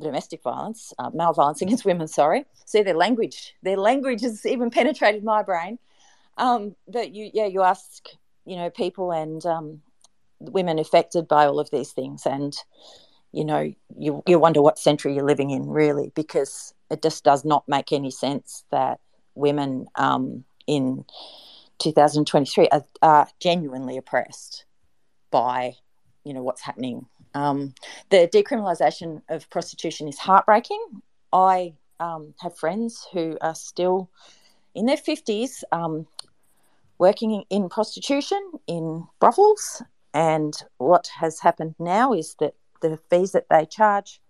domestic 0.00 0.42
violence, 0.42 0.92
uh, 0.98 1.10
male 1.12 1.32
violence 1.32 1.62
against 1.62 1.84
women, 1.84 2.08
sorry. 2.08 2.44
See, 2.66 2.82
their 2.82 2.94
language, 2.94 3.54
their 3.62 3.76
language 3.76 4.22
has 4.22 4.44
even 4.46 4.70
penetrated 4.70 5.24
my 5.24 5.42
brain. 5.42 5.78
Um, 6.38 6.76
that 6.88 7.14
you, 7.14 7.30
yeah, 7.34 7.44
you 7.44 7.62
ask, 7.62 8.08
you 8.46 8.56
know, 8.56 8.70
people 8.70 9.12
and 9.12 9.44
um, 9.44 9.82
women 10.40 10.78
affected 10.78 11.28
by 11.28 11.46
all 11.46 11.60
of 11.60 11.70
these 11.70 11.92
things 11.92 12.26
and 12.26 12.56
you 13.32 13.44
know 13.44 13.72
you, 13.96 14.22
you 14.26 14.38
wonder 14.38 14.60
what 14.60 14.78
century 14.78 15.14
you're 15.14 15.24
living 15.24 15.50
in 15.50 15.68
really 15.68 16.12
because 16.14 16.74
it 16.90 17.02
just 17.02 17.24
does 17.24 17.44
not 17.44 17.64
make 17.68 17.92
any 17.92 18.10
sense 18.10 18.64
that 18.70 19.00
women 19.34 19.86
um, 19.96 20.44
in 20.66 21.04
2023 21.82 22.68
are, 22.68 22.84
are, 23.02 23.28
genuinely 23.40 23.96
oppressed 23.96 24.64
by 25.30 25.74
you 26.24 26.32
know 26.32 26.42
what's 26.42 26.62
happening. 26.62 27.06
Um, 27.34 27.74
the 28.10 28.28
decriminalisation 28.32 29.22
of 29.28 29.50
prostitution 29.50 30.06
is 30.06 30.18
heartbreaking. 30.18 31.02
I 31.32 31.74
um, 31.98 32.34
have 32.40 32.56
friends 32.56 33.06
who 33.12 33.36
are 33.40 33.54
still 33.54 34.10
in 34.74 34.86
their 34.86 34.96
50s 34.96 35.62
um, 35.72 36.06
working 36.98 37.44
in 37.50 37.68
prostitution 37.68 38.52
in 38.66 39.06
brothels. 39.18 39.82
And 40.14 40.54
what 40.78 41.08
has 41.18 41.40
happened 41.40 41.74
now 41.78 42.12
is 42.12 42.36
that 42.38 42.54
the 42.80 42.98
fees 43.10 43.32
that 43.32 43.48
they 43.48 43.64
charge 43.64 44.20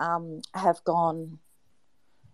um, 0.00 0.42
have 0.54 0.82
gone, 0.84 1.38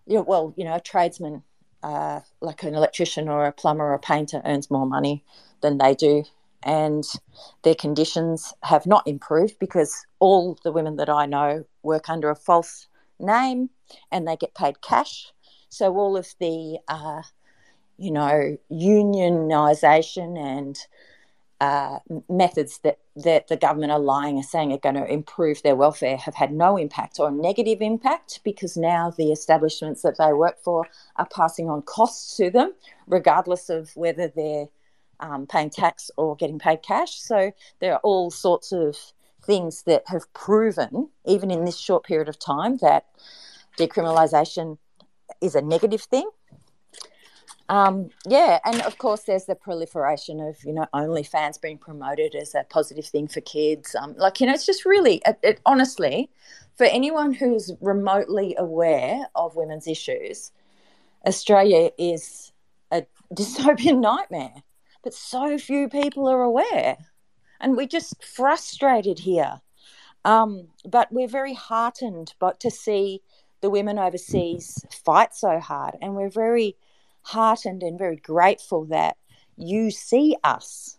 you 0.06 0.16
know, 0.16 0.22
well, 0.22 0.54
you 0.56 0.64
know, 0.64 0.74
a 0.74 0.80
tradesman, 0.80 1.42
uh, 1.82 2.20
like 2.40 2.62
an 2.62 2.74
electrician 2.74 3.28
or 3.28 3.46
a 3.46 3.52
plumber 3.52 3.84
or 3.84 3.94
a 3.94 3.98
painter, 3.98 4.42
earns 4.44 4.70
more 4.70 4.86
money 4.86 5.24
than 5.60 5.78
they 5.78 5.94
do. 5.94 6.24
And 6.62 7.04
their 7.62 7.74
conditions 7.74 8.52
have 8.64 8.86
not 8.86 9.06
improved 9.06 9.58
because 9.58 10.04
all 10.18 10.58
the 10.62 10.72
women 10.72 10.96
that 10.96 11.08
I 11.08 11.26
know 11.26 11.64
work 11.82 12.10
under 12.10 12.28
a 12.28 12.36
false 12.36 12.86
name 13.18 13.70
and 14.10 14.26
they 14.28 14.36
get 14.36 14.54
paid 14.54 14.82
cash. 14.82 15.32
So 15.68 15.96
all 15.96 16.16
of 16.16 16.34
the, 16.38 16.78
uh, 16.88 17.22
you 17.96 18.10
know, 18.10 18.56
unionisation 18.70 20.38
and 20.38 20.78
uh, 21.60 21.98
methods 22.30 22.78
that, 22.84 22.98
that 23.16 23.48
the 23.48 23.56
government 23.56 23.92
are 23.92 23.98
lying 23.98 24.36
and 24.36 24.44
saying 24.44 24.72
are 24.72 24.78
going 24.78 24.94
to 24.94 25.04
improve 25.04 25.62
their 25.62 25.76
welfare 25.76 26.16
have 26.16 26.34
had 26.34 26.52
no 26.52 26.78
impact 26.78 27.20
or 27.20 27.30
negative 27.30 27.82
impact 27.82 28.40
because 28.44 28.78
now 28.78 29.10
the 29.10 29.30
establishments 29.30 30.00
that 30.00 30.16
they 30.16 30.32
work 30.32 30.58
for 30.62 30.86
are 31.16 31.28
passing 31.34 31.68
on 31.68 31.82
costs 31.82 32.36
to 32.38 32.50
them, 32.50 32.72
regardless 33.06 33.68
of 33.68 33.94
whether 33.94 34.28
they're 34.28 34.68
um, 35.20 35.46
paying 35.46 35.68
tax 35.68 36.10
or 36.16 36.34
getting 36.34 36.58
paid 36.58 36.82
cash. 36.82 37.20
So 37.20 37.52
there 37.80 37.92
are 37.92 38.00
all 38.02 38.30
sorts 38.30 38.72
of 38.72 38.96
things 39.44 39.82
that 39.82 40.04
have 40.06 40.32
proven, 40.32 41.10
even 41.26 41.50
in 41.50 41.66
this 41.66 41.76
short 41.76 42.04
period 42.04 42.28
of 42.28 42.38
time, 42.38 42.78
that 42.78 43.04
decriminalisation 43.78 44.78
is 45.42 45.54
a 45.54 45.60
negative 45.60 46.02
thing 46.02 46.28
um, 47.70 48.10
yeah, 48.26 48.58
and 48.64 48.82
of 48.82 48.98
course, 48.98 49.22
there's 49.22 49.44
the 49.44 49.54
proliferation 49.54 50.40
of 50.40 50.62
you 50.64 50.72
know 50.72 50.86
OnlyFans 50.92 51.60
being 51.60 51.78
promoted 51.78 52.34
as 52.34 52.52
a 52.52 52.64
positive 52.68 53.06
thing 53.06 53.28
for 53.28 53.40
kids. 53.42 53.94
Um, 53.94 54.16
like 54.18 54.40
you 54.40 54.48
know, 54.48 54.52
it's 54.52 54.66
just 54.66 54.84
really, 54.84 55.22
it, 55.24 55.38
it, 55.44 55.60
honestly, 55.64 56.30
for 56.76 56.84
anyone 56.86 57.32
who's 57.32 57.70
remotely 57.80 58.56
aware 58.58 59.28
of 59.36 59.54
women's 59.54 59.86
issues, 59.86 60.50
Australia 61.24 61.90
is 61.96 62.50
a 62.90 63.06
dystopian 63.34 64.00
nightmare. 64.00 64.64
But 65.04 65.14
so 65.14 65.56
few 65.56 65.88
people 65.88 66.26
are 66.28 66.42
aware, 66.42 66.96
and 67.60 67.76
we're 67.76 67.86
just 67.86 68.24
frustrated 68.24 69.20
here. 69.20 69.60
Um, 70.24 70.66
but 70.84 71.12
we're 71.12 71.28
very 71.28 71.54
heartened, 71.54 72.34
but 72.40 72.58
to 72.60 72.70
see 72.70 73.22
the 73.60 73.70
women 73.70 73.96
overseas 73.96 74.84
fight 74.90 75.36
so 75.36 75.60
hard, 75.60 75.94
and 76.02 76.16
we're 76.16 76.30
very 76.30 76.76
heartened 77.22 77.82
and 77.82 77.98
very 77.98 78.16
grateful 78.16 78.84
that 78.86 79.16
you 79.56 79.90
see 79.90 80.36
us 80.42 80.98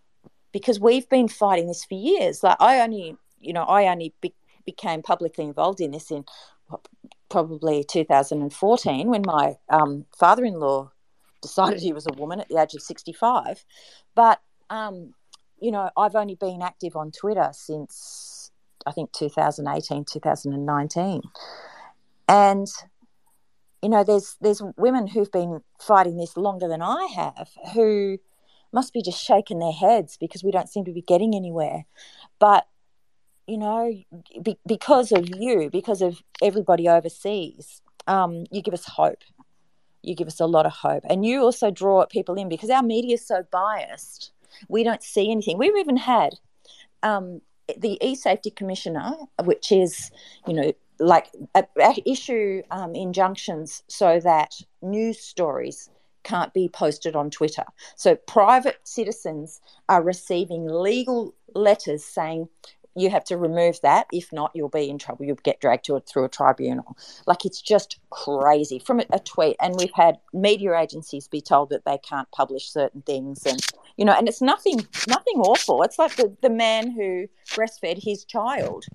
because 0.51 0.79
we've 0.79 1.09
been 1.09 1.27
fighting 1.27 1.67
this 1.67 1.85
for 1.85 1.95
years. 1.95 2.43
Like 2.43 2.57
I 2.59 2.81
only, 2.81 3.17
you 3.39 3.53
know, 3.53 3.63
I 3.63 3.87
only 3.87 4.13
be- 4.21 4.33
became 4.65 5.01
publicly 5.01 5.45
involved 5.45 5.81
in 5.81 5.91
this 5.91 6.11
in 6.11 6.25
probably 7.29 7.83
2014 7.83 9.07
when 9.07 9.23
my 9.25 9.55
um, 9.69 10.05
father-in-law 10.17 10.91
decided 11.41 11.79
he 11.79 11.93
was 11.93 12.05
a 12.05 12.13
woman 12.13 12.39
at 12.39 12.49
the 12.49 12.61
age 12.61 12.75
of 12.75 12.81
65. 12.81 13.65
But 14.13 14.41
um, 14.69 15.13
you 15.59 15.71
know, 15.71 15.89
I've 15.95 16.15
only 16.15 16.35
been 16.35 16.61
active 16.61 16.95
on 16.95 17.11
Twitter 17.11 17.49
since 17.53 18.51
I 18.85 18.91
think 18.91 19.11
2018, 19.13 20.05
2019, 20.05 21.21
and 22.27 22.67
you 23.81 23.89
know, 23.89 24.03
there's 24.03 24.37
there's 24.41 24.61
women 24.77 25.07
who've 25.07 25.31
been 25.31 25.61
fighting 25.79 26.17
this 26.17 26.37
longer 26.37 26.67
than 26.67 26.81
I 26.81 27.07
have 27.15 27.49
who 27.73 28.19
must 28.73 28.93
be 28.93 29.01
just 29.01 29.21
shaking 29.23 29.59
their 29.59 29.71
heads 29.71 30.17
because 30.17 30.43
we 30.43 30.51
don't 30.51 30.69
seem 30.69 30.85
to 30.85 30.93
be 30.93 31.01
getting 31.01 31.35
anywhere. 31.35 31.85
But 32.39 32.67
you 33.47 33.57
know, 33.57 33.91
be, 34.41 34.57
because 34.65 35.11
of 35.11 35.27
you, 35.35 35.69
because 35.71 36.01
of 36.01 36.21
everybody 36.41 36.87
overseas, 36.87 37.81
um, 38.07 38.45
you 38.51 38.61
give 38.61 38.73
us 38.73 38.85
hope. 38.85 39.23
you 40.03 40.15
give 40.15 40.27
us 40.27 40.39
a 40.39 40.45
lot 40.45 40.65
of 40.65 40.73
hope. 40.73 41.03
And 41.09 41.25
you 41.25 41.41
also 41.41 41.71
draw 41.71 42.05
people 42.05 42.35
in 42.35 42.49
because 42.49 42.69
our 42.69 42.83
media 42.83 43.15
is 43.15 43.27
so 43.27 43.43
biased. 43.51 44.31
We 44.67 44.83
don't 44.83 45.03
see 45.03 45.31
anything. 45.31 45.57
We've 45.57 45.75
even 45.77 45.97
had 45.97 46.35
um, 47.03 47.41
the 47.77 47.97
e-safety 48.01 48.51
commissioner, 48.51 49.13
which 49.43 49.71
is, 49.71 50.11
you 50.47 50.53
know, 50.53 50.73
like 51.01 51.27
a 51.55 51.65
issue 52.05 52.61
um, 52.69 52.95
injunctions 52.95 53.83
so 53.87 54.19
that 54.19 54.53
news 54.81 55.19
stories 55.19 55.89
can't 56.23 56.53
be 56.53 56.69
posted 56.69 57.15
on 57.15 57.31
Twitter. 57.31 57.63
So 57.95 58.15
private 58.15 58.79
citizens 58.83 59.59
are 59.89 60.03
receiving 60.03 60.67
legal 60.67 61.33
letters 61.55 62.05
saying 62.05 62.47
you 62.95 63.09
have 63.09 63.23
to 63.25 63.37
remove 63.37 63.79
that. 63.81 64.05
If 64.11 64.31
not, 64.31 64.51
you'll 64.53 64.69
be 64.69 64.89
in 64.89 64.97
trouble. 64.99 65.25
You'll 65.25 65.37
get 65.37 65.61
dragged 65.61 65.85
to 65.85 65.95
it 65.95 66.05
through 66.05 66.25
a 66.25 66.29
tribunal. 66.29 66.97
Like 67.25 67.45
it's 67.45 67.61
just 67.61 67.99
crazy 68.09 68.79
from 68.79 68.99
a, 68.99 69.05
a, 69.11 69.19
tweet. 69.19 69.55
And 69.59 69.75
we've 69.77 69.93
had 69.95 70.19
media 70.33 70.77
agencies 70.77 71.27
be 71.27 71.41
told 71.41 71.69
that 71.69 71.85
they 71.85 71.97
can't 71.97 72.29
publish 72.31 72.69
certain 72.69 73.01
things, 73.01 73.45
and 73.45 73.59
you 73.97 74.05
know, 74.05 74.13
and 74.13 74.27
it's 74.27 74.41
nothing, 74.41 74.85
nothing 75.07 75.39
awful. 75.39 75.83
It's 75.83 75.97
like 75.97 76.15
the 76.15 76.35
the 76.41 76.49
man 76.49 76.91
who 76.91 77.27
breastfed 77.47 78.03
his 78.03 78.25
child. 78.25 78.85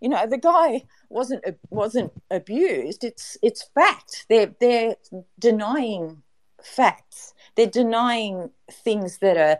You 0.00 0.08
know, 0.08 0.26
the 0.26 0.38
guy 0.38 0.84
wasn't 1.08 1.44
wasn't 1.70 2.12
abused. 2.30 3.04
It's 3.04 3.36
it's 3.42 3.62
fact. 3.74 4.26
They're 4.28 4.54
they're 4.60 4.96
denying 5.38 6.22
facts. 6.62 7.34
They're 7.56 7.66
denying 7.66 8.50
things 8.70 9.18
that 9.18 9.36
are, 9.36 9.58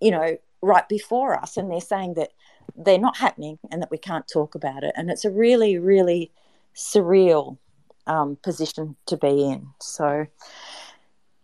you 0.00 0.10
know, 0.10 0.36
right 0.62 0.88
before 0.88 1.38
us, 1.38 1.56
and 1.56 1.70
they're 1.70 1.80
saying 1.80 2.14
that 2.14 2.30
they're 2.76 2.98
not 2.98 3.16
happening 3.16 3.58
and 3.70 3.82
that 3.82 3.90
we 3.90 3.98
can't 3.98 4.28
talk 4.28 4.54
about 4.54 4.84
it. 4.84 4.92
And 4.96 5.10
it's 5.10 5.24
a 5.24 5.30
really, 5.30 5.78
really 5.78 6.30
surreal 6.74 7.58
um, 8.06 8.36
position 8.42 8.96
to 9.06 9.16
be 9.16 9.44
in. 9.44 9.68
So, 9.80 10.26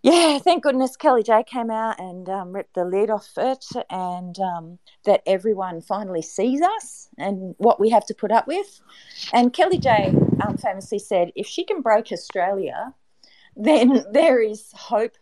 yeah, 0.07 0.39
thank 0.39 0.63
goodness 0.63 0.97
Kellie 0.97 1.25
J 1.25 1.43
came 1.43 1.69
out 1.69 1.99
and 1.99 2.29
um, 2.29 2.53
ripped 2.53 2.75
the 2.75 2.85
lid 2.85 3.11
off 3.11 3.33
it, 3.37 3.65
and 3.91 4.39
um, 4.39 4.79
that 5.05 5.21
everyone 5.27 5.81
finally 5.81 6.23
sees 6.23 6.63
us 6.63 7.09
and 7.19 7.57
what 7.59 7.81
we 7.81 7.91
have 7.91 8.07
to 8.07 8.15
put 8.15 8.31
up 8.31 8.47
with. 8.47 8.81
And 9.33 9.53
Kellie 9.53 9.79
J 9.79 10.15
um, 10.47 10.57
famously 10.59 11.01
said, 11.01 11.33
if 11.35 11.49
she 11.49 11.65
can 11.65 11.81
break 11.81 12.13
Australia, 12.13 12.95
then 13.57 14.05
there 14.13 14.41
is 14.41 14.71
hope 14.75 15.17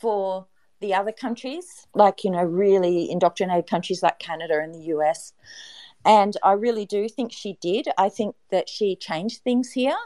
for 0.00 0.46
the 0.80 0.94
other 0.94 1.12
countries, 1.12 1.86
like, 1.94 2.24
you 2.24 2.30
know, 2.30 2.42
really 2.42 3.10
indoctrinated 3.10 3.68
countries 3.68 4.02
like 4.02 4.18
Canada 4.18 4.60
and 4.62 4.74
the 4.74 4.94
US. 4.94 5.34
And 6.06 6.34
I 6.42 6.52
really 6.52 6.86
do 6.86 7.06
think 7.06 7.32
she 7.32 7.58
did. 7.60 7.88
I 7.98 8.08
think 8.08 8.34
that 8.50 8.70
she 8.70 8.96
changed 8.96 9.42
things 9.42 9.72
here. 9.72 9.96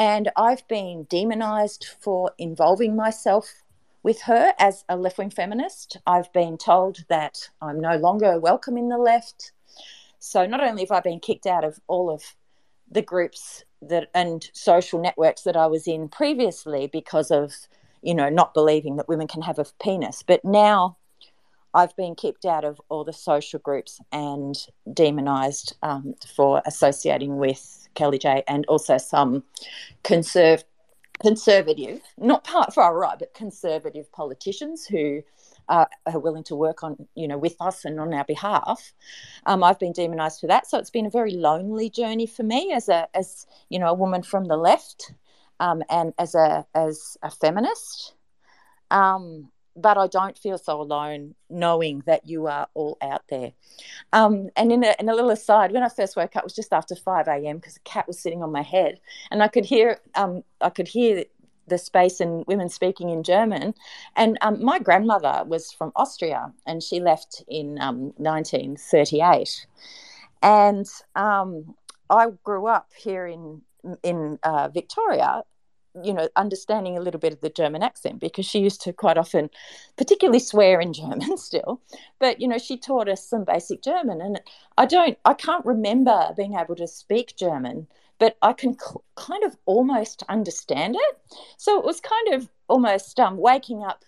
And 0.00 0.30
I've 0.34 0.66
been 0.66 1.04
demonized 1.10 1.86
for 2.00 2.32
involving 2.38 2.96
myself 2.96 3.62
with 4.02 4.22
her 4.22 4.54
as 4.58 4.82
a 4.88 4.96
left 4.96 5.18
wing 5.18 5.28
feminist. 5.28 5.98
I've 6.06 6.32
been 6.32 6.56
told 6.56 7.04
that 7.08 7.50
I'm 7.60 7.78
no 7.78 7.98
longer 7.98 8.40
welcome 8.40 8.78
in 8.78 8.88
the 8.88 8.96
left. 8.96 9.52
So 10.18 10.46
not 10.46 10.62
only 10.62 10.84
have 10.84 10.90
I 10.90 11.00
been 11.00 11.20
kicked 11.20 11.46
out 11.46 11.64
of 11.64 11.80
all 11.86 12.08
of 12.08 12.34
the 12.90 13.02
groups 13.02 13.64
that 13.82 14.08
and 14.14 14.48
social 14.54 15.02
networks 15.02 15.42
that 15.42 15.54
I 15.54 15.66
was 15.66 15.86
in 15.86 16.08
previously 16.08 16.86
because 16.86 17.30
of 17.30 17.68
you 18.02 18.14
know, 18.14 18.30
not 18.30 18.54
believing 18.54 18.96
that 18.96 19.08
women 19.08 19.26
can 19.26 19.42
have 19.42 19.58
a 19.58 19.66
penis. 19.82 20.22
But 20.22 20.44
now 20.44 20.96
I've 21.74 21.94
been 21.96 22.14
kicked 22.14 22.46
out 22.46 22.64
of 22.64 22.80
all 22.88 23.04
the 23.04 23.12
social 23.12 23.58
groups 23.58 24.00
and 24.10 24.56
demonized 24.92 25.76
um, 25.82 26.14
for 26.34 26.62
associating 26.64 27.36
with 27.36 27.79
Kellie-Jay 27.94 28.42
and 28.46 28.66
also 28.66 28.98
some 28.98 29.44
conserv- 30.04 30.64
conservative, 31.20 32.00
not 32.18 32.44
part 32.44 32.74
far 32.74 32.96
right, 32.96 33.18
but 33.18 33.34
conservative 33.34 34.10
politicians 34.12 34.86
who 34.86 35.22
are, 35.68 35.88
are, 36.06 36.18
willing 36.18 36.42
to 36.44 36.56
work 36.56 36.82
on, 36.82 37.06
you 37.14 37.28
know, 37.28 37.38
with 37.38 37.54
us 37.60 37.84
and 37.84 38.00
on 38.00 38.12
our 38.12 38.24
behalf. 38.24 38.92
Um, 39.46 39.62
I've 39.62 39.78
been 39.78 39.92
demonized 39.92 40.40
for 40.40 40.48
that. 40.48 40.66
So 40.66 40.78
it's 40.78 40.90
been 40.90 41.06
a 41.06 41.10
very 41.10 41.32
lonely 41.32 41.90
journey 41.90 42.26
for 42.26 42.42
me 42.42 42.72
as 42.72 42.88
a, 42.88 43.08
as, 43.14 43.46
you 43.68 43.78
know, 43.78 43.88
a 43.88 43.94
woman 43.94 44.22
from 44.22 44.46
the 44.46 44.56
left 44.56 45.12
um, 45.60 45.82
and 45.88 46.12
as 46.18 46.34
a 46.34 46.66
as 46.74 47.16
a 47.22 47.30
feminist. 47.30 48.14
Um, 48.90 49.50
but 49.80 49.98
I 49.98 50.06
don't 50.06 50.36
feel 50.38 50.58
so 50.58 50.80
alone 50.80 51.34
knowing 51.48 52.02
that 52.06 52.28
you 52.28 52.46
are 52.46 52.68
all 52.74 52.98
out 53.02 53.22
there. 53.28 53.52
Um, 54.12 54.50
and 54.56 54.72
in 54.72 54.84
a, 54.84 54.94
in 54.98 55.08
a 55.08 55.14
little 55.14 55.30
aside, 55.30 55.72
when 55.72 55.82
I 55.82 55.88
first 55.88 56.16
woke 56.16 56.36
up, 56.36 56.42
it 56.42 56.44
was 56.44 56.54
just 56.54 56.72
after 56.72 56.94
five 56.94 57.28
a.m. 57.28 57.56
because 57.58 57.76
a 57.76 57.80
cat 57.80 58.06
was 58.06 58.18
sitting 58.18 58.42
on 58.42 58.52
my 58.52 58.62
head, 58.62 59.00
and 59.30 59.42
I 59.42 59.48
could 59.48 59.64
hear 59.64 59.98
um, 60.14 60.42
I 60.60 60.70
could 60.70 60.88
hear 60.88 61.24
the 61.70 61.78
space 61.78 62.20
and 62.20 62.44
women 62.46 62.68
speaking 62.68 63.08
in 63.08 63.22
German. 63.22 63.74
And 64.16 64.36
um, 64.42 64.62
my 64.62 64.78
grandmother 64.78 65.44
was 65.46 65.72
from 65.72 65.92
Austria, 65.96 66.52
and 66.66 66.82
she 66.82 67.00
left 67.00 67.42
in 67.48 67.76
1938. 67.76 69.66
Um, 70.42 70.50
and 70.50 70.86
um, 71.14 71.74
I 72.10 72.26
grew 72.44 72.66
up 72.66 72.90
here 72.96 73.26
in 73.26 73.62
in 74.02 74.38
uh, 74.42 74.68
Victoria, 74.68 75.42
you 76.02 76.12
know, 76.14 76.28
understanding 76.36 76.96
a 76.96 77.00
little 77.00 77.20
bit 77.20 77.32
of 77.32 77.40
the 77.40 77.50
German 77.50 77.82
accent 77.82 78.20
because 78.20 78.46
she 78.46 78.60
used 78.60 78.80
to 78.82 78.92
quite 78.92 79.18
often, 79.18 79.50
particularly 79.96 80.38
swear 80.38 80.80
in 80.80 80.92
German 81.02 81.36
still. 81.36 81.80
But, 82.18 82.40
you 82.40 82.48
know, 82.48 82.58
she 82.58 82.76
taught 82.76 83.08
us 83.08 83.26
some 83.26 83.44
basic 83.44 83.82
German. 83.82 84.20
And 84.20 84.40
I 84.78 84.86
don't, 84.86 85.18
I 85.24 85.34
can't 85.34 85.64
remember 85.64 86.32
being 86.36 86.54
able 86.54 86.76
to 86.76 86.86
speak 86.86 87.36
German, 87.36 87.86
but 88.18 88.36
I 88.42 88.52
can 88.52 88.78
c- 88.78 88.96
kind 89.16 89.44
of 89.44 89.56
almost 89.66 90.22
understand 90.28 90.96
it. 90.96 91.18
So 91.56 91.78
it 91.78 91.84
was 91.84 92.00
kind 92.00 92.34
of 92.34 92.48
almost 92.68 93.18
um, 93.18 93.36
waking 93.36 93.82
up 93.82 94.04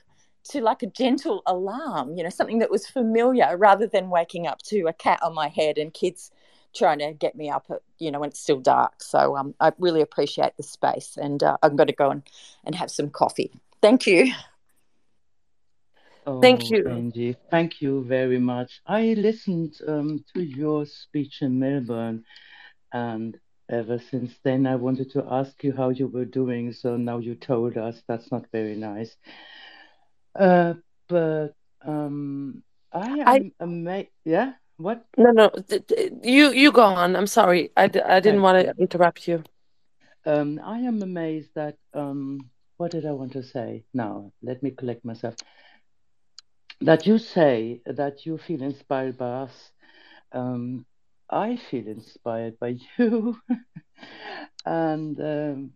to 0.50 0.60
like 0.60 0.82
a 0.82 0.86
gentle 0.86 1.42
alarm, 1.46 2.16
you 2.16 2.22
know, 2.22 2.30
something 2.30 2.58
that 2.58 2.70
was 2.70 2.86
familiar 2.86 3.56
rather 3.56 3.86
than 3.86 4.10
waking 4.10 4.46
up 4.46 4.58
to 4.62 4.86
a 4.86 4.92
cat 4.92 5.20
on 5.22 5.34
my 5.34 5.48
head 5.48 5.78
and 5.78 5.94
kids 5.94 6.30
trying 6.75 6.99
to 6.99 7.12
get 7.12 7.34
me 7.34 7.51
up 7.51 7.67
at 7.70 7.81
you 7.99 8.10
know 8.10 8.20
when 8.20 8.31
it's 8.31 8.41
still 8.41 8.60
dark 8.60 9.02
so 9.02 9.36
um, 9.36 9.55
i 9.60 9.73
really 9.78 10.01
appreciate 10.01 10.57
the 10.57 10.62
space 10.62 11.17
and 11.20 11.42
uh, 11.42 11.57
i'm 11.62 11.76
going 11.76 11.86
to 11.86 11.92
go 11.94 12.10
and, 12.10 12.23
and 12.65 12.75
have 12.75 12.91
some 12.91 13.10
coffee 13.10 13.51
thank 13.81 14.07
you 14.07 14.33
Oh, 16.25 16.41
Thank 16.41 16.70
you. 16.70 16.84
Angie, 16.89 17.36
thank 17.51 17.81
you 17.81 18.05
very 18.05 18.39
much. 18.39 18.81
I 18.86 19.15
listened 19.15 19.75
um, 19.89 20.25
to 20.33 20.42
your 20.42 20.86
speech 20.86 21.42
in 21.42 21.59
Melbourne, 21.59 22.25
and 22.92 23.36
ever 23.68 23.99
since 23.99 24.33
then, 24.44 24.67
I 24.67 24.76
wanted 24.76 25.10
to 25.12 25.26
ask 25.28 25.65
you 25.65 25.73
how 25.73 25.89
you 25.89 26.07
were 26.07 26.25
doing. 26.25 26.73
So 26.73 26.97
now 26.97 27.18
you 27.18 27.34
told 27.34 27.76
us 27.76 28.02
that's 28.07 28.31
not 28.31 28.47
very 28.52 28.76
nice. 28.76 29.17
Uh, 30.39 30.75
but 31.09 31.55
um, 31.84 32.62
I 32.92 33.23
I 33.26 33.36
am 33.36 33.52
amazed. 33.59 34.10
Yeah, 34.25 34.52
what? 34.82 35.04
no 35.16 35.30
no 35.30 35.50
you 36.22 36.52
you 36.52 36.72
go 36.72 36.82
on. 36.82 37.16
I'm 37.16 37.26
sorry. 37.26 37.70
I, 37.76 37.88
d- 37.88 38.00
I 38.00 38.20
didn't 38.20 38.42
want 38.42 38.66
to 38.66 38.74
interrupt 38.82 39.28
you. 39.28 39.42
Um, 40.26 40.60
I 40.64 40.78
am 40.80 41.02
amazed 41.02 41.50
that 41.54 41.76
um, 41.94 42.50
what 42.76 42.92
did 42.92 43.06
I 43.06 43.12
want 43.12 43.32
to 43.32 43.42
say? 43.42 43.84
Now, 43.94 44.32
let 44.42 44.62
me 44.62 44.70
collect 44.70 45.04
myself. 45.04 45.34
That 46.80 47.06
you 47.06 47.18
say 47.18 47.80
that 47.86 48.26
you 48.26 48.38
feel 48.38 48.62
inspired 48.62 49.18
by 49.18 49.30
us. 49.46 49.70
Um, 50.32 50.86
I 51.30 51.56
feel 51.56 51.86
inspired 51.86 52.58
by 52.58 52.76
you. 52.98 53.36
and 54.66 55.20
um, 55.20 55.70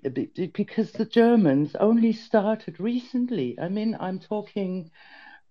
because 0.53 0.93
the 0.93 1.07
Germans 1.07 1.77
only 1.77 2.13
started 2.13 2.81
recently. 2.81 3.59
I 3.61 3.69
mean, 3.69 3.97
I'm 3.99 4.19
talking 4.19 4.91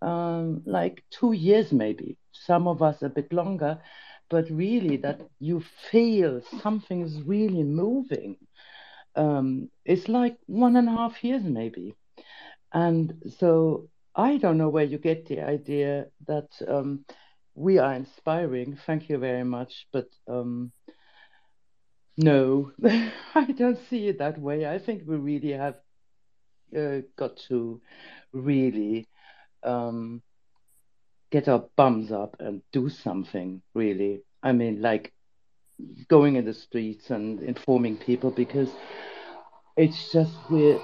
um, 0.06 0.64
like 0.66 1.04
two 1.12 1.34
years 1.34 1.74
maybe, 1.74 2.18
some 2.34 2.68
of 2.68 2.82
us 2.84 3.02
a 3.04 3.10
bit 3.10 3.34
longer, 3.34 3.80
but 4.30 4.50
really 4.50 4.98
that 4.98 5.22
you 5.40 5.64
feel 5.92 6.42
something 6.62 7.02
is 7.02 7.22
really 7.24 7.64
moving. 7.64 8.38
Um, 9.16 9.70
it's 9.86 10.08
like 10.08 10.38
one 10.48 10.76
and 10.76 10.88
a 10.88 10.92
half 10.92 11.24
years 11.24 11.44
maybe. 11.44 11.96
And 12.74 13.14
so 13.40 13.90
I 14.16 14.38
don't 14.38 14.58
know 14.58 14.70
where 14.70 14.84
you 14.86 14.98
get 14.98 15.28
the 15.28 15.42
idea 15.42 16.08
that 16.28 16.50
um, 16.68 17.06
we 17.56 17.80
are 17.80 17.94
inspiring. 17.94 18.78
Thank 18.86 19.10
you 19.10 19.18
very 19.18 19.44
much. 19.44 19.88
But 19.94 20.10
um, 20.28 20.72
no, 22.18 22.72
I 23.36 23.52
don't 23.58 23.80
see 23.90 24.08
it 24.08 24.20
that 24.20 24.40
way. 24.40 24.68
I 24.68 24.80
think 24.80 25.04
we 25.08 25.18
really 25.18 25.52
have 25.52 25.76
uh, 26.78 27.02
got 27.18 27.38
to 27.50 27.82
really 28.34 29.08
um, 29.66 30.22
get 31.32 31.48
our 31.48 31.66
bums 31.76 32.12
up 32.12 32.36
and 32.40 32.62
do 32.72 32.90
something, 32.90 33.62
really. 33.74 34.22
I 34.44 34.52
mean, 34.52 34.82
like 34.82 35.12
going 36.08 36.36
in 36.36 36.46
the 36.46 36.54
streets 36.54 37.10
and 37.10 37.42
informing 37.42 37.98
people 37.98 38.32
because 38.32 38.70
it's 39.76 40.12
just 40.12 40.34
we 40.50 40.80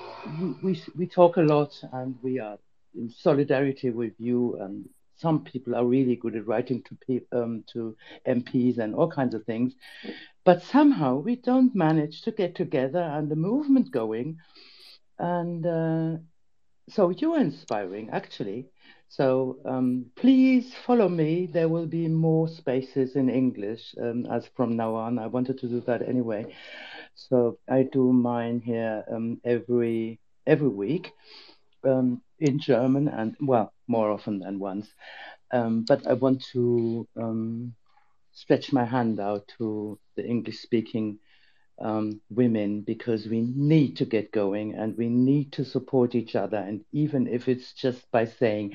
we 0.62 0.82
we 0.98 1.08
talk 1.08 1.38
a 1.38 1.42
lot 1.42 1.74
and 1.94 2.16
we 2.22 2.40
are 2.40 2.58
in 2.96 3.10
solidarity 3.10 3.90
with 3.90 4.14
you 4.18 4.58
and 4.60 4.90
some 5.16 5.44
people 5.44 5.76
are 5.76 5.86
really 5.86 6.18
good 6.18 6.36
at 6.36 6.46
writing 6.46 6.84
to 6.84 7.22
um, 7.32 7.64
to 7.72 7.96
MPs 8.28 8.80
and 8.80 8.94
all 8.94 9.10
kinds 9.10 9.34
of 9.34 9.46
things 9.46 9.74
but 10.44 10.62
somehow 10.62 11.16
we 11.16 11.38
don't 11.38 11.74
manage 11.74 12.24
to 12.24 12.32
get 12.32 12.56
together 12.56 13.00
and 13.00 13.30
the 13.30 13.36
movement 13.36 13.92
going 13.92 14.38
and 15.20 15.66
uh, 15.66 16.18
so 16.90 17.10
you're 17.10 17.40
inspiring 17.40 18.10
actually. 18.12 18.68
So 19.12 19.58
um, 19.66 20.06
please 20.16 20.74
follow 20.86 21.10
me. 21.10 21.46
There 21.46 21.68
will 21.68 21.86
be 21.86 22.08
more 22.08 22.48
spaces 22.48 23.18
in 23.18 23.30
English 23.30 23.94
um, 24.02 24.26
as 24.32 24.48
from 24.56 24.78
now 24.78 24.96
on. 24.96 25.20
I 25.20 25.28
wanted 25.28 25.60
to 25.60 25.68
do 25.68 25.82
that 25.82 26.02
anyway. 26.08 26.56
So 27.16 27.58
I 27.70 27.84
do 27.84 28.14
mine 28.14 28.62
here 28.62 29.04
um, 29.12 29.42
every 29.44 30.22
every 30.48 30.70
week 30.70 31.12
um, 31.84 32.22
in 32.40 32.58
German 32.58 33.10
and 33.10 33.36
well 33.42 33.74
more 33.86 34.12
often 34.12 34.40
than 34.40 34.60
once. 34.60 34.88
Um, 35.52 35.84
but 35.86 36.08
I 36.08 36.14
want 36.14 36.46
to 36.54 37.06
um, 37.18 37.76
stretch 38.32 38.72
my 38.72 38.86
hand 38.86 39.20
out 39.20 39.46
to 39.58 40.00
the 40.16 40.26
English 40.26 40.60
speaking 40.60 41.20
um, 41.82 42.22
women 42.30 42.82
because 42.82 43.26
we 43.28 43.42
need 43.42 43.98
to 43.98 44.06
get 44.06 44.32
going 44.32 44.76
and 44.76 44.98
we 44.98 45.10
need 45.10 45.52
to 45.54 45.66
support 45.66 46.16
each 46.16 46.36
other. 46.36 46.58
And 46.58 46.86
even 46.92 47.28
if 47.28 47.48
it's 47.48 47.74
just 47.74 48.10
by 48.12 48.26
saying, 48.26 48.74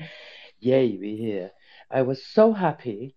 Yay, 0.59 0.97
we're 0.97 1.17
here. 1.17 1.51
I 1.91 2.01
was 2.01 2.25
so 2.25 2.51
happy 2.51 3.15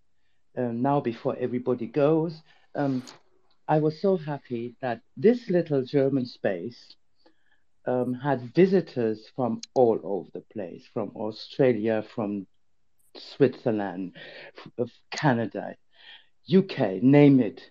um, 0.57 0.83
now 0.83 1.01
before 1.01 1.37
everybody 1.39 1.87
goes. 1.87 2.41
Um, 2.75 3.03
I 3.67 3.79
was 3.79 4.01
so 4.01 4.17
happy 4.17 4.77
that 4.83 5.01
this 5.17 5.49
little 5.49 5.85
German 5.85 6.27
space 6.27 6.97
um, 7.87 8.15
had 8.15 8.55
visitors 8.55 9.27
from 9.35 9.61
all 9.75 9.99
over 10.03 10.29
the 10.35 10.45
place 10.53 10.85
from 10.93 11.11
Australia, 11.17 12.05
from 12.15 12.47
Switzerland, 13.17 14.17
Canada, 15.11 15.77
UK, 16.53 17.03
name 17.03 17.41
it. 17.41 17.71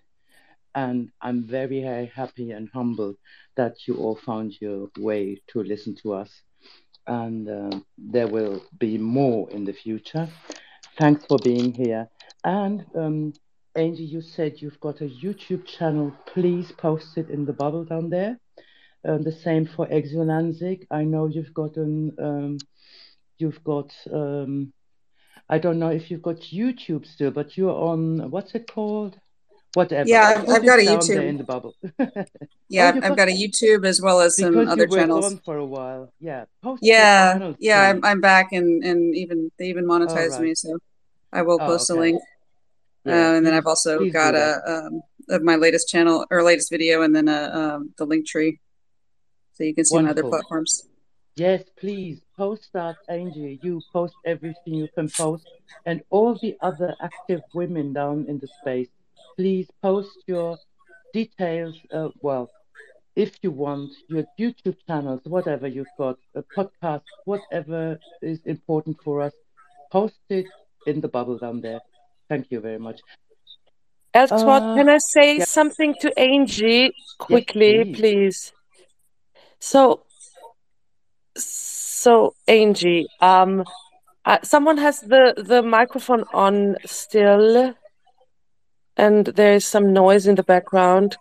And 0.74 1.10
I'm 1.20 1.42
very, 1.42 1.82
very 1.82 2.06
happy 2.06 2.52
and 2.52 2.68
humble 2.72 3.14
that 3.56 3.86
you 3.86 3.96
all 3.96 4.16
found 4.16 4.60
your 4.60 4.88
way 4.98 5.42
to 5.48 5.62
listen 5.62 5.96
to 6.02 6.14
us. 6.14 6.30
And 7.06 7.48
uh, 7.48 7.80
there 7.98 8.28
will 8.28 8.62
be 8.78 8.98
more 8.98 9.50
in 9.50 9.64
the 9.64 9.72
future. 9.72 10.28
Thanks 10.98 11.24
for 11.26 11.38
being 11.42 11.72
here. 11.72 12.08
And 12.44 12.84
um, 12.94 13.32
Angie, 13.74 14.04
you 14.04 14.20
said 14.20 14.60
you've 14.60 14.80
got 14.80 15.00
a 15.00 15.04
YouTube 15.04 15.66
channel. 15.66 16.12
Please 16.26 16.72
post 16.72 17.16
it 17.16 17.30
in 17.30 17.46
the 17.46 17.52
bubble 17.52 17.84
down 17.84 18.10
there. 18.10 18.38
Um, 19.04 19.22
the 19.22 19.32
same 19.32 19.66
for 19.66 19.86
Exolanzic. 19.86 20.86
I 20.90 21.04
know 21.04 21.26
you've 21.26 21.54
got 21.54 21.76
an, 21.76 22.12
um, 22.18 22.58
you've 23.38 23.64
got, 23.64 23.92
um, 24.12 24.72
I 25.48 25.58
don't 25.58 25.78
know 25.78 25.88
if 25.88 26.10
you've 26.10 26.22
got 26.22 26.36
YouTube 26.36 27.06
still, 27.06 27.30
but 27.30 27.56
you're 27.56 27.74
on, 27.74 28.30
what's 28.30 28.54
it 28.54 28.70
called? 28.70 29.18
Whatever. 29.74 30.08
Yeah, 30.08 30.42
I've 30.48 30.64
got 30.64 30.80
a 30.80 30.82
YouTube. 30.82 31.22
in 31.24 31.38
the 31.38 31.44
bubble. 31.44 31.74
Yeah, 32.68 32.92
Oh, 32.94 33.00
I've, 33.02 33.16
got 33.16 33.28
a 33.28 33.32
YouTube 33.32 33.84
as 33.84 34.00
well 34.00 34.20
as 34.20 34.36
some 34.36 34.56
other 34.56 34.84
you 34.84 34.88
were 34.90 34.96
channels. 34.96 35.28
gone 35.28 35.40
for 35.44 35.56
a 35.56 35.64
while. 35.64 36.12
Yeah, 36.20 36.44
post 36.62 36.82
Yeah, 36.84 37.52
yeah, 37.58 37.80
I'm. 37.82 38.04
I'm 38.04 38.20
back 38.20 38.52
and 38.52 38.84
and 38.84 39.12
even 39.16 39.50
they 39.58 39.66
even 39.66 39.84
monetized 39.86 40.38
right. 40.38 40.42
me, 40.42 40.54
so 40.54 40.78
I 41.32 41.42
will 41.42 41.58
Oh, 41.60 41.66
post 41.66 41.90
a 41.90 41.94
okay. 41.94 42.00
link. 42.00 42.22
Uh, 43.06 43.10
and 43.10 43.44
then 43.44 43.54
I've 43.54 43.66
also 43.66 43.98
please 43.98 44.12
got 44.12 44.34
a 44.36 44.60
um 44.72 45.02
of 45.28 45.42
my 45.42 45.56
latest 45.56 45.88
channel 45.88 46.26
or 46.30 46.44
latest 46.44 46.70
video, 46.70 47.02
and 47.02 47.14
then 47.14 47.26
a 47.28 47.40
um 47.60 47.92
the 47.98 48.04
link 48.04 48.24
tree, 48.26 48.60
so 49.54 49.64
you 49.64 49.74
can 49.74 49.84
see 49.84 49.96
on 49.98 50.06
other 50.06 50.22
platforms. 50.22 50.86
Yes, 51.34 51.64
please 51.76 52.20
post 52.36 52.68
that, 52.72 52.96
Angie. 53.08 53.58
You 53.62 53.80
post 53.92 54.14
everything 54.24 54.74
you 54.74 54.88
can 54.94 55.08
post, 55.08 55.46
and 55.86 56.02
all 56.10 56.38
the 56.38 56.56
other 56.60 56.94
active 57.02 57.42
women 57.52 57.92
down 57.92 58.26
in 58.28 58.38
the 58.38 58.48
space, 58.60 58.88
please 59.36 59.68
post 59.82 60.16
your 60.26 60.58
details. 61.12 61.76
Uh, 61.92 62.08
well, 62.20 62.50
if 63.16 63.36
you 63.42 63.50
want, 63.50 63.90
your 64.08 64.24
YouTube 64.38 64.76
channels, 64.86 65.20
whatever 65.24 65.66
you've 65.66 65.94
got, 65.98 66.18
a 66.34 66.42
podcast, 66.56 67.02
whatever 67.24 67.98
is 68.22 68.40
important 68.44 68.96
for 69.02 69.22
us, 69.22 69.32
post 69.90 70.20
it 70.28 70.46
in 70.86 71.00
the 71.00 71.08
bubble 71.08 71.38
down 71.38 71.60
there. 71.60 71.80
Thank 72.28 72.50
you 72.50 72.60
very 72.60 72.78
much. 72.78 73.00
Elswat, 74.14 74.62
Uh, 74.62 74.74
can 74.74 74.88
I 74.88 74.98
say 74.98 75.38
yeah, 75.38 75.44
something 75.44 75.94
to 76.00 76.18
Angie 76.18 76.92
yes, 77.28 77.44
quickly, 77.44 77.84
please. 77.84 77.96
please? 77.96 78.52
So, 79.60 80.02
so 81.36 82.34
Angie, 82.48 83.08
um, 83.20 83.64
uh, 84.24 84.38
someone 84.42 84.78
has 84.78 85.00
the 85.00 85.34
the 85.36 85.62
microphone 85.62 86.24
on 86.32 86.76
still, 86.86 87.74
and 88.96 89.26
there 89.26 89.54
is 89.54 89.64
some 89.64 89.92
noise 89.92 90.26
in 90.26 90.34
the 90.34 90.42
background. 90.42 91.16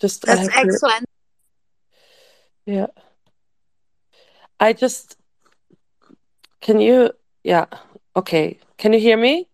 Just 0.00 0.26
That's 0.26 0.40
have 0.40 0.52
to, 0.52 0.58
excellent. 0.58 1.06
yeah. 2.66 2.86
I 4.58 4.72
just, 4.72 5.16
can 6.60 6.80
you, 6.80 7.12
yeah, 7.44 7.66
okay. 8.14 8.58
Can 8.78 8.92
you 8.92 9.00
hear 9.00 9.16
me? 9.16 9.48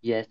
Yes. 0.00 0.26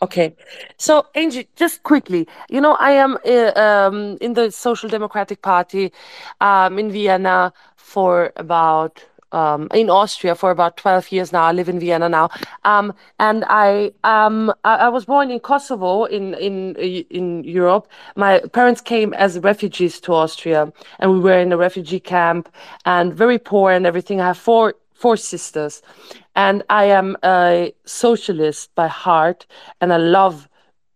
Okay, 0.00 0.36
so 0.76 1.06
Angie, 1.16 1.48
just 1.56 1.82
quickly, 1.82 2.28
you 2.48 2.60
know, 2.60 2.74
I 2.74 2.92
am 2.92 3.18
uh, 3.26 3.50
um, 3.58 4.16
in 4.20 4.34
the 4.34 4.52
Social 4.52 4.88
Democratic 4.88 5.42
Party 5.42 5.92
um, 6.40 6.78
in 6.78 6.92
Vienna 6.92 7.52
for 7.76 8.32
about 8.36 9.04
um, 9.32 9.68
in 9.74 9.90
Austria 9.90 10.34
for 10.34 10.50
about 10.50 10.76
12 10.76 11.12
years 11.12 11.32
now. 11.32 11.44
I 11.44 11.52
live 11.52 11.68
in 11.68 11.78
Vienna 11.80 12.08
now, 12.08 12.30
um, 12.64 12.92
and 13.18 13.44
I 13.48 13.92
um 14.04 14.52
I, 14.64 14.76
I 14.76 14.88
was 14.88 15.04
born 15.04 15.30
in 15.30 15.40
Kosovo 15.40 16.04
in 16.04 16.34
in 16.34 16.74
in 16.76 17.44
Europe. 17.44 17.88
My 18.16 18.40
parents 18.52 18.80
came 18.80 19.14
as 19.14 19.38
refugees 19.38 20.00
to 20.00 20.14
Austria, 20.14 20.72
and 20.98 21.12
we 21.12 21.20
were 21.20 21.38
in 21.38 21.52
a 21.52 21.56
refugee 21.56 22.00
camp 22.00 22.48
and 22.84 23.14
very 23.14 23.38
poor 23.38 23.72
and 23.72 23.86
everything. 23.86 24.20
I 24.20 24.26
have 24.28 24.38
four 24.38 24.74
four 24.94 25.16
sisters 25.16 25.82
and 26.38 26.62
I 26.70 26.84
am 26.84 27.16
a 27.24 27.74
socialist 27.84 28.72
by 28.76 28.86
heart, 28.86 29.44
and 29.80 29.92
I 29.92 29.96
love 29.96 30.48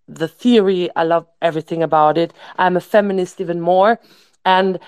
the 0.07 0.29
theory. 0.29 0.89
I 0.95 1.03
love 1.03 1.27
everything 1.41 1.83
about 1.83 2.17
it. 2.17 2.33
I'm 2.59 2.77
a 2.77 2.81
feminist 2.81 3.41
even 3.41 3.61
more, 3.61 3.99
and 4.45 4.79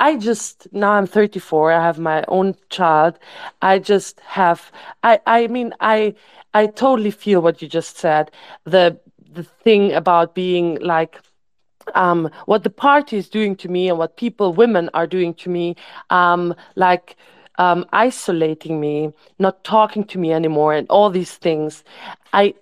I 0.00 0.16
just 0.16 0.68
now 0.72 0.92
I'm 0.92 1.06
34. 1.06 1.72
I 1.72 1.82
have 1.84 1.98
my 2.00 2.24
own 2.28 2.56
child. 2.70 3.18
I 3.62 3.78
just 3.78 4.20
have. 4.20 4.72
I 5.04 5.20
I 5.26 5.46
mean 5.48 5.74
I 5.80 6.14
I 6.54 6.66
totally 6.66 7.12
feel 7.12 7.42
what 7.42 7.62
you 7.62 7.68
just 7.68 7.98
said. 7.98 8.30
The 8.64 8.98
the 9.32 9.44
thing 9.44 9.92
about 9.92 10.34
being 10.34 10.78
like 10.80 11.20
um, 11.94 12.30
what 12.46 12.64
the 12.64 12.70
party 12.70 13.16
is 13.16 13.28
doing 13.28 13.56
to 13.56 13.68
me 13.68 13.88
and 13.88 13.98
what 13.98 14.16
people, 14.16 14.52
women, 14.52 14.90
are 14.94 15.06
doing 15.06 15.34
to 15.34 15.50
me, 15.50 15.76
um, 16.10 16.54
like 16.76 17.16
um, 17.58 17.84
isolating 17.92 18.80
me, 18.80 19.12
not 19.38 19.64
talking 19.64 20.04
to 20.04 20.18
me 20.18 20.32
anymore, 20.32 20.74
and 20.74 20.88
all 20.88 21.10
these 21.10 21.34
things. 21.34 21.84
I 22.32 22.54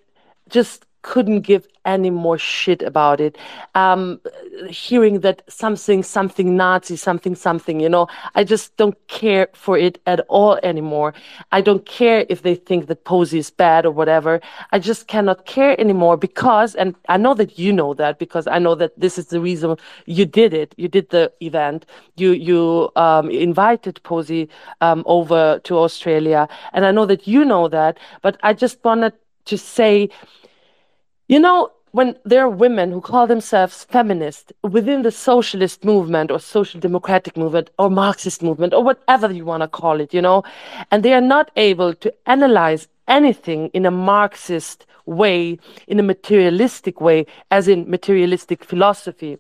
just 0.49 0.87
couldn't 1.09 1.41
give 1.41 1.67
any 1.87 2.11
more 2.11 2.37
shit 2.37 2.83
about 2.83 3.19
it. 3.19 3.39
Um, 3.75 4.21
hearing 4.69 5.21
that 5.21 5.43
something, 5.49 6.03
something 6.03 6.55
Nazi, 6.55 6.97
something, 6.97 7.35
something, 7.35 7.81
you 7.81 7.89
know, 7.89 8.09
I 8.35 8.45
just 8.45 8.77
don't 8.77 8.99
care 9.07 9.49
for 9.55 9.79
it 9.79 9.99
at 10.05 10.21
all 10.29 10.59
anymore. 10.63 11.15
I 11.51 11.63
don't 11.63 11.87
care 11.87 12.27
if 12.29 12.43
they 12.43 12.57
think 12.57 12.89
that 12.89 13.05
Posie 13.05 13.39
is 13.39 13.51
bad 13.51 13.87
or 13.87 13.91
whatever. 13.91 14.39
I 14.71 14.79
just 14.79 15.09
cannot 15.09 15.47
care 15.47 15.81
anymore 15.81 16.19
because, 16.19 16.75
and 16.75 16.95
I 17.09 17.17
know 17.17 17.33
that 17.41 17.59
you 17.59 17.73
know 17.73 17.95
that 17.95 18.19
because 18.19 18.47
I 18.47 18.59
know 18.59 18.75
that 18.75 18.93
this 19.01 19.17
is 19.17 19.29
the 19.29 19.41
reason 19.41 19.77
you 20.05 20.27
did 20.27 20.53
it. 20.53 20.75
You 20.77 20.89
did 20.89 21.09
the 21.09 21.33
event. 21.41 21.87
You 22.17 22.33
you 22.33 22.91
um, 22.97 23.31
invited 23.31 24.03
Posie 24.03 24.51
um, 24.83 25.03
over 25.07 25.59
to 25.65 25.79
Australia, 25.79 26.49
and 26.75 26.85
I 26.85 26.91
know 26.91 27.07
that 27.07 27.27
you 27.27 27.47
know 27.47 27.67
that. 27.69 27.97
But 28.21 28.37
I 28.43 28.53
just 28.53 28.77
wanted 28.85 29.15
to 29.47 29.57
say 29.57 30.11
you 31.29 31.39
know, 31.39 31.71
when 31.93 32.17
there 32.25 32.43
are 32.43 32.49
women 32.49 32.91
who 32.91 33.01
call 33.01 33.27
themselves 33.27 33.85
feminist 33.85 34.53
within 34.63 35.03
the 35.03 35.11
socialist 35.11 35.85
movement 35.85 36.31
or 36.31 36.39
social 36.39 36.81
democratic 36.81 37.37
movement 37.37 37.71
or 37.79 37.91
Marxist 37.91 38.43
movement 38.43 38.75
or 38.75 38.83
whatever 38.83 39.33
you 39.33 39.45
want 39.45 39.63
to 39.63 39.69
call 39.69 40.01
it, 40.01 40.13
you 40.13 40.21
know, 40.21 40.43
and 40.91 41.03
they 41.03 41.15
are 41.15 41.21
not 41.21 41.51
able 41.57 41.95
to 41.95 42.13
analyze 42.27 42.89
anything 43.07 43.69
in 43.73 43.87
a 43.87 43.91
Marxist 43.91 44.87
way, 45.07 45.59
in 45.87 45.99
a 45.99 46.03
materialistic 46.03 47.01
way, 47.01 47.25
as 47.51 47.69
in 47.69 47.89
materialistic 47.89 48.63
philosophy, 48.65 49.39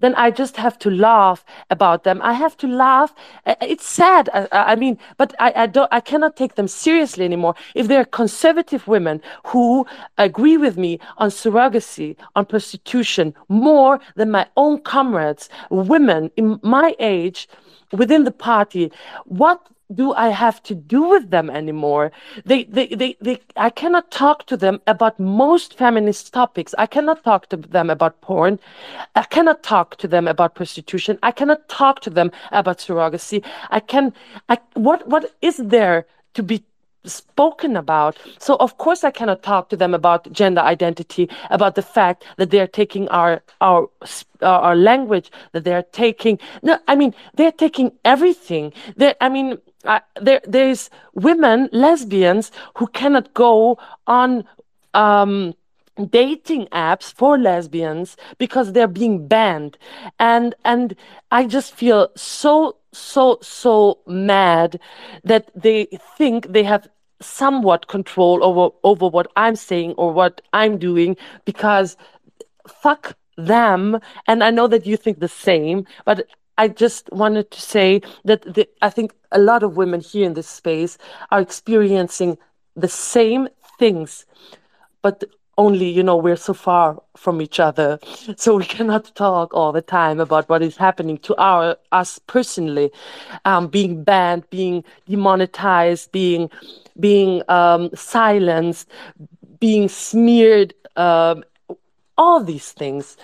then 0.00 0.14
I 0.14 0.30
just 0.30 0.56
have 0.56 0.78
to 0.80 0.90
laugh 0.90 1.44
about 1.70 2.04
them. 2.04 2.20
I 2.22 2.32
have 2.32 2.56
to 2.58 2.66
laugh. 2.66 3.14
Uh, 3.46 3.54
It's 3.72 3.86
sad. 3.86 4.28
I, 4.32 4.40
I 4.52 4.72
I 4.72 4.74
mean, 4.76 4.98
but 5.20 5.34
I, 5.46 5.48
I 5.64 5.66
don't. 5.66 5.90
I 5.98 6.00
cannot 6.00 6.36
take 6.36 6.54
them 6.54 6.68
seriously 6.68 7.24
anymore. 7.24 7.54
If 7.74 7.84
they're 7.88 8.04
conservative 8.22 8.82
women 8.94 9.20
who 9.50 9.86
agree 10.18 10.56
with 10.56 10.76
me 10.84 10.98
on 11.22 11.28
surrogacy, 11.30 12.16
on 12.36 12.44
prostitution, 12.46 13.34
more 13.48 14.00
than 14.16 14.30
my 14.30 14.46
own 14.56 14.74
comrades, 14.82 15.48
women 15.70 16.30
in 16.36 16.58
my 16.62 16.94
age, 16.98 17.48
within 17.92 18.24
the 18.24 18.36
party, 18.50 18.90
what 19.24 19.58
do 19.94 20.12
I 20.12 20.28
have 20.28 20.62
to 20.64 20.74
do 20.74 21.02
with 21.02 21.30
them 21.30 21.50
anymore? 21.50 22.12
They, 22.44 22.64
they, 22.64 22.88
they, 22.88 23.16
they, 23.20 23.40
I 23.56 23.70
cannot 23.70 24.10
talk 24.10 24.46
to 24.46 24.56
them 24.56 24.80
about 24.86 25.18
most 25.18 25.76
feminist 25.76 26.32
topics. 26.32 26.74
I 26.78 26.86
cannot 26.86 27.24
talk 27.24 27.48
to 27.48 27.56
them 27.56 27.90
about 27.90 28.20
porn. 28.20 28.58
I 29.16 29.24
cannot 29.24 29.62
talk 29.62 29.96
to 29.98 30.08
them 30.08 30.28
about 30.28 30.54
prostitution. 30.54 31.18
I 31.22 31.32
cannot 31.32 31.68
talk 31.68 32.00
to 32.00 32.10
them 32.10 32.30
about 32.52 32.78
surrogacy. 32.78 33.44
I 33.70 33.80
can, 33.80 34.12
I, 34.48 34.58
what, 34.74 35.06
what 35.08 35.34
is 35.42 35.56
there 35.56 36.06
to 36.34 36.42
be 36.42 36.62
spoken 37.04 37.76
about. 37.76 38.18
So 38.38 38.56
of 38.56 38.76
course 38.78 39.04
I 39.04 39.10
cannot 39.10 39.42
talk 39.42 39.68
to 39.70 39.76
them 39.76 39.94
about 39.94 40.30
gender 40.32 40.60
identity, 40.60 41.28
about 41.48 41.74
the 41.74 41.82
fact 41.82 42.24
that 42.36 42.50
they 42.50 42.60
are 42.60 42.66
taking 42.66 43.08
our 43.08 43.42
our 43.60 43.88
our 44.42 44.76
language, 44.76 45.30
that 45.52 45.64
they 45.64 45.72
are 45.72 45.86
taking 45.92 46.38
no, 46.62 46.78
I 46.88 46.96
mean 46.96 47.14
they're 47.34 47.52
taking 47.52 47.92
everything. 48.04 48.72
They 48.96 49.14
I 49.20 49.28
mean 49.28 49.58
There 50.20 50.40
there's 50.46 50.90
women 51.14 51.68
lesbians 51.72 52.52
who 52.76 52.86
cannot 52.88 53.32
go 53.34 53.78
on 54.06 54.44
um, 54.94 55.54
dating 56.08 56.66
apps 56.66 57.12
for 57.12 57.38
lesbians 57.38 58.16
because 58.38 58.72
they're 58.72 58.88
being 58.88 59.26
banned. 59.26 59.78
And 60.18 60.54
and 60.64 60.94
i 61.30 61.46
just 61.46 61.74
feel 61.74 62.08
so 62.16 62.76
so 62.92 63.38
so 63.42 63.98
mad 64.06 64.80
that 65.24 65.50
they 65.54 65.86
think 66.16 66.52
they 66.52 66.64
have 66.64 66.88
somewhat 67.20 67.86
control 67.86 68.42
over 68.42 68.74
over 68.82 69.06
what 69.06 69.30
i'm 69.36 69.54
saying 69.54 69.92
or 69.92 70.12
what 70.12 70.40
i'm 70.52 70.78
doing 70.78 71.16
because 71.44 71.96
fuck 72.66 73.16
them. 73.36 74.00
And 74.26 74.42
i 74.42 74.50
know 74.50 74.66
that 74.66 74.86
you 74.86 74.96
think 74.96 75.20
the 75.20 75.28
same 75.28 75.86
but 76.04 76.26
I 76.60 76.68
just 76.68 77.10
wanted 77.10 77.50
to 77.52 77.60
say 77.62 78.02
that 78.26 78.42
the, 78.42 78.68
I 78.82 78.90
think 78.90 79.14
a 79.32 79.38
lot 79.38 79.62
of 79.62 79.78
women 79.78 80.00
here 80.02 80.26
in 80.26 80.34
this 80.34 80.46
space 80.46 80.98
are 81.30 81.40
experiencing 81.40 82.36
the 82.76 82.86
same 82.86 83.48
things, 83.78 84.26
but 85.00 85.24
only, 85.56 85.88
you 85.88 86.02
know, 86.02 86.16
we're 86.16 86.36
so 86.36 86.52
far 86.52 87.02
from 87.16 87.40
each 87.40 87.60
other. 87.60 87.98
So 88.36 88.56
we 88.56 88.66
cannot 88.66 89.14
talk 89.14 89.54
all 89.54 89.72
the 89.72 89.80
time 89.80 90.20
about 90.20 90.50
what 90.50 90.60
is 90.60 90.76
happening 90.76 91.16
to 91.28 91.34
our 91.36 91.78
us 91.92 92.18
personally, 92.26 92.90
um, 93.46 93.68
being 93.68 94.04
banned, 94.04 94.44
being 94.50 94.84
demonetized, 95.08 96.12
being 96.12 96.50
being 96.98 97.42
um, 97.48 97.88
silenced, 97.94 98.86
being 99.60 99.88
smeared, 99.88 100.74
um, 100.96 101.42
all 102.18 102.44
these 102.44 102.72
things 102.72 103.16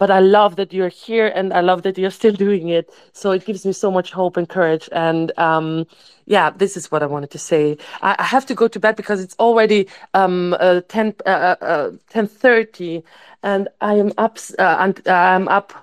but 0.00 0.10
I 0.10 0.20
love 0.20 0.56
that 0.56 0.72
you're 0.72 0.88
here 0.88 1.26
and 1.26 1.52
I 1.52 1.60
love 1.60 1.82
that 1.82 1.98
you're 1.98 2.10
still 2.22 2.32
doing 2.32 2.70
it. 2.70 2.90
So 3.12 3.32
it 3.32 3.44
gives 3.44 3.66
me 3.66 3.72
so 3.72 3.90
much 3.90 4.10
hope 4.10 4.38
and 4.38 4.48
courage. 4.48 4.88
And 4.92 5.30
um, 5.38 5.86
yeah, 6.24 6.48
this 6.50 6.74
is 6.78 6.90
what 6.90 7.02
I 7.02 7.06
wanted 7.06 7.30
to 7.32 7.38
say. 7.38 7.76
I, 8.00 8.16
I 8.18 8.24
have 8.24 8.46
to 8.46 8.54
go 8.54 8.66
to 8.66 8.80
bed 8.80 8.96
because 8.96 9.20
it's 9.20 9.36
already 9.38 9.88
um, 10.14 10.56
uh, 10.58 10.80
10, 10.88 11.14
uh, 11.26 11.28
uh, 11.28 11.90
10.30 12.10 12.98
uh, 12.98 13.02
and 13.42 13.68
I 13.82 13.94
am 13.94 14.12
up, 14.16 14.38
uh, 14.58 14.76
and 14.80 15.06
I'm 15.06 15.48
up 15.48 15.74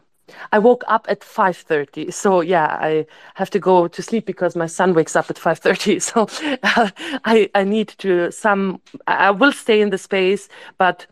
I 0.52 0.60
woke 0.60 0.84
up 0.88 1.06
at 1.10 1.22
5:30. 1.22 2.12
So 2.12 2.42
yeah, 2.42 2.78
I 2.82 3.06
have 3.36 3.50
to 3.52 3.60
go 3.60 3.88
to 3.88 4.02
sleep 4.04 4.26
because 4.26 4.58
my 4.58 4.68
son 4.68 4.94
wakes 4.94 5.16
up 5.16 5.30
at 5.30 5.38
5:30. 5.38 6.02
So 6.10 6.28
uh, 6.64 6.90
I 7.26 7.50
I 7.56 7.64
need 7.64 7.90
to 8.00 8.32
some 8.32 8.82
I 9.08 9.32
will 9.32 9.54
stay 9.54 9.80
in 9.82 9.90
the 9.90 9.98
space, 9.98 10.50
but 10.78 11.08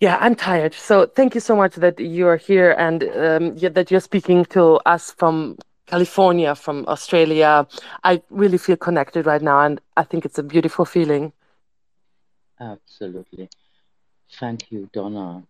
yeah, 0.00 0.16
I'm 0.20 0.34
tired. 0.34 0.74
So 0.74 1.06
thank 1.06 1.34
you 1.34 1.40
so 1.40 1.56
much 1.56 1.74
that 1.76 1.98
you're 1.98 2.36
here 2.36 2.72
and 2.72 3.02
um, 3.02 3.56
that 3.56 3.90
you're 3.90 4.00
speaking 4.00 4.44
to 4.46 4.76
us 4.86 5.10
from 5.10 5.58
California, 5.86 6.54
from 6.54 6.84
Australia. 6.86 7.66
I 8.04 8.22
really 8.30 8.58
feel 8.58 8.76
connected 8.76 9.26
right 9.26 9.42
now, 9.42 9.60
and 9.60 9.80
I 9.96 10.04
think 10.04 10.24
it's 10.24 10.38
a 10.38 10.42
beautiful 10.42 10.84
feeling. 10.84 11.32
Absolutely. 12.60 13.48
Thank 14.38 14.70
you, 14.70 14.88
Donna. 14.92 15.42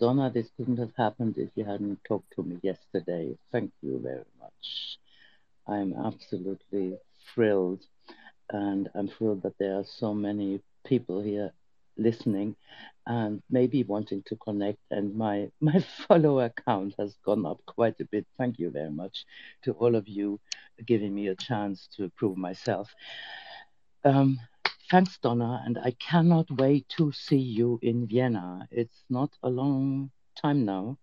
Donna, 0.00 0.30
this 0.30 0.48
couldn't 0.56 0.78
have 0.78 0.92
happened 0.98 1.38
if 1.38 1.50
you 1.54 1.64
hadn't 1.64 2.00
talked 2.06 2.30
to 2.36 2.42
me 2.42 2.58
yesterday. 2.62 3.38
Thank 3.52 3.70
you 3.80 4.00
very 4.02 4.24
much. 4.40 4.98
I'm 5.66 5.94
absolutely 6.04 6.98
thrilled, 7.32 7.80
and 8.50 8.90
I'm 8.94 9.08
thrilled 9.08 9.42
that 9.44 9.56
there 9.58 9.78
are 9.78 9.84
so 9.84 10.12
many 10.12 10.60
people 10.84 11.22
here 11.22 11.52
listening 11.96 12.56
and 13.06 13.42
maybe 13.50 13.82
wanting 13.82 14.22
to 14.26 14.36
connect 14.36 14.78
and 14.90 15.14
my 15.14 15.50
my 15.60 15.78
follower 16.06 16.50
count 16.66 16.94
has 16.98 17.16
gone 17.24 17.44
up 17.46 17.60
quite 17.66 18.00
a 18.00 18.04
bit. 18.04 18.26
Thank 18.38 18.58
you 18.58 18.70
very 18.70 18.90
much 18.90 19.24
to 19.64 19.72
all 19.72 19.94
of 19.94 20.08
you 20.08 20.40
giving 20.86 21.14
me 21.14 21.28
a 21.28 21.36
chance 21.36 21.88
to 21.96 22.10
prove 22.16 22.36
myself. 22.36 22.94
Um, 24.04 24.38
thanks 24.90 25.16
donna 25.22 25.62
and 25.64 25.78
i 25.78 25.92
cannot 25.92 26.44
wait 26.50 26.86
to 26.90 27.10
see 27.12 27.38
you 27.38 27.78
in 27.82 28.06
vienna. 28.06 28.68
It's 28.70 29.04
not 29.08 29.30
a 29.42 29.48
long 29.48 30.10
time 30.36 30.64
now 30.64 30.98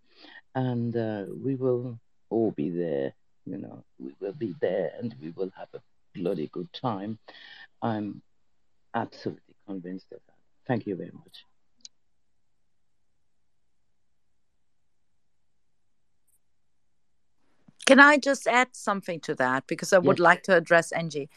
and 0.53 0.95
uh, 0.95 1.25
we 1.43 1.55
will 1.55 1.99
all 2.29 2.51
be 2.51 2.69
there 2.69 3.13
you 3.45 3.57
know. 3.57 3.83
We 3.99 4.13
will 4.19 4.33
be 4.33 4.53
there 4.61 4.91
and 4.99 5.15
we 5.21 5.31
will 5.31 5.51
have 5.57 5.69
a 5.73 5.81
bloody 6.13 6.47
good 6.47 6.71
time. 6.73 7.17
I'm 7.81 8.21
absolutely 8.93 9.55
convinced 9.67 10.11
of 10.11 10.19
that. 10.27 10.35
Thank 10.67 10.85
you 10.85 10.95
very 10.95 11.11
much 11.11 11.45
Can 17.91 17.99
I 17.99 18.15
just 18.15 18.47
add 18.47 18.69
something 18.71 19.19
to 19.19 19.35
that 19.35 19.67
because 19.67 19.91
I 19.91 19.97
would 19.97 20.17
yes 20.17 20.23
like 20.23 20.43
to 20.43 20.55
address 20.55 20.93
Angie. 20.93 21.29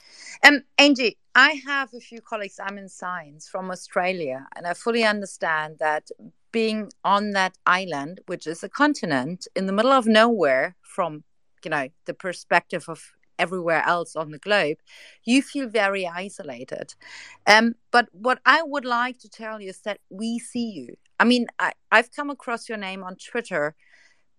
Um, 0.46 0.62
Angie, 0.78 1.18
I 1.34 1.60
have 1.66 1.92
a 1.92 1.98
few 1.98 2.20
colleagues. 2.20 2.60
I'm 2.64 2.78
in 2.78 2.88
science 2.88 3.48
from 3.48 3.72
Australia, 3.72 4.46
and 4.54 4.64
I 4.64 4.74
fully 4.74 5.02
understand 5.02 5.78
that 5.80 6.10
being 6.52 6.92
on 7.04 7.32
that 7.32 7.58
island, 7.66 8.20
which 8.26 8.46
is 8.46 8.62
a 8.62 8.68
continent 8.68 9.48
in 9.56 9.66
the 9.66 9.72
middle 9.72 9.90
of 9.90 10.06
nowhere, 10.06 10.76
from 10.80 11.24
you 11.64 11.72
know 11.72 11.88
the 12.04 12.14
perspective 12.14 12.84
of 12.88 13.00
everywhere 13.36 13.82
else 13.84 14.14
on 14.14 14.30
the 14.30 14.38
globe, 14.38 14.76
you 15.24 15.42
feel 15.42 15.68
very 15.68 16.06
isolated. 16.06 16.94
Um, 17.48 17.74
but 17.90 18.06
what 18.12 18.38
I 18.46 18.62
would 18.62 18.84
like 18.84 19.18
to 19.22 19.28
tell 19.28 19.60
you 19.60 19.70
is 19.70 19.80
that 19.80 19.98
we 20.08 20.38
see 20.38 20.70
you. 20.70 20.94
I 21.18 21.24
mean, 21.24 21.48
I, 21.58 21.72
I've 21.90 22.12
come 22.12 22.30
across 22.30 22.68
your 22.68 22.78
name 22.78 23.02
on 23.02 23.16
Twitter 23.16 23.74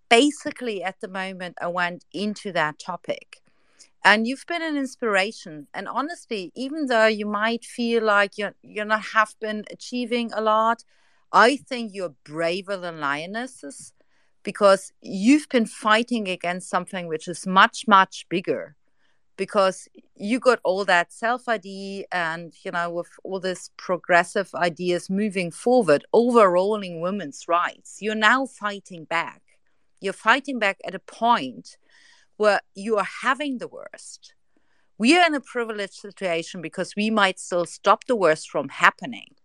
basically 0.10 0.84
at 0.84 1.00
the 1.02 1.08
moment 1.08 1.58
I 1.62 1.68
went 1.68 2.06
into 2.14 2.52
that 2.54 2.80
topic. 2.80 3.42
And 4.04 4.28
you've 4.28 4.46
been 4.48 4.62
an 4.62 4.78
inspiration. 4.78 5.68
And 5.74 5.88
honestly, 5.88 6.52
even 6.56 6.86
though 6.86 7.08
you 7.08 7.26
might 7.26 7.66
feel 7.66 8.04
like 8.04 8.38
you're 8.38 8.54
you're 8.62 8.86
not 8.86 9.06
have 9.14 9.34
been 9.42 9.66
achieving 9.72 10.32
a 10.34 10.42
lot, 10.42 10.84
I 11.32 11.58
think 11.58 11.92
you're 11.94 12.16
braver 12.24 12.78
than 12.78 13.00
lionesses 13.00 13.94
because 14.44 14.94
you've 15.02 15.50
been 15.50 15.66
fighting 15.66 16.28
against 16.28 16.70
something 16.70 17.08
which 17.08 17.28
is 17.28 17.48
much, 17.48 17.88
much 17.88 18.28
bigger. 18.30 18.76
Because 19.38 19.90
you 20.16 20.40
got 20.40 20.60
all 20.64 20.86
that 20.86 21.12
self 21.12 21.50
ID 21.50 22.06
and, 22.10 22.54
you 22.64 22.72
know, 22.72 22.90
with 22.90 23.10
all 23.24 23.42
this 23.42 23.72
progressive 23.76 24.50
ideas 24.56 25.10
moving 25.10 25.52
forward, 25.52 26.06
overruling 26.14 27.02
women's 27.02 27.46
rights, 27.48 27.98
you're 28.00 28.16
now 28.16 28.46
fighting 28.46 29.04
back 29.04 29.42
you're 30.02 30.14
fighting 30.14 30.60
back 30.60 30.80
at 30.86 30.96
a 30.96 31.00
point 31.00 31.78
where 32.38 32.62
you 32.74 32.98
are 32.98 33.08
having 33.22 33.58
the 33.58 33.68
worst. 33.68 34.34
We 34.98 35.18
are 35.18 35.26
in 35.26 35.36
a 35.36 35.42
privileged 35.42 35.94
situation 35.94 36.62
because 36.62 36.96
we 36.96 37.10
might 37.10 37.40
still 37.40 37.66
stop 37.66 38.06
the 38.06 38.16
worst 38.16 38.50
from 38.50 38.70
happening. 38.70 39.36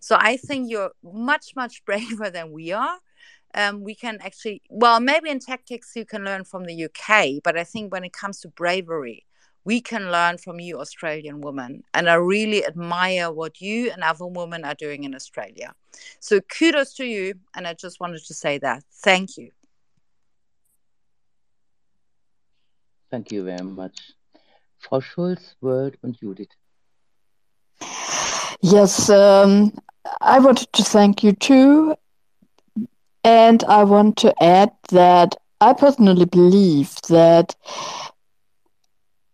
So 0.00 0.16
I 0.18 0.36
think 0.36 0.70
you're 0.70 0.92
much, 1.02 1.56
much 1.56 1.84
braver 1.86 2.30
than 2.30 2.52
we 2.52 2.72
are. 2.72 2.98
Um, 3.56 3.84
we 3.84 3.94
can 3.94 4.18
actually, 4.20 4.62
well, 4.68 4.98
maybe 4.98 5.30
in 5.30 5.38
tactics 5.38 5.92
you 5.94 6.04
can 6.04 6.24
learn 6.24 6.44
from 6.44 6.64
the 6.64 6.84
UK, 6.86 7.42
but 7.44 7.56
I 7.56 7.62
think 7.62 7.92
when 7.92 8.02
it 8.02 8.12
comes 8.12 8.40
to 8.40 8.48
bravery, 8.48 9.24
we 9.64 9.80
can 9.80 10.10
learn 10.10 10.38
from 10.38 10.60
you, 10.60 10.78
Australian 10.78 11.40
women. 11.40 11.84
And 11.94 12.08
I 12.08 12.14
really 12.14 12.66
admire 12.66 13.32
what 13.32 13.60
you 13.60 13.90
and 13.90 14.02
other 14.02 14.26
women 14.26 14.64
are 14.64 14.74
doing 14.74 15.04
in 15.04 15.14
Australia. 15.14 15.72
So 16.20 16.40
kudos 16.40 16.94
to 16.94 17.04
you. 17.04 17.34
And 17.54 17.66
I 17.66 17.74
just 17.74 18.00
wanted 18.00 18.24
to 18.26 18.34
say 18.34 18.58
that. 18.58 18.84
Thank 18.92 19.36
you. 19.38 19.50
Thank 23.14 23.30
you 23.30 23.44
very 23.44 23.62
much. 23.62 24.12
Frau 24.80 25.00
Schulz, 25.00 25.54
Word 25.60 25.96
und 26.02 26.18
Judith. 26.18 26.48
Yes, 28.60 29.08
um, 29.08 29.72
I 30.20 30.40
wanted 30.40 30.72
to 30.72 30.82
thank 30.82 31.22
you 31.22 31.30
too. 31.30 31.94
And 33.22 33.62
I 33.68 33.84
want 33.84 34.16
to 34.16 34.34
add 34.42 34.72
that 34.90 35.36
I 35.60 35.74
personally 35.74 36.24
believe 36.24 36.92
that 37.08 37.54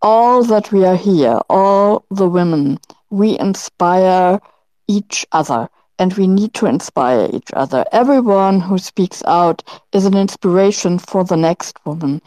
all 0.02 0.44
that 0.44 0.73
we 0.73 0.84
are 0.84 0.99
here, 0.99 1.41
all 1.49 2.05
the 2.10 2.28
women, 2.28 2.81
we 3.09 3.39
inspire 3.39 4.41
each 4.89 5.26
other. 5.33 5.70
And 6.01 6.15
we 6.15 6.27
need 6.27 6.55
to 6.55 6.67
inspire 6.67 7.29
each 7.33 7.51
other. 7.53 7.85
Everyone 7.93 8.59
who 8.59 8.79
speaks 8.79 9.23
out 9.27 9.62
is 9.93 10.07
an 10.07 10.17
inspiration 10.17 10.99
for 10.99 11.25
the 11.25 11.37
next 11.37 11.77
woman. 11.85 12.23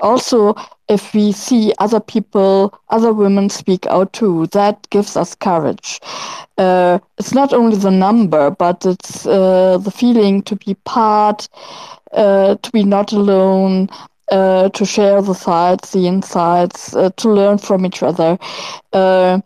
Also, 0.00 0.54
if 0.88 1.14
we 1.14 1.32
see 1.32 1.72
other 1.78 1.98
people, 1.98 2.78
other 2.90 3.14
women 3.14 3.48
speak 3.48 3.86
out 3.86 4.12
too, 4.12 4.46
that 4.48 4.88
gives 4.90 5.16
us 5.16 5.34
courage. 5.34 5.98
Uh, 6.58 6.98
it's 7.16 7.32
not 7.32 7.54
only 7.54 7.78
the 7.78 7.90
number, 7.90 8.50
but 8.50 8.84
it's 8.84 9.26
uh, 9.26 9.78
the 9.78 9.90
feeling 9.90 10.42
to 10.42 10.54
be 10.54 10.74
part, 10.84 11.48
uh, 12.12 12.56
to 12.56 12.70
be 12.70 12.84
not 12.84 13.12
alone, 13.12 13.88
uh, 14.30 14.68
to 14.68 14.84
share 14.84 15.22
the 15.22 15.34
sights, 15.34 15.92
the 15.92 16.06
insights, 16.06 16.94
uh, 16.94 17.08
to 17.16 17.30
learn 17.30 17.56
from 17.56 17.86
each 17.86 18.02
other. 18.02 18.38
Uh, 18.92 19.40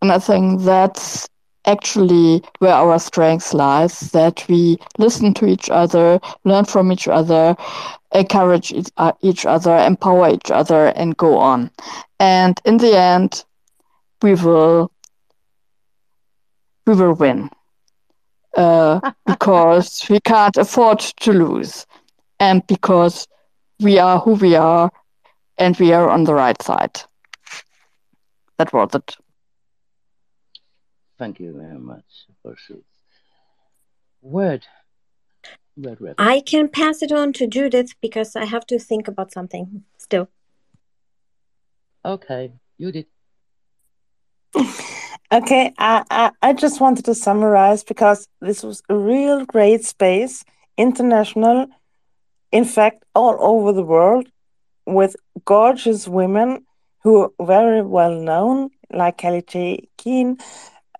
and 0.00 0.12
I 0.12 0.18
think 0.20 0.60
that's 0.62 1.28
actually 1.66 2.42
where 2.58 2.72
our 2.74 2.98
strength 2.98 3.52
lies, 3.52 4.10
that 4.12 4.44
we 4.48 4.78
listen 4.98 5.34
to 5.34 5.46
each 5.46 5.68
other, 5.70 6.20
learn 6.44 6.64
from 6.64 6.92
each 6.92 7.08
other, 7.08 7.56
encourage 8.12 8.72
uh, 8.96 9.12
each 9.20 9.44
other, 9.44 9.76
empower 9.76 10.30
each 10.30 10.50
other, 10.50 10.88
and 10.88 11.16
go 11.16 11.36
on. 11.38 11.70
And 12.20 12.60
in 12.64 12.78
the 12.78 12.96
end, 12.96 13.44
we 14.22 14.34
will 14.34 14.90
we 16.86 16.94
will 16.94 17.14
win 17.14 17.50
uh, 18.56 19.00
because 19.26 20.06
we 20.08 20.20
can't 20.20 20.56
afford 20.56 21.00
to 21.00 21.32
lose, 21.32 21.86
and 22.40 22.66
because 22.66 23.26
we 23.80 23.98
are 23.98 24.18
who 24.20 24.34
we 24.34 24.54
are, 24.54 24.90
and 25.58 25.78
we 25.78 25.92
are 25.92 26.08
on 26.08 26.24
the 26.24 26.34
right 26.34 26.60
side. 26.62 27.00
That 28.58 28.72
was 28.72 28.94
it. 28.94 29.16
Thank 31.18 31.40
you 31.40 31.52
very 31.56 31.78
much, 31.78 32.04
Frau 32.42 32.54
Schulz. 32.56 32.84
Word. 34.20 34.66
Word, 35.76 36.00
Rebel. 36.00 36.14
I 36.18 36.40
can 36.40 36.68
pass 36.68 37.02
it 37.02 37.12
on 37.12 37.32
to 37.34 37.46
Judith 37.46 37.94
because 38.00 38.36
I 38.36 38.44
have 38.44 38.66
to 38.66 38.78
think 38.78 39.08
about 39.08 39.32
something 39.32 39.84
still. 39.98 40.28
Okay, 42.04 42.52
Judith. 42.80 43.06
Okay, 45.32 45.74
I, 45.76 46.04
I, 46.08 46.30
I 46.40 46.52
just 46.52 46.80
wanted 46.80 47.04
to 47.06 47.14
summarize 47.14 47.82
because 47.82 48.28
this 48.40 48.62
was 48.62 48.80
a 48.88 48.94
real 48.96 49.44
great 49.44 49.84
space, 49.84 50.44
international, 50.76 51.66
in 52.52 52.64
fact, 52.64 53.04
all 53.12 53.36
over 53.40 53.72
the 53.72 53.82
world, 53.82 54.28
with 54.86 55.16
gorgeous 55.44 56.06
women 56.06 56.64
who 57.02 57.22
are 57.22 57.46
very 57.46 57.82
well 57.82 58.14
known, 58.14 58.70
like 58.92 59.18
Kellie 59.18 59.42
J. 59.42 59.88
Keen, 59.98 60.38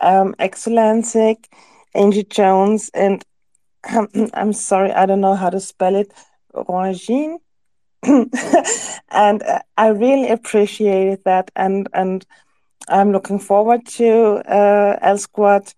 um, 0.01 0.35
Angie 1.95 2.25
Jones, 2.25 2.91
and 2.95 3.25
um, 3.97 4.09
I'm 4.35 4.53
sorry, 4.53 4.93
I 4.93 5.07
don't 5.07 5.21
know 5.21 5.35
how 5.35 5.51
to 5.51 5.61
spell 5.61 5.95
it, 5.97 6.13
Rangine. 6.55 7.39
and 9.11 9.43
uh, 9.43 9.61
I 9.77 9.89
really 9.89 10.29
appreciated 10.31 11.21
that, 11.25 11.51
and 11.57 11.89
and 11.93 12.25
I'm 12.89 13.13
looking 13.13 13.39
forward 13.39 13.87
to 13.99 14.43
uh, 14.51 14.99
L 15.03 15.19
Squad 15.19 15.73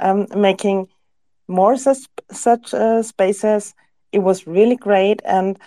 um, 0.00 0.26
making 0.34 0.88
more 1.48 1.76
such 1.76 1.98
such 2.30 2.74
uh, 2.74 3.02
spaces. 3.02 3.74
It 4.12 4.20
was 4.20 4.46
really 4.46 4.76
great, 4.76 5.20
and 5.24 5.58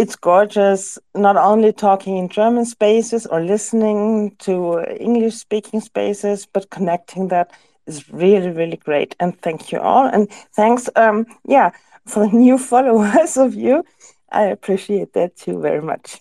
it's 0.00 0.16
gorgeous. 0.16 0.98
Not 1.14 1.36
only 1.36 1.72
talking 1.72 2.16
in 2.16 2.28
German 2.28 2.64
spaces 2.64 3.26
or 3.26 3.40
listening 3.42 4.34
to 4.38 4.80
English 4.98 5.34
speaking 5.36 5.80
spaces, 5.80 6.46
but 6.46 6.70
connecting 6.70 7.28
that 7.28 7.52
is 7.86 8.10
really 8.10 8.50
really 8.50 8.78
great. 8.78 9.14
And 9.20 9.38
thank 9.42 9.70
you 9.72 9.78
all, 9.78 10.06
and 10.06 10.30
thanks, 10.56 10.88
um, 10.96 11.26
yeah, 11.46 11.70
for 12.06 12.26
the 12.26 12.36
new 12.46 12.56
followers 12.58 13.36
of 13.36 13.54
you. 13.54 13.84
I 14.32 14.44
appreciate 14.44 15.12
that 15.12 15.36
too 15.36 15.60
very 15.60 15.82
much. 15.82 16.20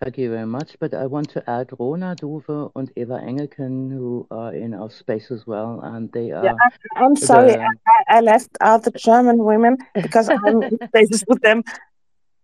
Thank 0.00 0.18
you 0.18 0.30
very 0.30 0.46
much. 0.46 0.76
But 0.78 0.94
I 0.94 1.06
want 1.06 1.28
to 1.30 1.50
add 1.50 1.70
Rona 1.78 2.14
Duwe 2.14 2.70
and 2.76 2.92
Eva 2.96 3.18
Engelken, 3.20 3.90
who 3.90 4.26
are 4.30 4.54
in 4.54 4.74
our 4.74 4.90
space 4.90 5.32
as 5.32 5.44
well, 5.46 5.80
and 5.82 6.12
they 6.12 6.30
are. 6.30 6.44
Yeah, 6.44 6.54
I'm 6.96 7.16
sorry, 7.16 7.52
the- 7.52 7.60
I, 8.08 8.18
I 8.18 8.20
left 8.20 8.50
out 8.60 8.82
the 8.84 8.92
German 8.92 9.38
women 9.38 9.78
because 9.94 10.28
I'm 10.28 10.62
in 10.62 10.78
spaces 10.88 11.24
with 11.26 11.40
them 11.42 11.64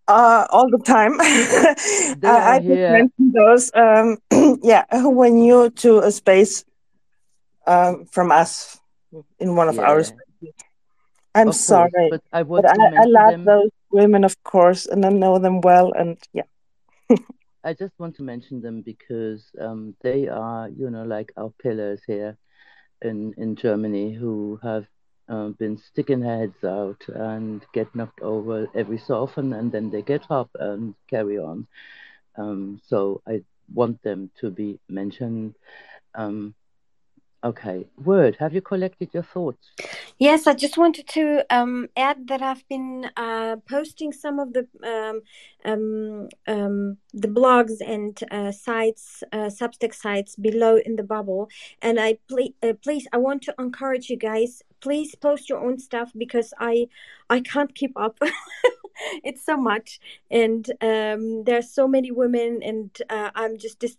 uh, 0.08 0.47
all 0.50 0.70
the 0.70 0.78
time. 0.78 1.20
I, 1.20 2.55
I 2.55 2.58
just 2.58 2.91
mentioned 2.91 3.33
those, 3.33 3.70
um, 3.74 4.18
yeah, 4.62 4.84
who 4.91 5.10
were 5.10 5.31
new 5.31 5.70
to 5.70 5.99
a 6.00 6.10
space 6.10 6.65
um, 7.66 8.07
from 8.07 8.31
us 8.31 8.78
in 9.39 9.57
one 9.57 9.68
of 9.68 9.78
our 9.78 10.02
spaces. 10.05 10.55
I'm 11.34 11.49
Of 11.49 11.55
course, 11.55 11.66
sorry, 11.66 11.91
but 12.10 12.23
I 12.33 12.42
but 12.44 12.65
I, 12.65 12.74
I 12.74 13.05
love 13.07 13.31
them. 13.33 13.44
those 13.44 13.70
women, 13.91 14.24
of 14.24 14.41
course, 14.44 14.86
and 14.86 15.05
I 15.05 15.08
know 15.08 15.39
them 15.39 15.60
well, 15.60 15.92
and 15.92 16.16
yeah. 16.33 16.44
I 17.65 17.73
just 17.73 17.99
want 17.99 18.15
to 18.16 18.23
mention 18.23 18.60
them 18.60 18.83
because 18.83 19.50
um, 19.58 19.97
they 20.02 20.28
are, 20.28 20.68
you 20.68 20.91
know, 20.91 21.02
like 21.02 21.33
our 21.36 21.50
pillars 21.62 22.02
here 22.07 22.36
in 23.02 23.34
in 23.36 23.57
Germany 23.57 24.12
who 24.12 24.60
have 24.62 24.86
um, 25.28 25.53
been 25.53 25.78
sticking 25.78 26.23
heads 26.23 26.62
out 26.65 27.03
and 27.09 27.65
get 27.73 27.94
knocked 27.94 28.20
over 28.20 28.69
every 28.75 28.99
so 28.99 29.23
often, 29.23 29.53
and 29.53 29.73
then 29.73 29.91
they 29.91 30.03
get 30.03 30.25
up 30.31 30.51
and 30.59 30.94
carry 31.09 31.39
on. 31.39 31.67
Um, 32.36 32.81
so 32.86 33.23
I 33.27 33.43
want 33.73 34.03
them 34.03 34.31
to 34.41 34.51
be 34.51 34.78
mentioned. 34.89 35.55
Um, 36.15 36.55
okay, 37.43 37.86
word. 38.03 38.36
Have 38.39 38.55
you 38.55 38.61
collected 38.61 39.11
your 39.12 39.23
thoughts? 39.23 39.70
Yes, 40.19 40.47
I 40.47 40.55
just 40.55 40.77
wanted 40.77 41.09
to 41.09 41.44
um, 41.51 41.89
add 41.97 42.28
that 42.28 42.41
I've 42.41 42.67
been 42.69 43.11
uh, 43.17 43.57
posting 43.69 44.12
some 44.12 44.39
of 44.39 44.53
the 44.53 44.67
um, 44.85 45.20
um, 45.65 46.99
the 47.12 47.28
blogs 47.28 47.81
and 47.85 48.19
uh, 48.31 48.53
sites, 48.53 49.23
uh, 49.33 49.49
Substack 49.49 49.94
sites 49.94 50.36
below 50.36 50.77
in 50.77 50.97
the 50.97 51.03
bubble. 51.03 51.49
And 51.83 51.99
I 51.99 52.19
uh, 52.62 52.75
please, 52.83 53.07
I 53.12 53.17
want 53.19 53.43
to 53.43 53.55
encourage 53.59 54.09
you 54.11 54.17
guys. 54.17 54.62
Please 54.85 55.15
post 55.15 55.49
your 55.49 55.61
own 55.65 55.79
stuff 55.79 56.13
because 56.17 56.53
I 56.61 56.89
I 57.31 57.41
can't 57.41 57.75
keep 57.75 57.97
up. 57.97 58.19
it's 59.25 59.45
so 59.45 59.57
much, 59.57 60.01
and 60.31 60.71
um, 60.81 61.45
are 61.49 61.63
so 61.63 61.87
many 61.89 62.11
women, 62.11 62.61
and 62.63 62.91
uh, 63.11 63.31
I'm 63.35 63.59
just 63.59 63.79
dis- 63.79 63.97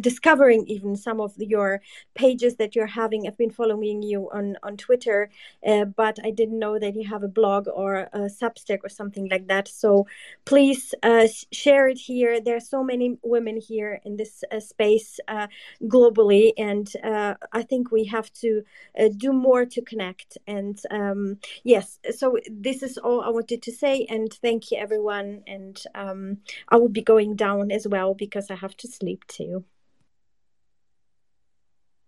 discovering 0.00 0.66
even 0.66 0.96
some 0.96 1.20
of 1.20 1.34
your 1.38 1.80
pages 2.14 2.56
that 2.56 2.74
you're 2.74 2.86
having. 2.86 3.26
I've 3.26 3.38
been 3.38 3.50
following 3.50 4.02
you 4.02 4.28
on 4.32 4.56
on 4.62 4.76
Twitter, 4.76 5.30
uh, 5.66 5.84
but 5.84 6.18
I 6.24 6.30
didn't 6.30 6.58
know 6.58 6.78
that 6.78 6.94
you 6.94 7.08
have 7.08 7.22
a 7.22 7.28
blog 7.28 7.68
or 7.68 8.08
a 8.12 8.28
Substack 8.28 8.80
or 8.84 8.88
something 8.88 9.28
like 9.28 9.48
that. 9.48 9.68
So 9.68 10.06
please 10.44 10.94
uh, 11.02 11.26
share 11.52 11.88
it 11.88 11.98
here. 11.98 12.40
There 12.40 12.56
are 12.56 12.60
so 12.60 12.82
many 12.82 13.18
women 13.22 13.56
here 13.56 14.00
in 14.04 14.16
this 14.16 14.44
uh, 14.50 14.60
space 14.60 15.20
uh, 15.28 15.46
globally, 15.84 16.52
and 16.56 16.90
uh, 17.04 17.34
I 17.52 17.62
think 17.62 17.90
we 17.90 18.04
have 18.04 18.32
to 18.34 18.62
do 19.16 19.32
more 19.32 19.64
to 19.66 19.82
connect. 19.82 20.38
And 20.46 20.78
um, 20.90 21.38
yes, 21.64 21.98
so 22.16 22.38
this 22.50 22.82
is 22.82 22.98
all 22.98 23.22
I 23.22 23.28
wanted 23.30 23.62
to 23.62 23.72
say. 23.72 24.06
And 24.08 24.37
thank 24.42 24.70
you, 24.70 24.78
everyone. 24.78 25.42
And 25.46 25.82
um, 25.94 26.38
I 26.68 26.76
will 26.76 26.88
be 26.88 27.02
going 27.02 27.36
down 27.36 27.70
as 27.70 27.86
well 27.86 28.14
because 28.14 28.50
I 28.50 28.56
have 28.56 28.76
to 28.78 28.88
sleep 28.88 29.26
too. 29.26 29.64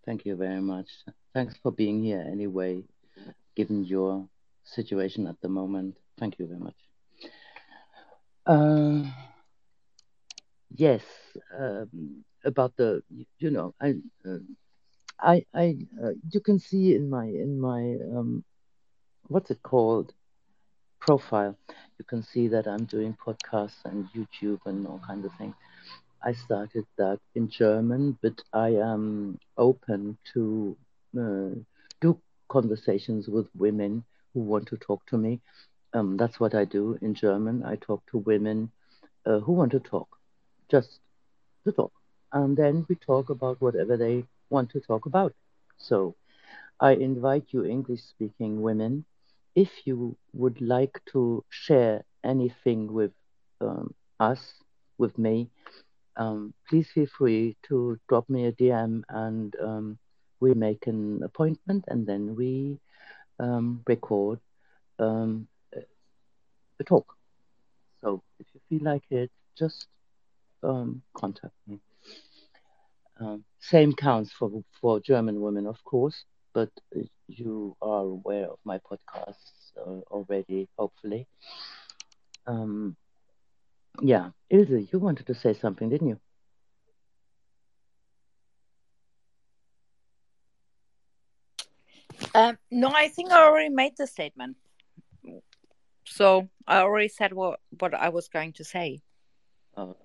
Thank 0.05 0.25
you 0.25 0.35
very 0.35 0.61
much. 0.61 0.87
Thanks 1.33 1.55
for 1.61 1.71
being 1.71 2.03
here 2.03 2.25
anyway, 2.27 2.83
given 3.55 3.83
your 3.83 4.27
situation 4.63 5.27
at 5.27 5.39
the 5.41 5.49
moment. 5.49 5.97
Thank 6.19 6.39
you 6.39 6.47
very 6.47 6.59
much. 6.59 6.75
Uh, 8.45 9.09
yes, 10.75 11.03
um, 11.57 12.23
about 12.43 12.75
the, 12.77 13.03
you 13.37 13.51
know, 13.51 13.75
I, 13.79 13.95
uh, 14.25 14.37
I, 15.19 15.45
I, 15.53 15.77
uh, 16.03 16.11
you 16.31 16.39
can 16.39 16.57
see 16.57 16.95
in 16.95 17.09
my, 17.09 17.25
in 17.25 17.59
my, 17.59 17.97
um, 18.17 18.43
what's 19.27 19.51
it 19.51 19.61
called, 19.61 20.13
profile, 21.01 21.57
you 21.99 22.05
can 22.05 22.23
see 22.23 22.47
that 22.47 22.67
I'm 22.67 22.85
doing 22.85 23.17
podcasts 23.25 23.83
and 23.83 24.07
YouTube 24.15 24.59
and 24.65 24.87
all 24.87 25.01
kinds 25.05 25.25
of 25.25 25.31
things. 25.37 25.55
I 26.23 26.33
started 26.33 26.85
that 26.97 27.19
in 27.35 27.49
German, 27.49 28.17
but 28.21 28.41
I 28.53 28.69
am 28.69 29.39
open 29.57 30.17
to 30.33 30.77
uh, 31.19 31.59
do 31.99 32.17
conversations 32.47 33.27
with 33.27 33.47
women 33.57 34.03
who 34.33 34.41
want 34.41 34.67
to 34.67 34.77
talk 34.77 35.05
to 35.07 35.17
me. 35.17 35.41
Um, 35.93 36.15
that's 36.17 36.39
what 36.39 36.53
I 36.53 36.65
do 36.65 36.97
in 37.01 37.15
German. 37.15 37.63
I 37.65 37.75
talk 37.75 38.03
to 38.11 38.19
women 38.19 38.71
uh, 39.25 39.39
who 39.39 39.53
want 39.53 39.71
to 39.71 39.79
talk, 39.79 40.07
just 40.69 40.99
to 41.65 41.71
talk. 41.71 41.91
And 42.31 42.55
then 42.55 42.85
we 42.87 42.95
talk 42.95 43.29
about 43.29 43.59
whatever 43.59 43.97
they 43.97 44.25
want 44.49 44.69
to 44.71 44.79
talk 44.79 45.05
about. 45.05 45.33
So 45.77 46.15
I 46.79 46.91
invite 46.93 47.47
you, 47.49 47.65
English 47.65 48.01
speaking 48.03 48.61
women, 48.61 49.05
if 49.55 49.69
you 49.85 50.17
would 50.33 50.61
like 50.61 51.01
to 51.11 51.43
share 51.49 52.03
anything 52.23 52.91
with 52.91 53.11
um, 53.59 53.93
us, 54.19 54.53
with 54.97 55.17
me, 55.17 55.49
um, 56.17 56.53
please 56.69 56.87
feel 56.93 57.07
free 57.17 57.57
to 57.67 57.99
drop 58.07 58.29
me 58.29 58.45
a 58.45 58.51
DM 58.51 59.01
and 59.09 59.55
um, 59.61 59.97
we 60.39 60.53
make 60.53 60.87
an 60.87 61.21
appointment 61.23 61.85
and 61.87 62.05
then 62.05 62.35
we 62.35 62.79
um, 63.39 63.81
record 63.87 64.39
um, 64.99 65.47
a 66.79 66.83
talk. 66.83 67.15
So 68.01 68.21
if 68.39 68.47
you 68.53 68.61
feel 68.69 68.91
like 68.91 69.03
it, 69.09 69.31
just 69.57 69.87
um, 70.63 71.01
contact 71.13 71.55
me. 71.67 71.79
Same 73.59 73.93
counts 73.93 74.31
for 74.31 74.49
for 74.81 74.99
German 74.99 75.41
women, 75.41 75.67
of 75.67 75.83
course, 75.83 76.25
but 76.53 76.69
you 77.27 77.75
are 77.81 78.01
aware 78.01 78.47
of 78.47 78.59
my 78.63 78.79
podcasts 78.79 79.71
uh, 79.77 80.01
already, 80.11 80.67
hopefully. 80.77 81.27
Um, 82.47 82.95
yeah, 84.01 84.29
Ilse, 84.49 84.87
you 84.91 84.99
wanted 84.99 85.27
to 85.27 85.33
say 85.33 85.53
something, 85.53 85.89
didn't 85.89 86.09
you? 86.09 86.19
Um, 92.33 92.57
no, 92.69 92.89
I 92.89 93.07
think 93.07 93.31
I 93.31 93.43
already 93.43 93.69
made 93.69 93.93
the 93.97 94.07
statement. 94.07 94.57
So 96.05 96.49
I 96.67 96.79
already 96.79 97.07
said 97.07 97.33
what 97.33 97.59
what 97.79 97.93
I 97.93 98.09
was 98.09 98.27
going 98.27 98.53
to 98.53 98.63
say. 98.63 99.01
Oh, 99.77 99.95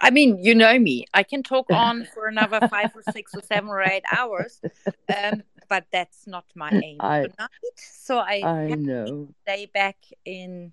I 0.00 0.10
mean, 0.10 0.38
you 0.38 0.54
know 0.54 0.78
me. 0.78 1.06
I 1.12 1.22
can 1.22 1.42
talk 1.42 1.66
on 1.72 2.06
for 2.14 2.26
another 2.26 2.66
five 2.68 2.90
or 2.94 3.02
six 3.12 3.34
or 3.34 3.42
seven 3.42 3.68
or 3.68 3.82
eight 3.82 4.04
hours, 4.16 4.60
um, 5.16 5.42
but 5.68 5.84
that's 5.92 6.26
not 6.26 6.44
my 6.54 6.70
aim 6.72 6.96
I 7.00 7.22
tonight. 7.22 7.50
So 7.76 8.18
I 8.18 8.42
I 8.44 8.68
know 8.74 9.28
stay 9.42 9.66
back 9.66 9.96
in 10.24 10.72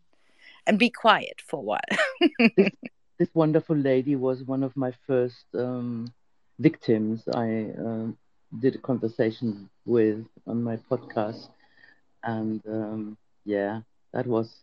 and 0.65 0.79
be 0.79 0.89
quiet 0.89 1.41
for 1.45 1.57
a 1.57 1.63
while. 1.63 1.91
this 2.57 2.71
this 3.17 3.29
wonderful 3.33 3.75
lady 3.75 4.15
was 4.15 4.43
one 4.43 4.63
of 4.63 4.75
my 4.75 4.93
first 5.07 5.45
um, 5.53 6.13
victims. 6.59 7.23
I 7.33 7.71
um, 7.77 8.17
did 8.59 8.75
a 8.75 8.79
conversation 8.79 9.69
with 9.85 10.25
on 10.47 10.63
my 10.63 10.77
podcast, 10.77 11.49
and 12.23 12.61
um, 12.67 13.17
yeah, 13.45 13.81
that 14.13 14.27
was 14.27 14.55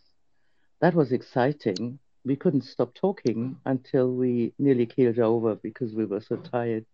that 0.80 0.94
was 0.94 1.12
exciting. 1.12 1.98
We 2.24 2.36
couldn't 2.36 2.62
stop 2.62 2.94
talking 2.94 3.56
until 3.64 4.12
we 4.12 4.52
nearly 4.58 4.86
keeled 4.86 5.18
over 5.18 5.56
because 5.56 5.92
we 5.92 6.04
were 6.04 6.20
so 6.20 6.36
tired, 6.36 6.84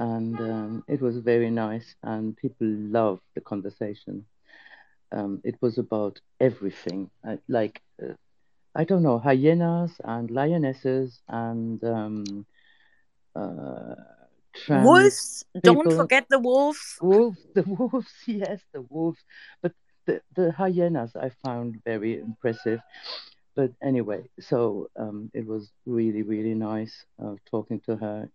and 0.00 0.38
um, 0.40 0.84
it 0.88 1.00
was 1.00 1.18
very 1.18 1.50
nice, 1.50 1.94
and 2.02 2.36
people 2.36 2.66
loved 2.66 3.22
the 3.34 3.40
conversation. 3.40 4.24
Um, 5.12 5.40
it 5.44 5.56
was 5.60 5.78
about 5.78 6.20
everything, 6.40 7.10
uh, 7.26 7.36
like 7.48 7.80
uh, 8.02 8.14
I 8.74 8.84
don't 8.84 9.02
know, 9.02 9.18
hyenas 9.18 9.92
and 10.04 10.30
lionesses 10.30 11.20
and 11.28 11.82
um, 11.84 12.46
uh, 13.36 13.94
Wolves, 14.68 15.44
don't 15.62 15.92
forget 15.92 16.26
the 16.28 16.38
wolves. 16.38 16.98
Wolves, 17.00 17.38
the 17.54 17.62
wolves, 17.62 18.12
yes, 18.26 18.60
the 18.72 18.82
wolves. 18.82 19.18
But 19.62 19.72
the, 20.06 20.20
the 20.34 20.52
hyenas 20.52 21.16
I 21.16 21.30
found 21.44 21.82
very 21.84 22.18
impressive. 22.18 22.80
But 23.54 23.72
anyway, 23.82 24.22
so 24.40 24.88
um, 24.96 25.30
it 25.34 25.46
was 25.46 25.70
really, 25.86 26.22
really 26.22 26.54
nice 26.54 27.04
uh, 27.22 27.34
talking 27.50 27.80
to 27.86 27.96
her. 27.96 28.28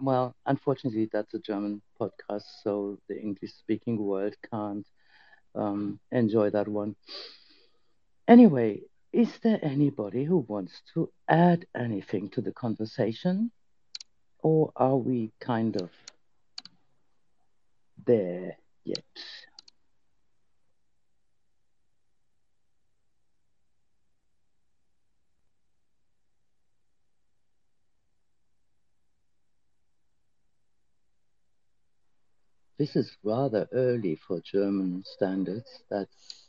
Well, 0.00 0.34
unfortunately, 0.46 1.08
that's 1.12 1.34
a 1.34 1.38
German 1.38 1.82
podcast, 2.00 2.44
so 2.62 2.98
the 3.08 3.20
English 3.20 3.52
speaking 3.54 3.96
world 3.98 4.34
can't 4.50 4.86
um, 5.54 5.98
enjoy 6.10 6.50
that 6.50 6.68
one. 6.68 6.96
Anyway, 8.28 8.82
is 9.12 9.38
there 9.40 9.58
anybody 9.62 10.24
who 10.24 10.38
wants 10.38 10.82
to 10.94 11.10
add 11.28 11.66
anything 11.74 12.30
to 12.30 12.40
the 12.40 12.52
conversation? 12.52 13.50
Or 14.42 14.72
are 14.76 14.96
we 14.96 15.32
kind 15.40 15.76
of 15.76 15.90
there 18.06 18.56
yet? 18.84 19.04
This 32.80 32.96
is 32.96 33.14
rather 33.22 33.68
early 33.72 34.16
for 34.16 34.40
German 34.40 35.04
standards. 35.04 35.82
That's 35.90 36.46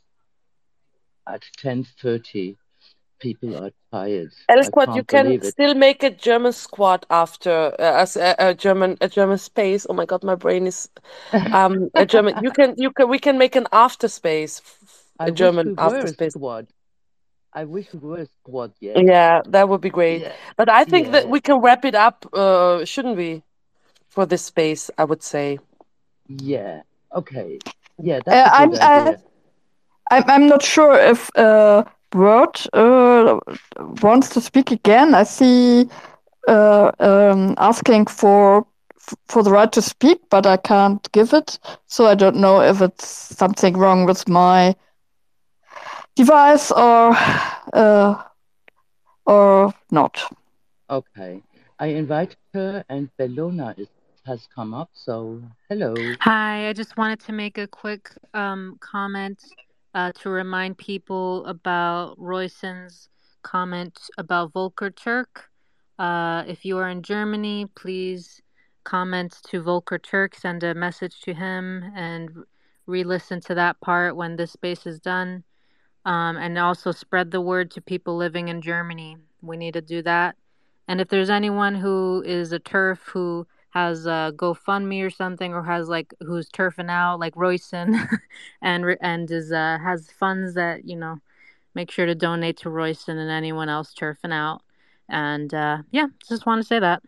at 1.28 1.42
10:30. 1.62 2.56
People 3.20 3.54
are 3.54 3.70
tired. 3.92 4.32
I 4.48 4.54
L 4.54 4.64
Squad, 4.64 4.96
you 4.96 5.04
can 5.04 5.42
still 5.42 5.74
make 5.74 6.02
a 6.02 6.08
German 6.08 6.52
squad 6.52 7.04
after 7.10 7.74
uh, 7.78 8.00
as 8.04 8.16
a, 8.16 8.34
a 8.38 8.54
German 8.54 8.96
a 9.02 9.08
German 9.10 9.36
space. 9.36 9.86
Oh 9.90 9.92
my 9.92 10.06
God, 10.06 10.24
my 10.24 10.34
brain 10.34 10.66
is 10.66 10.88
um 11.52 11.90
a 11.94 12.06
German. 12.06 12.42
You 12.42 12.50
can 12.50 12.76
you 12.78 12.90
can 12.92 13.10
we 13.10 13.18
can 13.18 13.36
make 13.36 13.54
an 13.54 13.66
after 13.70 14.08
space, 14.08 14.62
I 15.18 15.26
a 15.26 15.30
wish 15.30 15.38
German 15.38 15.74
after 15.76 16.06
space. 16.06 16.32
squad. 16.32 16.66
I 17.52 17.64
wish 17.66 17.92
we 17.92 17.98
were 17.98 18.20
a 18.20 18.28
squad, 18.40 18.72
yes. 18.80 18.96
Yeah, 18.96 19.42
that 19.48 19.68
would 19.68 19.82
be 19.82 19.90
great. 19.90 20.22
Yeah. 20.22 20.32
But 20.56 20.70
I 20.70 20.84
think 20.86 21.12
that 21.12 21.28
we 21.28 21.40
can 21.42 21.60
wrap 21.60 21.84
it 21.84 21.94
up, 21.94 22.24
uh, 22.32 22.86
shouldn't 22.86 23.18
we, 23.18 23.42
for 24.08 24.24
this 24.24 24.42
space? 24.46 24.90
I 24.96 25.04
would 25.04 25.22
say. 25.22 25.58
Yeah. 26.40 26.82
Okay. 27.14 27.58
Yeah, 27.98 28.20
Uh, 28.26 28.50
I'm 28.52 28.74
idea. 28.74 29.18
I'm 30.10 30.24
I'm 30.28 30.46
not 30.48 30.62
sure 30.62 30.94
if 30.98 31.30
uh, 31.36 31.84
Word 32.14 32.60
uh, 32.72 33.38
wants 34.02 34.28
to 34.30 34.40
speak 34.40 34.70
again. 34.70 35.14
I 35.14 35.24
see 35.24 35.88
uh, 36.48 36.90
um, 36.98 37.54
asking 37.58 38.06
for 38.06 38.66
for 39.28 39.42
the 39.42 39.50
right 39.50 39.72
to 39.72 39.82
speak, 39.82 40.20
but 40.30 40.46
I 40.46 40.56
can't 40.56 41.10
give 41.12 41.32
it. 41.32 41.58
So 41.86 42.06
I 42.06 42.14
don't 42.14 42.36
know 42.36 42.60
if 42.60 42.80
it's 42.80 43.06
something 43.08 43.76
wrong 43.76 44.04
with 44.06 44.28
my 44.28 44.74
device 46.16 46.70
or 46.70 47.14
uh, 47.72 48.22
or 49.26 49.74
not. 49.90 50.32
Okay. 50.90 51.42
I 51.78 51.86
invited 51.86 52.36
her 52.54 52.84
and 52.88 53.10
Bellona 53.18 53.78
is, 53.78 53.88
has 54.24 54.48
come 54.54 54.72
up, 54.74 54.90
so 54.92 55.42
hello. 55.68 55.94
Hi, 56.20 56.68
I 56.68 56.72
just 56.72 56.96
wanted 56.96 57.20
to 57.20 57.32
make 57.32 57.58
a 57.58 57.66
quick 57.66 58.10
um, 58.34 58.76
comment 58.80 59.42
uh, 59.94 60.12
to 60.20 60.30
remind 60.30 60.78
people 60.78 61.44
about 61.46 62.14
Royson's 62.18 63.08
comment 63.42 63.98
about 64.18 64.52
Volker 64.52 64.90
Türk. 64.90 65.50
Uh, 65.98 66.44
if 66.46 66.64
you 66.64 66.78
are 66.78 66.88
in 66.88 67.02
Germany, 67.02 67.66
please 67.74 68.40
comment 68.84 69.36
to 69.48 69.62
Volker 69.62 69.98
Türk, 69.98 70.34
send 70.34 70.62
a 70.62 70.74
message 70.74 71.20
to 71.22 71.34
him, 71.34 71.84
and 71.94 72.30
re 72.86 73.04
listen 73.04 73.40
to 73.40 73.54
that 73.54 73.80
part 73.80 74.16
when 74.16 74.36
this 74.36 74.52
space 74.52 74.86
is 74.86 75.00
done. 75.00 75.44
Um, 76.04 76.36
and 76.36 76.58
also 76.58 76.90
spread 76.90 77.30
the 77.30 77.40
word 77.40 77.70
to 77.72 77.80
people 77.80 78.16
living 78.16 78.48
in 78.48 78.60
Germany. 78.60 79.18
We 79.40 79.56
need 79.56 79.74
to 79.74 79.80
do 79.80 80.02
that. 80.02 80.34
And 80.88 81.00
if 81.00 81.06
there's 81.06 81.30
anyone 81.30 81.76
who 81.76 82.24
is 82.26 82.52
a 82.52 82.58
TERF 82.58 82.98
who 83.04 83.46
has 83.72 84.06
a 84.06 84.32
GoFundMe 84.36 85.04
or 85.04 85.10
something, 85.10 85.52
or 85.52 85.62
has 85.64 85.88
like 85.88 86.14
who's 86.20 86.48
turfing 86.50 86.90
out 86.90 87.20
like 87.20 87.34
Royson, 87.36 88.08
and 88.62 88.96
and 89.00 89.30
is 89.30 89.52
uh, 89.52 89.78
has 89.82 90.10
funds 90.10 90.54
that 90.54 90.84
you 90.86 90.96
know, 90.96 91.20
make 91.74 91.90
sure 91.90 92.06
to 92.06 92.14
donate 92.14 92.58
to 92.58 92.70
Royson 92.70 93.18
and 93.18 93.30
anyone 93.30 93.68
else 93.68 93.94
turfing 93.94 94.32
out. 94.32 94.62
And 95.08 95.52
uh, 95.52 95.78
yeah, 95.90 96.06
just 96.28 96.46
want 96.46 96.60
to 96.60 96.66
say 96.66 96.78
that. 96.78 97.02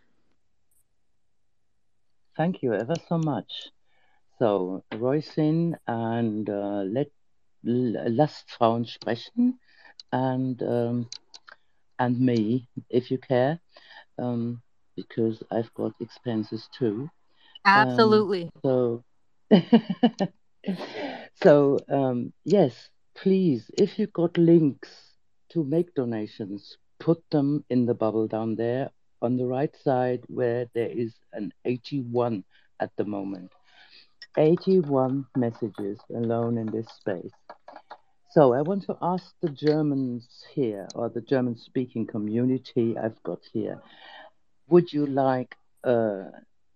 Thank 2.36 2.62
you 2.62 2.74
ever 2.74 2.94
so 3.08 3.18
much. 3.18 3.70
So, 4.38 4.82
Roysin 4.92 5.76
and 5.86 6.48
uh, 6.50 6.82
let 6.86 7.08
l- 7.66 8.10
lasst 8.10 8.50
Frauen 8.50 8.84
sprechen 8.84 9.58
and 10.12 10.60
um, 10.62 11.08
and 11.98 12.18
me, 12.20 12.68
if 12.90 13.10
you 13.10 13.18
care, 13.18 13.60
um, 14.18 14.60
because 14.96 15.42
I've 15.50 15.72
got 15.74 15.92
expenses 16.00 16.68
too. 16.76 17.10
Um, 17.64 17.88
Absolutely. 17.88 18.50
so, 18.62 19.04
so 21.42 21.78
um, 21.88 22.32
yes, 22.44 22.88
please, 23.14 23.70
if 23.78 23.98
you've 23.98 24.12
got 24.12 24.36
links 24.36 24.90
to 25.50 25.64
make 25.64 25.94
donations, 25.94 26.76
put 26.98 27.22
them 27.30 27.64
in 27.70 27.86
the 27.86 27.94
bubble 27.94 28.26
down 28.26 28.54
there 28.54 28.90
on 29.22 29.36
the 29.36 29.46
right 29.46 29.74
side 29.82 30.22
where 30.28 30.66
there 30.74 30.88
is 30.88 31.14
an 31.32 31.52
81 31.64 32.44
at 32.80 32.90
the 32.96 33.04
moment. 33.04 33.50
81 34.36 35.26
messages 35.36 35.98
alone 36.14 36.58
in 36.58 36.66
this 36.66 36.88
space. 36.88 37.32
So 38.30 38.52
I 38.52 38.62
want 38.62 38.84
to 38.86 38.96
ask 39.00 39.32
the 39.40 39.48
Germans 39.48 40.26
here, 40.52 40.88
or 40.96 41.08
the 41.08 41.20
German 41.20 41.56
speaking 41.56 42.04
community 42.04 42.96
I've 42.98 43.22
got 43.22 43.38
here, 43.52 43.80
would 44.68 44.92
you 44.92 45.06
like 45.06 45.56
uh, 45.84 46.24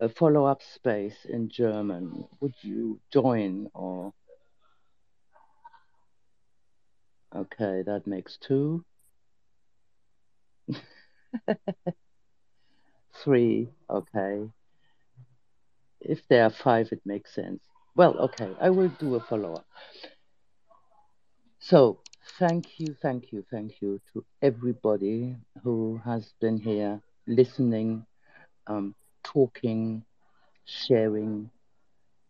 a 0.00 0.08
follow 0.08 0.44
up 0.46 0.62
space 0.74 1.24
in 1.28 1.48
German? 1.48 2.24
Would 2.40 2.54
you 2.62 3.00
join 3.12 3.68
or? 3.74 4.12
Okay, 7.34 7.82
that 7.86 8.06
makes 8.06 8.38
two. 8.38 8.84
Three, 13.24 13.68
okay. 13.90 14.48
if 16.00 16.20
there 16.28 16.44
are 16.44 16.50
five, 16.50 16.88
it 16.92 17.00
makes 17.04 17.34
sense. 17.34 17.60
Well, 17.96 18.16
okay, 18.18 18.50
I 18.60 18.70
will 18.70 18.88
do 19.00 19.16
a 19.16 19.20
follow 19.20 19.54
up. 19.54 19.66
So, 21.58 22.00
thank 22.38 22.78
you, 22.78 22.94
thank 23.02 23.32
you, 23.32 23.44
thank 23.50 23.82
you 23.82 24.00
to 24.12 24.24
everybody 24.40 25.36
who 25.64 26.00
has 26.04 26.32
been 26.40 26.58
here 26.58 27.02
listening, 27.28 28.06
um, 28.66 28.94
talking, 29.24 30.04
sharing. 30.64 31.50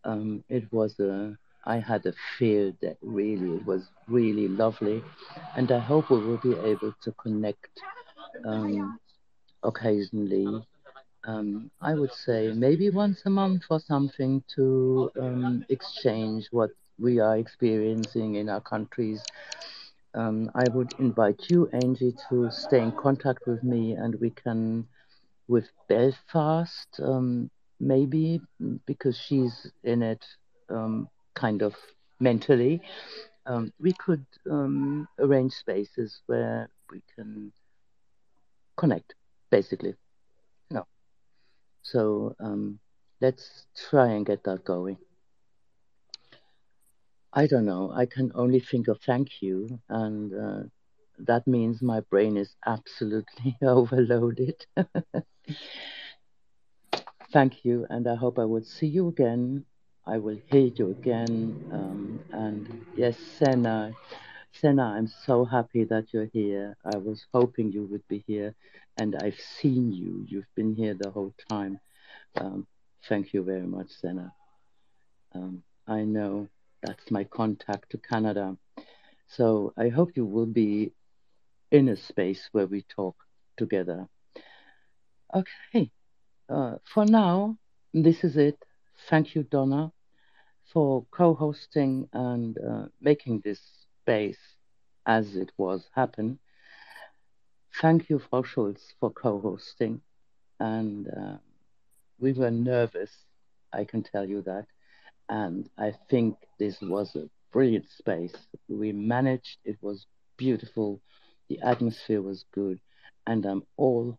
Um, 0.03 0.43
it 0.49 0.71
was 0.71 0.99
a, 0.99 1.37
I 1.65 1.77
had 1.79 2.05
a 2.05 2.13
field 2.37 2.75
that 2.81 2.97
really, 3.01 3.57
it 3.57 3.65
was 3.65 3.89
really 4.07 4.47
lovely. 4.47 5.03
And 5.55 5.71
I 5.71 5.79
hope 5.79 6.09
we 6.09 6.19
will 6.19 6.37
be 6.37 6.55
able 6.57 6.93
to 7.03 7.11
connect 7.13 7.81
um, 8.45 8.99
occasionally. 9.63 10.65
Um, 11.25 11.71
I 11.81 11.95
would 11.95 12.13
say 12.13 12.53
maybe 12.53 12.89
once 12.89 13.23
a 13.25 13.29
month 13.29 13.63
or 13.69 13.79
something 13.79 14.43
to 14.55 15.11
um, 15.19 15.65
exchange 15.69 16.47
what 16.51 16.71
we 16.99 17.19
are 17.19 17.37
experiencing 17.37 18.35
in 18.35 18.49
our 18.49 18.61
countries. 18.61 19.23
Um, 20.15 20.49
I 20.55 20.67
would 20.69 20.93
invite 20.99 21.49
you, 21.49 21.69
Angie, 21.71 22.15
to 22.29 22.49
stay 22.51 22.81
in 22.81 22.91
contact 22.91 23.45
with 23.45 23.63
me 23.63 23.93
and 23.93 24.15
we 24.19 24.31
can, 24.31 24.87
with 25.47 25.69
Belfast, 25.87 26.87
um, 27.03 27.49
maybe 27.79 28.41
because 28.85 29.17
she's 29.17 29.71
in 29.83 30.01
it 30.01 30.25
um, 30.69 31.07
kind 31.35 31.61
of 31.61 31.75
mentally, 32.19 32.81
um, 33.45 33.71
we 33.79 33.93
could 33.93 34.25
um, 34.49 35.07
arrange 35.19 35.53
spaces 35.53 36.21
where 36.27 36.69
we 36.91 37.01
can 37.15 37.51
connect, 38.77 39.15
basically. 39.51 39.95
No. 40.69 40.85
So 41.83 42.35
um, 42.39 42.79
let's 43.21 43.65
try 43.89 44.09
and 44.09 44.25
get 44.25 44.43
that 44.43 44.63
going. 44.65 44.97
I 47.33 47.45
don't 47.45 47.65
know. 47.65 47.91
I 47.93 48.05
can 48.05 48.31
only 48.33 48.59
think 48.59 48.87
of 48.87 48.99
thank 49.01 49.41
you, 49.41 49.79
and 49.87 50.33
uh, 50.33 50.63
that 51.19 51.45
means 51.47 51.81
my 51.81 51.99
brain 51.99 52.37
is 52.37 52.55
absolutely 52.65 53.55
overloaded. 53.61 54.65
thank 57.31 57.63
you, 57.63 57.85
and 57.89 58.07
I 58.07 58.15
hope 58.15 58.39
I 58.39 58.45
will 58.45 58.63
see 58.63 58.87
you 58.87 59.09
again. 59.09 59.65
I 60.07 60.17
will 60.17 60.39
hear 60.49 60.71
you 60.75 60.89
again. 60.89 61.69
Um, 61.71 62.19
and 62.31 62.85
yes, 62.95 63.17
Senna, 63.37 63.93
Senna, 64.51 64.85
I'm 64.97 65.07
so 65.07 65.45
happy 65.45 65.83
that 65.83 66.11
you're 66.11 66.29
here. 66.33 66.75
I 66.83 66.97
was 66.97 67.27
hoping 67.31 67.71
you 67.71 67.85
would 67.85 68.07
be 68.07 68.23
here, 68.25 68.55
and 68.97 69.15
I've 69.15 69.39
seen 69.39 69.91
you. 69.91 70.25
You've 70.27 70.53
been 70.55 70.73
here 70.73 70.95
the 70.95 71.11
whole 71.11 71.35
time. 71.47 71.79
Um, 72.39 72.65
thank 73.07 73.33
you 73.33 73.43
very 73.43 73.67
much, 73.67 73.89
Senna. 73.91 74.33
Um, 75.35 75.61
I 75.87 76.01
know 76.01 76.47
that's 76.83 77.11
my 77.11 77.23
contact 77.25 77.89
to 77.91 77.97
Canada. 77.97 78.57
So 79.27 79.73
I 79.77 79.89
hope 79.89 80.11
you 80.15 80.25
will 80.25 80.45
be 80.47 80.93
in 81.71 81.89
a 81.89 81.95
space 81.97 82.49
where 82.51 82.67
we 82.67 82.83
talk 82.83 83.15
together. 83.57 84.07
Okay, 85.33 85.91
uh, 86.49 86.75
for 86.93 87.05
now, 87.05 87.57
this 87.93 88.23
is 88.23 88.37
it. 88.37 88.57
Thank 89.09 89.35
you, 89.35 89.43
Donna, 89.43 89.91
for 90.73 91.05
co 91.11 91.33
hosting 91.33 92.07
and 92.13 92.57
uh, 92.59 92.85
making 93.01 93.41
this 93.43 93.59
space 94.01 94.39
as 95.05 95.35
it 95.35 95.51
was 95.57 95.89
happen. 95.93 96.39
Thank 97.81 98.09
you, 98.09 98.19
Frau 98.19 98.43
Schulz, 98.43 98.93
for 98.99 99.11
co 99.11 99.39
hosting. 99.39 100.01
And 100.59 101.07
uh, 101.07 101.37
we 102.19 102.33
were 102.33 102.51
nervous, 102.51 103.11
I 103.73 103.85
can 103.85 104.03
tell 104.03 104.27
you 104.27 104.41
that. 104.43 104.65
And 105.29 105.69
I 105.77 105.93
think 106.09 106.37
this 106.57 106.81
was 106.81 107.15
a 107.15 107.29
brilliant 107.51 107.89
space. 107.89 108.33
We 108.67 108.91
managed, 108.91 109.57
it 109.63 109.77
was 109.81 110.05
beautiful, 110.37 111.01
the 111.49 111.59
atmosphere 111.61 112.21
was 112.21 112.45
good, 112.51 112.79
and 113.27 113.45
I'm 113.45 113.63
all 113.77 114.17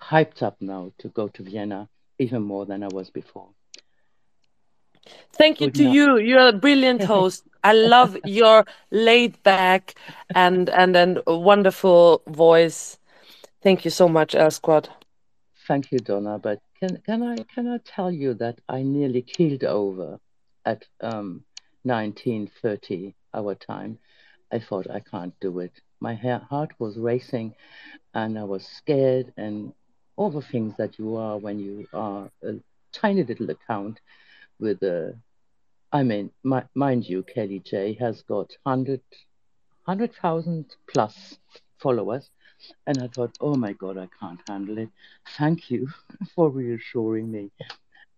hyped 0.00 0.42
up 0.42 0.56
now 0.60 0.92
to 0.98 1.08
go 1.08 1.28
to 1.28 1.42
Vienna 1.42 1.88
even 2.18 2.42
more 2.42 2.66
than 2.66 2.82
I 2.82 2.88
was 2.88 3.10
before. 3.10 3.48
Thank 5.32 5.60
you 5.60 5.66
Good 5.66 5.74
to 5.76 5.90
you. 5.90 6.18
You're 6.18 6.48
a 6.48 6.52
brilliant 6.52 7.02
host. 7.14 7.44
I 7.62 7.72
love 7.72 8.16
your 8.24 8.64
laid 8.90 9.42
back 9.42 9.94
and 10.34 10.68
and 10.70 10.96
and 10.96 11.20
wonderful 11.26 12.22
voice. 12.28 12.98
Thank 13.62 13.84
you 13.84 13.90
so 13.90 14.08
much, 14.08 14.34
El 14.34 14.50
Squad. 14.50 14.88
Thank 15.66 15.90
you, 15.90 15.98
Donna. 15.98 16.38
But 16.38 16.60
can 16.78 16.98
can 17.06 17.22
I 17.22 17.36
can 17.54 17.68
I 17.68 17.78
tell 17.84 18.12
you 18.12 18.34
that 18.34 18.60
I 18.68 18.82
nearly 18.82 19.22
keeled 19.22 19.64
over 19.64 20.20
at 20.66 20.84
um 21.00 21.44
1930 21.84 23.14
our 23.34 23.54
time. 23.54 23.98
I 24.52 24.58
thought 24.60 24.90
I 24.90 25.00
can't 25.00 25.34
do 25.40 25.60
it. 25.60 25.72
My 26.00 26.14
heart 26.14 26.72
was 26.78 26.96
racing, 26.98 27.54
and 28.14 28.38
I 28.38 28.44
was 28.44 28.66
scared, 28.66 29.32
and 29.36 29.72
all 30.16 30.30
the 30.30 30.42
things 30.42 30.74
that 30.78 30.98
you 30.98 31.16
are 31.16 31.38
when 31.38 31.58
you 31.58 31.86
are 31.92 32.30
a 32.42 32.54
tiny 32.92 33.24
little 33.24 33.50
account 33.50 34.00
with 34.60 34.82
a. 34.82 35.16
I 35.92 36.02
mean, 36.02 36.30
mi- 36.44 36.70
mind 36.74 37.08
you, 37.08 37.22
Kellie 37.22 37.60
J 37.60 37.94
has 38.00 38.22
got 38.22 38.50
100 38.64 39.00
100,000 39.84 40.66
plus 40.90 41.38
followers. 41.78 42.30
And 42.86 43.00
I 43.02 43.08
thought, 43.08 43.32
oh 43.40 43.56
my 43.56 43.72
God, 43.74 43.98
I 43.98 44.08
can't 44.20 44.40
handle 44.48 44.78
it. 44.78 44.88
Thank 45.36 45.70
you 45.70 45.88
for 46.34 46.50
reassuring 46.50 47.30
me. 47.30 47.50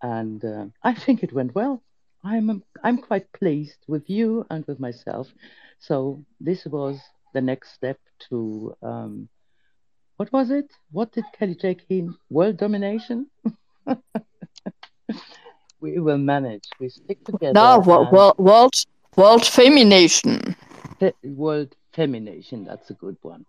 And 0.03 0.45
uh, 0.45 0.67
I 0.83 0.95
think 0.95 1.23
it 1.23 1.33
went 1.33 1.55
well. 1.55 1.83
I'm, 2.27 2.63
I'm 2.83 2.99
quite 2.99 3.31
pleased 3.33 3.79
with 3.87 4.11
you 4.11 4.45
and 4.51 4.67
with 4.67 4.81
myself. 4.81 5.29
So 5.79 6.25
this 6.41 6.65
was 6.67 6.99
the 7.35 7.41
next 7.41 7.73
step 7.75 7.99
to, 8.29 8.75
um, 8.83 9.29
what 10.17 10.33
was 10.33 10.51
it? 10.51 10.67
What 10.91 11.13
did 11.13 11.25
Kellie 11.39 11.55
J. 11.55 11.75
Keen? 11.75 12.15
World 12.31 12.57
domination? 12.57 13.27
we 15.81 16.01
will 16.01 16.19
manage. 16.19 16.65
We 16.81 16.89
stick 16.89 17.25
together. 17.25 17.53
No, 17.55 17.79
wo- 17.79 18.03
and 18.03 18.11
wo- 18.11 18.35
world 18.39 18.73
world 19.17 19.47
femination. 19.47 20.57
fe- 20.99 21.13
world 21.25 21.75
femination. 21.93 22.65
That's 22.65 22.91
a 22.91 22.95
good 22.95 23.17
one. 23.23 23.45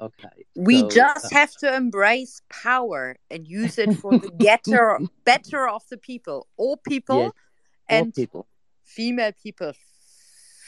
Okay. 0.00 0.44
We 0.56 0.82
So, 0.82 0.88
just 0.88 1.24
uh, 1.26 1.28
have 1.30 1.56
to 1.58 1.74
embrace 1.74 2.42
power 2.50 3.16
and 3.30 3.48
use 3.48 3.78
it 3.78 3.92
for 3.94 4.18
the 4.18 4.30
getter, 4.38 5.00
better 5.24 5.68
of 5.68 5.82
the 5.90 5.96
people, 5.96 6.46
all 6.56 6.76
people 6.76 7.16
yes, 7.16 7.30
all 7.30 7.43
and 7.88 8.14
people. 8.14 8.46
female 8.82 9.32
people 9.42 9.72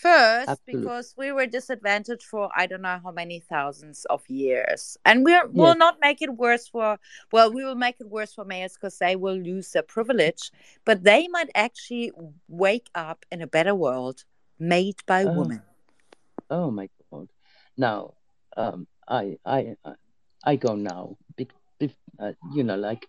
first, 0.03 0.49
Absolutely. 0.49 0.81
because 0.83 1.15
we 1.17 1.33
were 1.33 1.47
disadvantaged 1.47 2.23
for 2.23 2.51
I 2.55 2.67
don't 2.67 2.83
know 2.83 3.01
how 3.03 3.11
many 3.11 3.41
thousands 3.41 4.05
of 4.11 4.23
years, 4.28 4.97
and 5.05 5.25
we're 5.25 5.47
will 5.49 5.77
not 5.77 5.97
make 6.01 6.23
it 6.23 6.35
worse 6.35 6.69
for. 6.69 6.99
Well, 7.33 7.53
we 7.53 7.65
will 7.65 7.75
make 7.75 7.97
it 8.01 8.09
worse 8.09 8.35
for 8.35 8.45
males 8.45 8.75
because 8.75 8.99
they 8.99 9.17
will 9.17 9.36
lose 9.36 9.73
their 9.73 9.83
privilege, 9.83 10.51
but 10.85 11.03
they 11.03 11.28
might 11.28 11.51
actually 11.55 12.12
wake 12.49 12.89
up 12.95 13.25
in 13.33 13.43
a 13.43 13.47
better 13.47 13.75
world 13.75 14.25
made 14.59 14.97
by 15.07 15.25
Oh, 15.25 15.33
women. 15.39 15.62
oh 16.51 16.70
my 16.70 16.89
God. 17.11 17.28
Now, 17.77 18.15
um, 18.57 18.86
I, 19.09 19.39
I, 19.45 19.77
I- 20.45 20.57
go 20.57 20.75
now. 20.77 21.17
Bec- 21.36 21.53
bef- 21.81 21.97
uh, 22.19 22.33
you 22.55 22.62
know, 22.65 22.77
like 22.77 23.07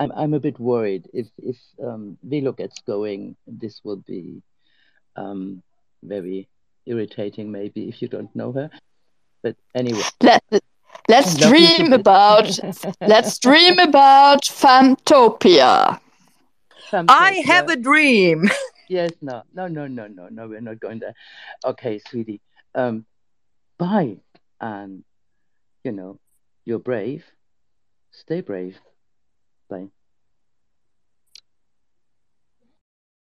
I'm, 0.00 0.12
I'm 0.16 0.34
a 0.34 0.40
bit 0.40 0.58
worried 0.58 1.08
if 1.12 1.28
if 1.38 1.56
um, 1.82 2.18
Velo 2.22 2.52
gets 2.52 2.80
going, 2.86 3.36
this 3.46 3.80
will 3.84 4.02
be 4.14 4.42
um 5.16 5.62
very 6.02 6.48
irritating, 6.86 7.52
maybe 7.52 7.88
if 7.88 8.00
you 8.02 8.08
don't 8.08 8.34
know 8.34 8.52
her. 8.52 8.70
But 9.42 9.56
anyway, 9.74 10.02
Let, 10.22 10.42
let's 11.08 11.36
I 11.36 11.46
love 11.46 11.54
you 11.54 11.66
to 11.66 11.76
dream 11.76 11.92
about 11.92 12.58
let's 13.00 13.38
dream 13.38 13.78
about 13.78 14.42
Fantopia. 14.42 16.00
I 16.92 17.42
have 17.46 17.68
a 17.68 17.76
dream. 17.76 18.50
Yes, 18.90 19.12
no, 19.22 19.44
no, 19.54 19.68
no, 19.68 19.86
no, 19.86 20.08
no, 20.08 20.26
no, 20.28 20.48
we're 20.48 20.60
not 20.60 20.80
going 20.80 20.98
there. 20.98 21.14
Okay, 21.64 22.00
sweetie. 22.08 22.40
Um, 22.74 23.06
bye. 23.78 24.16
And, 24.60 25.04
you 25.84 25.92
know, 25.92 26.18
you're 26.64 26.80
brave. 26.80 27.24
Stay 28.10 28.40
brave. 28.40 28.80
Bye. 29.70 29.99